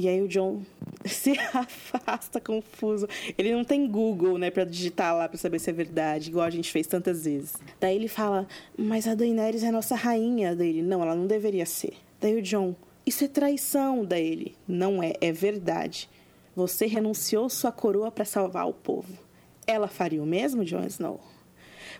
E 0.00 0.06
aí 0.06 0.22
o 0.22 0.28
John 0.28 0.62
se 1.04 1.36
afasta 1.52 2.40
confuso. 2.40 3.08
Ele 3.36 3.52
não 3.52 3.64
tem 3.64 3.84
Google, 3.90 4.38
né, 4.38 4.48
pra 4.48 4.62
digitar 4.62 5.12
lá 5.16 5.28
pra 5.28 5.36
saber 5.36 5.58
se 5.58 5.70
é 5.70 5.72
verdade, 5.72 6.28
igual 6.28 6.46
a 6.46 6.50
gente 6.50 6.70
fez 6.70 6.86
tantas 6.86 7.24
vezes. 7.24 7.56
Daí 7.80 7.96
ele 7.96 8.06
fala: 8.06 8.46
"Mas 8.76 9.08
a 9.08 9.16
Daenerys 9.16 9.64
é 9.64 9.72
nossa 9.72 9.96
rainha 9.96 10.54
dele". 10.54 10.82
Não, 10.82 11.02
ela 11.02 11.16
não 11.16 11.26
deveria 11.26 11.66
ser. 11.66 11.94
Daí 12.20 12.38
o 12.38 12.42
John, 12.42 12.76
isso 13.04 13.24
é 13.24 13.28
traição. 13.28 14.04
Daí 14.04 14.24
ele, 14.24 14.56
não 14.68 15.02
é, 15.02 15.14
é 15.20 15.32
verdade. 15.32 16.08
Você 16.54 16.86
renunciou 16.86 17.48
sua 17.48 17.72
coroa 17.72 18.12
para 18.12 18.24
salvar 18.24 18.68
o 18.68 18.72
povo. 18.72 19.18
Ela 19.66 19.88
faria 19.88 20.22
o 20.22 20.26
mesmo, 20.26 20.64
Jon 20.64 20.86
Snow? 20.86 21.20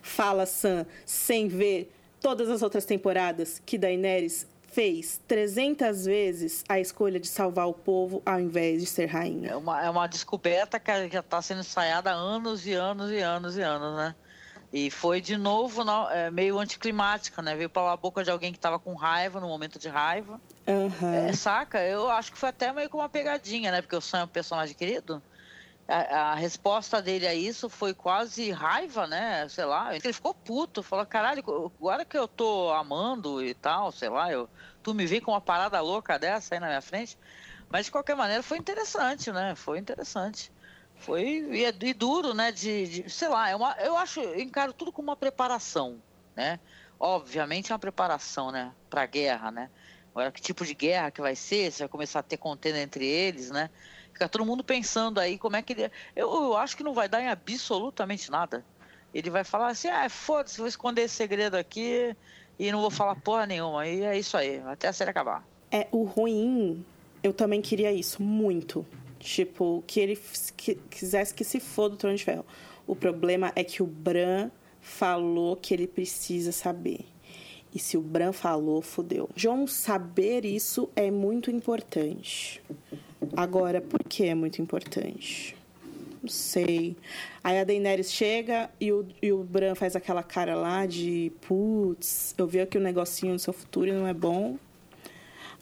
Fala 0.01 0.47
Sam, 0.47 0.87
sem 1.05 1.49
ver 1.49 1.91
todas 2.21 2.49
as 2.49 2.63
outras 2.63 2.85
temporadas 2.85 3.61
que 3.67 3.77
Daenerys 3.77 4.47
fez 4.79 5.21
300 5.27 6.05
vezes 6.05 6.65
a 6.69 6.79
escolha 6.79 7.19
de 7.19 7.27
salvar 7.27 7.67
o 7.67 7.75
povo 7.75 8.23
ao 8.25 8.39
invés 8.39 8.81
de 8.81 8.87
ser 8.87 9.07
rainha. 9.07 9.51
É 9.51 9.57
uma, 9.57 9.83
é 9.85 9.91
uma 9.91 10.07
descoberta 10.07 10.79
que 10.79 11.09
já 11.09 11.19
está 11.19 11.43
sendo 11.43 11.63
ensaiada 11.63 12.13
há 12.13 12.15
anos 12.15 12.65
e 12.65 12.75
anos 12.75 13.11
e 13.11 13.19
anos 13.19 13.57
e 13.57 13.61
anos, 13.61 13.97
né? 13.97 14.15
E 14.73 14.89
foi 14.89 15.21
de 15.21 15.37
novo 15.37 15.83
não, 15.83 16.09
é, 16.09 16.31
meio 16.31 16.61
anticlimática, 16.61 17.43
né? 17.43 17.57
Veio 17.57 17.69
pela 17.69 17.97
boca 17.97 18.23
de 18.23 18.31
alguém 18.31 18.53
que 18.53 18.59
estava 18.59 18.79
com 18.79 18.95
raiva, 18.95 19.41
no 19.41 19.49
momento 19.49 19.81
de 19.81 19.89
raiva. 19.89 20.41
Aham. 20.69 21.13
É, 21.13 21.33
saca? 21.33 21.83
Eu 21.83 22.09
acho 22.09 22.31
que 22.31 22.39
foi 22.39 22.51
até 22.51 22.73
meio 22.73 22.89
com 22.89 22.99
uma 22.99 23.09
pegadinha, 23.09 23.73
né? 23.73 23.83
Porque 23.83 23.97
o 23.97 24.01
Sam 24.01 24.21
é 24.21 24.25
um 24.25 24.29
personagem 24.29 24.77
querido. 24.77 25.21
A, 25.89 26.33
a 26.33 26.35
resposta 26.35 27.03
dele 27.03 27.27
a 27.27 27.35
isso 27.35 27.69
foi 27.69 27.95
quase 27.95 28.51
raiva, 28.53 29.09
né? 29.09 29.49
Sei 29.49 29.65
lá. 29.65 29.93
Ele 29.97 30.13
ficou 30.13 30.35
puto. 30.35 30.85
Falou, 30.85 31.05
caralho, 31.05 31.43
agora 31.81 32.05
que 32.05 32.17
eu 32.17 32.29
tô 32.29 32.71
amando 32.71 33.43
e 33.43 33.55
tal, 33.55 33.91
sei 33.91 34.11
lá, 34.11 34.31
eu, 34.31 34.49
tu 34.83 34.95
me 34.95 35.07
vem 35.07 35.21
com 35.21 35.33
uma 35.33 35.41
parada 35.41 35.81
louca 35.81 36.19
dessa 36.19 36.55
aí 36.55 36.61
na 36.61 36.69
minha 36.69 36.83
frente. 36.83 37.19
Mas 37.71 37.87
de 37.87 37.93
qualquer 37.93 38.17
maneira 38.17 38.43
foi 38.43 38.59
interessante, 38.59 39.31
né? 39.33 39.55
Foi 39.55 39.79
interessante. 39.79 40.53
Foi 40.95 41.23
e, 41.25 41.65
é- 41.65 41.69
e 41.71 41.95
duro, 41.95 42.35
né? 42.35 42.51
De, 42.53 43.03
de- 43.05 43.11
sei 43.11 43.29
lá, 43.29 43.49
é 43.49 43.57
uma, 43.57 43.75
eu 43.81 43.97
acho, 43.97 44.21
eu 44.21 44.41
encaro 44.41 44.73
tudo 44.75 44.93
como 44.93 45.09
uma 45.11 45.17
preparação, 45.17 46.03
né? 46.37 46.61
Obviamente 46.99 47.71
é 47.71 47.75
uma 47.75 47.79
preparação, 47.79 48.51
né? 48.51 48.77
Pra 48.89 49.07
guerra, 49.07 49.51
né? 49.51 49.71
Agora, 50.15 50.33
que 50.33 50.41
tipo 50.41 50.65
de 50.65 50.75
guerra 50.75 51.11
que 51.13 51.21
vai 51.21 51.37
ser? 51.37 51.71
Se 51.73 51.81
vai 51.81 51.89
começar 51.89 52.21
a 52.21 52.23
ter 52.23 52.39
contenda 52.39 52.79
entre 52.81 53.07
eles, 53.07 53.51
né? 53.51 53.71
Fica 54.13 54.29
todo 54.29 54.45
mundo 54.45 54.65
pensando 54.65 55.19
aí 55.21 55.39
como 55.39 55.57
é 55.57 55.63
que 55.63 55.73
ele. 55.75 55.85
Eu, 56.17 56.31
eu 56.33 56.57
acho 56.57 56.77
que 56.77 56.83
não 56.83 56.95
vai 56.95 57.09
dar 57.09 57.21
em 57.23 57.29
absolutamente 57.29 58.31
nada. 58.31 58.67
Ele 59.13 59.31
vai 59.31 59.45
falar 59.45 59.69
assim: 59.69 59.89
ah, 59.89 60.09
foda-se, 60.11 60.59
vou 60.59 60.67
esconder 60.67 61.03
esse 61.03 61.15
segredo 61.17 61.57
aqui 61.57 62.17
e 62.59 62.71
não 62.73 62.81
vou 62.81 62.91
falar 62.91 63.15
porra 63.17 63.47
nenhuma. 63.47 63.87
E 63.87 64.03
é 64.03 64.19
isso 64.19 64.37
aí, 64.37 64.61
até 64.67 64.89
a 64.89 64.93
série 64.93 65.11
acabar. 65.11 65.47
É, 65.71 65.87
o 65.93 66.03
ruim, 66.05 66.85
eu 67.23 67.33
também 67.33 67.61
queria 67.61 67.93
isso, 67.93 68.23
muito. 68.23 68.85
Tipo, 69.19 69.83
que 69.87 69.99
ele 70.01 70.19
que- 70.57 70.77
quisesse 70.91 71.35
que 71.35 71.45
se 71.45 71.59
foda 71.61 71.95
o 71.95 71.99
Trono 71.99 72.17
de 72.17 72.25
Ferro. 72.25 72.47
O 72.87 72.95
problema 72.95 73.53
é 73.57 73.65
que 73.65 73.83
o 73.83 73.87
Bran 73.87 74.51
falou 74.81 75.57
que 75.57 75.75
ele 75.75 75.87
precisa 75.87 76.53
saber. 76.53 77.01
E 77.75 77.79
se 77.79 77.99
o 77.99 78.01
Bran 78.01 78.33
falou, 78.33 78.81
fudeu. 78.81 79.29
John 79.37 79.67
saber 79.67 80.45
isso 80.47 80.89
é 80.97 81.11
muito 81.11 81.51
importante. 81.51 82.63
Agora, 83.37 83.81
por 83.81 84.03
que 84.05 84.25
é 84.25 84.35
muito 84.35 84.63
importante? 84.63 85.55
Não 86.23 86.29
sei. 86.29 86.97
Aí 87.43 87.59
a 87.59 87.65
Daenerys 87.65 88.13
chega 88.13 88.71
e 88.81 88.93
o, 88.93 89.07
e 89.23 89.33
o 89.33 89.45
Bran 89.45 89.75
faz 89.75 89.95
aquela 89.95 90.23
cara 90.23 90.55
lá 90.57 90.85
de 90.87 91.33
putz, 91.47 92.35
eu 92.37 92.47
vi 92.47 92.61
aqui 92.61 92.77
um 92.79 92.81
negocinho 92.81 93.35
no 93.35 93.39
seu 93.39 93.53
futuro 93.53 93.89
e 93.89 93.93
não 93.93 94.07
é 94.07 94.15
bom. 94.15 94.59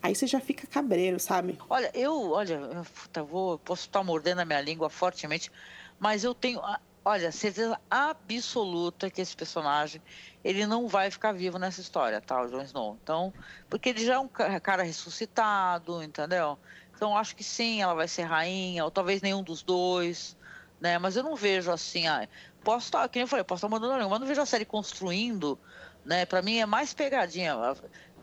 Aí 0.02 0.14
você 0.14 0.26
já 0.26 0.40
fica 0.40 0.66
cabreiro, 0.66 1.18
sabe? 1.18 1.58
Olha, 1.68 1.90
eu, 1.94 2.30
olha, 2.30 2.54
eu, 2.54 2.84
puta, 2.84 3.22
vou, 3.22 3.58
posso 3.58 3.86
estar 3.86 4.02
mordendo 4.04 4.40
a 4.40 4.44
minha 4.44 4.60
língua 4.60 4.88
fortemente, 4.88 5.50
mas 5.98 6.22
eu 6.22 6.34
tenho, 6.34 6.60
olha, 7.04 7.32
certeza 7.32 7.78
absoluta 7.90 9.10
que 9.10 9.20
esse 9.20 9.36
personagem, 9.36 10.00
ele 10.44 10.66
não 10.66 10.86
vai 10.86 11.10
ficar 11.10 11.32
vivo 11.32 11.58
nessa 11.58 11.80
história, 11.80 12.20
tá, 12.20 12.40
o 12.42 12.46
Jon 12.48 12.62
Snow. 12.62 12.98
Então, 13.02 13.32
porque 13.68 13.88
ele 13.90 14.04
já 14.04 14.14
é 14.14 14.18
um 14.18 14.28
ca- 14.28 14.60
cara 14.60 14.82
ressuscitado, 14.82 16.02
entendeu? 16.02 16.58
Então, 16.94 17.16
acho 17.16 17.34
que 17.36 17.44
sim, 17.44 17.82
ela 17.82 17.94
vai 17.94 18.08
ser 18.08 18.22
rainha, 18.22 18.84
ou 18.84 18.90
talvez 18.90 19.20
nenhum 19.22 19.42
dos 19.42 19.62
dois, 19.62 20.36
né? 20.86 20.98
Mas 20.98 21.16
eu 21.16 21.24
não 21.24 21.34
vejo 21.34 21.72
assim, 21.72 22.06
ah, 22.06 22.28
posso 22.62 22.86
estar, 22.86 23.10
nem 23.12 23.22
eu 23.22 23.28
falei, 23.28 23.44
posso 23.44 23.58
estar 23.58 23.68
mandando 23.68 23.94
a 23.94 23.96
língua, 23.96 24.10
mas 24.10 24.20
não 24.20 24.26
vejo 24.26 24.40
a 24.40 24.46
série 24.46 24.64
construindo, 24.64 25.58
né? 26.04 26.24
Pra 26.24 26.40
mim 26.40 26.58
é 26.58 26.66
mais 26.66 26.94
pegadinha. 26.94 27.56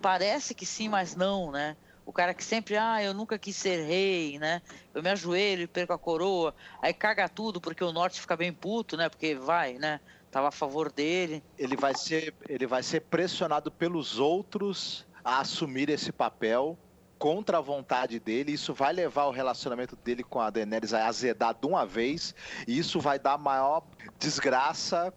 Parece 0.02 0.56
que 0.56 0.66
sim, 0.66 0.88
mas 0.88 1.14
não, 1.14 1.52
né? 1.52 1.76
O 2.06 2.14
cara 2.14 2.34
que 2.34 2.44
sempre, 2.44 2.78
ah, 2.78 3.04
eu 3.04 3.14
nunca 3.14 3.38
quis 3.38 3.56
ser 3.56 3.86
rei, 3.86 4.40
né? 4.40 4.62
Eu 4.94 5.04
me 5.04 5.10
ajoelho 5.10 5.64
e 5.64 5.68
perco 5.68 5.92
a 5.92 6.00
coroa. 6.00 6.56
Aí 6.82 6.94
caga 6.94 7.28
tudo 7.28 7.60
porque 7.60 7.84
o 7.84 7.92
norte 7.92 8.22
fica 8.22 8.38
bem 8.38 8.54
puto, 8.54 8.96
né? 8.96 9.10
Porque 9.10 9.36
vai, 9.36 9.74
né? 9.74 10.00
Tava 10.32 10.48
a 10.48 10.52
favor 10.52 10.92
dele. 10.92 11.44
Ele 11.58 11.76
vai 11.76 11.96
ser, 11.96 12.34
ele 12.48 12.66
vai 12.66 12.82
ser 12.82 13.02
pressionado 13.02 13.72
pelos 13.72 14.20
outros 14.20 15.06
a 15.24 15.40
assumir 15.40 15.90
esse 15.90 16.12
papel 16.12 16.78
contra 17.24 17.60
a 17.60 17.62
vontade 17.62 18.20
dele. 18.20 18.52
Isso 18.52 18.74
vai 18.74 18.92
levar 18.92 19.28
o 19.28 19.32
relacionamento 19.32 19.96
dele 19.96 20.26
com 20.26 20.42
a 20.42 20.50
Daenerys 20.50 20.94
a 20.94 21.08
azedar 21.08 21.56
de 21.58 21.66
uma 21.66 21.86
vez. 21.86 22.36
E 22.68 22.78
isso 22.78 23.00
vai 23.00 23.18
dar 23.18 23.38
maior 23.38 23.82
desgraça 24.20 25.14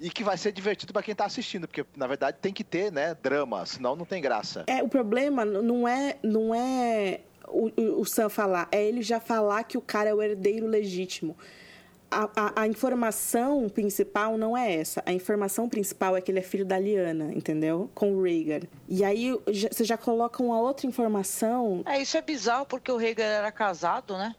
e 0.00 0.10
que 0.10 0.24
vai 0.24 0.36
ser 0.36 0.50
divertido 0.50 0.92
para 0.92 1.00
quem 1.00 1.14
tá 1.14 1.24
assistindo, 1.24 1.68
porque 1.68 1.86
na 1.96 2.08
verdade 2.08 2.38
tem 2.42 2.52
que 2.52 2.64
ter, 2.64 2.90
né, 2.90 3.16
drama, 3.22 3.64
senão 3.66 3.94
não 3.94 4.04
tem 4.04 4.20
graça. 4.20 4.64
É, 4.66 4.82
o 4.82 4.88
problema 4.88 5.44
não 5.44 5.86
é, 5.86 6.16
não 6.24 6.52
é 6.52 7.20
o, 7.46 8.00
o 8.00 8.04
Sam 8.04 8.28
falar, 8.28 8.66
é 8.72 8.84
ele 8.84 9.00
já 9.00 9.20
falar 9.20 9.62
que 9.62 9.78
o 9.78 9.80
cara 9.80 10.10
é 10.10 10.14
o 10.14 10.20
herdeiro 10.20 10.66
legítimo. 10.66 11.36
A, 12.14 12.30
a, 12.36 12.62
a 12.62 12.66
informação 12.68 13.68
principal 13.68 14.38
não 14.38 14.56
é 14.56 14.72
essa. 14.74 15.02
A 15.04 15.12
informação 15.12 15.68
principal 15.68 16.16
é 16.16 16.20
que 16.20 16.30
ele 16.30 16.38
é 16.38 16.42
filho 16.42 16.64
da 16.64 16.78
Liana, 16.78 17.32
entendeu? 17.34 17.90
Com 17.94 18.12
o 18.14 18.22
Rhaegar. 18.22 18.62
E 18.88 19.02
aí 19.04 19.36
já- 19.48 19.68
você 19.72 19.84
já 19.84 19.96
coloca 19.98 20.42
uma 20.42 20.60
outra 20.60 20.86
informação. 20.86 21.82
É, 21.86 22.00
isso 22.00 22.16
é 22.16 22.22
bizarro 22.22 22.66
porque 22.66 22.90
o 22.92 22.96
Rhaegar 22.96 23.26
era 23.26 23.50
casado, 23.50 24.16
né? 24.16 24.34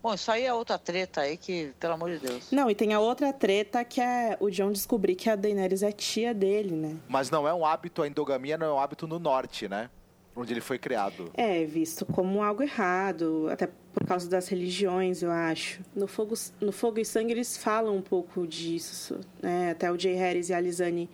Bom, 0.00 0.14
isso 0.14 0.30
aí 0.30 0.44
é 0.44 0.54
outra 0.54 0.78
treta 0.78 1.22
aí 1.22 1.36
que, 1.36 1.72
pelo 1.80 1.94
amor 1.94 2.10
de 2.10 2.18
Deus. 2.20 2.52
Não, 2.52 2.70
e 2.70 2.74
tem 2.74 2.94
a 2.94 3.00
outra 3.00 3.32
treta 3.32 3.84
que 3.84 4.00
é 4.00 4.36
o 4.38 4.48
John 4.48 4.70
descobrir 4.70 5.16
que 5.16 5.28
a 5.28 5.34
Daenerys 5.34 5.82
é 5.82 5.90
tia 5.90 6.32
dele, 6.32 6.76
né? 6.76 6.96
Mas 7.08 7.30
não 7.32 7.48
é 7.48 7.52
um 7.52 7.66
hábito, 7.66 8.02
a 8.02 8.06
endogamia 8.06 8.56
não 8.56 8.66
é 8.68 8.72
um 8.74 8.78
hábito 8.78 9.08
no 9.08 9.18
norte, 9.18 9.66
né? 9.68 9.90
Onde 10.40 10.52
ele 10.52 10.60
foi 10.60 10.78
criado. 10.78 11.32
É 11.34 11.64
visto 11.64 12.06
como 12.06 12.42
algo 12.42 12.62
errado, 12.62 13.48
até 13.50 13.68
por 13.92 14.06
causa 14.06 14.30
das 14.30 14.46
religiões, 14.46 15.20
eu 15.20 15.32
acho. 15.32 15.80
No 15.96 16.06
Fogo, 16.06 16.34
no 16.60 16.70
Fogo 16.70 17.00
e 17.00 17.04
Sangue 17.04 17.32
eles 17.32 17.56
falam 17.56 17.96
um 17.96 18.00
pouco 18.00 18.46
disso, 18.46 19.18
né? 19.42 19.72
Até 19.72 19.90
o 19.90 19.98
Jay 19.98 20.14
Harris 20.14 20.48
e 20.48 20.54
a 20.54 20.60
Lizane 20.60 21.10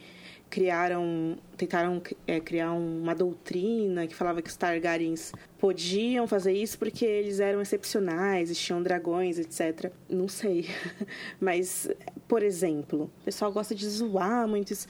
criaram, 0.54 1.36
tentaram 1.56 2.00
é, 2.28 2.38
criar 2.38 2.70
uma 2.74 3.12
doutrina 3.12 4.06
que 4.06 4.14
falava 4.14 4.40
que 4.40 4.48
os 4.48 4.56
Targaryens 4.56 5.32
podiam 5.58 6.28
fazer 6.28 6.52
isso 6.52 6.78
porque 6.78 7.04
eles 7.04 7.40
eram 7.40 7.60
excepcionais, 7.60 8.50
eles 8.50 8.58
tinham 8.60 8.80
dragões, 8.80 9.36
etc. 9.36 9.90
Não 10.08 10.28
sei. 10.28 10.68
Mas, 11.40 11.90
por 12.28 12.40
exemplo, 12.44 13.10
o 13.22 13.24
pessoal 13.24 13.50
gosta 13.52 13.74
de 13.74 13.84
zoar 13.88 14.46
muito 14.46 14.72
isso. 14.72 14.86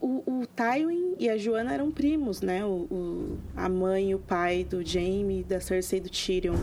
O, 0.00 0.22
o 0.42 0.46
Tywin 0.46 1.16
e 1.18 1.28
a 1.28 1.36
Joanna 1.36 1.74
eram 1.74 1.90
primos, 1.90 2.40
né? 2.40 2.64
O, 2.64 2.86
o- 2.88 3.38
a 3.56 3.68
mãe 3.68 4.10
e 4.10 4.14
o 4.14 4.20
pai 4.20 4.62
do 4.62 4.86
Jaime, 4.86 5.42
da 5.42 5.58
Cersei 5.58 5.98
e 5.98 6.02
do 6.02 6.08
Tyrion. 6.08 6.54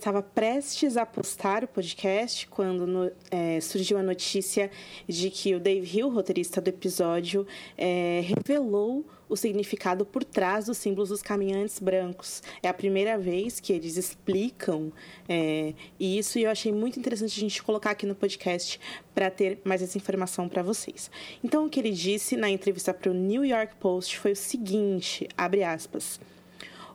Estava 0.00 0.22
prestes 0.22 0.96
a 0.96 1.04
postar 1.06 1.62
o 1.64 1.68
podcast 1.68 2.46
quando 2.48 2.86
no- 2.86 3.12
é, 3.30 3.60
surgiu 3.60 3.98
a 3.98 4.02
notícia 4.02 4.70
de 5.06 5.30
que 5.30 5.54
o 5.54 5.60
Dave 5.60 5.98
Hill, 5.98 6.08
roteirista 6.08 6.60
do 6.60 6.68
episódio, 6.68 7.46
é, 7.76 8.22
revelou 8.24 9.04
o 9.28 9.36
significado 9.36 10.04
por 10.04 10.24
trás 10.24 10.66
dos 10.66 10.78
símbolos 10.78 11.10
dos 11.10 11.22
caminhantes 11.22 11.78
brancos. 11.78 12.42
É 12.62 12.68
a 12.68 12.74
primeira 12.74 13.16
vez 13.16 13.60
que 13.60 13.72
eles 13.72 13.96
explicam 13.96 14.92
é, 15.28 15.72
isso 16.00 16.38
e 16.38 16.42
eu 16.42 16.50
achei 16.50 16.72
muito 16.72 16.98
interessante 16.98 17.38
a 17.38 17.40
gente 17.40 17.62
colocar 17.62 17.90
aqui 17.90 18.06
no 18.06 18.14
podcast 18.14 18.80
para 19.14 19.30
ter 19.30 19.60
mais 19.64 19.82
essa 19.82 19.96
informação 19.96 20.48
para 20.48 20.62
vocês. 20.62 21.10
Então, 21.44 21.66
o 21.66 21.70
que 21.70 21.78
ele 21.78 21.92
disse 21.92 22.36
na 22.36 22.50
entrevista 22.50 22.92
para 22.92 23.10
o 23.10 23.14
New 23.14 23.44
York 23.44 23.76
Post 23.76 24.18
foi 24.18 24.32
o 24.32 24.36
seguinte, 24.36 25.28
abre 25.36 25.62
aspas. 25.62 26.18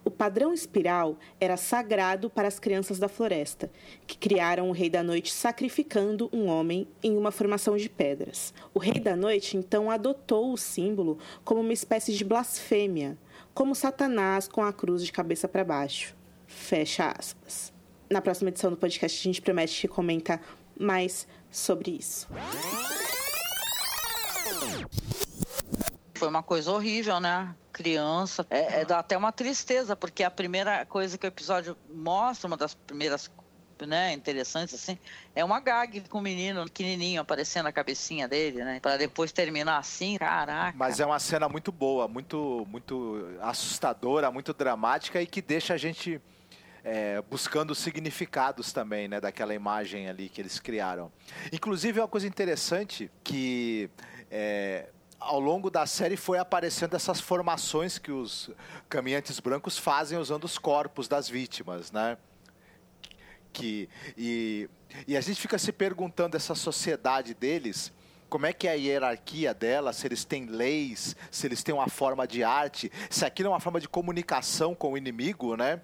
O 0.05 0.11
padrão 0.11 0.53
espiral 0.53 1.17
era 1.39 1.57
sagrado 1.57 2.29
para 2.29 2.47
as 2.47 2.59
crianças 2.59 2.99
da 2.99 3.07
floresta, 3.07 3.71
que 4.05 4.15
criaram 4.15 4.69
o 4.69 4.71
Rei 4.71 4.87
da 4.87 5.01
Noite 5.01 5.33
sacrificando 5.33 6.29
um 6.31 6.45
homem 6.45 6.87
em 7.01 7.17
uma 7.17 7.31
formação 7.31 7.75
de 7.75 7.89
pedras. 7.89 8.53
O 8.71 8.77
Rei 8.77 8.99
da 8.99 9.15
Noite 9.15 9.57
então 9.57 9.89
adotou 9.89 10.53
o 10.53 10.57
símbolo 10.57 11.17
como 11.43 11.59
uma 11.59 11.73
espécie 11.73 12.13
de 12.13 12.23
blasfêmia, 12.23 13.17
como 13.51 13.73
Satanás 13.73 14.47
com 14.47 14.61
a 14.63 14.71
cruz 14.71 15.03
de 15.03 15.11
cabeça 15.11 15.47
para 15.47 15.63
baixo. 15.63 16.15
Fecha 16.45 17.11
aspas. 17.17 17.73
Na 18.07 18.21
próxima 18.21 18.49
edição 18.49 18.69
do 18.69 18.77
podcast, 18.77 19.19
a 19.19 19.23
gente 19.23 19.41
promete 19.41 19.81
que 19.81 19.87
comenta 19.87 20.39
mais 20.79 21.27
sobre 21.49 21.97
isso. 21.97 22.27
Foi 26.13 26.27
uma 26.27 26.43
coisa 26.43 26.71
horrível, 26.71 27.19
né? 27.19 27.55
Criança. 27.75 28.47
É, 28.49 28.81
é, 28.81 28.85
dá 28.85 28.99
até 28.99 29.17
uma 29.17 29.33
tristeza, 29.33 29.97
porque 29.97 30.23
a 30.23 30.31
primeira 30.31 30.85
coisa 30.85 31.17
que 31.17 31.25
o 31.25 31.27
episódio 31.27 31.75
mostra, 31.93 32.47
uma 32.47 32.55
das 32.55 32.73
primeiras 32.73 33.29
né, 33.85 34.13
interessantes, 34.13 34.73
assim, 34.73 34.97
é 35.35 35.43
uma 35.43 35.59
gag 35.59 35.99
com 36.07 36.19
o 36.19 36.21
menino 36.21 36.63
pequenininho 36.63 37.21
aparecendo 37.21 37.65
a 37.65 37.73
cabecinha 37.73 38.29
dele, 38.29 38.63
né? 38.63 38.79
Pra 38.79 38.95
depois 38.95 39.33
terminar 39.33 39.77
assim, 39.77 40.17
caraca. 40.17 40.77
Mas 40.77 41.01
é 41.01 41.05
uma 41.05 41.19
cena 41.19 41.49
muito 41.49 41.69
boa, 41.69 42.07
muito, 42.07 42.65
muito 42.69 43.27
assustadora, 43.41 44.31
muito 44.31 44.53
dramática 44.53 45.21
e 45.21 45.27
que 45.27 45.41
deixa 45.41 45.73
a 45.73 45.77
gente 45.77 46.21
é, 46.81 47.21
buscando 47.29 47.75
significados 47.75 48.71
também, 48.71 49.09
né, 49.09 49.19
daquela 49.19 49.53
imagem 49.53 50.07
ali 50.07 50.29
que 50.29 50.39
eles 50.39 50.59
criaram. 50.59 51.11
Inclusive, 51.51 51.99
é 51.99 52.01
uma 52.03 52.07
coisa 52.07 52.27
interessante 52.27 53.11
que 53.21 53.89
é, 54.31 54.87
ao 55.19 55.39
longo 55.39 55.69
da 55.69 55.85
série 55.85 56.17
foi 56.17 56.37
aparecendo 56.37 56.95
essas 56.95 57.19
formações 57.19 57.97
que 57.97 58.11
os 58.11 58.49
caminhantes 58.89 59.39
brancos 59.39 59.77
fazem 59.77 60.17
usando 60.17 60.43
os 60.43 60.57
corpos 60.57 61.07
das 61.07 61.29
vítimas, 61.29 61.91
né? 61.91 62.17
Que, 63.51 63.89
e, 64.17 64.69
e 65.07 65.15
a 65.15 65.21
gente 65.21 65.39
fica 65.39 65.57
se 65.57 65.71
perguntando, 65.71 66.35
essa 66.35 66.53
sociedade 66.53 67.33
deles, 67.33 67.91
como 68.29 68.45
é 68.45 68.53
que 68.53 68.67
é 68.67 68.71
a 68.71 68.73
hierarquia 68.73 69.53
dela, 69.53 69.93
se 69.93 70.05
eles 70.05 70.25
têm 70.25 70.45
leis, 70.45 71.15
se 71.31 71.47
eles 71.47 71.63
têm 71.63 71.73
uma 71.73 71.87
forma 71.87 72.27
de 72.27 72.43
arte, 72.43 72.91
se 73.09 73.25
aquilo 73.25 73.47
é 73.47 73.51
uma 73.51 73.59
forma 73.59 73.79
de 73.79 73.87
comunicação 73.87 74.75
com 74.75 74.93
o 74.93 74.97
inimigo, 74.97 75.55
né? 75.55 75.81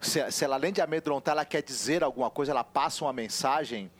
Se, 0.00 0.30
se 0.32 0.44
ela, 0.44 0.56
além 0.56 0.72
de 0.72 0.80
amedrontar, 0.80 1.32
ela 1.32 1.44
quer 1.44 1.62
dizer 1.62 2.02
alguma 2.02 2.30
coisa, 2.30 2.52
ela 2.52 2.64
passa 2.64 3.04
uma 3.04 3.12
mensagem. 3.12 3.90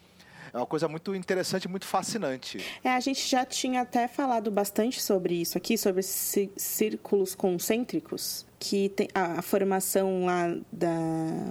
É 0.52 0.56
uma 0.56 0.66
coisa 0.66 0.88
muito 0.88 1.14
interessante, 1.14 1.68
muito 1.68 1.86
fascinante. 1.86 2.58
É, 2.82 2.90
a 2.90 3.00
gente 3.00 3.26
já 3.28 3.44
tinha 3.44 3.82
até 3.82 4.08
falado 4.08 4.50
bastante 4.50 5.00
sobre 5.00 5.34
isso 5.34 5.56
aqui, 5.56 5.78
sobre 5.78 6.02
círculos 6.02 7.34
concêntricos, 7.34 8.46
que 8.58 8.88
tem 8.90 9.08
a, 9.14 9.38
a 9.38 9.42
formação 9.42 10.26
lá 10.26 10.56
da, 10.72 10.98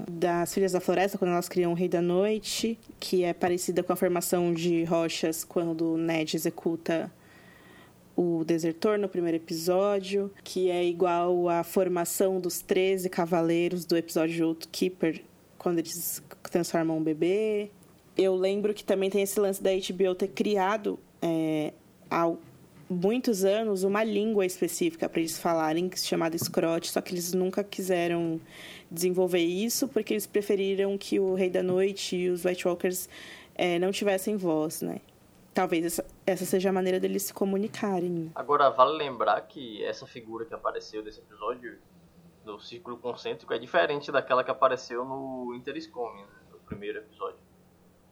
das 0.10 0.54
Filhas 0.54 0.74
da 0.74 0.80
Floresta, 0.80 1.18
quando 1.18 1.32
elas 1.32 1.48
criam 1.48 1.72
o 1.72 1.76
Rei 1.76 1.88
da 1.88 2.02
Noite, 2.02 2.78
que 3.00 3.24
é 3.24 3.34
parecida 3.34 3.82
com 3.82 3.94
a 3.94 3.96
formação 3.96 4.54
de 4.54 4.84
rochas 4.84 5.44
quando 5.44 5.98
Ned 5.98 6.36
executa 6.36 7.12
o 8.20 8.44
Desertor 8.44 9.00
no 9.00 9.08
primeiro 9.08 9.38
episódio, 9.38 10.30
que 10.44 10.70
é 10.70 10.84
igual 10.84 11.48
à 11.48 11.64
formação 11.64 12.38
dos 12.38 12.60
13 12.60 13.10
cavaleiros 13.10 13.86
do 13.86 13.96
episódio 13.96 14.48
Outkeeper, 14.48 15.24
quando 15.58 15.80
eles 15.80 16.22
transformam 16.52 16.98
um 16.98 17.04
bebê. 17.04 17.72
Eu 18.22 18.36
lembro 18.36 18.74
que 18.74 18.84
também 18.84 19.10
tem 19.10 19.22
esse 19.22 19.40
lance 19.40 19.64
da 19.64 19.70
HBO 19.72 20.14
ter 20.14 20.28
criado 20.28 21.00
é, 21.22 21.74
há 22.12 22.30
muitos 22.90 23.46
anos 23.46 23.86
uma 23.86 24.04
língua 24.04 24.46
específica 24.46 25.08
para 25.08 25.22
eles 25.22 25.40
falarem, 25.40 25.90
chamada 25.96 26.38
Scrot, 26.38 26.92
só 26.92 27.00
que 27.00 27.14
eles 27.14 27.34
nunca 27.34 27.64
quiseram 27.64 28.42
desenvolver 28.92 29.40
isso 29.40 29.88
porque 29.88 30.12
eles 30.12 30.28
preferiram 30.28 30.98
que 30.98 31.18
o 31.18 31.34
Rei 31.34 31.50
da 31.50 31.64
Noite 31.64 32.18
e 32.18 32.30
os 32.30 32.44
White 32.44 32.68
Walkers 32.68 33.08
é, 33.56 33.80
não 33.80 33.90
tivessem 33.90 34.36
voz, 34.36 34.82
né? 34.82 35.00
Talvez 35.54 35.86
essa, 35.86 36.06
essa 36.26 36.44
seja 36.44 36.72
a 36.72 36.74
maneira 36.74 37.00
deles 37.00 37.24
se 37.24 37.34
comunicarem. 37.34 38.34
Agora, 38.36 38.70
vale 38.70 38.98
lembrar 38.98 39.40
que 39.48 39.82
essa 39.86 40.06
figura 40.06 40.44
que 40.44 40.54
apareceu 40.54 41.02
nesse 41.02 41.22
episódio 41.22 41.78
do 42.44 42.60
círculo 42.60 42.98
concêntrico 42.98 43.54
é 43.54 43.58
diferente 43.58 44.12
daquela 44.12 44.44
que 44.44 44.52
apareceu 44.52 45.06
no 45.06 45.54
Interiscome, 45.56 46.22
né, 46.22 46.28
no 46.52 46.60
primeiro 46.60 46.98
episódio. 47.00 47.49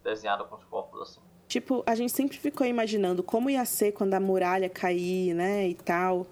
Desenhada 0.07 0.43
com 0.45 0.55
os 0.55 0.63
corpos 0.63 1.01
assim. 1.01 1.19
Tipo, 1.47 1.83
a 1.85 1.95
gente 1.95 2.11
sempre 2.11 2.37
ficou 2.37 2.65
imaginando 2.65 3.21
como 3.23 3.49
ia 3.49 3.63
ser 3.65 3.91
quando 3.91 4.13
a 4.13 4.19
muralha 4.19 4.69
cair, 4.69 5.33
né, 5.33 5.67
e 5.67 5.73
tal. 5.75 6.25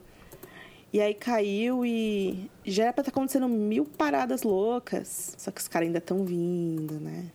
E 0.94 1.02
aí 1.02 1.14
caiu 1.14 1.86
e 1.86 2.50
já 2.66 2.84
era 2.84 2.94
pra 2.94 3.02
estar 3.02 3.12
acontecendo 3.12 3.48
mil 3.50 3.84
paradas 3.86 4.44
loucas. 4.44 5.36
Só 5.38 5.52
que 5.52 5.60
os 5.60 5.68
caras 5.68 5.88
ainda 5.88 5.98
estão 6.00 6.24
vindo, 6.26 6.94
né? 7.02 7.26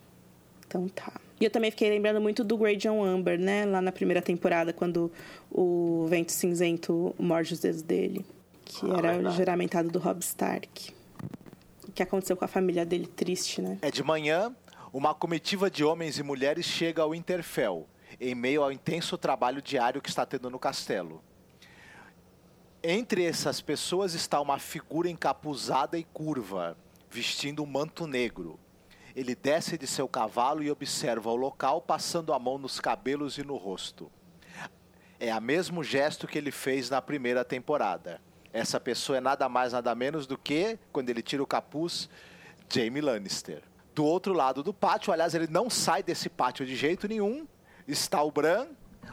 Então 0.67 0.89
tá. 0.89 1.13
E 1.39 1.45
eu 1.45 1.51
também 1.51 1.71
fiquei 1.71 1.91
lembrando 1.91 2.21
muito 2.21 2.43
do 2.45 2.57
Grey 2.57 2.77
John 2.77 3.03
Amber, 3.05 3.39
né? 3.39 3.65
Lá 3.67 3.81
na 3.83 3.93
primeira 3.93 4.23
temporada, 4.23 4.73
quando 4.73 5.11
o 5.51 6.07
Vento 6.09 6.33
Cinzento 6.33 7.15
morde 7.19 7.53
os 7.55 7.61
dedos 7.61 7.83
dele. 7.83 8.25
Que 8.65 8.87
Ah, 8.91 8.97
era 8.99 9.11
o 9.11 9.15
verdade. 9.15 9.37
juramentado 9.37 9.89
do 9.91 9.99
Rob 9.99 10.21
Stark. 10.21 10.93
O 11.89 11.93
que 11.93 12.03
aconteceu 12.03 12.37
com 12.37 12.45
a 12.45 12.49
família 12.49 12.85
dele, 12.87 13.07
triste, 13.07 13.61
né? 13.61 13.79
É 13.83 13.91
de 13.91 14.03
manhã, 14.03 14.55
uma 14.93 15.15
comitiva 15.15 15.71
de 15.71 15.85
homens 15.85 16.19
e 16.19 16.23
mulheres 16.23 16.67
chega 16.67 17.03
ao 17.03 17.15
Interfell, 17.15 17.89
em 18.21 18.35
meio 18.35 18.63
ao 18.63 18.73
intenso 18.73 19.17
trabalho 19.17 19.63
diário 19.63 20.03
que 20.03 20.09
está 20.09 20.27
tendo 20.27 20.51
no 20.51 20.59
castelo. 20.59 21.23
Entre 22.83 23.25
essas 23.25 23.61
pessoas 23.61 24.15
está 24.15 24.41
uma 24.41 24.59
figura 24.59 25.09
encapuzada 25.09 25.97
e 25.97 26.03
curva, 26.03 26.77
vestindo 27.09 27.63
um 27.63 27.67
manto 27.67 28.07
negro. 28.07 28.59
Ele 29.15 29.35
desce 29.35 29.79
de 29.79 29.87
seu 29.87 30.09
cavalo 30.09 30.63
e 30.63 30.71
observa 30.71 31.31
o 31.31 31.37
local, 31.37 31.81
passando 31.81 32.33
a 32.33 32.39
mão 32.39 32.59
nos 32.59 32.81
cabelos 32.81 33.39
e 33.39 33.45
no 33.45 33.57
rosto. 33.57 34.11
É 35.21 35.33
o 35.37 35.43
mesmo 35.43 35.85
gesto 35.85 36.27
que 36.27 36.39
ele 36.39 36.51
fez 36.51 36.89
na 36.91 37.03
primeira 37.03 37.45
temporada. 37.45 38.21
Essa 38.53 38.81
pessoa 38.81 39.19
é 39.19 39.21
nada 39.21 39.49
mais, 39.49 39.73
nada 39.73 39.95
menos 39.95 40.27
do 40.27 40.39
que, 40.39 40.79
quando 40.91 41.11
ele 41.11 41.23
tira 41.23 41.43
o 41.43 41.47
capuz, 41.47 42.09
Jaime 42.69 43.01
Lannister. 43.01 43.70
Do 43.95 44.05
outro 44.05 44.33
lado 44.33 44.63
do 44.63 44.73
pátio, 44.73 45.13
aliás, 45.13 45.35
ele 45.35 45.47
não 45.49 45.69
sai 45.69 46.03
desse 46.03 46.29
pátio 46.29 46.65
de 46.65 46.77
jeito 46.77 47.09
nenhum. 47.09 47.47
Está 47.87 48.23
o 48.23 48.31
Bran, 48.31 48.67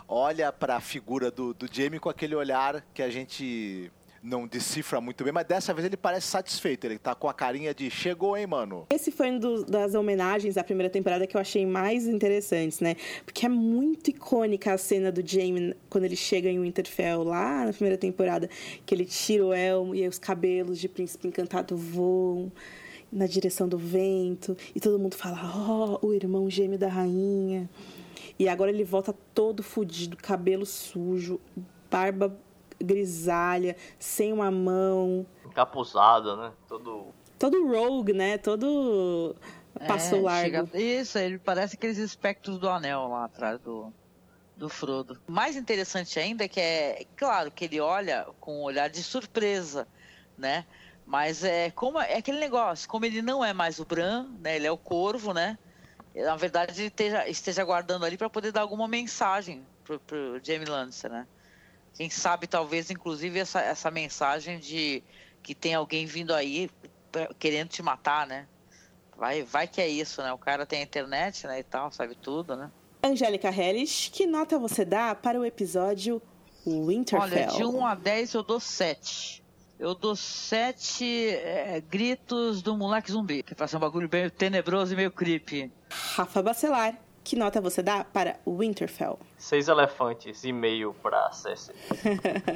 olha 0.07 0.51
para 0.51 0.75
a 0.75 0.81
figura 0.81 1.31
do, 1.31 1.53
do 1.53 1.67
Jaime 1.71 1.99
com 1.99 2.09
aquele 2.09 2.35
olhar 2.35 2.85
que 2.93 3.01
a 3.01 3.09
gente 3.09 3.91
não 4.21 4.47
decifra 4.47 4.99
muito 4.99 5.23
bem, 5.23 5.31
mas 5.31 5.45
dessa 5.45 5.73
vez 5.73 5.85
ele 5.85 5.97
parece 5.97 6.27
satisfeito. 6.27 6.85
Ele 6.85 6.97
tá 6.97 7.15
com 7.15 7.29
a 7.29 7.33
carinha 7.33 7.73
de 7.73 7.89
chegou, 7.89 8.35
hein, 8.35 8.47
mano? 8.47 8.87
Esse 8.89 9.11
foi 9.11 9.31
um 9.31 9.39
das 9.39 9.95
homenagens 9.95 10.55
da 10.55 10.63
primeira 10.63 10.89
temporada 10.89 11.25
que 11.25 11.35
eu 11.35 11.41
achei 11.41 11.65
mais 11.65 12.07
interessantes, 12.07 12.79
né? 12.79 12.95
Porque 13.25 13.45
é 13.45 13.49
muito 13.49 14.09
icônica 14.09 14.73
a 14.73 14.77
cena 14.77 15.11
do 15.11 15.25
Jaime 15.25 15.75
quando 15.89 16.03
ele 16.03 16.15
chega 16.15 16.49
em 16.49 16.59
Winterfell 16.59 17.23
lá 17.23 17.65
na 17.65 17.73
primeira 17.73 17.97
temporada, 17.97 18.49
que 18.85 18.93
ele 18.93 19.05
tira 19.05 19.45
o 19.45 19.53
elmo 19.53 19.95
e 19.95 20.07
os 20.07 20.19
cabelos 20.19 20.79
de 20.79 20.89
príncipe 20.89 21.27
encantado 21.27 21.75
voam 21.77 22.51
na 23.11 23.25
direção 23.27 23.67
do 23.67 23.77
vento 23.77 24.55
e 24.75 24.79
todo 24.79 24.99
mundo 24.99 25.15
fala: 25.15 25.39
"Ó, 25.55 25.99
o 26.05 26.13
irmão 26.13 26.49
gêmeo 26.49 26.77
da 26.77 26.87
rainha". 26.87 27.69
E 28.39 28.47
agora 28.47 28.69
ele 28.71 28.83
volta 28.83 29.13
todo 29.33 29.63
fudido, 29.63 30.15
cabelo 30.17 30.65
sujo, 30.65 31.39
barba 31.89 32.37
grisalha, 32.79 33.75
sem 33.99 34.31
uma 34.31 34.51
mão, 34.51 35.25
Encapuzada, 35.45 36.35
né? 36.35 36.51
Todo. 36.67 37.07
todo 37.39 37.67
rogue, 37.67 38.13
né? 38.13 38.37
Todo 38.37 39.35
passo 39.87 40.15
É, 40.15 40.21
largo. 40.21 40.67
chega- 40.67 40.77
Isso, 40.79 41.17
ele 41.17 41.39
parece 41.39 41.75
aqueles 41.75 41.97
espectros 41.97 42.59
do 42.59 42.69
anel 42.69 43.07
lá 43.07 43.25
atrás 43.25 43.59
do, 43.61 43.91
do 44.55 44.69
Frodo. 44.69 45.19
Mais 45.27 45.55
interessante 45.55 46.19
ainda 46.19 46.43
é 46.43 46.47
que 46.47 46.59
é 46.59 47.05
claro 47.15 47.49
que 47.51 47.65
ele 47.65 47.79
olha 47.79 48.27
com 48.39 48.59
um 48.59 48.61
olhar 48.63 48.87
de 48.89 49.01
surpresa, 49.01 49.87
né? 50.37 50.65
Mas 51.07 51.41
é 51.41 51.71
como 51.71 51.97
é 52.01 52.17
aquele 52.17 52.37
negócio, 52.37 52.87
como 52.89 53.05
ele 53.05 53.21
não 53.21 53.43
é 53.43 53.53
mais 53.53 53.79
o 53.79 53.85
Bran, 53.85 54.27
né? 54.41 54.57
Ele 54.57 54.67
é 54.67 54.71
o 54.71 54.77
Corvo, 54.77 55.33
né? 55.33 55.57
Na 56.13 56.35
verdade, 56.35 56.81
ele 56.81 56.87
esteja, 56.89 57.27
esteja 57.29 57.63
guardando 57.63 58.03
ali 58.05 58.17
para 58.17 58.29
poder 58.29 58.51
dar 58.51 58.59
alguma 58.61 58.89
mensagem 58.89 59.65
pro, 59.85 59.99
pro 60.01 60.39
Jaime 60.43 60.65
Lannister, 60.65 61.09
né? 61.09 61.25
Quem 61.93 62.09
sabe, 62.09 62.45
talvez, 62.45 62.91
inclusive, 62.91 63.39
essa, 63.39 63.61
essa 63.61 63.89
mensagem 63.89 64.59
de 64.59 65.01
que 65.41 65.55
tem 65.55 65.73
alguém 65.73 66.05
vindo 66.05 66.33
aí 66.33 66.69
pra- 67.09 67.29
querendo 67.39 67.69
te 67.69 67.81
matar, 67.81 68.27
né? 68.27 68.45
Vai, 69.15 69.43
vai 69.43 69.65
que 69.65 69.79
é 69.79 69.87
isso, 69.87 70.21
né? 70.21 70.33
O 70.33 70.37
cara 70.37 70.65
tem 70.65 70.83
internet, 70.83 71.47
né, 71.47 71.59
e 71.59 71.63
tal, 71.63 71.89
sabe 71.89 72.15
tudo, 72.15 72.55
né? 72.55 72.69
Angélica 73.01 73.49
Hellish, 73.49 74.11
que 74.11 74.27
nota 74.27 74.59
você 74.59 74.83
dá 74.83 75.15
para 75.15 75.39
o 75.39 75.45
episódio 75.45 76.21
Winterfell? 76.65 77.21
Olha, 77.21 77.47
de 77.47 77.63
1 77.63 77.85
a 77.85 77.95
10 77.95 78.33
eu 78.33 78.43
dou 78.43 78.59
7. 78.59 79.46
Eu 79.79 79.93
dou 79.93 80.15
7 80.15 81.05
é, 81.35 81.81
gritos 81.87 82.63
do 82.63 82.75
moleque 82.75 83.11
zumbi, 83.11 83.43
que 83.43 83.53
faz 83.53 83.71
um 83.75 83.79
bagulho 83.79 84.09
bem 84.09 84.27
tenebroso 84.27 84.93
e 84.93 84.95
meio 84.95 85.11
creepy. 85.11 85.71
Rafa 86.15 86.41
Bacelar, 86.41 86.97
que 87.23 87.35
nota 87.35 87.61
você 87.61 87.83
dá 87.83 88.03
para 88.03 88.39
Winterfell? 88.47 89.19
Seis 89.37 89.67
elefantes 89.67 90.43
e 90.43 90.51
meio 90.51 90.95
pra 90.95 91.31
Cersei. 91.31 91.75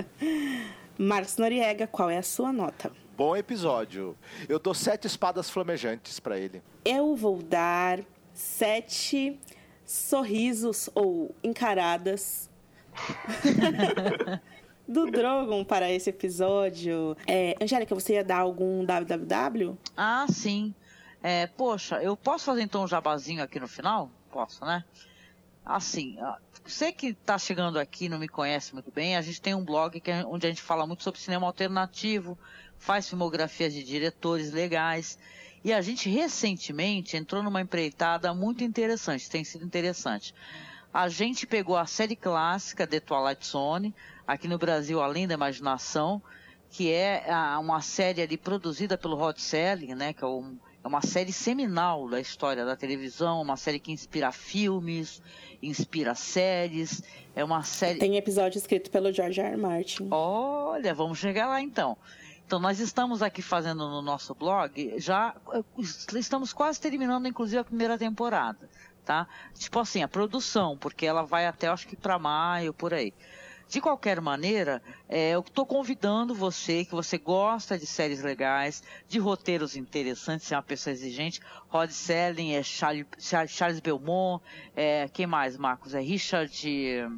Marcos 0.97 1.37
Noriega, 1.37 1.85
qual 1.85 2.09
é 2.09 2.17
a 2.17 2.23
sua 2.23 2.51
nota? 2.51 2.91
Bom 3.15 3.37
episódio. 3.37 4.17
Eu 4.49 4.57
dou 4.57 4.73
sete 4.73 5.05
espadas 5.05 5.47
flamejantes 5.47 6.19
pra 6.19 6.39
ele. 6.39 6.63
Eu 6.83 7.15
vou 7.15 7.39
dar 7.43 7.99
sete 8.33 9.39
sorrisos 9.85 10.89
ou 10.95 11.35
encaradas 11.43 12.49
do 14.87 15.09
Drogon 15.09 15.63
para 15.63 15.91
esse 15.91 16.09
episódio. 16.09 17.15
É, 17.27 17.55
Angélica, 17.61 17.93
você 17.95 18.13
ia 18.13 18.23
dar 18.23 18.39
algum 18.39 18.83
www? 18.83 19.77
Ah, 19.95 20.25
sim. 20.29 20.73
É, 21.23 21.47
poxa, 21.47 22.01
eu 22.01 22.17
posso 22.17 22.45
fazer 22.45 22.63
então 22.63 22.83
um 22.83 22.87
jabazinho 22.87 23.43
aqui 23.43 23.59
no 23.59 23.67
final? 23.67 24.09
Posso, 24.31 24.65
né? 24.65 24.83
Assim, 25.63 26.17
você 26.65 26.91
que 26.91 27.07
está 27.07 27.37
chegando 27.37 27.77
aqui 27.77 28.09
não 28.09 28.17
me 28.17 28.27
conhece 28.27 28.73
muito 28.73 28.91
bem, 28.91 29.15
a 29.15 29.21
gente 29.21 29.39
tem 29.39 29.53
um 29.53 29.63
blog 29.63 29.99
que 29.99 30.09
é 30.09 30.25
onde 30.25 30.47
a 30.47 30.49
gente 30.49 30.61
fala 30.61 30.87
muito 30.87 31.03
sobre 31.03 31.19
cinema 31.19 31.45
alternativo, 31.45 32.37
faz 32.77 33.07
filmografias 33.07 33.73
de 33.73 33.83
diretores 33.83 34.51
legais. 34.51 35.19
E 35.63 35.71
a 35.71 35.81
gente 35.81 36.09
recentemente 36.09 37.15
entrou 37.15 37.43
numa 37.43 37.61
empreitada 37.61 38.33
muito 38.33 38.63
interessante, 38.63 39.29
tem 39.29 39.43
sido 39.43 39.63
interessante. 39.63 40.33
A 40.91 41.07
gente 41.07 41.45
pegou 41.45 41.77
a 41.77 41.85
série 41.85 42.15
clássica 42.15 42.87
The 42.87 42.99
Twilight 42.99 43.45
Zone, 43.45 43.93
aqui 44.25 44.47
no 44.47 44.57
Brasil 44.57 45.01
Além 45.01 45.27
da 45.27 45.33
Imaginação, 45.33 46.21
que 46.69 46.91
é 46.91 47.29
ah, 47.29 47.59
uma 47.59 47.81
série 47.81 48.21
ali 48.21 48.37
produzida 48.37 48.97
pelo 48.97 49.15
Rod 49.15 49.37
Serling, 49.37 49.93
né, 49.95 50.13
que 50.13 50.23
é, 50.23 50.27
um- 50.27 50.57
é 50.83 50.87
uma 50.87 51.01
série 51.01 51.33
seminal 51.33 52.07
da 52.09 52.19
história 52.19 52.65
da 52.65 52.75
televisão, 52.75 53.41
uma 53.41 53.57
série 53.57 53.79
que 53.79 53.91
inspira 53.91 54.31
filmes, 54.31 55.21
inspira 55.61 56.15
séries, 56.15 57.03
é 57.35 57.43
uma 57.43 57.61
série... 57.63 57.99
Tem 57.99 58.15
episódio 58.15 58.57
escrito 58.57 58.89
pelo 58.89 59.11
George 59.11 59.39
R. 59.41 59.49
R. 59.49 59.57
Martin. 59.57 60.07
Olha, 60.09 60.93
vamos 60.93 61.19
chegar 61.19 61.47
lá 61.47 61.61
então. 61.61 61.97
Então 62.45 62.59
nós 62.59 62.79
estamos 62.79 63.21
aqui 63.21 63.41
fazendo 63.41 63.87
no 63.89 64.01
nosso 64.01 64.33
blog, 64.35 64.93
já 64.97 65.35
eh, 65.53 65.63
estamos 66.15 66.51
quase 66.51 66.81
terminando 66.81 67.25
inclusive 67.27 67.57
a 67.59 67.63
primeira 67.63 67.97
temporada, 67.97 68.69
tá? 69.05 69.25
Tipo 69.55 69.79
assim, 69.79 70.03
a 70.03 70.07
produção, 70.07 70.77
porque 70.77 71.05
ela 71.05 71.23
vai 71.23 71.45
até 71.47 71.67
acho 71.67 71.87
que 71.87 71.95
para 71.95 72.19
maio, 72.19 72.73
por 72.73 72.93
aí. 72.93 73.13
De 73.71 73.79
qualquer 73.79 74.19
maneira, 74.19 74.81
é, 75.07 75.31
eu 75.31 75.39
estou 75.39 75.65
convidando 75.65 76.35
você, 76.35 76.83
que 76.83 76.91
você 76.91 77.17
gosta 77.17 77.79
de 77.79 77.85
séries 77.85 78.21
legais, 78.21 78.83
de 79.07 79.17
roteiros 79.17 79.77
interessantes, 79.77 80.51
é 80.51 80.57
uma 80.57 80.61
pessoa 80.61 80.91
exigente. 80.91 81.39
Rod 81.69 81.89
Serling, 81.89 82.51
é 82.51 82.61
Charlie- 82.63 83.07
Char- 83.17 83.47
Charles 83.47 83.79
Belmont, 83.79 84.43
é, 84.75 85.07
quem 85.13 85.25
mais, 85.25 85.55
Marcos? 85.55 85.95
É 85.95 86.01
Richard... 86.01 86.51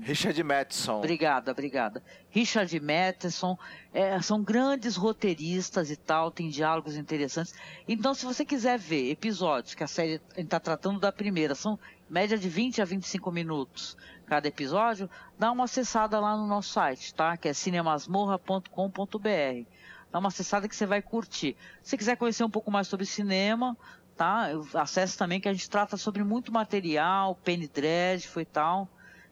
Richard 0.04 0.44
Madison. 0.44 1.00
Obrigada, 1.00 1.52
obrigada. 1.52 2.04
Richard 2.30 2.80
Matheson, 2.80 3.58
é, 3.92 4.22
são 4.22 4.44
grandes 4.44 4.96
roteiristas 4.96 5.90
e 5.90 5.96
tal, 5.96 6.30
tem 6.30 6.50
diálogos 6.50 6.96
interessantes. 6.96 7.56
Então, 7.88 8.14
se 8.14 8.26
você 8.26 8.46
quiser 8.46 8.78
ver 8.78 9.10
episódios, 9.10 9.74
que 9.74 9.84
a 9.84 9.88
série 9.88 10.22
está 10.38 10.60
tratando 10.60 11.00
da 11.00 11.12
primeira, 11.12 11.56
são 11.56 11.80
média 12.08 12.38
de 12.38 12.48
20 12.48 12.80
a 12.80 12.86
25 12.86 13.32
minutos 13.32 13.98
cada 14.26 14.48
episódio, 14.48 15.10
dá 15.38 15.52
uma 15.52 15.66
acessada 15.66 16.20
lá 16.20 16.36
no 16.36 16.48
nosso 16.48 16.74
site, 16.74 17.14
tá? 17.14 17.38
Que 17.38 17.50
é 17.50 17.54
cinemasmorra.com.br. 17.54 19.68
Dá 20.12 20.20
uma 20.20 20.30
acessada 20.30 20.68
que 20.68 20.76
você 20.76 20.86
vai 20.86 21.02
curtir. 21.02 21.56
Se 21.82 21.98
quiser 21.98 22.18
conhecer 22.18 22.44
um 22.44 22.50
pouco 22.50 22.70
mais 22.70 22.88
sobre 22.88 23.06
cinema, 23.06 23.78
tá? 24.16 24.50
Acesse 24.76 25.18
também 25.18 25.40
que 25.40 25.50
a 25.50 25.54
gente 25.54 25.70
trata 25.70 25.98
sobre 25.98 26.24
muito 26.24 26.52
material, 26.52 27.36
Penny 27.44 27.68
Dreadful 27.68 28.42
e 28.42 28.46
tal. 28.46 28.88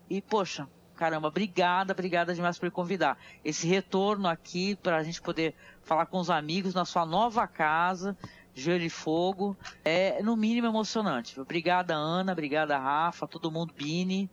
E, 0.10 0.22
poxa, 0.22 0.68
caramba, 0.96 1.28
obrigada, 1.28 1.94
obrigada 1.94 2.34
demais 2.34 2.60
por 2.60 2.66
me 2.66 2.72
convidar. 2.72 3.18
Esse 3.46 3.68
retorno 3.68 4.28
aqui 4.28 4.76
para 4.76 4.98
a 4.98 5.04
gente 5.04 5.22
poder 5.22 5.56
falar 5.84 6.06
com 6.06 6.20
os 6.20 6.30
amigos 6.30 6.74
na 6.74 6.86
sua 6.86 7.06
nova 7.06 7.48
casa, 7.48 8.18
Gelo 8.54 8.84
e 8.84 8.90
Fogo, 8.90 9.56
é 9.86 10.22
no 10.22 10.36
mínimo 10.36 10.68
emocionante. 10.68 11.40
Obrigada, 11.40 11.96
Ana, 11.96 12.34
obrigada, 12.34 12.78
Rafa, 12.78 13.28
todo 13.28 13.52
mundo, 13.52 13.74
Bini. 13.74 14.30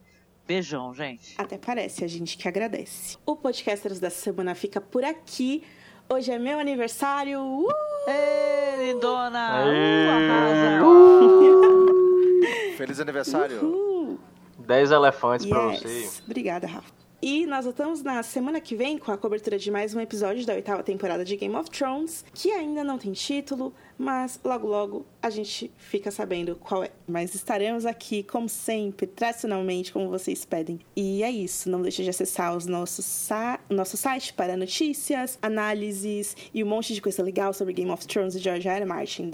Beijão, 0.53 0.95
gente. 0.95 1.35
Até 1.37 1.59
parece, 1.59 2.03
a 2.05 2.09
gente 2.09 2.39
que 2.39 2.49
agradece. 2.49 3.19
O 3.27 3.37
Podcasters 3.37 4.01
dessa 4.01 4.19
semana 4.19 4.55
fica 4.55 4.81
por 4.81 5.05
aqui. 5.05 5.63
Hoje 6.09 6.33
é 6.33 6.39
meu 6.39 6.59
aniversário. 6.59 7.39
Uh! 7.43 7.69
Ei, 8.09 8.87
lindona! 8.95 9.67
Uh, 9.67 10.09
arrasa! 10.11 10.81
Feliz 12.79 12.99
aniversário. 12.99 13.63
Uh! 13.63 14.19
10 14.61 14.91
elefantes 14.91 15.45
pra 15.47 15.71
Yes. 15.71 15.83
você. 15.83 16.23
Obrigada, 16.25 16.67
Rafa. 16.67 16.98
E 17.21 17.47
nós 17.47 17.65
voltamos 17.65 18.01
na 18.01 18.23
semana 18.23 18.61
que 18.61 18.77
vem 18.77 18.97
com 18.97 19.11
a 19.11 19.19
cobertura 19.19 19.59
de 19.59 19.73
mais 19.73 19.93
um 19.93 20.01
episódio 20.01 20.47
da 20.47 20.53
oitava 20.53 20.85
temporada 20.85 21.25
de 21.25 21.35
Game 21.35 21.57
of 21.57 21.69
Thrones, 21.69 22.25
que 22.33 22.53
ainda 22.53 22.85
não 22.85 22.97
tem 22.97 23.11
título, 23.13 23.75
mas 23.99 24.39
logo 24.45 24.69
logo 24.69 25.05
a 25.21 25.29
gente 25.29 25.69
fica 25.77 26.13
sabendo 26.13 26.55
qual 26.55 26.85
é. 26.85 26.91
Mas 27.09 27.35
estaremos 27.35 27.85
aqui, 27.85 28.23
como 28.23 28.49
sempre, 28.49 29.05
tradicionalmente, 29.09 29.93
como 29.93 30.09
vocês 30.09 30.45
pedem. 30.45 30.79
E 30.95 31.25
é 31.25 31.31
isso, 31.31 31.69
não 31.69 31.83
deixe 31.83 32.05
de 32.05 32.11
acessar 32.11 32.57
os 32.57 32.67
nossos 32.67 33.29
o 33.69 33.75
nosso 33.75 33.97
site 33.97 34.33
para 34.33 34.57
notícias, 34.57 35.41
análises 35.43 36.37
e 36.55 36.63
um 36.63 36.69
monte 36.69 36.95
de 36.95 37.03
coisa 37.03 37.21
legal 37.21 37.53
sobre 37.53 37.75
Game 37.75 37.91
of 37.91 38.07
Thrones 38.07 38.37
e 38.37 38.39
George 38.39 38.69
R. 38.69 38.83
R. 38.83 38.85
Martin, 38.85 39.29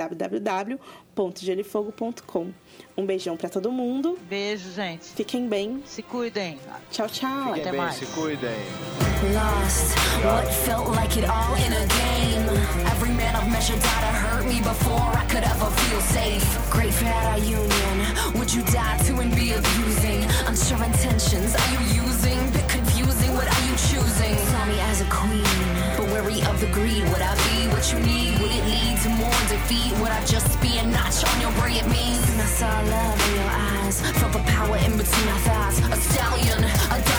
www.gelifogo.com. 1.14 2.52
Um 2.96 3.06
beijão 3.06 3.36
pra 3.36 3.48
todo 3.48 3.70
mundo, 3.72 4.18
Beijo, 4.28 4.70
gente. 4.72 5.06
fiquem 5.14 5.48
bem, 5.48 5.82
Se 5.86 6.02
cuidem. 6.02 6.58
tchau, 6.90 7.08
tchau. 7.08 7.28
Até 7.52 7.54
Fiquem 7.54 7.70
bem, 7.72 7.80
mais. 7.80 7.94
se 7.96 8.06
cuidem. 8.06 8.50
Lost, 9.32 9.96
what 10.24 10.46
felt 10.66 10.88
like 10.96 11.16
it 11.18 11.24
all 11.24 11.54
in 11.56 11.72
a 11.72 11.86
game. 11.86 12.44
Every 12.92 13.10
man 13.10 13.34
I've 13.34 13.50
measured 13.50 13.78
out 13.78 14.04
hurt 14.14 14.44
me 14.46 14.60
before 14.60 15.00
I 15.16 15.24
could 15.30 15.44
ever 15.44 15.70
feel 15.70 16.00
safe. 16.12 16.44
Great 16.70 16.92
for 16.92 17.06
our 17.06 17.38
union. 17.38 17.96
Would 18.36 18.52
you 18.52 18.62
die 18.64 18.98
to 19.06 19.20
and 19.20 19.34
be 19.34 19.52
abusing? 19.52 20.24
Unsure 20.46 20.82
intentions, 20.84 21.54
are 21.56 21.70
you 21.72 22.04
using? 22.04 22.36
Bit 22.52 22.68
confusing, 22.68 23.32
what 23.34 23.48
are 23.48 23.62
you 23.66 23.74
choosing? 23.88 24.36
Saw 24.52 24.64
me 24.66 24.78
as 24.92 25.00
a 25.00 25.06
queen, 25.08 25.42
but 25.96 26.06
wary 26.12 26.42
of 26.44 26.60
the 26.60 26.66
greed. 26.72 27.04
Would 27.08 27.22
I 27.22 27.34
be 27.48 27.68
what 27.72 27.84
you 27.92 27.98
need? 28.00 28.38
Would 28.40 28.52
it 28.52 28.64
lead 28.68 28.83
more? 29.74 30.00
Would 30.00 30.10
I 30.10 30.24
just 30.24 30.60
be 30.60 30.78
a 30.78 30.86
notch 30.86 31.24
on 31.24 31.40
your 31.40 31.52
brilliant 31.52 31.88
means? 31.88 32.22
And 32.30 32.40
I 32.40 32.46
saw 32.46 32.68
love 32.68 33.28
in 33.28 33.34
your 33.36 33.50
eyes, 33.50 34.00
felt 34.18 34.32
the 34.32 34.44
power 34.50 34.76
in 34.76 34.96
between 34.96 35.28
our 35.28 35.38
thighs. 35.38 35.78
A 35.78 35.96
stallion, 35.96 36.64
a 36.64 37.13